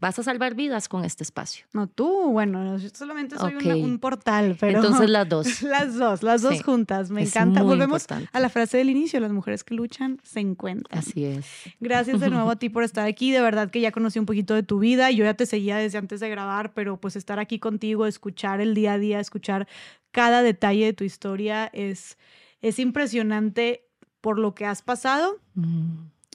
vas 0.00 0.18
a 0.18 0.22
salvar 0.22 0.54
vidas 0.54 0.88
con 0.88 1.04
este 1.04 1.22
espacio. 1.22 1.66
No 1.72 1.86
tú, 1.86 2.30
bueno, 2.30 2.76
yo 2.76 2.88
solamente 2.92 3.36
soy 3.36 3.54
un 3.82 3.98
portal, 3.98 4.56
pero... 4.58 4.78
Entonces 4.78 5.08
las 5.08 5.28
dos. 5.28 5.62
las 5.62 5.94
dos, 5.96 6.22
las 6.22 6.42
dos 6.42 6.62
juntas, 6.62 7.10
me 7.10 7.22
encanta. 7.22 7.62
Volvemos 7.62 8.06
a 8.32 8.40
la 8.40 8.48
frase 8.48 8.78
del 8.78 8.90
inicio, 8.90 9.20
las 9.20 9.32
mujeres 9.32 9.64
que 9.64 9.74
luchan 9.74 10.20
se 10.22 10.40
encuentran. 10.40 10.98
Así 10.98 11.24
es. 11.24 11.46
Gracias 11.80 12.20
de 12.20 12.30
nuevo 12.30 12.50
a 12.50 12.56
ti 12.58 12.68
por 12.68 12.84
estar 12.84 13.06
aquí, 13.06 13.32
de 13.32 13.40
verdad 13.40 13.70
que 13.70 13.80
ya 13.80 13.90
conocí 13.90 14.18
un 14.18 14.26
poquito 14.26 14.54
de 14.54 14.62
tu 14.62 14.78
vida, 14.78 15.10
yo 15.10 15.24
ya 15.24 15.34
te 15.34 15.46
seguía 15.46 15.76
desde 15.76 15.98
antes 15.98 16.20
de 16.20 16.28
grabar, 16.28 16.74
pero 16.74 17.00
pues 17.00 17.16
estar 17.16 17.38
aquí 17.38 17.58
contigo, 17.58 18.06
escuchar 18.06 18.60
el 18.60 18.74
día 18.74 18.94
a 18.94 18.98
día, 18.98 19.20
escuchar 19.20 19.66
cada 20.10 20.42
detalle 20.42 20.84
de 20.84 20.92
tu 20.92 21.04
historia 21.04 21.66
es, 21.72 22.18
es 22.60 22.78
impresionante 22.78 23.82
por 24.20 24.38
lo 24.38 24.54
que 24.54 24.66
has 24.66 24.82
pasado 24.82 25.40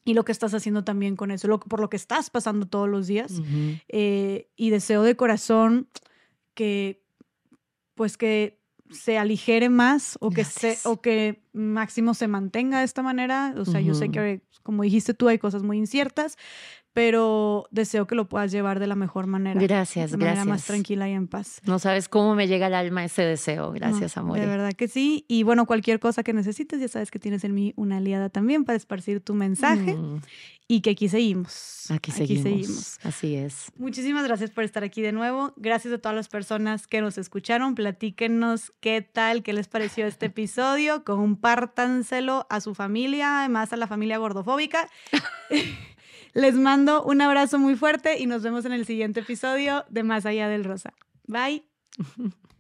y 0.04 0.14
lo 0.14 0.26
que 0.26 0.32
estás 0.32 0.54
haciendo 0.54 0.84
también 0.84 1.16
con 1.16 1.32
eso, 1.32 1.48
lo, 1.48 1.60
por 1.60 1.80
lo 1.80 1.90
que 1.90 1.98
estás 1.98 2.30
pasando 2.30 2.66
todos 2.68 2.90
los 2.90 3.08
días. 3.08 3.42
Eh, 3.88 4.50
y 4.56 4.70
deseo 4.70 5.04
de 5.04 5.16
corazón 5.16 5.88
que, 6.54 7.04
pues 7.96 8.18
que 8.18 8.60
se 8.90 9.18
aligere 9.18 9.70
más 9.70 10.18
o 10.20 10.32
que, 10.32 10.44
se, 10.44 10.78
o 10.84 11.02
que 11.02 11.44
máximo 11.54 12.14
se 12.14 12.28
mantenga 12.28 12.80
de 12.80 12.86
esta 12.86 13.02
manera. 13.02 13.54
O 13.58 13.66
sea, 13.66 13.80
yo 13.80 13.94
sé 13.94 14.10
que, 14.10 14.42
como 14.64 14.84
dijiste 14.84 15.14
tú, 15.14 15.28
hay 15.28 15.38
cosas 15.38 15.64
muy 15.64 15.78
inciertas, 15.78 16.38
pero 16.94 17.68
deseo 17.72 18.06
que 18.06 18.16
lo 18.16 18.28
puedas 18.28 18.52
llevar 18.52 18.80
de 18.80 18.88
la 18.88 18.96
mejor 18.96 19.28
manera. 19.28 19.60
Gracias, 19.60 20.12
de 20.12 20.18
gracias. 20.18 20.38
manera 20.40 20.46
más 20.46 20.66
tranquila 20.66 21.08
y 21.10 21.14
en 21.14 21.28
paz. 21.28 21.62
No 21.66 21.80
sabes 21.80 22.10
cómo 22.10 22.36
me 22.36 22.48
llega 22.48 22.66
al 22.66 22.74
alma 22.74 23.06
ese 23.06 23.22
deseo. 23.22 23.72
Gracias, 23.72 24.18
amor. 24.18 24.40
De 24.40 24.46
verdad 24.46 24.74
que 24.74 24.88
sí. 24.88 25.26
Y 25.28 25.44
bueno, 25.44 25.66
cualquier 25.66 26.00
cosa 26.00 26.24
que 26.24 26.34
necesites, 26.34 26.80
ya 26.82 26.88
sabes 26.88 27.10
que 27.10 27.20
tienes 27.20 27.44
en 27.44 27.54
mí 27.54 27.74
una 27.78 27.98
aliada 27.98 28.30
también 28.30 28.66
para 28.66 28.76
esparcir 28.76 29.22
tu 29.22 29.34
mensaje. 29.34 29.96
Mm. 29.96 30.22
Y 30.68 30.80
que 30.80 30.92
aquí 30.92 31.10
seguimos. 31.10 31.92
Aquí 31.92 32.12
seguimos. 32.12 32.46
aquí 32.46 32.64
seguimos. 32.64 33.00
Así 33.04 33.36
es. 33.36 33.72
Muchísimas 33.78 34.24
gracias 34.24 34.52
por 34.52 34.64
estar 34.64 34.86
aquí 34.86 35.02
de 35.02 35.12
nuevo. 35.12 35.54
Gracias 35.58 35.94
a 35.94 35.98
todas 35.98 36.16
las 36.16 36.30
personas 36.30 36.88
que 36.88 37.02
nos 37.02 37.18
escucharon. 37.18 37.76
Platíquenos 37.76 38.72
qué 38.80 39.02
tal, 39.02 39.44
qué 39.44 39.52
les 39.52 39.68
pareció 39.68 40.08
este 40.08 40.28
episodio. 40.28 41.04
Compártanselo 41.06 42.48
a 42.50 42.62
su 42.62 42.74
familia, 42.74 43.40
además 43.40 43.74
a 43.74 43.78
la 43.78 43.88
familia 43.88 44.18
gordofóbica. 44.18 44.90
Les 46.34 46.56
mando 46.56 47.04
un 47.04 47.22
abrazo 47.22 47.60
muy 47.60 47.76
fuerte 47.76 48.20
y 48.20 48.26
nos 48.26 48.44
vemos 48.44 48.66
en 48.66 48.72
el 48.72 48.86
siguiente 48.86 49.20
episodio 49.20 49.86
de 49.90 50.04
Más 50.04 50.26
allá 50.26 50.48
del 50.48 50.64
Rosa. 50.64 50.94
Bye. 51.28 51.64